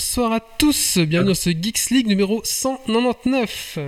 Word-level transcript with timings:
bonsoir 0.00 0.32
à 0.32 0.40
tous, 0.40 0.96
bienvenue 0.96 1.28
dans 1.28 1.34
ce 1.34 1.50
Geeks 1.50 1.90
League 1.90 2.06
numéro 2.06 2.40
199. 2.42 3.78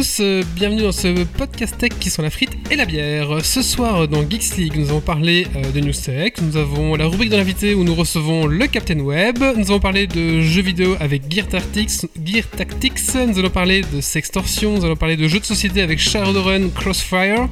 Tous, 0.00 0.20
euh, 0.20 0.42
bienvenue 0.54 0.80
dans 0.80 0.92
ce 0.92 1.24
podcast 1.24 1.76
tech 1.76 1.90
qui 2.00 2.08
sont 2.08 2.22
la 2.22 2.30
frite 2.30 2.52
et 2.70 2.76
la 2.76 2.86
bière. 2.86 3.44
Ce 3.44 3.60
soir 3.60 4.08
dans 4.08 4.22
Geeks 4.22 4.56
League, 4.56 4.72
nous 4.76 4.88
allons 4.88 5.02
parler 5.02 5.46
euh, 5.56 5.72
de 5.72 5.80
News 5.80 5.92
Tech, 5.92 6.32
nous 6.40 6.56
avons 6.56 6.94
la 6.94 7.06
rubrique 7.06 7.28
de 7.28 7.36
l'invité 7.36 7.74
où 7.74 7.84
nous 7.84 7.94
recevons 7.94 8.46
le 8.46 8.66
Captain 8.66 8.98
Web, 9.00 9.36
nous 9.58 9.70
allons 9.70 9.78
parler 9.78 10.06
de 10.06 10.40
jeux 10.40 10.62
vidéo 10.62 10.96
avec 11.00 11.30
Gear 11.30 11.46
Tactics, 11.46 12.06
Gear 12.24 12.46
Tactics. 12.48 13.14
Nous 13.14 13.38
allons 13.38 13.50
parler 13.50 13.82
de 13.92 14.00
sextorsion, 14.00 14.78
nous 14.78 14.86
allons 14.86 14.96
parler 14.96 15.18
de 15.18 15.28
jeux 15.28 15.40
de 15.40 15.44
société 15.44 15.82
avec 15.82 15.98
Shadowrun 15.98 16.70
Crossfire, 16.70 17.50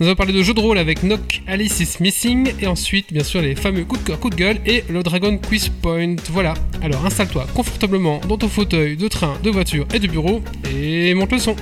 nous 0.00 0.06
allons 0.06 0.16
parler 0.16 0.32
de 0.32 0.42
jeux 0.42 0.54
de 0.54 0.60
rôle 0.60 0.78
avec 0.78 1.00
Knock 1.02 1.42
Alice 1.46 1.78
is 1.80 2.02
Missing, 2.02 2.54
et 2.58 2.68
ensuite 2.68 3.12
bien 3.12 3.24
sûr 3.24 3.42
les 3.42 3.54
fameux 3.54 3.84
coups 3.84 4.00
de 4.00 4.06
cœur, 4.06 4.18
coups 4.18 4.34
de 4.34 4.40
gueule 4.40 4.60
et 4.64 4.82
le 4.88 5.02
Dragon 5.02 5.36
Quiz 5.36 5.68
Point. 5.68 6.16
Voilà, 6.30 6.54
alors 6.80 7.04
installe-toi 7.04 7.46
confortablement 7.54 8.22
dans 8.26 8.38
ton 8.38 8.48
fauteuil 8.48 8.96
de 8.96 9.08
train, 9.08 9.34
de 9.42 9.50
voiture 9.50 9.86
et 9.92 9.98
de 9.98 10.06
bureau, 10.06 10.40
et 10.74 11.12
monte 11.12 11.32
le 11.32 11.38
son. 11.38 11.54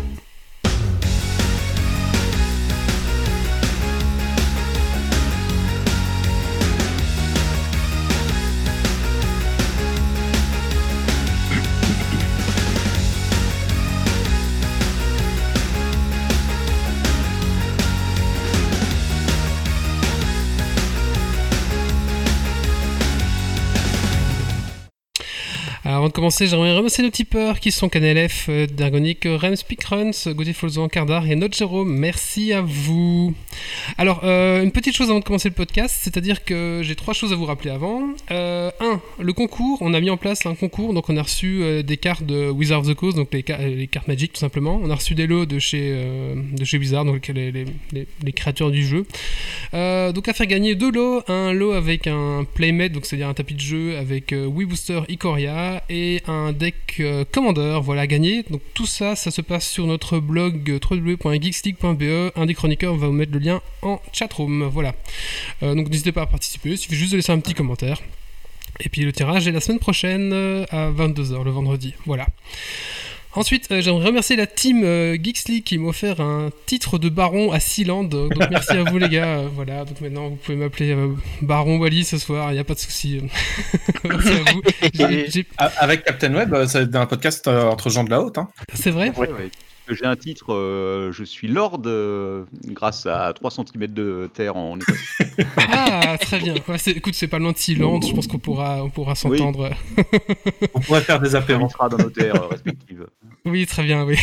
Avant 26.01 26.09
de 26.09 26.15
commencer, 26.15 26.47
j'aimerais 26.47 26.75
remercier 26.75 27.05
nos 27.05 27.11
tipeurs 27.11 27.61
qui 27.61 27.71
sont 27.73 27.91
KNLF, 27.91 28.47
euh, 28.49 28.67
Dargonic, 28.67 29.25
Rem, 29.27 29.55
Speakruns, 29.55 30.13
Gauthier 30.29 30.55
Folzon, 30.55 30.89
Cardar 30.89 31.27
et 31.31 31.37
Notre 31.37 31.59
Jérôme. 31.59 31.95
Merci 31.95 32.55
à 32.55 32.63
vous. 32.63 33.35
Alors, 33.99 34.23
euh, 34.25 34.63
une 34.63 34.73
petite 34.73 34.97
chose 34.97 35.11
avant 35.11 35.19
de 35.19 35.25
commencer 35.25 35.51
le 35.51 35.55
podcast, 35.55 35.95
c'est-à-dire 36.01 36.43
que 36.43 36.81
j'ai 36.83 36.95
trois 36.95 37.13
choses 37.13 37.35
à 37.35 37.37
vous 37.37 37.45
rappeler 37.45 37.71
avant. 37.71 38.09
Euh, 38.31 38.71
un, 38.81 38.99
le 39.19 39.33
concours, 39.35 39.77
on 39.83 39.93
a 39.93 40.01
mis 40.01 40.09
en 40.09 40.17
place 40.17 40.47
un 40.47 40.55
concours, 40.55 40.95
donc 40.95 41.11
on 41.11 41.19
a 41.19 41.23
reçu 41.23 41.61
euh, 41.63 41.83
des 41.83 41.99
cartes 41.99 42.25
de 42.25 42.49
Wizard 42.49 42.81
of 42.81 42.87
the 42.89 42.95
Coast, 42.95 43.19
donc 43.19 43.29
les, 43.35 43.45
ca- 43.47 43.59
les 43.59 43.87
cartes 43.87 44.09
Magic 44.09 44.33
tout 44.33 44.41
simplement. 44.41 44.81
On 44.83 44.89
a 44.89 44.95
reçu 44.95 45.15
des 45.15 45.27
lots 45.27 45.45
de 45.45 45.59
chez, 45.59 45.91
euh, 45.93 46.35
de 46.57 46.65
chez 46.65 46.79
Wizard, 46.79 47.05
donc 47.05 47.29
les, 47.29 47.53
les- 47.53 48.33
créateurs 48.33 48.71
du 48.71 48.87
jeu. 48.87 49.05
Euh, 49.75 50.13
donc 50.13 50.29
à 50.29 50.33
faire 50.33 50.47
gagner 50.47 50.75
deux 50.77 50.91
lots, 50.91 51.21
un 51.29 51.53
lot 51.53 51.73
avec 51.73 52.07
un 52.07 52.47
playmate, 52.55 52.93
donc 52.93 53.05
c'est-à-dire 53.05 53.29
un 53.29 53.35
tapis 53.35 53.53
de 53.55 53.61
jeu 53.61 53.99
avec 53.99 54.33
euh, 54.33 54.47
Wii 54.47 54.67
Booster 54.67 55.01
Ikoria 55.11 55.83
et 55.91 56.23
un 56.29 56.53
deck 56.53 56.97
euh, 57.01 57.25
Commander, 57.31 57.81
voilà 57.83 58.03
à 58.03 58.07
gagner. 58.07 58.45
Donc 58.49 58.63
tout 58.73 58.87
ça, 58.87 59.17
ça 59.17 59.31
se 59.31 59.43
passe 59.43 59.69
sur 59.69 59.87
notre 59.87 60.21
blog 60.21 60.71
euh, 60.71 60.79
www.geeksleague.be. 60.89 62.33
Un 62.37 62.47
des 62.47 62.55
chroniqueurs 62.55 62.97
va 62.97 63.09
vous 63.09 63.13
mettre 63.13 63.33
le 63.33 63.41
lien 63.41 63.61
en 63.83 64.01
chatroom, 64.13 64.69
voilà. 64.69 64.95
Euh, 65.63 65.75
donc 65.75 65.91
n'hésitez 65.91 66.13
pas 66.13 66.23
à 66.23 66.27
participer, 66.27 66.71
il 66.71 66.79
suffit 66.79 66.95
juste 66.95 67.13
de 67.13 67.17
laisser 67.17 67.33
un 67.33 67.41
petit 67.41 67.55
commentaire. 67.55 68.01
Et 68.79 68.89
puis 68.89 69.03
le 69.03 69.13
tirage 69.13 69.47
est 69.47 69.53
la 69.53 69.61
semaine 69.61 69.81
prochaine 69.81 70.33
à 70.71 70.91
22h, 70.91 71.45
le 71.45 71.51
vendredi, 71.51 71.93
voilà. 72.07 72.27
Ensuite, 73.35 73.71
euh, 73.71 73.81
j'aimerais 73.81 74.07
remercier 74.07 74.35
la 74.35 74.47
team 74.49 74.83
euh, 74.83 75.17
Geeks 75.21 75.45
League 75.49 75.65
qui 75.65 75.79
m'a 75.79 75.89
offert 75.89 76.21
un 76.21 76.51
titre 76.67 76.99
de 76.99 77.09
baron 77.09 77.53
à 77.53 77.61
Sealand. 77.61 78.05
Donc 78.05 78.33
merci 78.51 78.73
à 78.73 78.83
vous 78.83 78.99
les 78.99 79.09
gars. 79.09 79.39
Euh, 79.39 79.49
voilà, 79.55 79.85
donc 79.85 80.01
maintenant 80.01 80.29
vous 80.31 80.37
pouvez 80.37 80.57
m'appeler 80.57 80.91
euh, 80.93 81.15
Baron 81.41 81.79
Wally 81.79 82.05
ce 82.05 82.19
soir, 82.19 82.51
il 82.51 82.55
n'y 82.55 82.61
a 82.61 82.65
pas 82.65 82.75
de 82.75 82.81
souci. 82.81 83.21
merci 84.05 84.29
à 84.33 84.53
vous. 84.53 84.63
J'ai- 84.95 85.31
j'ai- 85.31 85.47
A- 85.59 85.67
Avec 85.79 86.05
Captain 86.05 86.35
Web, 86.35 86.53
euh, 86.55 86.67
c'est 86.67 86.95
un 86.97 87.07
podcast 87.07 87.47
euh, 87.47 87.69
entre 87.69 87.89
gens 87.89 88.03
de 88.05 88.11
la 88.11 88.21
haute. 88.21 88.39
Hein. 88.39 88.49
C'est 88.75 88.91
vrai? 88.91 89.11
Ouais, 89.17 89.29
ouais. 89.31 89.51
J'ai 89.93 90.05
un 90.07 90.15
titre, 90.15 90.53
euh, 90.55 91.11
je 91.11 91.25
suis 91.25 91.49
Lord 91.49 91.81
euh, 91.87 92.45
grâce 92.67 93.07
à 93.07 93.33
3 93.35 93.51
cm 93.51 93.89
de 93.89 94.31
terre 94.33 94.55
en 94.57 94.77
Écosse. 94.79 95.19
Ah, 95.57 96.17
très 96.21 96.39
bien. 96.39 96.55
Ouais, 96.69 96.79
c'est- 96.79 96.93
écoute, 96.93 97.15
c'est 97.15 97.27
pas 97.27 97.41
loin 97.41 97.51
de 97.51 97.57
Sealand, 97.59 98.01
je 98.01 98.13
pense 98.15 98.29
qu'on 98.29 98.39
pourra, 98.39 98.85
on 98.85 98.91
pourra 98.91 99.17
s'entendre. 99.17 99.71
On 100.75 100.81
pourrait 100.81 101.01
faire 101.01 101.19
des 101.19 101.35
On 101.35 101.39
apéros. 101.39 101.69
sera 101.69 101.89
dans 101.89 101.99
nos 101.99 102.11
terres 102.11 102.49
respectives. 102.49 103.05
Oui, 103.47 103.67
très 103.67 103.85
bien, 103.85 104.05
oui. 104.05 104.17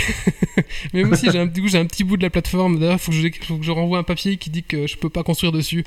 Mais 0.94 1.04
moi 1.04 1.14
aussi, 1.14 1.28
j'ai 1.32 1.40
un, 1.40 1.48
du 1.48 1.62
coup, 1.62 1.68
j'ai 1.68 1.80
un 1.80 1.86
petit 1.88 2.04
bout 2.04 2.18
de 2.18 2.22
la 2.24 2.30
plateforme. 2.30 2.80
D'ailleurs, 2.80 2.96
il 2.96 3.00
faut, 3.00 3.12
que 3.12 3.18
je- 3.18 3.46
faut 3.46 3.58
que 3.58 3.66
je 3.66 3.72
renvoie 3.72 3.98
un 3.98 4.04
papier 4.04 4.38
qui 4.38 4.52
dit 4.52 4.64
que 4.64 4.86
je 4.86 4.96
peux 4.96 5.10
pas 5.10 5.24
construire 5.24 5.52
dessus. 5.52 5.84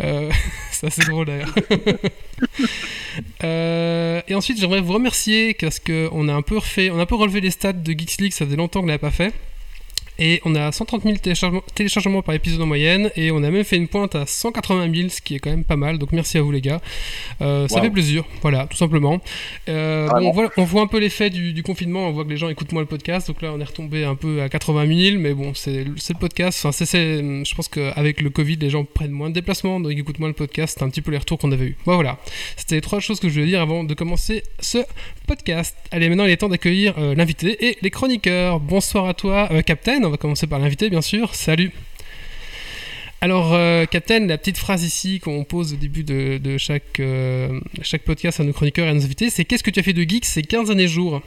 Euh, 0.00 0.30
c'est 0.72 0.88
assez 0.88 1.02
drôle 1.02 1.26
d'ailleurs. 1.26 1.54
Euh, 3.44 4.22
et 4.28 4.34
ensuite, 4.34 4.58
j'aimerais 4.58 4.80
vous 4.80 4.92
remercier 4.94 5.54
parce 5.54 5.78
qu'on 5.80 6.28
a 6.28 6.32
un 6.32 6.42
peu 6.42 6.56
refait, 6.58 6.90
on 6.90 6.98
a 6.98 7.02
un 7.02 7.06
peu 7.06 7.14
relevé 7.14 7.40
les 7.40 7.50
stats 7.50 7.72
de 7.72 7.92
Geeks 7.92 8.18
League, 8.20 8.32
ça 8.32 8.44
faisait 8.46 8.56
longtemps 8.56 8.80
qu'on 8.80 8.86
l'avait 8.86 8.98
pas 8.98 9.10
fait. 9.10 9.32
Et 10.24 10.40
on 10.44 10.54
a 10.54 10.70
130 10.70 11.02
000 11.02 11.16
téléchargements, 11.16 11.64
téléchargements 11.74 12.22
par 12.22 12.36
épisode 12.36 12.60
en 12.62 12.66
moyenne, 12.66 13.10
et 13.16 13.32
on 13.32 13.42
a 13.42 13.50
même 13.50 13.64
fait 13.64 13.74
une 13.76 13.88
pointe 13.88 14.14
à 14.14 14.24
180 14.24 14.94
000, 14.94 15.08
ce 15.08 15.20
qui 15.20 15.34
est 15.34 15.40
quand 15.40 15.50
même 15.50 15.64
pas 15.64 15.74
mal. 15.74 15.98
Donc 15.98 16.12
merci 16.12 16.38
à 16.38 16.42
vous 16.42 16.52
les 16.52 16.60
gars. 16.60 16.80
Euh, 17.40 17.66
Ça 17.66 17.78
Wow. 17.78 17.82
fait 17.82 17.90
plaisir, 17.90 18.22
voilà, 18.40 18.68
tout 18.68 18.76
simplement. 18.76 19.20
Euh, 19.68 20.06
bon, 20.20 20.30
voilà, 20.30 20.50
on 20.58 20.62
voit 20.62 20.82
un 20.82 20.86
peu 20.86 20.98
l'effet 21.00 21.28
du, 21.28 21.52
du 21.52 21.64
confinement, 21.64 22.06
on 22.06 22.12
voit 22.12 22.24
que 22.24 22.30
les 22.30 22.36
gens 22.36 22.48
écoutent 22.48 22.70
moins 22.70 22.82
le 22.82 22.86
podcast, 22.86 23.26
donc 23.26 23.42
là 23.42 23.50
on 23.52 23.58
est 23.60 23.64
retombé 23.64 24.04
un 24.04 24.14
peu 24.14 24.42
à 24.42 24.48
80 24.48 24.86
000, 25.10 25.18
mais 25.18 25.34
bon, 25.34 25.54
c'est 25.54 25.82
le 25.82 26.18
podcast. 26.20 26.64
Enfin, 26.64 26.84
je 26.84 27.54
pense 27.56 27.66
qu'avec 27.68 28.20
le 28.20 28.30
Covid, 28.30 28.56
les 28.56 28.70
gens 28.70 28.84
prennent 28.84 29.10
moins 29.10 29.28
de 29.28 29.34
déplacements, 29.34 29.80
donc 29.80 29.90
ils 29.92 29.98
écoutent 29.98 30.20
moins 30.20 30.28
le 30.28 30.34
podcast. 30.34 30.76
C'est 30.78 30.84
un 30.84 30.88
petit 30.88 31.02
peu 31.02 31.10
les 31.10 31.18
retours 31.18 31.38
qu'on 31.38 31.50
avait 31.50 31.64
eu. 31.66 31.76
Bon, 31.84 31.96
voilà, 31.96 32.18
c'était 32.56 32.76
les 32.76 32.80
trois 32.80 33.00
choses 33.00 33.18
que 33.18 33.28
je 33.28 33.34
voulais 33.34 33.46
dire 33.46 33.60
avant 33.60 33.82
de 33.82 33.94
commencer 33.94 34.44
ce 34.60 34.78
podcast. 35.26 35.76
Allez, 35.90 36.08
maintenant 36.08 36.26
il 36.26 36.30
est 36.30 36.36
temps 36.36 36.48
d'accueillir 36.48 36.94
euh, 36.98 37.14
l'invité 37.16 37.66
et 37.66 37.76
les 37.82 37.90
chroniqueurs. 37.90 38.60
Bonsoir 38.60 39.06
à 39.08 39.14
toi, 39.14 39.48
Captain. 39.66 40.11
On 40.12 40.16
va 40.16 40.18
commencer 40.18 40.46
par 40.46 40.58
l'invité, 40.58 40.90
bien 40.90 41.00
sûr. 41.00 41.34
Salut. 41.34 41.72
Alors, 43.22 43.54
euh, 43.54 43.86
Captain, 43.86 44.26
la 44.26 44.36
petite 44.36 44.58
phrase 44.58 44.84
ici 44.84 45.20
qu'on 45.20 45.42
pose 45.44 45.72
au 45.72 45.76
début 45.76 46.04
de, 46.04 46.58
chaque, 46.58 47.00
euh, 47.00 47.58
chaque 47.80 48.02
podcast 48.02 48.38
à 48.38 48.44
nos 48.44 48.52
chroniqueurs 48.52 48.86
et 48.86 48.90
à 48.90 48.92
nos 48.92 49.02
invités, 49.02 49.30
c'est 49.30 49.46
Qu'est-ce 49.46 49.62
que 49.62 49.70
tu 49.70 49.80
as 49.80 49.82
fait 49.82 49.94
de 49.94 50.02
geek 50.02 50.26
ces 50.26 50.42
15 50.42 50.70
années 50.70 50.86
jours 50.86 51.22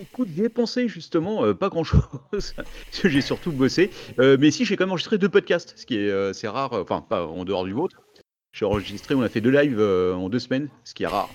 Écoute, 0.00 0.28
j'y 0.32 0.48
pensé 0.48 0.86
justement, 0.86 1.44
euh, 1.44 1.54
pas 1.54 1.70
grand 1.70 1.82
chose, 1.82 2.04
j'ai 3.04 3.20
surtout 3.20 3.50
bossé. 3.50 3.90
Mais 4.16 4.52
si, 4.52 4.64
j'ai 4.64 4.76
quand 4.76 4.84
même 4.84 4.92
enregistré 4.92 5.18
deux 5.18 5.28
podcasts, 5.28 5.74
ce 5.76 5.86
qui 5.86 5.96
est 5.96 6.32
c'est 6.32 6.46
rare, 6.46 6.72
enfin, 6.74 7.00
pas 7.00 7.26
en 7.26 7.44
dehors 7.44 7.64
du 7.64 7.72
vôtre. 7.72 8.00
J'ai 8.52 8.64
enregistré, 8.64 9.16
on 9.16 9.22
a 9.22 9.28
fait 9.28 9.40
deux 9.40 9.50
lives 9.50 9.80
en 9.80 10.28
deux 10.28 10.38
semaines, 10.38 10.68
ce 10.84 10.94
qui 10.94 11.02
est 11.02 11.08
rare. 11.08 11.30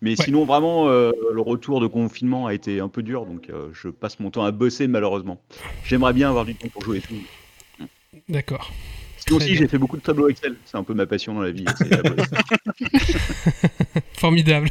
Mais 0.00 0.10
Ouais. 0.18 0.24
sinon, 0.24 0.44
vraiment, 0.44 0.88
euh, 0.88 1.10
le 1.32 1.40
retour 1.40 1.80
de 1.80 1.86
confinement 1.86 2.46
a 2.46 2.54
été 2.54 2.80
un 2.80 2.88
peu 2.88 3.02
dur, 3.02 3.26
donc 3.26 3.48
euh, 3.50 3.68
je 3.72 3.88
passe 3.88 4.20
mon 4.20 4.30
temps 4.30 4.44
à 4.44 4.50
bosser 4.52 4.86
malheureusement. 4.86 5.40
J'aimerais 5.84 6.12
bien 6.12 6.28
avoir 6.28 6.44
du 6.44 6.54
temps 6.54 6.68
pour 6.68 6.82
jouer 6.84 6.98
et 6.98 7.00
tout. 7.00 7.86
D'accord. 8.28 8.70
Sinon, 9.16 9.38
aussi, 9.38 9.56
j'ai 9.56 9.66
fait 9.66 9.78
beaucoup 9.78 9.96
de 9.96 10.02
tableaux 10.02 10.28
Excel. 10.28 10.54
C'est 10.64 10.76
un 10.76 10.84
peu 10.84 10.94
ma 10.94 11.04
passion 11.06 11.34
dans 11.34 11.42
la 11.42 11.50
vie. 11.50 11.64
Formidable. 14.14 14.70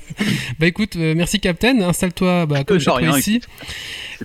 bah 0.60 0.68
écoute, 0.68 0.96
euh, 0.96 1.14
merci 1.16 1.40
Captain. 1.40 1.82
Installe-toi 1.82 2.46
bah, 2.46 2.64
comme 2.64 2.80
chez 2.80 2.86
de 2.86 2.90
toi 2.92 2.96
rien, 2.96 3.18
ici. 3.18 3.42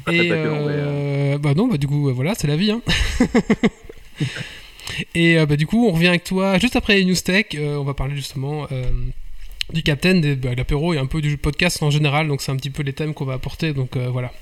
Pas 0.04 0.12
Et 0.12 0.30
mais, 0.30 0.36
euh, 0.36 1.38
bah 1.38 1.54
non, 1.54 1.68
bah 1.68 1.76
du 1.76 1.86
coup, 1.86 2.12
voilà, 2.14 2.34
c'est 2.34 2.46
la 2.48 2.56
vie. 2.56 2.70
Hein. 2.70 2.80
Et 5.14 5.44
bah 5.46 5.56
du 5.56 5.66
coup, 5.66 5.86
on 5.86 5.92
revient 5.92 6.08
avec 6.08 6.24
toi 6.24 6.58
juste 6.58 6.76
après 6.76 6.96
les 6.96 7.04
news 7.04 7.14
tech. 7.14 7.46
On 7.58 7.84
va 7.84 7.94
parler 7.94 8.14
justement 8.14 8.66
du 9.72 9.82
Captain, 9.82 10.14
des- 10.16 10.36
bah, 10.36 10.50
de 10.50 10.56
l'apéro 10.56 10.94
et 10.94 10.98
un 10.98 11.06
peu 11.06 11.20
du 11.20 11.36
podcast 11.38 11.82
en 11.82 11.90
général. 11.90 12.28
Donc 12.28 12.40
c'est 12.42 12.52
un 12.52 12.56
petit 12.56 12.70
peu 12.70 12.82
les 12.82 12.92
thèmes 12.92 13.14
qu'on 13.14 13.24
va 13.24 13.34
apporter. 13.34 13.72
Donc 13.72 13.96
euh, 13.96 14.08
voilà. 14.10 14.32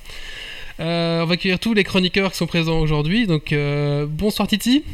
Euh, 0.81 1.23
on 1.23 1.27
va 1.27 1.35
accueillir 1.35 1.59
tous 1.59 1.75
les 1.75 1.85
chroniqueurs 1.85 2.33
qui 2.33 2.39
sont 2.39 2.47
présents 2.47 2.79
aujourd'hui. 2.81 3.27
Donc 3.27 3.53
euh, 3.53 4.07
bonsoir 4.09 4.49
Titi. 4.49 4.85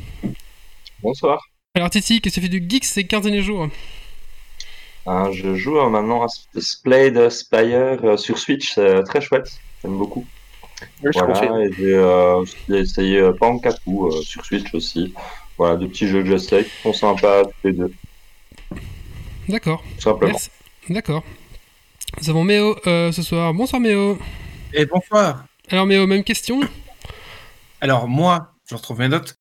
Bonsoir. 1.02 1.40
Alors 1.74 1.90
Titi, 1.90 2.20
qu'est-ce 2.20 2.36
que 2.36 2.40
tu 2.40 2.46
fais 2.52 2.60
du 2.60 2.66
geek 2.68 2.84
ces 2.84 3.04
15 3.04 3.22
derniers 3.22 3.42
jours 3.42 3.68
Euh, 5.06 5.30
je 5.32 5.54
joue 5.54 5.78
euh, 5.78 5.88
maintenant 5.88 6.24
à 6.24 6.26
Splade 6.60 7.28
Spire 7.30 7.98
euh, 8.04 8.16
sur 8.16 8.38
Switch, 8.38 8.72
c'est 8.74 9.02
très 9.04 9.20
chouette, 9.20 9.48
j'aime 9.82 9.96
beaucoup. 9.98 10.26
Je. 11.04 11.10
Voilà, 11.14 11.68
j'ai 11.78 11.94
euh, 11.94 12.44
essayé 12.70 13.30
Pankaku 13.38 14.08
euh, 14.08 14.22
sur 14.22 14.44
Switch 14.44 14.74
aussi. 14.74 15.14
Voilà, 15.58 15.76
deux 15.76 15.88
petits 15.88 16.08
jeux 16.08 16.22
que 16.22 16.28
j'essaye 16.28 16.64
qui 16.64 16.70
sont 16.82 16.92
sympas 16.92 17.44
tous 17.44 17.52
les 17.68 17.72
deux, 17.72 17.92
D'accord. 19.48 19.82
tout 19.96 20.02
simplement. 20.02 20.32
Merci. 20.32 20.50
D'accord. 20.88 21.24
Nous 22.20 22.30
avons 22.30 22.44
Méo 22.44 22.76
euh, 22.86 23.12
ce 23.12 23.22
soir. 23.22 23.52
Bonsoir 23.54 23.80
Méo. 23.80 24.18
Et 24.72 24.86
bonsoir. 24.86 25.44
Alors 25.70 25.86
Méo, 25.86 26.06
même 26.06 26.24
question? 26.24 26.60
Alors 27.80 28.08
moi, 28.08 28.54
je 28.68 28.74
retrouve 28.74 28.98
mes 29.00 29.08
notes. 29.08 29.36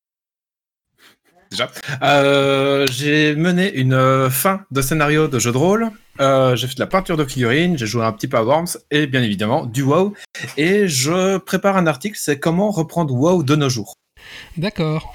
Déjà, 1.50 1.70
Euh, 2.02 2.86
j'ai 2.90 3.36
mené 3.36 3.72
une 3.74 3.94
euh, 3.94 4.30
fin 4.30 4.64
de 4.72 4.82
scénario 4.82 5.28
de 5.28 5.38
jeu 5.38 5.52
de 5.52 5.56
rôle. 5.56 5.90
Euh, 6.20 6.56
j'ai 6.56 6.66
fait 6.66 6.74
de 6.74 6.80
la 6.80 6.86
peinture 6.86 7.16
de 7.16 7.24
figurines, 7.24 7.78
j'ai 7.78 7.86
joué 7.86 8.04
un 8.04 8.12
petit 8.12 8.26
peu 8.26 8.36
à 8.36 8.42
Worms 8.42 8.78
et 8.90 9.06
bien 9.06 9.22
évidemment 9.22 9.64
du 9.66 9.82
WoW. 9.82 10.14
Et 10.56 10.88
je 10.88 11.36
prépare 11.38 11.76
un 11.76 11.86
article, 11.86 12.16
c'est 12.20 12.38
comment 12.40 12.70
reprendre 12.70 13.14
WoW 13.14 13.42
de 13.42 13.54
nos 13.54 13.68
jours. 13.68 13.94
D'accord. 14.56 15.14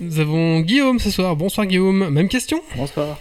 Nous 0.00 0.20
avons 0.20 0.60
Guillaume 0.60 0.98
ce 0.98 1.10
soir. 1.10 1.34
Bonsoir 1.36 1.66
Guillaume. 1.66 2.10
Même 2.10 2.28
question? 2.28 2.60
Bonsoir. 2.76 3.18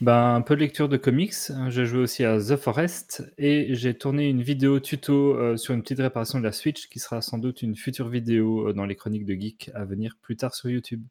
Ben, 0.00 0.34
un 0.34 0.42
peu 0.42 0.54
de 0.56 0.60
lecture 0.60 0.88
de 0.88 0.96
comics. 0.96 1.34
J'ai 1.68 1.86
joué 1.86 2.00
aussi 2.00 2.24
à 2.24 2.38
The 2.38 2.56
Forest 2.56 3.24
et 3.38 3.74
j'ai 3.74 3.94
tourné 3.94 4.28
une 4.28 4.42
vidéo 4.42 4.80
tuto 4.80 5.34
euh, 5.34 5.56
sur 5.56 5.74
une 5.74 5.82
petite 5.82 5.98
réparation 6.00 6.38
de 6.38 6.44
la 6.44 6.52
Switch 6.52 6.88
qui 6.88 6.98
sera 6.98 7.22
sans 7.22 7.38
doute 7.38 7.62
une 7.62 7.76
future 7.76 8.08
vidéo 8.08 8.68
euh, 8.68 8.72
dans 8.72 8.84
les 8.84 8.94
chroniques 8.94 9.24
de 9.24 9.34
Geek 9.34 9.70
à 9.74 9.84
venir 9.84 10.16
plus 10.20 10.36
tard 10.36 10.54
sur 10.54 10.70
YouTube. 10.70 11.02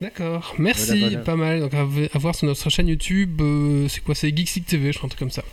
D'accord, 0.00 0.54
merci, 0.56 0.98
Voilà, 0.98 1.08
voilà. 1.08 1.18
pas 1.18 1.36
mal. 1.36 1.60
Donc 1.60 1.74
à, 1.74 2.18
voir 2.18 2.34
sur 2.34 2.46
notre 2.46 2.70
chaîne 2.70 2.88
YouTube, 2.88 3.38
euh, 3.42 3.86
c'est 3.86 4.02
quoi? 4.02 4.14
C'est 4.14 4.34
Geeksig 4.34 4.64
TV, 4.64 4.92
je 4.92 4.96
crois, 4.96 5.08
un 5.08 5.10
truc 5.10 5.18
comme 5.18 5.30
ça. 5.30 5.44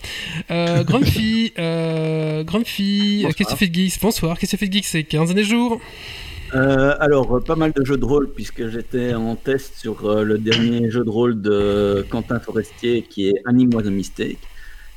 Euh, 0.52 0.84
Grumpy, 0.86 1.52
euh, 1.60 2.46
Grumpy, 2.46 3.26
qu'est-ce 3.26 3.36
que 3.36 3.52
tu 3.52 3.58
fais 3.58 3.68
de 3.68 3.76
Geeks? 3.76 4.00
Bonsoir, 4.02 4.40
qu'est-ce 4.40 4.52
que 4.54 4.56
tu 4.56 4.60
fais 4.62 4.70
de 4.70 4.74
Geeks? 4.74 4.86
C'est 4.86 5.04
15 5.04 5.32
années 5.32 5.44
jours 5.44 5.82
Euh, 6.54 6.96
alors, 7.00 7.36
euh, 7.36 7.40
pas 7.42 7.56
mal 7.56 7.74
de 7.74 7.84
jeux 7.84 7.98
de 7.98 8.06
rôle, 8.06 8.32
puisque 8.32 8.68
j'étais 8.68 9.14
en 9.14 9.36
test 9.36 9.76
sur 9.76 10.06
euh, 10.06 10.24
le 10.24 10.38
dernier 10.38 10.90
jeu 10.90 11.04
de 11.04 11.10
rôle 11.10 11.42
de 11.42 12.06
Quentin 12.10 12.40
Forestier, 12.40 13.02
qui 13.02 13.28
est 13.28 13.42
Anime 13.46 13.74
Was 13.74 13.84
Mistake, 13.84 14.40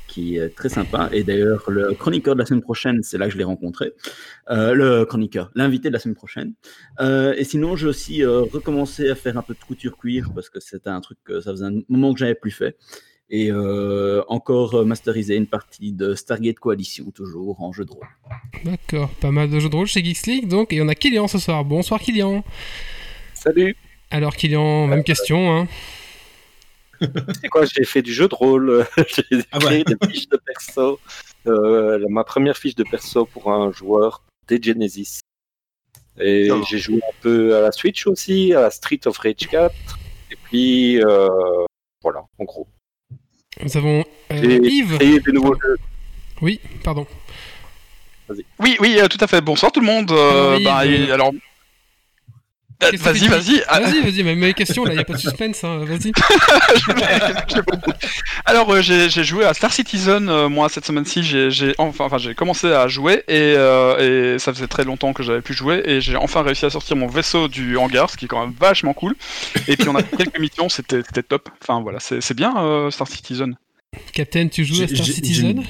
qui 0.07 0.37
est 0.37 0.55
très 0.55 0.69
sympa. 0.69 1.09
Et 1.11 1.23
d'ailleurs, 1.23 1.69
le 1.69 1.93
chroniqueur 1.93 2.35
de 2.35 2.39
la 2.39 2.45
semaine 2.45 2.61
prochaine, 2.61 3.03
c'est 3.03 3.17
là 3.17 3.25
que 3.25 3.33
je 3.33 3.37
l'ai 3.37 3.43
rencontré. 3.43 3.93
Le 4.49 5.03
chroniqueur, 5.03 5.51
l'invité 5.55 5.89
de 5.89 5.93
la 5.93 5.99
semaine 5.99 6.15
prochaine. 6.15 6.53
Et 6.99 7.43
sinon, 7.43 7.75
j'ai 7.77 7.87
aussi 7.87 8.25
recommencé 8.25 9.09
à 9.09 9.15
faire 9.15 9.37
un 9.37 9.41
peu 9.41 9.53
de 9.53 9.59
couture 9.59 9.97
cuir, 9.97 10.31
parce 10.35 10.49
que 10.49 10.59
c'était 10.59 10.89
un 10.89 10.99
truc 10.99 11.17
que 11.23 11.39
ça 11.39 11.51
faisait 11.51 11.65
un 11.65 11.79
moment 11.87 12.13
que 12.13 12.19
j'avais 12.19 12.35
plus 12.35 12.51
fait. 12.51 12.77
Et 13.33 13.49
euh, 13.49 14.21
encore 14.27 14.75
euh, 14.75 14.83
masterisé 14.83 15.37
une 15.37 15.47
partie 15.47 15.93
de 15.93 16.15
Stargate 16.15 16.59
Coalition, 16.59 17.11
toujours 17.11 17.61
en 17.61 17.71
jeu 17.71 17.85
de 17.85 17.91
rôle. 17.91 18.05
D'accord, 18.65 19.09
pas 19.21 19.31
mal 19.31 19.49
de 19.49 19.57
jeux 19.57 19.69
de 19.69 19.75
rôle 19.75 19.87
chez 19.87 20.03
Geeks 20.03 20.27
League, 20.27 20.47
donc, 20.49 20.73
et 20.73 20.81
on 20.81 20.89
a 20.89 20.95
Kylian 20.95 21.29
ce 21.29 21.37
soir. 21.37 21.63
Bonsoir 21.63 22.01
Kylian. 22.01 22.43
Salut. 23.33 23.77
Alors 24.09 24.35
Kylian, 24.35 24.85
même 24.87 25.05
question, 25.05 25.49
hein. 25.49 25.67
C'est 27.41 27.47
quoi 27.47 27.63
J'ai 27.63 27.85
fait 27.85 28.01
du 28.01 28.13
jeu 28.13 28.27
de 28.27 28.35
rôle. 28.35 28.85
J'ai 28.97 29.23
écrit 29.31 29.47
Ah 29.53 29.59
ouais. 29.59 29.85
des 29.85 29.95
fiches 30.11 30.27
de 30.27 30.37
perso. 30.37 30.99
Euh, 31.47 32.05
ma 32.09 32.25
première 32.25 32.57
fiche 32.57 32.75
de 32.75 32.83
perso 32.83 33.25
pour 33.25 33.49
un 33.49 33.71
joueur 33.71 34.23
des 34.49 34.61
Genesis. 34.61 35.21
Et 36.19 36.49
j'ai 36.69 36.77
joué 36.77 36.97
un 36.97 37.15
peu 37.21 37.55
à 37.55 37.61
la 37.61 37.71
Switch 37.71 38.05
aussi, 38.05 38.53
à 38.53 38.69
Street 38.69 38.99
of 39.05 39.17
Rage 39.17 39.47
4. 39.49 39.73
Et 40.31 40.35
puis, 40.35 41.01
euh, 41.01 41.29
voilà, 42.03 42.25
en 42.37 42.43
gros. 42.43 42.67
Nous 43.63 43.77
avons 43.77 44.03
euh, 44.31 44.59
Yves. 44.63 44.97
des 44.97 45.31
nouveaux 45.31 45.55
jeux. 45.55 45.77
Oui, 46.41 46.59
pardon. 46.83 47.05
Oui, 48.59 48.77
oui, 48.79 48.97
euh, 48.99 49.07
tout 49.07 49.17
à 49.21 49.27
fait. 49.27 49.41
Bonsoir 49.41 49.71
tout 49.71 49.81
le 49.81 49.85
monde. 49.85 50.11
Euh, 50.11 50.59
bah, 50.63 50.83
alors, 51.13 51.31
vas-y, 52.81 53.21
de 53.21 53.27
vas-y. 53.29 53.43
Geeks 53.55 53.63
Ah, 53.67 53.79
Vas-y, 53.79 54.01
vas-y, 54.01 54.23
même 54.23 54.39
mes 54.39 54.53
questions, 54.53 54.83
là, 54.85 54.93
il 54.93 54.99
a 54.99 55.03
pas 55.03 55.13
de 55.13 55.19
suspense, 55.19 55.63
hein, 55.63 55.83
vas-y. 55.85 56.11
Alors, 58.45 58.71
euh, 58.73 58.81
j'ai 58.81 59.09
j'ai 59.09 59.23
joué 59.23 59.45
à 59.45 59.53
Star 59.53 59.71
Citizen, 59.71 60.29
euh, 60.29 60.49
moi, 60.49 60.69
cette 60.69 60.85
semaine-ci. 60.85 61.23
J'ai 61.23 61.51
j'ai- 61.51 61.73
enfin, 61.77 62.05
enfin, 62.05 62.17
j'ai 62.17 62.33
commencé 62.35 62.71
à 62.71 62.87
jouer 62.87 63.23
et, 63.27 63.53
euh, 63.55 64.35
et 64.35 64.39
ça 64.39 64.53
faisait 64.53 64.67
très 64.67 64.83
longtemps 64.83 65.13
que 65.13 65.23
j'avais 65.23 65.41
pu 65.41 65.53
jouer 65.53 65.81
et 65.85 66.01
j'ai 66.01 66.15
enfin 66.15 66.41
réussi 66.41 66.65
à 66.65 66.69
sortir 66.69 66.95
mon 66.95 67.07
vaisseau 67.07 67.47
du 67.47 67.77
hangar, 67.77 68.09
ce 68.09 68.17
qui 68.17 68.25
est 68.25 68.27
quand 68.27 68.41
même 68.45 68.55
vachement 68.59 68.93
cool. 68.93 69.15
Et 69.67 69.77
puis, 69.77 69.87
on 69.89 69.95
a 69.95 70.03
fait 70.03 70.17
quelques 70.17 70.39
missions, 70.39 70.69
c'était 70.69 71.01
c'était 71.05 71.23
top. 71.23 71.49
Enfin, 71.61 71.81
voilà, 71.81 71.99
c'est 71.99 72.21
c'est 72.21 72.33
bien 72.35 72.53
euh, 72.57 72.91
Star 72.91 73.07
Citizen. 73.07 73.55
Captain, 74.13 74.47
tu 74.47 74.65
joues 74.65 74.83
à 74.83 74.87
Star 74.87 75.05
Citizen? 75.05 75.63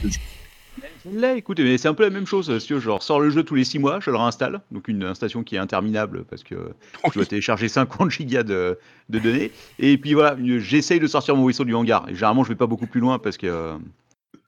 Là, 1.12 1.36
écoutez, 1.36 1.64
mais 1.64 1.78
c'est 1.78 1.88
un 1.88 1.94
peu 1.94 2.04
la 2.04 2.10
même 2.12 2.28
chose. 2.28 2.58
Si 2.60 2.68
je 2.80 2.90
sors 3.00 3.20
le 3.20 3.30
jeu 3.30 3.44
tous 3.44 3.56
les 3.56 3.64
6 3.64 3.80
mois, 3.80 4.00
je 4.00 4.12
le 4.12 4.18
réinstalle. 4.18 4.62
Donc 4.72 4.88
une 4.88 5.04
installation 5.04 5.44
qui 5.44 5.56
est 5.56 5.60
interminable 5.60 6.24
parce 6.30 6.44
que 6.44 6.56
je 7.08 7.12
dois 7.14 7.26
télécharger 7.26 7.68
50 7.68 8.12
gigas 8.12 8.44
de, 8.44 8.78
de 9.10 9.20
données. 9.20 9.52
Et 9.80 9.98
puis 9.98 10.14
voilà, 10.14 10.36
j'essaye 10.60 11.00
de 11.00 11.08
sortir 11.08 11.36
mon 11.36 11.46
vaisseau 11.48 11.66
du 11.66 11.74
hangar. 11.74 12.06
Et 12.10 12.14
généralement, 12.14 12.44
je 12.44 12.50
vais 12.50 12.56
pas 12.56 12.68
beaucoup 12.68 12.88
plus 12.88 13.00
loin 13.02 13.18
parce 13.20 13.38
que 13.38 13.74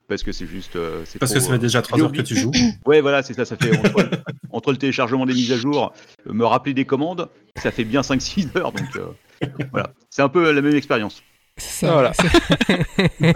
parce 0.06 0.22
que 0.22 0.32
c'est 0.32 0.46
juste. 0.46 0.76
euh, 0.76 1.02
Parce 1.18 1.32
trop, 1.32 1.38
que 1.38 1.40
ça 1.40 1.48
fait 1.48 1.54
euh, 1.54 1.58
déjà 1.58 1.82
3 1.82 2.02
heures 2.02 2.12
que 2.12 2.20
tu 2.22 2.36
joues. 2.36 2.52
Ouais, 2.86 3.00
voilà, 3.00 3.22
c'est 3.22 3.32
ça. 3.34 3.44
Ça 3.44 3.56
fait 3.56 3.76
entre, 3.76 4.08
entre 4.50 4.70
le 4.70 4.76
téléchargement 4.76 5.24
des 5.26 5.32
mises 5.32 5.50
à 5.50 5.56
jour, 5.56 5.92
euh, 6.28 6.32
me 6.32 6.44
rappeler 6.44 6.74
des 6.74 6.84
commandes, 6.84 7.28
ça 7.56 7.70
fait 7.70 7.84
bien 7.84 8.02
5-6 8.02 8.56
heures. 8.58 8.72
Donc 8.72 8.96
euh, 8.96 9.46
voilà, 9.72 9.90
c'est 10.10 10.22
un 10.22 10.28
peu 10.28 10.52
la 10.52 10.60
même 10.60 10.76
expérience. 10.76 11.22
C'est 11.56 11.86
ça, 11.86 11.92
Voilà. 11.92 12.12
Là, 13.20 13.32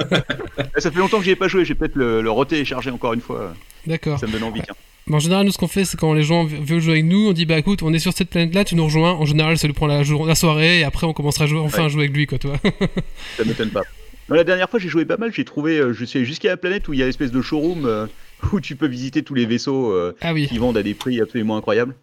Ça 0.79 0.91
fait 0.91 0.99
longtemps 0.99 1.19
que 1.19 1.25
j'y 1.25 1.31
ai 1.31 1.37
pas 1.37 1.49
joué. 1.49 1.65
J'ai 1.65 1.75
peut-être 1.75 1.94
le, 1.94 2.20
le 2.20 2.31
retélécharger 2.31 2.91
encore 2.91 3.12
une 3.15 3.20
fois. 3.20 3.55
D'accord. 3.87 4.19
Ça 4.19 4.26
me 4.26 4.32
donne 4.32 4.43
envie. 4.44 4.61
tiens. 4.62 4.75
En 5.11 5.19
général, 5.20 5.47
nous, 5.47 5.53
ce 5.53 5.59
qu'on 5.59 5.69
fait, 5.69 5.85
c'est 5.87 5.99
quand 5.99 6.12
les 6.12 6.23
gens 6.23 6.44
veulent 6.44 6.81
jouer 6.81 6.93
avec 6.94 7.05
nous, 7.06 7.29
on 7.29 7.32
dit 7.32 7.47
bah 7.47 7.56
écoute, 7.59 7.82
on 7.82 7.94
est 7.94 7.99
sur 7.99 8.12
cette 8.12 8.29
planète-là, 8.29 8.65
tu 8.65 8.75
nous 8.75 8.85
rejoins. 8.85 9.12
En 9.12 9.25
général, 9.25 9.56
ça 9.56 9.67
lui 9.67 9.73
prend 9.75 9.87
la, 9.87 10.03
la 10.03 10.35
soirée 10.35 10.81
et 10.81 10.85
après, 10.85 11.06
on 11.06 11.12
commencera 11.15 11.44
à 11.44 11.47
jouer, 11.47 11.61
enfin 11.61 11.87
à 11.87 11.88
jouer 11.88 12.03
avec 12.05 12.15
lui, 12.17 12.26
quoi, 12.26 12.38
toi. 12.38 12.55
Ça 13.38 13.44
m'étonne 13.44 13.70
pas. 13.70 13.82
Non, 14.29 14.37
la 14.37 14.44
dernière 14.44 14.69
fois, 14.69 14.79
j'ai 14.79 14.88
joué 14.91 15.06
pas 15.06 15.17
mal. 15.17 15.32
J'ai 15.32 15.44
trouvé, 15.47 15.79
euh, 15.79 15.94
je 15.94 16.05
jusqu'à 16.05 16.49
la 16.50 16.56
planète 16.59 16.87
où 16.88 16.93
il 16.93 16.99
y 16.99 17.03
a 17.03 17.06
l'espèce 17.06 17.31
de 17.32 17.41
showroom 17.41 17.87
euh, 17.87 18.06
où 18.53 18.61
tu 18.61 18.76
peux 18.76 18.87
visiter 18.88 19.23
tous 19.23 19.32
les 19.35 19.47
vaisseaux 19.47 19.93
euh, 19.93 20.15
ah 20.20 20.35
oui, 20.35 20.47
qui 20.49 20.59
vendent 20.59 20.76
à 20.76 20.82
des 20.82 20.93
prix 20.94 21.20
absolument 21.23 21.56
incroyables. 21.56 21.94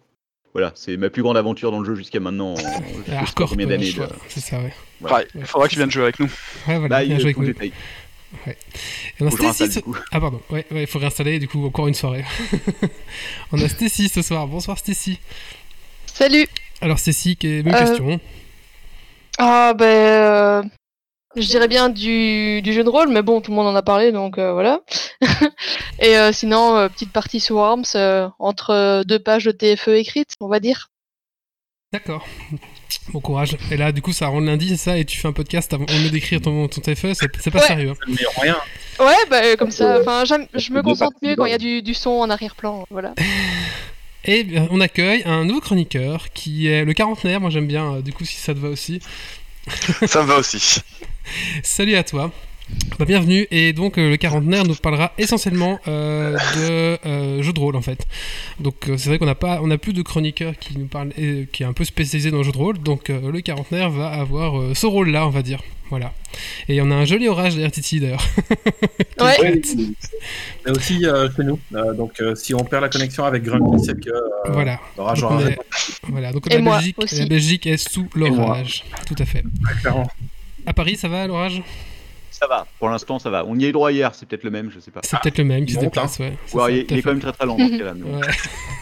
Voilà, 0.52 0.72
c'est 0.74 0.96
ma 0.96 1.10
plus 1.10 1.22
grande 1.22 1.36
aventure 1.36 1.70
dans 1.70 1.78
le 1.80 1.84
jeu 1.84 1.94
jusqu'à 1.94 2.18
maintenant. 2.18 2.54
en- 2.54 2.56
je 2.56 3.12
hardcore, 3.12 3.50
combien 3.50 3.66
d'années. 3.66 3.92
c'est 4.28 4.40
ça, 4.40 4.58
ouais. 4.58 4.72
Ouais, 5.00 5.26
il 5.34 5.44
faudra 5.44 5.66
que 5.68 5.72
tu 5.72 5.78
viennes 5.78 5.90
jouer 5.90 6.04
avec 6.04 6.18
nous. 6.20 6.30
Ouais, 6.68 6.78
voilà, 6.78 6.88
Là, 6.88 7.02
il 7.04 7.08
bien 7.08 7.18
joué 7.18 7.34
avec 7.36 7.38
nous. 7.38 7.48
Et 8.48 8.52
on 9.20 9.26
a 9.26 9.30
Stacy 9.30 9.72
ce-. 9.72 9.80
Ah 10.12 10.20
pardon, 10.20 10.40
ouais, 10.50 10.66
ouais, 10.70 10.82
il 10.82 10.86
faut 10.86 10.98
réinstaller, 10.98 11.38
du 11.38 11.48
coup, 11.48 11.64
encore 11.66 11.88
une 11.88 11.94
soirée. 11.94 12.24
on 13.52 13.60
a 13.62 13.68
Stacy 13.68 14.08
ce 14.08 14.22
soir. 14.22 14.46
Bonsoir 14.46 14.78
Stacy. 14.78 15.18
Salut. 16.06 16.46
Alors 16.80 16.98
Stacy, 16.98 17.36
que- 17.36 17.62
même 17.62 17.74
Euh, 17.74 17.78
question. 17.78 18.20
Ah 19.38 19.74
ben, 19.74 19.84
euh, 19.86 20.62
je 21.36 21.46
dirais 21.46 21.68
bien 21.68 21.88
du, 21.88 22.60
du 22.62 22.72
jeu 22.72 22.84
de 22.84 22.88
rôle, 22.88 23.08
mais 23.08 23.22
bon, 23.22 23.40
tout 23.40 23.50
le 23.50 23.56
monde 23.56 23.66
en 23.66 23.74
a 23.74 23.82
parlé, 23.82 24.12
donc 24.12 24.38
euh, 24.38 24.52
voilà. 24.52 24.80
Et 26.00 26.16
euh, 26.18 26.32
sinon, 26.32 26.76
euh, 26.76 26.88
petite 26.88 27.12
partie 27.12 27.40
sur 27.40 27.58
Arms, 27.60 27.84
euh, 27.94 28.28
entre 28.38 29.02
deux 29.04 29.18
pages 29.18 29.44
de 29.44 29.50
TFE 29.52 29.88
écrites, 29.88 30.34
on 30.40 30.48
va 30.48 30.60
dire. 30.60 30.88
D'accord. 31.92 32.26
Bon 33.12 33.20
courage. 33.20 33.56
Et 33.70 33.76
là, 33.76 33.92
du 33.92 34.02
coup, 34.02 34.12
ça 34.12 34.26
rend 34.28 34.40
lundi, 34.40 34.68
c'est 34.70 34.76
ça, 34.76 34.98
et 34.98 35.04
tu 35.04 35.16
fais 35.18 35.28
un 35.28 35.32
podcast 35.32 35.72
avant 35.72 35.84
au 35.84 35.92
lieu 36.02 36.10
d'écrire 36.10 36.40
ton, 36.40 36.68
ton 36.68 36.80
TFE, 36.80 37.12
c'est 37.14 37.50
pas 37.50 37.58
Ouais. 37.60 37.66
sérieux. 37.66 37.90
hein. 37.92 38.14
Rien. 38.40 38.56
Ouais, 39.00 39.14
bah 39.30 39.40
euh, 39.44 39.56
comme 39.56 39.70
ça, 39.70 39.98
enfin, 40.00 40.24
j'aime- 40.24 40.46
je 40.54 40.72
me 40.72 40.82
concentre 40.82 41.16
mieux 41.22 41.36
quand 41.36 41.44
il 41.46 41.50
y 41.52 41.54
a 41.54 41.58
du, 41.58 41.82
du 41.82 41.94
son 41.94 42.10
en 42.10 42.30
arrière-plan, 42.30 42.86
voilà. 42.90 43.14
Et 44.24 44.42
bien, 44.42 44.66
on 44.70 44.80
accueille 44.80 45.22
un 45.24 45.44
nouveau 45.44 45.60
chroniqueur 45.60 46.32
qui 46.32 46.66
est 46.66 46.84
le 46.84 46.92
quarantenaire, 46.94 47.40
moi 47.40 47.50
j'aime 47.50 47.66
bien, 47.68 47.94
euh, 47.96 48.00
du 48.02 48.12
coup, 48.12 48.24
si 48.24 48.36
ça 48.36 48.54
te 48.54 48.58
va 48.58 48.68
aussi. 48.68 49.00
Ça 50.06 50.22
me 50.22 50.26
va 50.28 50.36
aussi. 50.38 50.80
Salut 51.62 51.94
à 51.96 52.02
toi. 52.04 52.32
Bah, 52.98 53.04
bienvenue 53.04 53.46
et 53.50 53.72
donc 53.72 53.96
euh, 53.98 54.10
le 54.10 54.16
quarantenaire 54.16 54.64
nous 54.64 54.74
parlera 54.74 55.12
essentiellement 55.18 55.78
euh, 55.86 56.36
de 56.56 56.98
euh, 57.06 57.42
jeux 57.42 57.52
de 57.52 57.60
rôle 57.60 57.76
en 57.76 57.82
fait. 57.82 58.06
Donc 58.58 58.88
euh, 58.88 58.96
c'est 58.96 59.08
vrai 59.08 59.18
qu'on 59.18 59.26
n'a 59.26 59.34
pas, 59.36 59.60
on 59.62 59.70
a 59.70 59.78
plus 59.78 59.92
de 59.92 60.02
chroniqueur 60.02 60.54
qui 60.58 60.76
nous 60.78 60.86
parle, 60.86 61.10
euh, 61.18 61.44
qui 61.52 61.62
est 61.62 61.66
un 61.66 61.72
peu 61.72 61.84
spécialisé 61.84 62.30
dans 62.30 62.38
le 62.38 62.42
jeu 62.42 62.52
de 62.52 62.56
rôle. 62.58 62.78
Donc 62.78 63.10
euh, 63.10 63.30
le 63.30 63.40
quarantenaire 63.40 63.90
va 63.90 64.08
avoir 64.08 64.58
euh, 64.58 64.74
ce 64.74 64.86
rôle-là, 64.86 65.26
on 65.26 65.30
va 65.30 65.42
dire. 65.42 65.60
Voilà. 65.90 66.12
Et 66.68 66.80
on 66.82 66.90
a 66.90 66.94
un 66.96 67.04
joli 67.04 67.28
orage 67.28 67.52
derrière 67.54 67.70
Titi 67.70 68.00
d'ailleurs. 68.00 68.24
Ouais. 69.18 69.34
Ouais, 69.40 69.60
mais 70.66 70.72
aussi 70.72 71.06
euh, 71.06 71.28
chez 71.34 71.42
nous. 71.44 71.58
Euh, 71.74 71.94
donc 71.94 72.20
euh, 72.20 72.34
si 72.34 72.52
on 72.54 72.64
perd 72.64 72.82
la 72.82 72.90
connexion 72.90 73.24
avec 73.24 73.44
Grumpy, 73.44 73.82
c'est 73.82 73.98
que 73.98 74.10
euh, 74.10 74.20
voilà. 74.52 74.78
l'orage 74.98 75.20
Donc, 75.22 75.30
aura 75.30 75.42
est- 75.50 75.58
voilà. 76.08 76.32
Donc 76.32 76.52
Et 76.52 76.58
la 76.58 76.70
Belgique, 76.76 76.96
la 77.12 77.26
Belgique 77.26 77.66
est 77.66 77.76
sous 77.78 78.08
l'orage. 78.14 78.84
Tout 79.06 79.14
à 79.18 79.24
fait. 79.24 79.42
Clairement. 79.80 80.06
À 80.66 80.74
Paris, 80.74 80.96
ça 80.96 81.08
va 81.08 81.26
l'orage? 81.26 81.62
Ça 82.38 82.46
va, 82.46 82.66
pour 82.78 82.90
l'instant, 82.90 83.18
ça 83.18 83.30
va. 83.30 83.46
On 83.46 83.58
y 83.58 83.64
a 83.64 83.68
eu 83.68 83.72
droit 83.72 83.90
hier, 83.90 84.14
c'est 84.14 84.28
peut-être 84.28 84.44
le 84.44 84.50
même, 84.50 84.70
je 84.70 84.78
sais 84.78 84.90
pas. 84.90 85.00
C'est 85.02 85.18
peut-être 85.20 85.38
le 85.38 85.44
même 85.44 85.64
qui 85.64 85.72
se 85.72 85.78
déplace, 85.78 86.18
ouais. 86.18 86.34
Ça, 86.46 86.70
il, 86.70 86.78
est- 86.78 86.90
il 86.90 87.02
quand 87.02 87.10
même 87.10 87.20
très 87.20 87.32
très 87.32 87.46
lent 87.46 87.56
dans 87.56 87.66
ce 87.66 87.78
cas-là. 87.78 87.94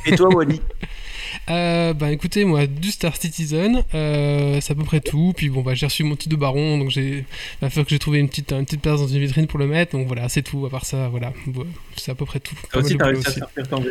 Et 0.06 0.16
toi, 0.16 0.28
Wally? 0.34 0.61
Euh, 1.50 1.92
bah 1.92 2.11
écoutez, 2.12 2.44
moi, 2.44 2.66
du 2.66 2.90
Star 2.90 3.16
Citizen, 3.16 3.82
euh, 3.94 4.61
c'est 4.61 4.73
à 4.73 4.76
peu 4.76 4.84
près 4.84 5.00
tout. 5.00 5.34
Puis 5.37 5.50
bon, 5.50 5.62
bah 5.62 5.75
j'ai 5.75 5.84
reçu 5.84 6.04
mon 6.04 6.14
titre 6.16 6.34
de 6.37 6.40
baron, 6.40 6.78
donc 6.78 6.90
j'ai, 6.90 7.08
il 7.08 7.25
va 7.61 7.68
falloir 7.70 7.84
que 7.87 7.90
j'ai 7.90 7.99
trouvé 7.99 8.18
une 8.20 8.28
petite, 8.28 8.52
une 8.52 8.64
petite 8.64 8.80
place 8.80 9.00
dans 9.00 9.08
une 9.08 9.18
vitrine 9.18 9.46
pour 9.49 9.58
le 9.58 9.66
mettre. 9.66 9.92
Donc 9.92 10.06
voilà, 10.06 10.28
c'est 10.28 10.42
tout. 10.42 10.64
À 10.64 10.70
part 10.70 10.87
ça, 10.87 11.08
voilà, 11.08 11.32
c'est 11.96 12.12
à 12.12 12.14
peu 12.14 12.25
près 12.25 12.38
tout. 12.40 12.54
Toi 12.73 12.82
aussi, 12.82 12.96
réussi 12.96 13.40
à 13.40 13.49
aussi. 13.61 13.88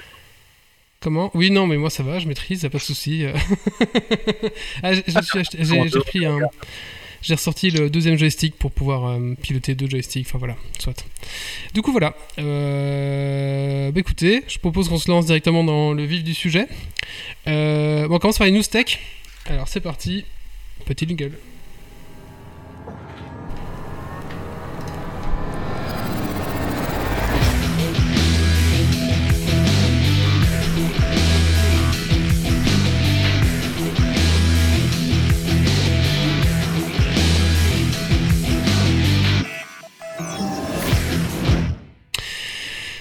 Comment? 1.02 1.32
Oui, 1.34 1.52
non, 1.52 1.68
mais 1.68 1.76
moi 1.78 1.90
ça 1.90 2.02
va, 2.02 2.18
je 2.20 2.28
maîtrise, 2.28 2.64
y 2.64 2.66
a 2.66 2.70
pas 2.70 2.78
de 2.78 2.84
souci. 2.84 3.26
ah, 4.84 4.94
j'ai 4.94 6.00
pris 6.00 6.26
un, 6.26 6.40
j'ai 7.24 7.34
ressorti 7.34 7.72
le 7.72 7.90
deuxième 7.90 8.18
joystick 8.18 8.56
pour 8.58 8.72
pouvoir 8.72 9.06
euh, 9.06 9.34
piloter 9.42 9.76
deux 9.76 9.90
joysticks. 9.90 10.28
Enfin 10.28 10.38
voilà, 10.38 10.58
soit. 10.78 11.06
Du 11.74 11.82
coup 11.82 11.92
voilà. 11.92 12.16
Euh, 12.38 13.92
bah, 13.92 14.00
écoutez, 14.00 14.44
je 14.48 14.60
propose 14.60 14.90
qu'on 14.90 14.98
se 14.98 15.10
lance 15.10 15.26
directement 15.26 15.64
dans 15.64 15.94
le 15.94 16.04
vif 16.04 16.24
du 16.24 16.34
sujet. 16.34 16.68
Euh, 17.48 18.08
bon, 18.08 18.16
on 18.16 18.20
commence 18.20 18.38
par 18.38 18.46
les 18.46 18.54
news 18.54 18.64
tech. 18.64 19.00
Alors 19.46 19.68
c'est 19.68 19.80
parti. 19.80 20.26
Petit 20.86 21.08
jingle. 21.08 21.32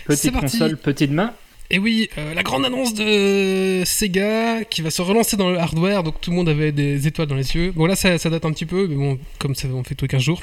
Petite 0.06 0.32
parti. 0.32 0.58
console, 0.58 0.76
petite 0.76 1.10
main. 1.10 1.32
Et 1.70 1.78
oui, 1.78 2.10
euh, 2.18 2.34
la 2.34 2.42
grande 2.42 2.64
annonce 2.66 2.92
de 2.92 3.82
Sega 3.86 4.64
qui 4.64 4.82
va 4.82 4.90
se 4.90 5.00
relancer 5.00 5.36
dans 5.38 5.50
le 5.50 5.58
hardware, 5.58 6.02
donc 6.02 6.20
tout 6.20 6.30
le 6.30 6.36
monde 6.36 6.48
avait 6.48 6.70
des 6.72 7.06
étoiles 7.06 7.28
dans 7.28 7.34
les 7.36 7.54
yeux. 7.54 7.72
Bon 7.74 7.86
là 7.86 7.96
ça, 7.96 8.18
ça 8.18 8.28
date 8.28 8.44
un 8.44 8.52
petit 8.52 8.66
peu, 8.66 8.86
mais 8.88 8.96
bon, 8.96 9.18
comme 9.38 9.54
ça 9.54 9.68
on 9.68 9.82
fait 9.82 9.94
tous 9.94 10.04
les 10.04 10.08
15 10.10 10.20
jours. 10.22 10.42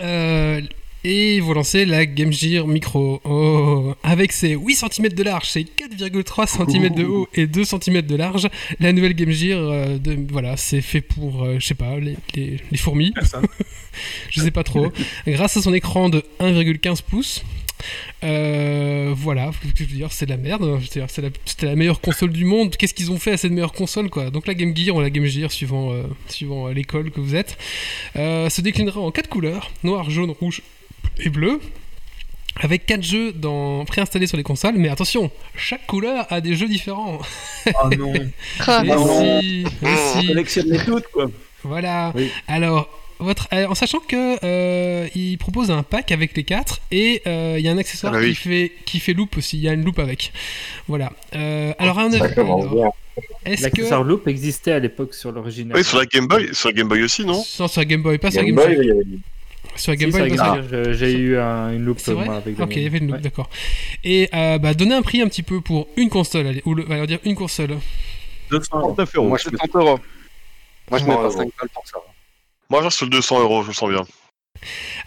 Euh, 0.00 0.60
et 1.06 1.36
ils 1.36 1.42
vont 1.42 1.52
lancer 1.52 1.84
la 1.84 2.06
Game 2.06 2.32
Gear 2.32 2.66
Micro. 2.66 3.20
Oh, 3.24 3.94
avec 4.02 4.32
ses 4.32 4.54
8 4.54 4.74
cm 4.76 5.08
de 5.08 5.22
large, 5.22 5.50
ses 5.50 5.64
4,3 5.64 6.46
cm 6.46 6.94
de 6.94 7.04
haut 7.04 7.28
et 7.34 7.46
2 7.46 7.64
cm 7.64 8.02
de 8.02 8.16
large, 8.16 8.48
la 8.80 8.92
nouvelle 8.92 9.14
Game 9.14 9.30
Gear, 9.30 9.58
euh, 9.60 9.98
de, 9.98 10.16
voilà, 10.30 10.56
c'est 10.56 10.80
fait 10.80 11.00
pour, 11.02 11.44
euh, 11.44 11.56
je 11.58 11.66
sais 11.66 11.74
pas, 11.74 11.98
les, 11.98 12.16
les- 12.34 12.58
les 12.70 12.78
fourmis. 12.78 13.10
Personne. 13.12 13.44
je 14.30 14.40
sais 14.40 14.50
pas 14.50 14.62
trop. 14.62 14.92
Grâce 15.26 15.56
à 15.56 15.62
son 15.62 15.74
écran 15.74 16.08
de 16.08 16.22
1,15 16.40 17.02
pouces. 17.02 17.42
Euh, 18.22 19.12
voilà, 19.16 19.50
je 19.76 19.84
veux 19.84 19.94
dire, 19.96 20.10
c'est 20.12 20.26
de 20.26 20.30
la 20.30 20.36
merde. 20.36 20.80
c'est 20.88 21.00
la- 21.00 21.28
C'était 21.44 21.66
la 21.66 21.76
meilleure 21.76 22.00
console 22.00 22.30
du 22.30 22.44
monde. 22.44 22.76
Qu'est-ce 22.76 22.94
qu'ils 22.94 23.10
ont 23.10 23.18
fait 23.18 23.32
à 23.32 23.36
cette 23.36 23.52
meilleure 23.52 23.72
console, 23.72 24.08
quoi? 24.10 24.30
Donc 24.30 24.46
la 24.46 24.54
Game 24.54 24.74
Gear 24.76 24.96
ou 24.96 25.00
la 25.00 25.10
Game 25.10 25.26
Gear, 25.26 25.50
suivant, 25.52 25.92
euh, 25.92 26.04
suivant 26.28 26.68
euh, 26.68 26.72
l'école 26.72 27.10
que 27.10 27.20
vous 27.20 27.34
êtes, 27.34 27.58
euh, 28.16 28.48
se 28.48 28.60
déclinera 28.60 29.00
en 29.00 29.10
quatre 29.10 29.28
couleurs 29.28 29.70
noir, 29.82 30.08
jaune, 30.10 30.30
rouge 30.30 30.62
et 31.18 31.28
bleu. 31.28 31.60
Avec 32.60 32.86
quatre 32.86 33.02
jeux 33.02 33.32
dans... 33.32 33.84
préinstallés 33.84 34.28
sur 34.28 34.36
les 34.36 34.44
consoles, 34.44 34.76
mais 34.76 34.88
attention, 34.88 35.28
chaque 35.56 35.86
couleur 35.88 36.24
a 36.30 36.40
des 36.40 36.54
jeux 36.54 36.68
différents. 36.68 37.18
Oh 37.66 37.88
non. 37.98 38.12
Ah, 38.60 38.82
Mais 38.84 38.94
non. 38.94 39.40
si, 39.40 39.64
si. 40.20 40.26
Collectionnez 40.28 40.78
toutes, 40.84 41.08
quoi. 41.08 41.30
Voilà. 41.64 42.12
Oui. 42.14 42.30
Alors, 42.46 42.88
votre, 43.18 43.48
euh, 43.52 43.66
en 43.66 43.74
sachant 43.74 44.00
que 44.00 44.36
euh, 44.44 45.08
il 45.14 45.38
propose 45.38 45.70
un 45.70 45.82
pack 45.82 46.12
avec 46.12 46.36
les 46.36 46.44
quatre 46.44 46.80
et 46.90 47.22
euh, 47.26 47.56
il 47.58 47.64
y 47.64 47.68
a 47.68 47.72
un 47.72 47.78
accessoire 47.78 48.12
Ah 48.14 48.18
bah 48.18 48.22
oui. 48.24 48.30
qui 48.30 48.34
fait 48.36 48.72
qui 48.84 49.00
fait 49.00 49.12
loop 49.14 49.36
aussi. 49.36 49.56
Il 49.56 49.62
y 49.62 49.68
a 49.68 49.72
une 49.72 49.84
loupe 49.84 49.98
avec. 49.98 50.32
Voilà. 50.88 51.12
Euh, 51.34 51.72
alors, 51.78 51.98
à 51.98 52.02
un 52.02 52.12
avis, 52.12 52.18
L'accessoire 53.46 54.02
que 54.02 54.08
loop 54.08 54.26
existait 54.28 54.72
à 54.72 54.78
l'époque 54.80 55.14
sur 55.14 55.30
l'original. 55.32 55.76
Oui, 55.76 55.84
sur 55.84 55.98
la 55.98 56.06
Game 56.06 56.26
Boy, 56.26 56.54
sur 56.54 56.68
la 56.70 56.72
Game 56.74 56.88
Boy 56.88 57.02
aussi, 57.02 57.24
non? 57.24 57.44
Non, 57.60 57.68
sur 57.68 57.80
la 57.80 57.84
Game 57.84 58.02
Boy, 58.02 58.18
pas 58.18 58.30
sur 58.30 58.40
la 58.42 58.46
Game 58.48 58.56
Game 58.56 58.74
Boy, 58.76 59.20
Sur 59.76 59.92
la 59.92 59.96
Si, 59.98 60.04
Game 60.04 60.10
sur 60.12 60.18
Boy, 60.20 60.94
j'ai 60.94 61.12
eu 61.12 61.36
un- 61.38 61.72
une 61.72 61.90
vrai 61.92 62.24
moi 62.24 62.36
avec 62.36 62.58
Ok, 62.60 62.76
il 62.76 62.82
y 62.82 62.86
avait 62.86 62.98
une 62.98 63.06
loupe, 63.06 63.16
Ouais. 63.16 63.20
d'accord. 63.22 63.48
Et 64.02 64.28
euh, 64.34 64.58
bah, 64.58 64.74
donner 64.74 64.94
un 64.94 65.02
prix 65.02 65.20
un 65.20 65.28
petit 65.28 65.42
peu 65.42 65.60
pour 65.60 65.88
une 65.96 66.08
console, 66.10 66.46
allez, 66.48 66.62
ou 66.64 66.74
le, 66.74 66.84
on 66.88 66.96
va 66.98 67.06
dire 67.06 67.18
une 67.24 67.34
console. 67.36 67.76
200 68.50 68.76
euros. 68.78 68.86
39 68.94 69.14
euros. 69.16 69.28
Moi, 69.28 69.38
je, 69.38 69.44
70 69.44 69.76
euros. 69.76 70.00
moi, 70.90 70.98
je 70.98 71.04
mets 71.04 71.14
pas 71.14 71.24
ouais. 71.24 71.30
5 71.30 71.38
balles 71.38 71.68
pour 71.72 71.86
ça. 71.86 71.98
Moi, 72.70 72.80
je 72.80 72.84
reste 72.84 72.96
sur 72.96 73.06
le 73.06 73.10
200 73.10 73.40
euros, 73.40 73.62
je 73.62 73.68
me 73.68 73.72
sens 73.72 73.90
bien. 73.90 74.02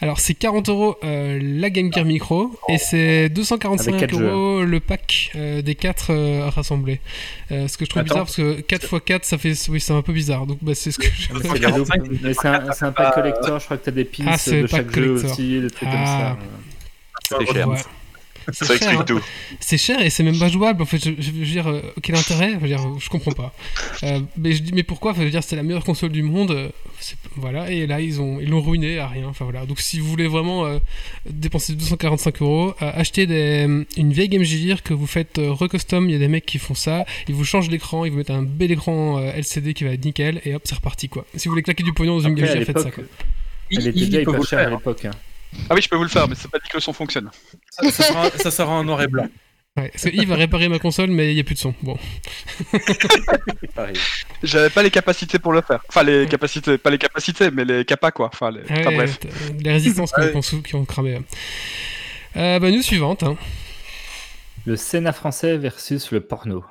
Alors, 0.00 0.20
c'est 0.20 0.34
40 0.34 0.68
euros 0.68 0.96
euh, 1.02 1.40
la 1.42 1.70
Game 1.70 1.92
Gear 1.92 2.04
Micro 2.04 2.52
et 2.68 2.78
c'est 2.78 3.28
245 3.30 3.88
Avec 3.94 4.00
quatre 4.10 4.20
euros 4.22 4.62
le 4.62 4.78
pack 4.78 5.32
euh, 5.34 5.62
des 5.62 5.74
4 5.74 6.48
rassemblés. 6.50 7.00
Euh, 7.50 7.66
ce 7.66 7.76
que 7.76 7.84
je 7.84 7.90
trouve 7.90 8.02
Attends. 8.02 8.10
bizarre 8.10 8.24
parce 8.26 8.36
que 8.36 8.60
4 8.60 8.84
x 8.96 9.04
4 9.04 9.24
ça 9.24 9.38
fait 9.38 9.54
oui, 9.70 9.80
c'est 9.80 9.92
un 9.94 10.02
peu 10.02 10.12
bizarre. 10.12 10.46
Donc 10.46 10.58
bah, 10.62 10.74
c'est 10.74 10.92
ce 10.92 10.98
que 10.98 11.06
je... 11.12 11.28
Ah, 11.34 11.38
C'est 11.42 11.48
c'est 11.48 11.60
cadeau. 11.60 11.84
45, 11.84 12.02
Mais 12.22 12.34
c'est 12.34 12.46
un, 12.48 12.72
c'est 12.72 12.84
un 12.84 12.92
pack 12.92 13.14
collector, 13.14 13.58
je 13.58 13.64
crois 13.64 13.76
que 13.78 13.84
t'as 13.86 13.90
des 13.90 14.04
pins 14.04 14.24
Ah, 14.28 14.38
c'est 14.38 14.62
de 14.62 14.66
chaque 14.68 14.94
jeu 14.94 15.06
collector. 15.06 15.30
aussi, 15.32 15.60
des 15.60 15.70
trucs 15.70 15.88
Ah. 15.90 15.96
comme 15.96 16.06
ça. 16.06 17.38
C'était 17.40 17.52
cher. 17.58 17.68
Ouais. 17.68 17.76
Ça 18.52 18.64
C'est 18.64 18.66
cher, 18.66 18.76
explique 18.76 19.00
hein. 19.00 19.04
tout. 19.04 19.20
C'est 19.60 19.78
cher 19.78 20.00
et 20.00 20.10
c'est 20.10 20.22
même 20.22 20.38
pas 20.38 20.48
jouable. 20.48 20.82
En 20.82 20.86
fait, 20.86 20.98
je, 21.04 21.10
je 21.18 21.30
veux 21.30 21.44
dire, 21.44 21.66
euh, 21.68 21.80
quel 22.02 22.16
intérêt? 22.16 22.52
Je 22.54 22.58
veux 22.58 22.68
dire, 22.68 22.80
je 22.98 23.08
comprends 23.08 23.32
pas. 23.32 23.54
Euh, 24.04 24.20
mais 24.36 24.52
je 24.52 24.62
dis, 24.62 24.72
mais 24.72 24.82
pourquoi? 24.82 25.10
Enfin, 25.12 25.20
Je 25.20 25.26
veux 25.26 25.30
dire, 25.30 25.42
c'était 25.42 25.56
la 25.56 25.62
meilleure 25.62 25.84
console 25.84 26.10
du 26.12 26.22
monde. 26.22 26.50
euh, 26.52 26.68
c'est- 27.00 27.16
voilà, 27.36 27.70
et 27.70 27.86
là 27.86 28.00
ils 28.00 28.20
ont, 28.20 28.40
ils 28.40 28.48
l'ont 28.48 28.60
ruiné 28.62 28.98
à 28.98 29.06
rien. 29.06 29.26
Enfin 29.28 29.44
voilà. 29.44 29.66
Donc 29.66 29.80
si 29.80 30.00
vous 30.00 30.08
voulez 30.08 30.26
vraiment 30.26 30.64
euh, 30.66 30.78
dépenser 31.28 31.74
245 31.74 32.40
euros, 32.42 32.74
euh, 32.82 32.90
achetez 32.94 33.26
des, 33.26 33.84
une 33.96 34.12
vieille 34.12 34.28
Game 34.28 34.42
Gear 34.42 34.82
que 34.82 34.94
vous 34.94 35.06
faites 35.06 35.38
euh, 35.38 35.52
recustom. 35.52 36.08
Il 36.08 36.12
y 36.12 36.16
a 36.16 36.18
des 36.18 36.28
mecs 36.28 36.46
qui 36.46 36.58
font 36.58 36.74
ça. 36.74 37.04
Ils 37.28 37.34
vous 37.34 37.44
changent 37.44 37.68
l'écran, 37.70 38.04
ils 38.04 38.10
vous 38.10 38.16
mettent 38.18 38.30
un 38.30 38.42
bel 38.42 38.72
écran 38.72 39.18
euh, 39.18 39.30
LCD 39.36 39.74
qui 39.74 39.84
va 39.84 39.90
être 39.90 40.04
nickel 40.04 40.40
et 40.44 40.54
hop, 40.54 40.62
c'est 40.64 40.74
reparti 40.74 41.08
quoi. 41.08 41.24
Si 41.36 41.46
vous 41.48 41.52
voulez 41.52 41.62
claquer 41.62 41.82
du 41.84 41.92
pognon 41.92 42.16
dans 42.18 42.26
une 42.28 42.32
Après, 42.32 42.46
Game 42.46 42.56
Gear, 42.56 42.64
faites 42.66 42.78
ça. 42.78 42.84
l'époque, 42.86 42.94
Quoi. 42.94 43.04
elle 43.70 43.78
était 43.88 43.98
Il- 43.98 44.06
déjà 44.06 44.18
il 44.20 44.24
peut 44.24 44.30
hyper 44.30 44.34
vous 44.34 44.42
le 44.42 44.46
chère 44.46 44.58
à 44.58 44.62
faire. 44.62 44.70
l'époque. 44.70 45.04
hein. 45.04 45.10
Ah 45.70 45.74
oui, 45.74 45.82
je 45.82 45.88
peux 45.88 45.96
vous 45.96 46.02
le 46.04 46.08
faire, 46.08 46.28
mais 46.28 46.34
c'est 46.34 46.50
pas 46.50 46.58
dit 46.58 46.68
que 46.68 46.76
le 46.76 46.80
son 46.80 46.92
fonctionne. 46.92 47.30
Ça, 47.70 47.90
ça 47.90 48.02
sera, 48.04 48.30
ça 48.30 48.50
sera 48.50 48.72
en 48.72 48.84
noir 48.84 49.02
et 49.02 49.06
blanc. 49.06 49.28
Ouais, 49.76 49.88
parce 49.90 50.04
que 50.04 50.08
Yves 50.10 50.28
va 50.28 50.34
réparer 50.36 50.68
ma 50.68 50.78
console, 50.78 51.10
mais 51.10 51.30
il 51.30 51.34
n'y 51.34 51.40
a 51.40 51.44
plus 51.44 51.54
de 51.54 51.60
son. 51.60 51.74
Bon. 51.82 51.96
J'avais 54.42 54.70
pas 54.70 54.82
les 54.82 54.90
capacités 54.90 55.38
pour 55.38 55.52
le 55.52 55.60
faire. 55.62 55.80
Enfin, 55.88 56.02
les 56.02 56.26
capacités, 56.26 56.78
pas 56.78 56.90
les 56.90 56.98
capacités, 56.98 57.50
mais 57.50 57.64
les 57.64 57.84
capas 57.84 58.10
quoi. 58.10 58.30
Enfin, 58.32 58.50
les... 58.50 58.62
Enfin, 58.70 58.92
bref. 58.92 59.18
t'as- 59.20 59.28
les 59.60 59.72
résistances 59.72 60.12
qui, 60.12 60.20
Ouais. 60.20 60.34
ont, 60.36 60.40
qui 60.40 60.54
ont- 60.54 60.62
qui 60.62 60.74
ont 60.74 60.84
cramé. 60.84 61.20
Euh, 62.36 62.58
bah, 62.58 62.70
news 62.70 62.82
suivante. 62.82 63.22
hein. 63.22 63.36
Le 64.66 64.76
Sénat 64.76 65.12
français 65.12 65.56
versus 65.56 66.10
le 66.12 66.20
porno. 66.20 66.64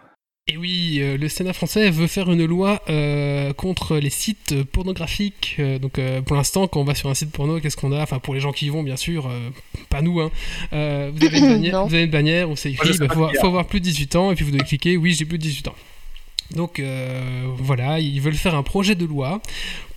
Et 0.50 0.56
oui, 0.56 1.00
euh, 1.02 1.18
le 1.18 1.28
Sénat 1.28 1.52
français 1.52 1.90
veut 1.90 2.08
faire 2.08 2.32
une 2.32 2.46
loi 2.46 2.82
euh, 2.90 3.52
contre 3.52 3.98
les 3.98 4.10
sites 4.10 4.64
pornographiques. 4.64 5.58
Euh, 5.60 5.78
donc 5.78 6.00
euh, 6.00 6.22
pour 6.22 6.38
l'instant, 6.38 6.68
quand 6.68 6.80
on 6.80 6.86
va 6.86 6.96
sur 6.96 7.10
un 7.10 7.14
site 7.14 7.32
porno, 7.32 7.60
qu'est-ce 7.60 7.76
qu'on 7.76 7.92
a? 7.92 8.02
Enfin 8.02 8.20
pour 8.20 8.34
les 8.34 8.40
gens 8.40 8.54
qui 8.54 8.68
y 8.68 8.70
vont, 8.70 8.82
bien 8.82 8.96
sûr, 8.96 9.28
euh, 9.28 9.50
pas 9.90 10.02
nous. 10.02 10.22
Hein. 10.22 10.32
Euh, 10.72 11.12
vous, 11.14 11.26
avez 11.26 11.40
une 11.40 11.48
bannière, 11.50 11.74
Non. 11.74 11.88
vous 11.88 11.94
avez 11.94 12.06
une 12.06 12.12
bannière 12.12 12.50
où 12.50 12.56
c'est 12.56 12.72
écrit, 12.72 12.98
bah, 12.98 13.08
pas 13.08 13.16
faut, 13.16 13.48
avoir 13.48 13.66
plus 13.66 13.82
de 13.82 13.86
18 13.86 14.16
ans, 14.16 14.32
et 14.32 14.36
puis 14.36 14.46
vous 14.46 14.52
devez 14.52 14.64
cliquer, 14.64 14.96
oui, 14.96 15.14
j'ai 15.14 15.26
plus 15.26 15.38
de 15.38 15.44
18 15.44 15.68
ans. 15.68 15.76
Donc 16.52 16.80
euh, 16.80 17.44
voilà, 17.58 18.00
ils 18.00 18.22
veulent 18.22 18.34
faire 18.36 18.56
un 18.56 18.64
projet 18.64 18.96
de 18.96 19.06
loi 19.06 19.42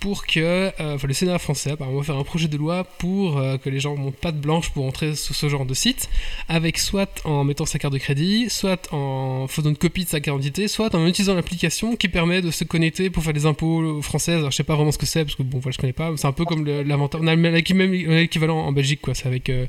pour 0.01 0.25
que, 0.25 0.39
euh, 0.39 0.95
enfin 0.95 1.07
le 1.07 1.13
Sénat 1.13 1.39
français 1.39 1.71
apparemment 1.71 1.99
va 1.99 2.03
faire 2.03 2.17
un 2.17 2.23
projet 2.23 2.47
de 2.49 2.57
loi 2.57 2.83
pour 2.83 3.37
euh, 3.37 3.57
que 3.57 3.69
les 3.69 3.79
gens 3.79 3.95
montent 3.95 4.15
pas 4.15 4.33
de 4.33 4.39
blanche 4.39 4.71
pour 4.71 4.85
entrer 4.85 5.15
sur 5.15 5.35
ce 5.35 5.47
genre 5.47 5.65
de 5.65 5.73
site, 5.73 6.09
avec 6.49 6.77
soit 6.77 7.21
en 7.23 7.45
mettant 7.45 7.65
sa 7.65 7.79
carte 7.79 7.93
de 7.93 7.99
crédit, 7.99 8.49
soit 8.49 8.91
en 8.91 9.47
faisant 9.47 9.69
une 9.69 9.77
copie 9.77 10.03
de 10.03 10.09
sa 10.09 10.19
carte 10.19 10.39
d'identité, 10.39 10.67
soit 10.67 10.93
en 10.95 11.07
utilisant 11.07 11.35
l'application 11.35 11.95
qui 11.95 12.09
permet 12.09 12.41
de 12.41 12.51
se 12.51 12.63
connecter 12.63 13.09
pour 13.09 13.23
faire 13.23 13.33
les 13.33 13.45
impôts 13.45 14.01
françaises. 14.01 14.39
Alors 14.39 14.51
je 14.51 14.57
sais 14.57 14.63
pas 14.63 14.75
vraiment 14.75 14.91
ce 14.91 14.97
que 14.97 15.05
c'est 15.05 15.23
parce 15.23 15.35
que 15.35 15.43
bon 15.43 15.59
voilà 15.59 15.71
je 15.71 15.77
connais 15.77 15.93
pas, 15.93 16.11
c'est 16.17 16.27
un 16.27 16.33
peu 16.33 16.45
comme 16.45 16.65
l'avantage, 16.65 17.21
on 17.23 17.27
a 17.27 17.35
même 17.35 17.53
l'équivalent 17.53 18.57
en 18.57 18.71
Belgique 18.71 19.01
quoi, 19.01 19.13
c'est 19.13 19.27
avec 19.27 19.49
euh, 19.49 19.67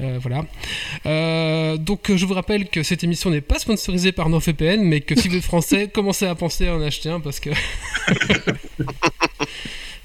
euh, 0.00 0.18
voilà. 0.20 0.44
Euh, 1.06 1.76
donc 1.76 2.10
euh, 2.10 2.16
je 2.16 2.26
vous 2.26 2.34
rappelle 2.34 2.68
que 2.68 2.82
cette 2.82 3.04
émission 3.04 3.30
n'est 3.30 3.40
pas 3.40 3.58
sponsorisée 3.58 4.12
par 4.12 4.28
NordVPN, 4.28 4.82
mais 4.82 5.00
que 5.00 5.18
si 5.18 5.28
vous 5.28 5.36
êtes 5.36 5.44
français, 5.44 5.88
commencez 5.92 6.26
à 6.26 6.34
penser 6.34 6.68
à 6.68 6.76
en 6.76 6.82
acheter 6.82 7.10
un 7.10 7.20
parce 7.20 7.40
que 7.40 7.50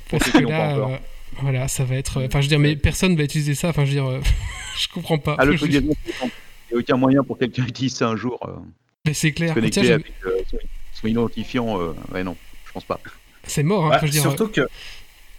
parce 0.10 0.26
ceux 0.26 0.32
que 0.32 0.38
qui 0.40 0.46
pas 0.46 0.74
encore. 0.74 0.92
euh, 0.94 0.98
voilà, 1.42 1.68
ça 1.68 1.84
va 1.86 1.96
être. 1.96 2.24
Enfin, 2.26 2.40
je 2.42 2.46
veux 2.46 2.50
dire, 2.50 2.60
mais 2.60 2.76
personne 2.76 3.16
va 3.16 3.24
utiliser 3.24 3.56
ça. 3.56 3.70
Enfin, 3.70 3.84
je 3.86 3.90
veux 3.90 3.94
dire, 3.96 4.08
euh, 4.10 4.20
je 4.80 4.88
comprends 4.90 5.18
pas. 5.18 5.36
Ah, 5.40 5.46
le 5.46 5.54
Je- 5.54 5.58
truc 5.58 5.72
des 5.72 5.78
il 5.78 5.84
n'y 5.86 6.78
a 6.78 6.78
aucun 6.82 6.98
moyen 6.98 7.24
pour 7.24 7.38
quelqu'un 7.38 7.64
qui 7.64 7.70
utilise 7.70 7.96
ça 7.96 8.08
un 8.08 8.16
jour. 8.16 8.40
euh, 8.48 8.52
mais 9.06 9.14
c'est 9.14 9.32
clair. 9.32 9.50
se 9.50 9.54
connecter 9.56 9.82
Tiens, 9.82 9.96
avec 9.96 10.12
euh, 10.26 10.38
son- 10.52 10.58
son 11.02 11.08
identifiant. 11.08 11.80
euh, 11.82 11.94
ouais, 12.14 12.24
non, 12.24 12.36
je 12.68 12.72
pense 12.72 12.84
pas. 12.84 13.00
C'est 13.44 13.64
mort. 13.64 13.86
Hein, 13.86 13.90
enfin, 13.90 14.00
je 14.02 14.06
veux 14.06 14.12
dire, 14.12 14.22
surtout, 14.22 14.48
que, 14.50 14.68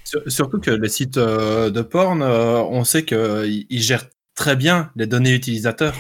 sur- 0.05 0.23
surtout 0.27 0.59
que 0.59 0.71
les 0.71 0.89
sites 0.89 1.19
euh, 1.19 1.71
de 1.71 1.83
porn, 1.83 2.23
on 2.23 2.83
sait 2.85 3.05
qu'ils 3.05 3.67
ils 3.69 3.83
gèrent 3.83 4.07
très 4.35 4.57
bien 4.57 4.91
les 4.97 5.07
données 5.07 5.35
utilisateurs. 5.35 5.95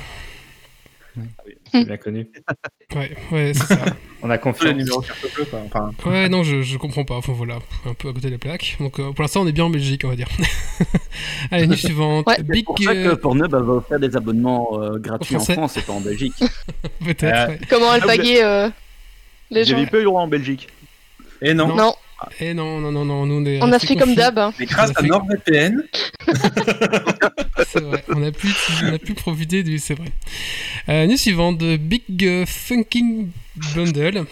C'est 1.72 1.84
bien 1.84 1.96
connu. 1.96 2.28
ouais, 2.94 3.16
ouais, 3.32 3.52
c'est 3.54 3.74
ça. 3.74 3.84
On 4.22 4.28
a 4.30 4.38
confiance. 4.38 4.88
quoi. 4.90 5.60
Enfin, 5.66 5.90
Ouais, 6.04 6.28
non, 6.28 6.42
je, 6.42 6.60
je 6.62 6.76
comprends 6.76 7.04
pas. 7.04 7.14
Enfin, 7.16 7.32
voilà, 7.32 7.58
un 7.86 7.94
peu 7.94 8.08
à 8.08 8.12
côté 8.12 8.26
de 8.28 8.32
la 8.32 8.38
plaque. 8.38 8.76
Donc, 8.78 8.98
euh, 9.00 9.12
pour 9.12 9.22
l'instant, 9.22 9.42
on 9.42 9.46
est 9.46 9.52
bien 9.52 9.64
en 9.64 9.70
Belgique, 9.70 10.02
on 10.04 10.08
va 10.08 10.16
dire. 10.16 10.28
Allez, 11.50 11.66
news 11.66 11.76
suivante. 11.76 12.26
Ouais. 12.26 12.34
C'est 12.36 12.46
Big, 12.46 12.64
pour 12.64 12.78
ça 12.78 12.92
que 12.94 12.98
euh, 12.98 13.16
Pornhub 13.16 13.50
va 13.50 13.58
offrir 13.60 13.98
des 13.98 14.14
abonnements 14.16 14.68
euh, 14.80 14.98
gratuits 14.98 15.36
en. 15.36 15.40
France 15.40 15.76
et 15.78 15.82
pas 15.82 15.92
en 15.94 16.00
Belgique. 16.00 16.34
peut-être. 17.04 17.24
Euh, 17.24 17.48
ouais. 17.48 17.60
Comment 17.70 17.90
Ah, 17.90 17.98
vous 17.98 18.02
alpaguer 18.10 18.42
euh, 18.42 18.68
les 19.50 19.64
gens 19.64 19.76
J'avais 19.76 19.86
pas 19.86 19.96
eu 19.96 20.00
le 20.00 20.06
droit 20.06 20.22
en 20.22 20.28
Belgique. 20.28 20.68
et 21.40 21.54
non. 21.54 21.68
Non. 21.68 21.76
Non, 21.76 21.94
Eh 22.40 22.52
non, 22.52 22.78
non, 22.80 22.92
non, 22.92 23.04
non, 23.06 23.24
nous 23.24 23.40
on 23.40 23.46
est. 23.46 23.62
on 23.62 23.72
a 23.72 23.78
fait 23.78 23.96
comme 23.96 24.14
d'hab. 24.14 24.38
hein. 24.38 24.52
Mais 24.58 24.66
grâce 24.66 24.92
à 24.96 25.02
NordVPN, 25.02 25.82
C'est 27.66 27.80
vrai, 27.82 28.04
on 28.08 28.22
a 28.22 28.30
pu, 28.32 28.48
on 28.84 28.94
a 28.94 28.98
pu 28.98 29.14
profiter 29.14 29.62
du. 29.62 29.78
C'est 29.78 29.94
vrai. 29.94 30.08
Euh, 30.88 31.06
news 31.06 31.16
suivante 31.16 31.58
de 31.58 31.76
Big 31.76 32.44
Funking 32.46 33.28
Bundle. 33.74 34.24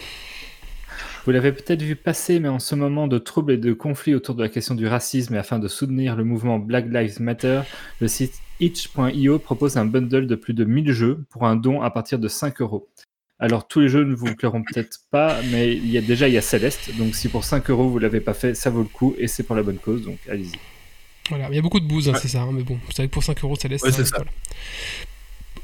Vous 1.25 1.31
l'avez 1.31 1.51
peut-être 1.51 1.81
vu 1.81 1.95
passer, 1.95 2.39
mais 2.39 2.47
en 2.49 2.59
ce 2.59 2.75
moment 2.75 3.07
de 3.07 3.17
troubles 3.17 3.51
et 3.53 3.57
de 3.57 3.73
conflits 3.73 4.15
autour 4.15 4.35
de 4.35 4.41
la 4.43 4.49
question 4.49 4.73
du 4.73 4.87
racisme 4.87 5.35
et 5.35 5.37
afin 5.37 5.59
de 5.59 5.67
soutenir 5.67 6.15
le 6.15 6.23
mouvement 6.23 6.57
Black 6.59 6.85
Lives 6.89 7.21
Matter, 7.21 7.61
le 7.99 8.07
site 8.07 8.33
itch.io 8.59 9.39
propose 9.39 9.77
un 9.77 9.85
bundle 9.85 10.27
de 10.27 10.35
plus 10.35 10.53
de 10.53 10.63
1000 10.65 10.91
jeux 10.91 11.23
pour 11.29 11.45
un 11.45 11.55
don 11.55 11.81
à 11.81 11.91
partir 11.91 12.19
de 12.19 12.27
5 12.27 12.61
euros. 12.61 12.87
Alors 13.37 13.67
tous 13.67 13.79
les 13.79 13.89
jeux 13.89 14.03
ne 14.03 14.15
vous 14.15 14.33
plairont 14.35 14.63
peut-être 14.63 14.97
pas, 15.11 15.39
mais 15.51 15.73
il 15.73 15.89
y 15.89 15.97
a 15.97 16.01
déjà 16.01 16.27
il 16.27 16.33
y 16.33 16.37
a 16.37 16.41
Céleste, 16.41 16.91
donc 16.97 17.15
si 17.15 17.29
pour 17.29 17.43
5 17.45 17.69
euros 17.69 17.89
vous 17.89 17.99
l'avez 17.99 18.19
pas 18.21 18.33
fait, 18.33 18.53
ça 18.53 18.69
vaut 18.69 18.81
le 18.81 18.89
coup 18.89 19.15
et 19.17 19.27
c'est 19.27 19.43
pour 19.43 19.55
la 19.55 19.63
bonne 19.63 19.77
cause, 19.77 20.03
donc 20.03 20.17
allez-y. 20.29 20.57
Voilà, 21.29 21.47
il 21.49 21.55
y 21.55 21.59
a 21.59 21.61
beaucoup 21.61 21.79
de 21.79 21.85
bouse, 21.87 22.09
hein, 22.09 22.13
Ouais. 22.13 22.19
c'est 22.21 22.27
ça, 22.27 22.41
hein, 22.41 22.49
mais 22.51 22.63
bon, 22.63 22.79
vous 22.85 22.91
savez 22.91 23.07
que 23.07 23.13
pour 23.13 23.23
5 23.23 23.41
euros. 23.43 23.53
Ouais, 23.55 23.77
c'est 23.77 24.05
ça. 24.05 24.15
voilà. 24.17 24.31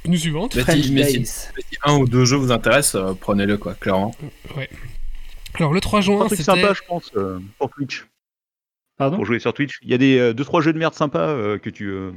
News 0.07 0.17
suivante. 0.17 0.55
Mais 0.55 0.63
si, 0.81 0.91
mais 0.91 1.03
si- 1.05 1.13
Days. 1.19 1.29
mais 1.55 1.63
si 1.69 1.77
un 1.83 1.95
ou 1.97 2.07
deux 2.07 2.25
jeux 2.25 2.37
vous 2.37 2.51
intéressent, 2.51 2.95
euh, 2.95 3.13
prenez-le 3.19 3.57
quoi, 3.57 3.73
clairement. 3.75 4.15
Ouais. 4.55 4.69
Alors 5.55 5.73
le 5.73 5.79
3 5.81 5.99
Un 5.99 6.01
juin, 6.01 6.27
c'était. 6.29 6.43
sympa, 6.43 6.73
je 6.73 6.81
pense, 6.87 7.11
euh, 7.15 7.39
pour 7.59 7.69
Twitch. 7.69 8.05
Pardon 8.97 9.17
Pour 9.17 9.25
jouer 9.25 9.39
sur 9.39 9.53
Twitch. 9.53 9.77
Il 9.81 9.89
y 9.89 9.93
a 9.93 9.97
des 9.97 10.33
2-3 10.33 10.61
jeux 10.61 10.73
de 10.73 10.77
merde 10.79 10.93
sympas 10.93 11.19
euh, 11.29 11.57
que 11.57 11.69
tu. 11.69 11.85
euh, 11.89 12.11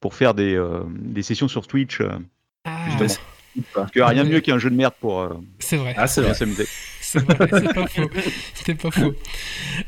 pour 0.00 0.14
faire 0.14 0.32
des, 0.34 0.54
euh, 0.54 0.80
des 0.88 1.22
sessions 1.22 1.48
sur 1.48 1.66
Twitch. 1.66 2.00
euh, 2.00 2.08
Ah, 2.64 2.84
justement. 2.88 3.22
Parce 3.74 3.90
qu'il 3.90 4.00
n'y 4.00 4.04
a 4.06 4.08
rien 4.08 4.22
de 4.24 4.28
mieux 4.30 4.40
qu'un 4.40 4.58
jeu 4.58 4.70
de 4.70 4.76
merde 4.76 4.94
pour, 5.00 5.20
euh, 5.20 5.28
c'est 5.58 5.76
vrai. 5.76 5.92
Ah, 5.98 6.06
c'est 6.06 6.20
vrai. 6.22 6.34
s'amuser. 6.34 6.66
C'est 7.00 7.18
vrai, 7.18 7.36
c'est 7.50 7.74
pas 7.74 7.86
faux. 7.88 8.10
C'était 8.54 8.74
pas 8.76 8.90
faux. 8.92 9.12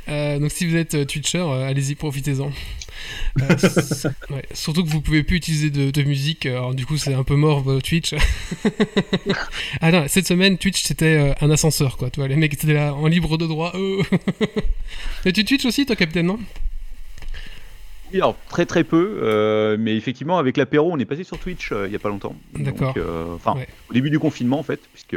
Euh, 0.09 0.38
donc 0.40 0.50
si 0.50 0.66
vous 0.66 0.75
êtes 0.75 0.94
euh, 0.94 1.04
Twitcher, 1.04 1.38
euh, 1.38 1.68
allez-y, 1.68 1.94
profitez-en. 1.94 2.50
Euh, 3.40 3.56
ouais, 4.30 4.44
surtout 4.52 4.85
que 4.85 4.88
vous 4.90 5.00
pouvez 5.00 5.23
plus 5.23 5.37
utiliser 5.37 5.71
de, 5.71 5.90
de 5.90 6.02
musique, 6.02 6.47
euh, 6.47 6.56
alors 6.59 6.75
du 6.75 6.85
coup 6.87 6.97
c'est 6.97 7.14
un 7.14 7.25
peu 7.25 7.35
mort 7.37 7.68
euh, 7.71 7.80
Twitch. 7.80 8.14
ah 9.80 9.90
non, 9.92 10.04
cette 10.09 10.26
semaine 10.26 10.59
Twitch 10.59 10.82
c'était 10.82 11.35
un 11.40 11.50
ascenseur 11.50 11.97
quoi, 11.97 12.11
tu 12.11 12.21
vois, 12.21 12.28
les 12.28 12.37
mecs 12.37 12.52
étaient 12.54 12.73
là 12.75 12.94
en 12.94 13.06
libre 13.06 13.38
de 13.38 13.47
droit. 13.47 13.73
euh. 13.75 14.02
Et 15.25 15.32
tu 15.32 15.44
Twitch 15.44 15.64
aussi 15.64 15.87
toi 15.87 15.97
Captain, 15.97 16.23
non? 16.23 16.38
Oui, 18.12 18.18
alors 18.18 18.37
très 18.49 18.66
très 18.66 18.85
peu, 18.85 19.21
euh, 19.23 19.76
mais 19.80 19.97
effectivement 19.97 20.38
avec 20.38 20.56
l'apéro 20.59 20.90
on 20.92 20.99
est 20.99 21.06
passé 21.06 21.25
sur 21.25 21.38
Twitch 21.38 21.73
euh, 21.73 21.87
il 21.87 21.90
n'y 21.90 21.97
a 21.97 21.99
pas 21.99 22.11
longtemps. 22.11 22.37
D'accord. 22.54 22.94
Enfin, 23.35 23.54
Ouais. 23.56 23.66
au 23.90 23.94
début 23.94 24.11
du 24.11 24.18
confinement 24.18 24.59
en 24.59 24.62
fait, 24.62 24.80
puisque 24.92 25.16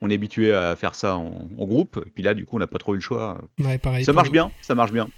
on 0.00 0.10
est 0.10 0.14
habitué 0.14 0.52
à 0.52 0.76
faire 0.76 0.94
ça 0.94 1.16
en, 1.16 1.48
en 1.58 1.64
groupe, 1.66 2.00
et 2.06 2.10
puis 2.10 2.22
là 2.22 2.34
du 2.34 2.44
coup 2.44 2.56
on 2.56 2.60
n'a 2.60 2.66
pas 2.68 2.78
trop 2.78 2.92
eu 2.94 2.98
le 2.98 3.02
choix. 3.02 3.40
Ouais, 3.58 3.78
pareil. 3.78 4.04
Ça 4.04 4.12
marche 4.12 4.30
bien, 4.30 4.52
ça 4.60 4.74
marche 4.76 4.92
bien. 4.92 5.08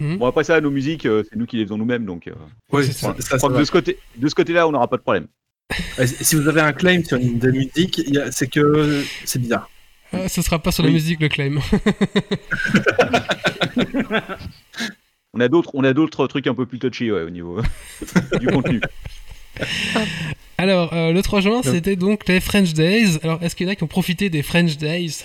Mhm. 0.00 0.16
Bon 0.16 0.26
après 0.26 0.44
ça, 0.44 0.60
nos 0.60 0.70
musiques, 0.70 1.06
euh, 1.06 1.22
c'est 1.28 1.36
nous 1.36 1.46
qui 1.46 1.56
les 1.56 1.64
faisons 1.64 1.78
nous-mêmes, 1.78 2.04
donc 2.04 2.26
euh, 2.26 2.32
Oui, 2.72 2.84
c'est 2.86 2.92
ça, 2.92 3.12
de 3.12 3.64
ce 3.64 3.70
côté, 3.70 3.98
de 4.16 4.28
ce 4.28 4.34
côté-là, 4.34 4.66
on 4.66 4.72
n'aura 4.72 4.88
pas 4.88 4.96
de 4.96 5.02
problème. 5.02 5.26
Si 5.98 6.34
vous 6.34 6.48
avez 6.48 6.62
un 6.62 6.72
claim 6.72 7.04
sur 7.04 7.16
une 7.18 7.38
des 7.38 7.52
musiques, 7.52 8.02
c'est 8.32 8.48
que 8.48 9.04
c'est 9.24 9.38
bizarre. 9.38 9.70
Ah, 10.12 10.28
ce 10.28 10.42
sera 10.42 10.58
pas 10.58 10.72
sur 10.72 10.82
la 10.82 10.90
musique 10.90 11.20
le 11.20 11.28
claim. 11.28 11.60
On 15.32 15.38
a 15.40 15.46
d'autres, 15.46 15.70
on 15.74 15.84
a 15.84 15.92
d'autres 15.92 16.26
trucs 16.26 16.48
un 16.48 16.54
peu 16.54 16.66
plus 16.66 16.80
touchy 16.80 17.12
ouais, 17.12 17.22
au 17.22 17.30
niveau 17.30 17.60
du 18.40 18.48
contenu. 18.48 18.80
Alors 20.58 20.92
euh, 20.92 21.12
le 21.12 21.22
3 21.22 21.40
juin 21.40 21.60
c'était 21.62 21.94
donc 21.96 22.26
les 22.26 22.40
French 22.40 22.72
Days. 22.72 23.18
Alors 23.22 23.40
est-ce 23.42 23.54
qu'il 23.54 23.66
y 23.66 23.70
en 23.70 23.72
a 23.72 23.76
qui 23.76 23.84
ont 23.84 23.88
profité 23.88 24.28
des 24.28 24.42
French 24.42 24.76
Days? 24.76 25.24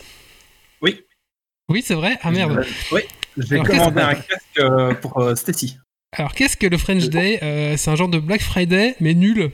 Oui 1.70 1.82
c'est 1.86 1.96
vrai 1.96 2.18
Ah 2.22 2.32
merde. 2.32 2.66
Oui, 2.92 3.02
j'ai 3.38 3.60
commandé 3.60 4.02
un 4.02 4.14
casque 4.16 4.60
euh, 4.60 4.94
pour 4.96 5.18
euh, 5.20 5.36
Stacy. 5.36 5.78
Alors, 6.18 6.34
qu'est-ce 6.34 6.56
que 6.56 6.68
le 6.68 6.78
French 6.78 7.10
Day 7.10 7.40
Euh, 7.44 7.76
C'est 7.76 7.90
un 7.92 7.96
genre 7.98 8.08
de 8.08 8.20
Black 8.20 8.42
Friday, 8.42 8.96
mais 9.02 9.14
nul. 9.14 9.52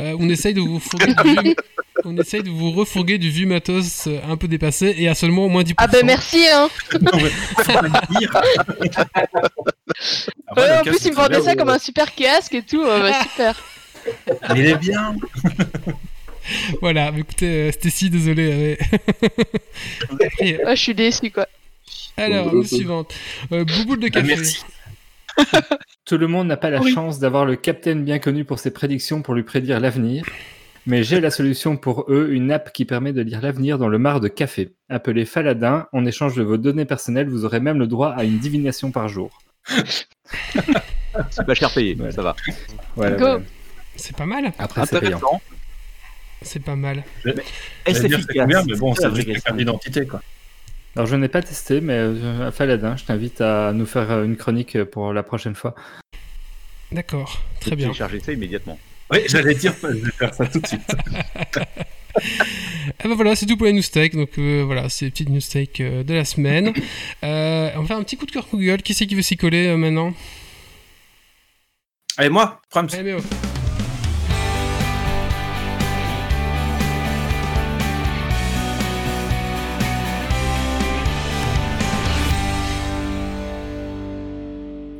Euh, 0.00 0.14
on 0.20 0.28
essaye 0.28 0.52
de 0.52 0.60
vous 0.60 0.78
du 0.78 1.42
vieux- 1.42 1.54
on 2.04 2.14
essaye 2.18 2.42
de 2.42 2.50
vous 2.50 2.72
refourguer 2.72 3.16
du 3.16 3.30
vieux 3.30 3.46
matos 3.46 4.06
euh, 4.08 4.18
un 4.28 4.36
peu 4.36 4.46
dépassé 4.46 4.94
et 4.98 5.08
à 5.08 5.14
seulement 5.14 5.48
moins 5.48 5.62
10%. 5.62 5.74
Ah 5.78 5.86
ben 5.86 6.04
merci 6.04 6.44
hein 6.52 6.68
Non, 7.00 7.12
mais 7.14 7.22
Ouais, 10.56 10.68
le 10.68 10.74
En 10.80 10.82
plus 10.82 11.04
il 11.06 11.12
me 11.12 11.28
bien, 11.28 11.40
ça 11.42 11.54
comme 11.56 11.70
un 11.70 11.78
super 11.78 12.14
casque 12.14 12.54
et 12.54 12.62
tout, 12.62 12.82
euh, 12.82 13.00
bah, 13.00 13.20
super. 13.22 13.62
Il 14.54 14.66
est 14.66 14.76
bien. 14.76 15.14
Voilà, 16.80 17.10
mais 17.12 17.20
écoutez, 17.20 17.68
euh, 17.68 17.72
Stacy, 17.72 18.10
désolé. 18.10 18.78
mais- 20.40 20.58
Ouais, 20.64 20.76
je 20.76 20.80
suis 20.80 20.94
déçu 20.94 21.30
quoi. 21.30 21.46
alors, 22.16 22.52
news 22.54 22.64
suivante. 22.64 23.14
Euh, 23.52 23.64
Bouboule 23.64 24.00
de 24.00 24.06
Ah, 24.06 24.10
café. 24.10 24.26
merci. 24.26 24.64
Tout 26.04 26.18
le 26.18 26.26
monde 26.28 26.46
n'a 26.48 26.56
pas 26.56 26.70
la 26.70 26.80
Oui. 26.80 26.92
chance 26.92 27.18
d'avoir 27.18 27.44
le 27.44 27.56
capitaine 27.56 28.04
bien 28.04 28.18
connu 28.18 28.44
pour 28.44 28.58
ses 28.58 28.70
prédictions 28.72 29.22
pour 29.22 29.34
lui 29.34 29.42
prédire 29.42 29.80
l'avenir. 29.80 30.24
Mais 30.86 31.02
j'ai 31.02 31.18
la 31.18 31.30
solution 31.30 31.78
pour 31.78 32.04
eux, 32.10 32.28
une 32.32 32.52
app 32.52 32.70
qui 32.72 32.84
permet 32.84 33.14
de 33.14 33.22
lire 33.22 33.40
l'avenir 33.40 33.78
dans 33.78 33.88
le 33.88 33.96
mar 33.98 34.20
de 34.20 34.28
café. 34.28 34.74
Appelée 34.90 35.24
Faladin, 35.24 35.86
en 35.92 36.04
échange 36.04 36.36
de 36.36 36.42
vos 36.42 36.58
données 36.58 36.84
personnelles, 36.84 37.28
vous 37.30 37.46
aurez 37.46 37.58
même 37.58 37.78
le 37.78 37.86
droit 37.86 38.10
à 38.10 38.24
une 38.24 38.38
divination 38.38 38.90
par 38.90 39.08
jour. 39.08 39.40
C'est 41.30 41.46
pas 41.46 41.54
cher 41.54 41.72
payé, 41.72 41.94
Voilà. 41.94 42.12
ça 42.12 42.20
va. 42.22 42.36
Voilà, 42.96 43.16
Go. 43.16 43.24
voilà. 43.24 43.40
C'est 43.96 44.14
pas 44.14 44.26
mal. 44.26 44.52
Après, 44.58 44.84
c'est 44.84 45.00
payant. 45.00 45.20
C'est 46.44 46.62
pas 46.62 46.76
mal. 46.76 47.04
Est-ce 47.24 47.96
J'allais 47.96 48.08
dire, 48.08 48.20
c'est 48.26 48.38
combien, 48.38 48.64
mais 48.64 48.76
bon, 48.76 48.94
C'est 48.94 49.14
juste 49.14 49.28
la 49.28 49.40
carte 49.40 49.56
d'identité, 49.56 50.06
quoi. 50.06 50.22
Alors, 50.96 51.06
je 51.06 51.16
n'ai 51.16 51.28
pas 51.28 51.42
testé, 51.42 51.80
mais 51.80 51.94
euh, 51.94 52.52
Faladin, 52.52 52.96
je 52.96 53.04
t'invite 53.04 53.40
à 53.40 53.72
nous 53.72 53.86
faire 53.86 54.10
euh, 54.12 54.24
une 54.24 54.36
chronique 54.36 54.82
pour 54.84 55.12
la 55.12 55.24
prochaine 55.24 55.56
fois. 55.56 55.74
D'accord, 56.92 57.42
très 57.60 57.74
bien. 57.74 57.86
Télécharger 57.86 58.20
ça 58.20 58.32
immédiatement. 58.32 58.78
Oui, 59.10 59.18
j'allais 59.26 59.54
dire, 59.54 59.74
je 59.82 59.88
vais 59.88 60.10
faire 60.12 60.32
ça 60.32 60.46
tout 60.46 60.60
de 60.60 60.66
suite. 60.66 60.82
Ah 62.16 63.08
bah 63.08 63.14
voilà, 63.14 63.34
c'est 63.34 63.46
tout 63.46 63.56
pour 63.56 63.66
les 63.66 63.72
news 63.72 63.82
tech. 63.82 64.12
Donc 64.12 64.38
euh, 64.38 64.62
voilà, 64.64 64.88
c'est 64.88 65.06
les 65.06 65.10
petites 65.10 65.28
news 65.28 65.40
tech 65.40 65.68
euh, 65.80 66.02
de 66.02 66.14
la 66.14 66.24
semaine. 66.24 66.72
Euh, 67.24 67.70
on 67.76 67.80
va 67.80 67.86
faire 67.86 67.96
un 67.96 68.02
petit 68.02 68.18
coup 68.18 68.26
de 68.26 68.30
cœur 68.30 68.46
Google. 68.50 68.82
Qui 68.82 68.92
c'est 68.92 69.06
qui 69.06 69.14
veut 69.14 69.22
s'y 69.22 69.38
coller 69.38 69.68
euh, 69.68 69.78
maintenant? 69.78 70.12
Allez, 72.18 72.28
moi, 72.28 72.60
Prams. 72.68 72.88
Allez, 72.92 73.02
Méo. 73.02 73.18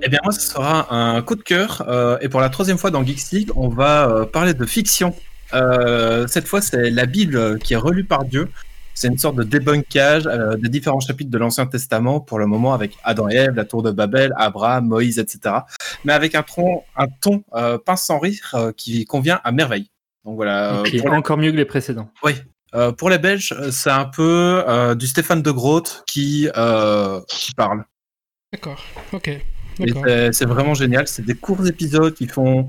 Eh 0.07 0.11
bien, 0.11 0.19
moi, 0.23 0.33
ce 0.33 0.41
sera 0.41 0.93
un 0.95 1.23
coup 1.23 1.35
de 1.35 1.43
cœur. 1.43 1.83
euh, 1.89 2.19
et 2.21 2.29
pour 2.29 2.41
la 2.41 2.51
troisième 2.51 2.77
fois 2.77 2.91
dans 2.91 3.03
Geeks 3.05 3.31
League, 3.33 3.51
on 3.57 3.69
va 3.69 4.09
euh, 4.09 4.27
parler 4.27 4.53
de 4.53 4.67
fiction. 4.67 5.15
Euh, 5.55 6.27
cette 6.27 6.47
fois, 6.47 6.61
c'est 6.61 6.91
la 6.91 7.07
Bible 7.07 7.59
qui 7.59 7.73
est 7.73 7.79
relue 7.79 8.05
par 8.05 8.25
Dieu. 8.25 8.51
C'est 8.93 9.09
une 9.09 9.17
sorte 9.19 9.37
de 9.37 9.43
débunkage 9.43 10.27
euh, 10.27 10.57
des 10.57 10.69
différents 10.69 11.01
chapitres 11.01 11.31
de 11.31 11.39
l'Ancien 11.39 11.67
Testament, 11.67 12.21
pour 12.21 12.39
le 12.39 12.47
moment 12.47 12.75
avec 12.75 12.97
Adam 13.03 13.29
et 13.31 13.35
Ève, 13.35 13.55
la 13.57 13.65
tour 13.65 13.83
de 13.83 13.91
Babel, 13.91 14.33
Abraham, 14.37 14.87
Moïse, 14.87 15.19
etc. 15.19 15.55
Mais 16.05 16.13
avec 16.13 16.35
un, 16.35 16.45
ton 17.21 17.43
euh, 17.55 17.79
pince 17.79 18.05
sans 18.05 18.19
rire 18.19 18.51
euh, 18.55 18.73
qui 18.77 19.05
convient 19.07 19.41
à 19.43 19.53
merveille. 19.53 19.91
Donc 20.25 20.37
voilà. 20.37 20.75
Et 20.75 20.77
euh, 20.77 20.83
qui 20.83 20.97
est 20.99 21.03
pour, 21.03 21.13
encore 21.13 21.39
mieux 21.39 21.51
que 21.51 21.57
les 21.57 21.65
précédents. 21.65 22.11
euh, 22.75 22.93
pour 22.93 23.09
les 23.09 23.19
Belges, 23.19 23.55
c'est 23.71 23.91
un 23.91 24.05
peu 24.05 24.63
euh, 24.69 24.95
du 24.95 25.07
Stéphane 25.07 25.43
de 25.43 25.51
Groot 25.51 26.05
qui, 26.07 26.49
euh, 26.57 27.21
qui 27.29 27.53
parle. 27.55 27.85
D'accord, 28.53 28.85
ok. 29.13 29.41
C'est- 30.33 30.45
vraiment 30.47 30.75
génial. 30.75 31.07
C'est 31.09 31.25
des 31.25 31.35
courts 31.35 31.67
épisodes 31.67 32.15
qui 32.15 32.27
font 32.27 32.69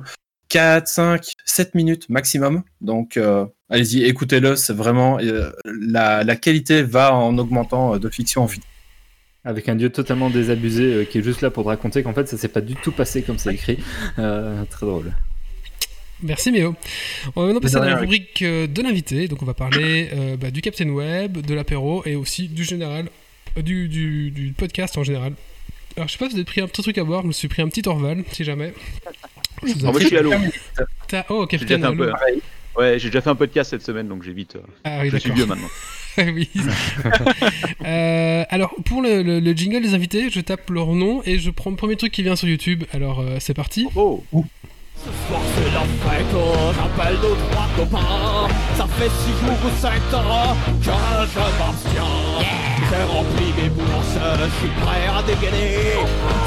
4, 0.49 0.87
5, 0.87 1.23
7 1.45 1.75
minutes 1.75 2.07
maximum. 2.09 2.63
Donc, 2.81 3.17
euh, 3.17 3.45
allez-y, 3.69 4.03
écoutez-le. 4.03 4.55
C'est 4.55 4.73
vraiment. 4.73 5.19
euh, 5.19 5.51
la, 5.65 6.23
la 6.23 6.35
qualité 6.35 6.83
va 6.83 7.13
en 7.15 7.37
augmentant 7.37 7.95
euh, 7.95 7.99
de 7.99 8.09
fiction 8.09 8.43
en 8.43 8.47
fiction. 8.47 8.69
Avec 9.43 9.69
un 9.69 9.75
dieu 9.75 9.89
totalement 9.91 10.29
désabusé 10.31 10.83
euh, 10.93 11.03
qui 11.05 11.19
est 11.19 11.23
juste 11.23 11.41
là 11.41 11.51
pour 11.51 11.63
te 11.63 11.69
raconter 11.69 12.01
qu'en 12.01 12.13
fait 12.13 12.27
ça 12.27 12.35
s'est 12.35 12.47
pas 12.47 12.61
du 12.61 12.73
tout 12.75 12.91
passé 12.91 13.21
comme 13.21 13.37
c'est 13.37 13.53
écrit. 13.53 13.77
Euh, 14.17 14.63
très 14.71 14.87
drôle. 14.87 15.13
Merci 16.23 16.51
Méo. 16.51 16.75
On 17.35 17.41
va 17.41 17.47
maintenant 17.47 17.59
passer 17.61 17.75
à 17.75 17.79
la 17.85 17.97
rubrique 17.97 18.41
de 18.43 18.81
l'invité. 18.81 19.27
Donc 19.27 19.43
on 19.43 19.45
va 19.45 19.53
parler 19.53 20.09
euh, 20.13 20.37
bah, 20.37 20.49
du 20.49 20.61
Captain 20.61 20.89
Web, 20.89 21.37
de 21.45 21.53
l'apéro 21.53 22.01
et 22.05 22.15
aussi 22.15 22.47
du 22.47 22.63
général, 22.63 23.09
euh, 23.57 23.61
du, 23.61 23.87
du, 23.87 24.31
du 24.31 24.51
podcast 24.53 24.97
en 24.97 25.03
général. 25.03 25.33
Alors 25.97 26.07
je 26.07 26.13
sais 26.13 26.17
pas 26.19 26.25
si 26.25 26.31
vous 26.31 26.37
avez 26.37 26.45
pris 26.45 26.61
un 26.61 26.67
petit 26.67 26.81
truc 26.81 26.97
à 26.97 27.03
boire, 27.03 27.21
je 27.21 27.27
me 27.27 27.31
suis 27.31 27.47
pris 27.47 27.61
un 27.61 27.69
petit 27.69 27.87
Orval, 27.87 28.23
si 28.31 28.43
jamais. 28.43 28.73
Je 29.65 29.73
vous 29.73 29.79
Alors, 29.79 29.93
moi, 29.93 30.01
je 30.01 30.07
suis 30.07 30.17
à 30.17 30.21
l'eau. 30.21 30.33
Oh, 31.29 31.47
J'ai 31.49 31.57
déjà 31.59 31.75
Captain 31.77 31.79
fait 31.79 31.85
un 31.85 31.95
peu. 31.95 32.11
Ouais, 32.77 32.99
j'ai 32.99 33.07
déjà 33.09 33.21
fait 33.21 33.29
un 33.29 33.35
podcast 33.35 33.69
cette 33.69 33.83
semaine, 33.83 34.07
donc 34.09 34.23
j'évite. 34.23 34.57
euh, 34.57 34.61
Ah 34.83 34.99
oui, 35.03 35.09
je 35.09 35.17
suis 35.17 35.31
vieux 35.31 35.45
maintenant. 35.45 35.69
oui. 36.17 36.49
Euh, 37.85 38.43
alors, 38.49 38.73
pour 38.85 39.01
le, 39.01 39.21
le- 39.21 39.39
le 39.39 39.53
jingle 39.53 39.81
des 39.81 39.93
invités, 39.93 40.29
je 40.29 40.39
tape 40.41 40.69
leur 40.69 40.87
nom 40.87 41.21
et 41.25 41.39
je 41.39 41.49
prends 41.51 41.69
le 41.69 41.75
premier 41.75 41.95
truc 41.95 42.11
qui 42.11 42.23
vient 42.23 42.35
sur 42.35 42.47
YouTube. 42.47 42.83
Alors, 42.93 43.19
euh, 43.19 43.37
c'est 43.39 43.53
parti. 43.53 43.87
Oh, 43.95 44.23
Ce 44.33 45.05
soir 45.27 45.41
c'est 45.55 45.71
la 45.71 45.81
fête, 46.09 46.25
on 46.33 46.69
appelle 46.69 47.15
nos 47.21 47.35
trois 47.35 47.67
copains 47.75 48.47
Ça 48.75 48.87
fait 48.97 49.09
six 49.09 49.45
jours 49.45 49.57
ou 49.65 49.69
sept 49.79 50.13
ans 50.13 50.55
que 50.79 50.85
je 50.85 51.59
m'abstiens 51.59 52.14
J'ai 52.95 53.03
rempli 53.03 53.47
mes 53.61 53.69
bourses, 53.69 54.17
je 54.39 54.47
suis 54.57 54.73
prêt 54.81 55.07
à 55.07 55.21
dégainer. 55.23 55.97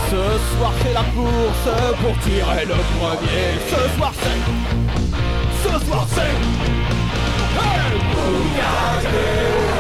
Ce 0.09 0.23
soir 0.57 0.73
c'est 0.83 0.95
la 0.95 1.05
course 1.15 1.69
pour 2.01 2.15
tirer 2.21 2.65
le 2.65 2.79
premier. 2.97 3.59
Ce 3.69 3.81
soir 3.97 4.13
c'est... 4.23 4.41
Ce 5.63 5.73
soir 5.87 6.07
c'est... 6.15 6.35
Hey 7.61 7.81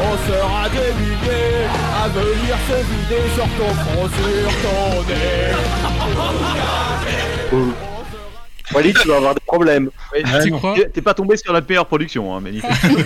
On 0.08 0.14
sera 0.30 0.62
des 0.68 0.92
milliers 1.00 1.66
à 2.02 2.08
venir 2.08 2.54
se 2.68 2.78
vider 2.90 3.24
sur 3.34 3.48
ton 3.56 3.72
front, 3.82 4.06
sur 4.18 4.50
ton 4.64 4.84
nez. 5.08 5.54
Wally, 8.74 8.92
tu 8.94 9.08
vas 9.08 9.16
avoir 9.16 9.34
des 9.34 9.40
problèmes. 9.46 9.90
Ouais, 10.12 10.22
Tu 10.42 10.50
crois 10.50 10.74
T'es- 10.92 11.00
pas 11.02 11.14
tombé 11.14 11.36
sur 11.36 11.52
la 11.52 11.60
meilleure 11.60 11.86
production, 11.86 12.34
hein, 12.34 12.40
manifestement. 12.40 12.98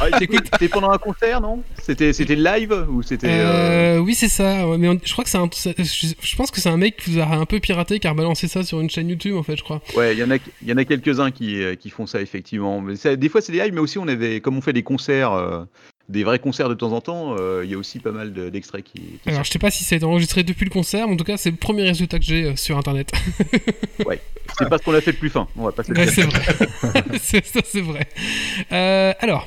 Ah, 0.00 0.06
C'était 0.18 0.38
c'était 0.52 0.68
pendant 0.68 0.90
un 0.90 0.98
concert, 0.98 1.40
non? 1.40 1.62
C'était 1.80 2.12
c'était 2.12 2.34
live 2.36 2.72
ou 2.88 3.02
c'était 3.02 3.28
euh, 3.30 3.96
Euh, 3.96 3.98
oui, 3.98 4.14
c'est 4.14 4.28
ça. 4.28 4.66
ouais, 4.68 4.78
Mais 4.78 4.88
on- 4.88 4.98
je 5.02 5.12
crois 5.12 5.24
que 5.24 5.30
c'est 5.30 5.38
un. 5.38 5.48
Je, 5.52 6.36
pense 6.36 6.50
que 6.50 6.60
c'est 6.60 6.68
un 6.68 6.76
mec 6.76 6.96
qui 6.96 7.10
vous 7.12 7.20
a 7.20 7.26
un 7.26 7.44
peu 7.44 7.60
piraté, 7.60 7.98
qui 7.98 8.06
a 8.06 8.14
balancé 8.14 8.48
ça 8.48 8.62
sur 8.62 8.80
une 8.80 8.90
chaîne 8.90 9.08
YouTube, 9.08 9.36
en 9.36 9.42
fait, 9.42 9.56
je 9.56 9.62
crois. 9.62 9.80
Ouais, 9.96 10.12
il 10.14 10.18
y 10.18 10.24
en 10.24 10.30
a, 10.30 10.36
il 10.62 10.68
y 10.68 10.72
en 10.72 10.76
a 10.76 10.84
quelques-uns 10.84 11.30
qui, 11.30 11.62
euh, 11.62 11.74
qui 11.74 11.90
font 11.90 12.06
ça 12.06 12.20
effectivement. 12.20 12.80
Mais 12.80 12.96
ça- 12.96 13.16
des 13.16 13.28
fois 13.28 13.40
c'est 13.40 13.52
des 13.52 13.58
lives, 13.62 13.74
mais 13.74 13.80
aussi 13.80 13.98
on 13.98 14.08
avait, 14.08 14.40
comme 14.40 14.56
on 14.56 14.60
fait 14.60 14.72
des 14.72 14.82
concerts, 14.82 15.32
euh, 15.32 15.64
des 16.12 16.24
vrais 16.24 16.38
concerts 16.38 16.68
de 16.68 16.74
temps 16.74 16.92
en 16.92 17.00
temps, 17.00 17.34
euh, 17.38 17.62
il 17.64 17.70
y 17.70 17.74
a 17.74 17.78
aussi 17.78 17.98
pas 17.98 18.12
mal 18.12 18.32
de- 18.32 18.50
d'extraits 18.50 18.84
qui. 18.84 19.00
qui 19.22 19.28
Alors, 19.30 19.44
je 19.44 19.50
sais 19.50 19.58
pas 19.58 19.70
si 19.70 19.82
ça 19.82 19.94
a 19.94 19.96
été 19.96 20.04
enregistré 20.04 20.42
depuis 20.42 20.64
le 20.64 20.70
concert, 20.70 21.08
mais 21.08 21.14
en 21.14 21.16
tout 21.16 21.24
cas, 21.24 21.36
c'est 21.38 21.50
le 21.50 21.56
premier 21.56 21.82
résultat 21.84 22.18
que 22.18 22.24
j'ai 22.24 22.44
euh, 22.44 22.56
sur 22.56 22.76
internet. 22.78 23.10
Ouais, 24.06 24.20
c'est 24.58 24.68
pas 24.68 24.78
ce 24.78 24.82
qu'on 24.82 24.94
a 24.94 25.00
fait 25.00 25.12
de 25.12 25.16
plus 25.18 25.30
fin. 25.30 25.46
On 25.56 25.62
va 25.64 25.70
pas 25.70 25.84
se 25.84 25.92
le 25.92 25.98
Ouais, 25.98 26.06
c'est 26.08 26.22
vrai. 26.22 26.42
c'est, 27.22 27.46
ça, 27.46 27.60
c'est 27.64 27.80
vrai. 27.80 28.08
Euh, 28.72 29.12
alors, 29.20 29.46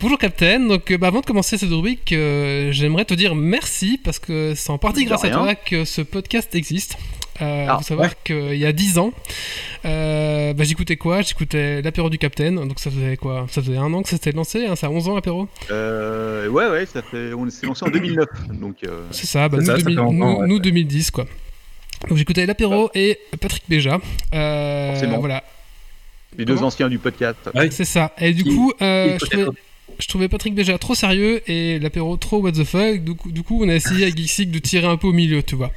bonjour 0.00 0.16
Captain. 0.18 0.60
Donc, 0.60 0.90
bah, 0.94 1.08
avant 1.08 1.20
de 1.20 1.26
commencer 1.26 1.58
cette 1.58 1.68
rubrique, 1.68 2.08
j'aimerais 2.08 3.04
te 3.04 3.12
dire 3.12 3.34
merci 3.34 4.00
parce 4.02 4.18
que 4.18 4.54
c'est 4.56 4.70
en 4.70 4.78
partie 4.78 5.04
grâce 5.04 5.24
à 5.24 5.30
toi 5.30 5.54
que 5.54 5.84
ce 5.84 6.00
podcast 6.00 6.54
existe. 6.54 6.96
Euh, 7.40 7.66
Ah, 7.68 7.78
faut 7.78 7.84
savoir 7.84 8.22
qu'il 8.22 8.56
y 8.56 8.66
a 8.66 8.72
10 8.72 8.98
ans, 8.98 9.12
euh, 9.84 10.52
bah, 10.52 10.64
j'écoutais 10.64 10.96
quoi? 10.96 11.22
J'écoutais 11.22 11.80
l'apéro 11.82 12.10
du 12.10 12.18
Captain. 12.18 12.52
Donc, 12.52 12.78
ça 12.78 12.90
faisait 12.90 13.16
quoi? 13.16 13.46
Ça 13.50 13.62
faisait 13.62 13.78
un 13.78 13.92
an 13.94 14.02
que 14.02 14.08
ça 14.08 14.16
s'était 14.16 14.32
lancé, 14.32 14.66
hein, 14.66 14.76
ça 14.76 14.88
a 14.88 14.90
11 14.90 15.08
ans 15.08 15.14
l'apéro? 15.14 15.48
Euh, 15.70 16.46
ouais, 16.48 16.68
ouais, 16.68 16.86
ça 16.86 17.00
fait, 17.02 17.32
on 17.32 17.48
s'est 17.50 17.66
lancé 17.66 17.84
en 17.84 17.88
2009, 17.90 18.26
donc. 18.52 18.76
euh, 18.84 19.06
C'est 19.10 19.26
ça, 19.26 19.48
bah, 19.48 19.58
C'est 19.60 19.62
nous, 19.62 19.66
ça, 19.66 19.72
ça 19.78 19.82
2000 19.82 19.94
fait 19.96 20.02
longtemps, 20.02 20.12
nous- 20.12 20.40
ouais. 20.40 20.46
nous, 20.48 20.58
2010 20.58 21.10
quoi. 21.10 21.26
Donc 22.08 22.18
j'écoutais 22.18 22.44
l'apéro 22.46 22.90
et 22.94 23.18
Patrick 23.40 23.62
Béja. 23.68 23.98
Euh, 24.34 24.90
Forcément. 24.90 25.18
voilà, 25.20 25.42
les 26.36 26.44
deux 26.44 26.54
Comment 26.56 26.66
anciens 26.66 26.88
du 26.88 26.98
podcast. 26.98 27.38
c'est 27.70 27.84
ça. 27.84 28.12
Et 28.18 28.32
du 28.34 28.42
Qui- 28.42 28.56
coup, 28.56 28.72
euh, 28.82 29.16
je, 29.20 29.24
trouvais, 29.26 29.46
je 29.98 30.08
trouvais 30.08 30.28
Patrick 30.28 30.54
Béja 30.54 30.78
trop 30.78 30.94
sérieux 30.94 31.42
et 31.50 31.78
l'apéro 31.78 32.16
trop 32.16 32.40
what 32.40 32.52
the 32.52 32.64
fuck. 32.64 33.02
Du 33.04 33.14
coup, 33.14 33.30
du 33.32 33.42
coup 33.42 33.62
on 33.64 33.68
a 33.68 33.74
essayé 33.74 34.04
avec 34.04 34.16
Geeksig 34.16 34.50
de 34.50 34.58
tirer 34.58 34.86
un 34.86 34.96
peu 34.96 35.06
au 35.08 35.12
milieu, 35.12 35.42
tu 35.42 35.54
vois. 35.54 35.70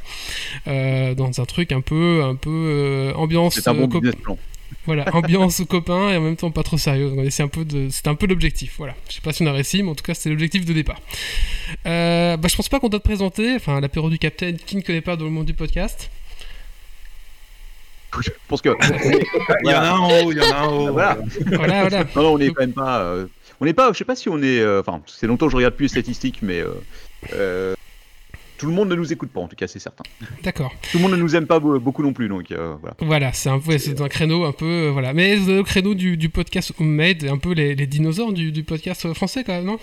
Euh, 0.68 1.14
dans 1.16 1.40
un 1.42 1.46
truc 1.46 1.72
un 1.72 1.82
peu, 1.82 2.24
un 2.24 2.36
peu 2.36 2.50
euh, 2.50 3.14
ambiance. 3.14 3.56
C'est 3.56 3.68
un 3.68 3.74
bon 3.74 3.84
euh, 3.84 3.88
business 4.00 4.16
plan. 4.16 4.38
voilà, 4.86 5.06
ambiance 5.16 5.60
aux 5.60 5.66
copains 5.66 6.12
et 6.12 6.18
en 6.18 6.22
même 6.22 6.36
temps 6.36 6.52
pas 6.52 6.64
trop 6.64 6.78
sérieux. 6.78 7.10
Donc 7.10 7.20
essayé 7.26 7.46
un 7.46 7.50
peu 7.50 7.66
de, 7.66 7.90
c'était 7.90 8.10
un 8.10 8.16
peu 8.16 8.28
l'objectif. 8.28 8.76
Voilà. 8.78 8.96
Je 9.10 9.16
sais 9.16 9.22
pas 9.22 9.34
si 9.34 9.44
on 9.44 9.48
a 9.48 9.52
réussi, 9.52 9.84
mais 9.84 9.90
en 9.92 9.96
tout 9.96 10.04
cas 10.04 10.14
c'était 10.14 10.30
l'objectif 10.30 10.66
de 10.66 10.74
départ. 10.74 11.00
Euh, 11.86 12.38
bah, 12.38 12.48
je 12.50 12.56
pense 12.56 12.70
pas 12.70 12.80
qu'on 12.80 12.90
doit 12.90 13.00
te 13.00 13.06
présenter. 13.06 13.54
Enfin, 13.56 13.80
l'apéro 13.82 14.10
du 14.10 14.20
Capitaine, 14.20 14.58
qui 14.58 14.76
ne 14.76 14.82
connaît 14.82 15.02
pas 15.02 15.16
dans 15.16 15.26
le 15.26 15.32
monde 15.32 15.46
du 15.46 15.54
podcast. 15.54 16.10
Je 18.22 18.30
pense 18.48 18.62
que. 18.62 18.70
Il 19.66 19.70
y 19.70 19.74
en 19.74 19.82
a 19.82 19.90
un 19.90 19.98
en 19.98 20.08
haut, 20.24 20.32
il 20.32 20.38
y 20.38 20.42
en 20.42 20.50
a 20.50 20.56
un 20.56 20.68
en 20.68 20.78
haut. 20.78 20.92
Voilà. 20.94 21.18
Voilà, 21.48 21.82
voilà. 21.82 22.04
Non, 22.16 22.22
non, 22.24 22.34
on 22.36 22.40
est 22.40 22.48
quand 22.48 22.62
même 22.62 22.72
pas. 22.72 23.02
euh, 23.02 23.28
on 23.62 23.66
n'est 23.66 23.74
pas. 23.74 23.92
Je 23.94 23.98
sais 23.98 24.06
pas 24.06 24.16
si 24.16 24.30
on 24.30 24.38
est. 24.42 24.60
euh, 24.60 24.82
Enfin, 24.82 25.02
c'est 25.08 25.28
longtemps 25.28 25.46
que 25.48 25.52
je 25.52 25.58
regarde 25.58 25.76
plus 25.76 25.84
les 25.86 25.90
statistiques, 26.02 26.40
mais. 26.42 26.60
euh, 26.62 26.70
euh, 27.34 27.74
tout 28.58 28.68
le 28.68 28.72
monde 28.72 28.88
ne 28.88 28.96
nous 28.96 29.12
écoute 29.12 29.32
pas, 29.32 29.42
en 29.42 29.50
tout 29.50 29.56
cas, 29.58 29.68
c'est 29.68 29.80
certain. 29.80 30.04
D'accord. 30.42 30.72
Tout 30.90 30.98
le 30.98 31.02
monde 31.04 31.12
ne 31.12 31.18
nous 31.18 31.36
aime 31.36 31.46
pas 31.46 31.60
be- 31.60 31.78
beaucoup 31.78 32.02
non 32.04 32.14
plus, 32.14 32.30
donc 32.30 32.52
euh, 32.52 32.76
voilà. 32.80 32.96
Voilà, 33.02 33.34
c'est 33.34 33.50
un, 33.50 33.58
ouais, 33.58 33.80
c'est 33.80 34.00
un 34.00 34.08
créneau 34.08 34.46
un 34.46 34.54
peu. 34.54 34.66
euh, 34.66 34.90
voilà. 34.92 35.14
Mais 35.14 35.36
le 35.36 35.62
créneau 35.64 35.94
du, 35.94 36.16
du 36.16 36.30
podcast 36.30 36.72
Homemade, 36.80 37.26
un 37.26 37.38
peu 37.38 37.52
les, 37.54 37.76
les 37.76 37.86
dinosaures 37.86 38.32
du, 38.32 38.54
du 38.54 38.64
podcast 38.64 39.12
français, 39.14 39.44
quand 39.44 39.52
même, 39.54 39.66
non? 39.66 39.78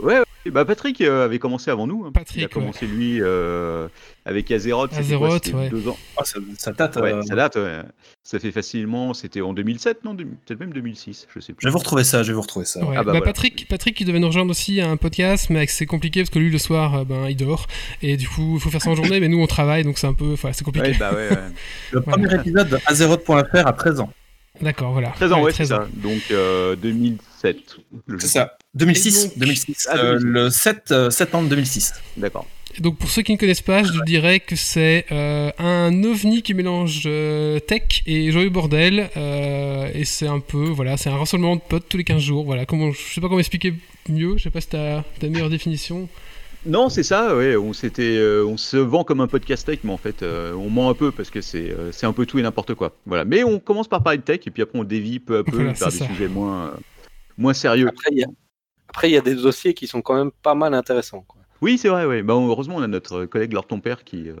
Ouais, 0.00 0.18
ouais, 0.46 0.50
bah 0.50 0.64
Patrick 0.64 1.00
euh, 1.00 1.24
avait 1.24 1.38
commencé 1.38 1.70
avant 1.70 1.86
nous. 1.86 2.04
hein. 2.06 2.10
Patrick, 2.12 2.38
Il 2.38 2.44
a 2.44 2.48
commencé 2.48 2.86
lui 2.86 3.18
euh, 3.20 3.88
avec 4.24 4.50
Azeroth. 4.50 4.92
Azeroth, 4.94 5.50
quoi, 5.50 5.60
ouais. 5.60 5.68
Deux 5.70 5.88
ans. 5.88 5.96
Ah, 6.16 6.24
ça, 6.24 6.38
ça 6.58 6.72
date. 6.72 6.96
Ouais, 6.96 7.12
euh, 7.12 7.22
ça 7.22 7.34
date. 7.34 7.56
ouais. 7.56 7.80
Ça 8.22 8.38
fait 8.38 8.52
facilement. 8.52 9.14
C'était 9.14 9.40
en 9.40 9.52
2007, 9.52 10.04
non 10.04 10.14
Peut-être 10.14 10.60
même 10.60 10.72
2006, 10.72 11.26
je 11.34 11.40
sais 11.40 11.52
plus. 11.52 11.62
Je 11.62 11.68
vais 11.68 11.72
vous 11.72 11.78
retrouver 11.78 12.04
ça, 12.04 12.22
je 12.22 12.28
vais 12.28 12.34
vous 12.34 12.42
retrouver 12.42 12.66
ça. 12.66 12.80
Ouais. 12.80 12.88
Ah 12.90 12.98
bah 12.98 13.04
Bah, 13.04 13.10
voilà. 13.12 13.24
Patrick, 13.26 13.66
Patrick, 13.68 13.96
qui 13.96 14.04
devait 14.04 14.18
nous 14.20 14.26
rejoindre 14.28 14.50
aussi 14.50 14.80
à 14.80 14.88
un 14.90 14.96
podcast, 14.96 15.48
mais 15.50 15.66
c'est 15.66 15.86
compliqué 15.86 16.20
parce 16.20 16.30
que 16.30 16.38
lui, 16.38 16.50
le 16.50 16.58
soir, 16.58 16.94
euh, 16.96 17.04
ben, 17.04 17.28
il 17.28 17.36
dort. 17.36 17.66
Et 18.02 18.16
du 18.16 18.28
coup, 18.28 18.54
il 18.56 18.60
faut 18.60 18.70
faire 18.70 18.82
ça 18.82 18.90
en 18.90 18.94
journée, 18.94 19.20
mais 19.20 19.28
nous, 19.28 19.40
on 19.40 19.46
travaille, 19.46 19.84
donc 19.84 19.98
c'est 19.98 20.06
un 20.06 20.14
peu. 20.14 20.34
Voilà, 20.40 20.54
c'est 20.54 20.64
compliqué. 20.64 20.90
Ouais, 20.90 20.96
bah 20.98 21.12
ouais, 21.12 21.30
ouais. 21.30 21.38
Le 21.92 22.00
premier 22.02 22.34
épisode 22.34 22.68
de 22.68 22.78
Azeroth.fr 22.86 23.66
à 23.66 23.72
13 23.72 24.00
ans. 24.00 24.12
D'accord, 24.60 24.92
voilà. 24.92 25.08
13 25.10 25.32
ans, 25.32 25.42
ouais, 25.42 25.52
c'est 25.52 25.64
13 25.64 25.72
ans. 25.72 25.76
ça. 25.84 25.88
Donc 25.94 26.22
euh, 26.30 26.76
2007. 26.76 27.56
le 28.06 28.18
jeu. 28.18 28.26
C'est 28.26 28.32
ça. 28.38 28.56
2006. 28.74 29.24
Et 29.24 29.28
donc- 29.28 29.38
2006. 29.38 29.88
Ah, 29.90 29.96
euh, 29.98 30.18
2006. 30.18 30.24
le 30.24 30.50
7 30.50 30.82
euh, 30.92 31.10
septembre 31.10 31.48
2006. 31.48 31.92
D'accord. 32.16 32.46
Donc, 32.78 32.98
pour 32.98 33.10
ceux 33.10 33.22
qui 33.22 33.32
ne 33.32 33.36
connaissent 33.36 33.62
pas, 33.62 33.82
je 33.82 34.00
dirais 34.04 34.38
que 34.38 34.54
c'est 34.54 35.04
euh, 35.10 35.50
un 35.58 36.04
ovni 36.04 36.40
qui 36.42 36.54
mélange 36.54 37.02
euh, 37.06 37.58
tech 37.58 38.02
et 38.06 38.30
joyeux 38.30 38.48
bordel. 38.48 39.10
euh, 39.16 39.88
et 39.92 40.04
c'est 40.04 40.28
un 40.28 40.38
peu. 40.38 40.66
Voilà, 40.68 40.96
c'est 40.96 41.10
un 41.10 41.16
rassemblement 41.16 41.56
de 41.56 41.62
potes 41.68 41.88
tous 41.88 41.96
les 41.96 42.04
15 42.04 42.22
jours. 42.22 42.44
Voilà, 42.44 42.66
comment, 42.66 42.92
je 42.92 42.98
sais 42.98 43.20
pas 43.20 43.26
comment 43.26 43.40
expliquer 43.40 43.74
mieux. 44.08 44.36
Je 44.36 44.44
sais 44.44 44.50
pas 44.50 44.60
si 44.60 44.68
t'as 44.68 44.98
as 44.98 45.04
une 45.22 45.32
meilleure 45.32 45.50
définition. 45.50 46.08
Non, 46.64 46.90
c'est 46.90 47.02
ça, 47.02 47.34
ouais. 47.36 47.56
On, 47.56 47.72
s'était, 47.72 48.02
euh, 48.18 48.44
on 48.46 48.56
se 48.56 48.76
vend 48.76 49.02
comme 49.02 49.20
un 49.20 49.26
podcast 49.26 49.66
tech, 49.66 49.80
mais 49.82 49.92
en 49.92 49.96
fait, 49.96 50.22
euh, 50.22 50.52
on 50.54 50.70
ment 50.70 50.90
un 50.90 50.94
peu 50.94 51.10
parce 51.10 51.30
que 51.30 51.40
c'est, 51.40 51.70
euh, 51.72 51.90
c'est 51.90 52.06
un 52.06 52.12
peu 52.12 52.24
tout 52.24 52.38
et 52.38 52.42
n'importe 52.42 52.74
quoi. 52.74 52.94
Voilà. 53.04 53.24
Mais 53.24 53.42
on 53.42 53.58
commence 53.58 53.88
par 53.88 54.02
parler 54.04 54.18
de 54.18 54.22
tech 54.22 54.40
et 54.46 54.50
puis 54.50 54.62
après 54.62 54.78
on 54.78 54.84
dévie 54.84 55.18
peu 55.18 55.38
à 55.38 55.42
peu 55.42 55.52
Voilà, 55.56 55.72
vers 55.72 55.88
des 55.88 55.96
ça. 55.98 56.06
sujets 56.06 56.28
moins, 56.28 56.66
euh, 56.66 56.70
moins 57.38 57.54
sérieux. 57.54 57.88
Après, 57.88 58.10
il 58.12 58.18
y 58.18 58.22
a... 58.24 58.26
Après, 58.90 59.08
il 59.08 59.12
y 59.12 59.16
a 59.16 59.20
des 59.20 59.36
dossiers 59.36 59.72
qui 59.72 59.86
sont 59.86 60.02
quand 60.02 60.16
même 60.16 60.32
pas 60.42 60.56
mal 60.56 60.74
intéressants. 60.74 61.24
quoi. 61.28 61.40
Oui, 61.62 61.78
c'est 61.78 61.88
vrai, 61.88 62.06
ouais. 62.06 62.22
Bah, 62.22 62.34
heureusement, 62.34 62.74
on 62.76 62.82
a 62.82 62.88
notre 62.88 63.24
collègue 63.26 63.52
Lord 63.52 63.68
ton 63.68 63.78
père 63.78 64.02
qui, 64.02 64.28
euh, 64.28 64.34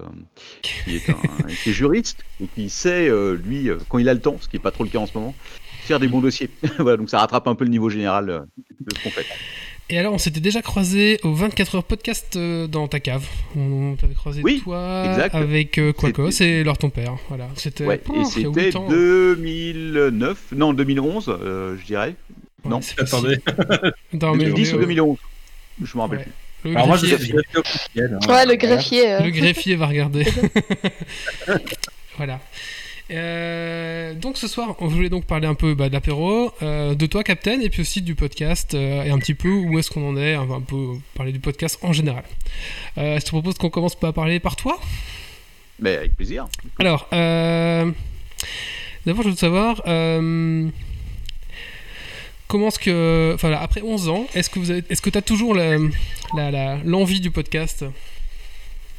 qui, 0.62 0.96
est 0.96 1.08
un, 1.08 1.14
qui 1.62 1.70
est 1.70 1.72
juriste 1.72 2.24
et 2.42 2.46
qui 2.48 2.68
sait, 2.68 3.08
euh, 3.08 3.34
lui, 3.34 3.68
euh, 3.70 3.78
quand 3.88 3.98
il 3.98 4.08
a 4.08 4.14
le 4.14 4.20
temps, 4.20 4.36
ce 4.40 4.48
qui 4.48 4.56
n'est 4.56 4.62
pas 4.62 4.72
trop 4.72 4.82
le 4.82 4.90
cas 4.90 4.98
en 4.98 5.06
ce 5.06 5.16
moment, 5.16 5.34
faire 5.82 6.00
des 6.00 6.08
bons 6.08 6.20
dossiers. 6.20 6.50
voilà, 6.80 6.96
donc 6.96 7.10
ça 7.10 7.20
rattrape 7.20 7.46
un 7.46 7.54
peu 7.54 7.64
le 7.64 7.70
niveau 7.70 7.90
général 7.90 8.28
euh, 8.28 8.40
de 8.80 8.96
ce 8.96 9.02
qu'on 9.04 9.10
fait. 9.10 9.26
Et 9.92 9.98
alors, 9.98 10.14
on 10.14 10.18
s'était 10.18 10.40
déjà 10.40 10.62
croisé 10.62 11.18
au 11.24 11.34
24 11.34 11.74
heures 11.74 11.84
podcast 11.84 12.36
euh, 12.36 12.68
dans 12.68 12.86
ta 12.86 13.00
cave. 13.00 13.26
On 13.56 13.96
t'avait 13.96 14.14
croisé 14.14 14.40
Oui, 14.44 14.60
toi 14.62 15.04
exact. 15.04 15.34
avec 15.34 15.78
euh, 15.78 15.92
Quacos 15.92 16.30
et 16.40 16.62
leur 16.62 16.78
ton 16.78 16.90
père. 16.90 17.16
Voilà, 17.28 17.48
c'était. 17.56 17.84
Ouais, 17.84 18.00
oh, 18.08 18.12
et 18.12 18.16
il 18.18 18.20
y 18.20 18.22
a 18.22 18.24
c'était 18.26 18.66
huit 18.66 18.76
ans. 18.76 18.88
2009, 18.88 20.52
non 20.52 20.72
2011, 20.74 21.28
euh, 21.28 21.76
je 21.76 21.84
dirais. 21.84 22.14
Ouais, 22.64 22.70
non. 22.70 22.80
Attendez. 22.98 23.38
2010 24.12 24.72
mais, 24.72 24.72
ou 24.72 24.76
euh, 24.76 24.80
2011 24.80 25.18
Je 25.82 25.96
me 25.96 26.02
rappelle 26.02 26.18
ouais. 26.18 26.24
plus. 26.24 26.32
Le 26.62 26.76
Alors 26.76 26.88
moi, 26.88 26.96
je 26.98 27.06
officiel, 27.14 28.18
hein. 28.22 28.28
Ouais, 28.28 28.44
le 28.44 28.54
greffier. 28.56 29.12
euh. 29.12 29.20
Le 29.20 29.30
greffier 29.30 29.76
va 29.76 29.86
regarder. 29.86 30.26
voilà. 32.16 32.40
Euh, 33.10 34.14
donc 34.14 34.36
ce 34.36 34.46
soir, 34.46 34.76
on 34.78 34.86
voulait 34.86 35.08
donc 35.08 35.24
parler 35.24 35.46
un 35.46 35.54
peu 35.54 35.74
bah, 35.74 35.88
de 35.88 35.94
l'apéro, 35.94 36.52
euh, 36.62 36.94
de 36.94 37.06
toi, 37.06 37.24
Captain, 37.24 37.60
et 37.60 37.68
puis 37.68 37.80
aussi 37.80 38.02
du 38.02 38.14
podcast, 38.14 38.74
euh, 38.74 39.02
et 39.02 39.10
un 39.10 39.18
petit 39.18 39.34
peu 39.34 39.48
où 39.48 39.78
est-ce 39.78 39.90
qu'on 39.90 40.08
en 40.08 40.16
est, 40.16 40.36
on 40.36 40.46
va 40.46 40.56
un 40.56 40.60
peu 40.60 40.92
parler 41.14 41.32
du 41.32 41.40
podcast 41.40 41.78
en 41.82 41.92
général. 41.92 42.24
Euh, 42.98 43.18
je 43.18 43.24
te 43.24 43.30
propose 43.30 43.54
qu'on 43.54 43.70
commence 43.70 43.98
par 43.98 44.12
parler 44.12 44.38
par 44.38 44.54
toi. 44.54 44.78
Mais 45.80 45.96
avec 45.96 46.14
plaisir. 46.14 46.46
Alors, 46.78 47.08
euh, 47.12 47.90
d'abord, 49.06 49.24
je 49.24 49.30
veux 49.30 49.36
savoir 49.36 49.82
euh, 49.88 50.68
comment 52.50 52.68
est-ce 52.68 52.78
que, 52.78 53.32
enfin, 53.34 53.52
après 53.52 53.80
11 53.80 54.08
ans, 54.08 54.26
est-ce 54.34 54.50
que 54.50 54.58
vous 54.58 54.72
est-ce 54.72 55.00
que 55.00 55.08
tu 55.08 55.16
as 55.16 55.22
toujours 55.22 55.54
l'envie 55.54 57.20
du 57.20 57.30
podcast? 57.30 57.84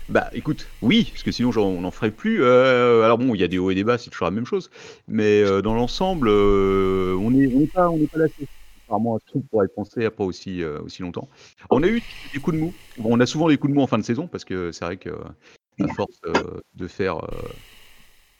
Bah 0.09 0.29
écoute, 0.33 0.67
oui, 0.81 1.07
parce 1.11 1.23
que 1.23 1.31
sinon 1.31 1.51
on 1.57 1.81
n'en 1.81 1.91
ferait 1.91 2.11
plus. 2.11 2.43
Euh, 2.43 3.03
alors 3.03 3.17
bon, 3.17 3.35
il 3.35 3.41
y 3.41 3.43
a 3.43 3.47
des 3.47 3.59
hauts 3.59 3.71
et 3.71 3.75
des 3.75 3.83
bas, 3.83 3.97
c'est 3.97 4.09
toujours 4.09 4.25
la 4.25 4.31
même 4.31 4.45
chose. 4.45 4.69
Mais 5.07 5.41
euh, 5.41 5.61
dans 5.61 5.73
l'ensemble, 5.73 6.27
euh, 6.29 7.15
on 7.21 7.31
n'est 7.31 7.53
on 7.53 7.59
n'est 7.59 7.67
pas, 7.67 7.89
on 7.89 7.97
n'est 7.97 8.07
pas 8.07 8.19
lassé. 8.19 8.47
Apparemment, 8.87 9.19
ce 9.19 9.31
truc 9.31 9.43
pourrait 9.49 9.65
être 9.65 9.75
pensé 9.75 10.03
après 10.03 10.23
aussi, 10.23 10.65
aussi 10.65 11.01
longtemps. 11.01 11.29
On 11.69 11.81
a 11.83 11.87
eu 11.87 12.01
des 12.33 12.39
coups 12.39 12.57
de 12.57 12.61
mou. 12.61 12.73
Bon, 12.97 13.09
on 13.15 13.19
a 13.21 13.25
souvent 13.25 13.47
des 13.47 13.57
coups 13.57 13.71
de 13.71 13.75
mou 13.75 13.81
en 13.81 13.87
fin 13.87 13.97
de 13.97 14.03
saison 14.03 14.27
parce 14.27 14.43
que 14.43 14.71
c'est 14.73 14.83
vrai 14.83 14.97
que 14.97 15.11
à 15.79 15.87
force 15.93 16.19
de 16.75 16.87
faire. 16.87 17.21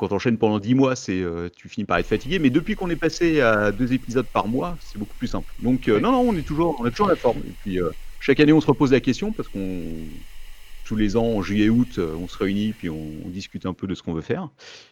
Quand 0.02 0.12
on 0.12 0.16
enchaîne 0.16 0.38
pendant 0.38 0.60
10 0.60 0.74
mois, 0.76 0.96
c'est 0.96 1.22
euh, 1.22 1.48
tu 1.56 1.70
finis 1.70 1.86
par 1.86 1.98
être 2.00 2.08
fatigué. 2.08 2.40
Mais 2.40 2.50
depuis 2.50 2.76
qu'on 2.76 2.90
est 2.90 2.96
passé 2.96 3.40
à 3.40 3.72
deux 3.72 3.94
épisodes 3.94 4.26
par 4.26 4.48
mois, 4.48 4.76
c'est 4.82 4.98
beaucoup 4.98 5.16
plus 5.18 5.28
simple. 5.28 5.54
Donc 5.62 5.88
euh, 5.88 6.00
non, 6.00 6.12
non, 6.12 6.22
on 6.28 6.36
est 6.36 6.42
toujours, 6.42 6.76
on 6.80 6.86
a 6.86 6.90
toujours 6.92 7.08
la 7.08 7.16
forme. 7.16 7.38
Et 7.40 7.54
puis 7.62 7.80
euh, 7.80 7.90
chaque 8.20 8.40
année, 8.40 8.52
on 8.54 8.62
se 8.62 8.66
repose 8.68 8.92
la 8.92 9.00
question 9.00 9.32
parce 9.32 9.48
qu'on 9.48 9.82
tous 10.86 10.96
les 10.96 11.16
ans, 11.16 11.24
en 11.38 11.42
juillet-août, 11.42 12.00
on 12.00 12.28
se 12.28 12.38
réunit 12.38 12.74
puis 12.74 12.90
on, 12.90 13.00
on 13.26 13.30
discute 13.30 13.66
un 13.66 13.74
peu 13.74 13.88
de 13.88 13.96
ce 13.96 14.02
qu'on 14.04 14.14
veut 14.14 14.22
faire. 14.22 14.50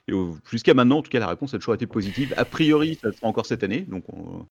Et 0.08 0.14
jusqu'à 0.50 0.74
maintenant, 0.74 1.00
en 1.00 1.02
tout 1.02 1.10
cas, 1.10 1.20
la 1.20 1.28
réponse 1.28 1.54
a 1.54 1.58
toujours 1.58 1.74
été 1.74 1.88
positive. 1.88 2.34
A 2.38 2.46
priori, 2.46 2.98
ça 3.02 3.12
sera 3.12 3.28
encore 3.28 3.46
cette 3.46 3.64
année, 3.64 3.82
donc 3.82 4.04
on- 4.14 4.46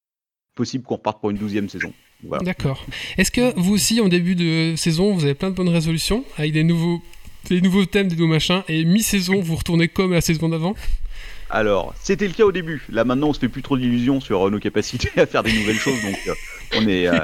possible 0.54 0.82
qu'on 0.82 0.96
reparte 0.96 1.20
pour 1.20 1.30
une 1.30 1.36
douzième 1.36 1.68
saison. 1.68 1.92
Voilà. 2.24 2.42
D'accord. 2.42 2.84
Est-ce 3.16 3.30
que 3.30 3.56
vous 3.58 3.72
aussi, 3.74 4.00
en 4.00 4.08
début 4.08 4.34
de 4.34 4.74
saison, 4.76 5.14
vous 5.14 5.22
avez 5.24 5.34
plein 5.36 5.50
de 5.50 5.54
bonnes 5.54 5.68
résolutions 5.68 6.24
avec 6.36 6.52
des 6.52 6.64
nouveaux, 6.64 7.00
des 7.48 7.60
nouveaux 7.60 7.84
thèmes, 7.86 8.08
des 8.08 8.16
nouveaux 8.16 8.32
machins, 8.32 8.62
et 8.68 8.84
mi-saison, 8.84 9.40
vous 9.40 9.56
retournez 9.56 9.88
comme 9.88 10.12
la 10.12 10.20
saison 10.20 10.48
d'avant? 10.48 10.74
Alors, 11.50 11.94
c'était 12.02 12.26
le 12.26 12.34
cas 12.34 12.44
au 12.44 12.52
début. 12.52 12.82
Là, 12.90 13.04
maintenant, 13.04 13.28
on 13.28 13.32
se 13.32 13.38
fait 13.40 13.48
plus 13.48 13.62
trop 13.62 13.78
d'illusions 13.78 14.20
sur 14.20 14.46
euh, 14.46 14.50
nos 14.50 14.58
capacités 14.58 15.08
à 15.20 15.26
faire 15.26 15.42
des 15.42 15.52
nouvelles 15.52 15.76
choses, 15.78 16.00
donc 16.02 16.18
euh, 16.28 16.34
on 16.76 16.86
est, 16.86 17.08
euh, 17.08 17.20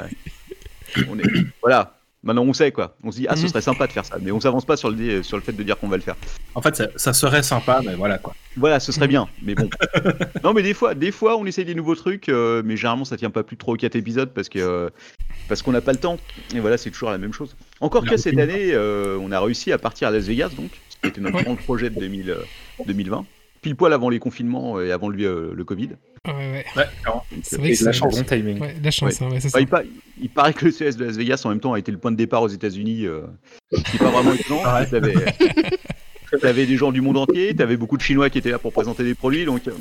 on 1.09 1.19
est, 1.19 1.23
voilà. 1.61 1.91
Maintenant, 2.23 2.41
on 2.41 2.53
sait 2.53 2.71
quoi. 2.71 2.97
On 3.03 3.11
se 3.11 3.17
dit, 3.17 3.27
ah, 3.29 3.35
ce 3.35 3.43
Mhm. 3.43 3.49
serait 3.49 3.61
sympa 3.61 3.85
de 3.85 3.91
faire 3.91 4.03
ça, 4.03 4.17
mais 4.19 4.31
on 4.31 4.39
s'avance 4.39 4.65
pas 4.65 4.77
sur 4.77 4.89
le, 4.89 4.95
dé- 4.95 5.21
sur 5.21 5.37
le 5.37 5.43
fait 5.43 5.51
de 5.51 5.61
dire 5.61 5.77
qu'on 5.77 5.87
va 5.89 5.97
le 5.97 6.01
faire. 6.01 6.15
En 6.55 6.61
fait, 6.63 6.75
ça, 6.75 6.87
ça 6.95 7.13
serait 7.13 7.43
sympa, 7.43 7.81
mais 7.85 7.93
voilà 7.93 8.17
quoi. 8.17 8.33
Voilà, 8.57 8.79
ce 8.79 8.91
serait 8.91 9.07
bien, 9.07 9.27
mais 9.43 9.53
bon. 9.53 9.69
non, 10.43 10.53
mais 10.53 10.63
des 10.63 10.73
fois, 10.73 10.95
des 10.95 11.11
fois, 11.11 11.37
on 11.37 11.45
essaye 11.45 11.65
des 11.65 11.75
nouveaux 11.75 11.93
trucs, 11.93 12.27
euh, 12.29 12.63
mais 12.65 12.77
généralement, 12.77 13.05
ça 13.05 13.15
tient 13.15 13.29
pas 13.29 13.43
plus 13.43 13.57
de 13.57 13.59
3 13.59 13.75
ou 13.75 13.77
4 13.77 13.95
épisodes 13.95 14.31
parce 14.33 14.49
que 14.49 14.57
euh, 14.57 14.89
parce 15.47 15.61
qu'on 15.61 15.71
n'a 15.71 15.81
pas 15.81 15.91
le 15.91 15.99
temps. 15.99 16.17
Et 16.55 16.59
voilà, 16.59 16.79
c'est 16.79 16.89
toujours 16.89 17.11
la 17.11 17.19
même 17.19 17.31
chose. 17.33 17.55
Encore 17.81 18.05
que 18.05 18.17
cette 18.17 18.37
année, 18.37 18.71
euh, 18.73 19.17
on 19.21 19.31
a 19.31 19.39
réussi 19.39 19.71
à 19.71 19.77
partir 19.77 20.07
à 20.07 20.11
Las 20.11 20.25
Vegas, 20.25 20.49
donc, 20.55 20.69
qui 21.01 21.09
était 21.09 21.21
notre 21.21 21.43
grand 21.43 21.55
projet 21.55 21.89
de 21.89 21.99
2000, 21.99 22.29
euh, 22.31 22.37
2020, 22.87 23.25
pile 23.61 23.75
poil 23.75 23.91
avant 23.93 24.09
les 24.09 24.19
confinements 24.19 24.79
et 24.79 24.91
avant 24.91 25.09
lui, 25.09 25.25
euh, 25.25 25.51
le 25.53 25.63
Covid. 25.65 25.89
Ouais, 26.27 26.33
ouais. 26.33 26.65
C'est 27.43 27.57
vrai 27.57 27.73
que 27.73 27.79
de 27.79 27.85
la 27.85 27.91
c'est- 27.93 27.99
chance. 27.99 28.15
Bon 28.17 28.23
timing. 28.23 28.59
Ouais, 28.59 28.75
la 28.81 28.91
chance, 28.91 29.19
Ouais. 29.19 29.25
hein, 29.27 29.31
ouais, 29.31 29.39
c'est 29.39 29.47
Enfin, 29.47 29.57
ça. 29.57 29.61
il, 29.61 29.67
pa- 29.67 29.83
il 30.21 30.29
paraît 30.29 30.53
que 30.53 30.65
le 30.65 30.71
CS 30.71 30.95
de 30.97 31.05
Las 31.05 31.17
Vegas 31.17 31.41
en 31.45 31.49
même 31.49 31.59
temps 31.59 31.73
a 31.73 31.79
été 31.79 31.91
le 31.91 31.97
point 31.99 32.11
de 32.11 32.15
départ 32.17 32.41
aux 32.41 32.47
États-Unis, 32.47 33.05
euh, 33.05 33.21
ce 33.71 33.81
qui 33.83 33.93
n'est 33.93 33.99
pas 33.99 34.09
vraiment 34.09 34.33
étonnant. 34.33 34.63
T'avais, 36.39 36.53
t'avais 36.53 36.65
des 36.65 36.77
gens 36.77 36.91
du 36.91 37.01
monde 37.01 37.17
entier, 37.17 37.55
t'avais 37.55 37.77
beaucoup 37.77 37.97
de 37.97 38.01
Chinois 38.01 38.29
qui 38.29 38.37
étaient 38.37 38.51
là 38.51 38.59
pour 38.59 38.71
présenter 38.73 39.03
des 39.03 39.15
produits, 39.15 39.45
donc 39.45 39.67
euh, 39.67 39.71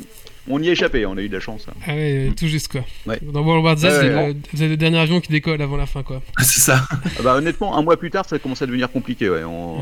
on 0.49 0.63
y 0.63 0.69
a 0.69 0.73
échappé, 0.73 1.07
on 1.07 1.17
a 1.17 1.23
eu 1.23 1.29
de 1.29 1.35
la 1.35 1.41
chance. 1.41 1.67
hein. 1.69 1.75
Ah 1.87 1.95
ouais, 1.95 2.31
tout 2.37 2.47
juste 2.47 2.69
quoi. 2.69 2.85
Ouais. 3.07 3.19
Dans 3.23 3.43
World 3.43 3.65
War 3.65 3.77
Z, 3.79 3.85
Ouais, 3.85 3.91
c'est 3.91 4.15
ouais, 4.15 4.29
le- 4.33 4.37
vous 4.53 4.61
avez 4.63 4.71
le 4.71 4.77
dernier 4.77 4.99
avion 4.99 5.21
qui 5.21 5.31
décolle 5.33 5.61
avant 5.63 5.77
la 5.77 5.87
fin 5.87 6.03
quoi. 6.03 6.23
C'est 6.41 6.61
ça. 6.61 6.85
Ah 6.93 7.23
bah, 7.23 7.35
honnêtement, 7.37 7.77
un 7.79 7.83
mois 7.83 7.97
plus 7.97 8.11
tard, 8.11 8.25
ça 8.29 8.39
commençait 8.39 8.65
à 8.65 8.67
devenir 8.67 8.91
compliqué. 8.91 9.29
Ouais. 9.31 9.45
On- 9.45 9.81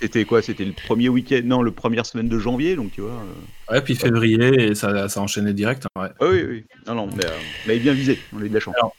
C'était 0.00 0.24
quoi 0.24 0.42
C'était 0.42 0.64
le 0.64 0.72
premier 0.72 1.08
week-end, 1.08 1.40
non, 1.44 1.62
le 1.62 1.70
première 1.72 2.06
semaine 2.06 2.28
de 2.28 2.38
janvier, 2.38 2.76
donc 2.76 2.92
tu 2.92 3.00
vois. 3.00 3.10
euh, 3.10 3.72
Ouais, 3.74 3.80
puis 3.80 3.94
février, 3.94 4.70
et 4.70 4.74
ça, 4.74 5.08
ça 5.08 5.20
a 5.20 5.22
enchaîné 5.22 5.52
direct. 5.54 5.86
Ouais. 5.98 6.08
ah 6.20 6.24
oui, 6.30 6.42
oui. 6.48 6.64
Non, 6.86 6.94
non, 6.94 7.08
mais, 7.16 7.24
euh, 7.24 7.30
on 7.66 7.70
avait 7.70 7.78
bien 7.78 7.94
visé, 7.94 8.18
on 8.32 8.42
a 8.42 8.44
eu 8.44 8.48
de 8.48 8.54
la 8.54 8.60
chance. 8.60 8.74
Alors, 8.78 8.94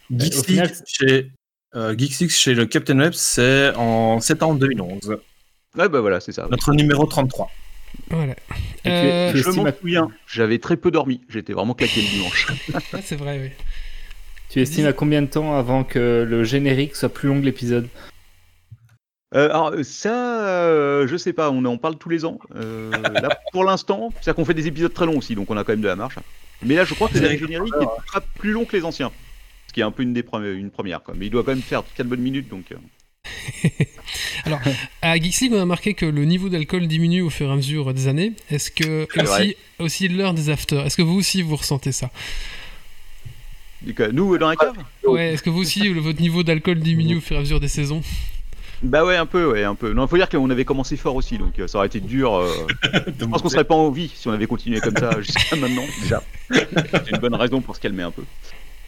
final- 0.45 0.71
chez, 0.87 1.31
euh, 1.75 1.95
chez 2.29 2.53
le 2.55 2.65
Captain 2.65 2.97
Web, 2.99 3.13
c'est 3.13 3.73
en 3.75 4.19
septembre 4.19 4.59
2011. 4.59 5.17
Ouais, 5.77 5.89
bah 5.89 5.99
voilà, 6.01 6.19
c'est 6.19 6.31
ça. 6.31 6.47
Notre 6.49 6.73
numéro 6.73 7.05
33. 7.05 7.51
Voilà. 8.09 8.33
Et 8.33 8.35
tu 8.83 8.89
es- 8.89 8.91
Euh, 8.91 9.31
tu 9.31 9.37
Je 9.39 9.49
m'en 9.51 9.71
souviens, 9.71 10.09
j'avais 10.27 10.59
très 10.59 10.77
peu 10.77 10.91
dormi, 10.91 11.21
j'étais 11.29 11.53
vraiment 11.53 11.73
claqué 11.73 12.01
le 12.01 12.07
dimanche. 12.07 12.47
ouais, 12.93 13.01
c'est 13.03 13.15
vrai, 13.15 13.39
oui. 13.41 13.49
Tu 14.49 14.61
estimes 14.61 14.85
à 14.85 14.93
combien 14.93 15.21
de 15.21 15.27
temps 15.27 15.57
avant 15.57 15.83
que 15.83 16.25
le 16.27 16.43
générique 16.43 16.95
soit 16.95 17.09
plus 17.09 17.27
long 17.29 17.39
que 17.39 17.45
l'épisode? 17.45 17.87
Euh, 19.33 19.49
alors 19.49 19.73
ça, 19.83 20.45
euh, 20.45 21.07
je 21.07 21.17
sais 21.17 21.33
pas, 21.33 21.49
on 21.51 21.65
en 21.65 21.77
parle 21.77 21.97
tous 21.97 22.09
les 22.09 22.25
ans. 22.25 22.39
Euh, 22.55 22.91
là, 23.13 23.29
pour 23.51 23.63
l'instant, 23.65 24.13
c'est 24.21 24.33
qu'on 24.33 24.45
fait 24.45 24.53
des 24.53 24.67
épisodes 24.67 24.93
très 24.93 25.05
longs 25.05 25.17
aussi, 25.17 25.35
donc 25.35 25.49
on 25.49 25.57
a 25.57 25.63
quand 25.63 25.73
même 25.73 25.81
de 25.81 25.87
la 25.87 25.95
marche. 25.95 26.15
Mais 26.63 26.75
là, 26.75 26.85
je 26.85 26.93
crois 26.93 27.09
que 27.09 27.17
le 27.17 27.37
générique 27.37 27.73
est 27.81 28.13
pas 28.13 28.21
plus 28.37 28.51
long 28.51 28.63
que 28.65 28.75
les 28.77 28.85
anciens, 28.85 29.11
ce 29.67 29.73
qui 29.73 29.81
est 29.81 29.83
un 29.83 29.91
peu 29.91 30.03
une 30.03 30.13
des 30.13 30.23
premières, 30.23 30.51
une 30.51 30.71
première. 30.71 31.01
Quoi. 31.03 31.15
Mais 31.17 31.25
il 31.25 31.29
doit 31.29 31.43
quand 31.43 31.51
même 31.51 31.61
faire 31.61 31.83
4 31.95 32.07
bonnes 32.07 32.21
minutes, 32.21 32.47
donc. 32.49 32.65
Alors, 34.45 34.59
à 35.01 35.15
Geeks 35.17 35.41
League, 35.41 35.53
on 35.53 35.61
a 35.61 35.65
marqué 35.65 35.93
que 35.93 36.05
le 36.05 36.25
niveau 36.25 36.49
d'alcool 36.49 36.87
diminue 36.87 37.21
au 37.21 37.29
fur 37.29 37.47
et 37.49 37.51
à 37.51 37.55
mesure 37.55 37.93
des 37.93 38.07
années. 38.07 38.33
Est-ce 38.49 38.71
que 38.71 39.07
vrai. 39.15 39.23
aussi, 39.23 39.55
aussi 39.79 40.07
l'heure 40.07 40.33
des 40.33 40.49
afters 40.49 40.85
Est-ce 40.85 40.97
que 40.97 41.01
vous 41.01 41.15
aussi 41.15 41.41
vous 41.41 41.55
ressentez 41.55 41.91
ça? 41.91 42.09
Nous, 44.13 44.37
dans 44.37 44.49
la 44.49 44.55
cave? 44.55 44.75
Ouais. 45.05 45.33
Est-ce 45.33 45.43
que 45.43 45.49
vous 45.49 45.61
aussi 45.61 45.81
le- 45.81 45.99
votre 45.99 46.21
niveau 46.21 46.43
d'alcool 46.43 46.79
diminue 46.79 47.17
au 47.17 47.21
fur 47.21 47.35
et 47.35 47.39
à 47.39 47.41
mesure 47.41 47.59
des 47.59 47.67
saisons? 47.67 48.01
Bah 48.83 49.05
ouais, 49.05 49.15
un 49.15 49.25
peu, 49.25 49.51
ouais, 49.51 49.63
un 49.63 49.75
peu. 49.75 49.93
Non, 49.93 50.05
faut 50.07 50.17
dire 50.17 50.29
qu'on 50.29 50.49
avait 50.49 50.65
commencé 50.65 50.97
fort 50.97 51.15
aussi, 51.15 51.37
donc 51.37 51.57
euh, 51.59 51.67
ça 51.67 51.77
aurait 51.77 51.87
été 51.87 51.99
dur. 51.99 52.35
euh, 52.35 52.49
Je 53.19 53.25
pense 53.25 53.41
qu'on 53.41 53.49
serait 53.49 53.63
pas 53.63 53.75
en 53.75 53.89
vie 53.89 54.11
si 54.13 54.27
on 54.27 54.31
avait 54.31 54.47
continué 54.47 54.79
comme 54.81 54.97
ça 54.97 55.21
jusqu'à 55.21 55.55
maintenant, 55.55 55.85
déjà. 56.01 56.21
C'est 56.51 57.11
une 57.11 57.17
bonne 57.17 57.35
raison 57.35 57.61
pour 57.61 57.75
se 57.75 57.81
calmer 57.81 58.03
un 58.03 58.11
peu. 58.11 58.23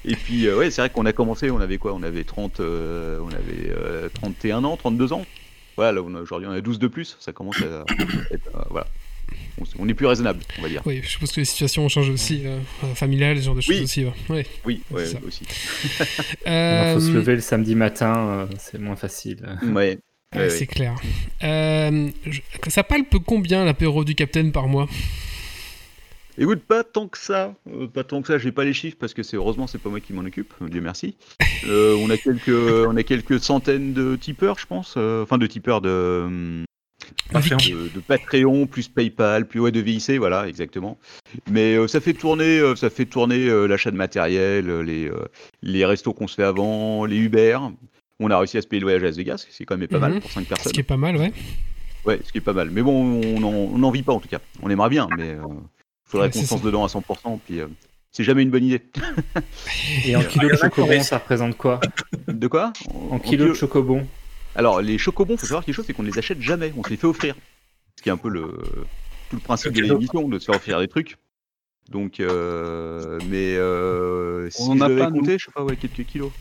Et 0.05 0.15
puis, 0.15 0.47
euh, 0.47 0.57
ouais, 0.57 0.71
c'est 0.71 0.81
vrai 0.81 0.89
qu'on 0.89 1.05
a 1.05 1.13
commencé, 1.13 1.51
on 1.51 1.59
avait 1.59 1.77
quoi 1.77 1.93
On 1.93 2.03
avait 2.03 2.23
30, 2.23 2.59
euh, 2.59 3.19
on 3.21 3.27
avait 3.29 3.69
euh, 3.69 4.09
31 4.13 4.63
ans, 4.63 4.77
32 4.77 5.13
ans. 5.13 5.25
Voilà, 5.75 5.91
là, 5.93 6.01
on 6.05 6.15
a- 6.15 6.21
aujourd'hui, 6.21 6.47
on 6.49 6.53
a 6.53 6.61
12 6.61 6.79
de 6.79 6.87
plus. 6.87 7.17
Ça 7.19 7.33
commence 7.33 7.61
à 7.61 7.83
être, 8.31 8.47
euh, 8.55 8.61
voilà. 8.69 8.87
On, 9.77 9.89
est 9.89 9.93
plus 9.93 10.05
raisonnable, 10.05 10.39
on 10.57 10.61
va 10.61 10.69
dire. 10.69 10.81
Oui, 10.85 11.01
je 11.03 11.09
suppose 11.09 11.31
que 11.33 11.41
les 11.41 11.45
situations 11.45 11.83
ont 11.83 11.89
changé 11.89 12.11
aussi, 12.13 12.43
euh, 12.45 12.59
euh, 12.85 12.93
familiales, 12.95 13.37
ce 13.39 13.43
genre 13.43 13.55
de 13.55 13.61
choses 13.61 13.75
Oui. 13.75 13.83
aussi. 13.83 14.05
Ouais. 14.05 14.13
Ouais. 14.29 14.45
Oui, 14.65 14.81
ouais, 14.91 15.03
aussi. 15.27 15.43
Il 16.45 16.93
faut 16.93 16.99
se 17.01 17.09
Euh, 17.09 17.13
lever 17.13 17.35
le 17.35 17.41
samedi 17.41 17.75
matin, 17.75 18.15
euh, 18.17 18.45
c'est 18.57 18.79
moins 18.79 18.95
facile. 18.95 19.45
Ouais. 19.63 19.69
ouais, 19.73 19.99
ouais, 20.35 20.49
c'est 20.49 20.59
ouais. 20.61 20.65
clair. 20.67 20.95
Euh, 21.43 22.09
je- 22.25 22.39
ça 22.69 22.83
palpe 22.83 23.17
combien 23.25 23.65
l'apéro 23.65 24.05
du 24.05 24.15
Capitaine 24.15 24.53
par 24.53 24.67
mois? 24.67 24.87
Écoute, 26.39 26.61
pas 26.61 26.83
tant 26.83 27.07
que 27.07 27.17
ça. 27.17 27.55
Euh, 27.73 27.87
pas 27.87 28.03
tant 28.03 28.21
que 28.21 28.27
ça. 28.27 28.37
J'ai 28.37 28.51
pas 28.51 28.63
les 28.63 28.73
chiffres 28.73 28.97
parce 28.99 29.13
que 29.13 29.23
c'est 29.23 29.37
heureusement 29.37 29.65
c'est 29.67 29.77
pas 29.79 29.89
moi 29.89 29.99
qui 29.99 30.13
m'en 30.13 30.21
occupe. 30.23 30.53
Dieu 30.69 30.81
merci. 30.81 31.15
Euh, 31.67 31.95
on 31.99 32.09
a 32.09 32.17
quelques, 32.17 32.49
on 32.49 32.95
a 32.95 33.03
quelques 33.03 33.39
centaines 33.39 33.93
de 33.93 34.15
tipeurs, 34.15 34.59
je 34.59 34.65
pense. 34.67 34.93
euh, 34.97 35.23
Enfin, 35.23 35.37
de 35.37 35.47
tipeurs 35.47 35.81
de. 35.81 36.63
Patreon. 37.31 37.57
de, 37.57 37.87
de 37.89 37.99
Patreon 37.99 38.65
plus 38.67 38.87
PayPal 38.89 39.47
plus 39.47 39.59
ouais 39.61 39.71
de 39.71 39.79
VIC 39.79 40.11
voilà 40.17 40.47
exactement 40.47 40.97
mais 41.49 41.75
euh, 41.75 41.87
ça 41.87 42.01
fait 42.01 42.13
tourner 42.13 42.59
ça 42.75 42.89
fait 42.89 43.05
tourner 43.05 43.45
l'achat 43.67 43.91
de 43.91 43.95
matériel 43.95 44.67
les 44.81 45.09
les 45.61 45.85
restos 45.85 46.11
qu'on 46.13 46.27
se 46.27 46.35
fait 46.35 46.43
avant 46.43 47.05
les 47.05 47.17
Uber 47.17 47.59
on 48.19 48.29
a 48.31 48.37
réussi 48.37 48.57
à 48.57 48.61
se 48.61 48.67
payer 48.67 48.79
le 48.81 48.85
voyage 48.85 49.03
à 49.03 49.05
Las 49.05 49.15
Vegas 49.15 49.45
c'est 49.49 49.63
quand 49.63 49.77
même 49.77 49.87
pas 49.87 49.99
mal 49.99 50.13
Mhm. 50.15 50.21
pour 50.21 50.31
5 50.31 50.43
Ce 50.43 50.49
personnes 50.49 50.71
qui 50.73 50.79
est 50.79 50.83
pas 50.83 50.97
mal, 50.97 51.15
ouais. 51.17 51.31
ouais 52.05 52.19
ce 52.25 52.31
qui 52.31 52.39
est 52.39 52.41
pas 52.41 52.53
mal 52.53 52.71
mais 52.71 52.81
bon 52.81 53.21
on 53.23 53.39
n'en 53.39 53.49
on 53.53 53.77
n'en 53.77 53.91
vit 53.91 54.03
pas 54.03 54.13
en 54.13 54.19
tout 54.19 54.27
cas 54.29 54.39
on 54.61 54.69
aimerait 54.69 54.89
bien 54.89 55.07
mais 55.17 55.29
euh, 55.35 55.43
faudrait 56.07 56.31
qu'on 56.31 56.39
c'est 56.39 56.45
se 56.45 56.53
lance 56.53 56.61
ça. 56.61 56.65
dedans 56.65 56.83
à 56.83 56.87
100% 56.87 57.39
puis 57.45 57.59
euh, 57.59 57.67
c'est 58.11 58.23
jamais 58.23 58.43
une 58.43 58.49
bonne 58.49 58.63
idée 58.63 58.81
Et 60.05 60.15
en 60.15 60.23
kilo 60.23 60.49
de 60.49 60.55
chocobon, 60.55 61.01
ça 61.03 61.17
représente 61.19 61.57
quoi 61.57 61.79
de 62.27 62.47
quoi 62.47 62.73
En 63.11 63.19
kilo 63.19 63.49
de 63.49 63.53
chocobon 63.53 64.07
Alors, 64.55 64.81
les 64.81 64.97
chocobons, 64.97 65.37
faut 65.37 65.45
savoir 65.45 65.63
quelque 65.65 65.75
chose, 65.75 65.85
c'est 65.85 65.93
qu'on 65.93 66.03
ne 66.03 66.09
les 66.11 66.17
achète 66.17 66.41
jamais, 66.41 66.73
on 66.77 66.83
se 66.83 66.89
les 66.89 66.97
fait 66.97 67.07
offrir. 67.07 67.35
Ce 67.97 68.01
qui 68.03 68.09
est 68.09 68.11
un 68.11 68.17
peu 68.17 68.29
le, 68.29 68.57
tout 69.29 69.35
le 69.35 69.41
principe 69.41 69.73
de 69.73 69.81
l'émission, 69.81 70.27
de 70.27 70.39
se 70.39 70.45
faire 70.45 70.55
offrir 70.55 70.79
des 70.79 70.87
trucs. 70.87 71.17
Donc, 71.89 72.19
euh, 72.19 73.19
mais 73.29 73.55
euh, 73.55 74.49
si 74.49 74.61
On 74.61 74.71
en 74.71 74.77
je 74.77 74.83
a 74.83 74.89
pas, 74.89 75.09
nous. 75.11 75.19
compter, 75.19 75.37
je 75.37 75.45
sais 75.45 75.51
pas, 75.51 75.63
ouais, 75.63 75.77
quelques 75.77 76.05
kilos. 76.05 76.31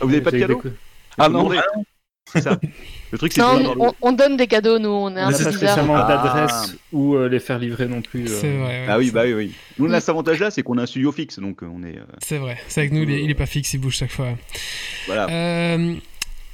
Ah, 0.00 0.04
vous 0.04 0.08
n'avez 0.10 0.20
pas 0.22 0.30
de 0.30 0.38
cadeau 0.38 0.62
Ah 1.18 1.26
Faut 1.26 1.32
non, 1.32 1.44
demander. 1.44 1.60
C'est 2.32 2.40
ça. 2.42 2.58
Le 3.12 3.18
truc, 3.18 3.32
c'est 3.32 3.40
Non, 3.40 3.58
que- 3.74 3.78
on, 3.78 3.92
on 4.00 4.12
donne 4.12 4.36
des 4.36 4.46
cadeaux, 4.46 4.78
nous, 4.78 4.88
on 4.88 5.14
est 5.16 5.20
un 5.20 5.28
peu 5.28 5.34
spécialement 5.34 5.96
Ah. 5.96 6.08
d'adresse 6.08 6.76
ou 6.92 7.14
euh, 7.14 7.28
les 7.28 7.40
faire 7.40 7.58
livrer 7.58 7.86
non 7.86 8.00
plus. 8.00 8.24
euh. 8.24 8.38
C'est 8.40 8.56
vrai. 8.56 8.66
ouais, 8.68 8.86
Ah 8.88 8.98
oui, 8.98 9.10
bah 9.10 9.22
oui, 9.24 9.34
oui. 9.34 9.52
Nous, 9.78 9.86
on 9.86 9.92
a 9.92 9.98
Mm. 9.98 10.00
cet 10.00 10.08
avantage-là, 10.08 10.50
c'est 10.50 10.62
qu'on 10.62 10.78
a 10.78 10.82
un 10.82 10.86
studio 10.86 11.12
fixe, 11.12 11.38
donc 11.38 11.62
euh, 11.62 11.66
on 11.72 11.82
est. 11.82 11.98
euh, 11.98 12.02
C'est 12.22 12.38
vrai. 12.38 12.56
C'est 12.68 12.80
avec 12.80 12.92
nous, 12.92 13.02
il 13.02 13.10
est, 13.10 13.22
il 13.24 13.30
est 13.30 13.34
pas 13.34 13.46
fixe, 13.46 13.74
il 13.74 13.78
bouge 13.78 13.96
chaque 13.96 14.10
fois. 14.12 14.28
voilà. 15.06 15.28
Euh, 15.30 15.94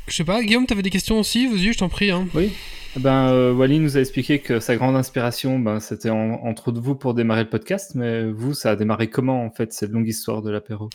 je 0.09 0.15
sais 0.15 0.25
pas, 0.25 0.43
Guillaume, 0.43 0.67
t'avais 0.67 0.83
des 0.83 0.91
questions 0.91 1.19
aussi? 1.21 1.47
Vas-y, 1.47 1.73
je 1.73 1.79
t'en 1.79 1.89
prie. 1.89 2.11
Hein. 2.11 2.27
Oui. 2.35 2.51
Ben, 2.97 3.29
euh, 3.29 3.53
Wally 3.53 3.79
nous 3.79 3.97
a 3.97 4.01
expliqué 4.01 4.39
que 4.41 4.59
sa 4.59 4.75
grande 4.77 4.97
inspiration, 4.97 5.59
ben, 5.61 5.79
c'était 5.79 6.11
en- 6.11 6.41
entre 6.43 6.73
vous 6.73 6.95
pour 6.97 7.15
démarrer 7.15 7.43
le 7.45 7.49
podcast, 7.51 7.93
mais 7.95 8.25
vous, 8.25 8.55
ça 8.55 8.71
a 8.73 8.77
démarré 8.77 9.09
comment 9.09 9.45
en 9.45 9.51
fait 9.51 9.73
cette 9.73 9.93
longue 9.93 10.09
histoire 10.09 10.43
de 10.43 10.51
l'apéro? 10.51 10.89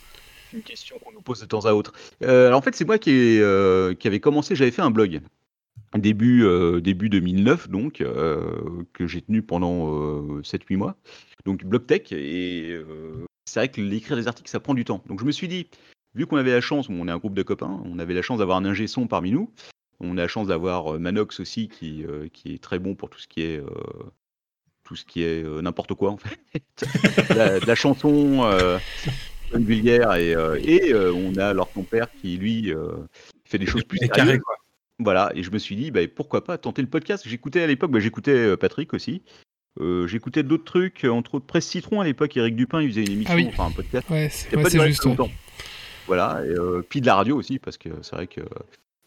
Une 0.54 0.62
question 0.62 0.98
qu'on 1.00 1.12
nous 1.12 1.22
pose 1.22 1.42
de 1.42 1.46
temps 1.46 1.66
à 1.66 1.74
autre. 1.74 1.94
Euh, 2.24 2.48
alors 2.48 2.60
en 2.60 2.62
fait, 2.62 2.76
c'est 2.76 2.86
moi 2.86 2.98
qui, 2.98 3.12
ai, 3.12 3.40
euh, 3.42 3.94
avait 4.06 4.20
commencé, 4.20 4.56
j'avais 4.56 4.72
fait 4.72 4.82
un 4.82 4.92
blog. 4.92 5.22
Début, 5.98 6.44
euh, 6.44 6.82
début 6.82 7.10
2009, 7.10 7.70
donc, 7.70 8.02
euh, 8.02 8.84
que 8.94 9.06
j'ai 9.06 9.22
tenu 9.22 9.44
pendant 9.44 9.94
euh, 9.94 10.42
7-8 10.42 10.78
mois. 10.78 10.96
Donc, 11.46 11.64
blog 11.66 11.86
tech. 11.86 12.12
Et 12.12 12.80
c'est 13.46 13.60
vrai 13.60 13.70
que 13.70 13.80
l'écrire 13.80 14.18
des 14.18 14.28
articles, 14.28 14.50
ça 14.50 14.60
prend 14.60 14.74
du 14.74 14.86
temps. 14.86 15.04
Donc, 15.08 15.20
je 15.20 15.26
me 15.26 15.32
suis 15.32 15.48
dit, 15.48 15.68
vu 16.16 16.26
qu'on 16.26 16.38
avait 16.38 16.52
la 16.52 16.62
chance, 16.62 16.90
on 16.90 17.08
est 17.08 17.12
un 17.12 17.18
groupe 17.18 17.36
de 17.36 17.44
copains, 17.44 17.82
on 17.86 18.00
avait 18.00 18.16
la 18.16 18.24
chance 18.24 18.40
d'avoir 18.40 18.58
un 18.58 18.66
ingé 18.66 18.88
son 18.88 19.08
parmi 19.08 19.32
nous. 19.32 19.52
On 20.00 20.18
a 20.18 20.22
la 20.22 20.28
chance 20.28 20.48
d'avoir 20.48 21.00
Manox 21.00 21.40
aussi, 21.40 21.68
qui, 21.70 22.04
est 22.46 22.62
très 22.62 22.80
bon 22.80 22.96
pour 22.96 23.10
tout 23.10 23.20
ce 23.20 23.28
qui 23.28 23.42
est. 23.42 23.62
tout 24.84 24.96
ce 24.96 25.06
qui 25.06 25.22
est 25.24 25.44
n'importe 25.62 25.94
quoi 25.94 26.12
en 26.12 26.18
fait. 26.18 26.86
la, 27.36 27.60
la 27.60 27.76
chanson, 27.76 28.42
vulgaire 29.60 30.14
et, 30.16 30.36
euh, 30.36 30.60
et 30.64 30.94
euh, 30.94 31.14
on 31.14 31.36
a 31.38 31.48
alors 31.48 31.70
ton 31.72 31.84
père 31.84 32.08
qui 32.22 32.38
lui 32.38 32.74
euh, 32.74 32.88
fait 33.46 33.58
des 33.58 33.66
choses 33.66 33.84
plus 33.84 34.00
sérieuses. 34.00 34.40
Voilà, 35.00 35.32
et 35.36 35.44
je 35.44 35.52
me 35.52 35.58
suis 35.58 35.76
dit, 35.76 35.92
bah, 35.92 36.02
pourquoi 36.14 36.44
pas 36.44 36.58
tenter 36.58 36.82
le 36.82 36.88
podcast. 36.88 37.24
J'écoutais 37.28 37.62
à 37.62 37.68
l'époque, 37.68 37.92
bah, 37.92 38.00
j'écoutais 38.00 38.56
Patrick 38.58 38.94
aussi. 38.94 39.22
Euh, 39.80 40.06
j'écoutais 40.08 40.44
d'autres 40.44 40.66
trucs, 40.66 41.04
entre 41.04 41.36
autres 41.36 41.48
Presse 41.48 41.66
Citron 41.68 42.00
à 42.02 42.06
l'époque, 42.06 42.38
Eric 42.38 42.56
Dupin, 42.56 42.82
il 42.82 42.90
faisait 42.90 43.04
une 43.04 43.14
émission, 43.14 43.34
Ah 43.34 43.38
oui. 43.38 43.48
enfin 43.50 43.66
un 43.66 43.72
podcast. 43.72 44.08
Ouais, 44.10 44.30
c'est 44.32 44.56
ouais, 44.56 44.88
juste. 44.88 45.04
ouais. 45.06 45.16
Voilà, 46.06 46.42
et 46.46 46.50
euh, 46.50 46.86
puis 46.88 47.02
de 47.02 47.06
la 47.08 47.16
radio 47.16 47.36
aussi, 47.38 47.58
parce 47.60 47.78
que 47.78 47.90
c'est 48.02 48.16
vrai 48.16 48.28
que 48.28 48.42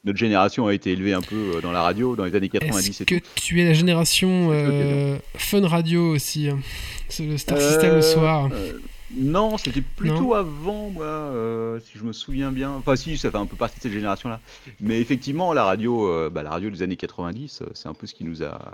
notre 0.05 0.19
génération 0.19 0.67
a 0.67 0.75
été 0.75 0.93
élevée 0.93 1.13
un 1.13 1.21
peu 1.21 1.61
dans 1.63 1.71
la 1.73 1.83
radio 1.83 2.17
dans 2.17 2.25
les 2.25 2.35
années 2.35 2.49
90 2.49 2.89
Est-ce 2.89 3.05
que 3.05 3.15
tout. 3.17 3.27
tu 3.37 3.61
es 3.61 3.65
la 3.65 3.75
génération 3.75 4.51
euh, 4.53 5.19
Fun 5.37 5.67
Radio 5.67 6.11
aussi 6.15 6.49
hein 6.49 6.59
C'est 7.09 7.27
le 7.27 7.37
Star 7.37 7.61
System 7.61 7.95
le 7.97 8.03
soir. 8.03 8.51
Non, 9.15 9.57
c'était 9.57 9.83
plutôt 9.83 10.15
Non. 10.21 10.33
avant, 10.35 10.91
moi, 10.91 11.05
euh, 11.05 11.79
si 11.81 11.99
je 11.99 12.05
me 12.05 12.13
souviens 12.13 12.51
bien. 12.51 12.71
Enfin, 12.73 12.97
si, 12.97 13.17
ça 13.17 13.31
fait 13.31 13.37
un 13.37 13.47
peu 13.47 13.57
partie 13.57 13.77
de 13.79 13.83
cette 13.83 13.93
génération-là. 13.93 14.41
Mais 14.81 15.01
effectivement, 15.01 15.53
la 15.53 15.65
radio, 15.65 16.09
euh, 16.09 16.31
bah, 16.31 16.43
la 16.43 16.51
radio 16.51 16.71
des 16.71 16.83
années 16.83 16.97
90, 16.97 17.63
euh, 17.63 17.67
c'est 17.75 17.89
un 17.89 17.95
peu 17.95 18.07
ce 18.07 18.15
qui 18.15 18.25
nous 18.25 18.43
a. 18.43 18.73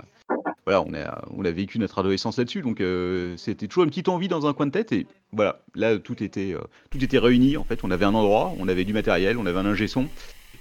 Voilà, 0.65 0.81
on 0.81 0.93
a, 0.93 1.23
on 1.35 1.43
a 1.45 1.51
vécu 1.51 1.77
notre 1.77 1.99
adolescence 1.99 2.37
là-dessus, 2.37 2.61
donc 2.61 2.79
euh, 2.79 3.35
c'était 3.37 3.67
toujours 3.67 3.83
une 3.83 3.89
petite 3.89 4.07
envie 4.07 4.29
dans 4.29 4.47
un 4.47 4.53
coin 4.53 4.65
de 4.65 4.71
tête. 4.71 4.91
Et 4.93 5.05
voilà, 5.33 5.59
là, 5.75 5.97
tout 5.99 6.23
était, 6.23 6.55
tout 6.89 7.03
était 7.03 7.19
réuni. 7.19 7.57
En 7.57 7.65
fait, 7.65 7.83
on 7.83 7.91
avait 7.91 8.05
un 8.05 8.13
endroit, 8.13 8.53
on 8.57 8.67
avait 8.69 8.85
du 8.85 8.93
matériel, 8.93 9.37
on 9.37 9.45
avait 9.45 9.59
un 9.59 9.65
ingé 9.65 9.87
son. 9.87 10.07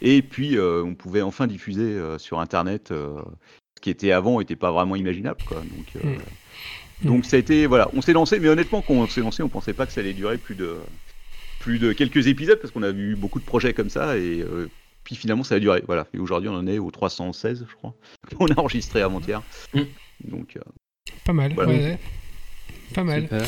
Et 0.00 0.20
puis, 0.22 0.58
on 0.58 0.94
pouvait 0.94 1.22
enfin 1.22 1.46
diffuser 1.46 1.98
sur 2.18 2.40
Internet 2.40 2.92
ce 3.76 3.80
qui 3.80 3.90
était 3.90 4.12
avant 4.12 4.38
n'était 4.38 4.56
pas 4.56 4.70
vraiment 4.70 4.96
imaginable. 4.96 5.40
Quoi. 5.46 5.58
Donc, 5.58 5.96
euh, 5.96 6.16
Mm. 6.16 6.18
Donc 7.04 7.24
ça 7.24 7.36
a 7.36 7.38
été, 7.38 7.66
voilà, 7.66 7.88
on 7.94 8.02
s'est 8.02 8.12
lancé, 8.12 8.38
mais 8.40 8.48
honnêtement, 8.48 8.82
quand 8.82 8.94
on 8.94 9.06
s'est 9.06 9.20
lancé, 9.20 9.42
on 9.42 9.48
pensait 9.48 9.72
pas 9.74 9.86
que 9.86 9.92
ça 9.92 10.00
allait 10.00 10.12
durer 10.12 10.38
plus 10.38 10.54
de, 10.54 10.76
plus 11.60 11.78
de 11.78 11.92
quelques 11.92 12.26
épisodes 12.26 12.58
parce 12.60 12.72
qu'on 12.72 12.82
a 12.82 12.90
vu 12.92 13.16
beaucoup 13.16 13.40
de 13.40 13.44
projets 13.44 13.72
comme 13.72 13.90
ça 13.90 14.16
et 14.16 14.40
euh, 14.42 14.68
puis 15.04 15.14
finalement 15.16 15.44
ça 15.44 15.56
a 15.56 15.58
duré. 15.60 15.82
Voilà. 15.86 16.06
Et 16.14 16.18
aujourd'hui, 16.18 16.48
on 16.48 16.54
en 16.54 16.66
est 16.66 16.78
au 16.78 16.90
316, 16.90 17.66
je 17.68 17.74
crois. 17.74 17.94
On 18.40 18.46
a 18.46 18.58
enregistré 18.58 19.00
avant-hier. 19.02 19.42
Mm. 19.74 19.80
Donc, 20.24 20.56
euh, 20.56 20.60
Pas 21.24 21.32
mal, 21.32 21.52
Voilà. 21.54 21.70
ouais, 21.72 21.78
ouais. 21.80 21.98
Pas 22.94 23.04
mal. 23.04 23.22
Super. 23.22 23.42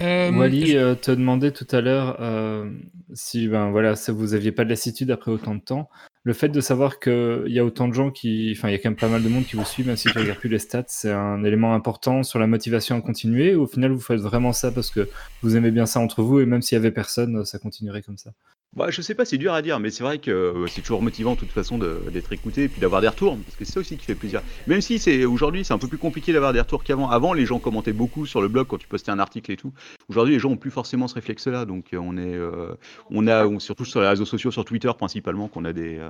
Euh, 0.00 0.32
Wally 0.32 0.66
je- 0.68 0.76
euh, 0.78 0.94
te 0.94 1.10
demandait 1.10 1.52
tout 1.52 1.66
à 1.70 1.80
l'heure 1.80 2.16
euh, 2.20 2.70
si 3.12 3.46
ben, 3.48 3.70
voilà, 3.70 3.94
ça, 3.94 4.12
vous 4.12 4.34
aviez 4.34 4.50
pas 4.50 4.64
de 4.64 4.70
lassitude 4.70 5.10
après 5.10 5.30
autant 5.30 5.54
de 5.54 5.60
temps. 5.60 5.88
Le 6.24 6.32
fait 6.32 6.48
de 6.48 6.60
savoir 6.60 7.00
qu'il 7.00 7.44
y 7.48 7.58
a 7.58 7.64
autant 7.64 7.88
de 7.88 7.94
gens 7.94 8.10
qui. 8.10 8.54
Enfin, 8.56 8.68
il 8.68 8.72
y 8.72 8.74
a 8.74 8.78
quand 8.78 8.90
même 8.90 8.96
pas 8.96 9.08
mal 9.08 9.22
de 9.22 9.28
monde 9.28 9.44
qui 9.44 9.56
vous 9.56 9.64
suit, 9.64 9.82
même 9.82 9.96
si 9.96 10.08
je 10.08 10.18
regarde 10.18 10.38
plus 10.38 10.48
les 10.48 10.60
stats, 10.60 10.84
c'est 10.86 11.10
un 11.10 11.42
élément 11.42 11.74
important 11.74 12.22
sur 12.22 12.38
la 12.38 12.46
motivation 12.46 12.96
à 12.96 13.00
continuer. 13.00 13.54
Au 13.56 13.66
final, 13.66 13.90
vous 13.90 14.00
faites 14.00 14.20
vraiment 14.20 14.52
ça 14.52 14.70
parce 14.70 14.90
que 14.90 15.08
vous 15.42 15.56
aimez 15.56 15.72
bien 15.72 15.86
ça 15.86 15.98
entre 15.98 16.22
vous 16.22 16.40
et 16.40 16.46
même 16.46 16.62
s'il 16.62 16.76
y 16.76 16.80
avait 16.80 16.92
personne, 16.92 17.44
ça 17.44 17.58
continuerait 17.58 18.02
comme 18.02 18.18
ça. 18.18 18.32
Bah, 18.74 18.86
je 18.88 19.02
sais 19.02 19.14
pas, 19.14 19.26
c'est 19.26 19.36
dur 19.36 19.52
à 19.52 19.60
dire, 19.60 19.78
mais 19.80 19.90
c'est 19.90 20.02
vrai 20.02 20.18
que 20.18 20.30
euh, 20.30 20.66
c'est 20.66 20.80
toujours 20.80 21.02
motivant 21.02 21.34
de 21.34 21.40
toute 21.40 21.50
façon 21.50 21.76
d'être 21.76 22.32
écouté 22.32 22.64
et 22.64 22.68
puis 22.68 22.80
d'avoir 22.80 23.02
des 23.02 23.08
retours, 23.08 23.36
parce 23.36 23.54
que 23.54 23.66
c'est 23.66 23.72
ça 23.72 23.80
aussi 23.80 23.98
qui 23.98 24.06
fait 24.06 24.14
plaisir. 24.14 24.40
Même 24.66 24.80
si 24.80 25.26
aujourd'hui 25.26 25.62
c'est 25.62 25.74
un 25.74 25.78
peu 25.78 25.88
plus 25.88 25.98
compliqué 25.98 26.32
d'avoir 26.32 26.54
des 26.54 26.60
retours 26.60 26.82
qu'avant. 26.82 27.10
Avant, 27.10 27.34
les 27.34 27.44
gens 27.44 27.58
commentaient 27.58 27.92
beaucoup 27.92 28.24
sur 28.24 28.40
le 28.40 28.48
blog 28.48 28.68
quand 28.68 28.78
tu 28.78 28.88
postais 28.88 29.10
un 29.10 29.18
article 29.18 29.52
et 29.52 29.58
tout. 29.58 29.74
Aujourd'hui, 30.08 30.32
les 30.32 30.40
gens 30.40 30.52
ont 30.52 30.56
plus 30.56 30.70
forcément 30.70 31.06
ce 31.06 31.14
réflexe-là, 31.16 31.66
donc 31.66 31.92
euh, 31.92 31.98
on 31.98 32.16
est, 32.16 32.34
euh, 32.34 32.74
on 33.10 33.26
a, 33.26 33.46
surtout 33.60 33.84
sur 33.84 34.00
les 34.00 34.08
réseaux 34.08 34.24
sociaux, 34.24 34.50
sur 34.50 34.64
Twitter 34.64 34.90
principalement, 34.96 35.48
qu'on 35.48 35.66
a 35.66 35.74
des, 35.74 36.00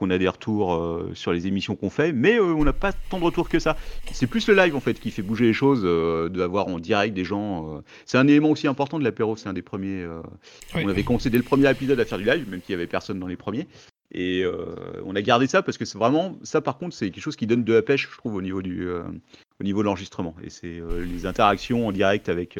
qu'on 0.00 0.08
a 0.08 0.16
des 0.16 0.28
retours 0.28 0.74
euh, 0.74 1.10
sur 1.12 1.30
les 1.30 1.46
émissions 1.46 1.76
qu'on 1.76 1.90
fait, 1.90 2.12
mais 2.12 2.38
euh, 2.38 2.54
on 2.54 2.64
n'a 2.64 2.72
pas 2.72 2.92
tant 2.92 3.18
de 3.18 3.24
retours 3.24 3.50
que 3.50 3.58
ça. 3.58 3.76
C'est 4.12 4.26
plus 4.26 4.48
le 4.48 4.54
live 4.54 4.74
en 4.74 4.80
fait 4.80 4.98
qui 4.98 5.10
fait 5.10 5.20
bouger 5.20 5.44
les 5.44 5.52
choses, 5.52 5.82
euh, 5.84 6.30
d'avoir 6.30 6.68
en 6.68 6.78
direct 6.78 7.14
des 7.14 7.24
gens. 7.24 7.82
C'est 8.06 8.16
un 8.16 8.26
élément 8.26 8.50
aussi 8.50 8.66
important 8.66 8.98
de 8.98 9.04
l'apéro, 9.04 9.36
c'est 9.36 9.48
un 9.48 9.52
des 9.52 9.62
premiers. 9.62 10.06
Oui. 10.74 10.82
On 10.84 10.88
avait 10.88 11.02
commencé 11.02 11.28
dès 11.28 11.36
le 11.36 11.44
premier 11.44 11.70
épisode 11.70 12.00
à 12.00 12.04
faire 12.06 12.18
du 12.18 12.24
live, 12.24 12.48
même 12.48 12.62
qu'il 12.62 12.72
y 12.72 12.74
avait 12.74 12.86
personne 12.86 13.20
dans 13.20 13.26
les 13.26 13.36
premiers. 13.36 13.68
Et 14.12 14.44
on 15.04 15.14
a 15.14 15.22
gardé 15.22 15.46
ça 15.46 15.62
parce 15.62 15.76
que 15.76 15.84
c'est 15.84 15.98
vraiment 15.98 16.36
ça. 16.42 16.62
Par 16.62 16.78
contre, 16.78 16.96
c'est 16.96 17.10
quelque 17.10 17.22
chose 17.22 17.36
qui 17.36 17.46
donne 17.46 17.62
de 17.62 17.74
la 17.74 17.82
pêche, 17.82 18.08
je 18.10 18.16
trouve, 18.16 18.34
au 18.34 18.42
niveau 18.42 18.62
du, 18.62 18.88
au 18.90 19.64
niveau 19.64 19.80
de 19.80 19.84
l'enregistrement. 19.84 20.34
Et 20.42 20.50
c'est 20.50 20.80
les 21.06 21.26
interactions 21.26 21.86
en 21.86 21.92
direct 21.92 22.28
avec 22.28 22.58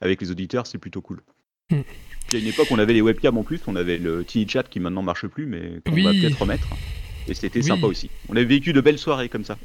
avec 0.00 0.20
les 0.20 0.30
auditeurs, 0.30 0.66
c'est 0.66 0.78
plutôt 0.78 1.00
cool. 1.00 1.22
Hmm. 1.70 1.80
Puis 2.28 2.36
à 2.38 2.40
une 2.40 2.46
époque, 2.46 2.68
on 2.70 2.78
avait 2.78 2.92
les 2.92 3.00
webcams 3.02 3.38
en 3.38 3.42
plus, 3.44 3.60
on 3.66 3.76
avait 3.76 3.98
le 3.98 4.24
Tiny 4.24 4.48
Chat 4.48 4.64
qui 4.64 4.80
maintenant 4.80 5.02
marche 5.02 5.26
plus, 5.26 5.46
mais 5.46 5.80
qu'on 5.84 6.02
va 6.02 6.10
peut-être 6.12 6.40
remettre. 6.40 6.68
Et 7.28 7.34
c'était 7.34 7.58
Oui. 7.60 7.64
sympa 7.66 7.86
aussi. 7.86 8.10
On 8.28 8.36
avait 8.36 8.44
vécu 8.44 8.72
de 8.72 8.80
belles 8.80 8.98
soirées 8.98 9.28
comme 9.28 9.44
ça. 9.44 9.58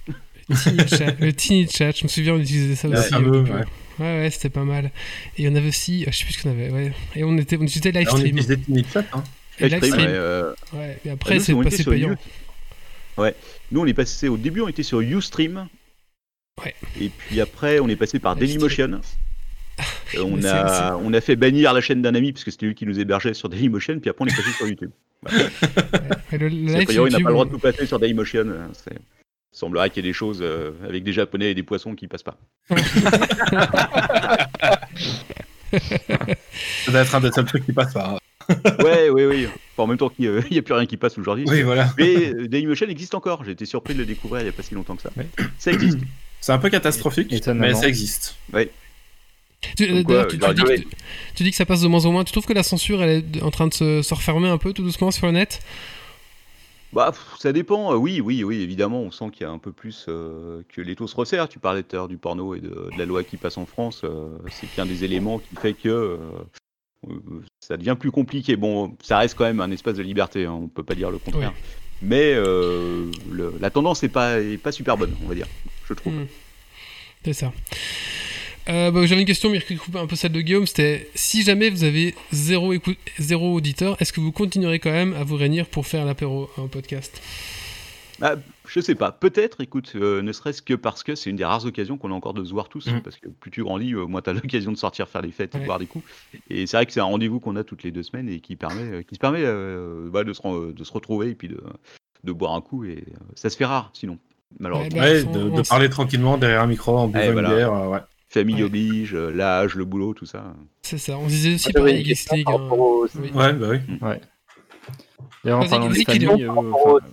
Tiny 0.64 0.88
chat, 0.88 1.16
le 1.20 1.32
tiny 1.34 1.68
chat, 1.70 1.92
je 1.96 2.04
me 2.04 2.10
souviens, 2.10 2.34
on 2.34 2.40
utilisait 2.40 2.76
ça 2.76 2.88
aussi. 2.90 3.10
fameux, 3.10 3.30
au 3.30 3.44
début. 3.44 3.52
ouais. 3.52 3.64
ouais, 4.00 4.22
ouais, 4.24 4.30
c'était 4.32 4.50
pas 4.50 4.64
mal. 4.64 4.92
Et 5.38 5.48
on 5.48 5.56
avait 5.56 5.68
aussi, 5.70 6.04
je 6.10 6.12
sais 6.18 6.26
plus 6.26 6.34
ce 6.34 6.44
qu'on 6.44 6.50
avait, 6.52 6.70
ouais. 6.72 6.92
Et 7.16 7.24
on 7.24 7.38
était, 7.38 7.58
on 7.58 7.62
utilisait 7.64 7.92
live 7.92 8.08
On 8.12 8.16
stream. 8.18 8.28
utilisait 8.38 8.58
Tiny 8.58 8.84
Chat, 8.92 9.06
hein. 9.14 9.24
Et 9.60 9.70
live 9.70 9.84
stream. 9.84 10.02
ouais, 10.08 10.08
euh, 10.10 10.54
Ouais, 10.74 10.98
et 11.06 11.10
Ah, 11.10 11.14
après, 11.14 11.40
c'est 11.40 11.54
on 11.54 11.64
passé 11.64 11.84
sur 11.84 11.92
payant. 11.92 12.16
Ouais. 13.18 13.36
Nous, 13.72 13.80
on 13.80 13.86
est 13.86 13.94
passé 13.94 14.28
au 14.28 14.38
début, 14.38 14.62
on 14.62 14.68
était 14.68 14.84
sur 14.84 15.02
Ustream. 15.02 15.68
Ouais. 16.66 16.74
Et 17.00 17.10
puis 17.10 17.40
après, 17.42 17.80
on 17.80 17.88
est 17.88 17.96
passé 17.96 18.20
par. 18.20 18.36
Dailymotion. 18.36 19.02
Euh, 20.16 20.24
on, 20.26 20.44
a, 20.44 20.96
on 21.02 21.14
a 21.14 21.22
fait 21.22 21.38
bannir 21.38 21.72
la 21.74 21.80
chaîne 21.80 22.02
d'un 22.02 22.14
ami 22.16 22.34
parce 22.34 22.44
que 22.44 22.52
c'était 22.52 22.66
lui 22.66 22.76
qui 22.76 22.86
nous 22.86 23.00
hébergeait 23.00 23.34
sur 23.34 23.48
Dailymotion. 23.48 24.00
Puis 24.00 24.10
après, 24.10 24.26
on 24.26 24.28
est 24.28 24.36
passé 24.36 24.52
sur 24.58 24.68
YouTube. 24.68 24.92
Et 26.34 26.38
le, 26.38 26.50
le 26.50 27.00
on 27.00 27.06
n'a 27.06 27.12
pas 27.12 27.18
le 27.30 27.34
droit 27.34 27.46
de 27.46 27.52
tout 27.52 27.60
passer 27.60 27.86
sur 27.86 27.98
Dailymotion. 28.00 28.46
euh, 28.48 28.68
c'est- 28.74 28.92
Il 29.54 29.58
semblerait 29.58 29.90
qu'il 29.90 30.04
y 30.04 30.08
ait 30.08 30.12
des 30.12 30.14
choses 30.14 30.40
euh, 30.42 30.72
avec 30.88 31.04
des 31.04 31.14
japonais 31.14 31.52
et 31.52 31.56
des 31.56 31.64
poissons 31.64 31.96
qui 31.96 32.08
passent 32.08 32.24
pas. 32.24 32.38
Ça 36.86 36.92
doit 36.92 37.02
être 37.02 37.16
un 37.16 37.22
des 37.22 37.32
seuls 37.32 37.46
trucs 37.46 37.66
qui 37.66 37.72
passe 37.74 37.94
pas. 37.94 38.18
hein. 38.50 38.56
ouais, 38.84 39.10
oui, 39.10 39.26
oui. 39.26 39.48
Enfin, 39.74 39.84
en 39.84 39.88
même 39.88 39.98
temps, 39.98 40.12
il 40.20 40.30
n'y 40.52 40.58
a 40.58 40.62
plus 40.62 40.74
rien 40.74 40.86
qui 40.86 40.98
passe 40.98 41.18
aujourd'hui. 41.18 41.46
Oui, 41.48 41.62
voilà. 41.62 41.90
Mais 41.98 42.34
euh, 42.34 42.48
Dailymotion 42.48 42.88
existe 42.88 43.16
encore. 43.16 43.44
J'ai 43.46 43.52
été 43.52 43.66
surpris 43.66 43.94
de 43.94 44.00
le 44.00 44.06
découvrir 44.06 44.42
il 44.42 44.46
n'y 44.46 44.50
a 44.50 44.54
pas 44.54 44.64
si 44.64 44.74
longtemps 44.76 44.96
que 44.96 45.02
ça. 45.04 45.10
Ouais. 45.18 45.28
Ça 45.58 45.72
existe. 45.72 46.00
C'est 46.42 46.52
un 46.52 46.58
peu 46.58 46.70
catastrophique, 46.70 47.32
mais 47.54 47.74
ça 47.76 47.88
existe. 47.88 48.36
Tu, 49.78 50.04
quoi, 50.04 50.26
dis 50.26 50.38
que, 50.64 50.82
tu 51.36 51.44
dis 51.44 51.52
que 51.52 51.56
ça 51.56 51.66
passe 51.66 51.82
de 51.82 51.88
moins 51.88 52.06
en 52.06 52.12
moins. 52.12 52.24
Tu 52.24 52.32
trouves 52.32 52.46
que 52.46 52.54
la 52.54 52.64
censure, 52.64 53.04
elle 53.04 53.24
est 53.36 53.42
en 53.44 53.52
train 53.52 53.68
de 53.68 53.74
se, 53.74 54.02
se 54.02 54.14
refermer 54.14 54.50
un 54.50 54.58
peu 54.58 54.74
tout 54.74 54.84
doucement 54.84 55.12
sur 55.12 55.28
le 55.28 55.34
net? 55.34 55.62
Bah, 56.94 57.14
ça 57.40 57.54
dépend. 57.54 57.94
Euh, 57.94 57.96
Oui, 57.96 58.22
oui, 58.22 58.44
oui, 58.44 58.62
évidemment, 58.62 59.02
on 59.02 59.12
sent 59.12 59.26
qu'il 59.32 59.44
y 59.44 59.46
a 59.46 59.52
un 59.52 59.60
peu 59.60 59.72
plus 59.72 60.06
euh, 60.10 60.62
que 60.74 60.82
les 60.82 60.96
taux 60.96 61.08
se 61.08 61.16
resserrent. 61.16 61.48
Tu 61.48 61.60
parlais 61.60 61.84
tout 61.84 61.96
à 61.96 62.00
l'heure 62.00 62.08
du 62.08 62.18
porno 62.18 62.54
et 62.56 62.60
de, 62.60 62.70
de 62.70 62.98
la 62.98 63.06
loi 63.06 63.24
qui 63.24 63.38
passe 63.38 63.58
en 63.58 63.66
France. 63.66 64.02
euh, 64.04 64.28
c'est 64.50 64.68
qu'un 64.76 64.86
des 64.86 65.04
éléments 65.04 65.40
qui 65.40 65.56
fait 65.56 65.74
que 65.74 65.90
euh, 65.90 66.18
ça 67.60 67.78
devient 67.78 67.96
plus 68.00 68.12
compliqué. 68.12 68.56
Bon, 68.56 68.96
ça 69.02 69.20
reste 69.20 69.36
quand 69.38 69.46
même 69.46 69.62
un 69.62 69.72
espace 69.72 69.96
de 69.96 70.04
liberté, 70.04 70.46
hein, 70.46 70.58
on 70.64 70.68
peut 70.68 70.84
pas 70.84 70.96
dire 70.96 71.12
le 71.12 71.18
contraire. 71.20 71.54
Mais 72.02 72.34
euh, 72.34 73.06
le- 73.32 73.54
la 73.62 73.70
tendance 73.70 74.02
n'est 74.04 74.10
pas, 74.10 74.40
est 74.42 74.58
pas 74.58 74.72
super 74.72 74.98
bonne, 74.98 75.16
on 75.24 75.28
va 75.28 75.36
dire, 75.36 75.48
je 75.88 75.94
trouve. 75.94 76.14
Hmm. 76.14 76.26
C'est 77.24 77.34
ça. 77.34 77.54
Euh, 78.70 78.92
bah, 78.92 79.06
J'avais 79.06 79.22
une 79.22 79.28
question, 79.28 79.50
mais 79.50 79.60
qui 79.60 79.76
coupe 79.76 79.96
un 79.96 80.08
peu 80.08 80.16
celle 80.16 80.32
de 80.32 80.42
Guillaume. 80.42 80.68
C'était 80.68 81.10
si 81.16 81.44
jamais 81.44 81.70
vous 81.70 81.84
avez 81.84 82.16
zéro, 82.32 82.74
écoute, 82.74 82.98
zéro 83.20 83.54
auditeur, 83.54 83.98
est-ce 84.02 84.14
que 84.14 84.22
vous 84.22 84.32
continuerez 84.32 84.80
quand 84.80 84.92
même 84.92 85.14
à 85.14 85.24
vous 85.24 85.36
réunir 85.36 85.66
pour 85.68 85.88
faire 85.88 86.06
l'apéro 86.06 86.50
en 86.58 86.68
podcast? 86.68 87.22
Ah, 88.24 88.36
je 88.68 88.80
sais 88.80 88.94
pas. 88.94 89.12
Peut-être, 89.12 89.62
écoute, 89.62 89.94
euh, 89.96 90.22
ne 90.22 90.32
serait-ce 90.32 90.62
que 90.62 90.76
parce 90.76 91.02
que 91.02 91.16
c'est 91.16 91.32
une 91.32 91.38
des 91.38 91.44
rares 91.46 91.66
occasions 91.66 91.98
qu'on 91.98 92.12
a 92.12 92.14
encore 92.14 92.36
de 92.36 92.44
se 92.44 92.52
voir 92.52 92.70
tous. 92.70 92.86
Mhm. 92.86 93.02
Parce 93.02 93.18
que 93.18 93.28
plus 93.30 93.50
tu 93.50 93.64
grandis, 93.64 93.94
euh, 93.96 94.06
moins 94.06 94.22
tu 94.22 94.30
as 94.30 94.34
l'occasion 94.34 94.72
de 94.72 94.78
sortir 94.78 95.10
faire 95.10 95.24
des 95.24 95.32
fêtes 95.32 95.56
et 95.56 95.58
Ouais. 95.58 95.62
de 95.64 95.66
boire 95.66 95.80
des 95.80 95.88
coups. 95.88 96.06
Et 96.52 96.68
c'est 96.68 96.78
vrai 96.78 96.86
que 96.86 96.94
c'est 96.94 97.00
un 97.00 97.06
rendez-vous 97.06 97.40
qu'on 97.40 97.56
a 97.56 97.64
toutes 97.64 97.82
les 97.82 97.92
deux 97.92 98.04
semaines 98.04 98.30
et 98.30 98.40
qui 98.40 98.56
permet, 98.56 98.84
euh, 98.84 99.02
qui 99.02 99.16
se 99.16 99.20
permet 99.20 99.42
euh, 99.42 100.08
bah, 100.12 100.24
de, 100.24 100.34
se, 100.34 100.72
de 100.72 100.84
se 100.84 100.94
retrouver 100.94 101.30
et 101.32 101.36
puis 101.36 101.48
de, 101.48 101.64
de 102.24 102.32
boire 102.32 102.54
un 102.54 102.62
coup. 102.62 102.84
Et 102.86 102.90
euh, 103.08 103.18
ça 103.34 103.50
se 103.50 103.58
fait 103.58 103.66
rare 103.66 103.90
sinon, 103.94 104.20
malheureusement. 104.60 105.00
Bah, 105.00 105.04
Ouais, 105.04 105.24
on- 105.26 105.56
de, 105.58 105.68
parler 105.68 105.90
tranquillement 105.90 106.38
derrière 106.38 106.62
un 106.62 106.68
micro 106.68 106.96
en 107.00 107.08
buvant 107.08 107.22
Eh, 107.24 107.28
une 107.28 107.34
voilà. 107.34 107.56
bière, 107.56 107.74
ouais. 107.90 108.00
Famille 108.32 108.56
Ouais. 108.56 108.64
oblige, 108.64 109.14
euh, 109.14 109.30
l'âge, 109.30 109.76
le 109.76 109.84
boulot, 109.84 110.14
tout 110.14 110.26
ça. 110.26 110.54
C'est 110.84 110.98
ça. 110.98 111.18
On 111.18 111.28
disait 111.28 111.56
aussi 111.56 111.70
Moi, 111.76 111.82
par 111.84 111.92
les 111.92 112.04
question 112.04 112.36
League. 112.38 112.48
hein. 112.50 112.54
aux, 112.72 113.08
Oui. 113.16 113.32
Ouais, 113.34 113.54
bah 113.54 113.68
oui. 113.72 113.78
Ouais. 114.02 114.22
D'ailleurs, 115.44 115.60
en 115.60 115.68
parlant 115.68 115.92
euh, 115.92 116.48
enfin, 116.50 117.08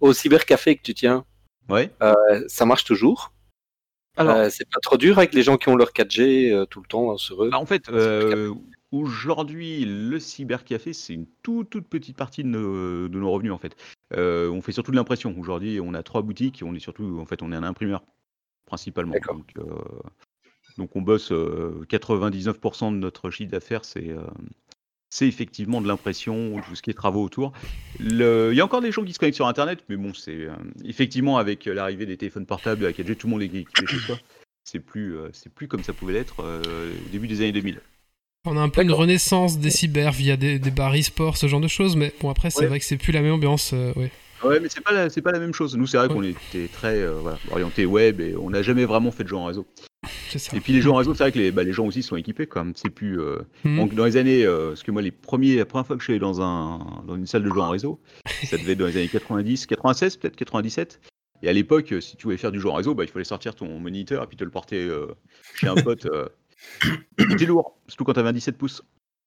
au 0.00 0.12
cybercafé 0.12 0.76
que 0.76 0.82
tu 0.82 0.94
tiens. 0.94 1.24
Ouais. 1.68 1.90
Euh, 2.02 2.14
ça 2.48 2.64
marche 2.66 2.84
toujours 2.84 3.32
Alors, 4.16 4.36
Euh, 4.36 4.48
C'est 4.50 4.68
pas 4.68 4.80
trop 4.80 4.96
dur 4.96 5.18
avec 5.18 5.34
les 5.34 5.42
gens 5.42 5.56
qui 5.58 5.68
ont 5.68 5.76
leur 5.76 5.90
4G 5.92 6.50
euh, 6.52 6.64
tout 6.66 6.80
le 6.80 6.86
temps 6.86 7.12
hein, 7.12 7.16
sur 7.18 7.44
eux 7.44 7.50
Bah, 7.50 7.58
en 7.58 7.66
fait, 7.66 7.88
euh, 7.90 8.54
aujourd'hui, 8.90 9.84
le 9.84 10.18
cybercafé, 10.18 10.92
c'est 10.94 11.12
une 11.12 11.26
toute, 11.42 11.68
toute 11.68 11.88
petite 11.88 12.16
partie 12.16 12.42
de 12.42 12.48
nos, 12.48 13.08
de 13.08 13.18
nos 13.18 13.30
revenus, 13.30 13.52
en 13.52 13.58
fait. 13.58 13.76
Euh, 14.14 14.48
on 14.50 14.62
fait 14.62 14.72
surtout 14.72 14.92
de 14.92 14.96
l'impression. 14.96 15.34
Aujourd'hui, 15.38 15.78
on 15.82 15.92
a 15.94 16.02
trois 16.02 16.22
boutiques 16.22 16.62
et 16.62 16.64
on 16.64 16.74
est 16.74 16.78
surtout, 16.80 17.18
en 17.20 17.26
fait, 17.26 17.42
on 17.42 17.52
est 17.52 17.56
un 17.56 17.62
imprimeur, 17.64 18.02
principalement. 18.66 19.12
D'accord. 19.12 19.36
Donc, 19.36 19.52
euh, 19.58 19.74
donc 20.78 20.96
on 20.96 21.02
bosse 21.02 21.32
euh, 21.32 21.84
99% 21.88 22.92
de 22.92 22.96
notre 22.96 23.30
chiffre 23.30 23.50
d'affaires, 23.50 23.84
c'est 23.84 24.08
euh, 24.10 24.20
c'est 25.10 25.28
effectivement 25.28 25.80
de 25.80 25.86
l'impression, 25.86 26.60
tout 26.66 26.74
ce 26.74 26.82
qui 26.82 26.90
est 26.90 26.94
travaux 26.94 27.22
autour. 27.22 27.52
Le- 28.00 28.50
Il 28.52 28.56
y 28.56 28.60
a 28.60 28.64
encore 28.64 28.80
des 28.80 28.90
gens 28.90 29.04
qui 29.04 29.12
se 29.12 29.18
connectent 29.20 29.36
sur 29.36 29.46
Internet, 29.46 29.84
mais 29.88 29.96
bon, 29.96 30.12
c'est 30.12 30.32
euh, 30.46 30.52
effectivement 30.84 31.38
avec 31.38 31.66
l'arrivée 31.66 32.04
des 32.06 32.16
téléphones 32.16 32.46
portables, 32.46 32.84
à 32.84 32.88
la 32.88 32.92
4G, 32.92 33.14
tout 33.14 33.28
le 33.28 33.32
monde 33.32 33.42
est 33.42 33.46
équipé 33.46 33.86
chez 33.86 33.98
soi. 33.98 34.18
C'est 34.64 34.80
plus, 34.80 35.16
euh, 35.16 35.28
c'est 35.32 35.52
plus 35.52 35.68
comme 35.68 35.84
ça 35.84 35.92
pouvait 35.92 36.14
l'être 36.14 36.40
euh, 36.40 36.90
au 37.06 37.08
début 37.10 37.28
des 37.28 37.40
années 37.42 37.52
2000. 37.52 37.80
On 38.46 38.56
a 38.56 38.60
un 38.60 38.68
peu 38.68 38.82
une 38.82 38.92
renaissance 38.92 39.58
des 39.58 39.70
cyber 39.70 40.10
via 40.12 40.36
des, 40.36 40.58
des 40.58 40.70
bars 40.70 40.94
e-sport, 40.96 41.36
ce 41.36 41.46
genre 41.46 41.60
de 41.60 41.68
choses, 41.68 41.94
mais 41.96 42.12
bon, 42.20 42.28
après, 42.30 42.50
c'est 42.50 42.60
Ouais. 42.62 42.66
vrai 42.66 42.78
que 42.80 42.84
c'est 42.84 42.96
plus 42.96 43.12
la 43.12 43.22
même 43.22 43.34
ambiance. 43.34 43.70
euh, 43.72 43.92
ouais. 43.94 44.10
Ouais, 44.42 44.58
mais 44.60 44.68
c'est 44.68 44.82
pas 44.82 44.92
la, 44.92 45.08
c'est 45.10 45.22
pas 45.22 45.32
la 45.32 45.38
même 45.38 45.54
chose. 45.54 45.76
Nous, 45.76 45.86
c'est 45.86 45.96
vrai 45.96 46.08
Ouais. 46.08 46.14
qu'on 46.14 46.22
était 46.24 46.68
très 46.68 46.98
euh, 47.00 47.14
voilà, 47.20 47.38
orienté 47.52 47.86
web 47.86 48.20
et 48.20 48.36
on 48.36 48.50
n'a 48.50 48.62
jamais 48.62 48.84
vraiment 48.84 49.10
fait 49.12 49.22
de 49.22 49.28
jeux 49.28 49.36
en 49.36 49.44
réseau. 49.46 49.64
Ça. 50.36 50.56
Et 50.56 50.60
puis 50.60 50.72
les 50.72 50.80
jeux 50.80 50.90
en 50.90 50.94
réseau, 50.96 51.14
c'est 51.14 51.22
vrai 51.24 51.32
que 51.32 51.38
les, 51.38 51.50
bah, 51.52 51.62
les 51.64 51.72
gens 51.72 51.86
aussi 51.86 52.02
sont 52.02 52.16
équipés 52.16 52.46
quand 52.46 52.64
même. 52.64 52.74
C'est 52.76 52.90
plus 52.90 53.20
euh, 53.20 53.38
Mhm. 53.64 53.76
donc 53.76 53.94
dans 53.94 54.04
les 54.04 54.16
années, 54.16 54.44
euh, 54.44 54.68
parce 54.70 54.82
que 54.82 54.90
moi 54.90 55.02
les 55.02 55.10
premiers, 55.10 55.56
la 55.56 55.64
première 55.66 55.86
fois 55.86 55.96
que 55.96 56.00
je 56.00 56.04
suis 56.06 56.12
allé 56.12 56.20
dans 56.20 56.40
un 56.42 57.02
dans 57.06 57.16
une 57.16 57.26
salle 57.26 57.42
de 57.44 57.48
jeux 57.50 57.60
en 57.60 57.70
réseau, 57.70 58.00
ça 58.44 58.56
devait 58.58 58.72
être 58.72 58.78
dans 58.78 58.86
les 58.86 58.96
années 58.96 59.08
90, 59.08 59.66
96 59.66 60.16
peut-être 60.16 60.36
97. 60.36 61.00
Et 61.42 61.48
à 61.48 61.52
l'époque, 61.52 61.92
euh, 61.92 62.00
si 62.00 62.16
tu 62.16 62.24
voulais 62.24 62.36
faire 62.38 62.52
du 62.52 62.60
jeu 62.60 62.68
en 62.70 62.74
réseau, 62.74 62.94
bah, 62.94 63.04
il 63.04 63.10
fallait 63.10 63.24
sortir 63.24 63.54
ton 63.54 63.78
moniteur 63.78 64.22
et 64.22 64.26
puis 64.26 64.36
te 64.36 64.44
le 64.44 64.50
porter 64.50 64.82
euh, 64.84 65.06
chez 65.54 65.68
un 65.68 65.74
pote. 65.74 66.06
euh, 66.06 66.26
C'était 67.18 67.46
lourd, 67.46 67.76
surtout 67.88 68.04
quand 68.04 68.14
t'avais 68.14 68.30
un 68.30 68.32
17 68.32 68.56
pouces. 68.56 68.82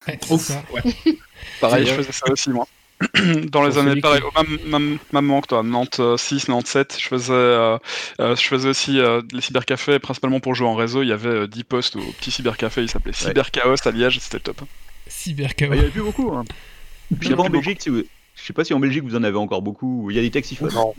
Ouais, 0.07 0.17
Ouf, 0.31 0.41
ça. 0.41 0.63
ouais. 0.73 0.81
Pareil, 1.59 1.85
je 1.85 1.93
faisais 1.93 2.11
ça 2.11 2.31
aussi, 2.31 2.49
moi. 2.49 2.67
Dans 3.51 3.63
les 3.63 3.77
années 3.77 3.89
celui 3.91 4.01
pareil, 4.01 4.21
qui- 4.21 4.25
au 4.25 4.43
même, 4.43 4.59
même, 4.67 4.97
même 5.13 5.25
moment 5.25 5.41
que 5.41 5.47
toi, 5.47 5.61
96, 5.63 6.45
97, 6.45 6.97
je 6.99 7.07
faisais, 7.07 7.31
euh, 7.33 7.77
euh, 8.19 8.35
je 8.35 8.41
faisais 8.41 8.69
aussi 8.69 8.99
euh, 8.99 9.21
les 9.33 9.41
cybercafés, 9.41 9.99
principalement 9.99 10.39
pour 10.39 10.55
jouer 10.55 10.67
en 10.67 10.73
réseau. 10.75 11.03
Il 11.03 11.09
y 11.09 11.11
avait 11.11 11.29
euh, 11.29 11.47
10 11.47 11.63
postes 11.63 11.95
au 11.95 12.01
petit 12.19 12.31
cybercafé, 12.31 12.81
il 12.81 12.89
s'appelait 12.89 13.13
Cyberchaos 13.13 13.75
à 13.87 13.91
Liège, 13.91 14.17
c'était 14.19 14.39
top. 14.39 14.61
Cyber 15.07 15.51
Ah, 15.61 15.65
Il 15.73 15.75
y 15.75 15.79
en 15.79 15.83
a 15.87 15.89
plus 15.89 16.01
beaucoup. 16.01 16.31
Hein. 16.33 16.43
Puis 17.19 17.29
Il 17.29 17.31
y 17.31 17.35
en 17.35 17.49
Belgique, 17.49 17.81
si 17.81 17.89
vous, 17.89 18.01
Je 18.35 18.43
sais 18.43 18.53
pas 18.53 18.63
si 18.63 18.73
en 18.73 18.79
Belgique 18.79 19.03
vous 19.03 19.15
en 19.15 19.23
avez 19.23 19.37
encore 19.37 19.61
beaucoup. 19.61 20.09
Il 20.09 20.15
y 20.15 20.19
a 20.19 20.23
des 20.23 20.31
taxiphones. 20.31 20.73
Non. 20.73 20.93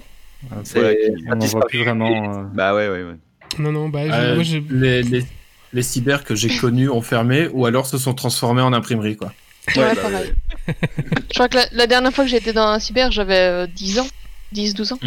Voilà, 0.49 0.64
C'est- 0.64 1.11
on 1.28 1.34
n'en 1.34 1.46
voit 1.46 1.66
plus 1.66 1.80
vraiment. 1.82 2.09
euh, 2.38 2.44
Bah 2.55 2.74
ouais, 2.76 2.88
ouais, 2.88 3.03
ouais. 3.03 3.16
Non, 3.59 3.72
non, 3.72 3.88
bah, 3.88 4.07
je- 4.07 4.12
Euh, 4.12 4.34
moi, 4.36 4.44
j'ai- 4.44 4.62
les, 4.70 5.03
les, 5.03 5.24
les 5.72 5.82
cyber 5.82 6.22
que 6.22 6.34
j'ai 6.36 6.57
connus 6.57 6.88
ont 6.88 7.03
fermé 7.03 7.49
ou 7.53 7.66
alors 7.66 7.86
se 7.86 7.99
sont 7.99 8.14
transformés 8.14 8.62
en 8.62 8.72
imprimerie, 8.72 9.16
quoi. 9.16 9.32
Ouais, 9.76 9.94
bah, 9.94 10.01
pareil. 10.01 10.32
Je 10.68 11.34
crois 11.34 11.48
que 11.48 11.56
la, 11.56 11.66
la 11.72 11.86
dernière 11.86 12.12
fois 12.12 12.24
que 12.24 12.30
j'étais 12.30 12.52
dans 12.52 12.66
un 12.66 12.78
cyber, 12.78 13.10
j'avais 13.10 13.38
euh, 13.38 13.66
10 13.66 14.00
ans. 14.00 14.06
10-12 14.54 14.94
ans. 14.94 14.98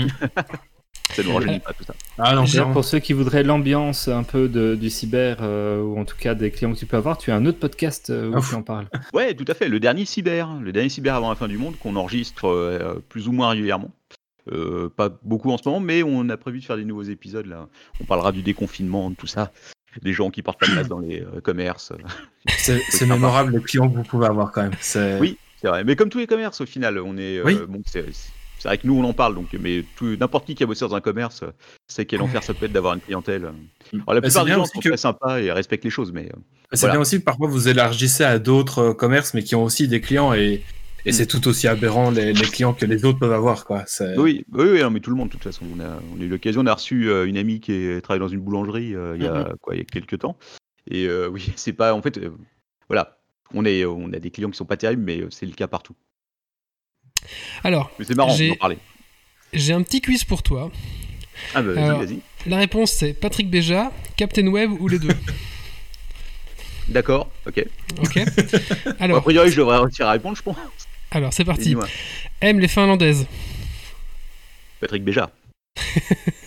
Ça 1.13 1.23
nous 1.23 1.33
rajeunit 1.35 1.59
pas 1.59 1.73
tout 1.73 1.83
ça. 1.83 1.93
Ah 2.17 2.35
non, 2.35 2.45
pour 2.71 2.85
ceux 2.85 2.99
qui 2.99 3.11
voudraient 3.13 3.43
l'ambiance 3.43 4.07
un 4.07 4.23
peu 4.23 4.47
de- 4.47 4.75
du 4.75 4.89
cyber, 4.89 5.37
euh, 5.41 5.81
ou 5.81 5.99
en 5.99 6.05
tout 6.05 6.15
cas 6.17 6.35
des 6.35 6.51
clients 6.51 6.71
que 6.73 6.77
tu 6.79 6.85
peux 6.85 6.95
avoir, 6.95 7.17
tu 7.17 7.31
as 7.31 7.35
un 7.35 7.45
autre 7.45 7.59
podcast 7.59 8.09
euh, 8.11 8.29
où 8.31 8.37
Ouf. 8.37 8.49
tu 8.49 8.55
en 8.55 8.61
parles. 8.63 8.87
Ouais, 9.13 9.33
tout 9.33 9.43
à 9.47 9.53
fait. 9.53 9.67
Le 9.67 9.79
dernier 9.81 10.05
cyber, 10.05 10.53
le 10.61 10.71
dernier 10.71 10.87
cyber 10.89 11.15
avant 11.15 11.29
la 11.29 11.35
fin 11.35 11.47
du 11.49 11.57
monde 11.57 11.75
qu'on 11.79 11.95
enregistre 11.97 12.47
euh, 12.47 13.03
plus 13.09 13.27
ou 13.27 13.33
moins 13.33 13.49
régulièrement. 13.49 13.91
Euh, 14.51 14.89
pas 14.95 15.09
beaucoup 15.23 15.51
en 15.51 15.57
ce 15.57 15.67
moment, 15.67 15.79
mais 15.81 16.01
on 16.01 16.27
a 16.29 16.37
prévu 16.37 16.59
de 16.59 16.65
faire 16.65 16.77
des 16.77 16.85
nouveaux 16.85 17.03
épisodes 17.03 17.45
là. 17.45 17.67
On 17.99 18.05
parlera 18.05 18.31
du 18.31 18.41
déconfinement, 18.41 19.09
de 19.09 19.15
tout 19.15 19.27
ça, 19.27 19.51
des 20.01 20.13
gens 20.13 20.29
qui 20.29 20.41
portent 20.41 20.59
pas 20.59 20.67
de 20.67 20.73
masque 20.73 20.89
dans 20.89 20.99
les 20.99 21.21
euh, 21.21 21.41
commerces. 21.41 21.91
C'est 22.47 22.81
c'est 22.89 23.05
mémorable 23.05 23.51
les 23.51 23.61
clients 23.61 23.89
que 23.89 23.97
vous 23.97 24.03
pouvez 24.03 24.27
avoir 24.27 24.51
quand 24.51 24.61
même. 24.63 24.71
C'est- 24.79 25.19
Oui, 25.19 25.37
c'est 25.61 25.67
vrai. 25.67 25.83
Mais 25.83 25.95
comme 25.95 26.09
tous 26.09 26.19
les 26.19 26.27
commerces, 26.27 26.61
au 26.61 26.65
final, 26.65 26.99
on 26.99 27.17
est. 27.17 27.37
euh, 27.37 27.43
Oui. 27.45 27.57
bon, 27.67 27.81
c'est 27.85 28.05
c'est 28.59 28.67
vrai 28.67 28.77
que 28.77 28.85
nous, 28.85 28.93
on 28.95 29.03
en 29.03 29.13
parle, 29.13 29.33
donc, 29.33 29.47
mais 29.59 29.83
n'importe 30.19 30.45
qui 30.45 30.53
qui 30.53 30.61
a 30.63 30.67
bossé 30.67 30.85
dans 30.85 30.93
un 30.93 31.01
commerce 31.01 31.41
euh, 31.41 31.47
sait 31.87 32.05
quel 32.05 32.21
enfer 32.21 32.43
ça 32.43 32.53
peut 32.53 32.65
être 32.67 32.71
d'avoir 32.71 32.93
une 32.93 32.99
clientèle. 33.01 33.45
Alors, 33.45 33.55
la 34.13 34.21
Bah, 34.21 34.29
c'est 34.29 34.39
plupart 34.39 34.45
des 34.45 34.51
gens 34.51 34.65
sont 34.65 34.79
que- 34.79 34.89
très 34.89 34.97
sympas 34.97 35.39
et 35.39 35.51
respectent 35.51 35.83
les 35.83 35.89
choses, 35.89 36.11
mais. 36.11 36.25
euh, 36.27 36.37
C'est 36.71 36.81
Voilà. 36.81 36.93
bien 36.93 37.01
aussi 37.01 37.19
que 37.19 37.23
parfois 37.25 37.47
vous 37.49 37.67
élargissez 37.69 38.23
à 38.23 38.37
d'autres 38.37 38.93
commerces 38.93 39.33
mais 39.33 39.41
qui 39.41 39.55
ont 39.55 39.63
aussi 39.63 39.87
des 39.87 39.99
clients 39.99 40.31
et, 40.35 40.61
et 41.05 41.09
Mm. 41.09 41.11
c'est 41.11 41.25
tout 41.25 41.47
aussi 41.47 41.67
aberrant 41.67 42.11
les, 42.11 42.33
les 42.33 42.41
clients 42.45 42.73
que 42.75 42.85
les 42.85 43.03
autres 43.03 43.17
peuvent 43.17 43.33
avoir, 43.33 43.65
quoi. 43.65 43.83
C'est- 43.87 44.15
Oui, 44.19 44.45
oui, 44.53 44.65
oui, 44.73 44.81
non, 44.81 44.91
mais 44.91 44.99
tout 44.99 45.09
le 45.09 45.15
monde, 45.15 45.29
de 45.29 45.31
toute 45.33 45.43
façon. 45.43 45.65
On 45.75 45.79
a, 45.79 45.99
on 46.15 46.21
a 46.21 46.23
eu 46.23 46.27
l'occasion, 46.29 46.61
on 46.61 46.67
a 46.67 46.73
reçu 46.75 47.09
euh, 47.09 47.25
une 47.25 47.37
amie 47.37 47.61
qui 47.61 47.71
est- 47.73 48.01
travaille 48.01 48.19
dans 48.19 48.27
une 48.27 48.41
boulangerie 48.41 48.93
euh, 48.95 49.15
il, 49.17 49.23
y 49.23 49.27
a, 49.27 49.53
quoi, 49.59 49.73
il 49.73 49.79
y 49.79 49.81
a 49.81 49.85
quelques 49.85 50.19
temps. 50.19 50.37
Et 50.87 51.07
euh, 51.07 51.27
oui, 51.29 51.51
c'est 51.55 51.73
pas. 51.73 51.95
En 51.95 52.03
fait, 52.03 52.19
voilà. 52.87 53.17
On, 53.53 53.65
est, 53.65 53.85
on 53.85 54.11
a 54.13 54.19
des 54.19 54.31
clients 54.31 54.49
qui 54.49 54.57
sont 54.57 54.65
pas 54.65 54.77
terribles, 54.77 55.03
mais 55.03 55.19
euh, 55.19 55.29
c'est 55.29 55.45
le 55.45 55.51
cas 55.53 55.67
partout. 55.67 55.95
Alors, 57.63 57.91
Mais 57.99 58.05
c'est 58.05 58.15
marrant 58.15 58.33
J'ai- 58.35 58.49
d'en 58.49 58.55
parler. 58.55 58.77
j'ai 59.53 59.73
un 59.73 59.83
petit 59.83 60.01
quiz 60.01 60.23
pour 60.23 60.41
toi. 60.43 60.71
Ah, 61.53 61.61
bah, 61.61 61.73
vas-y, 61.73 62.05
vas-y. 62.05 62.19
La 62.47 62.57
réponse 62.57 62.91
c'est 62.91 63.13
Patrick 63.13 63.49
Béja, 63.49 63.91
Captain 64.17 64.47
Web 64.47 64.71
ou 64.79 64.87
les 64.87 64.99
deux? 64.99 65.09
D'accord, 66.87 67.29
ok. 67.47 67.63
Ok 68.01 68.17
a 68.99 69.03
Alors, 69.03 69.21
priori, 69.21 69.49
je 69.51 69.57
devrais 69.57 69.77
réussir 69.77 70.07
à 70.07 70.11
répondre, 70.11 70.35
je 70.35 70.41
pense. 70.41 70.57
alors 71.11 71.31
c'est 71.33 71.45
parti. 71.45 71.75
Aime 72.41 72.59
les 72.59 72.67
Finlandaises. 72.67 73.27
Patrick 74.79 75.03
Béja. 75.03 75.29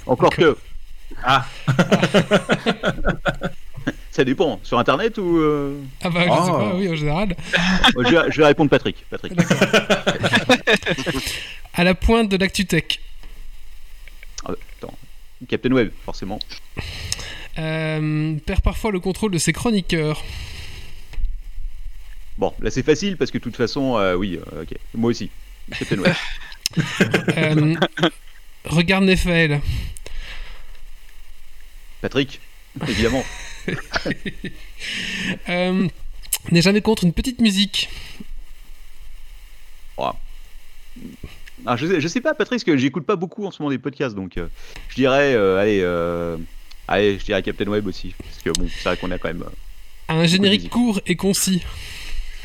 Encore 0.07 0.35
que. 0.35 0.57
Ah. 1.23 1.47
Ça 4.15 4.23
dépend. 4.25 4.61
Sur 4.63 4.79
Internet 4.79 5.19
ou. 5.19 5.39
euh, 5.39 5.77
Ah 6.05 6.09
bah 6.09 6.21
je 6.23 6.29
sais 6.29 6.51
Oh. 6.51 6.53
pas, 6.59 6.75
oui 6.77 6.89
en 6.89 6.95
général. 6.95 7.37
je, 7.97 8.09
vais, 8.15 8.31
je 8.31 8.39
vais 8.39 8.47
répondre 8.47 8.71
Patrick. 8.71 9.05
Patrick. 9.11 9.33
À 11.75 11.83
la 11.83 11.95
pointe 11.97 12.29
de 12.31 12.37
l'ActuTech. 12.37 13.01
Ah, 14.45 14.53
attends. 14.79 14.95
Captain 15.49 15.73
Web, 15.73 15.91
forcément. 16.05 16.39
Euh, 17.59 18.37
perd 18.47 18.61
parfois 18.63 18.93
le 18.93 19.01
contrôle 19.01 19.33
de 19.33 19.39
ses 19.39 19.53
chroniqueurs. 19.53 20.23
Bon, 22.39 22.53
là 22.61 22.71
c'est 22.71 22.83
facile 22.85 23.17
parce 23.17 23.33
que 23.33 23.39
de 23.39 23.43
toute 23.43 23.57
façon, 23.57 23.97
euh, 23.99 24.15
oui, 24.15 24.39
euh, 24.53 24.63
ok. 24.63 24.77
Moi 24.95 25.11
aussi. 25.11 25.31
Captain 25.77 25.99
Web. 25.99 26.15
Euh, 27.37 27.75
regarde 28.65 29.05
Nefael. 29.05 29.61
Patrick, 32.01 32.41
évidemment. 32.89 33.25
Euh, 35.49 35.89
N'est 36.51 36.61
jamais 36.63 36.83
contre 36.83 37.05
une 37.05 37.13
petite 37.15 37.41
musique. 37.41 37.89
Ah, 41.67 41.77
je, 41.77 41.87
sais, 41.87 42.01
je 42.01 42.09
sais 42.09 42.21
pas, 42.21 42.35
Patrick, 42.35 42.59
parce 42.59 42.65
que 42.65 42.77
j'écoute 42.77 43.07
pas 43.07 43.17
beaucoup 43.17 43.47
en 43.47 43.51
ce 43.51 43.63
moment 43.63 43.71
des 43.71 43.79
podcasts, 43.79 44.15
donc 44.15 44.37
euh, 44.37 44.49
je 44.91 44.97
dirais, 44.97 45.35
euh, 45.35 45.59
allez, 45.59 45.83
allez, 46.89 47.19
je 47.19 47.25
dirais 47.25 47.43
Captain 47.43 47.67
Web 47.67 47.87
aussi, 47.87 48.15
parce 48.19 48.43
que 48.43 48.51
bon, 48.51 48.69
c'est 48.69 48.85
vrai 48.85 48.99
qu'on 48.99 49.11
a 49.11 49.19
quand 49.19 49.29
même. 49.29 49.45
Un 50.09 50.27
générique 50.27 50.69
court 50.69 51.01
et 51.07 51.17
concis. 51.17 51.63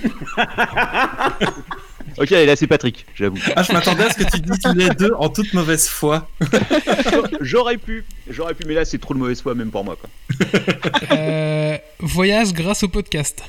Ok, 2.18 2.30
là 2.32 2.56
c'est 2.56 2.68
Patrick, 2.68 3.06
j'avoue. 3.16 3.38
Ah, 3.56 3.64
je 3.64 3.72
m'attendais 3.74 4.04
à 4.04 4.10
ce 4.10 4.18
que 4.18 4.30
tu 4.30 4.42
dises 4.42 4.60
les 4.76 4.90
deux 4.90 5.14
en 5.18 5.30
toute 5.30 5.54
mauvaise 5.54 5.88
foi. 5.88 6.28
j'aurais 7.42 7.78
pu, 7.78 8.06
j'aurais 8.30 8.54
pu, 8.54 8.66
mais 8.66 8.74
là 8.74 8.86
c'est 8.86 8.98
trop 8.98 9.14
de 9.14 9.20
mauvaise 9.20 9.42
foi 9.42 9.56
même 9.56 9.72
pour 9.72 9.84
moi, 9.84 9.96
quoi. 9.96 10.10
Euh, 11.12 11.78
voyage 12.00 12.54
grâce 12.54 12.84
au 12.84 12.88
podcast. 12.88 13.44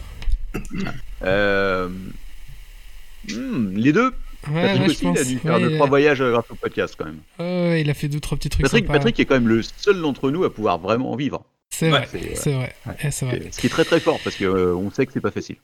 Euh... 1.22 1.88
hmm, 3.28 3.76
les 3.76 3.92
deux. 3.92 4.12
Ouais, 4.51 4.62
Patrick 4.62 4.82
ouais, 4.82 4.90
aussi, 4.90 5.07
il 5.07 5.18
a 5.18 5.24
dû 5.24 5.38
faire 5.38 5.55
Ouais, 5.55 5.61
deux, 5.61 5.74
trois 5.74 5.86
voyages 5.86 6.22
euh, 6.22 6.32
grâce 6.32 6.51
au 6.51 6.55
podcast 6.55 6.94
quand 6.96 7.05
même. 7.05 7.78
Il 7.78 7.90
a 7.90 7.94
fait 7.94 8.09
deux 8.09 8.20
trois 8.20 8.38
petits 8.38 8.48
trucs 8.48 8.62
Patrick, 8.62 8.84
sympas. 8.84 8.94
Patrick 8.94 9.20
est 9.20 9.24
quand 9.26 9.34
même 9.34 9.48
le 9.48 9.62
seul 9.62 10.01
d'entre 10.01 10.30
nous 10.30 10.44
à 10.44 10.53
pouvoir 10.53 10.78
vraiment 10.78 11.12
en 11.12 11.16
vivre. 11.16 11.44
C'est 11.70 11.88
vrai, 11.88 12.07
c'est, 12.11 12.53
vrai, 12.53 12.74
ouais, 12.86 13.11
c'est 13.11 13.24
vrai. 13.24 13.42
Ce 13.51 13.59
qui 13.59 13.66
est 13.66 13.70
très 13.70 13.84
très 13.84 14.01
fort 14.01 14.18
parce 14.22 14.36
que 14.36 14.44
euh, 14.44 14.74
on 14.74 14.90
sait 14.90 15.07
que 15.07 15.12
c'est 15.12 15.20
pas 15.20 15.30
facile. 15.30 15.57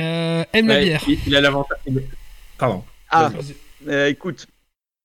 Euh, 0.00 0.44
aime 0.52 0.66
la 0.68 0.74
Ouais, 0.76 0.84
bière. 0.84 1.04
Il, 1.08 1.18
il 1.26 1.36
a 1.36 1.40
l'avantage. 1.40 1.78
il- 1.86 2.02
Pardon. 2.58 2.84
Ah, 3.10 3.30
euh, 3.88 4.08
écoute, 4.08 4.46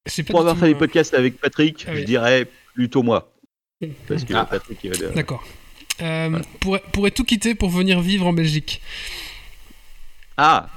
pas 0.05 0.23
pour 0.27 0.39
avoir 0.41 0.57
fait 0.57 0.67
des 0.67 0.73
euh, 0.73 0.77
podcasts 0.77 1.13
avec 1.13 1.39
Patrick, 1.39 1.85
Ah 1.87 1.93
je 1.93 1.99
oui. 1.99 2.05
dirais 2.05 2.47
plutôt 2.73 3.01
moi. 3.03 3.31
Parce 4.07 4.23
que 4.23 4.33
Ah. 4.33 4.45
Patrick. 4.45 4.85
euh, 4.85 5.11
D'accord. 5.15 5.43
Euh, 6.01 6.39
pourrait, 6.59 6.83
pourrait 6.91 7.11
tout 7.11 7.23
quitter 7.23 7.55
pour 7.55 7.69
venir 7.69 8.01
vivre 8.01 8.27
en 8.27 8.33
Belgique. 8.33 8.81
Ah, 10.37 10.67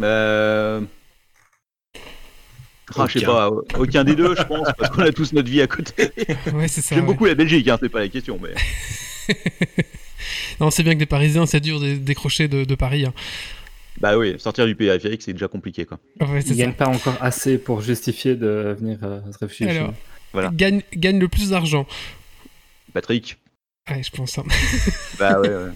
euh... 0.00 0.80
ah, 2.96 3.06
je 3.08 3.18
sais 3.18 3.26
pas, 3.26 3.50
aucun 3.78 4.04
des 4.04 4.14
deux, 4.14 4.36
je 4.36 4.42
pense, 4.44 4.68
parce 4.78 4.90
qu'on 4.90 5.02
a 5.02 5.10
tous 5.12 5.32
notre 5.32 5.50
vie 5.50 5.60
à 5.62 5.66
côté. 5.66 6.10
Ouais, 6.54 6.68
c'est 6.68 6.80
ça. 6.82 6.94
J'aime 6.94 7.04
ouais. 7.04 7.12
beaucoup 7.12 7.26
la 7.26 7.34
Belgique, 7.34 7.66
hein, 7.68 7.78
c'est 7.82 7.88
pas 7.88 7.98
la 8.00 8.08
question, 8.08 8.38
mais. 8.40 8.54
Non, 10.60 10.70
c'est 10.70 10.82
bien 10.82 10.92
que 10.94 10.98
des 10.98 11.06
Parisiens, 11.06 11.46
c'est 11.46 11.60
dur 11.60 11.80
de 11.80 11.94
décrocher 11.94 12.46
de, 12.46 12.64
de 12.64 12.74
Paris. 12.74 13.06
hein. 13.06 13.14
Bah 14.00 14.16
oui, 14.16 14.36
sortir 14.38 14.66
du 14.66 14.74
périphérique, 14.74 15.22
c'est 15.22 15.32
déjà 15.32 15.48
compliqué, 15.48 15.84
quoi. 15.84 15.98
Ouais, 16.20 16.40
Ils 16.42 16.56
gagnent 16.56 16.72
pas 16.74 16.88
encore 16.88 17.16
assez 17.20 17.58
pour 17.58 17.80
justifier 17.82 18.34
de 18.34 18.76
venir 18.78 18.98
euh, 19.02 19.20
se 19.32 19.38
réfugier 19.38 19.68
Alors. 19.68 19.92
Voilà. 20.32 20.50
gagne, 20.54 20.82
gagne 20.94 21.18
le 21.18 21.28
plus 21.28 21.50
d'argent. 21.50 21.86
Patrick. 22.92 23.36
Ouais, 23.90 24.02
je 24.02 24.10
pense. 24.10 24.38
hein. 24.38 24.44
Bah 25.18 25.40
ouais, 25.40 25.48
ouais. 25.48 25.70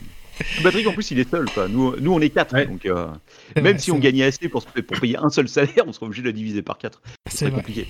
Patrick, 0.62 0.86
en 0.86 0.92
plus, 0.92 1.10
il 1.10 1.18
est 1.18 1.28
seul, 1.30 1.44
quoi. 1.50 1.68
Nous, 1.68 1.96
nous 2.00 2.12
on 2.12 2.20
est 2.20 2.30
quatre, 2.30 2.54
Ouais. 2.54 2.66
donc 2.66 2.86
euh, 2.86 3.06
même 3.56 3.64
vrai, 3.74 3.78
si 3.78 3.90
on 3.90 3.96
vrai. 3.96 4.04
gagnait 4.04 4.24
assez 4.24 4.48
pour, 4.48 4.64
payer 5.00 5.16
un 5.16 5.28
seul 5.30 5.48
salaire, 5.48 5.82
on 5.86 5.92
serait 5.92 6.06
obligé 6.06 6.22
de 6.22 6.26
le 6.28 6.32
diviser 6.32 6.62
par 6.62 6.78
quatre. 6.78 7.02
C'est 7.30 7.50
compliqué. 7.50 7.86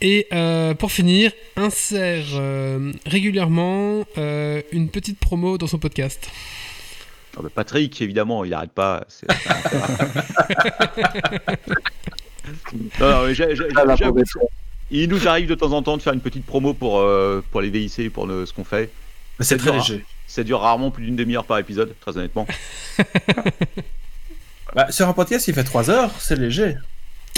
Et 0.00 0.26
euh, 0.32 0.74
pour 0.74 0.92
finir, 0.92 1.32
insère 1.56 2.24
euh, 2.34 2.92
régulièrement 3.06 4.04
euh, 4.16 4.62
une 4.72 4.88
petite 4.90 5.18
promo 5.18 5.58
dans 5.58 5.66
son 5.66 5.78
podcast. 5.78 6.30
Patrick, 7.54 8.00
évidemment, 8.02 8.44
il 8.44 8.52
arrête 8.54 8.72
pas. 8.72 9.04
c'est- 9.08 9.26
non, 13.00 13.10
non, 13.10 13.26
mais 13.26 13.34
j'ai- 13.34 13.54
j'ai- 13.56 13.68
Ah, 13.76 13.94
j'avoue, 13.96 14.22
il 14.90 15.08
nous 15.08 15.28
arrive 15.28 15.48
de 15.48 15.54
temps 15.54 15.72
en 15.72 15.82
temps 15.82 15.96
de 15.96 16.02
faire 16.02 16.12
une 16.14 16.20
petite 16.20 16.46
promo 16.46 16.72
pour, 16.74 16.98
euh, 17.00 17.42
pour 17.50 17.60
les 17.60 17.70
VIC, 17.70 18.10
pour 18.12 18.26
le- 18.26 18.46
ce 18.46 18.52
qu'on 18.52 18.64
fait. 18.64 18.90
Mais 19.38 19.44
c'est 19.44 19.56
Ça 19.56 19.62
très 19.62 19.72
dure- 19.72 19.80
léger. 19.82 20.04
Ça 20.26 20.42
dure 20.44 20.60
rarement 20.60 20.90
plus 20.90 21.04
d'une 21.04 21.16
demi-heure 21.16 21.44
par 21.44 21.58
épisode, 21.58 21.94
très 22.00 22.16
honnêtement. 22.16 22.46
Bah, 24.74 24.90
sur 24.92 25.08
un 25.08 25.14
podcast, 25.14 25.48
il 25.48 25.54
fait 25.54 25.64
3 25.64 25.88
heures, 25.88 26.10
c'est 26.18 26.36
léger. 26.36 26.76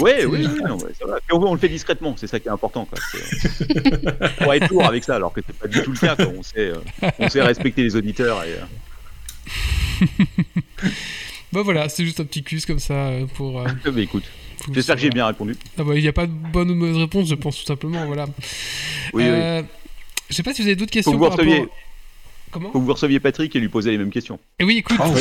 Oui, 0.01 0.11
oui, 0.27 0.45
oui, 0.53 0.61
non, 0.67 0.75
ouais, 0.77 0.91
ça 0.99 1.05
va. 1.07 1.15
Puis 1.25 1.31
on, 1.33 1.41
on 1.41 1.53
le 1.53 1.59
fait 1.59 1.69
discrètement, 1.69 2.13
c'est 2.17 2.27
ça 2.27 2.41
qui 2.41 2.49
est 2.49 2.51
important. 2.51 2.83
Quoi. 2.83 2.99
C'est- 3.09 4.37
Pour 4.43 4.53
être 4.53 4.67
lourd 4.69 4.83
avec 4.85 5.01
ça, 5.05 5.15
alors 5.15 5.31
que 5.31 5.39
c'est 5.47 5.55
pas 5.57 5.67
du 5.69 5.81
tout 5.81 5.91
le 5.93 5.97
cas. 5.97 6.17
quoi. 6.17 6.25
On, 6.37 6.43
sait, 6.43 6.71
euh, 6.73 6.75
on 7.19 7.29
sait 7.29 7.41
respecter 7.41 7.83
les 7.83 7.95
auditeurs. 7.95 8.43
Et, 8.43 8.51
euh, 8.51 8.65
Bah 11.53 11.61
voilà, 11.63 11.89
c'est 11.89 12.05
juste 12.05 12.19
un 12.19 12.23
petit 12.25 12.43
quiz 12.43 12.65
comme 12.65 12.79
ça 12.79 12.93
euh, 12.93 13.25
pour. 13.25 13.59
euh, 13.59 13.67
mais 13.93 14.03
écoute, 14.03 14.23
pour 14.63 14.73
j'espère 14.73 14.95
que 14.95 15.01
j'ai 15.01 15.09
bien 15.09 15.25
répondu. 15.27 15.55
Ah 15.77 15.83
bah, 15.83 15.95
il 15.95 16.01
n'y 16.01 16.07
a 16.07 16.13
pas 16.13 16.25
de 16.25 16.31
bonne 16.31 16.71
ou 16.71 16.75
mauvaise 16.75 16.95
réponse, 16.97 17.27
je 17.27 17.35
pense 17.35 17.57
tout 17.59 17.65
simplement. 17.65 18.05
Voilà. 18.05 18.25
Oui, 19.13 19.23
oui. 19.23 19.23
Euh, 19.25 19.61
Je 20.29 20.35
sais 20.35 20.43
pas 20.43 20.53
si 20.53 20.61
vous 20.61 20.67
avez 20.69 20.75
d'autres 20.77 20.91
questions 20.91 21.11
Faut 21.11 21.17
que 21.17 21.23
vous 21.25 21.29
rapport. 21.29 21.45
receviez, 21.45 21.67
Comment 22.51 22.71
faut 22.71 22.79
que 22.79 22.85
vous 22.85 22.93
receviez 22.93 23.19
Patrick 23.19 23.53
et 23.55 23.59
lui 23.59 23.67
poser 23.69 23.91
les 23.91 23.97
mêmes 23.97 24.11
questions. 24.11 24.39
Eh 24.59 24.63
oui, 24.63 24.77
écoute, 24.77 24.97
Oh, 24.99 25.09
ouais, 25.09 25.19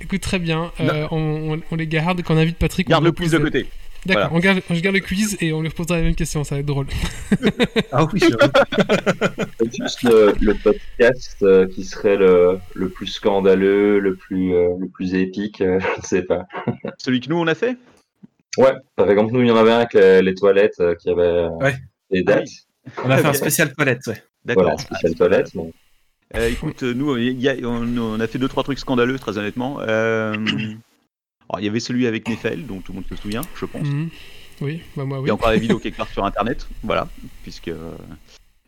écoute, 0.00 0.22
ça 0.24 0.28
très 0.30 0.38
bien. 0.40 0.72
Euh, 0.80 1.06
on, 1.12 1.54
on- 1.54 1.62
on 1.70 1.76
les 1.76 1.86
garde 1.86 2.22
quand 2.22 2.34
on 2.34 2.38
invite 2.38 2.56
Patrick. 2.58 2.88
on 2.88 2.90
Garde 2.90 3.04
le 3.04 3.12
plus 3.12 3.30
de 3.30 3.38
côté. 3.38 3.66
D'accord, 4.06 4.30
Voilà. 4.30 4.30
on, 4.32 4.38
garde, 4.38 4.60
je 4.70 4.80
garde 4.80 4.94
le 4.96 5.00
quiz 5.02 5.36
et 5.40 5.52
on 5.52 5.60
lui 5.60 5.68
reposera 5.68 5.96
la 5.98 6.04
même 6.04 6.14
question, 6.14 6.44
ça 6.44 6.54
va 6.54 6.60
être 6.60 6.66
drôle. 6.66 6.86
Ah 7.92 8.06
oui, 8.12 8.20
C'est 9.60 9.74
juste 9.74 10.02
le, 10.02 10.34
le 10.40 10.54
podcast 10.54 11.36
euh, 11.42 11.66
qui 11.68 11.84
serait 11.84 12.16
le, 12.16 12.58
le 12.74 12.88
plus 12.88 13.06
scandaleux, 13.06 13.98
le 13.98 14.14
plus, 14.14 14.54
euh, 14.54 14.68
le 14.78 14.88
plus 14.88 15.14
épique, 15.14 15.60
euh, 15.60 15.78
je 15.96 16.00
ne 16.00 16.04
sais 16.06 16.22
pas. 16.22 16.46
Celui 16.98 17.20
que 17.20 17.28
nous 17.28 17.36
on 17.36 17.46
a 17.46 17.54
fait? 17.54 17.76
Ouais, 18.56 18.72
par 18.96 19.10
exemple, 19.10 19.32
nous, 19.32 19.40
il 19.42 19.48
y 19.48 19.50
en 19.50 19.56
avait 19.56 19.72
un 19.72 19.78
avec 19.78 19.94
les, 19.94 20.22
les 20.22 20.34
toilettes 20.34 20.80
euh, 20.80 20.94
qui 20.94 21.10
avait 21.10 21.22
euh, 21.22 21.48
Ouais. 21.60 21.74
des 22.10 22.22
dates. 22.22 22.48
On 23.04 23.10
a 23.10 23.18
fait 23.18 23.26
un 23.28 23.32
spécial 23.34 23.72
toilette, 23.74 24.06
ouais. 24.06 24.22
D'accord. 24.44 24.62
Voilà, 24.64 24.78
spécial 24.78 25.14
toilette. 25.14 25.54
mais- 25.54 25.72
Euh, 26.36 26.48
écoute, 26.50 26.82
nous, 26.82 27.16
il 27.16 27.40
y 27.40 27.48
a- 27.48 27.54
on, 27.62 27.96
on 27.98 28.20
a 28.20 28.26
fait 28.26 28.38
deux 28.38 28.48
trois 28.48 28.62
trucs 28.62 28.78
scandaleux, 28.78 29.18
très 29.18 29.38
honnêtement. 29.38 29.78
Alors, 31.48 31.60
il 31.60 31.64
y 31.64 31.68
avait 31.68 31.80
celui 31.80 32.06
avec 32.06 32.28
Nefel, 32.28 32.66
dont 32.66 32.80
tout 32.80 32.92
le 32.92 32.96
monde 32.96 33.08
se 33.08 33.16
souvient, 33.16 33.42
je 33.56 33.64
pense. 33.64 33.86
Mhm. 33.86 34.10
Oui, 34.60 34.82
bah 34.96 35.04
moi 35.04 35.18
Il 35.18 35.22
oui. 35.22 35.26
y 35.28 35.30
a 35.30 35.34
encore 35.34 35.50
des 35.50 35.58
vidéos 35.58 35.78
quelque 35.82 35.96
part 35.96 36.08
sur 36.08 36.24
Internet, 36.24 36.66
voilà, 36.82 37.08
puisque 37.42 37.68
euh, 37.68 37.96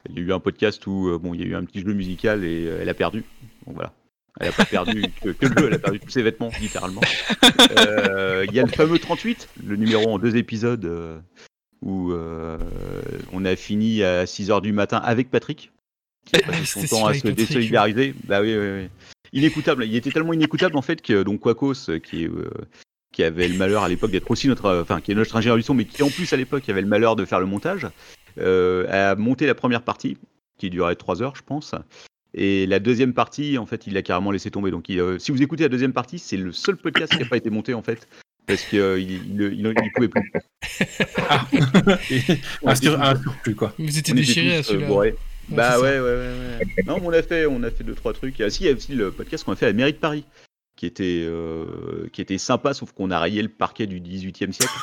il 0.09 0.17
y 0.17 0.23
a 0.23 0.23
eu 0.23 0.33
un 0.33 0.41
podcast 0.41 0.87
où 0.87 1.09
euh, 1.09 1.19
bon, 1.19 1.35
il 1.35 1.41
y 1.41 1.45
a 1.45 1.47
eu 1.47 1.55
un 1.55 1.65
petit 1.65 1.81
jeu 1.81 1.93
musical 1.93 2.45
et 2.45 2.67
euh, 2.67 2.79
elle 2.81 2.89
a 2.89 2.95
perdu. 2.95 3.25
Donc 3.67 3.75
voilà. 3.75 3.93
Elle 4.39 4.49
a 4.49 4.53
pas 4.53 4.65
perdu 4.65 5.03
que, 5.23 5.31
que 5.31 5.47
le 5.47 5.59
jeu, 5.59 5.67
elle 5.67 5.75
a 5.75 5.79
perdu 5.79 6.01
tous 6.01 6.11
ses 6.11 6.23
vêtements, 6.23 6.51
littéralement. 6.61 7.01
Il 7.43 8.55
y 8.55 8.61
a 8.61 8.63
le 8.63 8.69
fameux 8.69 8.99
38, 8.99 9.49
le 9.67 9.77
numéro 9.77 10.09
en 10.13 10.19
deux 10.19 10.37
épisodes, 10.37 11.21
où 11.83 12.13
on 12.13 13.45
a 13.45 13.57
fini 13.57 14.03
à 14.03 14.25
6h 14.25 14.63
du 14.63 14.73
matin 14.73 14.99
avec 14.99 15.31
Patrick. 15.31 15.73
Qui 16.27 16.37
a 16.37 16.47
passé 16.47 16.65
son 16.65 16.87
temps 16.87 17.07
à 17.07 17.15
se 17.15 17.29
désolidariser. 17.29 18.15
Bah 18.25 18.41
oui, 18.41 18.55
oui, 18.57 18.83
oui. 18.83 18.89
Inécoutable. 19.33 19.85
Il 19.85 19.95
était 19.95 20.11
tellement 20.11 20.33
inécoutable 20.33 20.77
en 20.77 20.83
fait 20.83 21.03
que 21.03 21.23
donc 21.23 21.41
Quacos, 21.41 21.89
euh, 21.89 21.99
qui 21.99 22.25
est, 22.25 22.29
euh, 22.29 22.51
qui 23.13 23.23
avait 23.23 23.49
le 23.49 23.57
malheur 23.57 23.83
à 23.83 23.89
l'époque 23.89 24.11
d'être 24.11 24.31
aussi 24.31 24.49
notre, 24.49 24.67
euh, 24.67 24.83
enfin 24.83 25.01
qui 25.01 25.13
est 25.13 25.15
notre 25.15 25.37
ingénieur 25.37 25.57
du 25.57 25.63
son, 25.63 25.75
mais 25.75 25.85
qui 25.85 26.03
en 26.03 26.11
plus 26.11 26.33
à 26.33 26.37
l'époque 26.37 26.69
avait 26.69 26.81
le 26.81 26.87
malheur 26.87 27.17
de 27.17 27.25
faire 27.25 27.41
le 27.41 27.47
montage, 27.47 27.87
euh, 28.39 28.87
a 28.89 29.15
monté 29.17 29.47
la 29.47 29.55
première 29.55 29.83
partie 29.83 30.17
qui 30.59 30.71
durait 30.71 30.95
3 30.95 31.23
heures, 31.23 31.37
je 31.37 31.43
pense. 31.43 31.75
Et 32.33 32.67
la 32.67 32.79
deuxième 32.79 33.13
partie, 33.13 33.59
en 33.59 33.67
fait, 33.67 33.87
il 33.87 33.95
l'a 33.95 34.03
carrément 34.03 34.31
laissé 34.31 34.51
tomber. 34.51 34.71
Donc, 34.71 34.89
il, 34.89 35.01
euh, 35.01 35.19
si 35.19 35.33
vous 35.33 35.43
écoutez 35.43 35.65
la 35.65 35.69
deuxième 35.69 35.93
partie, 35.93 36.19
c'est 36.19 36.37
le 36.37 36.53
seul 36.53 36.77
podcast 36.77 37.13
qui 37.13 37.19
n'a 37.19 37.29
pas 37.29 37.37
été 37.37 37.51
monté, 37.51 37.75
en 37.75 37.83
fait, 37.83 38.07
parce 38.47 38.63
qu'il 38.63 38.79
il, 38.79 39.41
il, 39.41 39.67
il 39.67 39.93
pouvait 39.95 40.09
plus. 40.09 40.33
un, 42.65 42.75
sur, 42.77 43.03
un 43.03 43.21
surplus, 43.21 43.55
quoi. 43.57 43.73
Vous 43.79 43.99
étiez 43.99 44.15
tous, 44.15 44.39
à 44.39 44.43
euh, 44.43 44.63
celui-là. 44.63 45.13
Bah 45.51 45.81
ouais, 45.81 45.99
ouais, 45.99 46.01
ouais, 46.01 46.33
ouais. 46.59 46.67
Non, 46.87 46.99
mais 47.01 47.07
on 47.07 47.13
a 47.13 47.23
fait, 47.23 47.47
on 47.47 47.63
a 47.63 47.71
fait 47.71 47.85
deux 47.85 47.95
trois 47.95 48.13
trucs. 48.13 48.41
Ah 48.41 48.51
si, 48.51 48.65
il 48.65 48.67
y 48.67 48.71
a 48.71 48.75
aussi 48.75 48.93
le 48.93 49.11
podcast 49.11 49.45
qu'on 49.45 49.53
a 49.53 49.57
fait 49.57 49.67
à 49.67 49.71
la 49.71 49.75
mairie 49.75 49.93
de 49.93 49.99
Paris, 49.99 50.25
qui 50.77 50.87
était, 50.87 51.25
euh, 51.27 52.09
qui 52.13 52.21
était 52.21 52.39
sympa, 52.39 52.75
sauf 52.75 52.93
qu'on 52.93 53.11
a 53.11 53.21
rayé 53.21 53.43
le 53.43 53.49
parquet 53.49 53.87
du 53.87 54.01
18e 54.01 54.53
siècle 54.53 54.75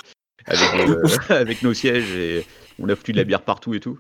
avec, 0.48 0.74
euh, 0.90 1.04
avec 1.30 1.64
nos 1.64 1.74
sièges 1.74 2.16
et 2.16 2.46
on 2.80 2.90
a 2.90 2.96
foutu 2.96 3.12
de 3.12 3.18
la 3.18 3.24
bière 3.24 3.42
partout 3.42 3.74
et 3.74 3.80
tout. 3.80 4.00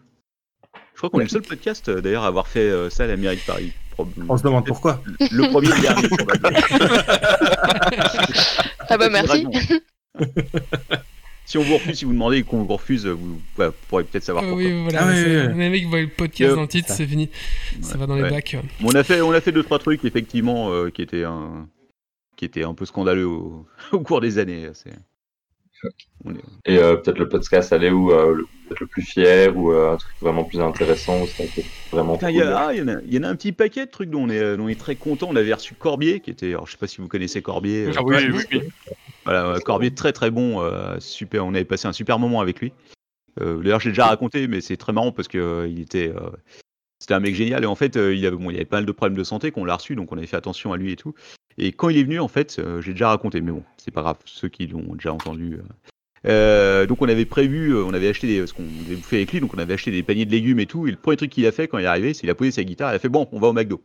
Je 0.93 0.99
crois 0.99 1.09
qu'on 1.09 1.19
est 1.19 1.23
le 1.23 1.29
seul 1.29 1.43
podcast 1.43 1.89
euh, 1.89 2.01
d'ailleurs 2.01 2.23
à 2.23 2.27
avoir 2.27 2.47
fait 2.47 2.59
euh, 2.59 2.89
ça 2.89 3.03
à 3.03 3.07
la 3.07 3.17
mairie 3.17 3.37
de 3.37 3.41
Paris. 3.41 3.71
On 4.29 4.37
se 4.37 4.43
demande 4.43 4.65
pourquoi. 4.65 5.01
Le 5.19 5.49
premier 5.49 5.69
le 5.69 5.81
dernier. 5.81 6.07
probablement. 6.07 6.59
Ah 8.89 8.97
bah 8.97 9.09
merci. 9.09 9.45
Si 11.47 11.57
on 11.57 11.63
vous 11.63 11.75
refuse, 11.75 11.97
si 11.97 12.03
vous 12.05 12.11
demandez 12.11 12.39
et 12.39 12.43
qu'on 12.43 12.63
vous 12.63 12.75
refuse, 12.75 13.05
vous, 13.07 13.39
pourrez 13.87 14.03
peut-être 14.03 14.23
savoir 14.25 14.43
Ah 14.45 14.49
pourquoi. 14.49 14.65
oui, 14.65 14.81
voilà. 14.83 14.99
Ah 15.03 15.07
oui, 15.07 15.15
c'est- 15.15 15.25
oui, 15.47 15.47
oui. 15.53 15.57
Les 15.59 15.69
mecs 15.69 15.85
voient 15.87 16.01
le 16.01 16.07
podcast 16.09 16.55
dans 16.55 16.61
le 16.63 16.67
titre, 16.67 16.89
c'est 16.91 17.07
fini. 17.07 17.29
Ça 17.81 17.97
va 17.97 18.05
dans 18.05 18.15
les 18.15 18.23
Ouais. 18.23 18.29
bacs. 18.29 18.57
On 18.83 18.89
a 18.91 19.01
fait, 19.03 19.21
on 19.21 19.31
a 19.31 19.39
fait 19.39 19.53
deux 19.53 19.63
trois 19.63 19.79
trucs 19.79 20.03
effectivement 20.03 20.71
euh, 20.73 20.89
qui 20.89 21.01
étaient 21.01 21.23
un, 21.23 21.69
qui 22.35 22.43
étaient 22.43 22.63
un 22.63 22.73
peu 22.73 22.85
scandaleux 22.85 23.25
au, 23.27 23.65
au 23.93 23.99
cours 24.01 24.19
des 24.19 24.39
années. 24.39 24.67
C'est- 24.73 24.91
on 26.25 26.33
est- 26.35 26.39
Et 26.65 26.79
euh, 26.79 26.95
peut-être 26.97 27.17
le 27.19 27.29
podcast 27.29 27.71
aller 27.71 27.91
où 27.91 28.11
euh, 28.11 28.33
le, 28.35 28.43
peut-être 28.67 28.79
le 28.81 28.87
plus 28.87 29.03
fier 29.03 29.55
ou 29.55 29.71
euh, 29.71 29.93
un 29.93 29.97
truc 29.97 30.15
vraiment 30.19 30.43
plus 30.43 30.59
intéressant 30.59 31.21
où 31.21 31.27
ça 31.27 31.43
a 31.43 31.45
été 31.45 31.63
vraiment 31.93 32.15
Putain, 32.15 32.27
cool. 32.27 32.35
Il 32.35 32.39
y, 32.39 32.41
a, 32.41 32.57
ah, 32.57 32.73
y 32.73 32.81
en 32.81 32.87
a- 32.89 33.01
il 33.05 33.13
y 33.13 33.17
en 33.19 33.23
a 33.23 33.29
un 33.29 33.35
petit 33.37 33.53
paquet 33.53 33.85
de 33.85 33.91
trucs 33.91 34.09
dont 34.09 34.23
on 34.23 34.29
est, 34.29 34.57
dont 34.57 34.65
on 34.65 34.67
est 34.69 34.77
très 34.79 34.95
content. 34.95 35.27
On 35.29 35.35
avait 35.37 35.53
reçu 35.53 35.75
Corbier, 35.75 36.19
qui 36.19 36.31
était, 36.31 36.47
alors, 36.49 36.65
je 36.67 36.71
sais 36.73 36.77
pas 36.77 36.87
si 36.87 36.97
vous 36.99 37.07
connaissez 37.07 37.41
Corbier. 37.41 37.85
euh, 37.85 37.91
Ah 37.95 38.01
oui, 38.03 38.15
oui, 38.33 38.43
oui. 38.51 38.61
Voilà, 39.27 39.45
euh, 39.45 39.59
Corbier 39.59 39.93
très 39.93 40.13
très 40.13 40.31
bon, 40.31 40.61
euh, 40.61 40.97
super. 41.01 41.45
On 41.45 41.53
avait 41.53 41.65
passé 41.65 41.85
un 41.85 41.91
super 41.91 42.17
moment 42.17 42.39
avec 42.39 42.61
lui. 42.61 42.71
Euh, 43.41 43.61
D'ailleurs, 43.61 43.81
j'ai 43.81 43.89
déjà 43.89 44.05
raconté, 44.05 44.47
mais 44.47 44.61
c'est 44.61 44.77
très 44.77 44.93
marrant 44.93 45.11
parce 45.11 45.27
que 45.27 45.37
euh, 45.37 45.67
il 45.67 45.81
était, 45.81 46.13
c'était 47.01 47.13
un 47.13 47.19
mec 47.19 47.35
génial. 47.35 47.61
Et 47.61 47.67
en 47.67 47.75
fait, 47.75 47.97
il 47.97 48.25
avait, 48.25 48.37
bon, 48.37 48.51
il 48.51 48.55
avait 48.55 48.63
pas 48.63 48.77
mal 48.77 48.85
de 48.85 48.91
problèmes 48.93 49.17
de 49.17 49.25
santé 49.25 49.51
qu'on 49.51 49.65
l'a 49.65 49.75
reçu, 49.75 49.95
donc 49.95 50.13
on 50.13 50.17
avait 50.17 50.27
fait 50.27 50.37
attention 50.37 50.71
à 50.71 50.77
lui 50.77 50.93
et 50.93 50.95
tout. 50.95 51.13
Et 51.57 51.73
quand 51.73 51.89
il 51.89 51.97
est 51.97 52.05
venu, 52.05 52.21
en 52.21 52.29
fait, 52.29 52.61
j'ai 52.79 52.93
déjà 52.93 53.09
raconté, 53.09 53.41
mais 53.41 53.51
bon, 53.51 53.63
c'est 53.75 53.91
pas 53.91 54.01
grave. 54.01 54.17
Ceux 54.23 54.47
qui 54.47 54.65
l'ont 54.65 54.95
déjà 54.95 55.11
entendu. 55.11 55.57
donc 56.23 57.01
on 57.01 57.09
avait 57.09 57.25
prévu, 57.25 57.75
on 57.75 57.93
avait 57.93 58.07
acheté 58.07 58.27
des, 58.27 58.47
ce 58.47 58.53
qu'on 58.53 58.63
avait 58.85 58.95
bouffé 58.95 59.17
avec 59.17 59.33
lui, 59.33 59.41
donc 59.41 59.53
on 59.53 59.57
avait 59.57 59.73
acheté 59.73 59.91
des 59.91 60.03
paniers 60.03 60.25
de 60.25 60.31
légumes 60.31 60.61
et 60.61 60.67
tout. 60.67 60.87
Et 60.87 60.91
le 60.91 60.95
premier 60.97 61.17
truc 61.17 61.31
qu'il 61.31 61.45
a 61.47 61.51
fait 61.51 61.67
quand 61.67 61.79
il 61.79 61.83
est 61.83 61.87
arrivé, 61.87 62.13
c'est 62.13 62.21
qu'il 62.21 62.29
a 62.29 62.35
posé 62.35 62.51
sa 62.51 62.63
guitare, 62.63 62.93
il 62.93 62.95
a 62.95 62.99
fait 62.99 63.09
bon, 63.09 63.27
on 63.33 63.41
va 63.41 63.49
au 63.49 63.53
McDo. 63.53 63.83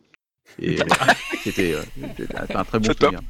Et 0.60 0.76
c'était 1.42 1.74
un 2.54 2.64
très 2.64 2.78
bon 2.78 2.92
souvenir. 2.92 3.20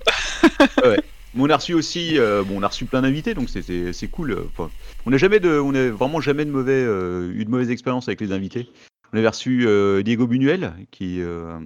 Ouais. 0.85 0.99
Mais 1.35 1.43
on 1.43 1.51
a 1.51 1.57
reçu 1.57 1.73
aussi, 1.75 2.19
euh, 2.19 2.43
bon, 2.45 2.59
on 2.61 2.63
a 2.63 2.69
reçu 2.69 2.85
plein 2.85 3.03
d'invités, 3.03 3.35
donc 3.35 3.49
c'était 3.49 3.93
c'est 3.93 4.09
cool. 4.09 4.33
euh, 4.33 4.45
enfin, 4.57 4.71
on 5.07 5.11
n'a 5.11 5.17
jamais 5.17 5.41
de, 5.41 5.59
on 5.59 5.75
a 5.75 5.89
vraiment 5.91 6.21
jamais 6.21 6.45
de 6.45 6.51
mauvais, 6.51 6.73
euh, 6.85 7.33
eu 7.35 7.45
de 7.45 7.51
mauvaise 7.51 7.71
expérience 7.71 8.09
avec 8.09 8.21
les 8.21 8.33
invités. 8.33 8.69
On 9.15 9.19
avait 9.19 9.29
reçu 9.29 9.67
euh, 9.67 10.03
Diego 10.03 10.27
Buñuel 10.27 10.73
qui 10.91 11.21
euh, 11.21 11.59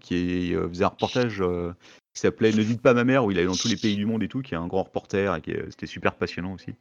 qui 0.00 0.54
euh, 0.54 0.68
faisait 0.68 0.84
un 0.84 0.88
reportage 0.88 1.40
euh, 1.40 1.72
qui 2.14 2.20
s'appelait 2.20 2.52
Ne 2.52 2.62
dites 2.62 2.80
pas 2.80 2.94
ma 2.94 3.04
mère 3.04 3.24
où 3.24 3.30
il 3.30 3.38
allait 3.38 3.46
dans 3.46 3.54
tous 3.54 3.68
les 3.68 3.76
pays 3.76 3.96
du 3.96 4.06
monde 4.06 4.22
et 4.22 4.28
tout, 4.28 4.40
qui 4.42 4.54
est 4.54 4.56
un 4.56 4.66
grand 4.68 4.84
reporter 4.84 5.34
et 5.36 5.40
qui 5.40 5.50
est- 5.50 5.64
c'était 5.70 5.86
super 5.86 6.14
passionnant 6.14 6.52
aussi. 6.54 6.72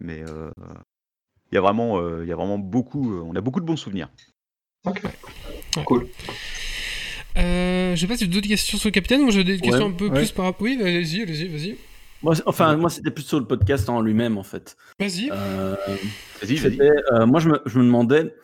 Mais 0.00 0.22
euh, 0.28 0.50
il 1.50 1.54
y 1.56 1.58
a 1.58 1.60
vraiment, 1.60 2.00
il 2.20 2.28
y 2.28 2.32
a 2.32 2.36
vraiment 2.36 2.58
beaucoup, 2.58 3.12
euh, 3.12 3.22
on 3.24 3.34
a 3.34 3.40
beaucoup 3.40 3.60
de 3.60 3.66
bons 3.66 3.76
souvenirs. 3.76 4.08
Cool. 5.84 6.08
Euh, 7.36 7.94
je 7.94 8.00
sais 8.00 8.06
pas 8.06 8.16
si 8.16 8.24
j'ai 8.24 8.30
d'autres 8.30 8.48
questions 8.48 8.78
sur 8.78 8.88
le 8.88 8.92
capitaine 8.92 9.22
ou 9.22 9.30
j'ai 9.30 9.44
des 9.44 9.58
questions 9.58 9.86
un 9.86 9.92
peu 9.92 10.08
ouais. 10.08 10.14
plus 10.14 10.32
par 10.32 10.46
rapport. 10.46 10.62
Oui, 10.62 10.78
allez-y, 10.80 11.22
allez-y, 11.22 11.48
vas-y. 11.48 11.76
Moi, 12.22 12.34
enfin, 12.46 12.76
moi, 12.76 12.90
c'était 12.90 13.10
plus 13.10 13.22
sur 13.22 13.38
le 13.38 13.46
podcast 13.46 13.88
en 13.88 14.00
lui-même, 14.02 14.36
en 14.36 14.42
fait. 14.42 14.76
Vas-y. 14.98 15.30
Euh, 15.32 15.74
Vas-y, 16.42 16.56
vas-y. 16.56 16.80
euh, 16.80 17.26
moi, 17.26 17.40
je 17.40 17.48
me, 17.48 17.60
je 17.64 17.78
me 17.78 17.84
demandais, 17.84 18.34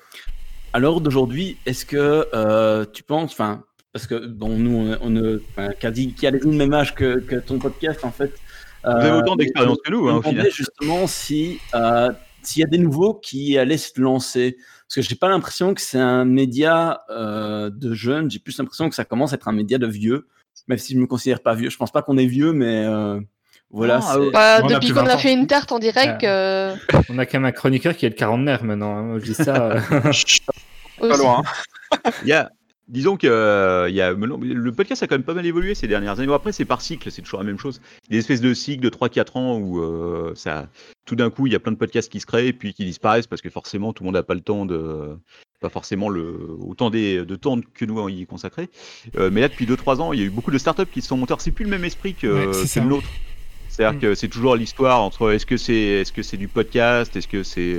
à 0.73 0.79
l'heure 0.79 1.01
d'aujourd'hui, 1.01 1.59
est-ce 1.67 1.85
que 1.85 2.27
euh, 2.33 2.87
tu 2.91 3.03
penses, 3.03 3.33
enfin, 3.33 3.65
parce 3.93 4.07
que 4.07 4.27
bon, 4.27 4.57
nous, 4.57 4.95
on, 5.01 5.17
a 5.57 5.91
dit, 5.91 6.15
qui 6.15 6.27
a 6.27 6.31
le 6.31 6.41
même 6.47 6.73
âge 6.73 6.95
que, 6.95 7.19
que 7.19 7.37
ton 7.37 7.59
podcast, 7.59 8.05
en 8.05 8.13
fait. 8.13 8.33
Vous 8.85 8.91
avez 8.93 9.11
autant 9.11 9.37
d'expérience 9.37 9.79
que 9.85 9.91
nous, 9.91 10.09
hein, 10.09 10.13
je 10.13 10.15
au 10.15 10.17
me 10.19 10.21
demandais 10.23 10.51
final. 10.51 10.53
justement 10.53 11.07
si 11.09 11.59
euh, 11.75 12.13
s'il 12.47 12.61
y 12.61 12.65
a 12.65 12.69
des 12.69 12.79
nouveaux 12.79 13.15
qui 13.15 13.59
allaient 13.59 13.77
se 13.77 14.01
lancer. 14.01 14.57
Parce 14.89 14.95
que 14.97 15.03
j'ai 15.03 15.17
pas 15.17 15.29
l'impression 15.29 15.75
que 15.75 15.81
c'est 15.81 15.99
un 15.99 16.25
média 16.25 17.01
euh, 17.11 17.71
de 17.71 17.93
jeunes, 17.95 18.31
j'ai 18.31 18.39
plus 18.39 18.57
l'impression 18.59 18.89
que 18.89 18.95
ça 18.95 19.05
commence 19.05 19.33
à 19.33 19.37
être 19.37 19.49
un 19.49 19.53
média 19.53 19.79
de 19.79 19.87
vieux, 19.87 20.27
même 20.69 20.79
si 20.79 20.95
je 20.95 20.99
me 20.99 21.07
considère 21.07 21.41
pas 21.41 21.55
vieux. 21.55 21.71
Je 21.71 21.77
pense 21.77 21.91
pas 21.91 22.03
qu'on 22.03 22.17
est 22.19 22.27
vieux, 22.27 22.53
mais 22.53 22.85
euh, 22.87 23.19
voilà. 23.71 23.99
Ouais. 24.17 24.31
Bah, 24.33 24.61
On 24.63 24.69
depuis 24.69 24.89
qu'on 24.91 25.03
20 25.03 25.07
a 25.09 25.19
fait 25.19 25.33
une 25.33 25.47
tarte 25.49 25.73
en 25.73 25.81
direct, 25.81 26.23
euh, 26.23 26.77
On 27.09 27.19
a 27.19 27.27
quand 27.27 27.39
même 27.41 27.47
un 27.47 27.53
chroniqueur 27.53 27.97
qui 27.97 28.07
est 28.07 28.11
le 28.11 28.15
quarantenaire 28.15 28.63
maintenant. 28.63 28.97
hein. 28.97 29.03
Moi, 29.03 29.19
je 29.19 29.25
dis 29.25 29.35
ça. 29.35 29.73
euh. 29.73 29.81
Pas 31.01 31.17
loin. 31.17 31.43
Il 32.23 32.29
y 32.29 32.33
a, 32.33 32.51
disons 32.89 33.17
que 33.17 33.27
euh, 33.27 33.91
y 33.91 34.01
a, 34.01 34.13
le 34.13 34.73
podcast 34.73 35.03
a 35.03 35.07
quand 35.07 35.17
même 35.17 35.25
pas 35.25 35.35
mal 35.35 35.47
évolué 35.47 35.75
ces 35.75 35.89
dernières 35.89 36.19
années. 36.19 36.27
Bon, 36.29 36.35
après, 36.35 36.53
c'est 36.53 36.65
par 36.65 36.81
cycle, 36.81 37.11
c'est 37.11 37.23
toujours 37.23 37.41
la 37.41 37.47
même 37.47 37.59
chose. 37.59 37.81
Des 38.11 38.19
espèces 38.19 38.41
de 38.41 38.55
cycles 38.55 38.83
de 38.83 38.89
3-4 38.91 39.39
ans 39.39 39.59
où 39.59 39.81
euh, 39.81 40.33
ça, 40.35 40.69
tout 41.05 41.17
d'un 41.17 41.31
coup, 41.31 41.47
il 41.47 41.53
y 41.53 41.57
a 41.57 41.61
plein 41.61 41.73
de 41.73 41.77
podcasts 41.77 42.11
qui 42.11 42.21
se 42.21 42.27
créent 42.27 42.49
et 42.49 42.53
puis 42.53 42.75
qui 42.75 42.85
disparaissent 42.85 43.27
parce 43.27 43.43
que 43.43 43.51
forcément, 43.51 43.93
tout 43.93 44.03
le 44.05 44.07
monde 44.07 44.15
n'a 44.15 44.23
pas 44.23 44.35
le 44.35 44.41
temps 44.41 44.67
de, 44.67 45.17
pas 45.61 45.69
forcément 45.69 46.09
le, 46.09 46.39
autant 46.61 46.91
des, 46.91 47.25
de 47.25 47.37
temps 47.37 47.59
que 47.75 47.85
nous 47.85 48.09
y 48.09 48.27
consacrer. 48.27 48.69
Euh, 49.17 49.31
mais 49.33 49.41
là, 49.41 49.49
depuis 49.49 49.67
2-3 49.67 50.01
ans, 50.01 50.13
il 50.13 50.21
y 50.21 50.23
a 50.23 50.27
eu 50.27 50.31
beaucoup 50.31 50.51
de 50.51 50.59
startups 50.59 50.87
qui 50.93 51.03
se 51.03 51.09
sont 51.09 51.17
montées. 51.17 51.35
C'est 51.39 51.51
plus 51.51 51.65
le 51.65 51.71
même 51.71 51.85
esprit 51.85 52.15
que, 52.15 52.27
Ouais, 52.27 52.83
nôtre. 52.83 53.09
C'est-à-dire 53.69 53.99
Mm. 53.99 54.01
que 54.01 54.15
c'est 54.15 54.29
toujours 54.29 54.57
l'histoire 54.57 55.03
entre 55.03 55.33
est-ce 55.33 55.45
que 55.45 55.57
c'est 55.57 55.75
est-ce 55.75 56.13
que 56.13 56.23
c'est 56.23 56.39
du 56.39 56.49
podcast, 56.49 57.15
est-ce 57.17 57.29
que 57.29 57.43
c'est 57.43 57.79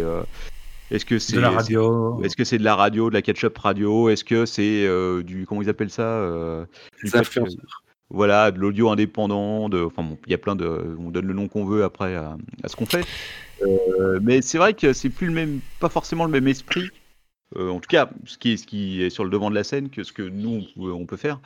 est-ce 0.91 1.05
que 1.05 1.19
c'est 1.19 1.35
De 1.35 1.41
la 1.41 1.49
radio. 1.51 2.21
est-ce 2.23 2.35
que 2.35 2.43
c'est 2.43 2.57
de 2.57 2.63
la 2.63 2.75
radio, 2.75 3.09
de 3.09 3.13
la 3.15 3.21
catch-up 3.21 3.57
radio? 3.57 4.09
Est-ce 4.09 4.23
que 4.23 4.45
c'est 4.45 4.85
euh, 4.85 5.23
du 5.23 5.45
comment 5.45 5.61
ils 5.61 5.69
appellent 5.69 5.89
ça 5.89 6.03
euh, 6.03 6.65
du 7.03 7.09
influenceurs. 7.15 7.83
Voilà, 8.09 8.51
de 8.51 8.59
l'audio 8.59 8.89
indépendant. 8.89 9.67
De, 9.69 9.81
enfin, 9.81 10.01
bon, 10.03 10.17
il 10.25 10.31
y 10.31 10.35
a 10.35 10.37
plein 10.37 10.55
de, 10.55 10.95
on 10.99 11.09
donne 11.11 11.25
le 11.27 11.33
nom 11.33 11.47
qu'on 11.49 11.65
veut 11.65 11.83
après 11.83 12.15
à, 12.15 12.37
à 12.63 12.67
ce 12.69 12.75
qu'on 12.77 12.85
fait. 12.85 13.05
Euh, 13.63 14.19
mais 14.21 14.41
c'est 14.41 14.57
vrai 14.57 14.73
que 14.73 14.93
c'est 14.93 15.09
plus 15.09 15.27
le 15.27 15.33
même, 15.33 15.59
pas 15.79 15.89
forcément 15.89 16.23
le 16.25 16.31
même 16.31 16.47
esprit. 16.47 16.89
Euh, 17.57 17.69
en 17.69 17.79
tout 17.79 17.87
cas, 17.89 18.09
ce 18.25 18.37
qui 18.37 18.51
est 18.53 18.57
ce 18.57 18.65
qui 18.67 19.01
est 19.01 19.09
sur 19.09 19.23
le 19.23 19.29
devant 19.29 19.49
de 19.49 19.55
la 19.55 19.63
scène 19.63 19.89
que 19.89 20.03
ce 20.03 20.13
que 20.13 20.21
nous 20.21 20.63
on 20.77 21.05
peut, 21.05 21.17
faire. 21.17 21.39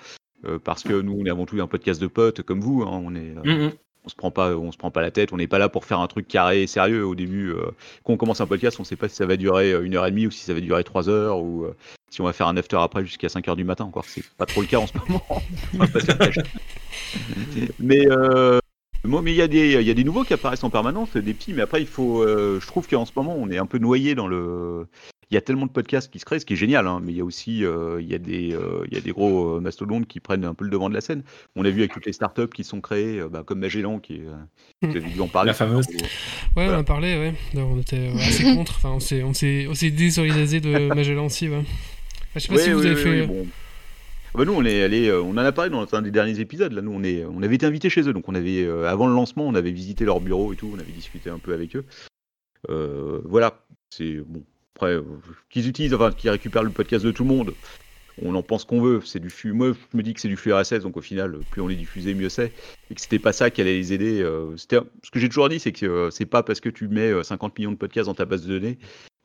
Euh, 0.45 0.57
parce 0.63 0.83
que 0.83 0.93
nous, 1.01 1.15
on 1.19 1.25
est 1.25 1.29
avant 1.29 1.45
tout 1.45 1.59
un 1.61 1.67
podcast 1.67 2.01
de 2.01 2.07
potes 2.07 2.41
comme 2.41 2.61
vous. 2.61 2.81
hein, 2.83 2.89
on 3.03 3.15
est, 3.15 3.35
euh, 3.37 3.41
Mhm. 3.67 3.71
On 4.05 4.09
se 4.09 4.15
prend 4.15 4.31
pas 4.31 4.55
on 4.55 4.71
se 4.71 4.77
prend 4.77 4.89
pas 4.91 5.01
la 5.01 5.11
tête 5.11 5.31
on 5.33 5.37
n'est 5.37 5.47
pas 5.47 5.59
là 5.59 5.69
pour 5.69 5.85
faire 5.85 5.99
un 5.99 6.07
truc 6.07 6.27
carré 6.27 6.63
et 6.63 6.67
sérieux 6.67 7.05
au 7.05 7.13
début 7.15 7.49
euh, 7.51 7.71
quand 8.03 8.13
on 8.13 8.17
commence 8.17 8.41
un 8.41 8.47
podcast 8.47 8.79
on 8.79 8.83
sait 8.83 8.95
pas 8.95 9.07
si 9.09 9.15
ça 9.15 9.25
va 9.25 9.37
durer 9.37 9.71
euh, 9.73 9.83
une 9.85 9.95
heure 9.95 10.05
et 10.07 10.11
demie 10.11 10.25
ou 10.27 10.31
si 10.31 10.43
ça 10.43 10.53
va 10.53 10.59
durer 10.59 10.83
trois 10.83 11.07
heures 11.09 11.39
ou 11.39 11.65
euh, 11.65 11.75
si 12.09 12.19
on 12.21 12.25
va 12.25 12.33
faire 12.33 12.47
un 12.47 12.57
after 12.57 12.77
après 12.81 13.05
jusqu'à 13.05 13.29
5 13.29 13.47
heures 13.47 13.55
du 13.55 13.63
matin 13.63 13.83
encore 13.85 14.05
c'est 14.05 14.23
pas 14.37 14.45
trop 14.45 14.61
le 14.61 14.67
cas 14.67 14.79
en 14.79 14.87
ce 14.87 14.93
moment 14.97 15.23
On 15.73 15.77
va 15.77 15.87
pas 15.87 15.99
se 15.99 16.07
le 16.07 16.13
cacher. 16.17 16.41
mais 17.79 18.07
euh, 18.09 18.59
mais 19.03 19.31
il 19.31 19.35
y, 19.37 19.41
a 19.41 19.47
des- 19.47 19.73
il 19.81 19.87
y 19.87 19.89
a 19.89 19.93
des 19.95 20.03
nouveaux 20.03 20.23
qui 20.23 20.33
apparaissent 20.33 20.63
en 20.63 20.69
permanence, 20.69 21.15
des 21.17 21.33
petits, 21.33 21.53
mais 21.53 21.63
après, 21.63 21.81
il 21.81 21.87
faut. 21.87 22.21
euh, 22.21 22.59
je 22.61 22.67
trouve 22.67 22.87
qu'en 22.87 23.03
ce 23.05 23.11
moment, 23.15 23.35
on 23.35 23.49
est 23.49 23.57
un 23.57 23.65
peu 23.65 23.79
noyé 23.79 24.13
dans 24.13 24.27
le. 24.27 24.85
Il 25.31 25.35
y 25.35 25.37
a 25.37 25.41
tellement 25.41 25.65
de 25.65 25.71
podcasts 25.71 26.11
qui 26.11 26.19
se 26.19 26.25
créent, 26.25 26.39
ce 26.39 26.45
qui 26.45 26.53
est 26.53 26.57
génial, 26.57 26.87
hein, 26.87 26.99
mais 27.01 27.13
il 27.13 27.17
y 27.17 27.21
a 27.21 27.23
aussi 27.23 27.63
euh, 27.63 28.01
il 28.01 28.07
y 28.09 28.13
a 28.13 28.17
des, 28.17 28.53
euh, 28.53 28.83
il 28.87 28.93
y 28.93 28.97
a 28.97 29.01
des 29.01 29.11
gros 29.11 29.55
euh, 29.55 29.59
mastodontes 29.61 30.05
qui 30.07 30.19
prennent 30.19 30.43
un 30.43 30.53
peu 30.53 30.65
le 30.65 30.69
devant 30.69 30.89
de 30.89 30.93
la 30.93 30.99
scène. 31.01 31.23
On 31.55 31.63
a 31.63 31.69
vu 31.69 31.79
avec 31.79 31.93
toutes 31.93 32.05
les 32.05 32.11
startups 32.13 32.49
qui 32.53 32.63
sont 32.65 32.81
créées, 32.81 33.19
euh, 33.21 33.29
bah, 33.29 33.43
comme 33.45 33.59
Magellan, 33.59 33.99
qui 33.99 34.15
est. 34.15 34.23
vous 34.81 34.89
avez 34.89 34.99
dû 35.09 35.19
en 35.21 35.27
parler. 35.27 35.47
La 35.47 35.53
fameuse. 35.53 35.87
Ouais, 35.87 35.95
Voilà. 36.55 36.71
on 36.71 36.75
en 36.75 36.79
a 36.79 36.83
parlé, 36.83 37.17
ouais. 37.17 37.33
On 37.61 37.79
était 37.79 38.09
assez 38.17 38.43
contre. 38.55 38.73
Enfin, 38.75 38.91
on 38.91 38.99
s'est, 38.99 39.23
on 39.23 39.33
s'est, 39.33 39.67
on 39.69 39.73
s'est 39.73 39.89
désolidarisé 39.91 40.59
de 40.59 40.87
Magellan 40.93 41.25
aussi, 41.27 41.47
ouais. 41.47 41.57
Enfin, 41.59 41.65
je 42.35 42.39
sais 42.41 42.47
pas 42.49 42.57
si 42.59 42.71
vous 42.71 42.85
avez 42.85 42.95
ouais, 42.95 43.01
fait. 43.21 43.27
bon. 43.27 43.47
Ah 44.33 44.37
bah 44.37 44.45
nous, 44.45 44.53
on 44.53 44.63
est 44.63 44.81
allé, 44.83 45.11
on 45.11 45.31
en 45.31 45.37
a 45.37 45.51
parlé 45.51 45.69
dans 45.69 45.85
un 45.93 46.01
des 46.01 46.11
derniers 46.11 46.39
épisodes. 46.39 46.71
Là, 46.71 46.81
nous, 46.81 46.91
on 46.93 47.03
est, 47.03 47.25
on 47.25 47.41
avait 47.43 47.55
été 47.55 47.65
invités 47.65 47.89
chez 47.89 48.01
eux, 48.07 48.13
donc 48.13 48.29
on 48.29 48.35
avait, 48.35 48.63
euh, 48.63 48.89
avant 48.89 49.07
le 49.07 49.13
lancement, 49.13 49.45
on 49.45 49.55
avait 49.55 49.71
visité 49.71 50.05
leur 50.05 50.21
bureau 50.21 50.53
et 50.53 50.55
tout, 50.55 50.71
on 50.73 50.79
avait 50.79 50.91
discuté 50.93 51.29
un 51.29 51.37
peu 51.39 51.53
avec 51.53 51.75
eux. 51.75 51.83
Euh, 52.69 53.19
voilà, 53.25 53.65
c'est 53.89 54.19
bon. 54.25 54.43
Après, 54.81 54.93
euh, 54.95 55.03
qu'ils 55.51 55.67
utilisent, 55.69 55.93
enfin, 55.93 56.11
qu'ils 56.11 56.31
récupèrent 56.31 56.63
le 56.63 56.71
podcast 56.71 57.05
de 57.05 57.11
tout 57.11 57.21
le 57.23 57.29
monde. 57.29 57.53
On 58.23 58.33
en 58.33 58.41
pense 58.41 58.65
qu'on 58.65 58.81
veut. 58.81 58.99
C'est 59.05 59.19
du 59.19 59.29
flux. 59.29 59.53
Moi, 59.53 59.73
je 59.91 59.97
me 59.97 60.01
dis 60.01 60.15
que 60.15 60.19
c'est 60.19 60.27
du 60.27 60.35
flux 60.35 60.51
RSS, 60.53 60.79
donc 60.81 60.97
au 60.97 61.01
final, 61.01 61.37
plus 61.51 61.61
on 61.61 61.69
est 61.69 61.75
diffusé, 61.75 62.15
mieux 62.15 62.29
c'est. 62.29 62.51
Et 62.89 62.95
que 62.95 62.99
c'était 63.01 63.19
pas 63.19 63.31
ça 63.31 63.51
qui 63.51 63.61
allait 63.61 63.75
les 63.77 63.93
aider. 63.93 64.21
euh, 64.23 64.57
c'était 64.57 64.79
ce 65.03 65.11
que 65.11 65.19
j'ai 65.19 65.29
toujours 65.29 65.49
dit, 65.49 65.59
c'est 65.59 65.71
que 65.71 65.85
euh, 65.85 66.09
c'est 66.09 66.25
pas 66.25 66.41
parce 66.41 66.59
que 66.61 66.69
tu 66.69 66.87
mets 66.87 67.11
euh, 67.11 67.21
50 67.21 67.57
millions 67.59 67.71
de 67.71 67.77
podcasts 67.77 68.07
dans 68.07 68.15
ta 68.15 68.25
base 68.25 68.43
de 68.45 68.53
données 68.59 68.79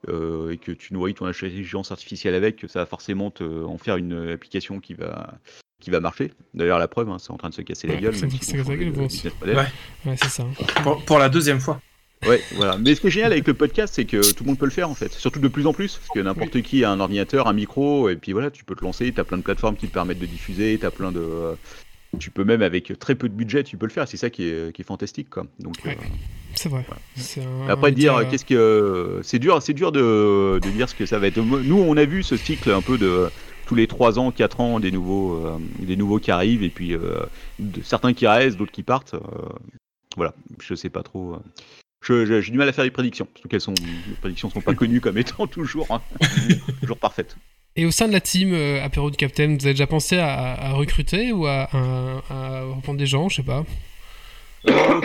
euh, 0.09 0.51
et 0.51 0.59
que 0.59 0.73
tu 0.73 0.93
nourris 0.93 1.15
ton 1.15 1.25
intelligence 1.25 1.91
artificielle 1.91 2.35
avec, 2.35 2.57
que 2.57 2.69
ça 2.69 2.81
va 2.81 2.87
forcément 2.87 3.31
te, 3.31 3.43
en 3.65 3.79
faire 3.79 3.97
une 3.97 4.29
application 4.31 4.79
qui 4.79 4.93
va, 4.93 5.35
qui 5.81 5.91
va 5.91 6.01
marcher. 6.01 6.33
D'ailleurs, 6.53 6.79
la 6.79 6.87
preuve, 6.89 7.09
hein, 7.09 7.17
c'est 7.19 7.31
en 7.33 7.39
train 7.39 7.49
de 7.49 7.55
se 7.55 7.63
casser 7.63 7.87
la 7.87 7.95
Ouais, 7.95 8.01
gueule. 8.03 8.13
même 8.13 8.31
la 8.31 8.77
gueule, 8.77 8.93
de. 8.93 9.55
Ouais. 9.55 9.67
Ouais, 10.05 10.17
c'est 10.23 10.29
ça. 10.29 10.45
Pour, 10.83 11.03
pour 11.05 11.19
la 11.19 11.29
deuxième 11.31 11.61
fois. 11.61 11.81
Ouais, 12.29 12.43
voilà. 12.55 12.77
Mais 12.79 12.95
ce 12.95 13.01
qui 13.01 13.07
est 13.09 13.11
génial 13.11 13.33
avec 13.33 13.47
le 13.47 13.55
podcast, 13.55 13.95
c'est 13.95 14.05
que 14.05 14.19
tout 14.35 14.45
le 14.45 14.49
monde 14.49 14.59
peut 14.59 14.65
le 14.67 14.71
faire 14.71 14.91
en 14.91 14.95
fait. 14.95 15.13
Surtout 15.13 15.41
de 15.41 15.49
plus 15.49 15.67
en 15.67 15.73
plus. 15.73 15.97
Parce 15.97 16.11
que 16.15 16.21
n'importe 16.21 16.61
qui 16.63 16.85
a 16.85 16.91
un 16.91 17.01
ordinateur, 17.01 17.47
un 17.49 17.53
micro, 17.53 18.09
et 18.09 18.17
puis 18.17 18.33
voilà, 18.33 18.51
tu 18.51 18.65
peux 18.65 18.75
te 18.75 18.85
lancer. 18.85 19.13
Tu 19.13 19.21
as 19.21 19.25
plein 19.25 19.39
de 19.39 19.43
plateformes 19.43 19.77
qui 19.77 19.87
te 19.89 19.93
permettent 19.93 20.19
de 20.19 20.27
diffuser. 20.27 20.77
Tu 20.79 20.87
as 20.87 20.91
plein 20.91 21.13
de. 21.13 21.21
euh, 21.21 21.55
Tu 22.19 22.31
peux 22.31 22.45
même 22.45 22.63
avec 22.63 22.99
très 22.99 23.15
peu 23.15 23.29
de 23.29 23.35
budget, 23.35 23.63
tu 23.65 23.77
peux 23.77 23.87
le 23.87 23.93
faire. 23.93 24.09
C'est 24.09 24.17
ça 24.17 24.31
qui 24.31 24.45
est, 24.49 24.75
qui 24.75 24.83
est 24.83 24.85
fantastique. 24.85 25.29
Quoi. 25.31 25.47
Donc, 25.61 25.75
Ouais. 25.85 25.97
euh, 26.01 26.05
C'est 26.55 26.69
vrai. 26.69 26.85
Un- 26.89 27.69
après 27.69 27.93
dire 27.93 28.15
qu'est-ce 28.31 28.45
que 28.47 29.21
c'est 29.23 29.39
dur, 29.39 29.61
c'est 29.63 29.75
dur 29.75 29.93
de, 29.93 30.59
de 30.63 30.71
dire 30.71 30.89
ce 30.89 30.95
que 30.95 31.05
ça 31.07 31.19
va 31.19 31.27
être. 31.27 31.39
Nous, 31.39 31.77
on 31.79 31.97
a 31.97 32.05
vu 32.07 32.23
ce 32.23 32.37
cycle 32.37 32.71
un 32.71 32.81
peu 32.81 32.97
de 32.97 33.29
tous 33.67 33.75
les 33.75 33.87
3 33.89 34.19
ans, 34.19 34.31
4 34.31 34.61
ans, 34.61 34.81
des 34.81 34.93
nouveaux, 34.93 35.45
euh, 35.45 35.59
des 35.81 35.97
nouveaux 35.97 36.19
qui 36.21 36.31
arrivent 36.31 36.63
et 36.63 36.71
puis 36.71 36.95
euh, 36.95 37.19
de- 37.59 37.83
certains 37.83 38.15
qui 38.15 38.27
restent, 38.27 38.57
d'autres 38.57 38.73
qui 38.73 38.85
partent. 38.85 39.15
euh, 39.15 39.19
voilà, 40.17 40.33
je 40.63 40.75
sais 40.75 40.89
pas 40.89 41.03
trop. 41.03 41.37
Euh. 42.11 42.41
J'ai 42.41 42.51
du 42.53 42.59
mal 42.59 42.69
à 42.69 42.73
faire 42.73 42.85
des 42.85 42.91
prédictions, 42.91 43.27
surtout 43.35 43.49
qu'elles 43.49 43.61
sont, 43.61 43.75
les 43.75 44.15
prédictions 44.21 44.51
sont 44.51 44.61
pas 44.61 44.75
connues 44.83 45.01
comme 45.01 45.19
étant 45.19 45.47
toujours, 45.47 45.87
hein, 45.91 46.01
toujours 46.81 46.99
parfaites. 46.99 47.37
Et 47.79 47.85
au 47.85 47.91
sein 47.91 48.09
de 48.09 48.13
la 48.13 48.21
team 48.21 48.55
euh, 48.55 48.83
Apéro 48.83 49.11
de 49.11 49.17
Captain, 49.17 49.49
vous 49.49 49.65
avez 49.65 49.75
déjà 49.75 49.87
pensé 49.87 50.17
à, 50.19 50.55
à 50.55 50.73
recruter 50.73 51.33
ou 51.33 51.47
à, 51.47 51.69
à, 51.73 52.23
à 52.31 52.63
reprendre 52.65 52.99
des 52.99 53.07
gens, 53.07 53.29
je 53.29 53.37
sais 53.37 53.43
pas 53.43 53.65
Euh, 54.69 55.01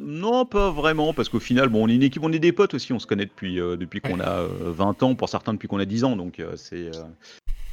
non, 0.00 0.44
pas 0.44 0.70
vraiment, 0.70 1.14
parce 1.14 1.28
qu'au 1.28 1.38
final, 1.40 1.68
bon, 1.68 1.84
on 1.84 1.88
est 1.88 1.94
une 1.94 2.02
équipe, 2.02 2.22
on 2.24 2.32
est 2.32 2.38
des 2.40 2.52
potes 2.52 2.74
aussi, 2.74 2.92
on 2.92 2.98
se 2.98 3.06
connaît 3.06 3.24
depuis, 3.26 3.60
euh, 3.60 3.76
depuis 3.76 4.00
qu'on 4.00 4.20
a 4.20 4.28
euh, 4.40 4.48
20 4.72 5.02
ans, 5.04 5.14
pour 5.14 5.28
certains 5.28 5.54
depuis 5.54 5.68
qu'on 5.68 5.78
a 5.78 5.84
10 5.86 6.04
ans, 6.04 6.16
donc 6.16 6.40
euh, 6.40 6.54
c'est... 6.56 6.88
euh, 6.96 7.02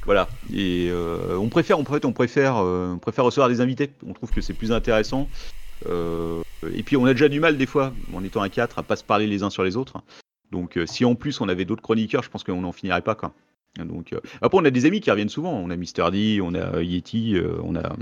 voilà, 0.06 0.28
et 0.54 0.88
euh, 0.90 1.36
on 1.38 1.48
préfère, 1.48 1.78
on, 1.78 1.84
préfère, 1.84 2.08
on, 2.08 2.12
préfère, 2.12 2.56
euh, 2.58 2.92
on 2.94 2.98
préfère 2.98 3.24
recevoir 3.24 3.48
des 3.48 3.60
invités, 3.60 3.90
on 4.06 4.12
trouve 4.12 4.30
que 4.30 4.40
c'est 4.40 4.54
plus 4.54 4.70
intéressant, 4.72 5.28
Euh, 5.86 6.42
et 6.74 6.82
puis 6.82 6.96
on 6.96 7.04
a 7.06 7.12
déjà 7.12 7.28
du 7.28 7.40
mal 7.40 7.56
des 7.56 7.66
fois, 7.66 7.92
en 8.14 8.22
étant 8.22 8.42
à 8.42 8.48
4, 8.48 8.78
à 8.78 8.82
pas 8.82 8.96
se 8.96 9.04
parler 9.04 9.26
les 9.26 9.42
uns 9.42 9.50
sur 9.50 9.64
les 9.64 9.76
autres, 9.76 10.02
donc 10.50 10.78
euh, 10.78 10.86
si 10.86 11.04
en 11.04 11.14
plus 11.14 11.40
on 11.40 11.48
avait 11.48 11.64
d'autres 11.64 11.82
chroniqueurs, 11.82 12.22
je 12.22 12.30
pense 12.30 12.44
qu'on 12.44 12.60
n'en 12.60 12.72
finirait 12.72 13.02
pas, 13.02 13.14
quoi. 13.14 13.32
Donc, 13.78 14.12
euh, 14.12 14.20
après, 14.40 14.56
on 14.56 14.64
a 14.64 14.70
des 14.70 14.86
amis 14.86 15.00
qui 15.00 15.10
reviennent 15.10 15.28
souvent, 15.28 15.52
on 15.52 15.68
a 15.70 15.76
Mister 15.76 16.06
D, 16.12 16.40
on 16.40 16.54
a 16.54 16.80
Yeti, 16.80 17.34
euh, 17.34 17.56
on, 17.64 17.74
a, 17.74 17.96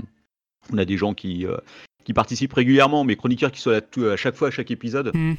on 0.71 0.77
a 0.77 0.85
des 0.85 0.97
gens 0.97 1.13
qui... 1.13 1.47
euh, 1.47 1.57
qui 2.03 2.13
participent 2.13 2.53
régulièrement, 2.53 3.03
mais 3.03 3.15
chroniqueurs 3.15 3.51
qui 3.51 3.61
sont 3.61 3.71
là 3.71 3.79
à 4.11 4.17
chaque 4.17 4.35
fois, 4.35 4.49
à 4.49 4.51
chaque 4.51 4.71
épisode. 4.71 5.11
Hmm. 5.13 5.35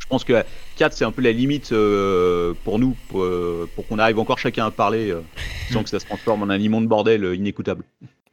Je 0.00 0.06
pense 0.08 0.24
que 0.24 0.42
4, 0.76 0.92
c'est 0.92 1.04
un 1.04 1.12
peu 1.12 1.22
la 1.22 1.30
limite 1.30 1.72
euh, 1.72 2.54
pour 2.64 2.78
nous, 2.78 2.96
pour, 3.08 3.22
euh, 3.22 3.68
pour 3.74 3.86
qu'on 3.86 3.98
arrive 3.98 4.18
encore 4.18 4.38
chacun 4.38 4.66
à 4.66 4.70
parler 4.70 5.10
euh, 5.10 5.20
sans 5.70 5.84
que 5.84 5.90
ça 5.90 6.00
se 6.00 6.06
transforme 6.06 6.42
en 6.42 6.48
un 6.48 6.58
immonde 6.58 6.88
bordel 6.88 7.22
euh, 7.22 7.36
inécoutable. 7.36 7.84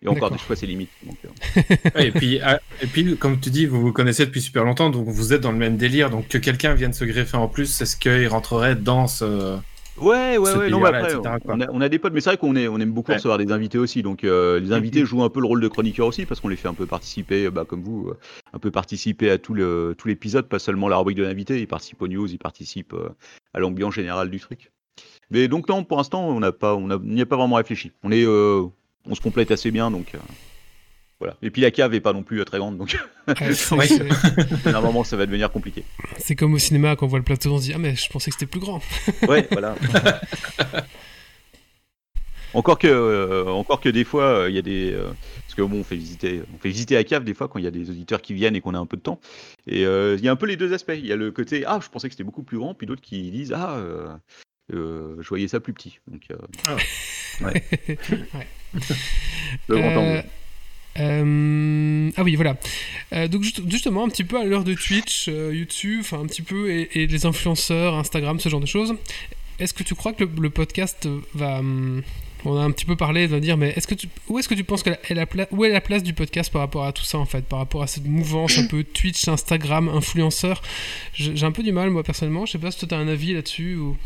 Et 0.08 0.16
encore 0.18 0.32
des 0.32 0.38
fois, 0.38 0.56
c'est 0.56 0.66
limite. 0.66 0.90
donc, 1.06 1.18
euh. 1.26 1.62
Ouais, 1.96 2.08
et, 2.08 2.12
puis, 2.12 2.40
ah, 2.44 2.60
et 2.82 2.88
puis, 2.88 3.16
comme 3.18 3.40
tu 3.40 3.50
dis, 3.50 3.66
vous 3.66 3.82
vous 3.82 3.94
connaissez 3.94 4.26
depuis 4.26 4.42
super 4.42 4.64
longtemps, 4.64 4.90
donc 4.90 5.08
vous 5.08 5.34
êtes 5.34 5.42
dans 5.42 5.52
le 5.52 5.58
même 5.58 5.78
délire. 5.78 6.10
Donc 6.10 6.28
que 6.28 6.38
quelqu'un 6.38 6.74
vienne 6.74 6.94
se 6.94 7.06
greffer 7.06 7.38
en 7.38 7.48
plus, 7.48 7.82
est-ce 7.82 7.96
qu'il 7.98 8.28
rentrerait 8.28 8.76
dans 8.76 9.08
ce. 9.08 9.58
Ouais, 10.00 10.38
ouais, 10.38 10.52
ce 10.52 10.58
ouais. 10.60 10.70
Non, 10.70 10.80
mais 10.80 10.90
après, 10.90 11.12
etc., 11.16 11.38
on, 11.46 11.60
a, 11.60 11.66
on 11.72 11.82
a 11.82 11.90
des 11.90 11.98
potes, 11.98 12.14
mais 12.14 12.22
c'est 12.22 12.30
vrai 12.30 12.38
qu'on 12.38 12.56
est, 12.56 12.68
on 12.68 12.78
aime 12.80 12.92
beaucoup 12.92 13.10
Ouais. 13.10 13.18
recevoir 13.18 13.40
des 13.40 13.52
invités 13.52 13.80
aussi. 13.80 14.04
Donc, 14.04 14.24
euh, 14.24 14.60
les 14.60 14.72
invités 14.72 15.00
Mhm. 15.00 15.06
jouent 15.08 15.24
un 15.24 15.30
peu 15.30 15.40
le 15.42 15.48
rôle 15.48 15.60
de 15.60 15.68
chroniqueur 15.68 16.06
aussi, 16.06 16.26
parce 16.28 16.40
qu'on 16.40 16.50
les 16.50 16.56
fait 16.56 16.68
un 16.68 16.76
peu 16.76 16.86
participer, 16.86 17.50
bah, 17.50 17.66
comme 17.68 17.82
vous, 17.82 18.10
euh, 18.10 18.18
un 18.54 18.60
peu 18.60 18.70
participer 18.70 19.32
à 19.32 19.40
tout 19.40 19.56
l'épisode, 20.06 20.48
pas 20.48 20.60
seulement 20.60 20.88
la 20.88 20.98
rubrique 20.98 21.18
de 21.18 21.24
l'invité. 21.24 21.60
Ils 21.60 21.68
participent 21.68 22.02
aux 22.04 22.08
news, 22.08 22.28
ils 22.32 22.38
participent 22.38 22.94
euh, 22.94 23.10
à 23.56 23.60
l'ambiance 23.60 23.96
générale 23.96 24.30
du 24.30 24.40
truc. 24.40 24.72
Mais 25.32 25.48
donc 25.48 25.68
non, 25.68 25.84
pour 25.84 25.98
l'instant, 25.98 26.28
on 26.30 26.40
n'a 26.40 26.52
pas, 26.52 26.76
on 26.76 26.90
a- 26.92 26.98
on 26.98 27.00
n'y 27.00 27.22
a 27.22 27.26
pas 27.26 27.36
vraiment 27.36 27.56
réfléchi. 27.56 27.92
On 28.04 28.12
est, 28.12 28.24
euh, 28.26 28.66
on 29.10 29.16
se 29.16 29.22
complète 29.22 29.52
assez 29.52 29.72
bien, 29.72 29.92
donc 29.92 30.14
euh, 30.16 30.20
voilà. 31.20 31.36
Et 31.42 31.50
puis 31.50 31.62
la 31.62 31.72
cave 31.72 31.94
est 31.96 32.00
pas 32.00 32.14
non 32.14 32.22
plus 32.22 32.42
euh, 32.42 32.46
très 32.46 32.60
grande, 32.60 32.78
donc 32.78 32.96
à 33.28 34.78
un 34.78 34.82
moment, 34.82 35.04
ça 35.04 35.18
va 35.18 35.26
devenir 35.26 35.52
compliqué. 35.52 35.84
C'est 36.18 36.36
comme 36.36 36.54
au 36.54 36.60
cinéma 36.60 36.96
quand 36.96 37.08
on 37.08 37.10
voit 37.10 37.20
le 37.20 37.26
plateau, 37.26 37.54
on 37.54 37.58
se 37.58 37.64
dit 37.64 37.74
Ah, 37.74 37.80
mais 37.80 37.96
je 37.96 38.10
pensais 38.10 38.30
que 38.30 38.38
c'était 38.38 38.50
plus 38.50 38.60
grand. 38.60 38.82
Ouais, 39.28 39.48
voilà. 39.52 39.76
encore 42.54 42.78
que, 42.78 42.88
euh, 42.88 43.46
encore 43.48 43.82
que 43.82 43.90
des 43.90 44.04
fois, 44.04 44.24
euh, 44.24 44.50
il 44.50 44.56
y 44.56 44.60
a 44.60 44.62
des, 44.62 44.92
euh, 44.94 45.10
parce 45.42 45.56
que 45.56 45.64
bon, 45.64 45.80
on 45.80 45.84
fait 45.84 45.96
visiter, 45.96 46.42
on 46.56 46.60
fait 46.60 46.70
visiter 46.70 46.94
la 46.96 47.04
cave 47.04 47.24
des 47.24 47.34
fois 47.34 47.48
quand 47.48 47.58
il 47.58 47.66
y 47.66 47.68
a 47.68 47.72
des 47.72 47.90
auditeurs 47.90 48.22
qui 48.22 48.34
viennent 48.34 48.56
et 48.56 48.62
qu'on 48.62 48.76
a 48.76 48.80
un 48.80 48.86
peu 48.86 48.98
de 48.98 49.02
temps. 49.02 49.20
Et 49.66 49.86
euh, 49.86 50.16
il 50.20 50.24
y 50.24 50.30
a 50.30 50.32
un 50.32 50.36
peu 50.36 50.46
les 50.46 50.56
deux 50.56 50.74
aspects. 50.74 50.94
Il 50.96 51.06
y 51.06 51.12
a 51.12 51.16
le 51.16 51.32
côté 51.32 51.64
ah, 51.66 51.80
je 51.82 51.90
pensais 51.90 52.08
que 52.10 52.14
c'était 52.14 52.24
beaucoup 52.24 52.44
plus 52.44 52.60
grand, 52.60 52.76
puis 52.76 52.86
d'autres 52.86 53.02
qui 53.02 53.32
disent 53.32 53.54
ah, 53.54 53.80
je 54.70 55.28
voyais 55.30 55.48
ça 55.48 55.60
plus 55.60 55.74
petit. 55.74 56.00
Donc, 56.08 56.22
euh, 56.32 56.36
ouais. 57.46 57.64
Ouais. 58.34 58.48
Le 59.68 59.76
grand 59.78 59.88
Euh, 59.90 59.98
angle. 60.20 60.26
euh, 61.00 62.12
ah 62.18 62.24
oui, 62.24 62.36
voilà. 62.36 62.58
Euh, 63.14 63.28
donc 63.28 63.44
juste- 63.44 63.62
justement, 63.70 64.04
un 64.06 64.10
petit 64.10 64.24
peu 64.24 64.40
à 64.40 64.44
l'heure 64.44 64.64
de 64.64 64.74
Twitch, 64.74 65.28
euh, 65.30 65.54
YouTube, 65.54 66.00
enfin 66.02 66.20
un 66.20 66.26
petit 66.26 66.42
peu, 66.42 66.70
et, 66.72 66.90
et 67.02 67.08
les 67.08 67.26
influenceurs, 67.26 67.94
Instagram, 67.96 68.40
ce 68.40 68.50
genre 68.50 68.60
de 68.62 68.66
choses. 68.66 68.96
Est-ce 69.60 69.74
que 69.74 69.84
tu 69.84 69.96
crois 69.96 70.14
que 70.14 70.24
le, 70.24 70.30
le 70.42 70.50
podcast 70.50 71.08
va... 71.34 71.60
hum, 71.60 72.04
on 72.46 72.56
a 72.56 72.62
un 72.62 72.70
petit 72.72 72.86
peu 72.86 72.96
parlé, 72.96 73.26
va 73.26 73.40
dire, 73.40 73.58
mais 73.58 73.70
est-ce 73.76 73.88
que 73.88 73.96
tu, 73.96 74.08
où 74.30 74.38
est-ce 74.38 74.48
que 74.48 74.54
tu 74.54 74.64
penses 74.64 74.84
que 74.84 74.92
la, 74.92 75.00
est 75.10 75.14
la 75.16 75.26
pla- 75.26 75.48
où 75.52 75.66
est 75.66 75.70
la 75.70 75.82
place 75.82 76.04
du 76.04 76.14
podcast 76.14 76.52
par 76.54 76.62
rapport 76.62 76.86
à 76.86 76.92
tout 76.94 77.04
ça 77.04 77.18
en 77.18 77.26
fait, 77.26 77.44
par 77.46 77.58
rapport 77.60 77.82
à 77.82 77.88
cette 77.88 78.06
mouvance 78.06 78.60
un 78.60 78.68
peu 78.68 78.84
Twitch, 78.84 79.28
Instagram, 79.28 79.90
influenceur? 79.90 80.62
J'ai 81.14 81.44
un 81.44 81.52
peu 81.52 81.64
du 81.64 81.72
mal 81.72 81.90
moi 81.90 82.04
personnellement. 82.04 82.46
Je 82.46 82.52
sais 82.54 82.58
pas 82.60 82.70
si 82.72 82.78
toi 82.80 82.88
t'as 82.92 82.98
un 82.98 83.08
avis 83.08 83.34
là-dessus 83.34 83.76
ou. 83.76 83.98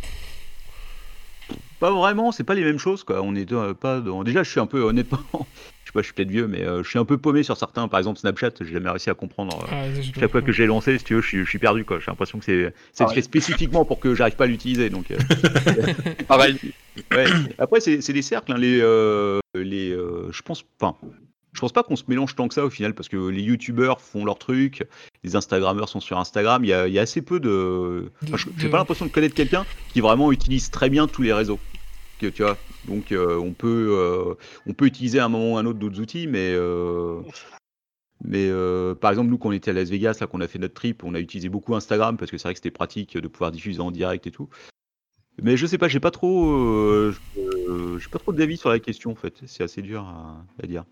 Pas 1.82 1.92
vraiment, 1.92 2.32
c'est 2.32 2.44
pas 2.46 2.54
les 2.54 2.64
mêmes 2.64 2.78
choses 2.80 3.04
quoi. 3.04 3.22
On 3.22 3.36
est 3.36 3.52
euh, 3.52 3.74
pas 3.74 4.00
dans... 4.00 4.24
Déjà, 4.24 4.44
je 4.44 4.50
suis 4.52 4.60
un 4.62 4.66
peu 4.68 4.82
honnêtement, 4.82 5.20
je 5.34 5.88
sais 5.88 5.92
pas, 5.94 6.00
je 6.02 6.06
suis 6.06 6.14
peut-être 6.14 6.30
vieux, 6.30 6.48
mais 6.48 6.62
euh, 6.62 6.84
je 6.84 6.90
suis 6.90 7.00
un 7.00 7.06
peu 7.06 7.18
paumé 7.18 7.42
sur 7.44 7.58
certains. 7.58 7.88
Par 7.90 7.98
exemple, 8.00 8.20
Snapchat, 8.20 8.52
j'ai 8.62 8.72
jamais 8.74 8.90
réussi 8.90 9.10
à 9.10 9.14
comprendre. 9.16 9.60
euh, 9.64 9.68
Ah. 9.98 10.02
Chaque 10.20 10.32
fois 10.32 10.42
que 10.42 10.52
j'ai 10.52 10.68
lancé, 10.68 10.98
si 11.00 11.04
tu 11.04 11.16
veux, 11.16 11.22
je 11.22 11.28
suis, 11.28 11.44
je 11.44 11.50
suis 11.50 11.60
perdu 11.60 11.84
quoi. 11.84 12.00
J'ai 12.00 12.06
l'impression 12.12 12.40
que 12.40 12.46
c'est 12.46 12.74
c'est 12.94 13.04
Ah 13.04 13.08
fait 13.08 13.16
ouais. 13.16 13.22
spécifiquement 13.22 13.84
pour 13.84 14.00
que 14.00 14.14
j'arrive 14.16 14.36
pas 14.36 14.44
à 14.46 14.48
l'utiliser. 14.48 14.90
Donc, 14.90 15.12
euh, 15.12 15.18
Pareil. 16.28 16.56
ouais. 17.12 17.26
Après, 17.58 17.80
c'est 17.80 18.00
c'est 18.02 18.14
des 18.14 18.22
cercles. 18.22 18.52
hein, 18.54 18.58
les, 18.58 18.80
euh, 18.82 19.40
les, 19.56 19.92
euh, 19.92 20.32
je 20.32 20.42
pense, 20.44 20.64
enfin, 20.80 20.96
je 21.54 21.60
pense 21.60 21.72
pas 21.74 21.84
qu'on 21.84 21.96
se 21.96 22.04
mélange 22.08 22.36
tant 22.36 22.48
que 22.48 22.54
ça 22.54 22.66
au 22.66 22.70
final, 22.70 22.94
parce 22.96 23.10
que 23.10 23.18
les 23.28 23.42
youtubeurs 23.42 24.00
font 24.02 24.24
leur 24.26 24.40
truc, 24.40 24.84
les 25.24 25.36
instagrammeurs 25.36 25.90
sont 25.90 26.00
sur 26.00 26.18
Instagram. 26.18 26.64
Il 26.64 26.70
y 26.70 26.74
a, 26.74 26.88
il 26.88 26.94
y 26.94 27.00
a 27.00 27.02
assez 27.02 27.22
peu 27.22 27.40
de. 27.40 28.12
Enfin, 28.24 28.38
je- 28.38 28.48
j'ai 28.58 28.70
pas 28.70 28.78
l'impression 28.78 29.06
de 29.06 29.12
connaître 29.12 29.36
quelqu'un 29.36 29.66
qui 29.90 30.00
vraiment 30.02 30.32
utilise 30.32 30.70
très 30.70 30.90
bien 30.90 31.08
tous 31.08 31.22
les 31.22 31.34
réseaux. 31.34 31.60
Que, 32.18 32.28
tu 32.28 32.44
vois. 32.44 32.60
Donc, 32.86 33.12
euh, 33.12 33.38
on 33.38 33.54
peut, 33.54 33.96
euh, 33.98 34.36
on 34.68 34.74
peut 34.74 34.86
utiliser 34.86 35.20
à 35.20 35.26
un 35.26 35.30
moment 35.30 35.54
ou 35.54 35.58
à 35.58 35.62
un 35.62 35.66
autre 35.66 35.80
d'autres 35.80 36.00
outils, 36.00 36.28
mais. 36.28 36.54
euh, 36.54 37.20
mais 38.24 38.52
par 39.02 39.10
exemple, 39.12 39.30
nous, 39.30 39.38
quand 39.38 39.50
on 39.50 39.54
était 39.54 39.72
à 39.72 39.74
Las 39.74 39.90
Vegas, 39.90 40.18
là, 40.22 40.28
qu'on 40.28 40.42
a 40.42 40.48
fait 40.48 40.60
notre 40.60 40.76
trip, 40.76 41.04
on 41.04 41.16
a 41.16 41.20
utilisé 41.20 41.50
beaucoup 41.50 41.76
Instagram 41.76 42.18
parce 42.18 42.30
que 42.30 42.38
c'est 42.38 42.44
vrai 42.48 42.54
que 42.54 42.60
c'était 42.60 42.72
pratique 42.72 43.18
de 43.18 43.28
pouvoir 43.28 43.52
diffuser 43.52 43.82
en 43.82 43.92
direct 43.92 44.28
et 44.28 44.32
tout. 44.32 44.48
Mais 45.42 45.58
je 45.58 45.66
sais 45.66 45.78
pas, 45.80 45.88
j'ai 45.88 46.00
pas 46.00 46.12
trop, 46.12 46.52
euh, 46.52 47.14
j'ai 47.98 48.10
pas 48.10 48.20
trop 48.20 48.32
d'avis 48.34 48.58
sur 48.58 48.70
la 48.70 48.80
question 48.80 49.12
en 49.12 49.16
fait. 49.16 49.42
C'est 49.48 49.64
assez 49.64 49.82
dur 49.82 50.04
à, 50.04 50.46
à 50.62 50.68
dire. 50.68 50.86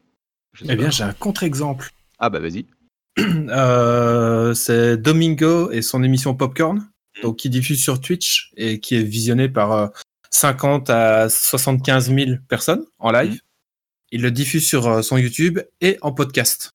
Eh 0.67 0.75
bien, 0.75 0.89
j'ai 0.89 1.03
un 1.03 1.13
contre-exemple. 1.13 1.91
Ah 2.21 2.29
bah 2.29 2.39
vas-y. 2.39 2.65
Euh, 3.17 4.53
c'est 4.53 4.97
Domingo 4.97 5.71
et 5.71 5.81
son 5.81 6.03
émission 6.03 6.35
Popcorn, 6.35 6.85
donc 7.23 7.37
qui 7.37 7.49
diffuse 7.49 7.81
sur 7.81 8.01
Twitch 8.01 8.51
et 8.57 8.81
qui 8.81 8.95
est 8.95 9.03
visionné 9.03 9.47
par 9.47 9.71
euh, 9.71 9.87
50 10.31 10.89
à 10.89 11.29
75 11.29 12.13
000 12.13 12.31
personnes 12.49 12.83
en 12.99 13.11
live. 13.11 13.31
Mhm. 13.31 13.39
Il 14.11 14.21
le 14.21 14.31
diffuse 14.31 14.65
sur 14.67 14.87
euh, 14.87 15.01
son 15.01 15.17
YouTube 15.17 15.59
et 15.79 15.97
en 16.01 16.11
podcast. 16.11 16.71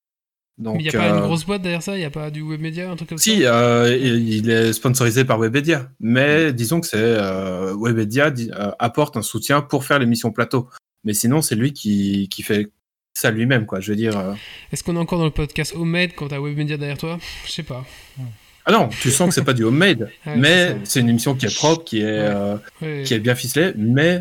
Donc, 0.57 0.77
Mais 0.77 0.83
il 0.83 0.89
n'y 0.89 0.95
a 0.95 0.99
pas 0.99 1.09
une 1.09 1.15
euh, 1.17 1.27
grosse 1.27 1.45
boîte 1.45 1.61
derrière 1.61 1.83
ça? 1.83 1.95
Il 1.95 1.99
n'y 1.99 2.05
a 2.05 2.09
pas 2.09 2.31
du 2.31 2.41
webmedia, 2.41 2.89
un 2.89 2.95
truc 2.95 3.09
comme 3.09 3.17
Si, 3.17 3.41
ça? 3.41 3.53
euh, 3.83 3.95
il 3.95 4.29
il 4.33 4.49
est 4.49 4.71
sponsorisé 4.73 5.25
par 5.25 5.37
Webedia, 5.37 5.91
mais 5.99 6.53
disons 6.53 6.79
que 6.79 6.87
c'est 6.87 6.97
euh, 6.97 7.75
euh, 7.75 8.71
apporte 8.79 9.17
un 9.17 9.21
soutien 9.21 9.61
pour 9.61 9.83
faire 9.83 9.99
l'émission 9.99 10.31
plateau. 10.31 10.69
Mais 11.03 11.13
sinon, 11.13 11.41
c'est 11.41 11.55
lui 11.55 11.73
qui, 11.73 12.29
qui 12.29 12.41
fait 12.41 12.71
ça 13.15 13.31
lui-même, 13.31 13.65
quoi. 13.65 13.79
Je 13.79 13.91
veux 13.91 13.95
dire. 13.95 14.17
euh, 14.17 14.33
Est-ce 14.71 14.83
qu'on 14.83 14.95
est 14.95 14.99
encore 14.99 15.19
dans 15.19 15.25
le 15.25 15.31
podcast 15.31 15.73
Homemade 15.75 16.11
quand 16.15 16.27
t'as 16.27 16.39
webmedia 16.39 16.77
derrière 16.77 16.97
toi? 16.97 17.17
Je 17.45 17.51
sais 17.51 17.63
pas. 17.63 17.85
Ah 18.65 18.71
non, 18.71 18.89
tu 18.89 19.11
sens 19.11 19.29
que 19.29 19.35
c'est 19.35 19.43
pas 19.43 19.53
du 19.53 19.63
homemade, 19.63 20.09
c'est 20.23 20.35
mais 20.37 20.77
c'est 20.85 20.99
une 20.99 21.09
émission 21.09 21.35
qui 21.35 21.45
est 21.45 21.55
propre, 21.55 21.83
qui 21.83 21.99
est, 22.01 22.03
euh, 22.05 22.57
Ouais. 22.81 23.03
qui 23.05 23.13
est 23.13 23.19
bien 23.19 23.35
ficelée, 23.35 23.73
mais 23.77 24.19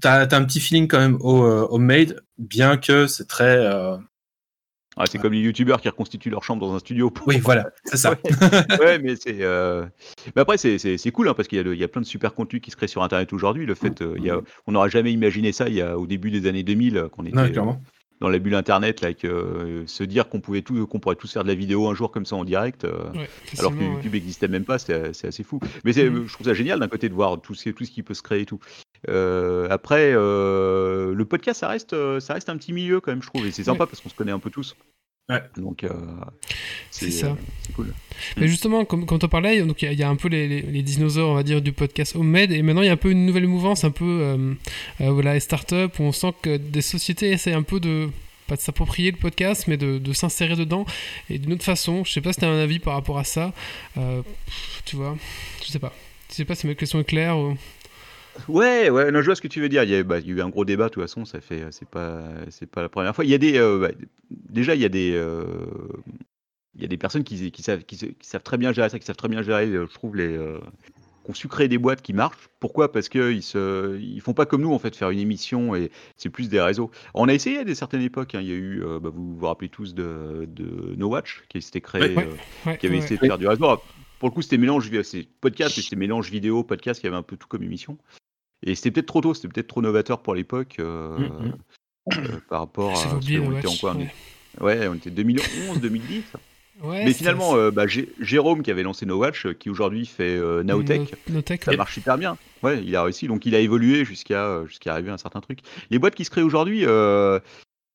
t'as 0.00 0.26
as 0.26 0.36
un 0.36 0.44
petit 0.44 0.60
feeling 0.60 0.86
quand 0.86 0.98
même 0.98 1.16
au 1.20 1.44
euh, 1.44 1.66
homemade, 1.70 2.20
bien 2.38 2.76
que 2.76 3.06
c'est 3.06 3.26
très. 3.26 3.56
euh, 3.56 3.96
Ah, 4.98 5.06
c'est 5.10 5.18
comme 5.18 5.32
les 5.32 5.40
youtubeurs 5.40 5.80
qui 5.80 5.88
reconstituent 5.88 6.28
leur 6.30 6.44
chambre 6.44 6.64
dans 6.68 6.74
un 6.74 6.78
studio. 6.78 7.10
Oui, 7.26 7.38
voilà, 7.42 7.70
c'est 7.84 7.96
ça. 7.96 8.10
Ouais, 8.12 8.78
ouais, 8.78 8.98
mais 8.98 9.16
c'est. 9.16 9.38
euh, 9.40 9.86
Mais 10.36 10.42
après, 10.42 10.58
c'est- 10.58 10.76
c'est 10.78 10.98
c'est 10.98 11.10
cool 11.10 11.28
hein, 11.30 11.34
parce 11.34 11.48
qu'il 11.48 11.56
y, 11.58 11.60
a 11.68 11.72
il 11.72 11.78
y 11.80 11.84
a 11.84 11.88
plein 11.88 12.02
de 12.02 12.06
super 12.06 12.34
contenus 12.34 12.60
qui 12.62 12.70
se 12.70 12.76
créent 12.76 12.86
sur 12.86 13.02
Internet 13.02 13.32
aujourd'hui. 13.32 13.64
Le 13.66 13.74
fait, 13.74 14.02
euh, 14.02 14.14
il 14.18 14.24
y 14.24 14.30
a... 14.30 14.40
on 14.66 14.72
n'aurait 14.72 14.90
jamais 14.90 15.10
imaginé 15.12 15.50
ça 15.52 15.68
il 15.68 15.74
y 15.74 15.80
a, 15.80 15.96
au 15.98 16.06
début 16.06 16.30
des 16.30 16.46
années 16.48 16.62
2000, 16.64 16.96
euh, 16.98 17.08
qu'on 17.08 17.24
était 17.24 17.38
euh, 17.38 17.48
clairement. 17.48 17.82
Dans 18.24 18.30
la 18.30 18.38
bulle 18.38 18.54
Internet, 18.54 19.02
là, 19.02 19.12
que, 19.12 19.26
euh, 19.26 19.86
se 19.86 20.02
dire 20.02 20.28
qu'on 20.28 20.40
pouvait 20.40 20.62
tout, 20.62 20.86
qu'on 20.86 20.98
pourrait 20.98 21.16
tous 21.16 21.30
faire 21.32 21.42
de 21.42 21.48
la 21.48 21.54
vidéo 21.54 21.88
un 21.88 21.94
jour 21.94 22.10
comme 22.10 22.24
ça 22.24 22.36
en 22.36 22.44
direct, 22.44 22.84
euh, 22.84 23.10
Ouais, 23.14 23.28
alors 23.58 23.72
que 23.76 23.82
YouTube 23.82 24.14
n'existait 24.14 24.48
même 24.48 24.64
pas, 24.64 24.78
c'est 24.78 25.26
assez 25.26 25.42
fou. 25.42 25.60
Mais 25.84 25.92
Mhm. 25.92 26.26
je 26.26 26.32
trouve 26.32 26.46
ça 26.46 26.54
génial 26.54 26.80
d'un 26.80 26.88
côté 26.88 27.08
de 27.10 27.14
voir 27.14 27.40
tout 27.40 27.54
ce, 27.54 27.68
tout 27.70 27.84
ce 27.84 27.90
qui 27.90 28.02
peut 28.02 28.14
se 28.14 28.22
créer 28.22 28.40
et 28.40 28.46
tout. 28.46 28.60
Euh, 29.08 29.68
après, 29.70 30.12
le 30.12 31.24
podcast, 31.28 31.60
ça 31.60 31.68
reste, 31.68 31.94
ça 32.20 32.34
reste 32.34 32.48
un 32.48 32.56
petit 32.56 32.72
milieu 32.72 33.00
quand 33.00 33.12
même, 33.12 33.22
je 33.22 33.28
trouve, 33.28 33.46
et 33.46 33.50
c'est 33.50 33.64
sympa 33.64 33.86
parce 33.86 34.00
qu'on 34.00 34.08
se 34.08 34.14
connaît 34.14 34.32
un 34.32 34.38
peu 34.38 34.50
tous. 34.50 34.74
Ouais. 35.30 35.42
Donc, 35.56 35.84
euh, 35.84 35.88
C'est 36.90 37.10
ça. 37.10 37.26
euh, 37.28 37.34
c'est 37.66 37.72
cool. 37.74 37.92
Mais 38.36 38.46
justement, 38.48 38.84
comme, 38.84 39.04
en 39.10 39.18
parlais, 39.28 39.60
donc 39.62 39.82
il 39.82 39.86
y, 39.86 39.88
a- 39.88 39.92
il 39.92 39.98
y 39.98 40.02
a 40.02 40.08
un 40.08 40.16
peu 40.16 40.28
les, 40.28 40.46
les- 40.48 40.62
les 40.62 40.82
dinosaures, 40.82 41.30
on 41.30 41.34
va 41.34 41.42
dire, 41.42 41.60
du 41.60 41.72
podcast 41.72 42.14
Homemade, 42.16 42.52
et 42.52 42.62
maintenant 42.62 42.82
il 42.82 42.86
y 42.86 42.90
a 42.90 42.92
un 42.92 42.96
peu 42.96 43.10
une 43.10 43.26
nouvelle 43.26 43.46
mouvance, 43.48 43.84
un 43.84 43.90
peu 43.90 44.04
euh, 44.04 44.54
euh, 45.00 45.10
voilà, 45.10 45.34
les 45.34 45.40
startups, 45.40 45.74
où 45.98 46.02
on 46.02 46.12
sent 46.12 46.32
que 46.42 46.56
des 46.56 46.82
sociétés 46.82 47.30
essaient 47.30 47.52
un 47.52 47.62
peu 47.64 47.80
de 47.80 48.08
pas 48.46 48.56
de 48.56 48.60
s'approprier 48.60 49.10
le 49.10 49.16
podcast, 49.16 49.64
mais 49.68 49.76
de, 49.78 49.96
de 49.98 50.12
s'insérer 50.12 50.54
dedans 50.54 50.84
et 51.30 51.38
d'une 51.38 51.54
autre 51.54 51.64
façon. 51.64 52.04
Je 52.04 52.12
sais 52.12 52.20
pas 52.20 52.32
si 52.34 52.40
tu 52.40 52.44
as 52.44 52.50
un 52.50 52.58
avis 52.62 52.78
par 52.78 52.92
rapport 52.94 53.18
à 53.18 53.24
ça. 53.24 53.54
Euh, 53.96 54.20
tu 54.84 54.96
vois, 54.96 55.16
je 55.64 55.70
sais 55.70 55.78
pas. 55.78 55.94
Je 56.28 56.34
sais 56.34 56.44
pas 56.44 56.54
si 56.54 56.66
ma 56.66 56.74
question 56.74 57.00
est 57.00 57.04
claire. 57.04 57.38
Ou... 57.38 57.56
Ouais, 58.48 58.90
ouais, 58.90 59.10
non, 59.12 59.20
je 59.20 59.26
vois 59.26 59.34
ce 59.34 59.40
que 59.40 59.48
tu 59.48 59.60
veux 59.60 59.68
dire. 59.70 59.84
Il 59.84 59.90
y 59.90 59.94
a, 59.96 60.02
bah, 60.02 60.18
il 60.18 60.26
y 60.26 60.30
a 60.30 60.34
eu 60.34 60.40
un 60.42 60.50
gros 60.50 60.64
débat, 60.66 60.84
de 60.84 60.88
toute 60.90 61.02
façon, 61.04 61.24
ça 61.24 61.40
fait, 61.40 61.62
c'est 61.70 61.88
pas, 61.88 62.22
c'est 62.50 62.68
pas 62.68 62.82
la 62.82 62.88
première 62.90 63.14
fois. 63.14 63.24
Il 63.24 63.30
y 63.30 63.34
a 63.34 63.38
des, 63.38 63.56
euh, 63.56 63.78
bah, 63.78 63.92
déjà, 64.30 64.74
il 64.74 64.80
y 64.82 64.84
a 64.84 64.88
des, 64.90 65.12
euh, 65.14 65.44
il 66.76 66.82
y 66.82 66.84
a 66.84 66.88
des 66.88 66.96
personnes 66.96 67.24
qui, 67.24 67.50
qui 67.52 67.62
savent, 67.62 67.84
qui, 67.84 67.96
se- 67.96 68.06
qui 68.06 68.26
savent 68.28 68.42
très 68.42 68.58
bien 68.58 68.72
gérer 68.72 68.88
ça, 68.88 68.98
qui 68.98 69.06
savent 69.06 69.16
très 69.16 69.28
bien 69.28 69.42
gérer, 69.42 69.66
euh, 69.66 69.86
je 69.88 69.94
trouve, 69.94 70.16
les, 70.16 70.36
euh, 70.36 70.58
qui 71.24 71.30
ont 71.30 71.34
su 71.34 71.48
créer 71.48 71.68
des 71.68 71.78
boîtes 71.78 72.02
qui 72.02 72.12
marchent. 72.12 72.48
Pourquoi? 72.60 72.90
Parce 72.92 73.08
qu'ils 73.08 73.40
ils 73.42 74.20
font 74.20 74.34
pas 74.34 74.44
comme 74.46 74.62
nous, 74.62 74.72
en 74.72 74.78
fait, 74.78 74.94
faire 74.96 75.10
une 75.10 75.18
émission 75.20 75.74
et 75.74 75.90
c'est 76.16 76.28
plus 76.30 76.48
des 76.48 76.60
réseaux. 76.60 76.90
On 77.14 77.28
a 77.28 77.32
essayé 77.34 77.58
à 77.58 77.64
des 77.64 77.74
certaines 77.74 78.02
époques. 78.02 78.34
hein. 78.34 78.40
Il 78.42 78.48
y 78.48 78.52
a 78.52 78.56
eu, 78.56 78.82
euh, 78.84 78.98
bah, 79.00 79.10
vous 79.14 79.36
vous 79.36 79.46
rappelez 79.46 79.68
tous 79.70 79.94
de, 79.94 80.46
de 80.48 80.94
No 80.96 81.08
Watch, 81.08 81.44
qui 81.48 81.62
s'était 81.62 81.80
créé, 81.80 82.02
Ouais, 82.02 82.14
ouais, 82.16 82.26
euh, 82.26 82.70
ouais, 82.70 82.78
qui 82.78 82.86
avait 82.86 82.98
essayé 82.98 83.16
de 83.18 83.26
faire 83.26 83.38
du 83.38 83.46
réseau. 83.48 83.64
Alors, 83.64 83.84
Pour 84.18 84.28
le 84.28 84.34
coup, 84.34 84.42
c'était 84.42 84.58
mélange, 84.58 84.90
podcast, 85.40 85.80
c'était 85.80 85.96
mélange 85.96 86.30
vidéo, 86.30 86.62
podcast, 86.64 87.00
qui 87.00 87.06
avait 87.06 87.16
un 87.16 87.22
peu 87.22 87.36
tout 87.36 87.48
comme 87.48 87.62
émission. 87.62 87.96
Et 88.66 88.74
c'était 88.74 88.90
peut-être 88.90 89.06
trop 89.06 89.20
tôt, 89.20 89.34
c'était 89.34 89.48
peut-être 89.48 89.66
trop 89.68 89.82
novateur 89.82 90.22
pour 90.22 90.34
l'époque 90.34 90.76
euh, 90.78 91.18
Mhm. 91.18 91.52
euh, 92.18 92.38
par 92.48 92.60
rapport 92.60 92.98
à. 92.98 93.16
Oublié 93.16 93.38
qu'on 93.38 93.56
était 93.58 93.66
en 93.68 93.76
quoi 93.76 93.96
est- 94.00 94.62
Ouais, 94.62 94.88
on 94.88 94.94
était 94.94 95.10
2011, 95.10 95.80
2010. 95.80 96.22
Ouais, 96.82 97.04
Mais 97.04 97.12
finalement, 97.12 97.54
euh, 97.56 97.70
bah, 97.70 97.86
Jé- 97.86 98.08
Jérôme 98.20 98.62
qui 98.62 98.70
avait 98.70 98.82
lancé 98.82 99.06
No 99.06 99.16
Watch, 99.18 99.46
euh, 99.46 99.52
qui 99.54 99.70
aujourd'hui 99.70 100.06
fait 100.06 100.36
euh, 100.36 100.62
Naotech, 100.64 101.14
No- 101.28 101.40
ça 101.46 101.70
ouais. 101.70 101.76
marche 101.76 101.94
super 101.94 102.18
bien. 102.18 102.36
Ouais, 102.62 102.82
il 102.84 102.96
a 102.96 103.02
réussi, 103.04 103.28
donc 103.28 103.46
il 103.46 103.54
a 103.54 103.60
évolué 103.60 104.04
jusqu'à 104.04 104.44
euh, 104.46 104.66
jusqu'à 104.66 104.92
arriver 104.92 105.10
à 105.10 105.14
un 105.14 105.18
certain 105.18 105.40
truc. 105.40 105.60
Les 105.90 105.98
boîtes 105.98 106.14
qui 106.14 106.24
se 106.24 106.30
créent 106.30 106.42
aujourd'hui, 106.42 106.84
euh, 106.84 107.38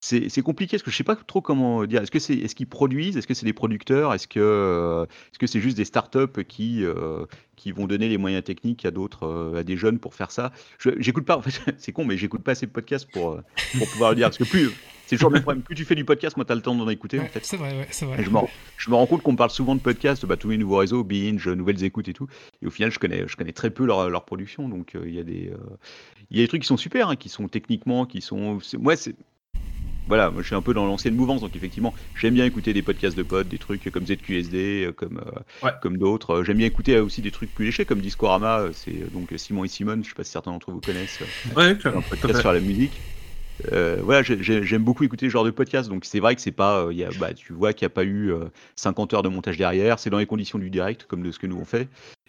c'est 0.02 0.30
c'est 0.30 0.42
compliqué 0.42 0.78
parce 0.78 0.84
que 0.84 0.92
je 0.92 0.96
sais 0.96 1.04
pas 1.04 1.16
trop 1.16 1.42
comment 1.42 1.86
dire. 1.86 2.02
Est-ce 2.02 2.12
que 2.12 2.20
c'est 2.20 2.36
est-ce 2.36 2.56
qu'ils 2.56 2.68
produisent, 2.68 3.18
est-ce 3.18 3.28
que 3.28 3.34
c'est 3.34 3.46
des 3.46 3.54
producteurs, 3.54 4.14
est-ce 4.14 4.28
que 4.28 4.40
euh, 4.40 5.04
est-ce 5.32 5.40
que 5.40 5.48
c'est 5.48 5.60
juste 5.60 5.76
des 5.78 5.86
startups 5.86 6.44
qui 6.48 6.86
euh, 6.86 7.26
qui 7.58 7.72
vont 7.74 7.86
donner 7.88 8.08
les 8.08 8.18
moyens 8.18 8.44
techniques 8.44 8.86
à 8.86 8.92
d'autres, 8.92 9.26
euh, 9.26 9.60
à 9.60 9.64
des 9.64 9.76
jeunes 9.76 10.00
pour 10.00 10.14
faire 10.16 10.32
ça? 10.32 10.52
Je- 10.78 10.92
J'écoute 11.00 11.26
pas, 11.26 11.36
en 11.38 11.42
fait, 11.42 11.60
c'est 11.78 11.92
con, 11.92 12.06
mais 12.06 12.16
j'écoute 12.18 12.44
pas 12.44 12.52
assez 12.54 12.66
de 12.66 12.72
podcasts 12.72 13.12
pour 13.12 13.42
pour 13.78 13.88
pouvoir 13.90 14.12
le 14.12 14.16
dire 14.16 14.28
parce 14.28 14.38
que 14.38 14.46
plus 14.46 14.70
c'est 15.06 15.16
toujours 15.18 15.32
le 15.32 15.34
même 15.34 15.42
problème. 15.44 15.64
Plus 15.64 15.76
tu 15.76 15.84
fais 15.86 15.96
du 15.96 16.06
podcast, 16.06 16.38
moi 16.38 16.46
t'as 16.46 16.56
le 16.56 16.62
temps 16.62 16.76
d'en 16.76 16.88
écouter 16.88 17.20
en 17.20 17.24
Ouais, 17.24 17.28
fait. 17.30 17.44
c'est 17.44 17.58
vrai, 17.58 17.72
ouais, 17.78 17.88
c'est 17.92 18.06
vrai. 18.06 18.22
Et 18.22 18.24
je, 18.24 18.30
me, 18.30 18.38
rends- 18.38 18.50
je 18.78 18.90
me 18.92 18.96
rends 18.96 19.08
compte 19.08 19.24
qu'on 19.24 19.36
parle 19.36 19.50
souvent 19.50 19.76
de 19.76 19.82
podcasts, 19.82 20.26
bah, 20.26 20.38
tous 20.38 20.52
les 20.52 20.58
nouveaux 20.58 20.78
réseaux, 20.78 21.04
Binge, 21.04 21.48
Nouvelles 21.50 21.84
Écoutes 21.84 22.08
et 22.08 22.14
tout. 22.14 22.28
Et 22.62 22.68
au 22.68 22.70
final, 22.70 22.92
je 22.92 23.00
connais, 23.00 23.28
je 23.28 23.36
connais 23.36 23.52
très 23.52 23.72
peu 23.72 23.86
leur, 23.86 24.08
leur 24.10 24.24
production. 24.26 24.70
Donc, 24.70 24.96
il 25.04 25.14
y, 25.16 25.20
a 25.20 25.24
des, 25.24 25.52
il 26.30 26.38
y 26.38 26.42
a 26.42 26.44
des 26.44 26.48
trucs 26.48 26.62
qui 26.62 26.68
sont 26.68 26.78
super, 26.78 27.10
hein, 27.10 27.16
qui 27.16 27.28
sont 27.28 27.48
techniquement, 27.48 28.06
qui 28.06 28.22
sont. 28.22 28.60
c'est- 28.62 28.78
Moi, 28.78 28.96
c'est. 28.96 29.16
Voilà, 30.10 30.30
moi 30.32 30.42
je 30.42 30.48
suis 30.48 30.56
un 30.56 30.62
peu 30.62 30.74
dans 30.74 30.86
l'ancienne 30.86 31.16
mouvance, 31.16 31.40
donc 31.42 31.56
effectivement, 31.56 31.94
j'aime 32.16 32.34
bien 32.34 32.44
écouter 32.46 32.74
des 32.74 32.82
podcasts 32.82 33.16
de 33.18 33.24
potes, 33.24 33.48
des 33.48 33.58
trucs 33.60 33.90
comme 33.92 34.06
ZQSD, 34.06 34.86
euh, 34.88 34.92
comme, 34.92 35.20
euh, 35.26 35.40
Ouais. 35.66 35.72
comme 35.82 35.98
d'autres. 35.98 36.32
Euh, 36.40 36.44
J'aime 36.44 36.58
bien 36.58 36.68
écouter 36.68 36.96
euh, 36.96 37.04
aussi 37.06 37.22
des 37.22 37.32
trucs 37.32 37.54
plus 37.54 37.66
léchés, 37.66 37.86
comme 37.86 38.02
Discorama, 38.02 38.66
c'est 38.74 39.12
donc 39.14 39.32
Simon 39.38 39.64
et 39.64 39.68
Simone, 39.68 40.04
je 40.04 40.10
sais 40.10 40.16
pas 40.16 40.24
si 40.24 40.32
certains 40.32 40.52
d'entre 40.52 40.72
vous 40.72 40.82
connaissent. 40.82 41.20
Ouais, 41.56 41.78
un 41.86 42.02
podcast 42.02 42.40
sur 42.42 42.52
la 42.52 42.60
musique. 42.60 43.00
Euh, 43.74 43.98
voilà, 44.02 44.24
j'ai- 44.24 44.42
j'ai- 44.42 44.64
j'aime 44.64 44.84
beaucoup 44.84 45.04
écouter 45.04 45.26
ce 45.28 45.32
genre 45.32 45.44
de 45.44 45.52
podcast, 45.52 45.90
donc 45.90 46.06
c'est 46.06 46.20
vrai 46.22 46.34
que 46.36 46.42
c'est 46.42 46.52
pas, 46.52 46.86
euh, 46.86 46.94
il 46.94 46.98
y 46.98 47.04
a, 47.04 47.10
bah, 47.20 47.34
tu 47.34 47.52
vois 47.54 47.74
qu'il 47.74 47.86
n'y 47.86 47.92
a 47.92 47.94
pas 47.94 48.06
eu 48.06 48.32
euh, 48.32 48.46
50 48.78 49.14
heures 49.14 49.22
de 49.22 49.30
montage 49.30 49.58
derrière, 49.58 50.00
c'est 50.00 50.10
dans 50.10 50.18
les 50.20 50.26
conditions 50.26 50.58
du 50.58 50.70
direct, 50.70 51.06
comme 51.08 51.22
de 51.24 51.32
ce 51.32 51.40
que 51.40 51.46
nous 51.48 51.58
on 51.58 51.66
fait. 51.66 51.88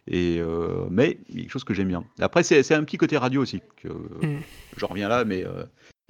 Et 0.08 0.38
euh, 0.40 0.86
mais 0.90 1.18
il 1.28 1.36
y 1.36 1.38
a 1.38 1.42
quelque 1.42 1.52
chose 1.52 1.62
que 1.62 1.72
j'aime 1.72 1.86
bien. 1.88 2.04
Après, 2.18 2.42
c'est 2.42 2.62
c'est 2.64 2.74
un 2.74 2.82
petit 2.82 2.96
côté 2.96 3.16
radio 3.16 3.40
aussi. 3.42 3.60
Que, 3.80 3.88
Mm. 3.88 4.40
J'en 4.76 4.88
reviens 4.88 5.08
là, 5.08 5.24
mais 5.24 5.44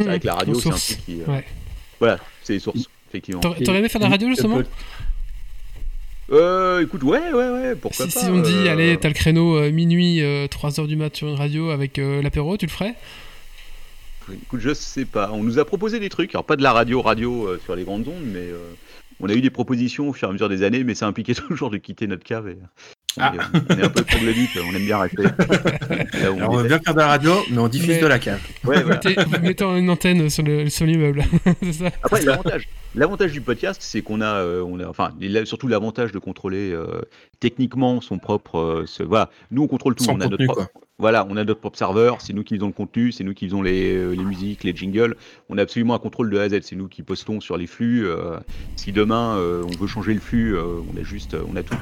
c'est 0.00 0.08
vrai 0.08 0.20
que 0.20 0.26
la 0.26 0.34
radio, 0.34 0.54
c'est 0.60 0.68
un 0.68 0.72
truc 0.72 1.04
qui. 1.04 1.20
euh, 1.22 1.26
Ouais. 1.32 1.44
Voilà, 1.98 2.18
c'est 2.42 2.54
les 2.54 2.58
sources, 2.60 2.88
effectivement. 3.10 3.40
T'aurais 3.40 3.78
aimé 3.78 3.88
faire 3.88 4.00
de 4.00 4.04
la 4.06 4.10
radio 4.10 4.28
justement 4.28 4.60
Euh, 6.32 6.82
écoute, 6.82 7.02
ouais, 7.02 7.32
ouais, 7.32 7.48
ouais, 7.50 7.74
pourquoi 7.74 8.06
si, 8.06 8.12
pas. 8.14 8.20
si 8.20 8.26
on 8.30 8.40
dit, 8.40 8.52
euh, 8.68 8.72
allez, 8.72 8.96
t'as 8.98 9.08
le 9.08 9.14
créneau 9.14 9.56
euh, 9.56 9.72
minuit, 9.72 10.20
3h 10.20 10.86
du 10.86 10.94
mat 10.96 11.14
sur 11.16 11.26
une 11.28 11.34
radio 11.34 11.70
avec 11.70 11.98
euh, 11.98 12.22
l'apéro, 12.22 12.56
tu 12.56 12.66
le 12.66 12.70
ferais? 12.70 12.94
Écoute, 14.32 14.60
je 14.60 14.72
sais 14.72 15.04
pas. 15.06 15.30
On 15.32 15.42
nous 15.42 15.58
a 15.58 15.64
proposé 15.64 15.98
des 15.98 16.08
trucs, 16.08 16.32
alors 16.34 16.44
pas 16.44 16.54
de 16.54 16.62
la 16.62 16.72
radio, 16.72 17.02
radio 17.02 17.46
euh, 17.48 17.60
sur 17.64 17.74
les 17.74 17.82
grandes 17.82 18.06
ondes, 18.06 18.22
mais 18.24 18.38
euh, 18.38 18.70
on 19.18 19.28
a 19.28 19.32
eu 19.34 19.40
des 19.40 19.50
propositions 19.50 20.08
au 20.08 20.12
fur 20.12 20.28
et 20.28 20.30
à 20.30 20.32
mesure 20.32 20.48
des 20.48 20.62
années, 20.62 20.84
mais 20.84 20.94
ça 20.94 21.08
impliquait 21.08 21.34
toujours 21.48 21.68
de 21.70 21.78
quitter 21.78 22.06
notre 22.06 22.22
cave. 22.22 22.46
Et 22.48 22.56
Ah. 23.18 23.32
est, 23.34 23.38
on 23.74 23.78
est 23.78 23.84
un 23.84 23.88
peu 23.88 24.04
troglodyte, 24.04 24.50
on 24.64 24.74
aime 24.74 24.84
bien 24.84 24.98
rester. 24.98 25.22
là 25.24 26.32
où 26.32 26.36
Alors, 26.36 26.50
on 26.52 26.56
veut 26.58 26.68
bien 26.68 26.78
faire 26.78 26.94
de 26.94 27.00
la 27.00 27.06
radio, 27.08 27.32
mais 27.50 27.58
on 27.58 27.68
diffuse 27.68 27.88
Mais- 27.88 28.00
de 28.00 28.06
la 28.06 28.18
cave. 28.20 28.40
Ouais, 28.64 28.76
Vous 28.82 28.86
voilà. 28.86 29.00
mettez- 29.02 29.24
Vous 29.24 29.40
mettez 29.42 29.64
une 29.64 29.90
antenne 29.90 30.30
sur 30.30 30.42
le- 30.44 30.68
sur 30.70 30.86
l'immeuble, 30.86 31.24
Après, 32.04 32.22
l'avantage, 32.22 32.68
l'avantage 32.94 33.32
du 33.32 33.40
podcast, 33.40 33.80
c'est 33.82 34.02
qu'on 34.02 34.20
a, 34.20 34.26
euh, 34.34 34.62
on 34.64 34.78
a, 34.80 34.86
enfin, 34.86 35.10
il 35.20 35.36
a 35.36 35.44
surtout 35.44 35.66
l'avantage 35.66 36.12
de 36.12 36.18
contrôler 36.18 36.70
euh, 36.72 37.00
techniquement 37.40 38.00
son 38.00 38.18
propre. 38.18 38.58
euh, 38.58 38.84
ce- 38.86 39.02
voilà, 39.02 39.30
nous 39.50 39.62
on 39.64 39.66
contrôle 39.66 39.94
tout. 39.96 40.04
Son 40.04 40.12
on 40.12 40.20
a 40.20 40.24
contenu, 40.28 40.46
notre 40.46 40.54
propre, 40.66 40.70
voilà, 40.98 41.26
on 41.28 41.36
a 41.36 41.44
notre 41.44 41.60
propre 41.60 41.78
serveur. 41.78 42.20
C'est 42.20 42.32
nous 42.32 42.44
qui 42.44 42.54
faisons 42.54 42.68
le 42.68 42.72
contenu, 42.72 43.10
c'est 43.12 43.24
nous 43.24 43.34
qui 43.34 43.46
faisons 43.46 43.62
les, 43.62 43.96
euh, 43.96 44.12
les 44.14 44.24
musiques, 44.24 44.62
les 44.64 44.74
jingles. 44.74 45.16
On 45.48 45.58
a 45.58 45.62
absolument 45.62 45.94
un 45.94 45.98
contrôle 45.98 46.30
de 46.30 46.38
A 46.38 46.42
à 46.42 46.48
Z. 46.48 46.60
C'est 46.62 46.76
nous 46.76 46.88
qui 46.88 47.02
postons 47.02 47.40
sur 47.40 47.56
les 47.56 47.66
flux. 47.66 48.06
euh, 48.06 48.38
si 48.76 48.92
demain 48.92 49.36
euh, 49.36 49.64
on 49.66 49.76
veut 49.80 49.88
changer 49.88 50.14
le 50.14 50.20
flux, 50.20 50.56
euh, 50.56 50.62
on 50.94 51.00
a 51.00 51.02
juste, 51.02 51.34
euh, 51.34 51.42
on 51.52 51.56
a 51.56 51.62
tout. 51.64 51.74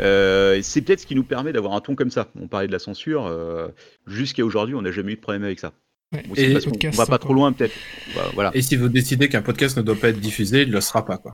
Euh, 0.00 0.60
c'est 0.62 0.82
peut-être 0.82 1.00
ce 1.00 1.06
qui 1.06 1.14
nous 1.14 1.24
permet 1.24 1.52
d'avoir 1.52 1.74
un 1.74 1.80
ton 1.80 1.94
comme 1.94 2.10
ça. 2.10 2.28
On 2.40 2.48
parlait 2.48 2.66
de 2.66 2.72
la 2.72 2.78
censure. 2.78 3.26
euh, 3.26 3.68
Jusqu'à 4.06 4.44
aujourd'hui, 4.44 4.74
on 4.74 4.82
n'a 4.82 4.90
jamais 4.92 5.12
eu 5.12 5.16
de 5.16 5.20
problème 5.20 5.44
avec 5.44 5.58
ça. 5.60 5.72
Ouais. 6.12 6.22
Bon, 6.28 6.34
c'est 6.34 6.50
Et- 6.50 6.52
parce 6.52 6.64
qu'on- 6.64 6.70
podcast, 6.72 6.98
on 6.98 7.02
va 7.02 7.06
pas 7.06 7.18
trop 7.18 7.34
loin 7.34 7.52
peut-être. 7.52 7.74
Voilà, 8.14 8.28
Voilà. 8.34 8.50
Et 8.54 8.62
si 8.62 8.76
vous 8.76 8.88
décidez 8.88 9.28
qu'un 9.28 9.42
podcast 9.42 9.76
ne 9.76 9.82
doit 9.82 9.96
pas 9.96 10.08
être 10.10 10.20
diffusé, 10.20 10.62
il 10.62 10.68
ne 10.68 10.74
le 10.74 10.80
sera 10.80 11.04
pas. 11.04 11.18
Quoi. 11.18 11.32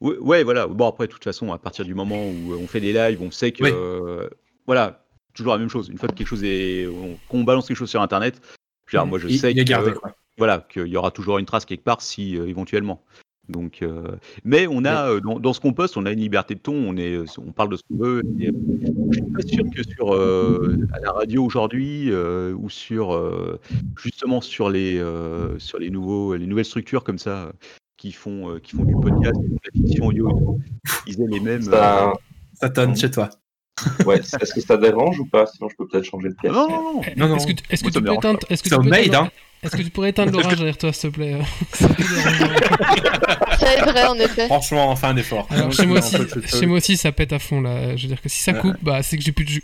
Ouais, 0.00 0.16
ouais, 0.18 0.42
voilà. 0.44 0.66
Bon, 0.66 0.88
après, 0.88 1.06
de 1.06 1.12
toute 1.12 1.24
façon, 1.24 1.52
à 1.52 1.58
partir 1.58 1.84
du 1.84 1.94
moment 1.94 2.26
où 2.28 2.52
euh, 2.52 2.58
on 2.60 2.66
fait 2.66 2.80
des 2.80 2.92
lives, 2.92 3.20
on 3.22 3.30
sait 3.30 3.52
que. 3.52 3.64
Oui. 3.64 3.70
euh, 3.72 4.28
voilà, 4.66 5.04
toujours 5.34 5.52
la 5.52 5.58
même 5.58 5.68
chose. 5.68 5.88
Une 5.88 5.98
fois 5.98 6.08
que 6.08 6.14
quelque 6.14 6.26
chose 6.28 6.44
est. 6.44 6.86
on- 6.86 7.18
qu'on 7.28 7.44
balance 7.44 7.66
quelque 7.68 7.76
chose 7.76 7.90
sur 7.90 8.02
Internet, 8.02 8.40
je 8.86 8.96
veux 8.96 9.00
dire, 9.02 9.06
moi, 9.06 9.18
je 9.18 9.28
il, 9.28 9.38
sais 9.38 9.52
il 9.52 9.58
est 9.58 9.64
que, 9.64 9.68
gardé. 9.70 9.92
Quoi. 9.92 10.14
voilà, 10.38 10.66
qu'il 10.72 10.86
y 10.86 10.96
aura 10.96 11.10
toujours 11.10 11.38
une 11.38 11.46
trace 11.46 11.64
quelque 11.64 11.84
part 11.84 12.00
si 12.02 12.36
euh, 12.38 12.46
éventuellement. 12.46 13.02
Donc, 13.52 13.80
euh, 13.82 14.02
mais 14.44 14.66
on 14.68 14.84
a 14.84 15.08
euh, 15.10 15.20
dans, 15.20 15.38
dans 15.38 15.52
ce 15.52 15.60
qu'on 15.60 15.72
poste, 15.72 15.96
on 15.96 16.06
a 16.06 16.10
une 16.10 16.18
liberté 16.20 16.54
de 16.54 16.60
ton. 16.60 16.74
On 16.74 16.96
est, 16.96 17.18
on 17.38 17.52
parle 17.52 17.68
de 17.70 17.76
ce 17.76 17.82
qu'on 17.88 18.02
veut. 18.02 18.22
et, 18.40 18.48
euh, 18.48 18.52
je 19.10 19.18
suis 19.18 19.22
pas 19.32 19.42
sûr 19.46 19.64
que 19.74 19.82
sur 19.82 20.14
euh, 20.14 20.76
à 20.92 20.98
la 21.00 21.12
radio 21.12 21.44
aujourd'hui 21.44 22.10
euh, 22.10 22.52
ou 22.54 22.68
sur 22.70 23.14
euh, 23.14 23.60
justement 24.02 24.40
sur 24.40 24.70
les 24.70 24.98
euh, 24.98 25.58
sur 25.58 25.78
les 25.78 25.90
nouveaux 25.90 26.34
les 26.34 26.46
nouvelles 26.46 26.64
structures 26.64 27.04
comme 27.04 27.18
ça 27.18 27.44
euh, 27.44 27.52
qui 27.96 28.10
font 28.12 28.50
euh, 28.50 28.58
qui 28.58 28.74
font 28.74 28.84
du 28.84 28.94
podcast, 28.94 29.36
qui 29.40 29.48
font 29.48 29.54
de 29.54 29.60
la 29.64 29.70
fiction 29.86 30.06
audio, 30.06 30.28
et 30.28 30.32
tout, 30.32 30.60
ils 31.06 31.20
aient 31.22 31.28
les 31.28 31.40
mêmes. 31.40 31.62
euh, 31.68 31.70
Ça, 31.70 32.12
Ça 32.54 32.70
tonne 32.70 32.96
chez 32.96 33.10
toi. 33.10 33.30
ouais, 34.06 34.18
est-ce 34.18 34.52
que 34.54 34.60
ça 34.60 34.76
dérange 34.76 35.18
ou 35.20 35.26
pas? 35.26 35.46
Sinon, 35.46 35.68
je 35.68 35.76
peux 35.76 35.86
peut-être 35.86 36.04
changer 36.04 36.28
de 36.28 36.34
pièce. 36.34 36.52
Non, 36.52 36.68
non, 36.68 36.82
non. 36.94 37.00
Non, 37.16 37.28
non. 37.28 37.36
Est-ce 37.36 37.46
que, 37.46 37.52
tu- 37.52 37.64
est-ce 37.70 37.82
que 37.82 37.88
peux 37.90 38.00
est-ce 38.50 38.62
que 38.62 38.68
C'est 38.68 38.76
tu 38.76 38.82
peux 38.82 39.16
hein. 39.16 39.30
Est-ce 39.62 39.76
que 39.76 39.82
tu 39.82 39.90
pourrais 39.90 40.10
éteindre 40.10 40.32
l'orage 40.32 40.56
derrière 40.56 40.76
toi, 40.76 40.92
s'il 40.92 41.10
te 41.10 41.14
plaît 41.16 41.38
C'est. 41.72 41.86
Ça 43.58 43.74
aiderait 43.78 44.06
en 44.06 44.18
effet. 44.18 44.46
Franchement, 44.46 44.90
enfin 44.90 45.10
un 45.10 45.16
effort. 45.16 45.46
Alors, 45.50 45.70
chez 45.72 45.86
moi, 45.86 45.98
aussi, 45.98 46.16
chez 46.46 46.66
moi 46.66 46.78
aussi, 46.78 46.96
ça 46.96 47.12
pète 47.12 47.32
à 47.32 47.38
fond 47.38 47.60
là. 47.60 47.94
Je 47.96 48.02
veux 48.02 48.08
dire 48.08 48.20
que 48.20 48.28
si 48.28 48.40
ça 48.42 48.54
coupe, 48.54 48.74
bah 48.82 49.02
c'est 49.04 49.16
que 49.16 49.22
j'ai 49.22 49.30
plus 49.30 49.44
de 49.44 49.50
jus. 49.50 49.62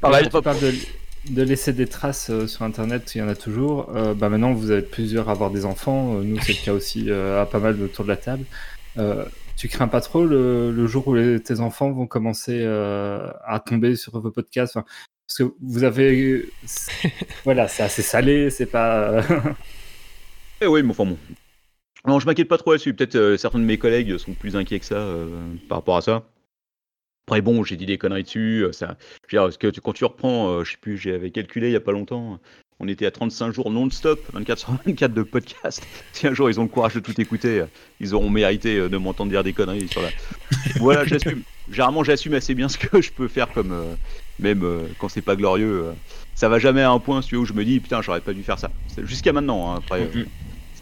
Pareil, 0.00 0.28
tu 0.32 0.40
parles 0.42 0.60
de, 0.60 0.72
de 1.30 1.42
laisser 1.42 1.72
des 1.72 1.86
traces 1.86 2.30
euh, 2.30 2.46
sur 2.46 2.62
Internet, 2.62 3.12
il 3.14 3.18
y 3.18 3.22
en 3.22 3.28
a 3.28 3.34
toujours. 3.34 3.90
Euh, 3.94 4.14
bah 4.14 4.28
maintenant, 4.28 4.52
vous 4.52 4.70
êtes 4.70 4.90
plusieurs 4.90 5.28
à 5.28 5.32
avoir 5.32 5.50
des 5.50 5.64
enfants. 5.64 6.16
Euh, 6.18 6.22
nous, 6.22 6.40
c'est 6.40 6.52
le 6.52 6.64
cas 6.64 6.72
aussi 6.72 7.06
euh, 7.10 7.42
à 7.42 7.46
pas 7.46 7.58
mal 7.58 7.80
autour 7.82 8.04
de 8.04 8.10
la 8.10 8.16
table. 8.16 8.44
Euh, 8.98 9.24
tu 9.56 9.68
crains 9.68 9.88
pas 9.88 10.00
trop 10.00 10.24
le, 10.24 10.70
le 10.70 10.86
jour 10.86 11.08
où 11.08 11.14
les- 11.14 11.40
tes 11.40 11.60
enfants 11.60 11.90
vont 11.90 12.06
commencer 12.06 12.58
euh, 12.62 13.28
à 13.46 13.58
tomber 13.60 13.96
sur 13.96 14.18
vos 14.20 14.30
podcasts? 14.30 14.76
Enfin, 14.76 14.86
Parce 15.26 15.38
que 15.38 15.54
vous 15.60 15.84
avez. 15.84 16.46
voilà, 17.44 17.66
c'est 17.68 17.82
assez 17.82 18.02
salé, 18.02 18.50
c'est 18.50 18.66
pas. 18.66 19.22
Eh 20.60 20.66
oui, 20.66 20.82
mais 20.82 20.90
enfin 20.90 21.04
bon. 21.04 21.18
Non, 22.06 22.20
je 22.20 22.26
m'inquiète 22.26 22.48
pas 22.48 22.58
trop 22.58 22.72
là-dessus. 22.72 22.94
Peut-être 22.94 23.16
euh, 23.16 23.36
certains 23.36 23.58
de 23.58 23.64
mes 23.64 23.76
collègues 23.76 24.16
sont 24.18 24.32
plus 24.34 24.56
inquiets 24.56 24.78
que 24.78 24.86
ça 24.86 24.94
euh, 24.96 25.52
par 25.68 25.78
rapport 25.78 25.96
à 25.96 26.00
ça. 26.00 26.24
Après, 27.26 27.40
bon, 27.40 27.64
j'ai 27.64 27.76
dit 27.76 27.86
des 27.86 27.98
conneries 27.98 28.22
dessus. 28.22 28.62
euh, 28.64 28.72
Ça... 28.72 28.96
Je 29.28 29.36
veux 29.36 29.40
dire, 29.40 29.46
parce 29.46 29.58
que 29.58 29.80
quand 29.80 29.92
tu 29.92 30.04
reprends, 30.04 30.62
je 30.62 30.70
sais 30.72 30.76
plus, 30.78 30.96
j'avais 30.96 31.30
calculé 31.32 31.68
il 31.68 31.72
y 31.72 31.76
a 31.76 31.80
pas 31.80 31.92
longtemps. 31.92 32.38
On 32.80 32.88
était 32.88 33.06
à 33.06 33.10
35 33.10 33.52
jours 33.52 33.70
non-stop, 33.70 34.20
24 34.32 34.58
sur 34.58 34.70
24 34.84 35.14
de 35.14 35.22
podcast. 35.22 35.82
Si 36.12 36.26
un 36.26 36.34
jour 36.34 36.50
ils 36.50 36.58
ont 36.58 36.64
le 36.64 36.68
courage 36.68 36.94
de 36.94 37.00
tout 37.00 37.18
écouter, 37.20 37.64
ils 38.00 38.14
auront 38.14 38.30
mérité 38.30 38.76
euh, 38.76 38.88
de 38.88 38.96
m'entendre 38.96 39.30
dire 39.30 39.44
des 39.44 39.52
conneries 39.52 39.88
sur 39.88 40.02
la. 40.02 40.08
voilà, 40.80 41.04
j'assume. 41.04 41.42
Généralement, 41.70 42.04
j'assume 42.04 42.34
assez 42.34 42.54
bien 42.54 42.68
ce 42.68 42.76
que 42.76 43.00
je 43.00 43.10
peux 43.10 43.26
faire, 43.28 43.50
comme 43.52 43.72
euh, 43.72 43.94
même 44.38 44.62
euh, 44.64 44.86
quand 44.98 45.08
c'est 45.08 45.22
pas 45.22 45.36
glorieux. 45.36 45.84
euh, 45.86 45.92
ça 46.34 46.48
va 46.48 46.58
jamais 46.58 46.82
à 46.82 46.90
un 46.90 46.98
point 46.98 47.22
celui 47.22 47.36
où 47.36 47.44
je 47.44 47.52
me 47.52 47.64
dis 47.64 47.78
putain, 47.80 48.02
j'aurais 48.02 48.20
pas 48.20 48.32
dû 48.32 48.42
faire 48.42 48.58
ça. 48.58 48.70
Jusqu'à 48.98 49.32
maintenant, 49.32 49.72
hein, 49.72 49.76
après. 49.78 50.02
euh, 50.02 50.24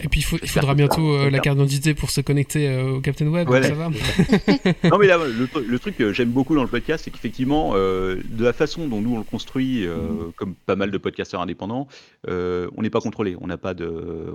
Et 0.04 0.08
puis 0.08 0.20
il, 0.20 0.22
faut- 0.24 0.36
il 0.36 0.40
J'espère 0.42 0.62
faudra 0.62 0.74
bientôt 0.74 1.14
euh, 1.14 1.30
la 1.30 1.38
carte 1.38 1.56
d'identité 1.58 1.94
pour 1.94 2.10
se 2.10 2.20
connecter 2.20 2.68
euh, 2.68 2.94
au 2.96 3.00
Captain 3.00 3.26
Web. 3.28 3.46
Voilà. 3.46 3.68
Ça 3.68 3.74
va 3.74 3.88
non 4.90 4.98
mais 4.98 5.06
là, 5.06 5.18
le, 5.18 5.46
tru- 5.46 5.64
le 5.66 5.78
truc 5.78 5.96
que 5.96 6.12
j'aime 6.12 6.30
beaucoup 6.30 6.54
dans 6.54 6.62
le 6.62 6.68
podcast, 6.68 7.04
c'est 7.04 7.10
qu'effectivement, 7.10 7.72
euh, 7.74 8.20
de 8.28 8.44
la 8.44 8.52
façon 8.52 8.88
dont 8.88 9.00
nous 9.00 9.14
on 9.14 9.18
le 9.18 9.24
construit, 9.24 9.86
euh, 9.86 9.96
comme 10.36 10.54
pas 10.54 10.76
mal 10.76 10.90
de 10.90 10.98
podcasteurs 10.98 11.40
indépendants, 11.40 11.88
euh, 12.28 12.68
on 12.76 12.82
n'est 12.82 12.90
pas 12.90 13.00
contrôlé. 13.00 13.36
On 13.40 13.46
n'a 13.46 13.58
pas 13.58 13.74
de, 13.74 13.86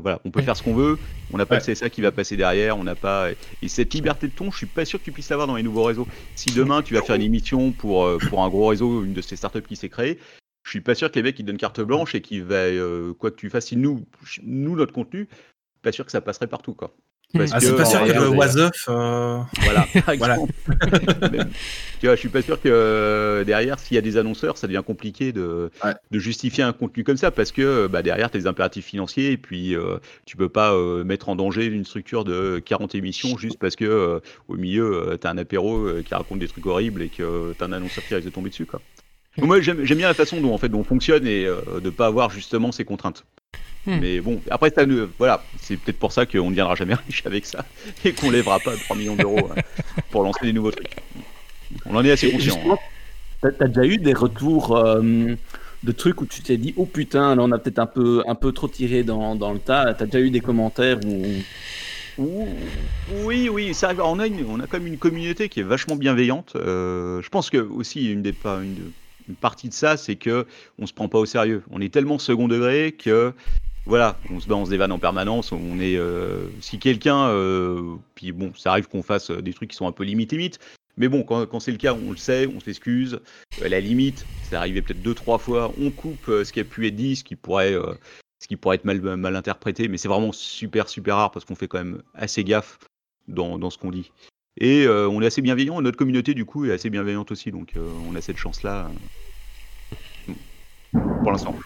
voilà, 0.01 0.21
on 0.25 0.31
peut 0.31 0.39
Ouais. 0.39 0.45
faire 0.45 0.55
ce 0.55 0.63
qu'on 0.63 0.73
veut. 0.75 0.97
On 1.33 1.37
n'a 1.37 1.45
pas 1.45 1.55
Ouais. 1.55 1.61
de 1.61 1.65
CSA 1.73 1.89
qui 1.89 2.01
va 2.01 2.11
passer 2.11 2.37
derrière. 2.37 2.77
On 2.77 2.83
n'a 2.83 2.95
pas 2.95 3.27
et 3.61 3.67
cette 3.67 3.93
liberté 3.93 4.27
de 4.27 4.33
ton, 4.33 4.51
je 4.51 4.57
suis 4.57 4.65
pas 4.67 4.85
sûr 4.85 4.99
que 4.99 5.03
tu 5.05 5.11
puisses 5.11 5.29
l'avoir 5.29 5.47
dans 5.47 5.55
les 5.55 5.63
nouveaux 5.63 5.83
réseaux. 5.83 6.07
Si 6.35 6.51
demain 6.51 6.81
tu 6.81 6.93
vas 6.93 7.01
faire 7.01 7.15
une 7.15 7.21
émission 7.23 7.71
pour 7.71 8.07
pour 8.29 8.43
un 8.43 8.49
gros 8.49 8.67
réseau, 8.67 9.03
une 9.03 9.13
de 9.13 9.21
ces 9.21 9.35
startups 9.35 9.61
qui 9.67 9.75
s'est 9.75 9.89
créée. 9.89 10.17
Je 10.63 10.71
suis 10.71 10.81
pas 10.81 10.95
sûr 10.95 11.09
que 11.09 11.15
les 11.15 11.23
mecs 11.23 11.39
ils 11.39 11.45
donnent 11.45 11.55
carte 11.57 11.79
blanche 11.79 12.13
et 12.13 12.19
qu'ils 12.19 12.43
va 12.43 12.55
euh, 12.55 13.13
quoi 13.13 13.31
que 13.31 13.37
tu 13.37 13.49
fasses, 13.49 13.67
si 13.67 13.77
nous, 13.77 14.03
nous 14.43 14.75
notre 14.75 14.91
contenu, 14.91 15.29
pas 15.81 15.91
sûr 15.91 16.05
que 16.05 16.11
ça 16.11 16.21
passerait 16.21 16.47
partout 16.47 16.73
quoi. 16.73 16.93
Parce 17.33 17.51
Ah, 17.53 17.59
c'est 17.59 17.75
pas 17.75 17.83
sûr 17.83 17.99
que 18.03 18.05
le 18.13 18.19
regardant- 18.29 18.37
was 18.37 18.57
off. 18.57 18.85
euh, 18.87 19.39
voilà, 19.63 19.85
par 20.05 20.15
Voilà. 20.17 20.35
exemple. 20.37 20.53
Même- 21.33 21.49
tu 21.99 22.05
vois, 22.05 22.15
je 22.15 22.19
suis 22.21 22.29
pas 22.29 22.41
sûr 22.41 22.61
que 22.61 22.69
euh, 22.69 23.43
derrière, 23.43 23.79
s'il 23.79 23.95
y 23.95 23.97
a 23.97 24.01
des 24.01 24.15
annonceurs, 24.15 24.57
ça 24.57 24.65
devient 24.67 24.81
compliqué 24.85 25.33
de, 25.33 25.69
Ouais. 25.83 25.91
de 26.09 26.19
justifier 26.19 26.63
un 26.63 26.71
contenu 26.71 27.03
comme 27.03 27.17
ça 27.17 27.29
parce 27.31 27.51
que 27.51 27.87
bah, 27.87 28.01
derrière, 28.01 28.31
tu 28.31 28.37
as 28.37 28.39
des 28.39 28.47
impératifs 28.47 28.85
financiers 28.85 29.31
et 29.33 29.37
puis 29.37 29.75
euh, 29.75 29.97
tu 30.25 30.37
peux 30.37 30.47
pas 30.47 30.73
euh, 30.73 31.03
mettre 31.03 31.27
en 31.27 31.35
danger 31.35 31.65
une 31.65 31.83
structure 31.83 32.23
de 32.23 32.59
40 32.59 32.95
émissions 32.95 33.37
juste 33.37 33.59
parce 33.59 33.75
que 33.75 33.83
euh, 33.83 34.19
au 34.47 34.55
milieu, 34.55 35.17
tu 35.19 35.27
as 35.27 35.29
un 35.29 35.37
apéro 35.37 35.79
euh, 35.85 36.03
qui 36.03 36.13
raconte 36.15 36.39
des 36.39 36.47
trucs 36.47 36.65
horribles 36.65 37.01
et 37.01 37.09
que 37.09 37.53
tu 37.57 37.61
as 37.61 37.67
un 37.67 37.73
annonceur 37.73 38.05
qui 38.05 38.15
risque 38.15 38.27
de 38.27 38.31
tomber 38.33 38.51
dessus. 38.51 38.65
Quoi. 38.65 38.81
Donc 39.37 39.47
moi, 39.47 39.61
j'aime 39.61 39.83
bien 39.83 40.07
la 40.07 40.13
façon 40.13 40.41
dont, 40.41 40.53
en 40.53 40.57
fait, 40.57 40.69
dont 40.69 40.79
on 40.79 40.83
fonctionne 40.83 41.27
et 41.27 41.45
euh, 41.45 41.61
de 41.81 41.89
pas 41.89 42.07
avoir 42.07 42.29
justement 42.29 42.71
ces 42.71 42.85
contraintes. 42.85 43.23
Hmm. 43.85 43.99
Mais 44.01 44.19
bon, 44.19 44.41
après, 44.49 44.71
ça 44.71 44.85
ne- 44.85 45.07
voilà, 45.17 45.43
c'est 45.61 45.77
peut-être 45.77 45.99
pour 45.99 46.11
ça 46.11 46.25
qu'on 46.25 46.49
ne 46.49 46.55
viendra 46.55 46.75
jamais 46.75 46.95
riche 47.07 47.23
avec 47.25 47.45
ça 47.45 47.65
et 48.03 48.13
qu'on 48.13 48.31
lèvera 48.31 48.59
pas 48.59 48.75
3 48.75 48.95
millions 48.97 49.15
d'euros 49.15 49.49
hein, 49.55 49.61
pour 50.11 50.23
lancer 50.23 50.39
des 50.45 50.53
nouveaux 50.53 50.71
trucs. 50.71 50.91
On 51.85 51.95
en 51.95 52.03
est 52.03 52.11
assez 52.11 52.31
conscient. 52.31 52.59
hein. 52.69 52.77
T'as 53.41 53.67
déjà 53.67 53.85
eu 53.85 53.97
des 53.97 54.13
retours 54.13 54.75
euh, 54.75 55.01
de 55.83 55.91
trucs 55.91 56.19
où 56.21 56.25
tu 56.25 56.41
t'es 56.41 56.57
dit 56.57 56.73
oh 56.75 56.85
putain 56.85 57.35
là 57.35 57.43
on 57.43 57.51
a 57.51 57.59
peut-être 57.59 57.77
un 57.77 57.85
peu 57.85 58.23
un 58.27 58.33
peu 58.33 58.51
trop 58.51 58.67
tiré 58.67 59.03
dans, 59.03 59.35
dans 59.35 59.53
le 59.53 59.59
tas. 59.59 59.93
T'as 59.93 60.05
déjà 60.05 60.19
eu 60.19 60.31
des 60.31 60.39
commentaires 60.41 60.97
où 61.05 61.23
Ouh, 62.17 62.47
Oui, 63.25 63.47
oui, 63.47 63.75
ça 63.75 63.87
arrive. 63.87 64.01
On 64.03 64.17
a, 64.17 64.25
une, 64.25 64.43
on 64.49 64.59
a 64.59 64.65
quand 64.65 64.79
même 64.79 64.87
une 64.87 64.97
communauté 64.97 65.49
qui 65.49 65.59
est 65.59 65.63
vachement 65.63 65.95
bienveillante. 65.95 66.53
Euh, 66.55 67.21
je 67.21 67.29
pense 67.29 67.51
que 67.51 67.57
aussi 67.59 68.11
une 68.11 68.23
des 68.23 68.33
pas 68.33 68.59
une, 68.63 68.91
une 69.27 69.35
partie 69.35 69.69
de 69.69 69.73
ça, 69.73 69.97
c'est 69.97 70.15
que 70.15 70.45
on 70.79 70.85
se 70.85 70.93
prend 70.93 71.09
pas 71.09 71.19
au 71.19 71.25
sérieux. 71.25 71.63
On 71.71 71.81
est 71.81 71.93
tellement 71.93 72.19
second 72.19 72.47
degré 72.47 72.93
que 72.93 73.33
voilà, 73.87 74.17
on 74.29 74.39
se 74.39 74.47
balance 74.47 74.69
des 74.69 74.77
vannes 74.77 74.91
en 74.91 74.99
permanence. 74.99 75.51
On 75.53 75.79
est 75.79 75.97
euh, 75.97 76.47
si 76.59 76.77
quelqu'un, 76.77 77.29
euh, 77.29 77.95
puis 78.15 78.33
bon, 78.33 78.53
ça 78.53 78.71
arrive 78.71 78.87
qu'on 78.87 79.01
fasse 79.01 79.31
euh, 79.31 79.41
des 79.41 79.53
trucs 79.53 79.69
qui 79.71 79.77
sont 79.77 79.87
un 79.87 79.93
peu 79.93 80.03
limite 80.03 80.33
limite. 80.33 80.59
Mais 80.97 81.07
bon, 81.07 81.23
quand, 81.23 81.59
c'est 81.59 81.71
le 81.71 81.77
cas, 81.77 81.93
on 81.93 82.11
le 82.11 82.17
sait, 82.17 82.47
on 82.47 82.59
s'excuse. 82.59 83.19
La 83.61 83.79
limite, 83.79 84.25
c'est 84.43 84.55
arrivé 84.55 84.81
peut-être 84.81 85.03
deux 85.03 85.13
trois 85.13 85.37
fois. 85.37 85.71
On 85.79 85.91
coupe 85.91 86.25
ce 86.25 86.51
qui 86.51 86.59
a 86.59 86.63
pu 86.63 86.87
être 86.87 86.95
dit, 86.95 87.15
ce 87.15 87.23
qui 87.23 87.35
pourrait 87.35 87.75
être 87.75 88.83
mal, 88.83 89.35
interprété, 89.35 89.89
mais 89.89 89.97
c'est 89.97 90.07
vraiment 90.07 90.31
super 90.31 90.89
super 90.89 91.17
rare 91.17 91.31
parce 91.31 91.45
qu'on 91.45 91.53
fait 91.53 91.67
quand 91.67 91.77
même 91.77 92.01
assez 92.15 92.43
gaffe 92.43 92.79
dans 93.27 93.69
ce 93.69 93.77
qu'on 93.77 93.91
dit. 93.91 94.11
Et 94.59 94.85
euh, 94.85 95.07
on 95.09 95.21
est 95.21 95.25
assez 95.27 95.41
bienveillant, 95.41 95.79
notre 95.81 95.97
communauté 95.97 96.33
du 96.33 96.45
coup 96.45 96.65
est 96.65 96.71
assez 96.71 96.89
bienveillante 96.89 97.31
aussi, 97.31 97.51
donc 97.51 97.69
euh, 97.77 97.87
on 98.09 98.15
a 98.15 98.21
cette 98.21 98.37
chance-là. 98.37 98.89
euh, 100.29 100.33
Pour 101.23 101.31
l'instant. 101.31 101.55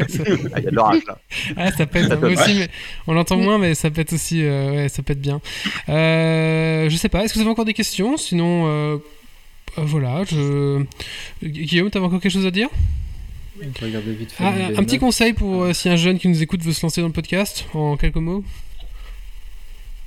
Ah, 0.00 0.58
Il 0.58 0.64
y 0.64 0.66
a 0.66 0.70
de 0.70 0.74
l'orage 0.76 1.02
là. 1.06 1.18
Ah, 1.56 1.70
ça 1.70 1.86
pète 1.86 2.08
Ça 2.08 2.18
aussi, 2.18 2.54
mais 2.58 2.68
on 3.06 3.14
l'entend 3.14 3.36
moins, 3.36 3.58
mais 3.58 3.74
ça 3.74 3.90
pète 3.90 4.12
aussi. 4.12 4.42
euh, 4.42 4.72
ouais, 4.72 4.88
ça 4.88 5.02
pète 5.02 5.20
bien. 5.20 5.40
Euh, 5.88 6.90
je 6.90 6.96
sais 6.96 7.08
pas, 7.08 7.24
est-ce 7.24 7.32
que 7.32 7.38
vous 7.38 7.42
avez 7.42 7.50
encore 7.50 7.64
des 7.64 7.74
questions? 7.74 8.16
Sinon, 8.16 8.64
euh, 8.66 8.96
euh, 9.78 9.82
voilà, 9.82 10.24
je. 10.24 10.82
Gu- 11.42 11.64
Guillaume, 11.64 11.90
t'avais 11.90 12.04
encore 12.06 12.20
quelque 12.20 12.32
chose 12.32 12.46
à 12.46 12.50
dire? 12.50 12.68
Vite 13.60 14.32
fait. 14.32 14.44
Ah, 14.44 14.52
Un 14.76 14.82
petit 14.84 14.98
conseil 14.98 15.32
pour 15.32 15.62
euh, 15.62 15.72
si 15.72 15.88
un 15.88 15.96
jeune 15.96 16.18
qui 16.18 16.28
nous 16.28 16.42
écoute 16.42 16.62
veut 16.62 16.72
se 16.72 16.82
lancer 16.84 17.00
dans 17.00 17.06
le 17.08 17.12
podcast, 17.12 17.64
en 17.72 17.96
quelques 17.96 18.16
mots? 18.16 18.44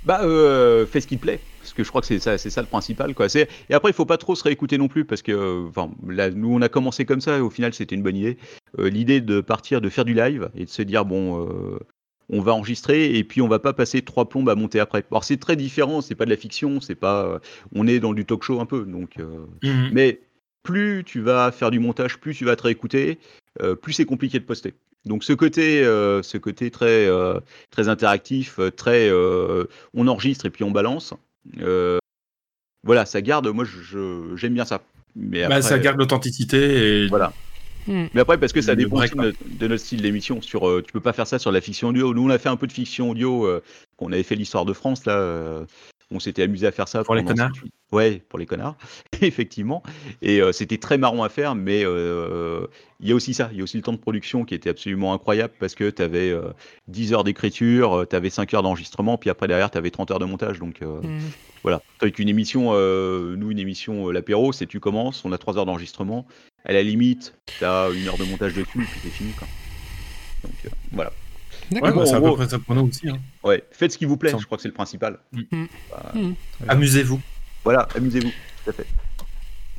Bah, 0.03 0.21
euh, 0.23 0.85
fais 0.85 0.99
ce 1.01 1.07
qui 1.07 1.17
te 1.17 1.21
plaît. 1.21 1.39
Parce 1.59 1.73
que 1.73 1.83
je 1.83 1.89
crois 1.89 2.01
que 2.01 2.07
c'est 2.07 2.19
ça, 2.19 2.37
c'est 2.37 2.49
ça 2.49 2.61
le 2.61 2.67
principal. 2.67 3.13
Quoi. 3.13 3.29
C'est- 3.29 3.47
Et 3.69 3.73
après, 3.73 3.91
il 3.91 3.93
faut 3.93 4.05
pas 4.05 4.17
trop 4.17 4.33
se 4.35 4.43
réécouter 4.43 4.77
non 4.77 4.87
plus. 4.87 5.05
Parce 5.05 5.21
que 5.21 5.31
euh, 5.31 5.67
enfin, 5.69 5.91
là, 6.07 6.31
nous, 6.31 6.51
on 6.53 6.61
a 6.61 6.69
commencé 6.69 7.05
comme 7.05 7.21
ça. 7.21 7.37
Et 7.37 7.41
au 7.41 7.49
final, 7.51 7.73
c'était 7.73 7.95
une 7.95 8.01
bonne 8.01 8.15
idée. 8.15 8.37
Euh, 8.79 8.89
L'idée 8.89 9.21
de 9.21 9.41
partir, 9.41 9.79
de 9.79 9.89
faire 9.89 10.05
du 10.05 10.13
live 10.15 10.49
et 10.55 10.65
de 10.65 10.69
se 10.69 10.81
dire, 10.81 11.05
bon, 11.05 11.45
euh, 11.47 11.77
on 12.29 12.41
va 12.41 12.53
enregistrer 12.53 13.15
et 13.15 13.23
puis 13.23 13.41
on 13.41 13.47
va 13.47 13.59
pas 13.59 13.73
passer 13.73 14.01
trois 14.01 14.27
plombes 14.27 14.49
à 14.49 14.55
monter 14.55 14.79
après. 14.79 15.03
Alors, 15.11 15.23
c'est 15.23 15.37
très 15.37 15.55
différent. 15.55 16.01
C'est 16.01 16.15
pas 16.15 16.25
de 16.25 16.31
la 16.31 16.37
fiction. 16.37 16.81
C'est 16.81 16.95
pas. 16.95 17.39
on 17.75 17.85
est 17.87 17.99
dans 17.99 18.13
du 18.13 18.25
talk 18.25 18.41
show 18.43 18.59
un 18.59 18.65
peu. 18.65 18.85
Donc, 18.85 19.19
euh, 19.19 19.45
mhm. 19.63 19.89
mais 19.93 20.21
plus 20.63 21.03
tu 21.05 21.21
vas 21.21 21.51
faire 21.51 21.69
du 21.69 21.79
montage, 21.79 22.19
plus 22.19 22.33
tu 22.35 22.45
vas 22.45 22.55
te 22.55 22.63
réécouter, 22.63 23.17
plus 23.81 23.93
c'est 23.93 24.05
compliqué 24.05 24.39
de 24.39 24.45
poster. 24.45 24.75
Donc 25.05 25.23
ce 25.23 25.33
côté, 25.33 25.83
euh, 25.83 26.21
ce 26.21 26.37
côté 26.37 26.69
très, 26.71 27.07
euh, 27.07 27.39
très 27.71 27.89
interactif, 27.89 28.59
euh, 28.59 28.69
très, 28.71 29.09
euh, 29.09 29.65
on 29.93 30.07
enregistre 30.07 30.45
et 30.45 30.49
puis 30.49 30.63
on 30.63 30.71
balance. 30.71 31.13
euh, 31.59 31.97
voilà, 32.83 33.05
ça 33.05 33.21
garde. 33.21 33.47
Moi, 33.47 33.65
j'aime 34.35 34.53
bien 34.53 34.65
ça. 34.65 34.81
Mais 35.15 35.47
Bah, 35.47 35.61
ça 35.61 35.77
garde 35.79 35.97
l'authenticité 35.97 37.03
et 37.03 37.07
Voilà. 37.07 37.33
Hmm. 37.87 38.05
Mais 38.13 38.21
après, 38.21 38.37
parce 38.37 38.53
que 38.53 38.61
ça 38.61 38.75
dépend 38.75 38.99
de 38.99 39.33
de 39.59 39.67
notre 39.67 39.83
style 39.83 40.03
d'émission. 40.03 40.39
Sur, 40.41 40.67
euh, 40.69 40.83
tu 40.85 40.91
peux 40.93 40.99
pas 40.99 41.13
faire 41.13 41.25
ça 41.25 41.39
sur 41.39 41.51
la 41.51 41.61
fiction 41.61 41.87
audio. 41.89 42.13
Nous, 42.13 42.23
on 42.23 42.29
a 42.29 42.37
fait 42.37 42.49
un 42.49 42.55
peu 42.55 42.67
de 42.67 42.71
fiction 42.71 43.09
audio. 43.09 43.45
euh, 43.47 43.61
qu'on 43.97 44.11
avait 44.11 44.21
fait 44.23 44.35
l'histoire 44.35 44.65
de 44.65 44.73
France 44.73 45.05
là. 45.05 45.17
Euh, 46.11 46.15
on 46.15 46.19
s'était 46.19 46.43
amusé 46.43 46.67
à 46.67 46.71
faire 46.71 46.87
ça 46.87 47.03
Pour 47.03 47.15
les 47.15 47.23
connards. 47.23 47.51
huit- 47.63 47.71
Ouais, 47.91 48.21
pour 48.29 48.39
les 48.39 48.45
connards, 48.45 48.77
effectivement. 49.21 49.83
Et 50.21 50.41
euh, 50.41 50.51
c'était 50.53 50.77
très 50.77 50.97
marrant 50.97 51.23
à 51.23 51.29
faire, 51.29 51.55
mais 51.55 51.83
euh, 51.83 52.65
il 53.01 53.09
y 53.09 53.11
a 53.11 53.15
aussi 53.15 53.33
ça. 53.33 53.49
Il 53.51 53.57
y 53.57 53.61
a 53.61 53.63
aussi 53.63 53.75
le 53.75 53.83
temps 53.83 53.91
de 53.91 53.97
production 53.97 54.45
qui 54.45 54.55
était 54.55 54.69
absolument 54.69 55.13
incroyable 55.13 55.53
parce 55.59 55.75
que 55.75 55.89
tu 55.89 56.01
avais 56.01 56.33
10 56.87 57.11
heures 57.13 57.23
d'écriture, 57.25 58.05
tu 58.09 58.15
avais 58.15 58.29
5 58.29 58.53
heures 58.53 58.63
d'enregistrement, 58.63 59.17
puis 59.17 59.29
après 59.29 59.47
derrière, 59.49 59.69
tu 59.71 59.77
avais 59.77 59.91
30 59.91 60.09
heures 60.11 60.19
de 60.19 60.25
montage. 60.25 60.59
Donc 60.59 60.81
euh, 60.81 61.01
Hmm. 61.01 61.19
voilà. 61.63 61.81
Avec 62.01 62.17
une 62.19 62.29
émission, 62.29 62.69
euh, 62.71 63.35
nous, 63.35 63.51
une 63.51 63.59
émission, 63.59 64.07
euh, 64.07 64.11
l'apéro, 64.13 64.53
c'est 64.53 64.67
tu 64.67 64.79
commences, 64.79 65.25
on 65.25 65.31
a 65.33 65.37
3 65.37 65.57
heures 65.57 65.65
d'enregistrement. 65.65 66.25
À 66.63 66.71
la 66.73 66.83
limite, 66.83 67.33
tu 67.59 67.65
as 67.65 67.89
une 67.93 68.07
heure 68.07 68.17
de 68.17 68.23
montage 68.23 68.53
dessus, 68.53 68.87
puis 68.89 69.01
c'est 69.03 69.09
fini. 69.11 69.33
Quoi. 69.33 69.47
Donc 70.43 70.53
euh, 70.65 70.69
voilà. 70.93 71.11
Ouais, 71.71 71.79
bah, 71.81 71.91
Bon, 71.91 72.05
c'est 72.05 72.15
à 72.15 72.21
peu 72.21 72.33
près 72.35 72.49
ça 72.49 72.59
pour 72.59 72.75
nous 72.75 72.87
aussi. 72.87 73.07
hein. 73.09 73.17
Ouais, 73.43 73.63
faites 73.71 73.91
ce 73.93 73.97
qui 73.97 74.05
vous 74.05 74.17
plaît, 74.17 74.31
Sans- 74.31 74.39
je 74.39 74.45
crois 74.45 74.57
que 74.57 74.61
c'est 74.61 74.67
le 74.67 74.73
principal. 74.73 75.17
Hmm. 75.31 75.65
Bah, 75.89 76.11
Hmm. 76.13 76.33
Amusez-vous. 76.67 77.19
Voilà, 77.63 77.87
amusez-vous, 77.95 78.29
tout 78.63 78.69
à 78.69 78.73
fait. 78.73 78.85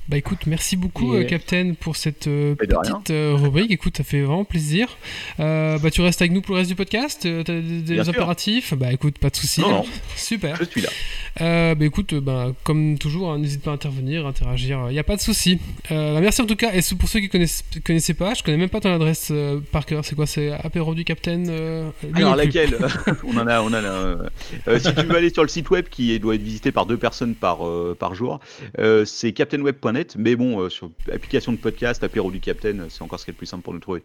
Bah 0.09 0.17
écoute, 0.17 0.41
merci 0.47 0.77
beaucoup, 0.77 1.15
Et- 1.15 1.19
euh, 1.21 1.25
Captain, 1.25 1.75
pour 1.79 1.95
cette 1.97 2.27
euh, 2.27 2.55
petite 2.57 3.11
euh, 3.11 3.35
rubrique. 3.35 3.71
Écoute, 3.71 3.97
ça 3.97 4.05
fait 4.05 4.21
vraiment 4.23 4.45
plaisir. 4.45 4.89
Euh, 5.39 5.79
bah 5.79 5.91
tu 5.91 6.01
restes 6.01 6.21
avec 6.21 6.33
nous 6.33 6.43
pour 6.43 6.55
le 6.55 6.59
reste 6.59 6.71
du 6.71 6.75
podcast. 6.77 7.21
T'as 7.23 7.43
des, 7.61 7.81
des 7.83 8.09
impératifs? 8.09 8.75
Bah 8.75 8.93
écoute, 8.93 9.19
pas 9.19 9.31
de 9.31 9.37
soucis. 9.37 9.61
Non, 9.61 9.71
non. 9.71 9.85
Super. 10.17 10.57
Je 10.57 10.65
suis 10.65 10.81
là. 10.81 10.89
Euh, 11.41 11.75
bah 11.77 11.85
écoute, 11.85 12.15
bah, 12.15 12.49
comme 12.65 12.99
toujours, 12.99 13.31
hein, 13.33 13.39
n'hésite 13.39 13.63
pas 13.63 13.71
à 13.71 13.75
intervenir, 13.75 14.27
interagir. 14.27 14.87
Il 14.89 14.93
n'y 14.93 14.99
a 14.99 15.05
pas 15.05 15.17
de 15.17 15.21
souci. 15.21 15.61
Euh, 15.93 16.15
bah, 16.15 16.21
merci 16.21 16.43
en 16.43 16.47
tout 16.47 16.57
cas. 16.57 16.73
Et 16.75 16.81
pour 16.99 17.09
ceux 17.09 17.21
qui 17.21 17.29
connaissent, 17.29 17.65
connaissaient 17.85 18.13
pas, 18.15 18.35
je 18.35 18.43
connais 18.43 18.57
même 18.59 18.69
pas 18.69 18.81
ton 18.81 18.93
adresse 18.93 19.33
par 19.71 19.87
cœur. 19.87 20.05
C'est 20.05 20.17
quoi? 20.17 20.27
C'est 20.27 20.51
apéro 20.51 20.95
du 20.97 21.05
Captain 21.05 21.45
Alors 22.15 22.35
laquelle? 22.37 22.77
On 23.25 23.37
en 23.39 23.47
a, 23.47 23.63
on 23.63 23.69
en 23.69 23.75
a. 23.75 24.79
si 24.79 24.95
tu 24.95 25.03
veux 25.07 25.17
aller 25.17 25.31
sur 25.31 25.43
le 25.43 25.49
site 25.49 25.71
web 25.71 25.87
qui 25.89 26.19
doit 26.19 26.35
être 26.35 26.43
visité 26.43 26.73
par 26.73 26.87
deux 26.87 26.97
personnes 26.97 27.35
par 27.35 27.61
par 27.99 28.15
jour, 28.15 28.41
c'est 29.05 29.33
Mais 30.17 30.37
bon, 30.37 30.61
euh, 30.61 30.69
sur 30.69 30.91
application 31.13 31.53
de 31.53 31.59
podcast, 31.59 32.03
apéro 32.03 32.31
du 32.31 32.41
Captain, 32.41 32.79
euh, 32.79 32.87
c'est 32.89 33.03
encore 33.03 33.21
ce 33.21 33.25
qui 33.25 33.31
est 33.31 33.35
le 33.35 33.39
plus 33.39 33.47
simple 33.47 33.63
pour 33.63 33.75
nous 33.75 33.81
trouver. 33.81 34.03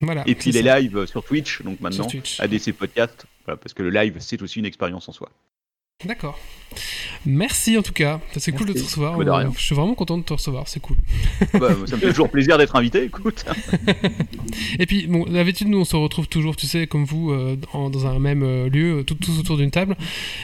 Voilà. 0.00 0.22
Et 0.26 0.34
puis 0.34 0.50
les 0.50 0.62
lives 0.62 0.96
euh, 0.96 1.06
sur 1.06 1.24
Twitch, 1.24 1.62
donc 1.62 1.80
maintenant 1.80 2.06
Twitch. 2.06 2.40
ADC 2.40 2.72
Podcast, 2.72 3.26
voilà, 3.44 3.56
parce 3.56 3.72
que 3.74 3.82
le 3.82 3.90
live 3.90 4.16
c'est 4.20 4.40
aussi 4.42 4.58
une 4.58 4.66
expérience 4.66 5.08
en 5.08 5.12
soi. 5.12 5.30
D'accord. 6.04 6.38
Merci 7.24 7.78
en 7.78 7.82
tout 7.82 7.92
cas. 7.92 8.20
C'est 8.36 8.50
cool 8.50 8.66
de 8.66 8.72
te 8.72 8.80
recevoir. 8.82 9.16
Bah, 9.16 9.24
de 9.24 9.30
rien. 9.30 9.52
Je 9.56 9.62
suis 9.62 9.76
vraiment 9.76 9.94
content 9.94 10.18
de 10.18 10.24
te 10.24 10.32
recevoir. 10.32 10.66
C'est 10.66 10.80
cool. 10.80 10.96
Bah, 11.54 11.68
ça 11.86 11.94
me 11.94 12.00
fait 12.00 12.08
toujours 12.08 12.28
plaisir 12.28 12.58
d'être 12.58 12.74
invité. 12.74 13.04
Écoute. 13.04 13.44
Et 14.80 14.84
puis, 14.86 15.06
bon, 15.06 15.24
d'habitude, 15.24 15.68
nous, 15.68 15.78
on 15.78 15.84
se 15.84 15.94
retrouve 15.94 16.26
toujours, 16.26 16.56
tu 16.56 16.66
sais, 16.66 16.88
comme 16.88 17.04
vous, 17.04 17.30
euh, 17.30 17.56
dans, 17.72 17.90
dans 17.90 18.06
un 18.08 18.18
même 18.18 18.42
euh, 18.42 18.68
lieu, 18.68 18.98
euh, 18.98 19.02
tout- 19.04 19.14
tous 19.14 19.38
autour 19.38 19.56
d'une 19.56 19.70
table. 19.70 19.96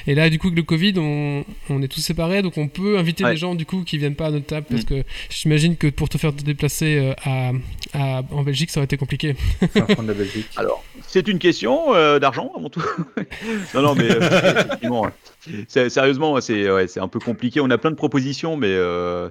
Et 0.07 0.15
là, 0.15 0.31
du 0.31 0.39
coup, 0.39 0.47
avec 0.47 0.57
le 0.57 0.63
Covid, 0.63 0.95
on, 0.99 1.45
on 1.69 1.83
est 1.83 1.89
tous 1.89 2.01
séparés, 2.01 2.43
donc 2.43 2.57
on 2.57 2.69
peut 2.69 2.97
inviter 2.97 3.25
Ouais. 3.25 3.33
des 3.33 3.37
gens, 3.37 3.57
du 3.57 3.67
coup, 3.67 3.83
qui 3.83 3.99
viennent 3.99 4.15
pas 4.15 4.27
à 4.27 4.31
notre 4.31 4.47
table, 4.47 4.67
parce 4.71 4.83
Mm. 4.83 4.87
que 4.87 5.03
j'imagine 5.31 5.77
que 5.77 5.89
pour 5.89 6.09
te 6.09 6.17
faire 6.17 6.35
te 6.35 6.43
déplacer 6.45 6.97
euh, 6.97 7.13
à, 7.25 7.51
à- 7.93 8.23
en 8.31 8.45
Belgique, 8.45 8.71
ça 8.71 8.79
aurait 8.81 8.85
été 8.85 8.97
compliqué. 8.97 9.35
La 9.75 9.97
Belgique. 10.15 10.47
Alors, 10.57 10.85
c'est 11.09 11.27
une 11.27 11.41
question 11.41 11.93
euh, 11.95 12.21
d'argent 12.21 12.53
avant 12.57 12.71
tout. 12.71 12.83
non, 13.75 13.83
non, 13.83 13.95
mais 13.97 14.11
euh, 14.13 14.61
effectivement, 14.61 15.07
sérieusement, 15.69 16.41
c'est 16.41 16.71
ouais, 16.71 16.87
c'est 16.89 17.01
un 17.01 17.09
peu 17.09 17.19
compliqué. 17.21 17.61
On 17.61 17.71
a 17.71 17.79
plein 17.79 17.91
de 17.91 17.97
propositions, 17.97 18.57
mais 18.57 18.69
euh, 18.71 19.29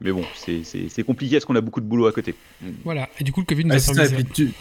mais 0.00 0.12
bon, 0.12 0.24
c'est- 0.34 0.64
c'est 0.64 0.88
c'est 0.88 1.02
compliqué 1.04 1.36
parce 1.36 1.44
qu'on 1.44 1.56
a 1.56 1.60
beaucoup 1.60 1.80
de 1.80 1.86
boulot 1.86 2.06
à 2.06 2.12
côté. 2.12 2.34
Voilà. 2.84 3.08
Et 3.20 3.24
du 3.24 3.32
coup, 3.32 3.40
le 3.40 3.46
Covid 3.46 3.64
nous 3.64 3.74
Ouais, 3.74 4.00
a 4.00 4.08
permis 4.08 4.24
tu- 4.24 4.52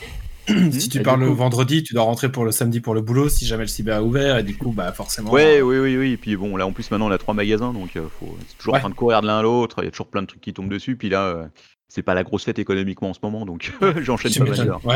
si 0.72 0.90
tu 0.90 0.98
Et 1.00 1.04
le 1.04 1.10
coup- 1.28 1.34
vendredi, 1.36 1.84
tu 1.84 1.94
dois 1.94 2.04
rentrer 2.04 2.30
pour 2.30 2.44
le 2.44 2.52
samedi 2.52 2.82
pour 2.82 2.94
le 2.94 3.00
boulot 3.02 3.30
si 3.30 3.46
jamais 3.46 3.64
le 3.64 3.68
cyber 3.70 3.98
est 3.98 4.02
ouvert 4.02 4.38
et 4.38 4.44
du 4.44 4.58
coup 4.58 4.72
bah 4.74 4.92
forcément. 4.92 5.32
Ouais, 5.32 5.62
oui, 5.62 5.78
oui, 5.80 5.96
oui. 5.96 6.12
Et 6.12 6.18
puis 6.18 6.36
bon, 6.36 6.58
là 6.58 6.68
en 6.68 6.74
plus 6.74 6.92
maintenant 6.92 7.08
on 7.08 7.12
a 7.12 7.18
trois 7.18 7.34
magasins, 7.34 7.72
donc 7.72 7.96
euh, 7.96 8.08
faut, 8.20 8.38
c'est 8.48 8.58
toujours 8.58 8.74
Ouais. 8.74 8.80
en 8.80 8.82
train 8.82 8.90
de 8.90 8.96
courir 8.96 9.22
de 9.22 9.28
l'un 9.28 9.38
à 9.40 9.42
l'autre. 9.42 9.78
Il 9.82 9.86
y 9.86 9.88
a 9.88 9.92
toujours 9.92 10.08
plein 10.08 10.22
de 10.22 10.28
trucs 10.28 10.42
qui 10.42 10.52
tombent 10.54 10.70
dessus. 10.70 10.98
Puis 10.98 11.08
là, 11.10 11.24
euh, 11.28 11.46
c'est 11.88 12.02
pas 12.04 12.14
la 12.14 12.24
grosse 12.24 12.44
fête 12.44 12.60
économiquement 12.60 13.12
en 13.12 13.14
ce 13.14 13.20
moment, 13.24 13.46
donc 13.46 13.72
j'enchaîne 14.02 14.34
pas 14.34 14.44
mal. 14.44 14.76
Ouais, 14.84 14.96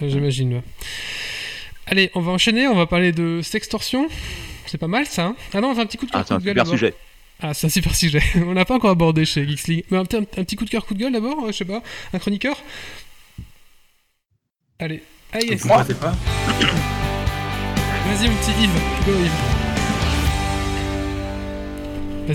ouais. 0.00 0.08
J'imagine. 0.08 0.62
Allez, 1.86 2.10
on 2.16 2.20
va 2.20 2.32
enchaîner, 2.32 2.66
on 2.66 2.74
va 2.74 2.86
parler 2.86 3.12
de 3.12 3.40
sextorsion. 3.42 4.08
C'est 4.70 4.78
pas 4.78 4.86
mal 4.86 5.06
ça. 5.06 5.24
hein 5.26 5.36
ah 5.54 5.60
non, 5.60 5.70
on 5.70 5.74
fait 5.74 5.80
un 5.80 5.86
petit 5.86 5.96
coup 5.98 6.06
de 6.06 6.10
cœur 6.10 6.20
Ah, 6.20 6.24
c'est 6.26 6.34
un 6.34 6.36
coup 6.36 6.42
de 6.42 6.46
gueule 6.46 6.54
super 6.54 6.64
d'abord. 6.64 6.78
sujet. 6.78 6.94
Ah, 7.40 7.54
c'est 7.54 7.66
un 7.66 7.70
super 7.70 7.94
sujet. 7.94 8.22
On 8.46 8.52
n'a 8.54 8.64
pas 8.64 8.74
encore 8.74 8.90
abordé 8.90 9.24
chez 9.24 9.46
Geeks 9.46 9.66
League. 9.68 9.84
Mais 9.90 9.96
un, 9.98 10.04
petit- 10.04 10.16
un 10.16 10.22
petit 10.24 10.56
coup 10.56 10.64
de 10.64 10.70
cœur, 10.70 10.84
coup 10.84 10.94
de 10.94 10.98
gueule 10.98 11.12
d'abord, 11.12 11.44
euh, 11.44 11.52
je 11.52 11.56
sais 11.56 11.64
pas. 11.64 11.82
Un 12.12 12.18
chroniqueur 12.18 12.56
Allez. 14.80 15.02
Ah, 15.32 15.38
yes. 15.40 15.62
Vous 15.62 15.68
battez 15.68 15.94
pas 15.94 16.14
Vas-y, 18.06 18.28
mon 18.28 18.36
petit 18.36 18.50
Yves. 18.62 18.70
Go, 19.06 19.12
Yves. 19.12 19.57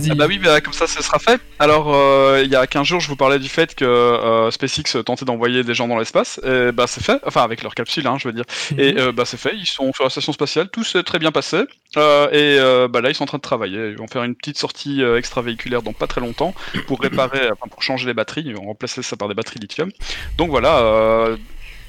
Ah 0.10 0.16
bah 0.16 0.26
oui, 0.28 0.39
bah, 0.39 0.62
comme 0.62 0.74
ça, 0.74 0.88
ce 0.88 1.02
sera 1.04 1.20
fait. 1.20 1.39
Alors, 1.60 1.94
euh, 1.94 2.41
il 2.44 2.52
y 2.52 2.56
a 2.56 2.66
15 2.66 2.86
jours, 2.86 3.00
je 3.00 3.08
vous 3.08 3.16
parlais 3.16 3.39
du 3.39 3.50
fait 3.50 3.76
que 3.76 3.86
euh, 3.86 4.52
SpaceX 4.52 5.04
tentait 5.04 5.26
d'envoyer 5.26 5.64
des 5.64 5.74
gens 5.74 5.88
dans 5.88 5.98
l'espace. 5.98 6.39
Et 6.44 6.72
bah, 6.72 6.88
c'est 6.88 7.04
fait. 7.04 7.20
Enfin, 7.26 7.44
avec 7.44 7.64
leur 7.64 7.76
capsule, 7.76 8.08
hein, 8.08 8.18
je 8.20 8.28
veux 8.28 8.34
dire. 8.34 8.46
Et 8.78 8.96
euh, 8.98 9.12
bah, 9.12 9.26
c'est 9.26 9.38
fait. 9.38 9.56
Ils 9.56 9.66
sont 9.66 9.94
sur 9.94 10.04
la 10.04 10.10
station 10.10 10.34
spatiale. 10.34 10.70
Tout 10.70 10.84
s'est 10.84 11.04
très 11.04 11.20
bien 11.20 11.32
passé. 11.32 11.64
Euh, 11.98 12.30
et 12.32 12.88
bah, 12.89 13.02
là, 13.02 13.10
ils 13.10 13.16
sont 13.16 13.24
en 13.24 13.28
train 13.28 13.38
de 13.38 13.44
travailler. 13.44 13.89
Ils 13.89 13.98
vont 13.98 14.08
faire 14.08 14.24
une 14.24 14.36
petite 14.36 14.58
sortie 14.58 15.02
extravéhiculaire 15.02 15.82
dans 15.82 15.94
pas 15.94 16.08
très 16.08 16.22
longtemps 16.22 16.54
pour 16.88 17.00
réparer, 17.00 17.52
enfin, 17.52 17.68
pour 17.70 17.84
changer 17.84 18.08
les 18.08 18.14
batteries. 18.14 18.44
Ils 18.46 18.56
vont 18.56 18.66
remplacer 18.66 19.04
ça 19.04 19.16
par 19.16 19.28
des 19.28 19.36
batteries 19.36 19.60
lithium. 19.60 19.91
Donc 20.38 20.50
voilà. 20.50 21.38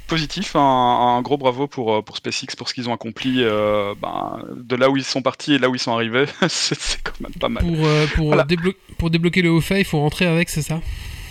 Positif, 0.07 0.55
un, 0.55 0.61
un 0.61 1.23
gros 1.23 1.39
bravo 1.39 1.67
pour, 1.67 1.95
euh, 1.95 2.03
pour 2.03 2.17
SpaceX 2.19 2.55
pour 2.57 2.69
ce 2.69 2.75
qu'ils 2.75 2.89
ont 2.91 2.93
accompli 2.95 3.37
euh, 3.39 3.95
ben, 4.01 4.39
de 4.55 4.77
là 4.77 4.91
où 4.91 4.97
ils 4.99 5.05
sont 5.05 5.23
partis 5.23 5.55
et 5.55 5.59
là 5.59 5.69
où 5.71 5.75
ils 5.75 5.79
sont 5.79 5.93
arrivés. 5.93 6.27
c'est 6.49 6.79
c'est 6.79 7.03
quand 7.03 7.19
même 7.21 7.33
pas 7.33 7.49
mal. 7.49 7.65
Pour, 7.65 7.87
euh, 7.87 8.07
pour, 8.15 8.27
Voilà. 8.27 8.45
déblo- 8.45 8.75
pour 8.99 9.09
débloquer 9.11 9.41
le 9.43 9.51
haut 9.51 9.61
fait, 9.63 9.81
il 9.81 9.85
faut 9.85 9.99
rentrer 10.01 10.27
avec, 10.27 10.51
c'est 10.51 10.63
ça? 10.63 10.81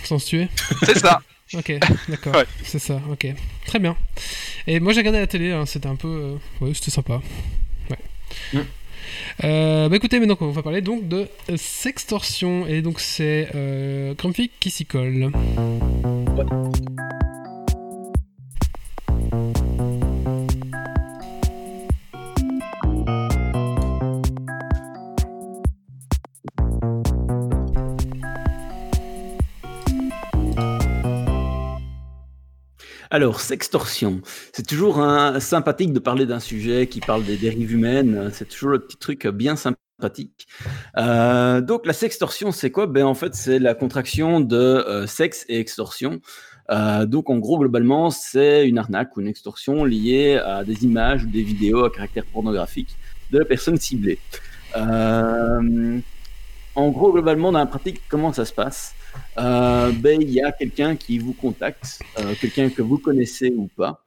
Sans 0.02 0.18
se 0.18 0.26
tuer? 0.26 0.48
C'est 0.82 0.98
ça. 0.98 1.20
Ok, 1.54 1.72
d'accord. 2.08 2.34
Ouais. 2.34 2.46
C'est 2.64 2.78
ça, 2.80 3.00
ok. 3.12 3.26
Très 3.66 3.78
bien. 3.78 3.96
Et 4.66 4.80
moi 4.80 4.92
j'ai 4.92 5.00
regardé 5.00 5.20
la 5.20 5.26
télé, 5.28 5.52
hein, 5.52 5.66
c'était 5.66 5.88
un 5.88 5.96
peu. 5.96 6.08
euh, 6.08 6.36
Ouais, 6.64 6.74
c'était 6.74 6.90
sympa. 6.90 7.20
Ouais. 7.90 7.98
Mm. 8.54 8.58
Euh, 9.44 9.88
bah 9.88 9.96
écoutez, 9.96 10.18
maintenant 10.18 10.36
on 10.40 10.50
va 10.50 10.62
parler 10.62 10.80
donc 10.80 11.06
de 11.06 11.28
sextorsion. 11.56 12.66
Et 12.66 12.82
donc 12.82 12.98
c'est 12.98 13.50
euh, 13.54 14.14
Grumpy 14.14 14.50
qui 14.58 14.70
s'y 14.70 14.84
colle. 14.86 15.30
Alors, 33.14 33.38
sextorsion. 33.38 34.22
C'est 34.52 34.66
toujours 34.66 35.00
sympathique 35.38 35.92
de 35.92 36.00
parler 36.00 36.26
d'un 36.26 36.40
sujet 36.40 36.88
qui 36.88 36.98
parle 36.98 37.24
des 37.24 37.36
dérives 37.36 37.70
humaines. 37.70 38.30
C'est 38.32 38.48
toujours 38.48 38.70
le 38.70 38.80
petit 38.80 38.96
truc 38.96 39.28
bien 39.28 39.54
sympathique. 39.54 40.48
Euh, 40.96 41.60
donc, 41.60 41.86
la 41.86 41.92
sextorsion, 41.92 42.50
c'est 42.50 42.72
quoi? 42.72 42.88
Ben, 42.88 43.04
en 43.04 43.14
fait, 43.14 43.36
c'est 43.36 43.60
la 43.60 43.74
contraction 43.74 44.40
de 44.40 44.56
euh, 44.56 45.06
sexe 45.06 45.44
et 45.48 45.60
extorsion. 45.60 46.20
Euh, 46.72 47.06
donc, 47.06 47.30
en 47.30 47.38
gros, 47.38 47.56
globalement, 47.56 48.10
c'est 48.10 48.66
une 48.66 48.78
arnaque 48.78 49.16
ou 49.16 49.20
une 49.20 49.28
extorsion 49.28 49.84
liée 49.84 50.34
à 50.44 50.64
des 50.64 50.82
images 50.82 51.22
ou 51.22 51.28
des 51.28 51.42
vidéos 51.42 51.84
à 51.84 51.90
caractère 51.90 52.24
pornographique 52.24 52.96
de 53.30 53.38
la 53.38 53.44
personne 53.44 53.76
ciblée. 53.76 54.18
En 56.76 56.90
gros, 56.90 57.12
globalement, 57.12 57.52
dans 57.52 57.60
la 57.60 57.66
pratique, 57.66 58.00
comment 58.08 58.32
ça 58.32 58.44
se 58.44 58.52
passe? 58.52 58.94
Euh, 59.38 59.92
ben, 59.92 60.20
il 60.20 60.30
y 60.30 60.42
a 60.42 60.50
quelqu'un 60.50 60.96
qui 60.96 61.18
vous 61.18 61.32
contacte, 61.32 62.00
euh, 62.18 62.34
quelqu'un 62.40 62.68
que 62.68 62.82
vous 62.82 62.98
connaissez 62.98 63.52
ou 63.56 63.68
pas, 63.76 64.02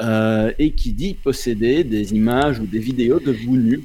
euh, 0.00 0.52
et 0.58 0.72
qui 0.72 0.92
dit 0.92 1.14
posséder 1.14 1.84
des 1.84 2.14
images 2.14 2.58
ou 2.58 2.66
des 2.66 2.80
vidéos 2.80 3.20
de 3.20 3.32
vous 3.32 3.56
nus 3.56 3.84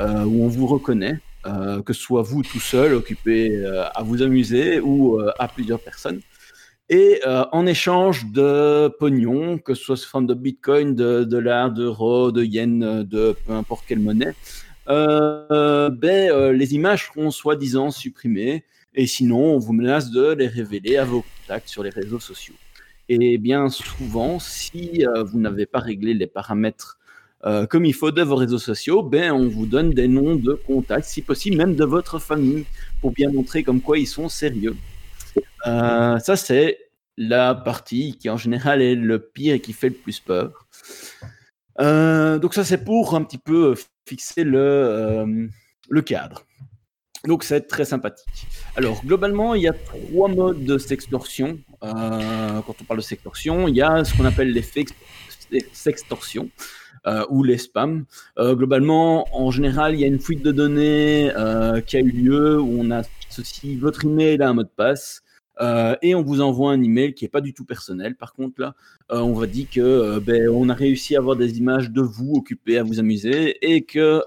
où 0.00 0.44
on 0.44 0.48
vous 0.48 0.66
reconnaît, 0.66 1.20
que 1.44 1.92
ce 1.92 2.00
soit 2.00 2.22
vous 2.22 2.42
tout 2.42 2.58
seul, 2.58 2.94
occupé 2.94 3.64
à 3.94 4.02
vous 4.02 4.22
amuser 4.22 4.80
ou 4.80 5.20
à 5.38 5.46
plusieurs 5.46 5.78
personnes. 5.78 6.20
Et 6.88 7.20
en 7.24 7.64
échange 7.64 8.26
de 8.32 8.88
pognon, 8.98 9.58
que 9.58 9.74
ce 9.74 9.84
soit 9.84 9.96
sous 9.96 10.08
forme 10.08 10.26
de 10.26 10.34
bitcoin, 10.34 10.96
de 10.96 11.22
dollars, 11.22 11.70
d'euros, 11.70 12.32
de 12.32 12.42
yens, 12.42 13.06
de 13.06 13.36
peu 13.46 13.52
importe 13.52 13.84
quelle 13.86 14.00
monnaie, 14.00 14.34
euh, 14.88 15.90
ben, 15.90 16.30
euh, 16.30 16.52
les 16.52 16.74
images 16.74 17.06
seront 17.06 17.30
soi-disant 17.30 17.90
supprimées 17.90 18.64
et 18.94 19.06
sinon 19.06 19.54
on 19.54 19.58
vous 19.58 19.72
menace 19.72 20.10
de 20.10 20.32
les 20.32 20.46
révéler 20.46 20.96
à 20.96 21.04
vos 21.04 21.22
contacts 21.22 21.68
sur 21.68 21.82
les 21.82 21.90
réseaux 21.90 22.20
sociaux. 22.20 22.54
Et 23.08 23.38
bien 23.38 23.68
souvent, 23.68 24.38
si 24.38 25.06
euh, 25.06 25.24
vous 25.24 25.38
n'avez 25.38 25.66
pas 25.66 25.80
réglé 25.80 26.14
les 26.14 26.26
paramètres 26.26 26.98
comme 27.68 27.84
il 27.84 27.92
faut 27.92 28.10
de 28.10 28.22
vos 28.22 28.36
réseaux 28.36 28.58
sociaux, 28.58 29.02
ben 29.02 29.30
on 29.30 29.48
vous 29.48 29.66
donne 29.66 29.90
des 29.90 30.08
noms 30.08 30.34
de 30.34 30.54
contacts, 30.54 31.04
si 31.04 31.20
possible 31.20 31.58
même 31.58 31.76
de 31.76 31.84
votre 31.84 32.18
famille, 32.18 32.64
pour 33.02 33.12
bien 33.12 33.30
montrer 33.30 33.62
comme 33.62 33.82
quoi 33.82 33.98
ils 33.98 34.06
sont 34.06 34.30
sérieux. 34.30 34.74
Ça 35.62 36.36
c'est 36.36 36.78
la 37.18 37.54
partie 37.54 38.16
qui 38.16 38.30
en 38.30 38.38
général 38.38 38.80
est 38.80 38.94
le 38.94 39.18
pire 39.18 39.56
et 39.56 39.60
qui 39.60 39.74
fait 39.74 39.90
le 39.90 39.94
plus 39.94 40.20
peur. 40.20 40.66
Euh, 41.80 42.38
donc 42.38 42.54
ça 42.54 42.64
c'est 42.64 42.84
pour 42.84 43.14
un 43.14 43.22
petit 43.22 43.38
peu 43.38 43.74
fixer 44.06 44.44
le, 44.44 44.58
euh, 44.58 45.46
le 45.88 46.02
cadre. 46.02 46.44
Donc 47.26 47.42
c'est 47.42 47.62
très 47.62 47.86
sympathique. 47.86 48.46
Alors 48.76 49.02
globalement, 49.04 49.54
il 49.54 49.62
y 49.62 49.68
a 49.68 49.72
trois 49.72 50.28
modes 50.28 50.64
de 50.64 50.76
sextorsion. 50.76 51.58
Euh, 51.82 52.60
quand 52.66 52.74
on 52.80 52.84
parle 52.84 53.00
de 53.00 53.04
sextorsion, 53.04 53.66
il 53.66 53.76
y 53.76 53.82
a 53.82 54.04
ce 54.04 54.14
qu'on 54.14 54.26
appelle 54.26 54.52
sextorsions 55.72 56.50
euh, 57.06 57.24
ou 57.30 57.42
les 57.42 57.56
spams. 57.56 58.04
Euh, 58.38 58.54
globalement, 58.54 59.26
en 59.34 59.50
général, 59.50 59.94
il 59.94 60.00
y 60.00 60.04
a 60.04 60.06
une 60.06 60.20
fuite 60.20 60.42
de 60.42 60.52
données 60.52 61.32
euh, 61.34 61.80
qui 61.80 61.96
a 61.96 62.00
eu 62.00 62.10
lieu 62.10 62.60
où 62.60 62.80
on 62.80 62.90
associe 62.90 63.78
votre 63.78 64.04
email 64.04 64.42
à 64.42 64.50
un 64.50 64.54
mot 64.54 64.62
de 64.62 64.68
passe. 64.68 65.22
Euh, 65.60 65.96
et 66.02 66.14
on 66.14 66.22
vous 66.22 66.40
envoie 66.40 66.72
un 66.72 66.82
email 66.82 67.14
qui 67.14 67.24
est 67.24 67.28
pas 67.28 67.40
du 67.40 67.54
tout 67.54 67.64
personnel. 67.64 68.16
Par 68.16 68.32
contre, 68.32 68.60
là, 68.60 68.74
euh, 69.12 69.20
on 69.20 69.32
va 69.32 69.46
dire 69.46 69.66
que 69.72 69.80
euh, 69.80 70.20
ben, 70.20 70.48
on 70.48 70.68
a 70.68 70.74
réussi 70.74 71.16
à 71.16 71.18
avoir 71.18 71.36
des 71.36 71.58
images 71.58 71.90
de 71.90 72.00
vous 72.00 72.32
occupés 72.34 72.78
à 72.78 72.82
vous 72.82 72.98
amuser 72.98 73.58
et 73.62 73.82
que 73.82 74.22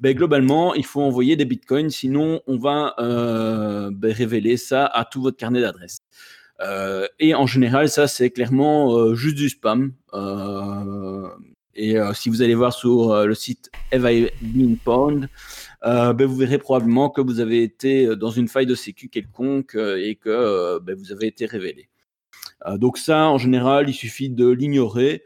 ben, 0.00 0.12
globalement, 0.14 0.74
il 0.74 0.84
faut 0.84 1.00
envoyer 1.00 1.36
des 1.36 1.44
bitcoins, 1.44 1.88
sinon 1.88 2.40
on 2.46 2.58
va 2.58 2.94
ben, 2.98 4.12
révéler 4.12 4.56
ça 4.56 4.86
à 4.86 5.04
tout 5.04 5.22
votre 5.22 5.36
carnet 5.36 5.60
d'adresses. 5.60 6.00
Et 7.18 7.34
en 7.34 7.46
général, 7.46 7.88
ça, 7.88 8.06
c'est 8.06 8.30
clairement 8.30 9.14
juste 9.14 9.36
du 9.36 9.48
spam. 9.48 9.92
Euh, 11.76 11.80
et 11.80 11.98
euh, 11.98 12.12
si 12.12 12.28
vous 12.28 12.42
allez 12.42 12.54
voir 12.54 12.72
sur 12.72 13.12
euh, 13.12 13.26
le 13.26 13.34
site 13.34 13.70
Have 13.92 14.10
I 14.10 14.30
Been 14.40 14.76
Pwned, 14.76 15.28
euh, 15.84 16.12
vous 16.12 16.36
verrez 16.36 16.58
probablement 16.58 17.10
que 17.10 17.20
vous 17.20 17.40
avez 17.40 17.62
été 17.62 18.16
dans 18.16 18.30
une 18.30 18.48
faille 18.48 18.66
de 18.66 18.74
sécu 18.74 19.08
quelconque 19.08 19.74
euh, 19.74 20.00
et 20.02 20.16
que 20.16 20.30
euh, 20.30 20.80
ben, 20.80 20.94
vous 20.96 21.12
avez 21.12 21.26
été 21.26 21.46
révélé. 21.46 21.88
Euh, 22.66 22.78
donc 22.78 22.98
ça, 22.98 23.26
en 23.26 23.38
général, 23.38 23.88
il 23.88 23.94
suffit 23.94 24.30
de 24.30 24.48
l'ignorer. 24.48 25.24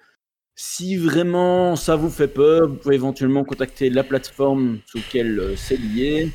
Si 0.54 0.96
vraiment 0.96 1.76
ça 1.76 1.94
vous 1.94 2.10
fait 2.10 2.28
peur, 2.28 2.68
vous 2.68 2.74
pouvez 2.74 2.96
éventuellement 2.96 3.44
contacter 3.44 3.90
la 3.90 4.02
plateforme 4.02 4.80
sous 4.86 4.98
laquelle 4.98 5.38
euh, 5.38 5.56
c'est 5.56 5.76
lié 5.76 6.30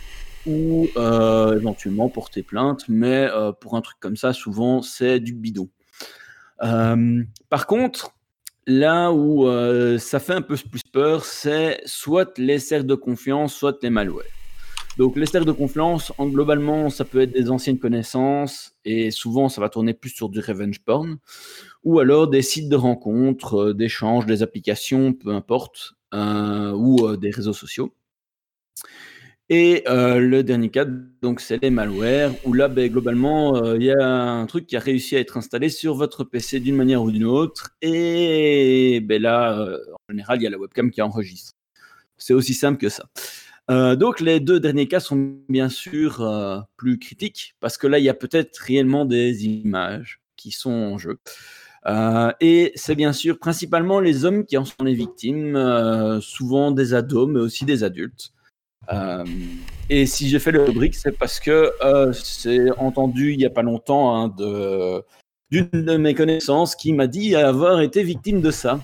ou 0.46 0.88
euh, 0.98 1.56
éventuellement 1.58 2.10
porter 2.10 2.44
plainte, 2.44 2.86
mais 2.90 3.28
euh, 3.32 3.52
pour 3.52 3.76
un 3.76 3.82
truc 3.82 3.98
comme 4.00 4.18
ça, 4.18 4.34
souvent 4.34 4.82
c'est 4.82 5.20
du 5.20 5.34
bidon. 5.34 5.70
Euh, 6.64 7.24
par 7.50 7.68
contre, 7.68 8.14
là 8.68 9.12
où 9.12 9.48
euh, 9.48 9.98
ça 9.98 10.20
fait 10.20 10.34
un 10.34 10.42
peu 10.42 10.56
plus 10.56 10.84
peur, 10.92 11.26
c'est 11.26 11.82
soit 11.86 12.38
les 12.38 12.60
cercles 12.60 12.86
de 12.86 12.96
confiance, 12.96 13.54
soit 13.54 13.78
les 13.82 13.90
malwares. 13.90 14.26
Donc 14.98 15.16
les 15.16 15.26
cercles 15.26 15.48
de 15.48 15.52
confiance, 15.52 16.14
en, 16.18 16.28
globalement, 16.28 16.90
ça 16.90 17.04
peut 17.04 17.22
être 17.22 17.32
des 17.32 17.50
anciennes 17.50 17.80
connaissances 17.80 18.76
et 18.86 19.10
souvent 19.10 19.50
ça 19.50 19.60
va 19.60 19.70
tourner 19.70 19.94
plus 19.94 20.12
sur 20.12 20.30
du 20.30 20.40
revenge 20.40 20.80
porn 20.80 21.18
ou 21.84 22.00
alors 22.00 22.28
des 22.28 22.44
sites 22.44 22.70
de 22.70 22.76
rencontres, 22.76 23.70
euh, 23.70 23.74
d'échanges, 23.74 24.26
des 24.26 24.44
applications, 24.44 25.14
peu 25.14 25.30
importe, 25.30 25.94
euh, 26.14 26.72
ou 26.72 27.18
des 27.18 27.32
réseaux 27.32 27.54
sociaux. 27.54 27.94
Et 29.50 29.84
euh, 29.90 30.20
le 30.20 30.42
dernier 30.42 30.70
cas, 30.70 30.86
donc 31.22 31.42
c'est 31.42 31.62
les 31.62 31.70
malwares, 31.70 32.32
où 32.46 32.54
là, 32.54 32.70
ben, 32.70 32.90
globalement, 32.90 33.58
euh, 33.58 33.76
il 33.76 33.84
y 33.84 33.92
a 33.92 34.08
un 34.08 34.46
truc 34.46 34.68
qui 34.68 34.78
a 34.78 34.80
réussi 34.80 35.18
à 35.18 35.20
être 35.20 35.36
installé 35.36 35.68
sur 35.68 35.96
votre 35.96 36.24
PC 36.24 36.62
d'une 36.62 36.78
manière 36.78 37.04
ou 37.04 37.12
d'une 37.12 37.26
autre, 37.26 37.72
et 37.82 39.02
ben 39.02 39.22
là, 39.22 39.60
euh, 39.60 39.78
en 39.92 40.14
général, 40.14 40.40
il 40.40 40.44
y 40.44 40.48
a 40.48 40.50
la 40.50 40.58
webcam 40.58 40.90
qui 40.92 41.02
enregistre. 41.02 41.52
C'est 42.18 42.34
aussi 42.34 42.54
simple 42.54 42.78
que 42.80 42.90
ça. 42.90 43.06
Donc 43.96 44.20
les 44.22 44.40
deux 44.40 44.60
derniers 44.60 44.88
cas 44.88 45.00
sont 45.00 45.38
bien 45.50 45.70
sûr 45.70 46.26
plus 46.78 47.00
critiques, 47.00 47.56
parce 47.60 47.78
que 47.78 47.88
là, 47.88 48.00
il 48.00 48.06
y 48.06 48.10
a 48.10 48.14
peut-être 48.14 48.58
réellement 48.58 49.06
des 49.06 49.46
images 49.46 50.22
qui 50.38 50.52
sont 50.52 50.72
en 50.72 50.98
jeu. 50.98 51.20
Et 52.42 52.72
c'est 52.76 52.96
bien 52.96 53.14
sûr 53.14 53.40
principalement 53.40 54.00
les 54.00 54.26
hommes 54.26 54.46
qui 54.46 54.58
en 54.58 54.66
sont 54.66 54.84
les 54.84 54.94
victimes, 54.96 56.20
souvent 56.22 56.72
des 56.72 56.94
ados, 56.94 57.30
mais 57.30 57.40
aussi 57.40 57.66
des 57.66 57.84
adultes. 57.84 58.34
Euh, 58.92 59.24
et 59.90 60.06
si 60.06 60.30
j'ai 60.30 60.40
fait 60.40 60.52
le 60.52 60.66
brick, 60.72 60.96
c'est 60.96 61.18
parce 61.18 61.40
que 61.40 61.72
euh, 61.84 62.12
c'est 62.14 62.72
entendu 62.78 63.32
il 63.34 63.38
n'y 63.38 63.46
a 63.46 63.50
pas 63.50 63.62
longtemps 63.62 64.16
hein, 64.16 64.28
de, 64.38 65.04
d'une 65.52 65.70
de 65.72 65.98
mes 65.98 66.14
connaissances 66.14 66.76
qui 66.76 66.94
m'a 66.94 67.08
dit 67.08 67.36
avoir 67.36 67.82
été 67.82 68.04
victime 68.04 68.42
de 68.42 68.52
ça. 68.52 68.80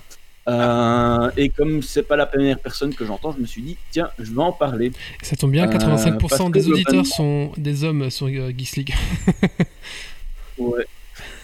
Euh, 0.48 1.30
et 1.36 1.50
comme 1.50 1.82
c'est 1.82 2.02
pas 2.02 2.16
la 2.16 2.26
première 2.26 2.58
personne 2.58 2.94
que 2.94 3.04
j'entends, 3.04 3.32
je 3.32 3.38
me 3.38 3.46
suis 3.46 3.62
dit 3.62 3.76
tiens, 3.90 4.10
je 4.18 4.32
vais 4.32 4.40
en 4.40 4.52
parler. 4.52 4.90
Ça 5.22 5.36
tombe 5.36 5.52
bien, 5.52 5.68
Euh, 5.68 5.72
85% 5.72 6.18
parce 6.18 6.38
que 6.38 6.50
des 6.50 6.68
auditeurs 6.68 7.06
sont 7.06 7.52
des 7.56 7.84
hommes 7.84 8.10
sur 8.10 8.26
euh, 8.26 8.50
Geeks 8.56 8.76
League. 8.76 8.94
Ouais. 10.58 10.84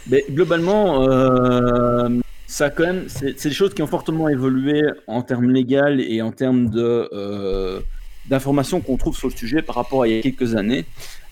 Mais 0.09 0.25
globalement, 0.31 1.09
euh, 1.09 2.21
ça 2.47 2.69
quand 2.69 2.85
même, 2.85 3.05
c'est 3.09 3.39
c'est 3.41 3.49
des 3.49 3.55
choses 3.55 3.73
qui 3.73 3.81
ont 3.83 3.87
fortement 3.87 4.29
évolué 4.29 4.83
en 5.07 5.23
termes 5.23 5.51
légal 5.51 6.01
et 6.01 6.21
en 6.21 6.33
termes 6.33 6.69
de 6.69 7.09
euh, 7.13 7.81
d'informations 8.29 8.81
qu'on 8.81 8.97
trouve 8.97 9.17
sur 9.17 9.29
le 9.29 9.35
sujet 9.37 9.63
par 9.63 9.75
rapport 9.77 10.03
à 10.03 10.09
il 10.09 10.17
y 10.17 10.19
a 10.19 10.23
quelques 10.23 10.55
années. 10.57 10.85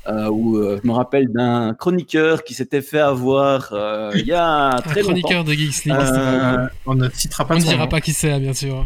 euh, 0.07 0.29
où 0.29 0.59
euh, 0.59 0.79
je 0.83 0.87
me 0.87 0.93
rappelle 0.93 1.29
d'un 1.33 1.73
chroniqueur 1.75 2.45
qui 2.45 2.53
s'était 2.53 2.83
fait 2.83 2.99
avoir 3.01 3.71
euh, 3.73 4.11
il 4.15 4.27
y 4.27 4.33
a 4.33 4.45
Un 4.77 4.81
très 4.83 5.01
chroniqueur 5.01 5.39
longtemps. 5.39 5.51
de 5.51 5.55
Geeks 5.55 5.85
League. 5.87 5.97
Euh, 5.99 6.67
On 6.87 6.95
ne 6.95 7.09
citera 7.11 7.47
pas 7.47 7.55
On 7.55 7.59
ne 7.59 7.63
dira 7.65 7.89
pas 7.89 8.01
qui 8.03 8.13
c'est, 8.13 8.39
bien 8.39 8.53
sûr. 8.53 8.85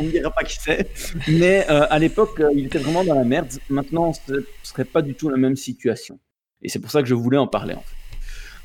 on 0.00 0.04
ne 0.04 0.10
dira 0.10 0.30
pas 0.30 0.42
qui 0.42 0.56
c'est, 0.60 0.90
mais 1.28 1.64
euh, 1.70 1.86
à 1.88 1.98
l'époque, 2.00 2.40
euh, 2.40 2.50
il 2.52 2.66
était 2.66 2.78
vraiment 2.78 3.04
dans 3.04 3.14
la 3.14 3.22
merde. 3.24 3.48
Maintenant, 3.70 4.12
ce 4.12 4.32
ne 4.32 4.40
serait 4.64 4.84
pas 4.84 5.02
du 5.02 5.14
tout 5.14 5.28
la 5.28 5.36
même 5.36 5.54
situation. 5.54 6.18
Et 6.62 6.68
c'est 6.68 6.80
pour 6.80 6.90
ça 6.90 7.00
que 7.02 7.08
je 7.08 7.14
voulais 7.14 7.38
en 7.38 7.46
parler, 7.46 7.74
en 7.74 7.80
fait. 7.82 7.96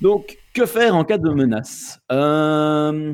Donc, 0.01 0.39
que 0.55 0.65
faire 0.65 0.95
en 0.95 1.03
cas 1.05 1.19
de 1.19 1.29
menace? 1.29 1.99
Euh, 2.11 3.13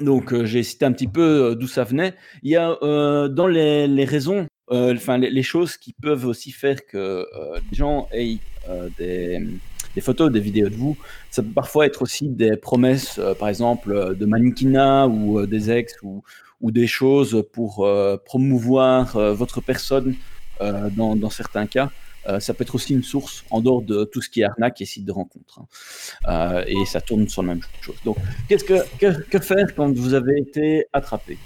Donc, 0.00 0.32
euh, 0.32 0.44
j'ai 0.46 0.62
cité 0.64 0.84
un 0.84 0.92
petit 0.92 1.06
peu 1.08 1.50
euh, 1.50 1.54
d'où 1.54 1.68
ça 1.68 1.84
venait. 1.84 2.14
Il 2.42 2.50
y 2.50 2.56
a 2.56 2.76
euh, 2.82 3.28
dans 3.28 3.46
les, 3.46 3.86
les 3.86 4.04
raisons, 4.04 4.46
enfin, 4.70 5.18
les, 5.18 5.42
choses 5.42 5.76
qui 5.76 5.92
peuvent 5.92 6.26
aussi 6.26 6.52
faire 6.52 6.84
que 6.86 6.96
euh, 6.96 7.60
les 7.70 7.76
gens 7.76 8.08
aient 8.12 8.38
euh, 8.68 8.88
des, 8.98 10.00
photos, 10.00 10.30
des 10.30 10.40
vidéos 10.40 10.68
de 10.68 10.76
vous. 10.76 10.96
Ça 11.30 11.42
peut 11.42 11.50
parfois 11.54 11.86
être 11.86 12.02
aussi 12.02 12.28
des 12.28 12.56
promesses, 12.56 13.18
euh, 13.18 13.34
par 13.34 13.48
exemple, 13.48 13.92
euh, 13.92 14.14
de 14.14 14.26
mannequinat 14.26 15.08
ou 15.08 15.40
euh, 15.40 15.46
des 15.46 15.70
ex 15.70 15.94
ou, 16.02 16.22
des 16.62 16.86
choses 16.86 17.44
pour 17.52 17.86
euh, 17.86 18.16
promouvoir 18.24 19.16
euh, 19.16 19.32
votre 19.32 19.60
personne 19.60 20.14
euh, 20.60 20.90
dans, 20.90 21.30
certains 21.30 21.66
cas. 21.66 21.90
Euh, 22.28 22.38
ça 22.38 22.52
peut 22.52 22.62
être 22.62 22.74
aussi 22.74 22.92
une 22.92 23.02
source 23.02 23.44
en 23.50 23.62
dehors 23.62 23.80
de 23.80 24.04
tout 24.04 24.20
ce 24.20 24.28
qui 24.28 24.42
est 24.42 24.44
arnaque 24.44 24.80
et 24.82 24.84
site 24.84 25.06
de 25.06 25.12
rencontre. 25.12 25.60
hein. 25.60 25.66
Euh, 26.28 26.64
et 26.66 26.84
ça 26.84 27.00
tourne 27.00 27.26
sur 27.28 27.42
la 27.42 27.48
même 27.54 27.62
chose. 27.80 27.96
Donc, 28.04 28.18
qu'est-ce 28.46 28.64
que, 28.64 29.38
faire 29.40 29.74
quand 29.74 29.90
vous 29.96 30.12
avez 30.12 30.38
été 30.38 30.84
attrapé? 30.92 31.38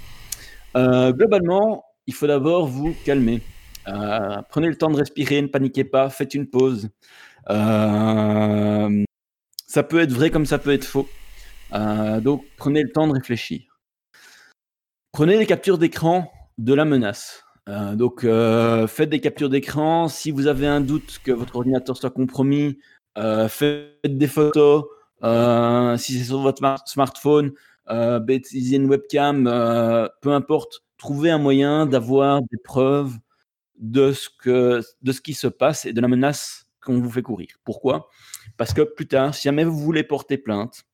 Euh, 0.76 1.12
Globalement, 1.12 1.84
il 2.06 2.14
faut 2.14 2.26
d'abord 2.26 2.66
vous 2.66 2.94
calmer. 3.04 3.40
Euh, 3.88 4.40
prenez 4.48 4.68
le 4.68 4.76
temps 4.76 4.90
de 4.90 4.96
respirer, 4.96 5.42
ne 5.42 5.46
paniquez 5.46 5.84
pas, 5.84 6.08
faites 6.10 6.34
une 6.34 6.46
pause. 6.46 6.88
Euh, 7.50 9.04
ça 9.66 9.82
peut 9.82 10.00
être 10.00 10.12
vrai 10.12 10.30
comme 10.30 10.46
ça 10.46 10.58
peut 10.58 10.72
être 10.72 10.84
faux. 10.84 11.08
Euh, 11.72 12.20
donc, 12.20 12.44
prenez 12.56 12.82
le 12.82 12.90
temps 12.90 13.06
de 13.06 13.12
réfléchir. 13.12 13.62
Prenez 15.12 15.38
les 15.38 15.46
captures 15.46 15.78
d'écran 15.78 16.32
de 16.58 16.74
la 16.74 16.84
menace. 16.84 17.44
Donc, 17.66 18.20
faites 18.22 19.08
des 19.08 19.20
captures 19.20 19.48
d'écran. 19.48 20.08
Si 20.08 20.30
vous 20.30 20.48
avez 20.48 20.66
un 20.66 20.80
doute 20.82 21.20
que 21.24 21.32
votre 21.32 21.56
ordinateur 21.56 21.96
soit 21.96 22.10
compromis, 22.10 22.78
faites 23.48 23.94
des 24.04 24.26
photos. 24.26 24.84
Si 25.22 26.18
c'est 26.18 26.24
sur 26.24 26.40
votre 26.40 26.58
smart- 26.58 26.82
smartphone, 26.86 27.52
utilisez 28.28 28.76
une 28.76 28.86
webcam. 28.86 29.44
peu 30.20 30.32
importe. 30.32 30.83
Trouvez 30.96 31.30
un 31.30 31.38
moyen 31.38 31.86
d'avoir 31.86 32.42
des 32.42 32.58
preuves 32.62 33.18
de 33.78 34.12
ce, 34.12 34.28
que, 34.28 34.80
de 35.02 35.12
ce 35.12 35.20
qui 35.20 35.34
se 35.34 35.46
passe 35.46 35.84
et 35.84 35.92
de 35.92 36.00
la 36.00 36.08
menace 36.08 36.66
qu'on 36.80 37.00
vous 37.00 37.10
fait 37.10 37.22
courir. 37.22 37.48
Pourquoi? 37.64 38.08
Parce 38.56 38.72
que 38.72 38.82
plus 38.82 39.08
tard, 39.08 39.34
si 39.34 39.42
jamais 39.44 39.64
vous 39.64 39.78
voulez 39.78 40.04
porter 40.04 40.38
plainte, 40.38 40.84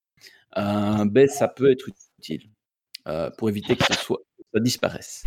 euh, 0.57 1.05
ben, 1.05 1.29
ça 1.29 1.49
peut 1.49 1.71
être 1.71 1.87
utile 2.19 2.51
euh, 3.09 3.31
pour 3.31 3.49
éviter 3.49 3.77
que 3.77 3.85
ça, 3.85 3.97
disparaisse. 4.57 5.25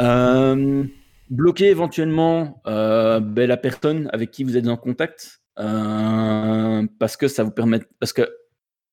Euh, 0.00 0.84
bloquer 1.30 1.66
éventuellement 1.66 2.60
ben, 2.64 3.46
la 3.46 3.56
personne 3.56 4.08
avec 4.12 4.30
qui 4.30 4.44
vous 4.44 4.56
êtes 4.56 4.68
en 4.68 4.76
contact 4.76 5.42
parce 5.56 7.16
que 7.16 7.26
ça 7.26 7.42
vous 7.42 7.50
permet 7.50 7.80
parce 7.98 8.12
que 8.12 8.30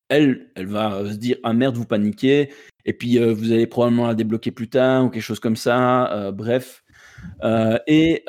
elle, 0.10 0.52
elle 0.56 0.68
va 0.68 1.04
se 1.12 1.18
dire 1.18 1.38
ah 1.44 1.54
merde 1.54 1.76
vous 1.76 1.86
paniquez 1.86 2.50
et 2.86 2.94
puis 2.94 3.20
euh, 3.20 3.34
vous 3.34 3.52
allez 3.52 3.68
probablement 3.68 4.08
la 4.08 4.16
débloquer 4.16 4.52
plus 4.52 4.70
tard 4.70 5.06
ou 5.06 5.10
quelque 5.10 5.24
chose 5.24 5.40
comme 5.40 5.56
ça. 5.56 6.12
euh, 6.14 6.32
bref, 6.32 6.84
Euh, 7.44 7.80
et 7.88 8.24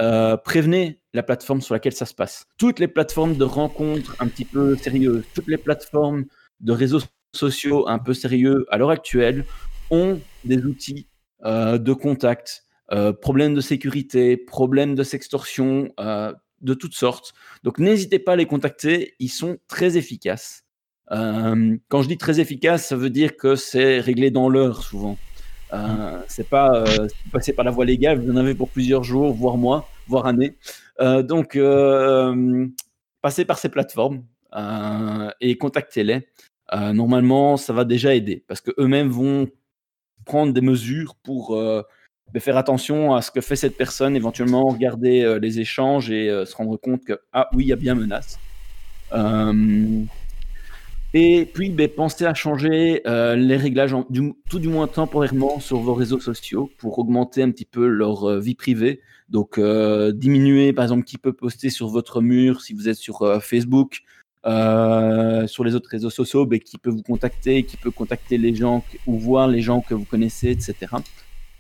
prévenez 0.45 1.01
la 1.13 1.23
plateforme 1.23 1.61
sur 1.61 1.75
laquelle 1.75 1.93
ça 1.93 2.07
se 2.07 2.15
passe. 2.15 2.47
Toutes 2.57 2.79
les 2.79 2.89
plateformes 2.89 3.37
de 3.37 3.45
rencontres 3.45 4.17
un 4.21 4.29
petit 4.29 4.47
peu 4.47 4.77
sérieuses, 4.77 5.25
toutes 5.35 5.49
les 5.49 5.59
plateformes 5.59 6.25
de 6.61 6.73
réseaux 6.73 7.01
sociaux 7.35 7.87
un 7.89 7.99
peu 7.99 8.15
sérieux 8.15 8.65
à 8.71 8.79
l'heure 8.79 8.91
actuelle 8.91 9.45
ont 9.91 10.19
des 10.45 10.65
outils 10.65 11.09
de 11.45 11.93
contact, 11.93 12.65
problèmes 13.21 13.55
de 13.55 13.61
sécurité, 13.61 14.39
problèmes 14.39 14.95
de 14.95 15.03
sextorsion, 15.03 15.93
de 15.99 16.75
toutes 16.75 16.95
sortes. 16.95 17.35
Donc 17.65 17.79
n'hésitez 17.79 18.19
pas 18.19 18.33
à 18.33 18.37
les 18.37 18.47
contacter, 18.47 19.15
ils 19.19 19.29
sont 19.29 19.59
très 19.69 19.99
efficaces. 19.99 20.66
Euh, 21.13 21.77
quand 21.89 22.03
je 22.03 22.09
dis 22.09 22.19
très 22.19 22.41
efficace, 22.41 22.87
ça 22.87 22.97
veut 22.97 23.11
dire 23.11 23.37
que 23.37 23.57
c'est 23.57 24.01
réglé 24.01 24.31
dans 24.31 24.49
l'heure 24.49 24.83
souvent. 24.83 25.17
Euh, 25.73 26.23
c'est 26.29 26.49
pas 26.49 26.75
euh, 26.75 27.09
passez 27.33 27.53
par 27.53 27.65
la 27.65 27.71
voie 27.71 27.85
légale, 27.85 28.21
vous 28.21 28.31
en 28.31 28.37
avez 28.37 28.55
pour 28.55 28.69
plusieurs 28.69 29.03
jours, 29.05 29.33
voire 29.35 29.57
mois, 29.57 29.89
voire 30.07 30.27
années. 30.27 30.55
Euh, 31.01 31.23
donc 31.23 31.59
passez 33.23 33.45
par 33.45 33.59
ces 33.59 33.69
plateformes 33.69 34.25
et 35.41 35.59
contactez-les. 35.59 36.27
Normalement, 36.73 37.57
ça 37.57 37.73
va 37.73 37.85
déjà 37.85 38.15
aider 38.15 38.45
parce 38.49 38.61
que 38.61 38.71
eux-mêmes 38.79 39.09
vont 39.09 39.49
prendre 40.25 40.53
des 40.53 40.61
mesures 40.61 41.15
pour 41.23 41.57
ben, 41.57 42.41
faire 42.41 42.57
attention 42.57 43.15
à 43.15 43.23
ce 43.23 43.31
que 43.31 43.41
fait 43.41 43.57
cette 43.57 43.77
personne, 43.77 44.17
éventuellement 44.17 44.65
regarder 44.65 45.39
les 45.41 45.61
échanges 45.61 46.11
et 46.11 46.29
se 46.47 46.57
rendre 46.57 46.77
compte 46.77 47.05
que 47.05 47.21
ah 47.33 47.49
oui, 47.53 47.65
il 47.65 47.69
y 47.69 47.73
a 47.73 47.77
bien 47.77 47.95
menace. 47.95 48.39
Et 51.19 51.47
puis, 51.47 51.71
ben, 51.71 51.89
pensez 51.89 52.27
à 52.27 52.35
changer 52.35 53.01
euh, 53.07 53.37
les 53.37 53.57
réglages, 53.57 53.97
tout 54.51 54.59
du 54.59 54.69
moins 54.69 54.87
temporairement, 54.87 55.61
sur 55.61 55.79
vos 55.79 55.95
réseaux 55.95 56.21
sociaux 56.21 56.71
pour 56.77 56.99
augmenter 56.99 57.43
un 57.43 57.51
petit 57.51 57.65
peu 57.65 57.87
leur 57.87 58.25
euh, 58.25 58.39
vie 58.39 58.55
privée. 58.55 59.01
Donc, 59.31 59.57
euh, 59.57 60.13
diminuer, 60.13 60.75
par 60.75 60.85
exemple, 60.85 61.05
qui 61.05 61.17
peut 61.17 61.33
poster 61.33 61.71
sur 61.71 61.89
votre 61.89 62.21
mur 62.21 62.61
si 62.61 62.75
vous 62.75 62.91
êtes 62.91 62.99
sur 62.99 63.43
Facebook, 63.43 64.03
sur 64.45 65.65
les 65.65 65.75
autres 65.75 65.89
réseaux 65.89 66.11
sociaux, 66.11 66.45
ben, 66.45 66.61
qui 66.61 66.77
peut 66.77 66.91
vous 66.91 67.03
contacter, 67.03 67.63
qui 67.63 67.79
peut 67.79 67.91
contacter 67.91 68.37
les 68.37 68.55
gens 68.55 68.85
ou 69.07 69.19
voir 69.19 69.49
les 69.49 69.63
gens 69.63 69.81
que 69.81 69.95
vous 69.95 70.05
connaissez, 70.05 70.51
etc. 70.51 70.97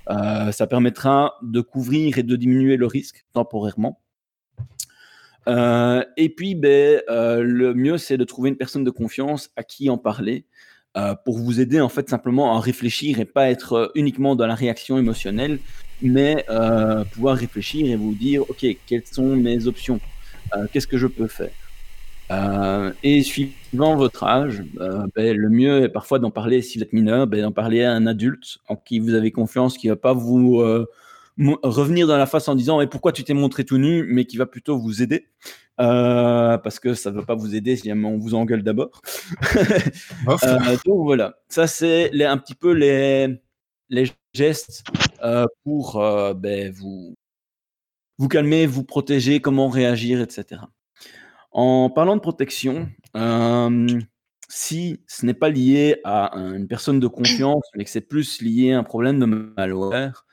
Ça 0.07 0.67
permettra 0.67 1.33
de 1.41 1.63
couvrir 1.63 2.19
et 2.19 2.23
de 2.23 2.37
diminuer 2.37 2.77
le 2.77 2.87
risque 2.87 3.25
temporairement. 3.33 3.99
Euh, 5.49 6.05
et 6.17 6.29
puis, 6.29 6.55
ben, 6.55 7.01
euh, 7.09 7.43
le 7.43 7.75
mieux, 7.75 7.99
c'est 7.99 8.17
de 8.17 8.25
trouver 8.25 8.49
une 8.51 8.57
personne 8.57 8.85
de 8.85 8.91
confiance 8.91 9.51
à 9.57 9.63
qui 9.63 9.89
en 9.91 9.99
parler 9.99 10.45
euh, 10.97 11.15
pour 11.25 11.39
vous 11.39 11.61
aider 11.61 11.81
en 11.81 11.89
fait 11.89 12.09
simplement 12.09 12.57
à 12.57 12.61
réfléchir 12.61 13.21
et 13.21 13.25
pas 13.25 13.51
être 13.51 13.93
uniquement 13.95 14.35
dans 14.35 14.47
la 14.47 14.55
réaction 14.55 14.99
émotionnelle, 14.99 15.59
mais 16.03 16.45
pouvoir 17.13 17.37
réfléchir 17.37 17.87
et 17.87 17.97
vous 17.97 18.15
dire, 18.15 18.43
ok, 18.43 18.67
quelles 18.87 19.07
sont 19.07 19.37
mes 19.37 19.67
options, 19.67 20.01
qu'est-ce 20.73 20.87
que 20.87 20.99
je 20.99 21.07
peux 21.07 21.29
faire? 21.29 21.51
Et 23.03 23.23
suivant 23.23 23.97
votre 23.97 24.25
âge, 24.25 24.63
ben, 25.15 25.37
le 25.37 25.49
mieux 25.51 25.85
est 25.85 25.89
parfois 25.89 26.19
d'en 26.19 26.31
parler, 26.31 26.63
si 26.63 26.79
vous 26.79 26.85
êtes 26.85 26.93
mineur, 26.93 27.27
ben, 27.27 27.43
d'en 27.43 27.53
parler 27.53 27.83
à 27.83 27.93
un 27.93 28.07
adulte 28.07 28.59
en 28.69 28.77
qui 28.77 28.99
vous 28.99 29.15
avez 29.15 29.31
confiance, 29.31 29.77
qui 29.77 29.89
va 29.89 29.97
pas 29.97 30.15
vous 30.15 30.63
revenir 31.63 32.07
dans 32.07 32.17
la 32.17 32.27
face 32.27 32.49
en 32.49 32.55
disant 32.55 32.79
mais 32.79 32.87
pourquoi 32.87 33.13
tu 33.13 33.23
t'es 33.25 33.35
montré 33.35 33.65
tout 33.65 33.79
nu, 33.79 34.05
mais 34.09 34.25
qui 34.25 34.37
va 34.37 34.47
plutôt 34.47 34.79
vous 34.79 35.03
aider. 35.03 35.29
Euh, 35.79 36.57
parce 36.59 36.79
que 36.81 36.95
ça 36.95 37.11
ne 37.11 37.17
veut 37.19 37.25
pas 37.27 37.35
vous 37.35 37.55
aider 37.55 37.77
si 37.77 37.93
on 37.93 38.19
vous 38.19 38.35
engueule 38.35 38.63
d'abord. 38.63 39.03
Euh, 40.43 40.77
donc 40.87 41.05
voilà, 41.05 41.37
ça 41.49 41.67
c'est 41.67 42.11
les- 42.13 42.25
un 42.25 42.39
petit 42.39 42.55
peu 42.55 42.73
les, 42.73 43.39
les 43.91 44.11
gestes 44.35 44.83
euh, 45.23 45.47
pour 45.65 46.03
ben, 46.35 46.73
vous, 46.73 47.15
vous 48.19 48.29
calmer, 48.29 48.67
vous 48.67 48.85
protéger, 48.85 49.41
comment 49.41 49.69
réagir, 49.69 50.21
etc. 50.21 50.63
En 51.53 51.91
parlant 51.91 52.17
de 52.17 52.21
protection, 52.21 52.89
si 54.49 55.01
ce 55.07 55.27
n'est 55.27 55.35
pas 55.35 55.49
lié 55.51 56.01
à 56.05 56.37
un- 56.39 56.55
une 56.55 56.69
personne 56.69 57.01
de 57.01 57.07
confiance, 57.09 57.65
mais 57.77 57.85
que 57.85 57.91
c'est 57.91 58.01
plus 58.01 58.41
lié 58.43 58.73
à 58.73 58.79
un 58.79 58.85
problème 58.85 59.19
de 59.21 59.27
malware, 59.27 60.26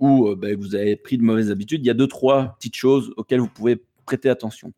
ou 0.00 0.28
euh, 0.28 0.36
ben, 0.36 0.56
vous 0.56 0.74
avez 0.74 0.96
pris 0.96 1.18
de 1.18 1.22
mauvaises 1.22 1.50
habitudes, 1.50 1.82
il 1.82 1.86
y 1.86 1.90
a 1.90 1.94
deux, 1.94 2.06
trois 2.08 2.54
petites 2.58 2.76
choses 2.76 3.12
auxquelles 3.16 3.40
vous 3.40 3.48
pouvez 3.48 3.82
prêter 4.06 4.28
attention. 4.28 4.72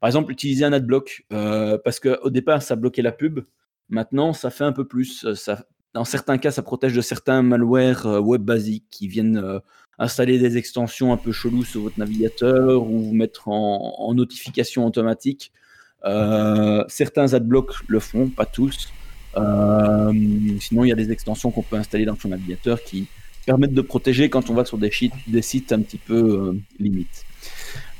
Par 0.00 0.08
exemple, 0.08 0.30
utiliser 0.32 0.64
un 0.64 0.72
adblock, 0.72 1.24
euh, 1.32 1.78
parce 1.84 2.00
qu'au 2.00 2.30
départ, 2.30 2.62
ça 2.62 2.76
bloquait 2.76 3.02
la 3.02 3.12
pub. 3.12 3.40
Maintenant, 3.88 4.32
ça 4.32 4.50
fait 4.50 4.64
un 4.64 4.72
peu 4.72 4.86
plus. 4.86 5.24
euh, 5.24 5.54
dans 5.94 6.04
certains 6.04 6.36
cas, 6.36 6.50
ça 6.50 6.62
protège 6.62 6.92
de 6.94 7.00
certains 7.00 7.42
malwares 7.42 8.06
euh, 8.06 8.20
web 8.20 8.42
basiques 8.42 8.84
qui 8.90 9.08
viennent 9.08 9.38
euh, 9.38 9.58
installer 9.98 10.38
des 10.38 10.58
extensions 10.58 11.12
un 11.12 11.16
peu 11.16 11.32
cheloues 11.32 11.64
sur 11.64 11.80
votre 11.80 11.98
navigateur 11.98 12.82
ou 12.82 12.98
vous 12.98 13.14
mettre 13.14 13.48
en, 13.48 13.94
en 13.98 14.14
notification 14.14 14.84
automatique. 14.84 15.52
Euh, 16.04 16.84
certains 16.88 17.32
adblocks 17.32 17.72
le 17.88 17.98
font, 17.98 18.28
pas 18.28 18.44
tous. 18.44 18.90
Euh, 19.36 20.12
sinon, 20.60 20.84
il 20.84 20.88
y 20.88 20.92
a 20.92 20.96
des 20.96 21.10
extensions 21.12 21.50
qu'on 21.50 21.62
peut 21.62 21.76
installer 21.76 22.04
dans 22.04 22.16
son 22.16 22.28
navigateur 22.28 22.82
qui 22.82 23.06
permettent 23.44 23.74
de 23.74 23.82
protéger 23.82 24.28
quand 24.30 24.50
on 24.50 24.54
va 24.54 24.64
sur 24.64 24.78
des, 24.78 24.90
sites- 24.90 25.12
des 25.26 25.42
sites 25.42 25.72
un 25.72 25.80
petit 25.80 25.98
peu 25.98 26.14
euh, 26.14 26.58
limites. 26.78 27.24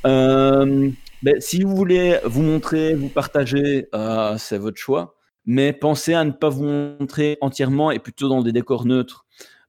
Euh, 0.07 0.91
ben, 1.23 1.35
si 1.41 1.63
vous 1.63 1.75
voulez 1.77 2.19
vous 2.25 2.43
montrer, 2.43 2.95
vous 2.95 3.09
partager, 3.09 3.89
euh, 3.95 4.37
c'est 4.39 4.59
votre 4.59 4.79
choix. 4.79 5.15
Mais 5.47 5.73
pensez 5.73 6.13
à 6.15 6.25
ne 6.25 6.33
pas 6.33 6.49
vous 6.49 6.65
montrer 6.65 7.39
entièrement 7.41 7.93
et 7.93 8.01
plutôt 8.01 8.29
dans 8.29 8.43
des 8.43 8.53
décors 8.53 8.85
neutres. 8.85 9.25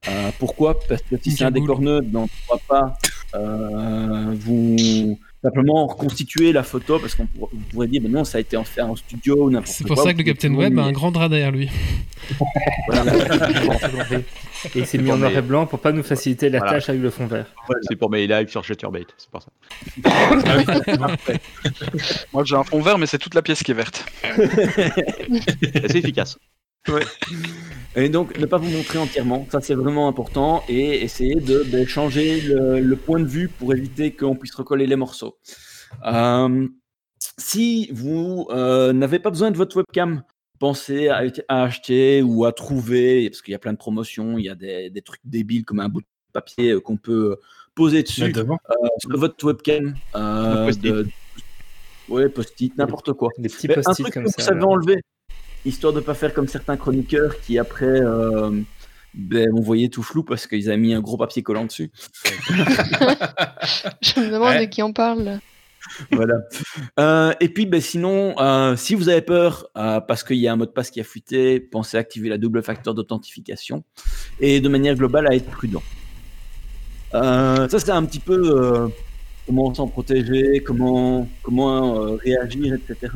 Euh, 0.07 0.29
pourquoi? 0.39 0.79
Parce 0.87 1.01
que 1.03 1.15
si 1.21 1.31
c'est 1.31 1.43
un 1.43 1.51
décor 1.51 1.81
neutre, 1.81 2.07
ben, 2.09 2.19
on 2.19 2.23
ne 2.23 2.27
pourra 2.47 2.59
pas 2.67 2.97
euh, 3.35 4.33
vous 4.35 5.19
simplement 5.47 5.87
reconstituer 5.87 6.51
la 6.51 6.63
photo 6.63 6.99
parce 6.99 7.15
qu'on 7.15 7.25
pourra- 7.25 7.49
vous 7.53 7.59
pourrez 7.71 7.87
dire 7.87 8.01
ben 8.01 8.11
non, 8.11 8.23
ça 8.23 8.37
a 8.37 8.41
été 8.41 8.57
en 8.57 8.63
fait 8.63 8.81
en 8.81 8.95
studio 8.95 9.45
ou 9.45 9.49
n'importe 9.49 9.67
quoi. 9.67 9.75
C'est 9.77 9.87
pour 9.87 9.97
ça 10.01 10.13
que 10.13 10.17
le 10.19 10.23
Captain 10.23 10.53
Web 10.53 10.77
a 10.77 10.83
un 10.83 10.91
grand 10.91 11.11
drap 11.11 11.29
derrière 11.29 11.51
lui. 11.51 11.69
Et 14.75 14.79
il 14.79 14.85
s'est 14.87 14.97
mis 14.97 15.11
en 15.11 15.17
noir 15.17 15.31
et 15.37 15.41
blanc 15.41 15.67
pour 15.67 15.79
pas 15.79 15.91
nous 15.91 16.01
faciliter 16.03 16.49
la 16.49 16.57
Voilà. 16.59 16.73
tâche 16.73 16.89
avec 16.89 17.01
le 17.01 17.09
fond 17.11 17.27
vert. 17.27 17.45
C'est 17.87 17.95
pour 17.95 18.09
mes 18.09 18.25
lives 18.27 18.49
sur 18.49 18.63
Shutterbait, 18.63 19.05
c'est 19.17 19.29
pour 19.29 19.41
ça. 19.43 19.49
Moi 22.33 22.43
j'ai 22.43 22.55
un 22.55 22.63
fond 22.63 22.81
vert, 22.81 22.97
mais 22.97 23.05
c'est 23.05 23.19
toute 23.19 23.35
la 23.35 23.41
pièce 23.43 23.61
qui 23.63 23.71
est 23.71 23.75
verte. 23.75 24.03
C'est 25.87 25.95
efficace. 25.95 26.37
Et 27.95 28.09
donc, 28.09 28.37
ne 28.37 28.45
pas 28.45 28.57
vous 28.57 28.69
montrer 28.69 28.99
entièrement, 28.99 29.47
ça 29.51 29.59
c'est 29.61 29.73
vraiment 29.73 30.07
important, 30.07 30.63
et 30.69 31.01
essayer 31.03 31.35
de, 31.35 31.63
de 31.63 31.85
changer 31.85 32.41
le, 32.41 32.79
le 32.79 32.95
point 32.95 33.19
de 33.19 33.25
vue 33.25 33.47
pour 33.49 33.73
éviter 33.73 34.11
qu'on 34.11 34.35
puisse 34.35 34.53
recoller 34.53 34.85
les 34.85 34.95
morceaux. 34.95 35.37
Euh, 36.05 36.67
si 37.39 37.89
vous 37.91 38.47
euh, 38.51 38.93
n'avez 38.93 39.17
pas 39.19 39.31
besoin 39.31 39.49
de 39.51 39.57
votre 39.57 39.77
webcam, 39.77 40.21
pensez 40.59 41.07
à, 41.07 41.23
à 41.47 41.63
acheter 41.63 42.21
ou 42.21 42.45
à 42.45 42.51
trouver, 42.51 43.29
parce 43.29 43.41
qu'il 43.41 43.51
y 43.53 43.55
a 43.55 43.59
plein 43.59 43.73
de 43.73 43.77
promotions, 43.77 44.37
il 44.37 44.45
y 44.45 44.49
a 44.49 44.55
des, 44.55 44.89
des 44.91 45.01
trucs 45.01 45.21
débiles 45.23 45.65
comme 45.65 45.79
un 45.79 45.89
bout 45.89 46.01
de 46.01 46.07
papier 46.33 46.71
euh, 46.73 46.79
qu'on 46.79 46.97
peut 46.97 47.37
poser 47.73 48.03
dessus 48.03 48.23
euh, 48.23 48.43
sur 48.99 49.17
votre 49.17 49.43
webcam. 49.45 49.95
Euh, 50.15 50.65
post-it. 50.65 50.83
de- 50.83 51.07
ouais, 52.09 52.29
post-it, 52.29 52.77
n'importe 52.77 53.13
quoi. 53.13 53.29
Des 53.39 53.49
petits 53.49 53.71
un 53.71 53.75
post-it 53.75 54.03
truc 54.05 54.13
comme 54.13 54.23
que 54.25 54.29
ça. 54.29 54.35
vous 54.37 54.45
savez 54.47 54.63
enlever, 54.63 55.01
histoire 55.65 55.93
de 55.93 55.99
pas 55.99 56.13
faire 56.13 56.33
comme 56.33 56.47
certains 56.47 56.77
chroniqueurs 56.77 57.39
qui 57.41 57.57
après 57.59 57.85
euh, 57.85 58.51
ben, 59.13 59.49
on 59.55 59.61
voyait 59.61 59.89
tout 59.89 60.03
flou 60.03 60.23
parce 60.23 60.47
qu'ils 60.47 60.67
avaient 60.69 60.77
mis 60.77 60.93
un 60.93 61.01
gros 61.01 61.17
papier 61.17 61.41
collant 61.43 61.65
dessus. 61.65 61.91
Je 62.51 64.19
me 64.19 64.31
demande 64.31 64.49
Ouais. 64.49 64.65
de 64.65 64.69
qui 64.69 64.81
on 64.83 64.93
parle. 64.93 65.39
voilà. 66.11 66.35
Euh, 66.99 67.33
et 67.39 67.49
puis, 67.49 67.65
ben, 67.65 67.79
sinon, 67.81 68.35
euh, 68.39 68.75
si 68.75 68.93
vous 68.95 69.09
avez 69.09 69.21
peur 69.21 69.67
euh, 69.77 69.99
parce 70.01 70.23
qu'il 70.23 70.37
y 70.37 70.47
a 70.47 70.53
un 70.53 70.55
mot 70.55 70.65
de 70.65 70.71
passe 70.71 70.91
qui 70.91 70.99
a 70.99 71.03
fuité, 71.03 71.59
pensez 71.59 71.97
à 71.97 72.01
activer 72.01 72.29
la 72.29 72.37
double 72.37 72.61
facteur 72.63 72.93
d'authentification 72.93 73.83
et 74.39 74.59
de 74.59 74.69
manière 74.69 74.95
globale 74.95 75.27
à 75.27 75.35
être 75.35 75.49
prudent. 75.49 75.83
Euh, 77.13 77.67
ça, 77.69 77.79
c'est 77.79 77.91
un 77.91 78.03
petit 78.05 78.19
peu 78.19 78.33
euh, 78.37 78.87
comment 79.45 79.73
s'en 79.73 79.87
protéger, 79.87 80.61
comment, 80.65 81.27
comment 81.41 82.03
euh, 82.05 82.15
réagir, 82.17 82.73
etc. 82.75 83.13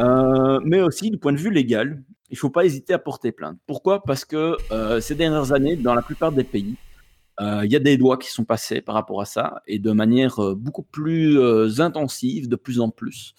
Euh, 0.00 0.60
mais 0.64 0.80
aussi 0.80 1.10
du 1.10 1.18
point 1.18 1.32
de 1.32 1.38
vue 1.38 1.50
légal, 1.50 2.02
il 2.30 2.34
ne 2.34 2.38
faut 2.38 2.50
pas 2.50 2.64
hésiter 2.64 2.92
à 2.92 2.98
porter 2.98 3.32
plainte. 3.32 3.58
Pourquoi? 3.66 4.02
Parce 4.02 4.24
que 4.24 4.56
euh, 4.70 5.00
ces 5.00 5.14
dernières 5.14 5.52
années, 5.52 5.76
dans 5.76 5.94
la 5.94 6.02
plupart 6.02 6.32
des 6.32 6.44
pays, 6.44 6.76
euh, 7.40 7.62
il 7.64 7.70
y 7.70 7.76
a 7.76 7.80
des 7.80 7.96
lois 7.98 8.16
qui 8.16 8.30
sont 8.30 8.44
passées 8.44 8.80
par 8.80 8.94
rapport 8.94 9.20
à 9.20 9.26
ça 9.26 9.62
et 9.66 9.78
de 9.78 9.92
manière 9.92 10.40
beaucoup 10.56 10.82
plus 10.82 11.38
intensive, 11.80 12.48
de 12.48 12.56
plus 12.56 12.80
en 12.80 12.88
plus. 12.88 13.34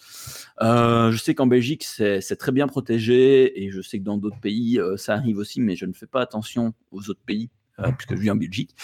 Je 0.60 1.20
sais 1.20 1.34
qu'en 1.34 1.48
Belgique, 1.48 1.84
c'est 1.84 2.36
très 2.38 2.52
bien 2.52 2.68
protégé 2.68 3.64
et 3.64 3.70
je 3.70 3.80
sais 3.80 3.98
que 3.98 4.04
dans 4.04 4.16
d'autres 4.16 4.40
pays, 4.40 4.80
ça 4.96 5.14
arrive 5.14 5.38
aussi, 5.38 5.60
mais 5.60 5.74
je 5.74 5.84
ne 5.84 5.92
fais 5.92 6.06
pas 6.06 6.20
attention 6.20 6.74
aux 6.92 7.10
autres 7.10 7.22
pays 7.26 7.50
puisque 7.96 8.14
je 8.14 8.20
vis 8.20 8.30
en 8.30 8.36
Belgique. 8.36 8.74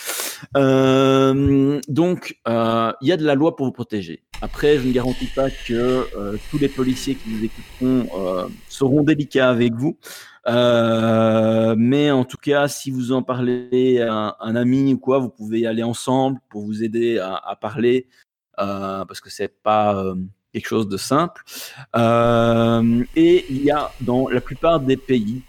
Euh, 0.56 1.80
donc, 1.88 2.38
euh, 2.48 2.92
il 3.00 3.08
y 3.08 3.12
a 3.12 3.16
de 3.16 3.24
la 3.24 3.34
loi 3.34 3.56
pour 3.56 3.66
vous 3.66 3.72
protéger. 3.72 4.22
Après, 4.42 4.78
je 4.78 4.86
ne 4.86 4.92
garantis 4.92 5.26
pas 5.26 5.50
que 5.50 5.72
euh, 6.16 6.36
tous 6.50 6.58
les 6.58 6.68
policiers 6.68 7.14
qui 7.14 7.30
vous 7.30 7.44
écouteront 7.44 8.48
seront 8.68 9.02
délicats 9.02 9.50
avec 9.50 9.74
vous. 9.74 9.96
Mais 10.46 12.10
en 12.10 12.24
tout 12.24 12.36
cas, 12.36 12.68
si 12.68 12.90
vous 12.90 13.12
en 13.12 13.22
parlez 13.22 14.00
à 14.00 14.36
un, 14.40 14.56
ami 14.56 14.94
ou 14.94 14.98
quoi, 14.98 15.18
vous 15.18 15.30
pouvez 15.30 15.60
y 15.60 15.66
aller 15.66 15.82
ensemble 15.82 16.40
pour 16.50 16.62
vous 16.62 16.82
aider 16.82 17.18
à, 17.18 17.56
parler, 17.60 18.06
parce 18.56 19.20
que 19.20 19.30
c'est 19.30 19.62
pas 19.62 20.04
quelque 20.52 20.68
chose 20.68 20.88
de 20.88 20.96
simple. 20.96 21.42
Et 23.16 23.46
il 23.50 23.62
y 23.62 23.70
a 23.70 23.90
dans 24.00 24.28
la 24.28 24.40
plupart 24.40 24.80
des 24.80 24.96
pays 24.96 25.42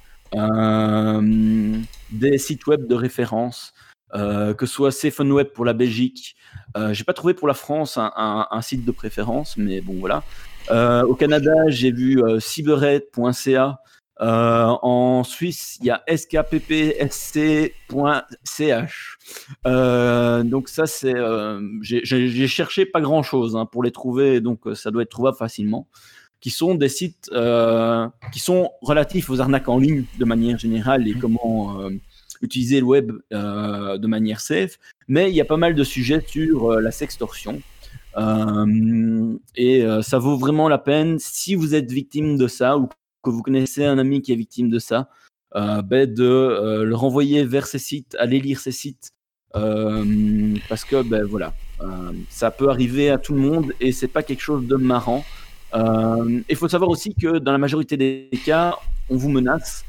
des 2.11 2.37
sites 2.37 2.67
web 2.67 2.87
de 2.87 2.95
référence, 2.95 3.73
euh, 4.13 4.53
que 4.53 4.65
ce 4.65 4.73
soit 4.73 4.91
SafeOnWeb 4.91 5.47
pour 5.47 5.65
la 5.65 5.73
Belgique. 5.73 6.35
Euh, 6.77 6.93
j'ai 6.93 7.03
pas 7.03 7.13
trouvé 7.13 7.33
pour 7.33 7.47
la 7.47 7.53
France 7.53 7.97
un, 7.97 8.61
site 8.61 8.85
de 8.85 8.91
préférence, 8.91 9.57
mais 9.57 9.81
bon 9.81 9.95
voilà. 9.99 10.23
Euh, 10.71 11.03
au 11.03 11.15
Canada, 11.15 11.53
j'ai 11.67 11.91
vu 11.91 12.23
euh, 12.23 12.39
cyberhead.ca. 12.39 13.79
Euh, 14.21 14.67
en 14.81 15.25
Suisse, 15.25 15.77
il 15.81 15.87
y 15.87 15.91
a 15.91 16.01
skppsc.ch. 16.07 16.47
Donc 20.45 20.69
ça, 20.69 20.85
c'est, 20.85 21.13
j'ai- 21.81 22.47
cherché 22.47 22.85
pas 22.85 23.01
grand 23.01 23.23
chose 23.23 23.57
pour 23.71 23.83
les 23.83 23.91
trouver, 23.91 24.39
donc 24.39 24.61
ça 24.75 24.91
doit 24.91 25.01
être 25.03 25.09
trouvable 25.09 25.37
facilement. 25.37 25.87
Qui 26.45 26.51
sont 26.51 26.75
des 26.75 26.89
sites 26.89 27.31
euh, 27.33 28.07
qui 28.31 28.39
sont 28.39 28.69
relatifs 28.83 29.31
aux 29.31 29.41
arnaques 29.41 29.67
en 29.67 29.79
ligne 29.79 30.03
de 30.19 30.25
manière 30.25 30.59
générale 30.59 31.07
et 31.07 31.15
comment 31.15 31.81
euh, 31.81 31.89
utiliser 32.43 32.81
le 32.81 32.85
web 32.85 33.11
euh, 33.33 33.97
de 33.97 34.05
manière 34.05 34.39
safe. 34.39 34.77
Mais 35.07 35.31
il 35.31 35.35
y 35.35 35.41
a 35.41 35.45
pas 35.45 35.57
mal 35.57 35.73
de 35.73 35.83
sujets 35.83 36.23
sur 36.27 36.79
la 36.79 36.91
sextorsion. 36.91 37.63
Et 39.55 39.85
ça 40.03 40.19
vaut 40.19 40.37
vraiment 40.37 40.69
la 40.69 40.77
peine 40.77 41.17
si 41.17 41.55
vous 41.55 41.73
êtes 41.73 41.91
victime 41.91 42.37
de 42.37 42.47
ça 42.47 42.77
ou 42.77 42.89
que 43.23 43.31
vous 43.31 43.41
connaissez 43.41 43.83
un 43.83 43.97
ami 43.97 44.21
qui 44.21 44.31
est 44.31 44.35
victime 44.35 44.69
de 44.69 44.77
ça, 44.77 45.09
ben, 45.51 46.05
de 46.05 46.83
le 46.83 46.95
renvoyer 46.95 47.43
vers 47.43 47.65
ces 47.65 47.79
sites, 47.79 48.15
aller 48.19 48.39
lire 48.39 48.59
ces 48.59 48.71
sites. 48.71 49.13
Parce 49.51 50.85
que 50.85 51.01
ben 51.01 51.25
voilà, 51.25 51.55
ça 52.29 52.51
peut 52.51 52.69
arriver 52.69 53.09
à 53.09 53.17
tout 53.17 53.33
le 53.33 53.41
monde 53.41 53.73
et 53.79 53.91
c'est 53.91 54.07
pas 54.07 54.21
quelque 54.21 54.43
chose 54.43 54.67
de 54.67 54.75
marrant. 54.75 55.25
Euh, 55.73 56.41
Il 56.49 56.55
faut 56.55 56.69
savoir 56.69 56.89
aussi 56.89 57.13
que 57.13 57.39
dans 57.39 57.51
la 57.51 57.57
majorité 57.57 57.97
des 57.97 58.29
cas, 58.45 58.75
on 59.09 59.17
vous 59.17 59.29
menace, 59.29 59.83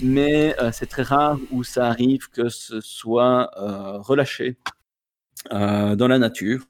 mais 0.00 0.54
euh, 0.60 0.70
c'est 0.72 0.86
très 0.86 1.02
rare 1.02 1.38
où 1.50 1.64
ça 1.64 1.86
arrive 1.86 2.28
que 2.30 2.48
ce 2.48 2.80
soit 2.80 3.50
euh, 3.58 3.98
relâché 3.98 4.56
dans 5.50 6.08
la 6.08 6.18
nature. 6.18 6.64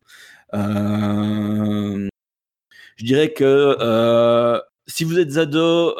Je 0.52 2.08
dirais 2.98 3.32
que 3.32 4.60
si 4.86 5.04
vous 5.04 5.18
êtes 5.18 5.36
ado 5.36 5.94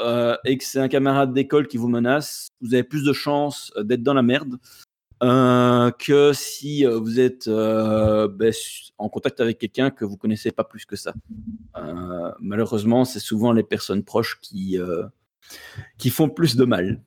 et 0.45 0.59
que 0.59 0.65
c'est 0.65 0.81
un 0.81 0.89
camarade 0.89 1.33
d'école 1.33 1.69
qui 1.69 1.77
vous 1.77 1.89
menace, 1.89 2.49
vous 2.61 2.75
avez 2.75 2.83
plus 2.83 3.05
de 3.05 3.13
chances 3.13 3.73
d'être 3.79 4.03
dans 4.03 4.15
la 4.15 4.23
merde 4.23 4.59
euh, 5.23 5.91
que 5.93 6.33
si 6.33 6.85
euh, 6.85 6.99
vous 6.99 7.21
êtes 7.21 7.49
euh, 7.49 8.29
ben, 8.29 8.53
en 8.99 9.09
contact 9.09 9.41
avec 9.41 9.59
quelqu'un 9.59 9.91
que 9.91 10.05
vous 10.05 10.17
connaissez 10.17 10.51
pas 10.51 10.65
plus 10.65 10.85
que 10.85 10.97
ça. 10.97 11.15
Euh, 11.77 12.31
malheureusement, 12.41 13.05
c'est 13.05 13.21
souvent 13.21 13.53
les 13.53 13.63
personnes 13.63 14.05
proches 14.05 14.39
qui, 14.41 14.79
qui 15.99 16.11
font 16.11 16.29
plus 16.29 16.57
de 16.57 16.65
mal. 16.65 17.01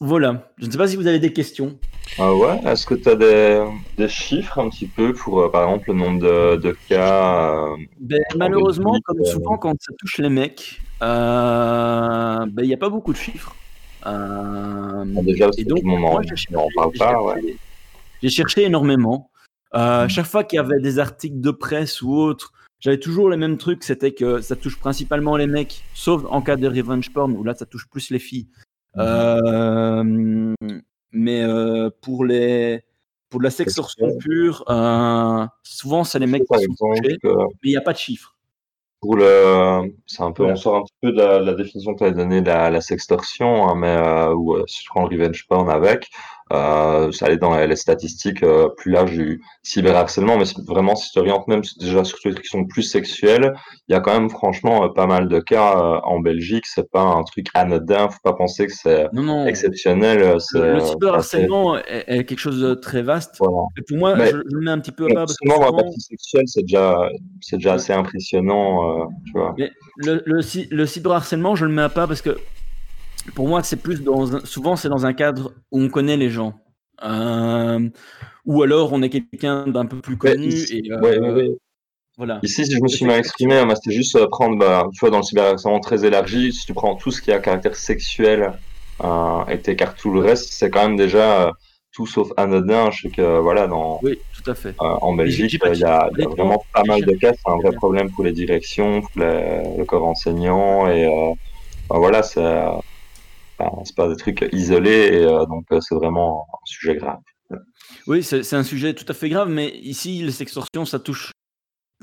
Voilà. 0.00 0.50
Je 0.58 0.66
ne 0.66 0.70
sais 0.72 0.78
pas 0.78 0.88
si 0.88 0.96
vous 0.96 1.06
avez 1.06 1.20
des 1.20 1.32
questions. 1.32 1.78
Ah 2.18 2.34
ouais, 2.34 2.60
est-ce 2.66 2.84
que 2.84 2.94
tu 2.94 3.08
as 3.08 3.14
des, 3.14 3.64
des 3.96 4.08
chiffres 4.08 4.58
un 4.58 4.68
petit 4.68 4.88
peu 4.88 5.12
pour, 5.12 5.48
par 5.52 5.64
exemple, 5.64 5.92
le 5.92 5.96
nombre 5.96 6.20
de, 6.20 6.56
de 6.56 6.76
cas 6.88 7.64
Ben, 8.00 8.20
en 8.34 8.38
malheureusement, 8.38 8.98
comme 9.04 9.24
souvent 9.24 9.56
quand 9.56 9.74
ça 9.80 9.92
touche 9.98 10.18
les 10.18 10.28
mecs, 10.28 10.82
ben, 11.00 12.48
il 12.58 12.66
n'y 12.66 12.74
a 12.74 12.78
pas 12.78 12.90
beaucoup 12.90 13.12
de 13.12 13.18
chiffres. 13.18 13.54
Euh, 14.06 15.04
Déjà, 15.22 15.48
et 15.58 15.64
donc, 15.64 15.82
moi, 15.82 16.22
j'ai 16.22 16.36
cherché, 16.36 16.56
ouais. 16.56 16.70
cherché- 16.96 17.56
j'ai 18.22 18.28
cherché 18.28 18.62
énormément. 18.64 19.30
Euh, 19.74 20.08
chaque 20.08 20.26
fois 20.26 20.44
qu'il 20.44 20.56
y 20.56 20.60
avait 20.60 20.80
des 20.80 20.98
articles 20.98 21.40
de 21.40 21.50
presse 21.50 22.02
ou 22.02 22.14
autres, 22.14 22.52
j'avais 22.80 22.98
toujours 22.98 23.30
les 23.30 23.36
mêmes 23.36 23.56
trucs. 23.58 23.84
C'était 23.84 24.12
que 24.12 24.40
ça 24.40 24.54
touche 24.56 24.78
principalement 24.78 25.36
les 25.36 25.46
mecs, 25.46 25.82
sauf 25.94 26.22
en 26.28 26.42
cas 26.42 26.56
de 26.56 26.66
revenge 26.68 27.10
porn 27.12 27.32
où 27.32 27.42
là 27.44 27.54
ça 27.54 27.64
touche 27.66 27.88
plus 27.88 28.10
les 28.10 28.18
filles. 28.18 28.48
Euh, 28.98 30.54
mais 31.12 31.44
pour 32.02 32.24
les 32.24 32.82
pour 33.30 33.40
de 33.40 33.44
la 33.44 33.50
sextorsion 33.50 34.18
pure, 34.18 34.64
souvent 35.62 36.04
c'est 36.04 36.18
les 36.18 36.26
mecs 36.26 36.42
qui 36.42 36.64
sont 36.64 36.74
touchés, 37.00 37.18
mais 37.24 37.50
il 37.62 37.70
n'y 37.70 37.76
a 37.76 37.80
pas 37.80 37.92
de 37.94 37.98
chiffres. 37.98 38.36
Pour 39.02 39.16
le, 39.16 39.94
c'est 40.06 40.22
un 40.22 40.32
peu, 40.32 40.44
on 40.44 40.56
sort 40.56 40.76
un 40.76 40.82
petit 40.84 40.94
peu 41.02 41.12
de 41.12 41.18
la, 41.18 41.40
la 41.40 41.54
définition 41.54 41.92
que 41.94 41.98
tu 41.98 42.04
as 42.04 42.12
donnée 42.12 42.40
de 42.40 42.46
la, 42.46 42.70
la 42.70 42.80
sextorsion, 42.80 43.68
hein, 43.68 43.74
mais 43.76 43.88
euh, 43.88 44.32
où, 44.34 44.54
euh, 44.54 44.64
si 44.68 44.84
tu 44.84 44.90
prends 44.90 45.08
le 45.08 45.16
revenge 45.16 45.46
porn 45.48 45.68
avec, 45.70 46.08
euh, 46.52 47.10
ça 47.12 47.26
allait 47.26 47.38
dans 47.38 47.56
les, 47.56 47.66
les 47.66 47.76
statistiques 47.76 48.42
euh, 48.42 48.68
plus 48.76 48.90
larges 48.92 49.12
du 49.12 49.40
cyberharcèlement, 49.62 50.36
mais 50.36 50.44
vraiment 50.66 50.94
si 50.94 51.10
tu 51.10 51.18
orientes 51.18 51.48
même 51.48 51.62
déjà 51.80 52.04
sur 52.04 52.18
les 52.24 52.32
trucs 52.32 52.44
qui 52.44 52.50
sont 52.50 52.64
plus 52.66 52.82
sexuels, 52.82 53.54
il 53.88 53.92
y 53.92 53.94
a 53.94 54.00
quand 54.00 54.12
même 54.12 54.28
franchement 54.30 54.84
euh, 54.84 54.88
pas 54.88 55.06
mal 55.06 55.28
de 55.28 55.40
cas 55.40 56.00
en 56.04 56.20
Belgique, 56.20 56.66
c'est 56.66 56.90
pas 56.90 57.00
un 57.02 57.22
truc 57.22 57.46
anodin, 57.54 58.08
faut 58.08 58.18
pas 58.22 58.34
penser 58.34 58.66
que 58.66 58.72
c'est 58.74 59.06
exceptionnel. 59.46 60.36
Le, 60.54 60.80
cyberharcèlement 60.80 61.78
est, 61.78 62.04
est 62.06 62.24
quelque 62.24 62.38
chose 62.38 62.60
de 62.60 62.74
très 62.74 63.02
vaste. 63.02 63.36
Voilà. 63.38 63.62
Et 63.78 63.82
pour 63.88 63.96
moi, 63.98 64.14
Mais- 64.16 64.26
je, 64.30 64.36
je 64.36 64.56
le 64.56 64.60
mets 64.60 64.70
un 64.70 64.78
petit 64.78 64.92
peu 64.92 65.04
à 65.06 65.14
part 65.14 65.26
parce 65.26 65.36
souvent- 65.42 65.72
partie 65.76 66.00
sexuelle, 66.00 66.44
c'est 66.46 66.62
déjà, 66.62 67.08
c'est 67.40 67.56
déjà 67.56 67.74
assez 67.74 67.92
impressionnant, 67.92 69.08
tu 69.26 69.32
vois. 69.32 69.54
Mais 69.58 69.70
le, 69.96 70.22
le, 70.26 70.42
cy- 70.42 70.68
le 70.70 70.86
cyberharcèlement, 70.86 71.54
je 71.56 71.64
le 71.64 71.72
mets 71.72 71.82
à 71.82 71.88
pas 71.88 72.06
parce 72.06 72.22
que 72.22 72.36
pour 73.34 73.48
moi, 73.48 73.62
c'est 73.62 73.76
plus 73.76 74.02
dans 74.02 74.36
un- 74.36 74.44
souvent 74.44 74.76
c'est 74.76 74.88
dans 74.88 75.06
un 75.06 75.12
cadre 75.12 75.52
où 75.70 75.80
on 75.80 75.88
connaît 75.88 76.16
les 76.16 76.30
gens. 76.30 76.54
Euh, 77.04 77.88
ou 78.44 78.62
alors 78.62 78.92
on 78.92 79.02
est 79.02 79.10
quelqu'un 79.10 79.66
d'un 79.66 79.86
peu 79.86 80.00
plus 80.00 80.16
connu 80.16 80.48
ici- 80.48 80.82
et 80.86 80.92
euh, 80.92 81.00
ouais, 81.00 81.18
ouais, 81.18 81.30
ouais. 81.32 81.50
voilà. 82.16 82.38
Ici, 82.42 82.64
si 82.66 82.72
je 82.72 82.80
me 82.80 82.88
suis 82.88 83.04
mal 83.06 83.18
exprimé, 83.18 83.56
hein, 83.56 83.68
c'était 83.74 83.94
juste 83.94 84.16
euh, 84.16 84.26
prendre, 84.28 84.56
bah, 84.58 84.86
tu 84.92 85.00
vois, 85.00 85.10
dans 85.10 85.18
le 85.18 85.22
cyberharcèlement 85.22 85.80
très 85.80 86.04
élargi, 86.04 86.52
si 86.52 86.66
tu 86.66 86.74
prends 86.74 86.94
tout 86.96 87.10
ce 87.10 87.20
qui 87.22 87.32
a 87.32 87.38
caractère 87.38 87.74
sexuel 87.76 88.52
euh, 89.02 89.44
et 89.46 89.58
t'écartes 89.60 89.98
tout 89.98 90.12
le 90.12 90.20
reste, 90.20 90.52
c'est 90.52 90.70
quand 90.70 90.86
même 90.88 90.96
déjà 90.96 91.48
euh, 91.48 91.50
tout 91.92 92.06
sauf 92.06 92.30
anodin. 92.36 92.90
Je 92.90 93.02
sais 93.02 93.10
que, 93.10 93.38
voilà, 93.40 93.66
dans, 93.66 93.98
Oui, 94.02 94.18
tout 94.34 94.50
à 94.50 94.54
fait. 94.54 94.74
en 94.78 95.14
Belgique, 95.14 95.58
il 95.64 95.78
y, 95.78 95.84
a, 95.84 96.08
y 96.18 96.24
vraiment 96.24 96.62
pas 96.72 96.82
mal 96.86 97.04
de 97.04 97.12
cas. 97.16 97.32
C'est 97.32 97.50
un 97.50 97.56
vrai 97.56 97.72
problème 97.72 98.10
pour 98.12 98.24
les 98.24 98.32
directions, 98.32 99.00
pour 99.00 99.10
les- 99.16 99.62
le 99.78 99.84
corps 99.84 100.04
enseignant 100.06 100.86
et 100.88 101.34
bah, 101.88 101.96
voilà, 101.98 102.22
c'est 102.22 102.42
bah, 103.58 103.70
c'est 103.84 103.94
pas 103.94 104.08
des 104.08 104.16
trucs 104.16 104.48
isolés 104.52 105.24
euh, 105.24 105.46
donc 105.46 105.66
euh, 105.72 105.80
c'est 105.80 105.94
vraiment 105.94 106.46
un 106.52 106.66
sujet 106.66 106.96
grave. 106.96 107.18
Oui, 108.06 108.22
c'est 108.22 108.54
un 108.54 108.62
sujet 108.62 108.94
tout 108.94 109.04
à 109.08 109.14
fait 109.14 109.28
grave, 109.28 109.48
mais 109.48 109.68
ici, 109.68 110.22
les 110.22 110.32
sextorsions, 110.32 110.86
ça 110.86 110.98
touche. 110.98 111.30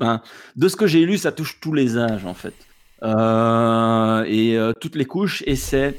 enfin, 0.00 0.22
de 0.54 0.68
ce 0.68 0.76
que 0.76 0.86
j'ai 0.86 1.04
lu, 1.04 1.18
ça 1.18 1.32
touche 1.32 1.58
tous 1.60 1.72
les 1.72 1.98
âges, 1.98 2.24
en 2.24 2.34
fait. 2.34 2.54
Euh, 3.02 4.24
et 4.28 4.56
toutes 4.80 4.94
les 4.94 5.06
couches, 5.06 5.42
et 5.46 5.56
c'est. 5.56 5.98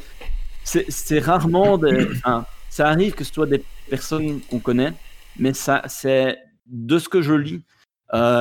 Rarement 1.19 1.73
enfin, 1.73 2.45
ça 2.69 2.87
arrive 2.87 3.13
que 3.13 3.25
ce 3.25 3.33
soit 3.33 3.47
des 3.47 3.63
personnes 3.89 4.39
qu'on 4.49 4.59
connaît, 4.59 4.93
mais 5.37 5.53
ça, 5.53 5.83
c'est. 5.87 6.39
De 6.67 6.97
ce 6.97 7.09
que 7.09 7.21
je 7.21 7.33
lis, 7.33 7.63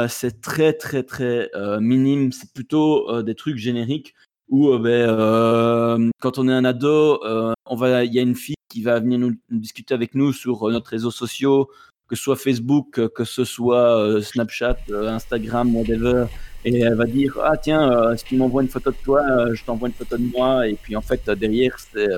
c'est 0.09 0.41
très, 0.41 0.73
très, 0.73 1.03
très 1.03 1.51
minime. 1.81 2.31
C'est 2.31 2.53
plutôt 2.53 3.23
des 3.23 3.35
trucs 3.35 3.57
génériques 3.57 4.15
où, 4.51 4.69
euh, 4.69 4.79
ben, 4.79 4.91
euh, 4.91 6.11
quand 6.21 6.39
on 6.39 6.49
est 6.49 6.53
un 6.53 6.65
ado, 6.65 7.25
euh, 7.25 7.55
on 7.67 7.77
va, 7.77 8.05
il 8.05 8.13
y 8.13 8.19
a 8.19 8.23
une 8.23 8.35
fille 8.35 8.57
qui 8.69 8.83
va 8.83 9.01
venir 9.01 9.19
nous, 9.19 9.35
nous 9.49 9.59
discuter 9.59 9.95
avec 9.95 10.15
nous 10.15 10.33
sur 10.33 10.69
notre 10.69 10.91
réseau 10.91 11.11
sociaux, 11.11 11.71
que 12.09 12.17
ce 12.17 12.23
soit 12.23 12.37
Facebook, 12.37 13.09
que 13.15 13.25
ce 13.25 13.45
soit 13.45 14.21
Snapchat, 14.23 14.77
Instagram, 14.91 15.75
whatever, 15.75 16.27
et 16.65 16.81
elle 16.81 16.95
va 16.95 17.05
dire 17.07 17.39
ah 17.43 17.57
tiens, 17.57 17.91
euh, 17.91 18.17
si 18.17 18.25
tu 18.25 18.37
m'envoies 18.37 18.63
une 18.63 18.69
photo 18.69 18.91
de 18.91 18.97
toi, 19.03 19.23
euh, 19.23 19.55
je 19.55 19.65
t'envoie 19.65 19.89
une 19.89 19.95
photo 19.95 20.17
de 20.17 20.25
moi, 20.25 20.67
et 20.67 20.75
puis 20.75 20.97
en 20.97 21.01
fait 21.01 21.29
derrière 21.31 21.79
c'est 21.79 22.09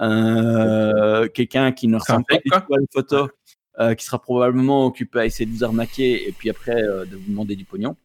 euh, 0.00 1.28
quelqu'un 1.28 1.72
qui 1.72 1.88
ne 1.88 1.96
ressemble 1.96 2.24
pas 2.28 2.36
du 2.36 2.50
tout 2.50 2.74
à 2.74 2.80
une 2.80 2.86
photo, 2.92 3.28
qui 3.96 4.04
sera 4.04 4.20
probablement 4.20 4.86
occupé 4.86 5.20
à 5.20 5.26
essayer 5.26 5.46
de 5.46 5.52
vous 5.52 5.64
arnaquer 5.64 6.28
et 6.28 6.32
puis 6.32 6.50
après 6.50 6.82
de 6.82 7.16
vous 7.16 7.28
demander 7.28 7.54
du 7.54 7.64
pognon. 7.64 7.96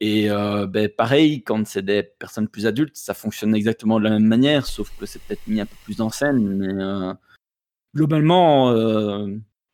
Et 0.00 0.30
euh, 0.30 0.66
ben, 0.66 0.88
pareil, 0.88 1.42
quand 1.42 1.66
c'est 1.66 1.84
des 1.84 2.02
personnes 2.02 2.48
plus 2.48 2.66
adultes, 2.66 2.96
ça 2.96 3.14
fonctionne 3.14 3.54
exactement 3.54 3.98
de 3.98 4.04
la 4.04 4.10
même 4.10 4.26
manière, 4.26 4.66
sauf 4.66 4.92
que 4.98 5.06
c'est 5.06 5.20
peut-être 5.22 5.46
mis 5.48 5.60
un 5.60 5.66
peu 5.66 5.74
plus 5.84 6.00
en 6.00 6.10
scène. 6.10 6.38
Mais 6.56 6.82
euh, 6.82 7.12
globalement, 7.94 8.70
euh, 8.70 9.26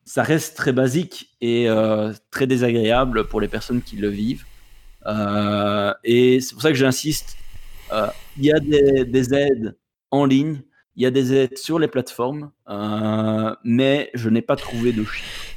ça 0.05 0.23
reste 0.23 0.57
très 0.57 0.73
basique 0.73 1.37
et 1.41 1.69
très 2.31 2.47
désagréable 2.47 3.29
pour 3.29 3.41
les 3.41 3.49
personnes 3.49 3.83
qui 3.83 3.97
le 3.97 4.09
vivent. 4.09 4.45
Et 6.05 6.41
c'est 6.41 6.55
pour 6.55 6.63
ça 6.63 6.71
que 6.71 6.77
j'insiste. 6.77 7.37
Il 7.93 8.45
y 8.45 8.53
a 8.53 8.61
des, 8.61 9.05
des 9.05 9.35
aides 9.35 9.77
en 10.11 10.25
ligne, 10.25 10.63
il 10.97 11.03
y 11.03 11.07
a 11.07 11.11
des 11.11 11.35
aides 11.35 11.59
sur 11.59 11.79
les 11.79 11.89
plateformes, 11.89 12.51
mais 13.63 14.11
je 14.15 14.31
n'ai 14.31 14.43
pas 14.43 14.57
trouvé 14.57 14.93
de 14.93 15.05
chiffres. 15.05 15.57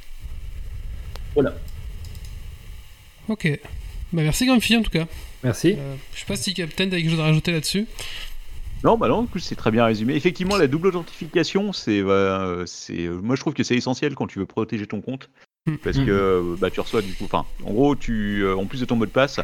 Voilà. 1.34 1.54
Ok. 3.28 3.60
Bah, 4.12 4.22
merci 4.22 4.46
Grumpy 4.46 4.76
en 4.76 4.82
tout 4.82 4.90
cas. 4.90 5.06
Merci. 5.44 5.74
Euh, 5.78 5.94
je 6.14 6.20
sais 6.20 6.26
pas 6.26 6.36
si 6.36 6.54
Captain 6.54 6.86
a 6.86 6.90
quelque 6.90 7.10
chose 7.10 7.20
à 7.20 7.24
rajouter 7.24 7.52
là-dessus. 7.52 7.86
Non, 8.84 8.96
bah 8.96 9.08
non, 9.08 9.16
en 9.16 9.26
plus 9.26 9.40
c'est 9.40 9.56
très 9.56 9.72
bien 9.72 9.84
résumé. 9.84 10.14
Effectivement, 10.14 10.56
la 10.56 10.68
double 10.68 10.88
authentification, 10.88 11.72
c'est, 11.72 12.00
euh, 12.00 12.64
c'est, 12.66 13.06
euh, 13.06 13.20
moi 13.20 13.34
je 13.34 13.40
trouve 13.40 13.54
que 13.54 13.64
c'est 13.64 13.74
essentiel 13.74 14.14
quand 14.14 14.28
tu 14.28 14.38
veux 14.38 14.46
protéger 14.46 14.86
ton 14.86 15.00
compte, 15.00 15.30
parce 15.82 15.98
que 15.98 16.10
euh, 16.10 16.56
bah 16.58 16.70
tu 16.70 16.80
reçois 16.80 17.02
du 17.02 17.12
coup, 17.12 17.24
enfin, 17.24 17.44
en 17.64 17.72
gros, 17.72 17.96
tu, 17.96 18.42
euh, 18.42 18.54
en 18.56 18.66
plus 18.66 18.80
de 18.80 18.84
ton 18.84 18.94
mot 18.94 19.04
de 19.04 19.10
passe, 19.10 19.40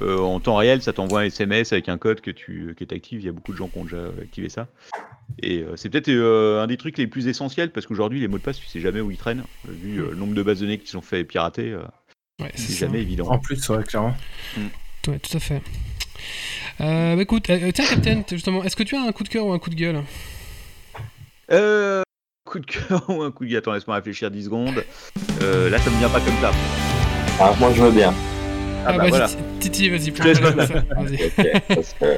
euh, 0.00 0.18
en 0.18 0.38
temps 0.38 0.56
réel, 0.56 0.82
ça 0.82 0.92
t'envoie 0.92 1.22
un 1.22 1.24
SMS 1.24 1.72
avec 1.72 1.88
un 1.88 1.98
code 1.98 2.20
que 2.20 2.30
tu, 2.30 2.74
qui 2.76 2.84
est 2.84 2.92
actif. 2.92 3.18
Il 3.20 3.26
y 3.26 3.28
a 3.28 3.32
beaucoup 3.32 3.52
de 3.52 3.56
gens 3.56 3.66
qui 3.68 3.78
ont 3.78 3.84
déjà 3.84 4.04
activé 4.22 4.48
ça. 4.48 4.68
Et 5.42 5.62
euh, 5.62 5.74
c'est 5.74 5.90
peut-être 5.90 6.08
euh, 6.08 6.62
un 6.62 6.66
des 6.68 6.76
trucs 6.76 6.96
les 6.98 7.08
plus 7.08 7.26
essentiels 7.26 7.72
parce 7.72 7.86
qu'aujourd'hui 7.86 8.20
les 8.20 8.28
mots 8.28 8.38
de 8.38 8.42
passe, 8.42 8.58
tu 8.58 8.66
sais 8.66 8.80
jamais 8.80 9.00
où 9.00 9.10
ils 9.10 9.16
traînent, 9.16 9.42
vu 9.68 9.98
euh, 9.98 10.10
le 10.10 10.16
nombre 10.16 10.34
de 10.34 10.42
bases 10.42 10.60
de 10.60 10.66
données 10.66 10.78
qui 10.78 10.88
sont 10.88 11.02
fait 11.02 11.24
pirater. 11.24 11.76
Ouais, 12.40 12.52
c'est 12.54 12.74
jamais 12.74 13.00
évident. 13.00 13.28
En 13.28 13.38
plus, 13.38 13.66
ouais, 13.70 13.82
clairement. 13.82 14.14
Ouais, 15.08 15.18
tout 15.18 15.36
à 15.36 15.40
fait. 15.40 15.62
Euh, 16.80 17.16
bah, 17.16 17.22
écoute, 17.22 17.48
euh, 17.48 17.70
tiens 17.72 17.86
Captain, 17.86 18.22
justement, 18.30 18.62
est-ce 18.62 18.76
que 18.76 18.82
tu 18.82 18.94
as 18.94 19.00
un 19.00 19.12
coup 19.12 19.24
de 19.24 19.28
cœur 19.28 19.46
ou 19.46 19.52
un 19.52 19.58
coup 19.58 19.70
de 19.70 19.74
gueule? 19.74 20.02
Euh, 21.50 22.02
coup 22.44 22.58
de 22.58 22.66
cœur 22.66 23.04
ou 23.08 23.22
un 23.22 23.30
coup 23.30 23.44
de 23.44 23.50
gueule? 23.50 23.58
Attends, 23.58 23.72
laisse-moi 23.72 23.96
réfléchir 23.96 24.30
10 24.30 24.44
secondes. 24.44 24.84
Euh, 25.42 25.70
là, 25.70 25.78
ça 25.78 25.90
me 25.90 25.96
vient 25.98 26.10
pas 26.10 26.20
comme 26.20 26.36
ça. 26.42 26.50
Ah, 27.40 27.54
moi, 27.58 27.72
je 27.74 27.82
veux 27.82 27.90
bien. 27.90 28.12
Ah, 28.84 28.92
bah, 28.92 28.98
vas-y, 28.98 29.08
voilà. 29.08 29.28
Titi, 29.60 29.88
vas-y, 29.88 30.10
prends. 30.12 30.24
Euh. 32.06 32.16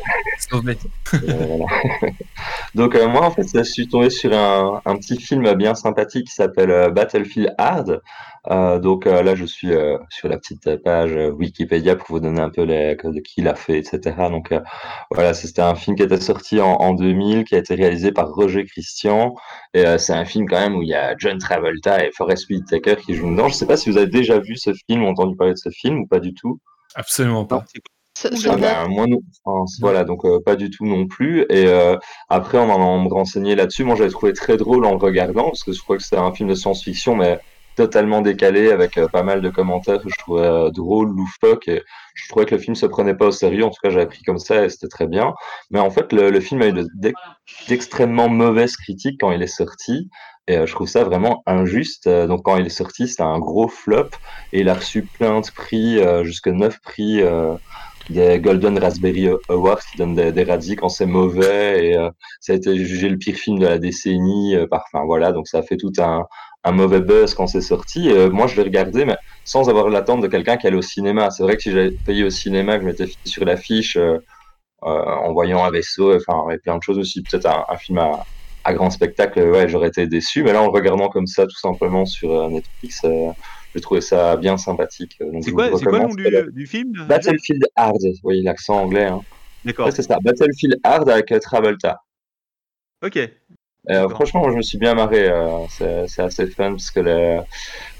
Donc 2.74 2.94
euh, 2.94 3.08
moi 3.08 3.26
en 3.26 3.30
fait 3.30 3.46
je 3.54 3.62
suis 3.62 3.88
tombé 3.88 4.10
sur 4.10 4.32
un, 4.32 4.80
un 4.84 4.96
petit 4.96 5.18
film 5.20 5.52
bien 5.54 5.74
sympathique 5.74 6.26
qui 6.26 6.34
s'appelle 6.34 6.70
euh, 6.70 6.90
Battlefield 6.90 7.54
Hard. 7.58 8.00
Euh, 8.50 8.78
donc 8.78 9.06
euh, 9.06 9.22
là, 9.22 9.34
je 9.34 9.44
suis 9.44 9.72
euh, 9.72 9.98
sur 10.10 10.28
la 10.28 10.38
petite 10.38 10.76
page 10.82 11.12
Wikipédia 11.34 11.96
pour 11.96 12.06
vous 12.08 12.20
donner 12.20 12.40
un 12.40 12.50
peu 12.50 12.62
les, 12.62 12.94
de 12.96 13.20
qui 13.20 13.42
l'a 13.42 13.54
fait, 13.54 13.78
etc. 13.78 14.00
Donc 14.30 14.52
euh, 14.52 14.60
voilà, 15.10 15.34
c'était 15.34 15.62
un 15.62 15.74
film 15.74 15.96
qui 15.96 16.02
était 16.02 16.20
sorti 16.20 16.60
en, 16.60 16.72
en 16.74 16.94
2000, 16.94 17.44
qui 17.44 17.54
a 17.54 17.58
été 17.58 17.74
réalisé 17.74 18.12
par 18.12 18.30
Roger 18.30 18.64
Christian. 18.64 19.34
Et 19.74 19.86
euh, 19.86 19.98
c'est 19.98 20.14
un 20.14 20.24
film 20.24 20.46
quand 20.48 20.60
même 20.60 20.76
où 20.76 20.82
il 20.82 20.88
y 20.88 20.94
a 20.94 21.14
John 21.18 21.38
Travolta 21.38 22.04
et 22.04 22.10
Forest 22.12 22.48
Whitaker 22.48 22.96
qui 22.96 23.14
jouent 23.14 23.30
dedans. 23.30 23.48
Je 23.48 23.54
sais 23.54 23.66
pas 23.66 23.76
si 23.76 23.90
vous 23.90 23.98
avez 23.98 24.06
déjà 24.06 24.38
vu 24.38 24.56
ce 24.56 24.70
film, 24.88 25.04
entendu 25.04 25.36
parler 25.36 25.54
de 25.54 25.58
ce 25.58 25.70
film 25.70 26.00
ou 26.00 26.06
pas 26.06 26.20
du 26.20 26.32
tout. 26.34 26.58
Absolument 26.94 27.44
pas. 27.44 27.64
Ah 28.48 28.56
bah, 28.56 28.88
moi 28.88 29.06
non, 29.06 29.20
enfin, 29.44 29.64
voilà, 29.80 30.02
donc 30.04 30.24
euh, 30.24 30.40
pas 30.44 30.56
du 30.56 30.70
tout 30.70 30.84
non 30.84 31.06
plus. 31.06 31.42
Et 31.50 31.66
euh, 31.68 31.96
après, 32.28 32.58
en 32.58 32.64
allant 32.74 32.98
me 32.98 33.08
renseigner 33.08 33.54
là-dessus, 33.54 33.84
moi 33.84 33.94
j'avais 33.94 34.10
trouvé 34.10 34.32
très 34.32 34.56
drôle 34.56 34.84
en 34.84 34.90
le 34.92 34.96
regardant, 34.98 35.44
parce 35.44 35.62
que 35.62 35.72
je 35.72 35.80
crois 35.80 35.96
que 35.96 36.02
c'était 36.02 36.16
un 36.16 36.32
film 36.32 36.48
de 36.48 36.54
science-fiction, 36.56 37.14
mais 37.14 37.38
totalement 37.76 38.20
décalé, 38.20 38.72
avec 38.72 38.98
euh, 38.98 39.06
pas 39.06 39.22
mal 39.22 39.40
de 39.40 39.50
commentaires 39.50 40.02
que 40.02 40.08
je 40.08 40.16
trouvais 40.18 40.42
euh, 40.42 40.70
drôles, 40.70 41.10
loufoques, 41.14 41.68
et 41.68 41.84
je 42.16 42.28
trouvais 42.28 42.44
que 42.44 42.56
le 42.56 42.60
film 42.60 42.74
se 42.74 42.86
prenait 42.86 43.14
pas 43.14 43.26
au 43.26 43.30
sérieux, 43.30 43.64
en 43.64 43.70
tout 43.70 43.80
cas 43.80 43.90
j'avais 43.90 44.06
pris 44.08 44.24
comme 44.24 44.40
ça, 44.40 44.64
et 44.64 44.68
c'était 44.68 44.88
très 44.88 45.06
bien. 45.06 45.32
Mais 45.70 45.78
en 45.78 45.90
fait, 45.90 46.12
le, 46.12 46.30
le 46.30 46.40
film 46.40 46.60
a 46.62 46.66
eu 46.66 46.72
de- 46.72 46.88
d'ex- 46.96 47.14
d'extrêmement 47.68 48.28
mauvaises 48.28 48.76
critiques 48.76 49.20
quand 49.20 49.30
il 49.30 49.42
est 49.42 49.46
sorti, 49.46 50.08
et 50.48 50.56
euh, 50.58 50.66
je 50.66 50.74
trouve 50.74 50.88
ça 50.88 51.04
vraiment 51.04 51.42
injuste. 51.46 52.08
Euh, 52.08 52.26
donc 52.26 52.44
quand 52.44 52.56
il 52.58 52.66
est 52.66 52.70
sorti, 52.70 53.08
c'était 53.08 53.22
un 53.24 53.38
gros 53.40 53.68
flop, 53.68 54.10
et 54.52 54.60
il 54.62 54.68
a 54.70 54.74
reçu 54.74 55.08
plein 55.08 55.40
de 55.40 55.48
prix, 55.54 55.98
euh, 56.00 56.24
jusque 56.24 56.48
9 56.48 56.78
prix. 56.82 57.22
euh, 57.22 57.56
des 58.10 58.40
Golden 58.40 58.78
Raspberry 58.78 59.28
Awards 59.50 59.80
qui 59.90 59.98
donnent 59.98 60.14
des, 60.14 60.32
des 60.32 60.44
radis 60.44 60.76
quand 60.76 60.88
c'est 60.88 61.06
mauvais. 61.06 61.90
Et 61.90 61.96
ça 62.40 62.54
a 62.54 62.56
été 62.56 62.76
jugé 62.78 63.08
le 63.08 63.18
pire 63.18 63.36
film 63.36 63.58
de 63.58 63.66
la 63.66 63.78
décennie 63.78 64.56
par 64.70 64.84
enfin 64.92 65.04
voilà. 65.06 65.32
Donc 65.32 65.48
ça 65.48 65.58
a 65.58 65.62
fait 65.62 65.76
tout 65.76 65.92
un, 65.98 66.24
un 66.64 66.72
mauvais 66.72 67.00
buzz 67.00 67.34
quand 67.34 67.46
c'est 67.46 67.60
sorti. 67.60 68.10
Moi 68.32 68.46
je 68.46 68.56
l'ai 68.56 68.62
regardé 68.62 69.04
mais 69.04 69.16
sans 69.44 69.68
avoir 69.70 69.90
l'attente 69.90 70.22
de 70.22 70.28
quelqu'un 70.28 70.56
qui 70.56 70.66
allait 70.66 70.76
au 70.78 70.82
cinéma. 70.82 71.30
C'est 71.30 71.42
vrai 71.42 71.56
que 71.56 71.62
si 71.62 71.70
j'avais 71.70 71.92
payé 72.06 72.24
au 72.24 72.30
cinéma 72.30 72.76
que 72.78 72.82
je 72.82 72.86
m'étais 72.88 73.06
sur 73.26 73.44
l'affiche 73.44 73.98
en 74.80 75.32
voyant 75.32 75.64
un 75.64 75.70
vaisseau 75.70 76.14
enfin 76.16 76.48
et 76.50 76.58
plein 76.58 76.78
de 76.78 76.82
choses 76.82 76.98
aussi. 76.98 77.22
Peut-être 77.24 77.46
un, 77.46 77.64
un 77.68 77.76
film 77.76 77.98
à, 77.98 78.26
à 78.68 78.72
grand 78.74 78.90
spectacle 78.90 79.40
ouais 79.40 79.68
j'aurais 79.68 79.88
été 79.88 80.06
déçu 80.06 80.42
mais 80.42 80.52
là 80.52 80.60
en 80.62 80.66
le 80.66 80.70
regardant 80.78 81.08
comme 81.08 81.26
ça 81.26 81.44
tout 81.46 81.58
simplement 81.58 82.04
sur 82.04 82.30
euh, 82.30 82.48
Netflix 82.50 83.00
euh, 83.04 83.30
j'ai 83.74 83.80
trouvé 83.80 84.00
ça 84.00 84.36
bien 84.36 84.56
sympathique 84.56 85.16
euh, 85.20 85.30
donc 85.32 85.42
C'est 85.44 85.50
je 85.50 85.54
quoi, 85.54 85.70
quoi 85.70 85.98
le 85.98 85.98
nom 86.06 86.14
du, 86.14 86.52
du 86.52 86.66
film 86.66 86.92
Battlefield 87.08 87.64
Hard, 87.76 88.02
oui, 88.24 88.42
l'accent 88.42 88.76
anglais. 88.84 89.06
Hein. 89.06 89.20
D'accord. 89.64 89.86
Ouais, 89.86 89.92
c'est 89.92 90.02
ça, 90.02 90.18
Battlefield 90.22 90.76
Hard 90.84 91.08
avec 91.08 91.32
euh, 91.32 91.38
Travolta. 91.38 92.00
Ok. 93.04 93.18
Euh, 93.90 94.08
franchement, 94.08 94.50
je 94.50 94.56
me 94.56 94.62
suis 94.62 94.78
bien 94.78 94.94
marré. 94.94 95.28
euh, 95.28 96.04
c'est 96.06 96.22
assez 96.22 96.46
fun 96.48 96.72
parce 96.72 96.90
que 96.90 97.00
les, 97.00 97.40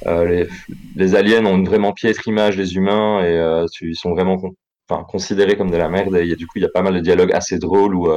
euh, 0.06 0.24
les, 0.26 0.48
les 0.96 1.14
aliens 1.14 1.44
ont 1.46 1.56
une 1.56 1.66
vraiment 1.66 1.92
piètre 1.92 2.26
image 2.28 2.56
des 2.56 2.74
humains 2.76 3.24
et 3.24 3.36
ils 3.80 3.96
sont 3.96 4.10
vraiment 4.10 4.36
con- 4.38 5.04
considérés 5.04 5.56
comme 5.56 5.70
de 5.70 5.76
la 5.76 5.88
merde. 5.88 6.14
Et 6.16 6.32
a, 6.32 6.36
du 6.36 6.46
coup, 6.46 6.58
il 6.58 6.62
y 6.62 6.66
a 6.66 6.70
pas 6.78 6.82
mal 6.82 6.94
de 6.94 7.00
dialogues 7.00 7.32
assez 7.32 7.58
drôles 7.58 7.94
où, 7.94 8.10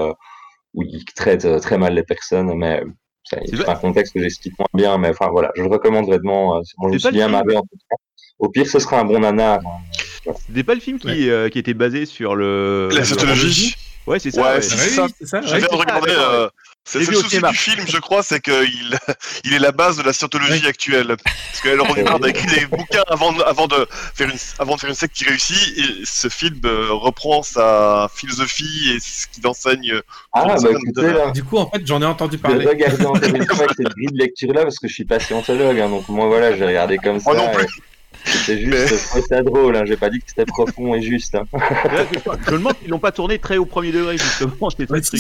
où 0.74 0.84
ils 0.84 1.04
traitent 1.16 1.46
euh, 1.46 1.60
très 1.60 1.78
mal 1.78 1.94
les 1.94 2.04
personnes. 2.04 2.54
Mais 2.56 2.82
c'est 3.24 3.40
un 3.68 3.76
contexte 3.76 4.14
que 4.14 4.22
j'explique 4.22 4.58
moins 4.60 4.68
bien. 4.74 4.98
Mais 4.98 5.10
enfin, 5.10 5.30
voilà, 5.32 5.52
je 5.56 5.62
le 5.64 5.68
recommande 5.70 6.06
vraiment. 6.06 6.58
euh, 6.58 6.62
moi, 6.78 6.92
je 6.94 6.98
suis 6.98 7.12
bien 7.12 7.28
marré 7.28 7.56
en 7.56 7.62
tout 7.62 7.78
cas. 7.90 7.96
Au 8.40 8.50
pire, 8.50 8.66
ce 8.68 8.80
sera 8.80 9.00
un 9.00 9.06
bon 9.06 9.20
nanar. 9.20 9.60
hein. 9.60 10.32
C'était 10.48 10.64
pas 10.64 10.76
le 10.76 10.80
film 10.82 11.00
qui, 11.00 11.30
euh, 11.30 11.50
qui 11.50 11.60
était 11.60 11.74
basé 11.74 12.06
sur 12.06 12.36
le. 12.36 12.90
La 12.92 13.00
le- 13.00 13.04
scientologie 13.06 13.76
Ouais, 14.08 14.18
c'est 14.18 14.32
ça. 14.32 14.42
Ouais, 14.42 14.48
ouais. 14.56 14.62
c'est 14.62 14.76
Ah 15.02 15.08
ça. 15.08 15.08
c'est 15.20 15.28
ça. 15.28 15.42
Je 15.42 15.52
ouais. 15.54 15.60
viens 15.60 15.68
de 15.68 15.76
regarder. 15.76 16.10
d'accord, 16.10 16.32
euh, 16.34 16.48
c'est 16.84 17.00
J'ai 17.02 17.12
le 17.12 17.18
souci 17.18 17.40
du 17.40 17.56
film, 17.56 17.86
je 17.88 17.98
crois, 18.00 18.24
c'est 18.24 18.40
qu'il 18.42 18.98
il 19.46 19.54
est 19.54 19.60
la 19.60 19.72
base 19.72 19.98
de 19.98 20.04
la 20.04 20.14
scientologie 20.14 20.66
actuelle. 20.68 21.16
Parce 21.24 21.62
que 21.62 21.80
Ron 21.80 21.96
Hubbard 21.96 22.20
a 22.24 22.30
écrit 22.30 22.48
des 22.60 22.66
bouquins 22.66 23.04
avant, 23.08 23.32
de- 23.34 23.42
avant, 23.44 23.68
de 23.68 23.88
faire 24.16 24.28
une, 24.30 24.38
avant 24.60 24.76
de 24.76 24.80
faire 24.82 24.90
une 24.90 24.96
secte 24.96 25.16
qui 25.16 25.24
réussit, 25.26 25.78
et 25.78 25.84
ce 26.04 26.28
film 26.28 26.60
euh, 26.66 26.88
reprend 26.92 27.44
sa 27.44 28.10
philosophie 28.14 28.94
et 28.96 29.00
ce 29.00 29.28
qu'il 29.28 29.46
enseigne. 29.48 29.94
Ah, 30.34 30.42
Pendant 30.44 30.62
bah 30.62 30.70
écoutez, 30.72 31.02
heures. 31.06 31.26
là, 31.28 31.32
Du 31.32 31.44
coup, 31.44 31.58
en 31.58 31.70
fait, 31.70 31.82
j'en 31.86 32.02
ai 32.02 32.06
entendu 32.06 32.38
Je 32.44 32.48
vais 32.48 32.54
parler. 32.54 32.66
regarder 32.68 33.06
encore 33.06 33.36
une 33.36 33.46
fois 33.46 33.68
cette 33.78 33.88
grille 33.90 34.08
de 34.12 34.18
lecture 34.18 34.52
là 34.54 34.64
parce 34.64 34.80
que 34.80 34.88
je 34.88 34.94
suis 34.94 35.06
pas 35.06 35.20
scientologue 35.20 35.80
hein, 35.80 35.90
donc 35.90 36.10
moi 36.10 36.28
voilà 36.28 36.56
j'ai 36.58 36.66
regardé 36.66 36.98
comme 36.98 37.20
ça. 37.20 37.32
Moi 37.32 37.42
non 37.42 37.52
plus. 37.54 37.66
et 37.66 38.30
C'était 38.30 38.58
juste 38.60 38.72
Mais- 38.72 38.88
je 38.88 38.96
trouvais 39.08 39.22
ça 39.22 39.44
drôle 39.44 39.76
hein, 39.76 39.84
j'ai 39.86 39.98
pas 39.98 40.10
dit 40.10 40.20
que 40.20 40.26
c'était 40.28 40.46
profond 40.46 40.96
et 40.96 41.02
juste. 41.02 41.36
Hein. 41.36 41.44
Là, 41.54 42.06
je, 42.12 42.52
me 42.52 42.58
demande 42.58 42.76
s'ils 42.82 42.90
l'ont 42.90 43.00
pas 43.00 43.12
tourné 43.12 43.38
très 43.40 43.58
au 43.58 43.66
premier 43.66 43.92
degré, 43.92 44.18
justement. 44.18 44.70
C'est 44.78 44.90
Ouais, 44.90 45.02
ce 45.04 45.12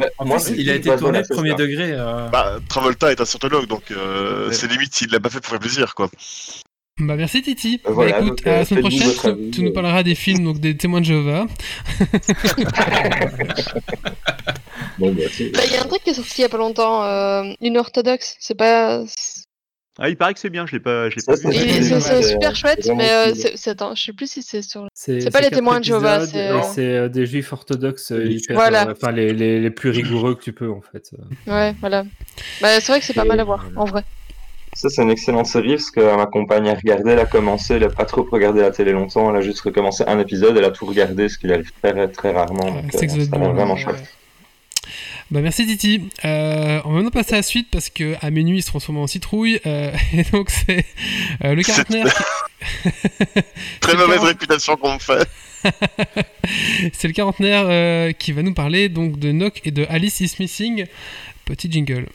euh. 0.00 0.04
Bah, 0.18 0.24
moi, 0.24 0.38
il 0.56 0.70
a 0.70 0.74
été 0.74 0.88
bah, 0.90 0.96
tourné 0.98 1.20
voilà, 1.20 1.26
premier 1.28 1.50
ça. 1.50 1.56
degré. 1.56 1.92
euh, 1.92 2.28
Bah, 2.28 2.58
Travolta 2.68 3.10
est 3.12 3.20
un 3.20 3.24
scientologue, 3.24 3.66
donc 3.66 3.90
euh, 3.90 4.48
Ouais. 4.48 4.54
c'est 4.54 4.70
limite 4.70 4.94
s'il 4.94 5.10
l'a 5.10 5.20
pas 5.20 5.30
fait 5.30 5.40
pour 5.40 5.50
faire 5.50 5.58
plaisir, 5.60 5.94
quoi. 5.94 6.10
Bah 6.98 7.14
merci 7.14 7.42
Titi. 7.42 7.78
Euh, 7.86 7.90
voilà, 7.92 8.12
bah 8.12 8.18
écoute, 8.26 8.38
donc, 8.38 8.46
à 8.46 8.50
euh, 8.50 8.58
la 8.60 8.64
semaine 8.64 8.82
prochaine, 8.84 9.12
tu, 9.20 9.26
avis, 9.26 9.50
tu 9.50 9.62
nous 9.62 9.68
euh. 9.68 9.72
parleras 9.74 10.02
des 10.02 10.14
films, 10.14 10.44
donc 10.44 10.60
des 10.60 10.74
témoins 10.78 11.00
de 11.00 11.04
Jéhovah. 11.06 11.46
Bah, 12.00 12.06
Bah, 14.98 15.08
Il 15.66 15.72
y 15.72 15.76
a 15.76 15.82
un 15.82 15.86
truc 15.88 16.02
qui 16.04 16.10
est 16.10 16.14
sorti 16.14 16.36
il 16.38 16.42
y 16.42 16.44
a 16.44 16.48
pas 16.48 16.56
longtemps, 16.56 17.04
euh, 17.04 17.42
une 17.60 17.76
orthodoxe. 17.76 18.36
C'est 18.40 18.54
pas. 18.54 19.04
Ah, 19.98 20.10
il 20.10 20.16
paraît 20.16 20.34
que 20.34 20.40
c'est 20.40 20.50
bien, 20.50 20.66
je 20.66 20.72
l'ai 20.72 20.80
pas, 20.80 21.08
je 21.08 21.16
l'ai 21.16 21.22
pas 21.22 21.36
c'est 21.36 21.48
vu. 21.48 22.00
C'est 22.00 22.22
super 22.22 22.54
chouette, 22.54 22.86
mais 22.94 23.10
euh, 23.10 23.32
c'est- 23.34 23.70
attends, 23.70 23.94
je 23.94 24.02
sais 24.04 24.12
plus 24.12 24.30
si 24.30 24.42
c'est 24.42 24.60
sur. 24.60 24.86
C'est 24.92 25.20
C'est 25.20 25.30
pas 25.30 25.40
les 25.40 25.50
témoins 25.50 25.78
de 25.80 25.84
Jéhovah, 25.84 26.26
c'est, 26.26 26.50
euh, 26.50 26.60
c'est 26.62 26.96
euh, 26.96 27.08
des 27.08 27.24
juifs 27.24 27.50
orthodoxes 27.52 28.12
euh, 28.12 28.26
hyper, 28.26 28.56
Voilà. 28.56 28.88
enfin 28.90 29.10
les, 29.10 29.32
les, 29.32 29.58
les 29.58 29.70
plus 29.70 29.88
rigoureux 29.90 30.34
que 30.34 30.42
tu 30.42 30.52
peux 30.52 30.70
en 30.70 30.82
fait. 30.82 31.12
Ouais, 31.46 31.74
voilà. 31.80 32.04
Bah, 32.60 32.78
c'est 32.80 32.92
vrai 32.92 33.00
que 33.00 33.06
c'est 33.06 33.14
pas 33.14 33.24
mal 33.24 33.40
à 33.40 33.44
voir, 33.44 33.64
en 33.76 33.84
vrai. 33.86 34.04
Ça 34.74 34.90
c'est 34.90 35.02
une 35.02 35.10
excellente 35.10 35.46
série 35.46 35.76
parce 35.76 35.90
que 35.90 36.16
ma 36.16 36.26
compagne 36.26 36.68
a 36.68 36.74
regardé, 36.74 37.12
elle 37.12 37.18
a 37.18 37.24
commencé, 37.24 37.76
elle 37.76 37.84
a 37.84 37.88
pas 37.88 38.04
trop 38.04 38.28
regardé 38.30 38.60
la 38.60 38.70
télé 38.70 38.92
longtemps, 38.92 39.30
elle 39.30 39.36
a 39.36 39.40
juste 39.40 39.60
recommencé 39.62 40.04
un 40.06 40.18
épisode, 40.18 40.54
elle 40.58 40.64
a 40.64 40.70
tout 40.70 40.84
regardé, 40.84 41.30
ce 41.30 41.38
qu'il 41.38 41.50
arrive 41.50 41.70
très 41.82 42.08
très 42.08 42.32
rarement. 42.32 42.70
Donc, 42.70 42.84
c'est 42.92 43.10
euh, 43.10 43.24
vraiment 43.30 43.72
ouais. 43.72 43.80
chouette. 43.80 44.04
Bah 45.32 45.40
merci 45.40 45.66
Titi. 45.66 46.08
Euh, 46.24 46.80
on 46.84 46.90
va 46.90 46.94
maintenant 46.96 47.10
passer 47.10 47.32
à 47.34 47.36
la 47.38 47.42
suite 47.42 47.68
parce 47.72 47.90
que 47.90 48.14
à 48.20 48.30
minuit 48.30 48.58
il 48.58 48.62
se 48.62 48.68
transforme 48.68 48.98
en 48.98 49.06
citrouille 49.08 49.58
euh, 49.66 49.90
et 50.12 50.22
donc 50.24 50.50
c'est 50.50 50.84
euh, 51.44 51.54
le 51.54 51.62
quarantenaire. 51.62 52.06
qui- 52.06 52.90
Très 53.80 53.96
mauvaise 53.96 54.20
réputation 54.20 54.76
qu'on 54.76 54.94
me 54.94 54.98
fait. 55.00 55.28
c'est 56.92 57.08
le 57.08 57.12
quarantenaire 57.12 58.14
qui 58.16 58.30
va 58.32 58.42
nous 58.42 58.54
parler 58.54 58.88
donc 58.88 59.18
de 59.18 59.32
Nock 59.32 59.62
et 59.64 59.72
de 59.72 59.84
Alice 59.88 60.20
is 60.20 60.34
Missing. 60.38 60.86
Petit 61.44 61.70
jingle. 61.70 62.06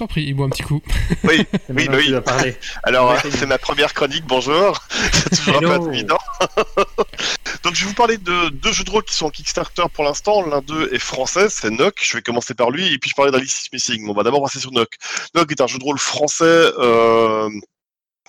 T'en 0.00 0.06
prie, 0.06 0.24
il 0.24 0.34
boit 0.34 0.46
un 0.46 0.50
petit 0.50 0.62
coup. 0.62 0.82
Oui, 1.24 1.44
oui, 1.68 1.88
bah 1.88 1.96
oui. 1.98 2.20
parler. 2.24 2.56
Alors, 2.82 3.10
euh, 3.10 3.16
c'est 3.30 3.46
ma 3.46 3.58
première 3.58 3.92
chronique, 3.92 4.24
bonjour. 4.26 4.80
C'est 5.12 5.36
toujours 5.36 5.56
un 5.56 5.58
Hello. 5.58 5.84
peu 5.84 5.92
évident. 5.92 6.18
Donc, 7.62 7.74
je 7.74 7.82
vais 7.82 7.88
vous 7.88 7.94
parler 7.94 8.16
de 8.16 8.48
deux 8.48 8.72
jeux 8.72 8.84
de 8.84 8.90
rôle 8.90 9.04
qui 9.04 9.14
sont 9.14 9.26
en 9.26 9.30
Kickstarter 9.30 9.84
pour 9.92 10.04
l'instant. 10.04 10.46
L'un 10.46 10.62
d'eux 10.62 10.88
est 10.92 10.98
français, 10.98 11.48
c'est 11.50 11.70
Nock. 11.70 11.96
Je 12.00 12.16
vais 12.16 12.22
commencer 12.22 12.54
par 12.54 12.70
lui, 12.70 12.92
et 12.92 12.98
puis 12.98 13.10
je 13.10 13.14
parlais 13.14 13.30
d'Alice 13.30 13.66
is 13.66 13.68
Missing. 13.72 14.06
Bon, 14.06 14.12
on 14.12 14.14
va 14.14 14.22
d'abord 14.22 14.42
passer 14.42 14.60
sur 14.60 14.72
Nock. 14.72 14.96
Nock 15.34 15.50
est 15.50 15.60
un 15.60 15.66
jeu 15.66 15.78
de 15.78 15.84
rôle 15.84 15.98
français 15.98 16.44
euh, 16.44 17.50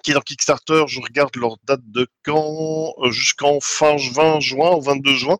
qui 0.03 0.11
est 0.11 0.15
en 0.17 0.21
Kickstarter. 0.21 0.83
Je 0.87 0.99
regarde 0.99 1.35
leur 1.37 1.55
date 1.63 1.81
de 1.85 2.07
quand 2.25 2.93
euh, 3.03 3.11
Jusqu'en 3.11 3.59
fin 3.61 3.95
20 3.95 4.41
juin, 4.41 4.71
au 4.71 4.81
22 4.81 5.15
juin. 5.15 5.37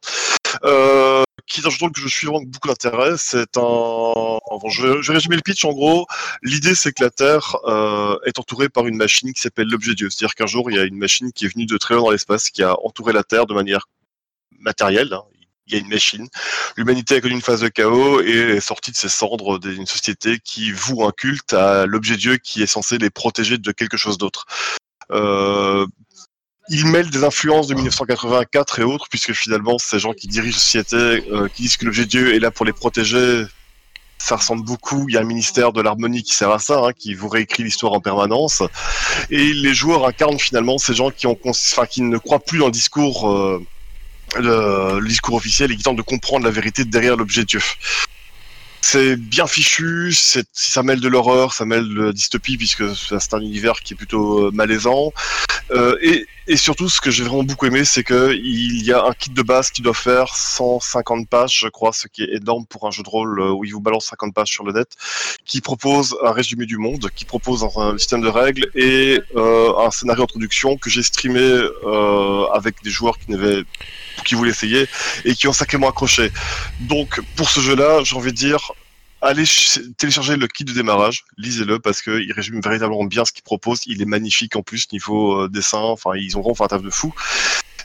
Euh, 0.63 1.23
qui 1.51 1.61
est 1.61 1.67
un 1.67 1.69
jeu 1.69 1.89
que 1.93 1.99
je 1.99 2.07
suis 2.07 2.27
vraiment 2.27 2.43
beaucoup 2.45 2.67
d'intérêt. 2.67 3.15
C'est 3.17 3.57
un. 3.57 3.61
Bon, 3.61 4.69
je, 4.69 4.87
vais, 4.87 5.01
je 5.01 5.07
vais 5.09 5.15
résumer 5.15 5.35
le 5.35 5.41
pitch 5.41 5.65
en 5.65 5.71
gros. 5.73 6.07
L'idée, 6.41 6.75
c'est 6.75 6.93
que 6.93 7.03
la 7.03 7.09
Terre 7.09 7.57
euh, 7.65 8.17
est 8.25 8.39
entourée 8.39 8.69
par 8.69 8.87
une 8.87 8.95
machine 8.97 9.33
qui 9.33 9.41
s'appelle 9.41 9.67
l'objet 9.67 9.93
Dieu. 9.93 10.09
C'est-à-dire 10.09 10.35
qu'un 10.35 10.47
jour, 10.47 10.71
il 10.71 10.77
y 10.77 10.79
a 10.79 10.83
une 10.83 10.97
machine 10.97 11.31
qui 11.33 11.45
est 11.45 11.53
venue 11.53 11.65
de 11.65 11.77
très 11.77 11.95
loin 11.95 12.05
dans 12.05 12.11
l'espace, 12.11 12.49
qui 12.49 12.63
a 12.63 12.75
entouré 12.83 13.13
la 13.13 13.23
Terre 13.23 13.45
de 13.45 13.53
manière 13.53 13.87
matérielle. 14.59 15.13
hein. 15.13 15.23
Il 15.67 15.73
y 15.73 15.77
a 15.77 15.79
une 15.79 15.89
machine. 15.89 16.27
L'humanité 16.75 17.15
a 17.15 17.21
connu 17.21 17.35
une 17.35 17.41
phase 17.41 17.61
de 17.61 17.69
chaos 17.69 18.21
et 18.21 18.31
est 18.31 18.59
sortie 18.59 18.91
de 18.91 18.97
ses 18.97 19.07
cendres 19.09 19.59
d'une 19.59 19.85
société 19.85 20.39
qui 20.43 20.71
voue 20.71 21.05
un 21.05 21.11
culte 21.11 21.53
à 21.53 21.85
l'objet 21.85 22.17
Dieu 22.17 22.37
qui 22.37 22.61
est 22.61 22.67
censé 22.67 22.97
les 22.97 23.09
protéger 23.09 23.57
de 23.57 23.71
quelque 23.71 23.95
chose 23.95 24.17
d'autre. 24.17 24.45
Euh, 25.11 25.85
il 26.69 26.85
mêle 26.85 27.09
des 27.09 27.23
influences 27.23 27.67
de 27.67 27.73
1984 27.73 28.79
et 28.79 28.83
autres, 28.83 29.07
puisque 29.09 29.33
finalement, 29.33 29.77
ces 29.79 29.99
gens 29.99 30.13
qui 30.13 30.27
dirigent 30.27 30.55
la 30.55 30.59
société, 30.59 30.95
euh, 30.95 31.47
qui 31.53 31.63
disent 31.63 31.77
que 31.77 31.85
l'objet 31.85 32.05
Dieu 32.05 32.33
est 32.35 32.39
là 32.39 32.51
pour 32.51 32.65
les 32.65 32.73
protéger, 32.73 33.45
ça 34.21 34.35
ressemble 34.35 34.63
beaucoup. 34.63 35.05
Il 35.09 35.15
y 35.15 35.17
a 35.17 35.21
un 35.21 35.25
ministère 35.25 35.73
de 35.73 35.81
l'harmonie 35.81 36.23
qui 36.23 36.33
sert 36.33 36.51
à 36.51 36.59
ça, 36.59 36.79
hein, 36.79 36.93
qui 36.93 37.13
vous 37.13 37.27
réécrit 37.27 37.63
l'histoire 37.63 37.93
en 37.93 37.99
permanence. 37.99 38.61
Et 39.29 39.53
les 39.53 39.73
joueurs 39.73 40.05
incarnent 40.05 40.39
finalement 40.39 40.77
ces 40.77 40.93
gens 40.93 41.09
qui, 41.09 41.27
ont 41.27 41.37
enfin, 41.45 41.85
qui 41.85 42.01
ne 42.01 42.17
croient 42.17 42.39
plus 42.39 42.59
dans 42.59 42.67
le 42.67 42.71
discours, 42.71 43.29
euh, 43.29 43.65
le, 44.37 45.33
officiel 45.33 45.71
et 45.71 45.75
qui 45.75 45.83
tentent 45.83 45.97
de 45.97 46.01
comprendre 46.01 46.45
la 46.45 46.51
vérité 46.51 46.85
derrière 46.85 47.17
l'objet 47.17 47.43
Dieu. 47.43 47.61
C'est 48.81 49.15
bien 49.15 49.45
fichu, 49.45 50.11
ça 50.11 50.83
mêle 50.83 50.99
de 50.99 51.07
l'horreur, 51.07 51.53
ça 51.53 51.65
mêle 51.65 51.87
de 51.87 52.01
la 52.05 52.13
dystopie, 52.13 52.57
puisque 52.57 52.83
c'est 52.95 53.33
un 53.33 53.39
univers 53.39 53.81
qui 53.81 53.93
est 53.93 53.95
plutôt 53.95 54.47
euh, 54.47 54.51
malaisant. 54.51 55.13
Euh, 55.71 55.97
et, 56.01 56.25
et 56.47 56.57
surtout, 56.57 56.89
ce 56.89 56.99
que 56.99 57.11
j'ai 57.11 57.23
vraiment 57.23 57.43
beaucoup 57.43 57.65
aimé, 57.65 57.85
c'est 57.85 58.03
que 58.03 58.33
il 58.33 58.83
y 58.83 58.91
a 58.91 59.05
un 59.05 59.13
kit 59.13 59.29
de 59.29 59.41
base 59.41 59.69
qui 59.69 59.81
doit 59.81 59.93
faire 59.93 60.35
150 60.35 61.29
pages, 61.29 61.59
je 61.59 61.67
crois, 61.67 61.93
ce 61.93 62.07
qui 62.07 62.23
est 62.23 62.35
énorme 62.35 62.65
pour 62.65 62.87
un 62.87 62.91
jeu 62.91 63.03
de 63.03 63.09
rôle 63.09 63.39
euh, 63.39 63.51
où 63.51 63.63
il 63.63 63.71
vous 63.71 63.79
balance 63.79 64.07
50 64.07 64.33
pages 64.33 64.49
sur 64.49 64.63
le 64.63 64.73
net, 64.73 64.89
qui 65.45 65.61
propose 65.61 66.17
un 66.23 66.31
résumé 66.31 66.65
du 66.65 66.77
monde, 66.77 67.09
qui 67.15 67.25
propose 67.25 67.63
un 67.63 67.97
système 67.97 68.21
de 68.21 68.27
règles 68.27 68.67
et 68.75 69.21
euh, 69.35 69.77
un 69.77 69.91
scénario 69.91 70.23
d'introduction 70.23 70.77
que 70.77 70.89
j'ai 70.89 71.03
streamé 71.03 71.39
euh, 71.39 72.45
avec 72.53 72.83
des 72.83 72.89
joueurs 72.89 73.17
qui 73.17 73.31
n'avaient 73.31 73.63
qui 74.25 74.35
voulaient 74.35 74.51
essayer 74.51 74.87
et 75.25 75.35
qui 75.35 75.47
ont 75.47 75.53
sacrément 75.53 75.89
accroché. 75.89 76.31
Donc 76.81 77.21
pour 77.35 77.49
ce 77.49 77.59
jeu-là, 77.59 78.03
j'ai 78.03 78.15
envie 78.15 78.31
de 78.31 78.37
dire, 78.37 78.73
allez 79.21 79.45
ch- 79.45 79.79
télécharger 79.97 80.35
le 80.35 80.47
kit 80.47 80.63
de 80.63 80.73
démarrage, 80.73 81.23
lisez-le 81.37 81.79
parce 81.79 82.01
qu'il 82.01 82.31
résume 82.33 82.61
véritablement 82.61 83.05
bien 83.05 83.25
ce 83.25 83.31
qu'il 83.31 83.43
propose. 83.43 83.81
Il 83.85 84.01
est 84.01 84.05
magnifique 84.05 84.55
en 84.55 84.61
plus 84.63 84.91
niveau 84.91 85.43
euh, 85.43 85.49
dessin. 85.49 85.79
Enfin, 85.79 86.11
ils 86.15 86.37
ont 86.37 86.41
vraiment 86.41 86.55
fait 86.55 86.63
un 86.63 86.67
taf 86.67 86.81
de 86.81 86.89
fou. 86.89 87.13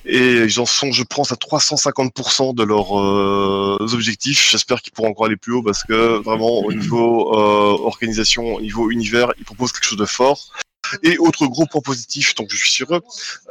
Et 0.08 0.44
ils 0.44 0.60
en 0.60 0.66
sont, 0.66 0.92
je 0.92 1.02
pense, 1.02 1.32
à 1.32 1.34
350% 1.34 2.54
de 2.54 2.62
leurs 2.62 2.98
euh, 2.98 3.76
objectifs. 3.92 4.48
J'espère 4.50 4.80
qu'ils 4.80 4.92
pourront 4.92 5.08
encore 5.08 5.26
aller 5.26 5.36
plus 5.36 5.52
haut 5.52 5.62
parce 5.62 5.82
que 5.82 6.22
vraiment, 6.22 6.60
au 6.60 6.72
niveau 6.80 7.34
euh, 7.34 7.76
organisation, 7.84 8.54
au 8.54 8.60
niveau 8.60 8.90
univers, 8.90 9.32
ils 9.38 9.44
proposent 9.44 9.72
quelque 9.72 9.86
chose 9.86 9.98
de 9.98 10.04
fort. 10.06 10.52
Et 11.02 11.18
autre 11.18 11.48
gros 11.48 11.66
point 11.66 11.80
positif, 11.80 12.36
donc 12.36 12.46
je 12.50 12.56
suis 12.56 12.70
sur 12.70 12.94
eux, 12.94 13.00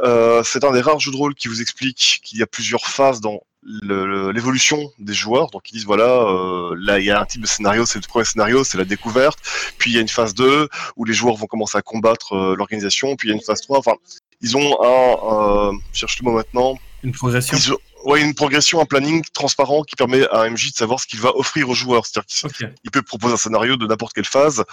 euh, 0.01 0.41
c'est 0.45 0.63
un 0.63 0.71
des 0.71 0.79
rares 0.79 1.01
jeux 1.01 1.11
de 1.11 1.17
rôle 1.17 1.35
qui 1.35 1.49
vous 1.49 1.61
explique 1.61 2.21
qu'il 2.23 2.39
y 2.39 2.41
a 2.41 2.47
plusieurs 2.47 2.85
phases 2.87 3.19
dans 3.19 3.41
l'évolution 3.65 4.91
des 4.99 5.13
joueurs. 5.13 5.49
Donc 5.51 5.69
ils 5.69 5.73
disent 5.73 5.85
voilà, 5.85 6.03
euh, 6.05 6.75
là 6.79 6.99
il 6.99 7.05
y 7.05 7.11
a 7.11 7.19
un 7.19 7.25
type 7.25 7.41
de 7.41 7.47
scénario, 7.47 7.85
c'est 7.85 7.99
le 8.01 8.07
premier 8.07 8.25
scénario, 8.25 8.63
c'est 8.63 8.77
la 8.77 8.85
découverte. 8.85 9.39
Puis 9.77 9.91
il 9.91 9.95
y 9.95 9.97
a 9.97 10.01
une 10.01 10.07
phase 10.09 10.33
2 10.33 10.69
où 10.95 11.05
les 11.05 11.13
joueurs 11.13 11.35
vont 11.35 11.47
commencer 11.47 11.77
à 11.77 11.81
combattre 11.81 12.33
euh, 12.33 12.55
l'organisation. 12.55 13.15
Puis 13.15 13.27
il 13.27 13.31
y 13.31 13.33
a 13.33 13.37
une 13.37 13.43
phase 13.43 13.61
3. 13.61 13.79
Enfin, 13.79 13.93
ils 14.41 14.55
ont 14.57 14.77
un, 14.83 15.69
euh, 15.71 15.77
cherche 15.93 16.19
le 16.19 16.25
mot 16.25 16.31
maintenant, 16.35 16.77
Une 17.03 17.11
progression. 17.13 17.57
ils 17.57 17.73
ouais, 18.09 18.21
une 18.21 18.35
progression, 18.35 18.79
un 18.81 18.85
planning 18.85 19.23
transparent 19.33 19.81
qui 19.83 19.95
permet 19.95 20.27
à 20.29 20.47
MJ 20.49 20.71
de 20.71 20.75
savoir 20.75 20.99
ce 20.99 21.07
qu'il 21.07 21.19
va 21.19 21.35
offrir 21.35 21.67
aux 21.69 21.73
joueurs. 21.73 22.05
C'est-à-dire 22.05 22.55
qu'il 22.81 22.91
peut 22.91 23.01
proposer 23.01 23.33
un 23.33 23.37
scénario 23.37 23.77
de 23.77 23.87
n'importe 23.87 24.13
quelle 24.13 24.25
phase. 24.25 24.63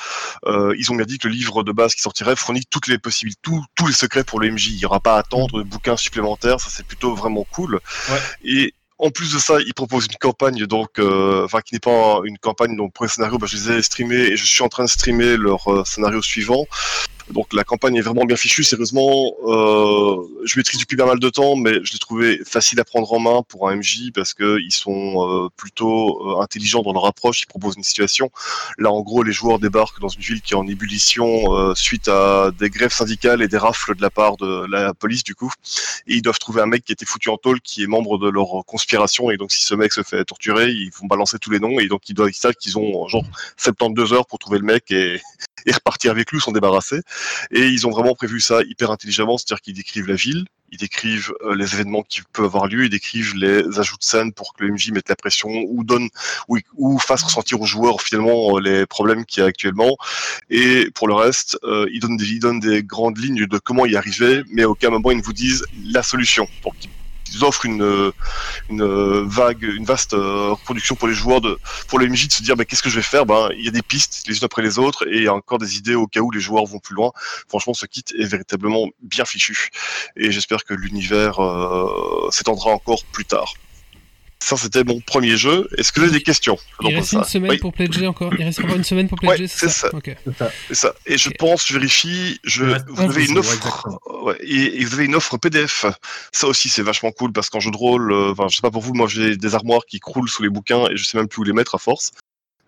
Euh, 0.47 0.75
ils 0.79 0.91
ont 0.93 0.97
bien 0.97 1.07
dit 1.07 1.17
que 1.19 1.29
le 1.29 1.35
livre 1.35 1.63
de 1.63 1.73
base 1.73 1.95
qui 1.95 2.03
sortirait 2.03 2.37
fournit 2.37 2.65
toutes 2.69 2.89
les 2.89 2.99
possibilités, 2.99 3.41
tous- 3.43 3.65
tous 3.75 3.87
les 3.87 3.95
secrets 3.95 4.25
pour 4.25 4.39
le 4.41 4.51
MJ. 4.51 4.67
Il 4.73 4.77
n'y 4.77 4.85
aura 4.85 5.01
pas 5.01 5.15
à 5.15 5.19
attendre 5.21 5.59
de 5.59 5.63
bouquins 5.63 5.97
supplémentaires. 5.97 6.61
Ça, 6.61 6.69
c'est 6.71 6.85
plutôt 6.87 7.15
vraiment 7.15 7.47
cool. 7.53 7.77
Ouais. 8.11 8.19
Et 8.45 8.75
en 9.03 9.11
plus 9.11 9.35
de 9.35 9.39
ça, 9.41 9.59
ils 9.67 9.75
proposent 9.75 10.07
une 10.07 10.17
campagne, 10.17 10.65
donc, 10.67 11.01
euh, 11.01 11.45
enfin, 11.45 11.61
qui 11.61 11.75
n'est 11.75 11.81
pas 11.81 12.21
une 12.25 12.39
campagne. 12.39 12.77
Donc, 12.77 12.93
pour 12.93 13.05
les 13.05 13.09
scénarios, 13.09 13.37
bah, 13.37 13.49
je 13.51 13.57
les 13.57 13.73
ai 13.73 13.83
streamés 13.83 14.15
et 14.15 14.37
je 14.37 14.47
suis 14.47 14.63
en 14.63 14.69
train 14.69 14.85
de 14.85 14.89
streamer 14.89 15.37
leur 15.37 15.67
euh, 15.73 15.83
scénario 15.85 16.23
suivant. 16.23 16.67
Donc, 17.33 17.53
la 17.53 17.65
campagne 17.65 17.97
est 17.97 18.03
vraiment 18.03 18.25
bien 18.25 18.37
fichue. 18.37 18.65
Sérieusement, 18.65 19.33
euh, 19.47 20.17
je 20.45 20.59
maîtrise 20.59 20.81
depuis 20.81 20.97
pas 20.97 21.07
mal 21.07 21.19
de 21.19 21.29
temps, 21.29 21.57
mais 21.57 21.83
je 21.83 21.93
l'ai 21.93 21.99
trouvé 21.99 22.41
facile 22.45 22.79
à 22.81 22.85
prendre 22.85 23.13
en 23.13 23.21
main 23.21 23.43
pour 23.49 23.69
un 23.69 23.77
MJ 23.77 24.11
parce 24.15 24.35
que 24.35 24.59
ils 24.61 24.73
sont 24.73 25.27
euh, 25.27 25.49
plutôt 25.57 26.39
euh, 26.39 26.43
intelligents 26.43 26.83
dans 26.83 26.93
leur 26.93 27.07
approche. 27.07 27.43
Ils 27.43 27.47
proposent 27.47 27.77
une 27.77 27.83
situation. 27.83 28.31
Là, 28.79 28.91
en 28.91 29.01
gros, 29.01 29.23
les 29.23 29.33
joueurs 29.33 29.59
débarquent 29.59 30.01
dans 30.01 30.09
une 30.09 30.21
ville 30.21 30.43
qui 30.43 30.55
est 30.55 30.57
en 30.57 30.67
ébullition 30.67 31.55
euh, 31.55 31.75
suite 31.75 32.09
à 32.09 32.51
des 32.59 32.71
grèves 32.71 32.93
syndicales 32.93 33.43
et 33.43 33.49
des 33.49 33.59
rafles 33.59 33.97
de 33.97 34.03
la 34.03 34.11
part 34.11 34.37
de 34.37 34.67
la 34.71 34.95
police, 34.95 35.25
du 35.25 35.35
coup. 35.35 35.53
Et 36.07 36.15
ils 36.15 36.23
doivent 36.23 36.39
trouver 36.39 36.61
un 36.61 36.67
mec 36.67 36.85
qui 36.85 36.93
a 36.93 36.95
été 36.95 37.07
foutu 37.07 37.29
en 37.31 37.37
tôle, 37.37 37.61
qui 37.61 37.83
est 37.83 37.87
membre 37.87 38.19
de 38.19 38.29
leur 38.29 38.65
conspiration. 38.67 39.31
Et 39.31 39.37
donc, 39.37 39.53
si 39.53 39.65
ce 39.65 39.75
mec 39.75 39.93
se 39.93 40.03
fait 40.03 40.25
torturer, 40.25 40.71
ils 40.71 40.91
vont 41.01 41.07
balancer 41.07 41.39
tous 41.39 41.51
les 41.51 41.61
noms. 41.61 41.79
Et 41.79 41.89
donc, 41.89 42.09
ils 42.09 42.15
doivent, 42.15 42.31
ils 42.31 42.35
savent 42.35 42.55
qu'ils 42.55 42.79
ont 42.79 43.09
genre 43.09 43.25
72 43.57 44.13
heures 44.13 44.27
pour 44.27 44.39
trouver 44.39 44.59
le 44.59 44.65
mec 44.65 44.91
et, 44.91 45.21
et 45.67 45.73
repartir 45.73 46.11
avec 46.11 46.31
lui, 46.33 46.41
s'en 46.41 46.53
débarrasser. 46.53 47.01
Et 47.51 47.67
ils 47.69 47.87
ont 47.87 47.91
vraiment 47.91 48.15
prévu 48.15 48.41
ça 48.41 48.63
hyper 48.63 48.91
intelligemment, 48.91 49.39
c'est-à-dire 49.39 49.61
qu'ils 49.61 49.75
décrivent 49.75 50.09
la 50.09 50.15
ville, 50.15 50.45
ils 50.73 50.79
décrivent 50.79 51.33
euh, 51.43 51.55
les 51.55 51.75
événements 51.75 52.03
qui 52.03 52.23
peuvent 52.33 52.47
avoir 52.47 52.67
lieu, 52.67 52.85
ils 52.85 52.91
décrivent 52.91 53.37
les 53.37 53.79
ajouts 53.79 53.99
de 53.99 54.03
scène 54.03 54.33
pour 54.33 54.55
que 54.55 54.65
le 54.65 54.73
MJ 54.73 54.91
mette 54.91 55.09
la 55.09 55.17
pression 55.17 55.51
ou 55.69 55.85
donne 55.85 56.09
ou, 56.49 56.99
fasse 56.99 57.23
ressentir 57.23 57.61
aux 57.61 57.67
joueurs 57.67 58.01
finalement 58.01 58.57
euh, 58.57 58.61
les 58.61 58.87
problèmes 58.87 59.27
qu'il 59.27 59.43
y 59.43 59.45
a 59.45 59.47
actuellement. 59.47 59.97
Et 60.51 60.91
pour 60.95 61.09
le 61.09 61.15
reste, 61.15 61.59
euh, 61.65 61.87
ils, 61.93 62.01
donnent 62.01 62.61
des, 62.61 62.83
grandes 62.83 63.19
lignes 63.19 63.47
de 63.47 63.59
comment 63.59 63.85
y 63.87 63.97
arriver, 63.97 64.43
mais 64.51 64.63
à 64.63 64.71
aucun 64.71 64.91
moment 64.91 65.11
ils 65.11 65.19
ne 65.19 65.23
vous 65.23 65.35
disent 65.35 65.65
la 65.85 66.03
solution. 66.03 66.49
Offrent 67.43 67.67
une, 67.67 67.83
euh, 67.83 68.13
une 68.69 68.83
euh, 68.83 69.25
vague, 69.27 69.63
une 69.63 69.85
vaste 69.85 70.15
euh, 70.15 70.51
reproduction 70.51 70.95
pour 70.95 71.09
les 71.09 71.15
joueurs, 71.15 71.41
de, 71.41 71.59
pour 71.89 71.99
les 71.99 72.09
MJ 72.09 72.29
de 72.29 72.33
se 72.33 72.43
dire 72.43 72.57
bah, 72.57 72.65
qu'est-ce 72.65 72.83
que 72.83 72.91
je 72.91 72.97
vais 72.97 73.03
faire? 73.03 73.27
Ben, 73.27 73.49
Il 73.57 73.65
y 73.65 73.69
a 73.69 73.71
des 73.71 73.83
pistes 73.83 74.25
les 74.29 74.37
unes 74.39 74.45
après 74.45 74.63
les 74.63 74.79
autres 74.79 75.07
et 75.09 75.17
il 75.17 75.23
y 75.25 75.29
a 75.29 75.35
encore 75.35 75.59
des 75.59 75.77
idées 75.77 75.95
au 75.95 76.07
cas 76.07 76.21
où 76.21 76.31
les 76.31 76.41
joueurs 76.41 76.67
vont 76.67 76.79
plus 76.79 76.95
loin. 76.95 77.13
Franchement, 77.49 77.75
ce 77.75 77.87
kit 77.87 78.05
est 78.19 78.25
véritablement 78.25 78.89
bien 79.03 79.25
fichu 79.25 79.71
et 80.17 80.31
j'espère 80.31 80.65
que 80.65 80.75
l'univers 80.75 81.43
euh, 81.43 82.29
s'étendra 82.31 82.71
encore 82.71 83.05
plus 83.13 83.25
tard. 83.25 83.55
Ça, 84.43 84.57
c'était 84.57 84.83
mon 84.83 85.01
premier 85.01 85.37
jeu. 85.37 85.69
Est-ce 85.79 85.93
que 85.93 86.01
vous 86.01 86.07
avez 86.07 86.19
des 86.19 86.23
questions? 86.23 86.59
Il 86.81 86.95
reste 86.97 87.11
ça. 87.11 87.19
une 87.19 87.25
semaine 87.25 87.51
Oui. 87.53 87.59
pour 87.59 87.73
pledger 87.73 88.07
encore. 88.09 88.33
Il 88.37 88.45
reste 88.45 88.59
encore 88.59 88.75
une 88.77 88.83
semaine 88.85 89.09
pour 89.09 89.23
Ouais, 89.23 89.37
pledger, 89.37 89.47
c'est 89.47 89.69
ça. 89.69 89.89
Ok. 89.95 90.15
C'est 90.69 90.75
ça. 90.75 90.95
Et 91.07 91.17
je 91.17 91.31
pense, 91.31 91.67
je 91.69 91.75
vérifie, 91.75 92.41
je, 92.43 92.65
Il 92.65 92.73
reste 92.73 92.85
vous 92.89 93.03
11 93.05 93.11
avez 93.11 93.21
une 93.25 93.29
jours, 93.29 93.39
offre, 93.39 93.53
exactement. 93.55 94.01
ouais, 94.25 94.37
et, 94.41 94.81
et 94.81 94.85
vous 94.85 94.95
avez 94.95 95.05
une 95.05 95.15
offre 95.15 95.37
PDF. 95.39 95.87
Ça 96.33 96.49
aussi, 96.49 96.69
c'est 96.69 96.83
vachement 96.83 97.13
cool 97.13 97.33
parce 97.33 97.51
qu'en 97.51 97.61
jeu 97.61 97.71
de 97.71 97.77
rôle, 97.77 98.13
euh, 98.13 98.33
enfin, 98.33 98.49
je 98.51 98.57
sais 98.57 98.63
pas 98.63 98.71
pour 98.73 98.83
vous, 98.83 98.95
moi 98.95 99.07
j'ai 99.09 99.37
des 99.37 99.55
armoires 99.55 99.83
qui 99.89 100.01
croulent 100.01 100.29
sous 100.29 100.43
les 100.43 100.51
bouquins 100.51 100.87
et 100.91 100.97
je 100.97 101.05
sais 101.05 101.17
même 101.17 101.29
plus 101.29 101.41
où 101.43 101.45
les 101.45 101.53
mettre 101.53 101.77
à 101.77 101.79
force. 101.79 102.11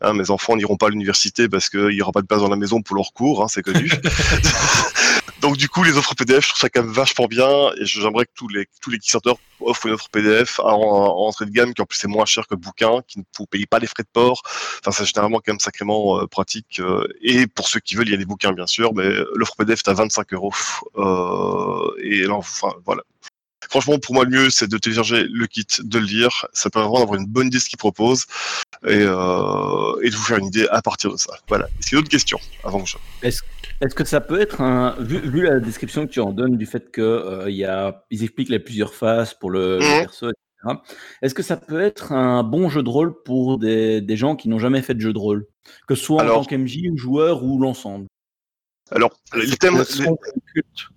Hein, 0.01 0.13
mes 0.13 0.31
enfants 0.31 0.55
n'iront 0.57 0.77
pas 0.77 0.87
à 0.87 0.91
l'université 0.91 1.49
parce 1.49 1.69
qu'il 1.71 1.89
n'y 1.89 2.03
aura 2.03 2.13
pas 2.13 2.21
de 2.23 2.27
place 2.27 2.41
dans 2.41 2.49
la 2.49 2.57
maison 2.57 2.83
pour 2.83 2.95
leurs 2.97 3.13
cours, 3.13 3.43
hein, 3.43 3.49
c'est 3.49 3.63
connu. 3.63 3.91
Donc 5.45 5.59
du 5.59 5.69
coup, 5.69 5.83
les 5.83 5.99
offres 5.99 6.15
PDF, 6.15 6.43
je 6.43 6.49
trouve 6.49 6.61
ça 6.61 6.71
quand 6.71 6.83
même 6.83 6.91
vachement 6.91 7.27
bien 7.27 7.71
et 7.79 7.85
j'aimerais 7.85 8.25
que 8.25 8.31
tous 8.35 8.49
les 8.49 8.67
tous 8.81 8.89
les 8.89 8.99
Kickstarter 8.99 9.35
offrent 9.61 9.85
une 9.85 9.93
offre 9.93 10.09
PDF 10.09 10.59
en, 10.59 10.71
en 10.71 11.27
entrée 11.27 11.45
de 11.45 11.51
gamme 11.51 11.75
qui 11.75 11.83
en 11.83 11.85
plus 11.85 12.03
est 12.03 12.09
moins 12.09 12.25
cher 12.25 12.47
que 12.47 12.55
le 12.55 12.61
bouquin, 12.61 13.03
qui 13.07 13.19
ne 13.19 13.25
vous 13.37 13.45
payez 13.45 13.67
pas 13.67 13.79
les 13.79 13.87
frais 13.87 14.05
de 14.05 14.09
port. 14.11 14.41
Enfin, 14.81 14.91
c'est 14.91 15.05
généralement 15.05 15.41
quand 15.45 15.53
même 15.53 15.61
sacrément 15.61 16.19
euh, 16.19 16.27
pratique. 16.27 16.81
euh, 16.81 17.07
et 17.21 17.47
pour 17.47 17.69
ceux 17.69 17.81
qui 17.81 17.95
veulent, 17.95 18.09
il 18.09 18.13
y 18.13 18.15
a 18.15 18.17
des 18.17 18.25
bouquins 18.25 18.53
bien 18.53 18.67
sûr, 18.67 18.95
mais 18.95 19.07
l'offre 19.35 19.55
PDF 19.57 19.81
est 19.87 19.91
à 19.91 19.93
25 19.93 20.33
euros. 20.33 20.55
Euh, 20.97 21.91
et 22.03 22.23
là, 22.23 22.37
enfin 22.37 22.73
voilà. 22.87 23.03
Franchement, 23.71 23.99
pour 23.99 24.15
moi, 24.15 24.25
le 24.25 24.31
mieux, 24.31 24.51
c'est 24.51 24.69
de 24.69 24.79
télécharger 24.79 25.27
le 25.31 25.47
kit, 25.47 25.67
de 25.83 25.99
le 25.99 26.05
lire. 26.07 26.47
Ça 26.53 26.71
permet 26.71 26.89
vraiment 26.89 27.01
d'avoir 27.05 27.21
une 27.21 27.27
bonne 27.27 27.47
idée 27.49 27.59
de 27.59 27.63
ce 27.63 27.69
qu'il 27.69 27.79
propose 27.79 28.25
et, 28.87 29.03
euh, 29.03 30.01
et 30.03 30.11
de 30.11 30.15
vous 30.15 30.23
faire 30.23 30.39
une 30.39 30.47
idée 30.47 30.67
à 30.71 30.83
partir 30.83 31.11
de 31.13 31.17
ça. 31.17 31.35
Voilà. 31.49 31.67
Est-ce 31.79 31.89
qu'il 31.89 31.97
y 31.97 31.99
a 31.99 32.01
d'autres 32.03 32.11
questions 32.11 32.39
avant 32.65 32.83
que 32.83 32.89
je... 32.89 32.97
Est-ce 33.23 33.95
que 33.95 34.05
ça 34.05 34.21
peut 34.21 34.41
être 34.41 34.61
un. 34.61 34.95
Vu, 35.01 35.19
vu 35.19 35.43
la 35.43 35.59
description 35.59 36.07
que 36.07 36.13
tu 36.13 36.21
en 36.21 36.33
donnes 36.33 36.57
du 36.57 36.65
fait 36.67 36.91
que 36.91 37.01
euh, 37.03 37.51
y 37.51 37.65
a, 37.65 38.05
ils 38.11 38.23
expliquent 38.23 38.49
les 38.49 38.61
plusieurs 38.61 38.95
phases 38.95 39.35
pour 39.35 39.51
le, 39.51 39.79
le 39.79 39.85
Mhm. 39.85 40.01
perso, 40.03 40.29
etc. 40.29 40.79
Est-ce 41.23 41.35
que 41.35 41.43
ça 41.43 41.57
peut 41.57 41.81
être 41.81 42.13
un 42.13 42.43
bon 42.45 42.69
jeu 42.69 42.83
de 42.83 42.89
rôle 42.89 43.23
pour 43.25 43.59
des, 43.59 44.01
des 44.01 44.17
gens 44.17 44.37
qui 44.37 44.49
n'ont 44.49 44.59
jamais 44.61 44.81
fait 44.81 44.95
de 44.95 45.01
jeu 45.01 45.13
de 45.13 45.19
rôle? 45.19 45.47
Que 45.89 45.95
ce 45.95 46.05
soit 46.05 46.23
en 46.23 46.27
tant 46.27 46.45
qu'MJ 46.45 46.79
ou 46.93 46.97
joueur 46.97 47.43
ou 47.45 47.59
l'ensemble 47.59 48.07
Alors, 48.91 49.11
les 49.35 49.57
thèmes... 49.57 49.79
Le 49.79 49.85
sombre 49.85 50.19
et 50.35 50.41
culte. 50.53 50.89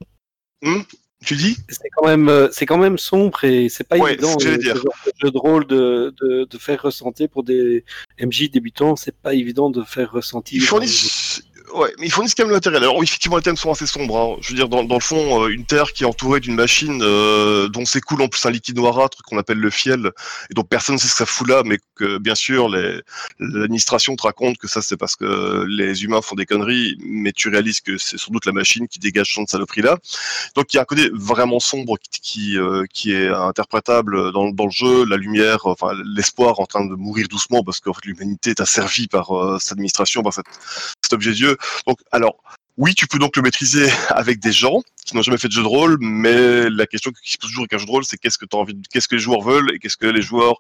Hmm? 0.61 0.81
Tu 1.25 1.35
dis 1.35 1.57
C'est 1.69 1.89
quand 1.95 2.05
même, 2.07 2.29
euh, 2.29 2.47
c'est 2.51 2.65
quand 2.65 2.77
même 2.77 2.97
sombre 2.97 3.43
et 3.43 3.69
c'est 3.69 3.83
pas 3.83 3.97
Ouais, 3.97 4.13
évident. 4.13 4.37
c'est 4.39 4.45
ce 4.45 4.49
que 4.49 4.53
euh, 4.53 4.57
dire. 4.57 4.75
ce 4.77 4.81
genre 4.81 4.93
de 5.05 5.11
jeu 5.21 5.31
de 5.31 5.37
rôle 5.37 5.67
de, 5.67 6.13
de, 6.21 6.45
de 6.49 6.57
faire 6.57 6.81
ressentir 6.81 7.27
pour 7.29 7.43
des 7.43 7.83
MJ 8.21 8.49
débutants, 8.51 8.95
c'est 8.95 9.15
pas 9.15 9.33
évident 9.33 9.69
de 9.69 9.83
faire 9.83 10.11
ressentir. 10.11 10.61
Ils 10.61 10.65
fournissent... 10.65 11.41
Ouais, 11.77 11.93
mais 11.99 12.07
ils 12.07 12.11
fournissent 12.11 12.33
quand 12.33 12.41
même 12.41 12.49
le 12.49 12.55
matériel. 12.55 12.81
Alors, 12.81 13.03
effectivement, 13.03 13.37
les 13.37 13.43
thèmes 13.43 13.55
sont 13.55 13.71
assez 13.71 13.85
sombres. 13.85 14.17
hein. 14.17 14.37
Je 14.41 14.49
veux 14.49 14.55
dire, 14.55 14.67
dans, 14.67 14.81
le 14.81 14.99
fond, 14.99 15.43
euh, 15.43 15.49
une 15.49 15.63
terre 15.63 15.93
qui 15.93 16.03
est 16.03 16.07
entourée 16.07 16.39
d'une 16.39 16.55
machine 16.55 17.01
euh, 17.03 17.67
dont 17.69 17.85
s'écoule 17.85 18.23
en 18.23 18.27
plus 18.27 18.43
un 18.47 18.49
liquide 18.49 18.77
noirâtre 18.77 19.21
qu'on 19.21 19.37
appelle 19.37 19.59
le 19.59 19.69
fiel, 19.69 20.09
et 20.49 20.55
dont 20.55 20.63
personne 20.63 20.95
ne 20.95 20.99
sait 20.99 21.07
ce 21.07 21.11
que 21.11 21.17
ça 21.19 21.25
fout 21.27 21.47
là, 21.47 21.61
mais 21.63 21.77
que, 21.93 22.17
bien 22.17 22.33
sûr, 22.33 22.67
l'administration 23.39 24.15
te 24.15 24.23
raconte 24.23 24.57
que 24.57 24.67
ça, 24.67 24.81
c'est 24.81 24.97
parce 24.97 25.15
que 25.15 25.65
les 25.69 26.03
humains 26.03 26.23
font 26.23 26.33
des 26.33 26.47
conneries, 26.47 26.97
mais 27.05 27.31
tu 27.31 27.49
réalises 27.49 27.81
que 27.81 27.99
c'est 27.99 28.17
sans 28.17 28.31
doute 28.31 28.47
la 28.47 28.53
machine 28.53 28.87
qui 28.87 28.97
dégage 28.97 29.27
ce 29.27 29.43
de 29.43 29.47
saloperie-là. 29.47 29.97
Donc, 30.55 30.73
il 30.73 30.77
y 30.77 30.79
a 30.79 30.81
un 30.81 30.85
côté 30.85 31.11
vraiment 31.13 31.59
sombre 31.59 31.97
qui, 32.23 32.57
euh, 32.57 32.85
est 33.05 33.27
interprétable 33.27 34.31
dans, 34.31 34.47
le 34.47 34.71
jeu, 34.71 35.05
la 35.05 35.17
lumière, 35.17 35.67
enfin, 35.67 35.91
l'espoir 36.15 36.59
en 36.59 36.65
train 36.65 36.83
de 36.83 36.95
mourir 36.95 37.27
doucement, 37.27 37.63
parce 37.63 37.79
fait, 37.79 38.03
l'humanité 38.03 38.49
est 38.49 38.61
asservie 38.61 39.07
par 39.07 39.29
cette 39.59 39.73
administration, 39.73 40.23
par 40.23 40.33
cette, 40.33 40.47
cet 41.07 41.13
objet 41.13 41.33
Dieu. 41.33 41.57
Donc, 41.87 41.99
alors, 42.11 42.37
oui, 42.77 42.93
tu 42.93 43.07
peux 43.07 43.17
donc 43.17 43.35
le 43.35 43.41
maîtriser 43.41 43.89
avec 44.09 44.39
des 44.39 44.51
gens 44.51 44.81
qui 45.05 45.15
n'ont 45.15 45.21
jamais 45.21 45.37
fait 45.37 45.47
de 45.47 45.53
jeu 45.53 45.63
de 45.63 45.67
rôle, 45.67 45.97
mais 45.99 46.69
la 46.69 46.85
question 46.85 47.11
qui 47.11 47.31
se 47.31 47.37
pose 47.37 47.49
toujours 47.49 47.63
avec 47.63 47.73
un 47.73 47.77
jeu 47.77 47.85
de 47.85 47.91
rôle, 47.91 48.05
c'est 48.05 48.17
qu'est-ce 48.17 48.37
que 48.37 48.45
t'as 48.45 48.57
envie, 48.57 48.73
de- 48.73 48.87
qu'est-ce 48.91 49.07
que 49.07 49.15
les 49.15 49.21
joueurs 49.21 49.41
veulent 49.41 49.73
et 49.73 49.79
qu'est-ce 49.79 49.97
que 49.97 50.05
les 50.05 50.21
joueurs 50.21 50.57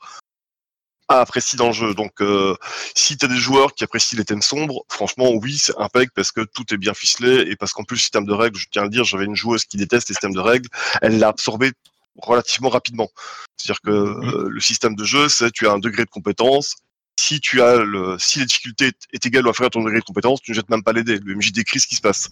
apprécient 1.09 1.57
dans 1.57 1.67
le 1.67 1.73
jeu. 1.73 1.93
Donc, 1.93 2.21
euh, 2.21 2.55
si 2.95 3.17
tu 3.17 3.25
as 3.25 3.29
des 3.29 3.37
joueurs 3.37 3.73
qui 3.73 3.83
apprécient 3.83 4.17
les 4.17 4.25
thèmes 4.25 4.41
sombres, 4.41 4.83
franchement, 4.89 5.31
oui, 5.31 5.57
c'est 5.57 5.77
impec 5.77 6.09
parce 6.13 6.31
que 6.31 6.41
tout 6.41 6.73
est 6.73 6.77
bien 6.77 6.93
ficelé 6.93 7.49
et 7.49 7.55
parce 7.55 7.71
qu'en 7.73 7.83
plus, 7.83 7.95
le 7.95 8.01
système 8.01 8.25
de 8.25 8.33
règles, 8.33 8.57
je 8.57 8.67
tiens 8.69 8.81
à 8.83 8.85
le 8.85 8.91
dire, 8.91 9.03
j'avais 9.03 9.25
une 9.25 9.35
joueuse 9.35 9.65
qui 9.65 9.77
déteste 9.77 10.09
les 10.09 10.13
systèmes 10.13 10.33
de 10.33 10.39
règles, 10.39 10.69
elle 11.01 11.17
l'a 11.19 11.29
absorbé 11.29 11.71
relativement 12.17 12.69
rapidement. 12.69 13.09
C'est-à-dire 13.57 13.81
que 13.81 13.91
euh, 13.91 14.49
le 14.49 14.59
système 14.59 14.95
de 14.95 15.03
jeu, 15.03 15.29
c'est 15.29 15.51
tu 15.51 15.67
as 15.67 15.71
un 15.71 15.79
degré 15.79 16.03
de 16.03 16.09
compétence, 16.09 16.75
si 17.19 17.39
tu 17.39 17.61
as 17.61 17.77
le, 17.77 18.17
si 18.19 18.39
la 18.39 18.45
difficulté 18.45 18.91
est, 19.13 19.25
égale 19.25 19.47
ou 19.47 19.49
inférieure 19.49 19.67
à 19.67 19.71
ton 19.71 19.83
degré 19.83 19.99
de 19.99 20.05
compétence, 20.05 20.41
tu 20.41 20.51
ne 20.51 20.55
jettes 20.55 20.69
même 20.69 20.83
pas 20.83 20.93
les 20.93 21.03
dés. 21.03 21.19
Le 21.19 21.35
MJ 21.35 21.51
décrit 21.51 21.79
ce 21.79 21.87
qui 21.87 21.95
se 21.95 22.01
passe. 22.01 22.29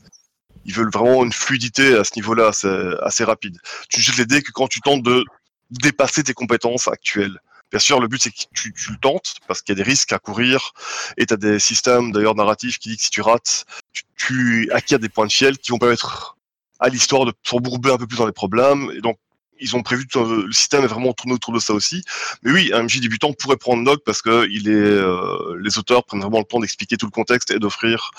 Ils 0.65 0.73
veulent 0.73 0.91
vraiment 0.91 1.23
une 1.23 1.33
fluidité 1.33 1.95
à 1.95 2.03
ce 2.03 2.11
niveau-là, 2.15 2.51
c'est 2.53 2.99
assez 3.01 3.23
rapide. 3.23 3.57
Tu 3.89 4.01
jettes 4.01 4.17
les 4.17 4.25
dés 4.25 4.41
que 4.41 4.51
quand 4.51 4.67
tu 4.67 4.81
tentes 4.81 5.03
de 5.03 5.23
dépasser 5.71 6.23
tes 6.23 6.33
compétences 6.33 6.87
actuelles. 6.87 7.39
Bien 7.71 7.79
sûr, 7.79 7.99
le 7.99 8.07
but 8.07 8.21
c'est 8.21 8.29
que 8.29 8.43
tu, 8.53 8.73
tu 8.73 8.91
le 8.91 8.97
tentes 8.97 9.35
parce 9.47 9.61
qu'il 9.61 9.75
y 9.75 9.79
a 9.79 9.83
des 9.83 9.89
risques 9.89 10.13
à 10.13 10.19
courir 10.19 10.71
et 11.17 11.25
tu 11.25 11.33
as 11.33 11.37
des 11.37 11.59
systèmes 11.59 12.11
d'ailleurs 12.11 12.35
narratifs 12.35 12.77
qui 12.77 12.89
disent 12.89 12.99
que 12.99 13.03
si 13.05 13.09
tu 13.09 13.21
rates, 13.21 13.65
tu, 13.91 14.03
tu 14.15 14.71
acquiers 14.71 14.99
des 14.99 15.09
points 15.09 15.25
de 15.25 15.31
fiel 15.31 15.57
qui 15.57 15.71
vont 15.71 15.79
permettre 15.79 16.37
à 16.79 16.89
l'histoire 16.89 17.25
de 17.25 17.33
s'embourber 17.43 17.91
un 17.91 17.97
peu 17.97 18.07
plus 18.07 18.17
dans 18.17 18.25
les 18.25 18.31
problèmes. 18.31 18.91
Et 18.95 19.01
donc, 19.01 19.17
ils 19.59 19.75
ont 19.75 19.83
prévu 19.83 20.07
tout 20.07 20.19
un- 20.19 20.43
le 20.45 20.51
système 20.51 20.83
est 20.83 20.87
vraiment 20.87 21.13
tourné 21.13 21.33
autour 21.33 21.53
de 21.53 21.59
ça 21.59 21.73
aussi. 21.73 22.03
Mais 22.43 22.51
oui, 22.51 22.71
un 22.73 22.83
MJ 22.83 22.99
débutant 22.99 23.33
pourrait 23.33 23.57
prendre 23.57 23.83
Noc 23.83 24.01
parce 24.05 24.21
que 24.21 24.47
il 24.49 24.67
est, 24.67 24.71
euh, 24.71 25.57
les 25.61 25.77
auteurs 25.77 26.03
prennent 26.05 26.21
vraiment 26.21 26.39
le 26.39 26.45
temps 26.45 26.59
d'expliquer 26.59 26.97
tout 26.97 27.05
le 27.05 27.11
contexte 27.11 27.51
et 27.51 27.59
d'offrir, 27.59 28.11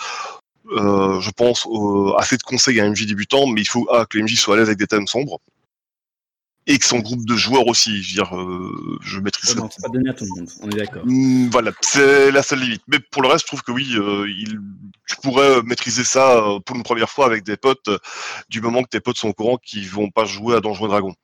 euh, 0.72 1.20
je 1.20 1.30
pense, 1.30 1.66
euh, 1.66 2.14
assez 2.16 2.36
de 2.36 2.42
conseils 2.42 2.80
à 2.80 2.84
un 2.84 2.90
MJ 2.90 3.06
débutant. 3.06 3.46
Mais 3.46 3.60
il 3.60 3.68
faut 3.68 3.86
ah, 3.92 4.06
que 4.08 4.18
le 4.18 4.24
MJ 4.24 4.36
soit 4.36 4.54
à 4.54 4.58
l'aise 4.58 4.68
avec 4.68 4.78
des 4.78 4.86
thèmes 4.86 5.06
sombres 5.06 5.38
et 6.68 6.78
que 6.78 6.84
son 6.84 6.98
groupe 6.98 7.24
de 7.24 7.36
joueurs 7.36 7.68
aussi. 7.68 8.02
Je 8.02 8.08
veux 8.08 8.24
dire, 8.24 8.36
euh, 8.36 8.98
je 9.00 9.20
maîtrise 9.20 9.50
Ouais, 9.50 9.54
ça. 9.56 9.60
non, 9.60 9.68
c'est 9.70 9.82
pas 9.82 9.88
donné 9.88 10.10
à 10.10 10.14
tout 10.14 10.24
le 10.24 10.30
monde, 10.40 10.50
on 10.62 10.68
est 10.70 10.76
d'accord. 10.76 11.02
Mm, 11.04 11.48
Voilà, 11.50 11.70
c'est 11.80 12.32
la 12.32 12.42
seule 12.42 12.58
limite. 12.58 12.82
Mais 12.88 12.98
pour 12.98 13.22
le 13.22 13.28
reste, 13.28 13.42
je 13.42 13.46
trouve 13.46 13.62
que 13.62 13.70
oui, 13.70 13.94
euh, 13.94 14.26
il, 14.28 14.58
tu 15.08 15.14
pourrais 15.22 15.62
maîtriser 15.62 16.02
ça 16.02 16.38
euh, 16.38 16.58
pour 16.58 16.74
une 16.74 16.82
première 16.82 17.08
fois 17.08 17.26
avec 17.26 17.44
des 17.44 17.56
potes, 17.56 17.86
euh, 17.86 17.98
du 18.48 18.60
moment 18.60 18.82
que 18.82 18.88
tes 18.88 18.98
potes 18.98 19.16
sont 19.16 19.28
au 19.28 19.32
courant 19.32 19.58
qu'ils 19.58 19.88
vont 19.88 20.10
pas 20.10 20.24
jouer 20.24 20.56
à 20.56 20.60
Donjons 20.60 20.86
et 20.86 20.88
Dragons. 20.88 21.14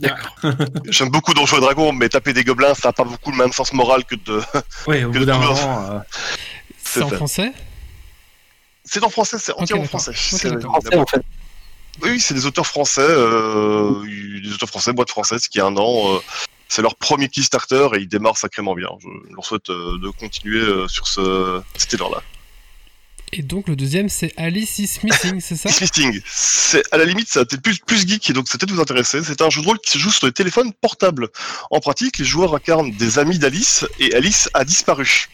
J'aime 0.88 1.10
beaucoup 1.10 1.34
Donjons 1.34 1.58
et 1.58 1.60
Dragons, 1.60 1.92
mais 1.92 2.08
taper 2.08 2.32
des 2.32 2.44
gobelins, 2.44 2.74
ça 2.74 2.88
n'a 2.88 2.92
pas 2.92 3.04
beaucoup 3.04 3.30
le 3.30 3.36
même 3.36 3.52
sens 3.52 3.72
moral 3.72 4.04
que 4.04 4.14
de. 4.14 4.40
Oui, 4.86 5.04
au 5.04 5.08
que 5.10 5.18
bout 5.18 5.20
de 5.20 5.24
d'un 5.24 5.34
tout- 5.40 5.46
moment. 5.46 5.90
euh, 5.92 5.98
C'est 6.82 7.02
en 7.02 7.10
ça. 7.10 7.16
français? 7.16 7.52
C'est 8.84 9.04
en 9.04 9.10
français, 9.10 9.36
c'est 9.38 9.52
entièrement 9.52 9.84
d'accord. 9.84 10.00
français. 10.00 10.10
Ok, 10.12 10.40
C'est- 10.40 10.50
d'accord. 10.50 10.72
Français, 10.80 10.96
en 10.96 11.06
fait. 11.06 11.22
Oui, 12.02 12.10
oui, 12.10 12.20
c'est 12.20 12.34
des 12.34 12.46
auteurs 12.46 12.66
français, 12.66 13.00
euh, 13.02 13.92
des 14.42 14.52
auteurs 14.54 14.68
français, 14.68 14.92
boîte 14.92 15.10
française, 15.10 15.48
qui 15.48 15.60
a 15.60 15.66
un 15.66 15.76
an. 15.76 16.14
euh, 16.14 16.18
c'est 16.70 16.82
leur 16.82 16.96
premier 16.96 17.28
Kickstarter 17.28 17.88
et 17.94 17.98
ils 18.00 18.08
démarrent 18.08 18.36
sacrément 18.36 18.74
bien. 18.74 18.90
Je 19.02 19.34
leur 19.34 19.44
souhaite 19.44 19.70
euh, 19.70 19.98
de 20.02 20.10
continuer 20.10 20.60
euh, 20.60 20.86
sur 20.86 21.08
ce, 21.08 21.60
cet 21.76 21.94
élan-là. 21.94 22.22
Et 23.32 23.42
donc 23.42 23.68
le 23.68 23.76
deuxième, 23.76 24.08
c'est 24.08 24.32
Alice 24.36 24.78
is 24.78 25.00
Missing, 25.02 25.40
c'est 25.42 25.56
ça 25.56 25.68
It's 25.68 25.80
Missing, 25.80 26.20
c'est 26.26 26.82
à 26.92 26.96
la 26.96 27.04
limite, 27.04 27.28
ça 27.28 27.40
a 27.40 27.44
peut-être 27.44 27.62
plus, 27.62 27.78
plus 27.78 28.06
geek, 28.06 28.30
et 28.30 28.32
donc 28.32 28.48
ça 28.48 28.58
peut-être 28.58 28.72
vous 28.72 28.80
intéresser. 28.80 29.22
C'est 29.22 29.42
un 29.42 29.50
jeu 29.50 29.62
de 29.62 29.66
rôle 29.66 29.78
qui 29.78 29.90
se 29.90 29.98
joue 29.98 30.10
sur 30.10 30.26
les 30.26 30.32
téléphones 30.32 30.72
portables. 30.72 31.28
En 31.70 31.80
pratique, 31.80 32.18
les 32.18 32.24
joueurs 32.24 32.54
incarnent 32.54 32.90
des 32.92 33.18
amis 33.18 33.38
d'Alice, 33.38 33.86
et 33.98 34.14
Alice 34.14 34.48
a 34.54 34.64
disparu. 34.64 35.28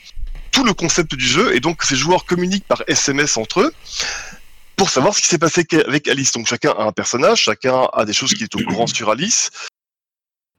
Tout 0.50 0.64
le 0.64 0.72
concept 0.72 1.14
du 1.14 1.26
jeu 1.26 1.54
est 1.54 1.60
donc 1.60 1.78
que 1.78 1.86
ces 1.86 1.96
joueurs 1.96 2.24
communiquent 2.24 2.66
par 2.66 2.82
SMS 2.86 3.36
entre 3.36 3.60
eux 3.60 3.74
pour 4.76 4.90
savoir 4.90 5.14
ce 5.14 5.20
qui 5.20 5.28
s'est 5.28 5.38
passé 5.38 5.66
avec 5.86 6.08
Alice. 6.08 6.32
Donc 6.32 6.46
chacun 6.46 6.70
a 6.70 6.84
un 6.84 6.92
personnage, 6.92 7.42
chacun 7.42 7.88
a 7.92 8.04
des 8.04 8.12
choses 8.12 8.34
qui 8.34 8.44
est 8.44 8.54
au 8.56 8.60
courant 8.60 8.86
sur 8.86 9.10
Alice, 9.10 9.50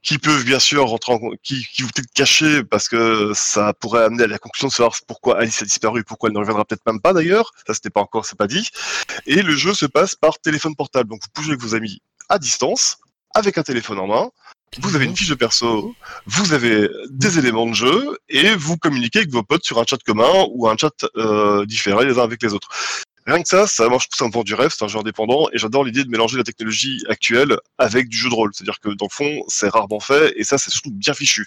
qui 0.06 0.18
peuvent 0.18 0.44
bien 0.44 0.60
sûr 0.60 0.86
rentrer 0.86 1.12
en, 1.14 1.18
qui, 1.42 1.66
qui 1.66 1.82
vont 1.82 1.88
peut-être 1.88 2.12
cacher 2.14 2.62
parce 2.62 2.88
que 2.88 3.32
ça 3.34 3.72
pourrait 3.74 4.04
amener 4.04 4.22
à 4.22 4.26
la 4.28 4.38
conclusion 4.38 4.68
de 4.68 4.72
savoir 4.72 4.96
pourquoi 5.06 5.38
Alice 5.40 5.60
a 5.60 5.64
disparu 5.64 6.04
pourquoi 6.04 6.28
elle 6.28 6.34
ne 6.34 6.38
reviendra 6.38 6.64
peut-être 6.64 6.86
même 6.86 7.00
pas 7.00 7.12
d'ailleurs. 7.12 7.52
Ça 7.66 7.74
c'était 7.74 7.90
pas 7.90 8.00
encore, 8.00 8.24
c'est 8.24 8.38
pas 8.38 8.46
dit. 8.46 8.70
Et 9.26 9.42
le 9.42 9.56
jeu 9.56 9.74
se 9.74 9.84
passe 9.84 10.14
par 10.14 10.38
téléphone 10.38 10.76
portable. 10.76 11.10
Donc 11.10 11.22
vous 11.22 11.28
pouvez 11.34 11.46
jouer 11.46 11.54
avec 11.54 11.62
vos 11.62 11.74
amis 11.74 12.00
à 12.28 12.38
distance, 12.38 12.98
avec 13.34 13.58
un 13.58 13.64
téléphone 13.64 13.98
en 13.98 14.06
main. 14.06 14.30
Vous 14.78 14.94
avez 14.94 15.06
une 15.06 15.16
fiche 15.16 15.28
de 15.28 15.34
perso, 15.34 15.94
vous 16.26 16.52
avez 16.52 16.88
des 17.10 17.38
éléments 17.38 17.66
de 17.66 17.74
jeu 17.74 18.18
et 18.28 18.54
vous 18.54 18.76
communiquez 18.76 19.20
avec 19.20 19.30
vos 19.30 19.42
potes 19.42 19.64
sur 19.64 19.80
un 19.80 19.84
chat 19.88 19.98
commun 20.04 20.46
ou 20.50 20.68
un 20.68 20.76
chat 20.76 20.92
euh, 21.16 21.66
différé 21.66 22.04
les 22.04 22.18
uns 22.18 22.22
avec 22.22 22.42
les 22.42 22.52
autres. 22.52 22.68
Rien 23.26 23.42
que 23.42 23.48
ça, 23.48 23.66
ça 23.66 23.88
marche 23.88 24.08
tout 24.08 24.16
simplement 24.16 24.44
du 24.44 24.54
rêve, 24.54 24.70
c'est 24.76 24.84
un 24.84 24.88
jeu 24.88 25.00
indépendant 25.00 25.48
et 25.52 25.58
j'adore 25.58 25.82
l'idée 25.82 26.04
de 26.04 26.08
mélanger 26.08 26.36
la 26.36 26.44
technologie 26.44 27.02
actuelle 27.08 27.56
avec 27.76 28.08
du 28.08 28.16
jeu 28.16 28.28
de 28.28 28.34
rôle. 28.34 28.52
C'est-à-dire 28.54 28.78
que 28.78 28.90
dans 28.90 29.06
le 29.06 29.14
fond, 29.14 29.42
c'est 29.48 29.68
rarement 29.68 29.98
fait 29.98 30.32
et 30.36 30.44
ça, 30.44 30.58
c'est 30.58 30.70
surtout 30.70 30.92
bien 30.92 31.12
fichu. 31.12 31.46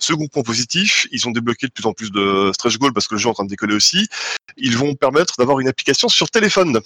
Second 0.00 0.26
point 0.26 0.42
positif, 0.42 1.06
ils 1.12 1.28
ont 1.28 1.30
débloqué 1.30 1.68
de 1.68 1.72
plus 1.72 1.86
en 1.86 1.92
plus 1.92 2.10
de 2.10 2.50
stretch 2.52 2.76
goals 2.78 2.92
parce 2.92 3.06
que 3.06 3.14
le 3.14 3.20
jeu 3.20 3.28
est 3.28 3.30
en 3.30 3.34
train 3.34 3.44
de 3.44 3.50
décoller 3.50 3.74
aussi. 3.74 4.08
Ils 4.56 4.76
vont 4.76 4.96
permettre 4.96 5.34
d'avoir 5.38 5.60
une 5.60 5.68
application 5.68 6.08
sur 6.08 6.28
téléphone. 6.28 6.80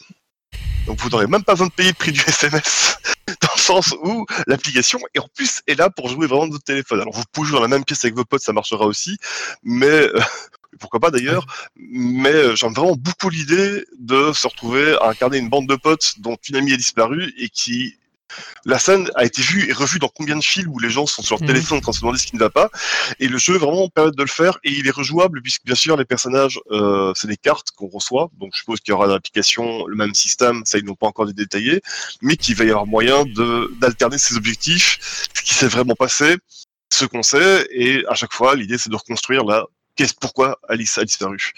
Donc 0.86 1.00
vous 1.00 1.08
n'aurez 1.08 1.26
même 1.26 1.42
pas 1.42 1.54
besoin 1.54 1.68
de 1.68 1.72
payer 1.72 1.90
le 1.90 1.94
prix 1.94 2.12
du 2.12 2.20
SMS, 2.26 2.98
dans 3.40 3.48
le 3.54 3.60
sens 3.60 3.94
où 4.02 4.26
l'application 4.46 5.00
et 5.14 5.18
en 5.18 5.28
plus 5.34 5.62
est 5.66 5.74
là 5.74 5.88
pour 5.88 6.08
jouer 6.10 6.26
vraiment 6.26 6.46
de 6.46 6.52
votre 6.52 6.64
téléphone. 6.64 7.00
Alors 7.00 7.14
vous 7.14 7.24
pouvez 7.32 7.48
jouer 7.48 7.56
dans 7.56 7.62
la 7.62 7.68
même 7.68 7.84
pièce 7.84 8.04
avec 8.04 8.14
vos 8.14 8.24
potes, 8.24 8.42
ça 8.42 8.52
marchera 8.52 8.84
aussi, 8.84 9.16
mais 9.62 9.86
euh, 9.86 10.20
pourquoi 10.78 11.00
pas 11.00 11.10
d'ailleurs. 11.10 11.46
Mais 11.76 12.32
euh, 12.32 12.56
j'aime 12.56 12.72
vraiment 12.72 12.96
beaucoup 12.96 13.30
l'idée 13.30 13.84
de 13.98 14.32
se 14.32 14.46
retrouver 14.46 14.96
à 15.00 15.08
incarner 15.08 15.38
une 15.38 15.48
bande 15.48 15.68
de 15.68 15.76
potes 15.76 16.14
dont 16.18 16.36
une 16.48 16.56
amie 16.56 16.72
a 16.72 16.76
disparu 16.76 17.32
et 17.38 17.48
qui 17.48 17.96
la 18.64 18.78
scène 18.78 19.08
a 19.14 19.24
été 19.24 19.40
vue 19.40 19.70
et 19.70 19.72
revue 19.72 19.98
dans 20.00 20.08
combien 20.08 20.36
de 20.36 20.42
films 20.42 20.70
où 20.72 20.78
les 20.80 20.90
gens 20.90 21.06
sont 21.06 21.22
sur 21.22 21.36
leur 21.36 21.42
Mhm. 21.42 21.46
téléphone 21.46 21.78
en 21.78 21.80
train 21.80 21.92
de 21.92 21.96
se 21.96 22.00
demander 22.00 22.18
ce 22.18 22.26
qui 22.26 22.34
ne 22.34 22.40
va 22.40 22.50
pas. 22.50 22.70
Et 23.20 23.28
le 23.28 23.38
jeu 23.38 23.56
vraiment 23.56 23.88
permet 23.88 24.10
de 24.10 24.20
le 24.22 24.28
faire 24.28 24.58
et 24.64 24.72
il 24.72 24.86
est 24.86 24.90
rejouable 24.90 25.40
puisque 25.42 25.64
bien 25.64 25.76
sûr 25.76 25.96
les 25.96 26.04
personnages, 26.04 26.60
euh, 26.72 27.12
c'est 27.14 27.28
des 27.28 27.36
cartes 27.36 27.70
qu'on 27.70 27.86
reçoit. 27.88 28.28
Donc 28.38 28.50
je 28.52 28.58
suppose 28.58 28.80
qu'il 28.80 28.92
y 28.92 28.94
aura 28.94 29.06
l'application 29.06 29.86
le 29.86 29.96
même 29.96 30.14
système, 30.14 30.62
ça 30.66 30.76
ils 30.76 30.84
n'ont 30.84 30.96
pas 30.96 31.06
encore 31.06 31.26
détaillé, 31.32 31.80
mais 32.20 32.36
qu'il 32.36 32.56
va 32.56 32.64
y 32.64 32.70
avoir 32.70 32.86
moyen 32.86 33.24
d'alterner 33.80 34.18
ses 34.18 34.36
objectifs, 34.36 34.98
ce 35.34 35.42
qui 35.42 35.54
s'est 35.54 35.68
vraiment 35.68 35.94
passé, 35.94 36.36
ce 36.92 37.04
qu'on 37.04 37.22
sait, 37.22 37.66
et 37.70 38.04
à 38.08 38.14
chaque 38.14 38.32
fois 38.32 38.56
l'idée 38.56 38.76
c'est 38.76 38.90
de 38.90 38.96
reconstruire 38.96 39.44
la 39.44 39.64
qu'est-ce 39.96 40.14
pourquoi 40.14 40.58
Alice 40.68 40.96
a 40.98 41.04
disparu? 41.04 41.52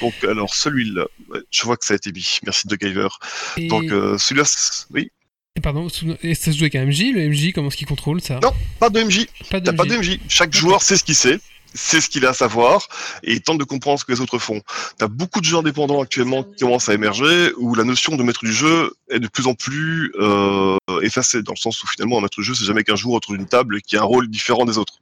Donc 0.00 0.12
alors 0.24 0.54
celui-là, 0.54 1.06
je 1.50 1.62
vois 1.62 1.76
que 1.76 1.84
ça 1.84 1.94
a 1.94 1.96
été 1.96 2.12
mis. 2.12 2.38
Merci 2.44 2.68
de 2.68 2.76
Giver. 2.80 3.08
Et, 3.56 3.68
Donc 3.68 3.84
euh, 3.84 4.18
celui-là, 4.18 4.44
oui, 4.90 5.10
et 5.58 5.60
pardon, 5.60 5.88
et 6.22 6.36
ça 6.36 6.52
se 6.52 6.56
joue 6.56 6.64
avec 6.64 6.76
un 6.76 6.86
MJ, 6.86 7.06
le 7.12 7.28
MJ, 7.30 7.52
comment 7.52 7.66
est-ce 7.66 7.76
qu'il 7.76 7.86
contrôle 7.88 8.20
ça? 8.20 8.38
Non, 8.40 8.52
pas 8.78 8.90
de 8.90 9.02
MJ. 9.02 9.26
Pas 9.50 9.58
de 9.58 9.64
T'as 9.64 9.72
pas 9.72 9.84
MJ. 9.84 9.88
de 9.88 9.96
MJ. 9.96 10.20
Chaque 10.28 10.54
joueur 10.54 10.82
sait 10.82 10.96
ce 10.96 11.02
qu'il 11.02 11.16
sait, 11.16 11.40
sait 11.74 12.00
ce 12.00 12.08
qu'il 12.08 12.24
a 12.26 12.28
à 12.28 12.32
savoir, 12.32 12.86
et 13.24 13.32
il 13.32 13.40
tente 13.40 13.58
de 13.58 13.64
comprendre 13.64 13.98
ce 13.98 14.04
que 14.04 14.12
les 14.12 14.20
autres 14.20 14.38
font. 14.38 14.62
T'as 14.98 15.08
beaucoup 15.08 15.40
de 15.40 15.44
jeux 15.44 15.56
indépendants 15.56 16.00
actuellement 16.00 16.44
qui 16.44 16.60
commencent 16.60 16.88
à 16.88 16.94
émerger, 16.94 17.52
où 17.56 17.74
la 17.74 17.82
notion 17.82 18.14
de 18.14 18.22
maître 18.22 18.44
du 18.44 18.52
jeu 18.52 18.92
est 19.10 19.18
de 19.18 19.26
plus 19.26 19.48
en 19.48 19.54
plus 19.54 20.12
euh, 20.20 20.76
effacée, 21.02 21.42
dans 21.42 21.54
le 21.54 21.58
sens 21.58 21.82
où 21.82 21.88
finalement 21.88 22.18
un 22.18 22.20
maître 22.20 22.38
du 22.38 22.44
jeu, 22.44 22.54
c'est 22.54 22.64
jamais 22.64 22.84
qu'un 22.84 22.94
joueur 22.94 23.16
autour 23.16 23.34
d'une 23.34 23.48
table 23.48 23.82
qui 23.82 23.96
a 23.96 24.02
un 24.02 24.04
rôle 24.04 24.28
différent 24.28 24.64
des 24.64 24.78
autres. 24.78 25.00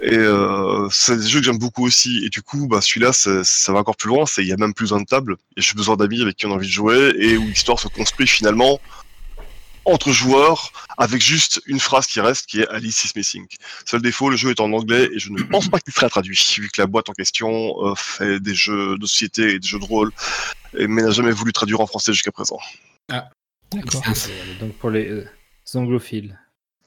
Et 0.00 0.14
euh, 0.16 0.88
c'est 0.90 1.16
des 1.16 1.26
jeux 1.26 1.40
que 1.40 1.46
j'aime 1.46 1.58
beaucoup 1.58 1.84
aussi. 1.84 2.24
Et 2.24 2.28
du 2.28 2.42
coup, 2.42 2.68
bah, 2.68 2.80
celui-là, 2.80 3.12
ça 3.12 3.72
va 3.72 3.80
encore 3.80 3.96
plus 3.96 4.08
loin. 4.08 4.24
Il 4.38 4.44
y 4.46 4.52
a 4.52 4.56
même 4.56 4.74
plus 4.74 4.84
besoin 4.84 5.00
de 5.00 5.06
table. 5.06 5.36
Et 5.56 5.62
j'ai 5.62 5.74
besoin 5.74 5.96
d'amis 5.96 6.22
avec 6.22 6.36
qui 6.36 6.46
on 6.46 6.52
a 6.52 6.54
envie 6.54 6.66
de 6.68 6.72
jouer 6.72 7.12
et 7.18 7.36
où 7.36 7.46
l'histoire 7.46 7.78
se 7.80 7.88
construit 7.88 8.26
finalement 8.26 8.80
entre 9.84 10.10
joueurs 10.10 10.72
avec 10.98 11.22
juste 11.22 11.62
une 11.66 11.78
phrase 11.78 12.06
qui 12.06 12.20
reste, 12.20 12.46
qui 12.46 12.60
est 12.60 12.68
Alice 12.68 13.04
is 13.04 13.12
missing. 13.14 13.46
Seul 13.84 14.02
défaut, 14.02 14.30
le 14.30 14.36
jeu 14.36 14.50
est 14.50 14.58
en 14.60 14.72
anglais 14.72 15.08
et 15.12 15.18
je 15.20 15.30
ne 15.30 15.40
pense 15.44 15.68
pas 15.68 15.78
qu'il 15.78 15.92
sera 15.94 16.08
traduit, 16.08 16.36
vu 16.58 16.68
que 16.68 16.80
la 16.80 16.88
boîte 16.88 17.08
en 17.08 17.12
question 17.12 17.72
euh, 17.86 17.94
fait 17.94 18.40
des 18.40 18.54
jeux 18.54 18.98
de 18.98 19.06
société 19.06 19.54
et 19.54 19.58
des 19.60 19.68
jeux 19.68 19.78
de 19.78 19.84
rôle, 19.84 20.10
et- 20.76 20.88
mais 20.88 21.02
n'a 21.02 21.12
jamais 21.12 21.30
voulu 21.30 21.52
traduire 21.52 21.80
en 21.80 21.86
français 21.86 22.12
jusqu'à 22.12 22.32
présent. 22.32 22.58
D'accord. 23.08 24.02
Euh, 24.08 24.58
Donc 24.60 24.72
pour 24.78 24.90
les 24.90 25.08
euh, 25.08 25.28
anglophiles. 25.74 26.36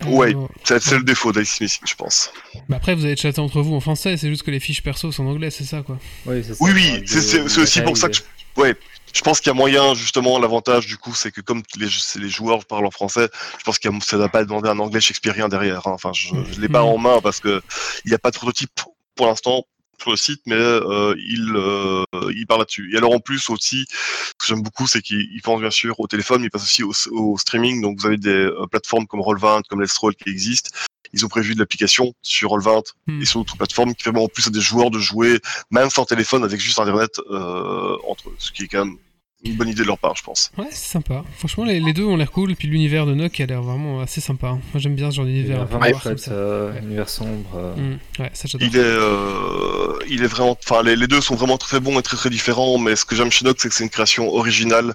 Ouais, 0.06 0.34
Euh, 0.34 0.48
c'est 0.64 0.82
c'est 0.82 0.98
le 0.98 1.04
défaut 1.04 1.32
d'Alice 1.34 1.58
is 1.60 1.64
missing, 1.64 1.82
je 1.88 1.96
pense. 1.96 2.32
bah 2.70 2.78
après, 2.78 2.96
vous 2.96 3.04
avez 3.06 3.18
chaté 3.18 3.40
entre 3.42 3.62
vous 3.62 3.76
en 3.76 3.82
français, 3.82 4.16
c'est 4.18 4.30
juste 4.30 4.44
que 4.44 4.52
les 4.52 4.60
fiches 4.62 4.82
perso 4.82 5.12
sont 5.12 5.26
en 5.26 5.32
anglais, 5.32 5.50
c'est 5.52 5.66
ça 5.66 5.82
quoi. 5.82 5.98
Oui, 6.26 6.44
ça. 6.44 6.54
Oui, 6.62 7.04
c'est 7.06 7.60
aussi 7.60 7.82
pour 7.82 7.98
ça 7.98 8.08
que 8.08 8.16
je, 8.16 8.22
ouais, 8.62 8.76
je 9.14 9.22
pense 9.22 9.42
qu'il 9.42 9.48
y 9.50 9.52
a 9.52 9.54
moyen, 9.56 9.94
justement, 9.96 10.40
l'avantage 10.40 10.88
du 10.88 10.98
coup, 10.98 11.14
c'est 11.14 11.32
que 11.32 11.42
comme 11.42 11.64
les, 11.78 11.88
les 12.16 12.30
joueurs 12.30 12.64
parlent 12.66 12.86
en 12.86 12.92
français, 12.92 13.28
je 13.58 13.64
pense 13.66 13.78
que 13.78 13.90
ça 14.06 14.16
ne 14.16 14.22
va 14.22 14.30
pas 14.30 14.46
demander 14.46 14.70
un 14.70 14.80
anglais 14.80 15.02
shakespearien 15.02 15.50
derrière. 15.50 15.86
hein. 15.88 15.92
Enfin, 15.92 16.12
je 16.14 16.34
ne 16.34 16.62
l'ai 16.62 16.70
pas 16.70 16.82
Mhm. 16.82 16.88
en 16.88 16.98
main 16.98 17.20
parce 17.22 17.42
que 17.42 17.62
il 18.06 18.10
n'y 18.10 18.16
a 18.16 18.20
pas 18.20 18.32
de 18.32 18.38
prototype 18.38 18.72
pour 19.16 19.26
l'instant 19.28 19.66
sur 20.02 20.12
le 20.12 20.18
site, 20.18 20.42
mais 20.46 20.56
euh, 20.56 21.16
il, 21.18 21.54
euh, 21.56 22.04
il 22.36 22.46
parle 22.48 22.62
là-dessus. 22.62 22.94
Et 22.94 22.98
alors 22.98 23.14
en 23.14 23.20
plus 23.20 23.50
aussi, 23.50 23.86
ce 23.90 24.34
que 24.38 24.48
j'aime 24.48 24.62
beaucoup, 24.62 24.88
c'est 24.88 25.02
qu'il 25.02 25.28
il 25.32 25.42
pense 25.42 25.60
bien 25.60 25.72
sûr 25.72 26.00
au 26.00 26.08
téléphone, 26.08 26.42
mais 26.42 26.48
il 26.48 26.52
passe 26.52 26.64
aussi 26.64 26.84
au, 26.84 26.94
au 27.12 27.38
streaming. 27.38 27.82
Donc 27.82 28.00
vous 28.00 28.06
avez 28.06 28.18
des 28.18 28.30
euh, 28.30 28.66
plateformes 28.70 29.08
comme 29.08 29.22
Roll20, 29.22 29.64
comme 29.70 29.82
Let's 29.82 29.98
Roll 29.98 30.16
qui 30.16 30.30
existent. 30.30 30.72
Ils 31.12 31.26
ont 31.26 31.30
prévu 31.30 31.56
de 31.56 31.60
l'application 31.60 32.14
sur 32.22 32.52
Roll20 32.52 32.84
Hmm. 33.08 33.22
et 33.22 33.26
sur 33.26 33.40
d'autres 33.40 33.58
plateformes 33.58 33.96
qui 33.96 34.04
permet 34.04 34.22
en 34.22 34.28
plus 34.28 34.48
à 34.48 34.50
des 34.52 34.62
joueurs 34.62 34.92
de 34.92 35.00
jouer 35.00 35.40
même 35.72 35.90
sans 35.90 36.06
téléphone 36.06 36.44
avec 36.44 36.60
juste 36.60 36.80
internet 36.80 37.20
euh, 37.32 37.98
entre 38.08 38.30
eux, 38.30 38.36
ce 38.38 38.52
qui 38.52 38.64
est 38.64 38.68
quand 38.68 38.86
même 38.86 38.98
une 39.46 39.56
bonne 39.56 39.70
idée 39.70 39.84
de 39.84 39.88
leur 39.88 39.98
part, 39.98 40.16
je 40.18 40.24
pense. 40.24 40.52
Ouais, 40.58 40.68
c'est 40.72 40.92
sympa. 40.92 41.24
Franchement, 41.38 41.64
les, 41.64 41.80
les 41.80 41.94
deux 41.94 42.04
ont 42.06 42.18
l'air 42.18 42.30
cool, 42.32 42.56
puis 42.56 42.68
l'univers 42.68 43.06
de 43.06 43.14
Nock 43.14 43.40
a 43.40 43.46
l'air 43.46 43.62
vraiment 43.62 44.02
assez 44.02 44.20
sympa. 44.22 44.48
Moi 44.50 44.60
j'aime 44.76 44.96
bien 44.96 45.10
ce 45.12 45.16
genre 45.18 45.26
d'univers. 45.26 45.62
un 45.62 46.18
ça. 46.18 46.32
euh, 46.32 46.80
univers 46.82 47.08
sombre. 47.10 47.50
euh. 47.56 47.76
Mm, 47.76 48.00
Ouais, 48.20 48.30
ça 48.34 48.48
j'adore. 48.48 48.68
Il 48.68 48.76
est, 48.76 48.80
euh, 48.84 49.94
il 50.10 50.24
est 50.24 50.28
vraiment, 50.28 50.58
enfin 50.64 50.84
les, 50.84 50.96
les 50.96 51.08
deux 51.08 51.22
sont 51.22 51.36
vraiment 51.36 51.58
très 51.58 51.80
bons 51.80 51.98
et 52.00 52.04
très 52.04 52.18
très 52.18 52.30
différents, 52.30 52.78
mais 52.78 52.96
ce 52.96 53.06
que 53.06 53.16
j'aime 53.16 53.32
chez 53.32 53.46
Nox, 53.46 53.62
c'est 53.62 53.70
que 53.70 53.76
c'est 53.76 53.84
une 53.84 53.90
création 53.90 54.34
originale 54.34 54.94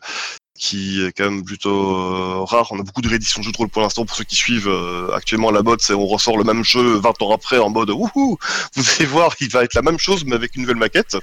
qui 0.56 1.02
est 1.04 1.10
quand 1.12 1.24
même 1.24 1.42
plutôt 1.42 1.96
euh, 1.96 2.44
rare. 2.44 2.68
On 2.70 2.78
a 2.78 2.82
beaucoup 2.84 3.00
de 3.00 3.08
rééditions 3.08 3.40
de 3.40 3.46
jeux 3.46 3.50
de 3.52 3.56
rôle 3.56 3.68
pour 3.70 3.82
l'instant. 3.82 4.04
Pour 4.04 4.14
ceux 4.16 4.22
qui 4.24 4.36
suivent 4.36 4.68
euh, 4.68 5.10
actuellement 5.12 5.50
la 5.50 5.62
mode, 5.62 5.80
c'est 5.80 5.94
on 5.94 6.06
ressort 6.06 6.36
le 6.38 6.44
même 6.44 6.62
jeu 6.62 6.96
20 6.98 7.22
ans 7.22 7.32
après 7.34 7.58
en 7.58 7.70
mode 7.70 7.90
wouhou, 7.90 8.38
vous 8.76 8.84
allez 8.96 9.06
voir, 9.06 9.34
il 9.40 9.48
va 9.50 9.64
être 9.64 9.74
la 9.74 9.82
même 9.82 9.98
chose 9.98 10.24
mais 10.24 10.34
avec 10.36 10.54
une 10.54 10.62
nouvelle 10.62 10.76
maquette. 10.76 11.16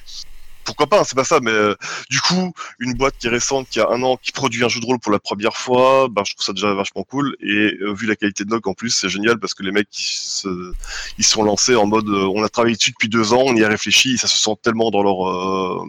Pourquoi 0.63 0.87
pas, 0.87 1.01
hein, 1.01 1.03
c'est 1.05 1.15
pas 1.15 1.23
ça, 1.23 1.39
mais 1.41 1.51
euh, 1.51 1.75
du 2.09 2.21
coup, 2.21 2.53
une 2.79 2.93
boîte 2.93 3.15
qui 3.19 3.27
est 3.27 3.29
récente, 3.29 3.67
qui 3.69 3.79
a 3.79 3.89
un 3.89 4.01
an, 4.03 4.17
qui 4.17 4.31
produit 4.31 4.63
un 4.63 4.69
jeu 4.69 4.79
de 4.79 4.85
rôle 4.85 4.99
pour 4.99 5.11
la 5.11 5.19
première 5.19 5.55
fois, 5.55 6.07
ben, 6.09 6.23
je 6.25 6.33
trouve 6.35 6.45
ça 6.45 6.53
déjà 6.53 6.73
vachement 6.73 7.03
cool. 7.03 7.35
Et 7.41 7.77
euh, 7.81 7.93
vu 7.93 8.07
la 8.07 8.15
qualité 8.15 8.45
de 8.45 8.49
Noc 8.49 8.67
en 8.67 8.73
plus, 8.73 8.89
c'est 8.89 9.09
génial 9.09 9.39
parce 9.39 9.53
que 9.53 9.63
les 9.63 9.71
mecs 9.71 9.87
ils 9.97 10.17
se, 10.17 10.71
ils 11.17 11.25
sont 11.25 11.43
lancés 11.43 11.75
en 11.75 11.87
mode, 11.87 12.07
euh, 12.09 12.31
on 12.33 12.43
a 12.43 12.49
travaillé 12.49 12.75
dessus 12.75 12.91
depuis 12.91 13.09
deux 13.09 13.33
ans, 13.33 13.43
on 13.45 13.55
y 13.55 13.63
a 13.63 13.67
réfléchi, 13.67 14.13
et 14.13 14.17
ça 14.17 14.27
se 14.27 14.37
sent 14.37 14.55
tellement 14.61 14.91
dans 14.91 15.03
leur 15.03 15.17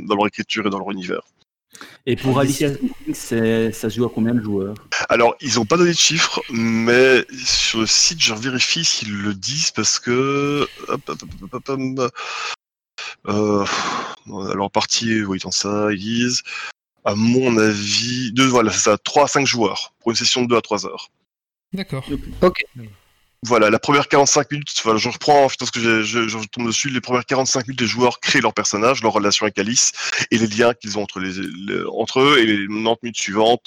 dans 0.07 0.17
leur 0.17 0.27
écriture 0.27 0.67
et 0.67 0.71
dans 0.71 0.79
leur 0.79 0.91
univers. 0.91 1.23
Et 2.07 2.17
pour 2.17 2.39
Alicia 2.39 2.71
ça 3.13 3.91
se 3.91 3.91
joue 3.91 4.05
à 4.05 4.11
combien 4.13 4.35
de 4.35 4.43
joueurs? 4.43 4.75
Alors, 5.09 5.35
ils 5.41 5.61
ont 5.61 5.65
pas 5.65 5.77
donné 5.77 5.91
de 5.91 5.97
chiffres, 5.97 6.43
mais 6.51 7.25
sur 7.45 7.81
le 7.81 7.87
site, 7.87 8.21
je 8.21 8.35
vérifie 8.35 8.85
s'ils 8.85 9.17
le 9.17 9.35
disent 9.35 9.71
parce 9.71 9.99
que. 9.99 10.67
hop, 10.89 11.01
hop, 11.09 11.69
hop. 11.69 12.13
Euh, 13.29 13.65
alors, 14.51 14.71
partie, 14.71 15.23
oui, 15.23 15.39
dans 15.39 15.51
ça, 15.51 15.89
ils 15.93 15.99
disent. 15.99 16.43
À 17.05 17.15
mon 17.17 17.57
avis, 17.57 18.31
deux, 18.33 18.47
voilà, 18.47 18.71
c'est 18.71 18.79
ça, 18.81 18.97
3 18.99 19.25
à 19.25 19.29
5 19.29 19.47
joueurs 19.47 19.93
pour 20.01 20.11
une 20.13 20.17
session 20.17 20.43
de 20.43 20.47
2 20.49 20.57
à 20.57 20.61
3 20.61 20.87
heures. 20.87 21.11
D'accord. 21.73 22.05
Ok. 22.43 22.65
Voilà, 23.45 23.71
la 23.71 23.81
première 23.81 24.07
45 24.07 24.53
minutes, 24.53 24.81
voilà, 24.85 25.01
je 25.01 25.09
reprends 25.09 25.49
parce 25.59 25.73
que 25.73 25.81
j'ai- 25.81 26.05
je, 26.05 26.29
je 26.29 26.39
tombe 26.47 26.69
dessus, 26.69 26.91
les 26.91 27.01
premières 27.01 27.25
45 27.27 27.67
minutes, 27.67 27.81
les 27.81 27.89
joueurs 27.89 28.21
créent 28.21 28.41
leur 28.41 28.55
personnage, 28.55 29.03
leur 29.03 29.13
relation 29.13 29.45
avec 29.47 29.59
Alice 29.59 29.91
et 30.31 30.39
les 30.39 30.47
liens 30.47 30.75
qu'ils 30.75 30.97
ont 30.97 31.03
entre, 31.03 31.19
les, 31.19 31.33
les- 31.33 31.83
entre 31.93 32.21
eux, 32.21 32.39
et 32.39 32.47
les 32.47 32.69
90 32.69 32.99
minutes 33.03 33.17
suivantes, 33.21 33.67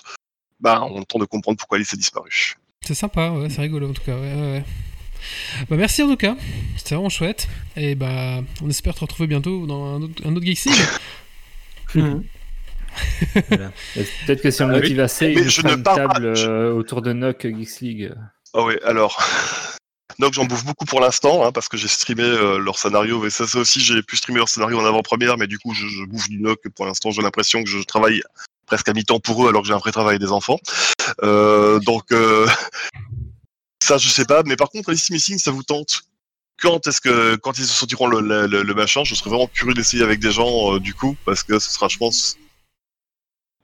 bah, 0.61 0.81
on 0.89 1.03
tente 1.03 1.19
de 1.19 1.25
comprendre 1.25 1.57
pourquoi 1.57 1.75
Alice 1.75 1.93
a 1.93 1.97
disparu. 1.97 2.55
C'est 2.87 2.95
sympa, 2.95 3.31
ouais, 3.31 3.49
c'est 3.49 3.59
rigolo 3.61 3.89
en 3.89 3.93
tout 3.93 4.03
cas. 4.03 4.15
Ouais, 4.15 4.33
ouais, 4.33 4.51
ouais. 4.53 4.63
Bah, 5.69 5.75
merci 5.77 6.03
en 6.03 6.07
tout 6.09 6.17
cas, 6.17 6.35
c'était 6.77 6.95
vraiment 6.95 7.09
chouette. 7.09 7.47
Et 7.75 7.95
bah, 7.95 8.41
on 8.63 8.69
espère 8.69 8.93
te 8.95 9.01
retrouver 9.01 9.27
bientôt 9.27 9.65
dans 9.65 9.95
un 9.95 10.01
autre, 10.03 10.21
un 10.25 10.35
autre 10.35 10.45
Geeks 10.45 10.65
League. 10.65 10.85
Et 11.95 12.01
Peut-être 14.25 14.41
que 14.41 14.51
si 14.51 14.61
on 14.63 14.69
Ah 14.69 14.73
oui. 14.75 14.81
motive 14.81 14.99
assez, 15.01 15.33
Mais 15.35 15.43
je 15.43 15.61
fera 15.61 15.71
ne 15.71 15.77
une 15.77 15.83
pas- 15.83 15.95
table 15.95 16.25
euh, 16.37 16.73
autour 16.73 17.01
de 17.01 17.13
Nock 17.13 17.45
Geeks 17.45 17.79
League. 17.81 18.13
Ah 18.53 18.63
ouais, 18.63 18.79
alors. 18.83 19.21
Donc 20.19 20.31
j'en 20.33 20.45
bouffe 20.45 20.63
beaucoup 20.63 20.85
pour 20.85 21.01
l'instant, 21.01 21.45
hein, 21.45 21.51
parce 21.51 21.67
que 21.67 21.75
j'ai 21.75 21.89
streamé 21.89 22.23
euh, 22.23 22.57
leur 22.57 22.77
scénario, 22.79 23.25
et 23.25 23.29
ça, 23.29 23.45
ça 23.47 23.59
aussi 23.59 23.81
j'ai 23.81 24.01
pu 24.01 24.15
streamer 24.15 24.37
leur 24.37 24.47
scénario 24.47 24.79
en 24.79 24.85
avant-première, 24.85 25.37
mais 25.37 25.45
du 25.45 25.57
coup 25.59 25.73
je, 25.73 25.87
je 25.87 26.05
bouffe 26.05 26.29
du 26.29 26.39
NOC 26.39 26.69
pour 26.73 26.85
l'instant, 26.85 27.11
j'ai 27.11 27.21
l'impression 27.21 27.61
que 27.61 27.69
je 27.69 27.79
travaille 27.79 28.21
presque 28.65 28.87
à 28.87 28.93
mi-temps 28.93 29.19
pour 29.19 29.45
eux 29.45 29.49
alors 29.49 29.61
que 29.63 29.67
j'ai 29.67 29.73
un 29.73 29.77
vrai 29.77 29.91
travail 29.91 30.17
des 30.17 30.31
enfants. 30.31 30.57
Euh, 31.23 31.79
donc 31.79 32.13
euh, 32.13 32.47
ça 33.85 33.97
je 33.97 34.09
sais 34.09 34.25
pas, 34.25 34.43
mais 34.45 34.55
par 34.55 34.69
contre 34.69 34.89
Alice 34.89 35.09
Missing 35.09 35.37
ça 35.37 35.51
vous 35.51 35.63
tente 35.63 36.01
quand 36.61 36.87
est-ce 36.87 37.01
que 37.01 37.35
quand 37.35 37.57
ils 37.59 37.65
sortiront 37.65 38.07
le, 38.07 38.21
le, 38.21 38.47
le- 38.47 38.63
le 38.63 38.73
machin, 38.73 39.03
je 39.03 39.13
serais 39.13 39.29
vraiment 39.29 39.47
curieux 39.47 39.73
d'essayer 39.73 40.03
avec 40.03 40.19
des 40.19 40.31
gens 40.31 40.75
euh, 40.75 40.79
du 40.79 40.93
coup, 40.93 41.15
parce 41.25 41.43
que 41.43 41.59
ce 41.59 41.69
sera 41.69 41.87
je 41.89 41.97
pense 41.97 42.37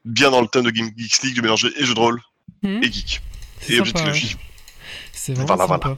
bien 0.05 0.29
dans 0.31 0.41
le 0.41 0.47
thème 0.47 0.63
de 0.63 0.71
Game 0.71 0.89
Geeks 0.97 1.21
League 1.23 1.35
de 1.37 1.41
mélanger 1.41 1.69
et 1.77 1.85
jeux 1.85 1.93
de 1.93 1.99
rôle 1.99 2.21
Mhm. 2.63 2.83
et 2.83 2.91
geek. 2.91 3.21
C'est 3.59 3.73
Et 3.75 3.79
objet 3.79 3.93
de. 3.93 3.99
C'est 5.13 5.33
vraiment 5.33 5.55
Voilà, 5.55 5.67
sympa. 5.67 5.97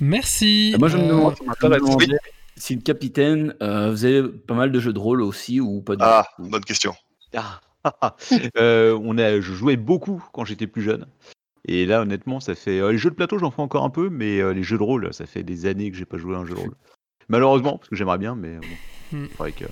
Merci. 0.00 0.74
Moi, 0.78 0.88
je 0.88 0.96
me 0.96 1.02
euh, 1.02 1.08
demande- 1.08 2.18
si 2.56 2.74
le 2.76 2.80
capitaine 2.82 3.54
euh, 3.62 3.90
faisait 3.90 4.22
pas 4.22 4.54
mal 4.54 4.70
de 4.72 4.78
jeux 4.80 4.92
de 4.92 4.98
rôle 4.98 5.20
aussi 5.22 5.60
ou 5.60 5.80
pas 5.82 5.96
du 5.96 6.02
Ah, 6.04 6.26
bonne 6.38 6.64
question. 6.64 6.94
Ah, 7.36 7.60
Euh, 8.56 8.98
on 9.02 9.18
a, 9.18 9.40
je 9.40 9.52
jouais 9.52 9.76
beaucoup 9.76 10.24
quand 10.32 10.44
j'étais 10.44 10.66
plus 10.66 10.82
jeune. 10.82 11.06
Et 11.66 11.86
là, 11.86 12.02
honnêtement, 12.02 12.40
ça 12.40 12.54
fait. 12.54 12.78
euh, 12.80 12.92
les 12.92 12.98
jeux 12.98 13.10
de 13.10 13.14
plateau, 13.14 13.38
j'en 13.38 13.50
fais 13.50 13.62
encore 13.62 13.84
un 13.84 13.90
peu, 13.90 14.10
mais 14.10 14.40
euh, 14.40 14.52
les 14.52 14.62
jeux 14.62 14.76
de 14.78 14.82
rôle, 14.82 15.12
ça 15.14 15.24
fait 15.26 15.42
des 15.42 15.66
années 15.66 15.90
que 15.90 15.96
j'ai 15.96 16.04
pas 16.04 16.18
joué 16.18 16.34
à 16.34 16.38
un 16.38 16.44
jeu 16.44 16.54
de 16.54 16.60
rôle. 16.60 16.74
Malheureusement, 17.28 17.78
parce 17.78 17.88
que 17.88 17.96
j'aimerais 17.96 18.18
bien, 18.18 18.34
mais 18.34 18.56
bon. 18.58 19.18
Hmm. 19.18 19.26
faudrait 19.28 19.52
que- 19.52 19.64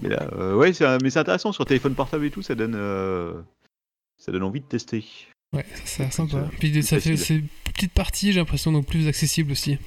Mais 0.00 0.10
là, 0.10 0.28
euh, 0.36 0.54
ouais, 0.54 0.72
c'est, 0.72 0.84
mais 1.02 1.10
c'est 1.10 1.18
intéressant 1.18 1.50
sur 1.52 1.64
téléphone 1.64 1.94
portable 1.94 2.24
et 2.24 2.30
tout, 2.30 2.42
ça 2.42 2.54
donne, 2.54 2.74
euh, 2.76 3.32
ça 4.16 4.30
donne 4.30 4.44
envie 4.44 4.60
de 4.60 4.66
tester. 4.66 5.04
Ouais, 5.52 5.64
ça 5.74 5.82
c'est 5.84 6.12
sympa. 6.12 6.48
C'est- 6.52 6.58
Puis 6.58 6.82
ça 6.84 7.00
fait 7.00 7.16
ces 7.16 7.42
petites 7.72 7.92
parties, 7.92 8.32
j'ai 8.32 8.38
l'impression, 8.38 8.70
donc 8.70 8.86
plus 8.86 9.08
accessible 9.08 9.50
aussi. 9.52 9.78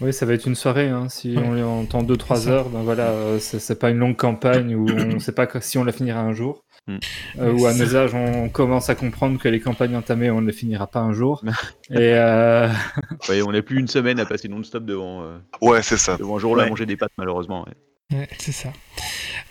Oui, 0.00 0.12
ça 0.12 0.26
va 0.26 0.32
être 0.34 0.46
une 0.48 0.54
soirée. 0.56 0.88
hein. 0.88 1.08
Si 1.08 1.36
Ouais. 1.36 1.42
on 1.44 1.52
les 1.54 1.62
entend 1.62 2.02
2-3 2.02 2.36
C'est 2.36 2.44
ça. 2.46 2.50
heures, 2.50 2.68
ben 2.70 2.82
voilà, 2.82 3.10
euh, 3.10 3.38
c'est 3.38 3.58
c'est 3.60 3.78
pas 3.78 3.90
une 3.90 3.98
longue 3.98 4.16
campagne 4.16 4.74
où 4.74 4.86
on 4.90 5.14
ne 5.14 5.18
sait 5.18 5.32
pas 5.32 5.46
si 5.60 5.78
on 5.78 5.84
la 5.84 5.92
finira 5.92 6.20
un 6.20 6.32
jour. 6.32 6.64
Mm. 6.88 6.98
Euh, 7.40 7.52
où 7.52 7.66
à 7.66 7.74
nos 7.74 7.94
âges, 7.96 8.14
on 8.14 8.48
commence 8.48 8.88
à 8.88 8.94
comprendre 8.94 9.38
que 9.38 9.48
les 9.48 9.60
campagnes 9.60 9.94
entamées, 9.94 10.30
on 10.30 10.40
ne 10.40 10.46
les 10.46 10.52
finira 10.54 10.86
pas 10.86 11.00
un 11.00 11.12
jour. 11.12 11.42
Et 11.90 11.96
euh, 11.98 12.68
Ouais, 13.28 13.42
on 13.42 13.52
n'a 13.52 13.60
plus 13.62 13.78
une 13.78 13.88
semaine 13.88 14.18
à 14.18 14.24
passer 14.26 14.48
non-stop 14.48 14.84
devant, 14.84 15.22
euh, 15.22 15.38
Ouais, 15.60 15.82
c'est 15.82 15.98
ça. 15.98 16.16
devant 16.16 16.36
un 16.36 16.40
jour 16.40 16.56
là 16.56 16.62
à 16.62 16.64
Ouais. 16.64 16.70
manger 16.70 16.86
des 16.86 16.96
pâtes, 16.96 17.12
malheureusement. 17.18 17.64
ouais. 17.66 18.16
Ouais, 18.18 18.28
c'est 18.38 18.52
ça. 18.52 18.72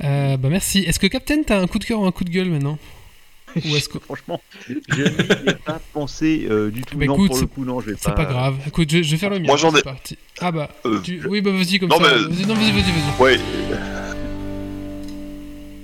Euh, 0.03 0.35
bah 0.37 0.49
merci. 0.49 0.79
Est-ce 0.79 0.99
que 0.99 1.05
Captain, 1.05 1.43
t'as 1.45 1.59
un 1.61 1.67
coup 1.67 1.77
de 1.77 1.85
cœur 1.85 1.99
ou 2.01 2.05
un 2.05 2.11
coup 2.11 2.23
de 2.23 2.31
gueule 2.31 2.49
maintenant 2.49 2.79
Ou 3.55 3.75
est-ce 3.75 3.87
que... 3.87 3.99
Franchement, 3.99 4.41
je 4.67 4.73
n'y 4.73 5.49
ai 5.49 5.53
pas 5.53 5.79
pensé 5.93 6.47
euh, 6.49 6.71
du 6.71 6.81
tout. 6.81 6.97
Bah 6.97 7.05
non, 7.05 7.13
écoute, 7.15 7.27
pour 7.27 7.35
le 7.37 7.41
c'est- 7.41 7.47
coup, 7.53 7.65
non, 7.65 7.79
je 7.81 7.91
vais 7.91 7.95
C'est 7.99 8.15
pas 8.15 8.25
grave. 8.25 8.55
Écoute, 8.67 8.89
je, 8.91 9.03
je 9.03 9.11
vais 9.11 9.17
faire 9.17 9.29
le 9.29 9.37
mien. 9.39 9.45
Moi, 9.47 9.57
j'en 9.57 9.73
ai- 9.75 9.81
parti. 9.83 10.17
Ah 10.41 10.51
bah. 10.51 10.69
Euh, 10.85 10.99
tu- 11.01 11.21
Oui, 11.27 11.41
bah 11.41 11.51
vas-y 11.51 11.77
comme 11.79 11.89
Non, 11.89 11.97
ça. 11.99 12.03
mais- 12.03 12.33
Vas-y, 12.35 12.45
non, 12.47 12.55
vas-y, 12.55 12.71
vas-y, 12.71 12.81
vas-y. 12.81 13.21
Ouais, 13.21 13.39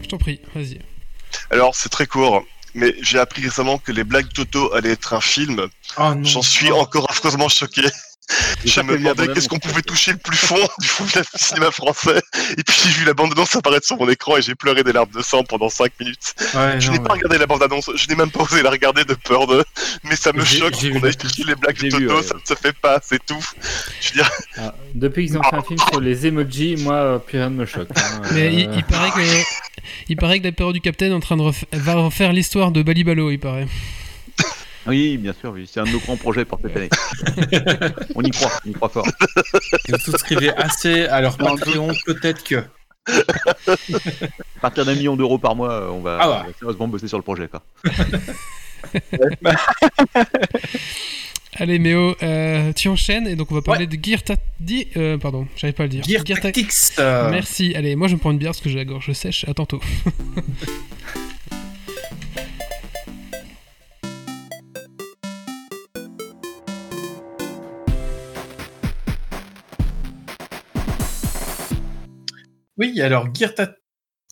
Je 0.02 0.08
t'en 0.08 0.18
prie, 0.18 0.40
vas-y. 0.56 0.80
Alors 1.54 1.76
c'est 1.76 1.90
très 1.90 2.08
court, 2.08 2.44
mais 2.74 2.96
j'ai 3.02 3.20
appris 3.20 3.44
récemment 3.44 3.78
que 3.78 3.92
les 3.92 4.04
blagues 4.04 4.32
Toto 4.34 4.74
allaient 4.74 4.92
être 4.92 5.14
un 5.14 5.22
film. 5.22 5.68
Oh. 6.00 6.14
J'en 6.24 6.42
suis 6.42 6.72
encore 6.72 7.10
affreusement 7.10 7.48
choqué. 7.48 7.84
Je 8.66 8.82
me 8.82 8.98
demandais 8.98 9.28
qu'est-ce 9.34 9.50
qu'on 9.50 9.60
pouvait 9.60 9.82
toucher 9.82 10.12
le 10.14 10.18
plus 10.18 10.38
fond 10.38 10.56
du 10.80 10.88
fond 10.88 11.04
du 11.04 11.12
cinéma 11.36 11.72
français. 11.72 12.22
Et 12.58 12.64
puis 12.64 12.76
j'ai 12.84 12.90
vu 12.90 13.06
la 13.06 13.14
bande-annonce 13.14 13.56
apparaître 13.56 13.86
sur 13.86 13.98
mon 13.98 14.08
écran 14.10 14.38
et 14.38 14.42
j'ai 14.42 14.56
pleuré 14.56 14.84
des 14.84 14.94
larmes 14.94 15.12
de 15.14 15.22
sang 15.22 15.44
pendant 15.44 15.70
5 15.70 15.92
minutes. 16.00 16.34
Ouais, 16.56 16.80
Je 16.80 16.90
n'ai 16.92 17.00
pas 17.00 17.14
regardé 17.14 17.38
la 17.38 17.46
bande-annonce, 17.46 17.90
je 17.96 18.08
n'ai 18.08 18.16
même 18.16 18.32
pas 18.32 18.44
osé 18.44 18.62
la 18.62 18.70
regarder 18.70 19.04
de 19.04 19.14
peur 19.14 19.48
de... 19.48 19.64
Mais 20.04 20.16
ça 20.16 20.32
me 20.34 20.44
choque 20.46 20.74
qu'on 20.74 20.88
ait 20.88 21.00
la 21.02 21.14
touché 21.14 21.44
les 21.46 21.56
blagues 21.56 21.78
de 21.82 21.90
Toto, 21.90 22.16
ouais. 22.18 22.24
ça 22.24 22.36
ne 22.36 22.40
se 22.46 22.56
fait 22.60 22.74
pas, 22.74 23.00
c'est 23.04 23.24
tout. 23.26 23.44
Je 24.02 24.10
veux 24.10 24.14
dire, 24.16 24.32
ah, 24.58 24.74
depuis 24.96 25.28
qu'ils 25.28 25.38
ont 25.38 25.44
fait 25.44 25.56
un 25.56 25.62
film 25.62 25.80
sur 25.92 26.00
les 26.00 26.26
emojis, 26.28 26.76
moi, 26.80 26.96
euh, 26.96 27.18
plus 27.20 27.38
rien 27.38 27.50
ne 27.50 27.56
me 27.56 27.66
choque. 27.66 27.90
hein. 27.96 28.22
Mais 28.34 28.54
il, 28.54 28.68
Euh, 28.70 28.74
il 28.78 28.84
paraît 28.86 29.12
que. 29.12 29.20
Il 30.08 30.16
paraît 30.16 30.40
que 30.40 30.46
l'apéro 30.46 30.72
du 30.72 30.80
Capitaine 30.82 31.12
est 31.12 31.16
en 31.16 31.20
train 31.20 31.36
de 31.38 31.42
refa- 31.42 31.66
va 31.74 31.96
refaire 31.96 32.32
l'histoire 32.32 32.72
de 32.72 32.82
Balibalo, 32.84 33.30
il 33.32 33.40
paraît. 33.40 33.68
Oui, 34.86 35.18
bien 35.18 35.34
sûr, 35.40 35.52
oui. 35.52 35.70
c'est 35.72 35.80
un 35.80 35.86
de 35.86 35.92
nos 35.92 36.00
grands 36.00 36.18
projets 36.18 36.44
pour 36.46 36.60
cette 36.62 36.76
année. 36.76 36.90
on 38.16 38.22
y 38.22 38.32
croit, 38.32 38.52
on 38.66 38.70
y 38.70 38.74
croit 38.74 38.90
fort. 38.90 39.08
Vous 39.90 39.98
souscrivez 39.98 40.50
assez 40.50 41.06
à 41.06 41.22
leur 41.22 41.38
Patreon, 41.38 41.90
peut-être 42.06 42.44
que. 42.44 42.64
À 43.08 44.60
partir 44.62 44.86
d'un 44.86 44.96
million 44.96 45.16
d'euros 45.16 45.38
par 45.38 45.56
mois, 45.56 45.90
on 45.92 46.00
va, 46.02 46.18
Ah 46.22 46.30
ouais. 46.30 46.36
on 46.36 46.48
va 46.48 46.54
sérieusement 46.60 46.88
bosser 46.88 47.08
sur 47.08 47.18
le 47.18 47.24
projet. 47.24 47.48
Quoi. 47.48 47.62
Allez, 51.56 51.78
Méo, 51.78 52.16
euh, 52.24 52.74
tu 52.74 52.88
enchaînes 52.90 53.28
et 53.28 53.36
donc 53.36 53.52
on 53.52 53.56
va 53.56 53.62
parler 53.62 53.86
de 53.86 53.96
Gear 54.02 54.24
Tactics. 54.24 54.98
Euh, 54.98 55.18
pardon, 55.20 55.48
j'arrive 55.56 55.76
pas 55.76 55.84
à 55.84 55.86
le 55.86 55.90
dire. 55.92 56.04
Gear 56.04 56.24
Ta- 56.24 56.34
Tactics. 56.42 56.72
euh, 56.98 57.30
Merci. 57.30 57.76
Allez, 57.76 57.96
moi 57.96 58.08
je 58.08 58.16
me 58.16 58.20
prends 58.20 58.32
une 58.32 58.40
bière 58.40 58.52
parce 58.52 58.62
que 58.62 58.70
j'ai 58.70 58.78
la 58.78 58.86
gorge 58.86 59.12
sèche. 59.14 59.46
À 59.48 59.54
tantôt. 59.54 59.80
Oui, 72.84 73.02
alors 73.02 73.34
Gear 73.34 73.56
Tactics. 73.56 73.80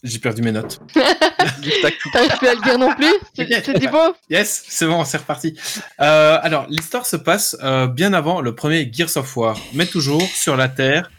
J'ai 0.04 0.20
perdu 0.20 0.42
mes 0.42 0.52
notes. 0.52 0.82
T'arrives 0.94 2.38
plus 2.38 2.48
à 2.50 2.56
le 2.56 2.62
dire 2.62 2.78
non 2.78 2.94
plus 2.94 3.80
du 3.80 3.88
beau 3.88 4.14
Yes, 4.30 4.66
c'est 4.68 4.86
bon, 4.86 5.06
c'est 5.06 5.20
reparti. 5.20 5.58
Euh, 6.02 6.38
alors, 6.42 6.66
l'histoire 6.68 7.06
se 7.06 7.16
passe 7.16 7.56
euh, 7.64 7.88
bien 7.88 8.12
avant 8.12 8.42
le 8.42 8.54
premier 8.54 8.92
Gears 8.92 9.16
of 9.16 9.38
War, 9.38 9.58
mais 9.74 9.86
toujours 9.86 10.22
sur 10.22 10.58
la 10.58 10.68
Terre. 10.68 11.10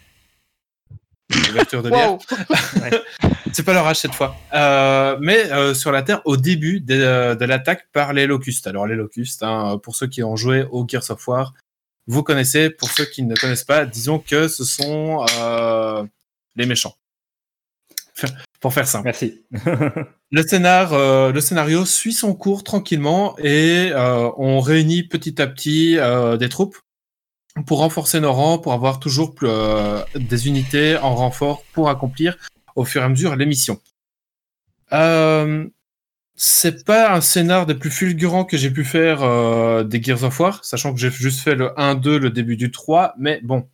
Ouverture 1.48 1.82
de 1.82 1.88
bière. 1.88 2.12
Wow 2.12 2.18
C'est 3.54 3.62
pas 3.62 3.72
l'orage 3.72 3.96
cette 3.96 4.14
fois. 4.14 4.36
Euh, 4.52 5.16
mais 5.18 5.50
euh, 5.52 5.72
sur 5.72 5.90
la 5.90 6.02
Terre 6.02 6.20
au 6.26 6.36
début 6.36 6.80
de, 6.80 7.34
de 7.34 7.44
l'attaque 7.46 7.86
par 7.94 8.12
les 8.12 8.26
locustes. 8.26 8.66
Alors 8.66 8.86
les 8.86 8.96
locustes, 8.96 9.42
hein, 9.42 9.78
pour 9.82 9.96
ceux 9.96 10.06
qui 10.06 10.22
ont 10.22 10.36
joué 10.36 10.66
au 10.70 10.84
Gears 10.86 11.10
of 11.10 11.26
War, 11.28 11.54
vous 12.06 12.22
connaissez. 12.22 12.68
Pour 12.68 12.90
ceux 12.90 13.06
qui 13.06 13.22
ne 13.22 13.34
connaissent 13.34 13.64
pas, 13.64 13.86
disons 13.86 14.18
que 14.18 14.48
ce 14.48 14.64
sont 14.64 15.24
euh, 15.38 16.04
les 16.56 16.66
méchants. 16.66 16.94
Pour 18.60 18.72
faire 18.72 18.86
simple. 18.86 19.04
Merci. 19.04 19.42
Le, 20.30 20.42
scénar, 20.42 20.92
euh, 20.92 21.30
le 21.30 21.40
scénario 21.40 21.84
suit 21.84 22.12
son 22.12 22.34
cours 22.34 22.64
tranquillement 22.64 23.36
et 23.38 23.90
euh, 23.92 24.30
on 24.38 24.60
réunit 24.60 25.02
petit 25.02 25.42
à 25.42 25.46
petit 25.46 25.98
euh, 25.98 26.38
des 26.38 26.48
troupes 26.48 26.76
pour 27.66 27.78
renforcer 27.78 28.18
nos 28.20 28.32
rangs, 28.32 28.58
pour 28.58 28.72
avoir 28.72 28.98
toujours 28.98 29.34
plus, 29.34 29.48
euh, 29.50 30.02
des 30.14 30.48
unités 30.48 30.96
en 30.96 31.14
renfort 31.14 31.64
pour 31.74 31.90
accomplir 31.90 32.36
au 32.76 32.84
fur 32.84 33.02
et 33.02 33.04
à 33.04 33.08
mesure 33.08 33.36
les 33.36 33.46
missions. 33.46 33.78
Euh, 34.92 35.66
c'est 36.34 36.84
pas 36.84 37.14
un 37.14 37.20
scénar 37.20 37.66
des 37.66 37.74
plus 37.74 37.90
fulgurants 37.90 38.44
que 38.44 38.56
j'ai 38.56 38.70
pu 38.70 38.84
faire 38.84 39.22
euh, 39.22 39.84
des 39.84 40.02
Gears 40.02 40.24
of 40.24 40.40
War, 40.40 40.64
sachant 40.64 40.92
que 40.92 41.00
j'ai 41.00 41.10
juste 41.10 41.40
fait 41.40 41.54
le 41.54 41.68
1-2, 41.76 42.16
le 42.16 42.30
début 42.30 42.56
du 42.56 42.70
3, 42.70 43.14
mais 43.18 43.40
bon. 43.42 43.68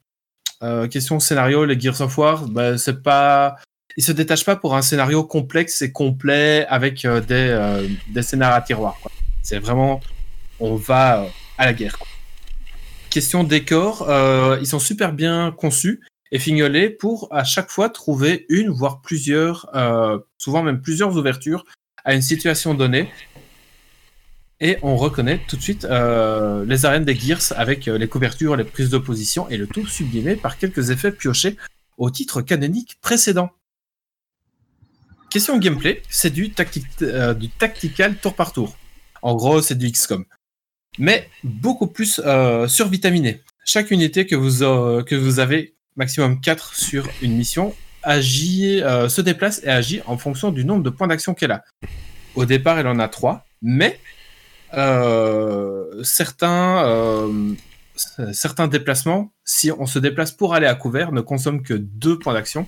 Euh, 0.64 0.88
question 0.88 1.20
scénario, 1.20 1.64
les 1.64 1.78
Gears 1.78 2.00
of 2.00 2.18
War, 2.18 2.48
bah, 2.48 2.78
c'est 2.78 3.02
pas. 3.02 3.56
Ils 3.98 4.04
se 4.04 4.12
détachent 4.12 4.44
pas 4.44 4.54
pour 4.54 4.76
un 4.76 4.82
scénario 4.82 5.24
complexe 5.24 5.82
et 5.82 5.90
complet 5.90 6.64
avec 6.68 7.04
euh, 7.04 7.20
des, 7.20 7.34
euh, 7.34 8.22
scénarios 8.22 8.56
à 8.56 8.60
tiroir. 8.60 8.96
C'est 9.42 9.58
vraiment. 9.58 10.00
On 10.60 10.76
va 10.76 11.22
euh, 11.22 11.28
à 11.58 11.66
la 11.66 11.72
guerre. 11.72 11.98
Question 13.10 13.42
décor, 13.42 14.06
ils 14.60 14.66
sont 14.66 14.78
super 14.78 15.12
bien 15.12 15.50
conçus 15.50 16.02
et 16.30 16.38
fignolés 16.38 16.90
pour 16.90 17.26
à 17.32 17.42
chaque 17.42 17.70
fois 17.70 17.88
trouver 17.88 18.46
une, 18.50 18.68
voire 18.68 19.00
plusieurs, 19.00 19.66
souvent 20.36 20.62
même 20.62 20.82
plusieurs 20.82 21.16
ouvertures 21.16 21.64
à 22.04 22.14
une 22.14 22.20
situation 22.20 22.74
donnée. 22.74 23.10
Et 24.60 24.76
on 24.82 24.94
reconnaît 24.94 25.40
tout 25.48 25.56
de 25.56 25.62
suite 25.62 25.84
les 25.84 26.84
arènes 26.84 27.06
des 27.06 27.14
Gears 27.14 27.54
avec 27.56 27.86
les 27.86 28.08
couvertures, 28.08 28.56
les 28.56 28.64
prises 28.64 28.90
de 28.90 28.98
position 28.98 29.48
et 29.48 29.56
le 29.56 29.66
tout 29.66 29.86
sublimé 29.86 30.36
par 30.36 30.58
quelques 30.58 30.90
effets 30.90 31.10
piochés 31.10 31.56
au 31.96 32.10
titre 32.10 32.42
canonique 32.42 32.98
précédent. 33.00 33.50
Question 35.30 35.58
gameplay, 35.58 36.02
c'est 36.08 36.32
euh, 37.02 37.34
du 37.34 37.50
tactical 37.50 38.16
tour 38.16 38.34
par 38.34 38.52
tour. 38.52 38.74
En 39.20 39.34
gros, 39.34 39.60
c'est 39.60 39.76
du 39.76 39.90
XCOM. 39.90 40.24
Mais 40.98 41.28
beaucoup 41.44 41.86
plus 41.86 42.20
euh, 42.24 42.66
survitaminé. 42.66 43.42
Chaque 43.66 43.90
unité 43.90 44.26
que 44.26 44.34
vous, 44.34 44.62
euh, 44.62 45.38
avez, 45.38 45.74
maximum 45.96 46.40
4 46.40 46.74
sur 46.74 47.06
une 47.20 47.36
mission, 47.36 47.74
agit, 48.02 48.80
se 48.80 49.20
déplace 49.20 49.60
et 49.64 49.68
agit 49.68 50.00
en 50.06 50.16
fonction 50.16 50.50
du 50.50 50.64
nombre 50.64 50.82
de 50.82 50.88
points 50.88 51.08
d'action 51.08 51.34
qu'elle 51.34 51.52
a. 51.52 51.62
Au 52.34 52.46
départ, 52.46 52.78
elle 52.78 52.86
en 52.86 52.98
a 52.98 53.08
3, 53.08 53.44
mais 53.60 54.00
certains, 56.02 57.28
certains 58.32 58.68
déplacements, 58.68 59.30
si 59.44 59.70
on 59.72 59.84
se 59.84 59.98
déplace 59.98 60.32
pour 60.32 60.54
aller 60.54 60.66
à 60.66 60.74
couvert, 60.74 61.12
ne 61.12 61.20
consomment 61.20 61.62
que 61.62 61.74
2 61.74 62.18
points 62.18 62.32
d'action, 62.32 62.66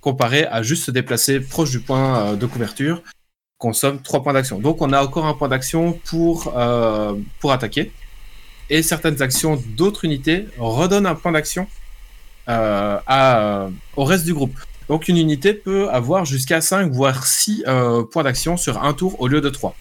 comparé 0.00 0.46
à 0.46 0.62
juste 0.62 0.84
se 0.84 0.90
déplacer 0.90 1.40
proche 1.40 1.70
du 1.70 1.80
point 1.80 2.18
euh, 2.18 2.36
de 2.36 2.46
couverture, 2.46 3.02
consomme 3.58 4.00
3 4.00 4.22
points 4.22 4.32
d'action. 4.32 4.58
Donc 4.58 4.80
on 4.82 4.92
a 4.92 5.02
encore 5.02 5.26
un 5.26 5.34
point 5.34 5.48
d'action 5.48 5.98
pour, 6.04 6.54
euh, 6.56 7.14
pour 7.40 7.52
attaquer. 7.52 7.92
Et 8.70 8.82
certaines 8.82 9.22
actions 9.22 9.62
d'autres 9.76 10.04
unités 10.04 10.46
redonnent 10.58 11.06
un 11.06 11.14
point 11.14 11.32
d'action 11.32 11.66
euh, 12.48 12.98
euh, 13.10 13.68
au 13.96 14.04
reste 14.04 14.24
du 14.24 14.32
groupe. 14.32 14.58
Donc 14.88 15.08
une 15.08 15.18
unité 15.18 15.52
peut 15.52 15.90
avoir 15.90 16.24
jusqu'à 16.24 16.62
5 16.62 16.90
voire 16.92 17.26
6 17.26 17.64
euh, 17.66 18.04
points 18.04 18.22
d'action 18.22 18.56
sur 18.56 18.82
un 18.82 18.94
tour 18.94 19.20
au 19.20 19.28
lieu 19.28 19.40
de 19.40 19.50
3. 19.50 19.74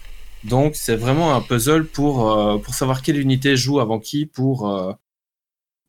Donc 0.44 0.76
c'est 0.76 0.96
vraiment 0.96 1.34
un 1.34 1.42
puzzle 1.42 1.86
pour, 1.86 2.62
pour 2.62 2.74
savoir 2.74 3.02
quelle 3.02 3.20
unité 3.20 3.56
joue 3.56 3.80
avant 3.80 4.00
qui 4.00 4.26
pour, 4.26 4.98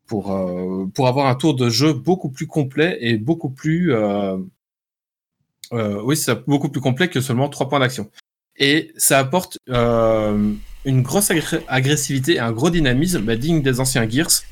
pour, 0.09 0.31
euh, 0.31 0.87
pour 0.93 1.07
avoir 1.07 1.27
un 1.27 1.35
tour 1.35 1.55
de 1.55 1.69
jeu 1.69 1.93
beaucoup 1.93 2.29
plus 2.29 2.47
complet 2.47 2.97
et 2.99 3.17
beaucoup 3.17 3.51
plus... 3.51 3.93
euh, 3.93 4.37
euh, 5.71 6.01
oui, 6.03 6.17
c'est 6.17 6.45
beaucoup 6.47 6.69
plus 6.69 6.81
complet 6.81 7.09
que 7.09 7.21
seulement 7.21 7.47
3 7.47 7.69
points 7.69 7.79
d'action. 7.79 8.09
Et 8.57 8.91
ça 8.97 9.19
apporte 9.19 9.57
une 9.67 11.01
grosse 11.01 11.31
agressivité 11.67 12.33
et 12.33 12.39
un 12.39 12.51
gros 12.51 12.69
dynamisme 12.69 13.21
bah, 13.21 13.37
digne 13.37 13.61
des 13.61 13.79
anciens 13.79 14.09
Gears. 14.09 14.43